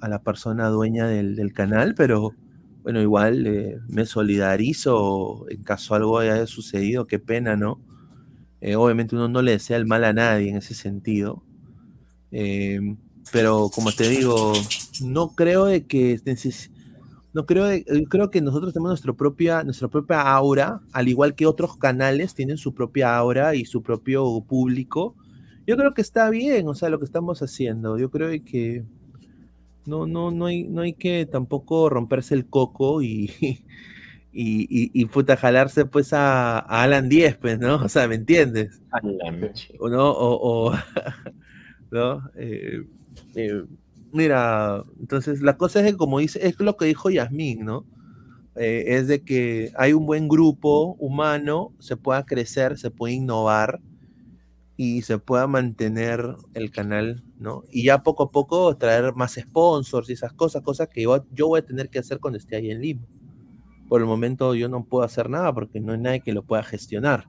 la 0.00 0.22
persona 0.22 0.68
dueña 0.68 1.06
del, 1.06 1.36
del 1.36 1.52
canal, 1.52 1.94
pero 1.96 2.34
bueno, 2.82 3.00
igual 3.00 3.46
eh, 3.46 3.78
me 3.88 4.04
solidarizo 4.04 5.46
en 5.48 5.62
caso 5.62 5.94
algo 5.94 6.18
haya 6.18 6.46
sucedido, 6.46 7.06
qué 7.06 7.18
pena, 7.18 7.56
¿no? 7.56 7.80
Obviamente 8.76 9.16
uno 9.16 9.28
no 9.28 9.42
le 9.42 9.52
desea 9.52 9.76
el 9.76 9.86
mal 9.86 10.04
a 10.04 10.12
nadie 10.12 10.48
en 10.50 10.56
ese 10.56 10.74
sentido. 10.74 11.42
Pero 13.30 13.70
como 13.74 13.92
te 13.92 14.08
digo, 14.08 14.52
no 15.02 15.34
creo 15.34 15.66
de 15.66 15.86
que 15.86 16.20
no 17.32 17.46
creo 17.46 17.64
de- 17.64 17.84
eh, 17.86 18.04
creo 18.08 18.30
que 18.30 18.40
nosotros 18.40 18.72
tenemos 18.74 18.90
nuestra 18.90 19.14
propia, 19.14 19.62
nuestra 19.64 19.88
propia 19.88 20.20
aura, 20.22 20.80
al 20.92 21.08
igual 21.08 21.34
que 21.34 21.46
otros 21.46 21.76
canales 21.76 22.34
tienen 22.34 22.58
su 22.58 22.74
propia 22.74 23.16
aura 23.16 23.54
y 23.54 23.64
su 23.64 23.82
propio 23.82 24.42
público. 24.42 25.16
Yo 25.66 25.76
creo 25.76 25.94
que 25.94 26.02
está 26.02 26.28
bien, 26.30 26.68
o 26.68 26.74
sea, 26.74 26.90
lo 26.90 26.98
que 26.98 27.04
estamos 27.06 27.40
haciendo. 27.42 27.98
Yo 27.98 28.10
creo 28.10 28.28
de 28.28 28.42
que 28.44 28.84
no, 29.86 30.06
no, 30.06 30.30
no 30.30 30.46
hay, 30.46 30.64
no 30.64 30.82
hay 30.82 30.94
que 30.94 31.26
tampoco 31.26 31.88
romperse 31.88 32.34
el 32.34 32.46
coco 32.46 33.02
y, 33.02 33.30
y, 34.32 34.62
y, 34.68 34.90
y, 34.94 35.06
puta, 35.06 35.36
jalarse 35.36 35.84
pues 35.86 36.12
a, 36.12 36.58
a 36.58 36.82
Alan 36.82 37.08
Diez, 37.08 37.36
pues, 37.36 37.58
¿no? 37.58 37.76
O 37.76 37.88
sea, 37.88 38.08
¿me 38.08 38.16
entiendes? 38.16 38.80
O 39.80 39.88
no, 39.88 40.10
o, 40.10 40.70
o- 40.72 40.76
¿no? 41.90 42.22
Eh, 42.36 42.82
eh, 43.34 43.64
mira, 44.12 44.84
entonces 45.00 45.40
la 45.42 45.56
cosa 45.56 45.80
es 45.80 45.92
que 45.92 45.96
como 45.96 46.18
dice, 46.18 46.46
es 46.46 46.58
lo 46.60 46.76
que 46.76 46.86
dijo 46.86 47.10
Yasmín, 47.10 47.64
¿no? 47.64 47.86
Eh, 48.56 48.96
es 48.98 49.08
de 49.08 49.22
que 49.24 49.72
hay 49.76 49.94
un 49.94 50.04
buen 50.04 50.28
grupo 50.28 50.94
humano, 50.98 51.72
se 51.78 51.96
pueda 51.96 52.24
crecer, 52.24 52.78
se 52.78 52.90
puede 52.90 53.14
innovar 53.14 53.80
y 54.76 55.02
se 55.02 55.18
pueda 55.18 55.46
mantener 55.46 56.36
el 56.54 56.70
canal, 56.70 57.24
¿no? 57.38 57.64
Y 57.70 57.84
ya 57.84 58.02
poco 58.02 58.24
a 58.24 58.30
poco 58.30 58.76
traer 58.76 59.14
más 59.14 59.34
sponsors 59.34 60.10
y 60.10 60.14
esas 60.14 60.32
cosas, 60.34 60.62
cosas 60.62 60.88
que 60.88 61.02
yo, 61.02 61.24
yo 61.32 61.48
voy 61.48 61.60
a 61.60 61.66
tener 61.66 61.88
que 61.88 61.98
hacer 61.98 62.20
cuando 62.20 62.38
esté 62.38 62.56
ahí 62.56 62.70
en 62.70 62.82
Lima. 62.82 63.06
Por 63.88 64.00
el 64.00 64.06
momento 64.06 64.54
yo 64.54 64.68
no 64.68 64.84
puedo 64.84 65.04
hacer 65.04 65.30
nada 65.30 65.52
porque 65.54 65.80
no 65.80 65.92
hay 65.92 65.98
nadie 65.98 66.20
que 66.20 66.32
lo 66.32 66.42
pueda 66.42 66.62
gestionar. 66.62 67.26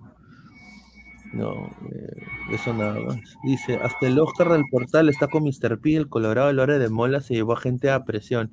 No, 1.33 1.69
eh, 1.91 2.23
eso 2.51 2.73
nada 2.73 2.99
más. 2.99 3.17
Dice, 3.43 3.75
hasta 3.75 4.07
el 4.07 4.19
Oscar 4.19 4.49
del 4.49 4.65
portal 4.69 5.09
está 5.09 5.27
con 5.27 5.43
Mr. 5.43 5.79
P, 5.79 5.95
el 5.95 6.07
Colorado 6.07 6.53
Lore 6.53 6.77
de 6.77 6.89
Mola 6.89 7.21
se 7.21 7.33
llevó 7.33 7.53
a 7.53 7.59
gente 7.59 7.89
a 7.89 8.05
presión. 8.05 8.51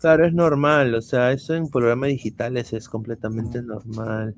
Claro, 0.00 0.26
es 0.26 0.32
normal, 0.32 0.94
o 0.94 1.02
sea, 1.02 1.32
eso 1.32 1.54
en 1.54 1.68
programas 1.68 2.08
digitales 2.10 2.72
es 2.72 2.88
completamente 2.88 3.62
normal. 3.62 4.34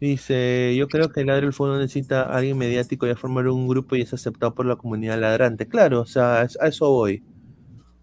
Dice, 0.00 0.74
yo 0.76 0.86
creo 0.88 1.10
que 1.10 1.20
el 1.20 1.28
ladre 1.28 1.46
del 1.46 1.52
fondo 1.54 1.78
necesita 1.78 2.22
a 2.24 2.36
alguien 2.36 2.58
mediático 2.58 3.06
y 3.08 3.14
formar 3.14 3.48
un 3.48 3.66
grupo 3.66 3.96
y 3.96 4.02
es 4.02 4.12
aceptado 4.12 4.54
por 4.54 4.66
la 4.66 4.76
comunidad 4.76 5.18
ladrante. 5.18 5.66
Claro, 5.66 6.02
o 6.02 6.06
sea, 6.06 6.42
a 6.42 6.68
eso 6.68 6.90
voy. 6.90 7.22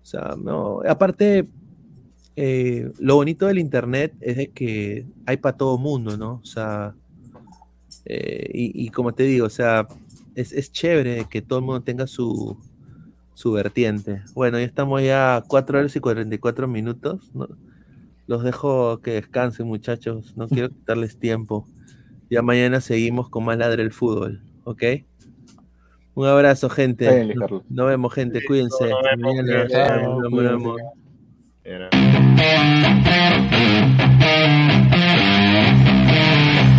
O 0.01 0.05
sea, 0.05 0.35
no, 0.37 0.81
aparte, 0.87 1.47
eh, 2.35 2.91
lo 2.99 3.15
bonito 3.15 3.45
del 3.45 3.59
internet 3.59 4.15
es 4.19 4.37
de 4.37 4.47
que 4.51 5.05
hay 5.25 5.37
para 5.37 5.57
todo 5.57 5.77
mundo, 5.77 6.17
¿no? 6.17 6.39
O 6.41 6.45
sea, 6.45 6.95
eh, 8.05 8.49
y, 8.53 8.85
y 8.85 8.89
como 8.89 9.13
te 9.13 9.23
digo, 9.23 9.45
o 9.45 9.49
sea, 9.49 9.87
es, 10.35 10.51
es 10.53 10.71
chévere 10.71 11.25
que 11.29 11.41
todo 11.41 11.59
el 11.59 11.65
mundo 11.65 11.81
tenga 11.81 12.07
su, 12.07 12.57
su 13.33 13.51
vertiente. 13.51 14.21
Bueno, 14.33 14.59
ya 14.59 14.65
estamos 14.65 15.01
ya 15.01 15.37
a 15.37 15.41
4 15.41 15.79
horas 15.79 15.95
y 15.95 15.99
44 15.99 16.67
minutos. 16.67 17.29
¿no? 17.33 17.47
Los 18.27 18.43
dejo 18.43 18.99
que 19.01 19.11
descansen, 19.11 19.67
muchachos. 19.67 20.33
No 20.37 20.47
quiero 20.47 20.69
quitarles 20.75 21.17
tiempo. 21.17 21.67
Ya 22.29 22.41
mañana 22.41 22.79
seguimos 22.81 23.29
con 23.29 23.43
más 23.43 23.57
ladre 23.57 23.83
el 23.83 23.91
fútbol, 23.91 24.41
¿ok? 24.63 24.83
Un 26.13 26.27
abrazo, 26.27 26.69
gente. 26.69 27.09
Bien, 27.09 27.29
Nos, 27.29 27.37
Carlos. 27.39 27.63
nos 27.69 27.87
vemos, 27.87 28.13
gente. 28.13 28.41
Cuídense. 28.45 28.89
nos 28.89 29.01
vemos, 29.03 29.35
Mañana. 29.35 29.65
cuídense. 29.65 29.77
Nos 29.77 29.97
vemos, 29.97 30.21
nos 30.21 30.31
vemos. 30.43 30.77
Cuídense. 31.63 31.91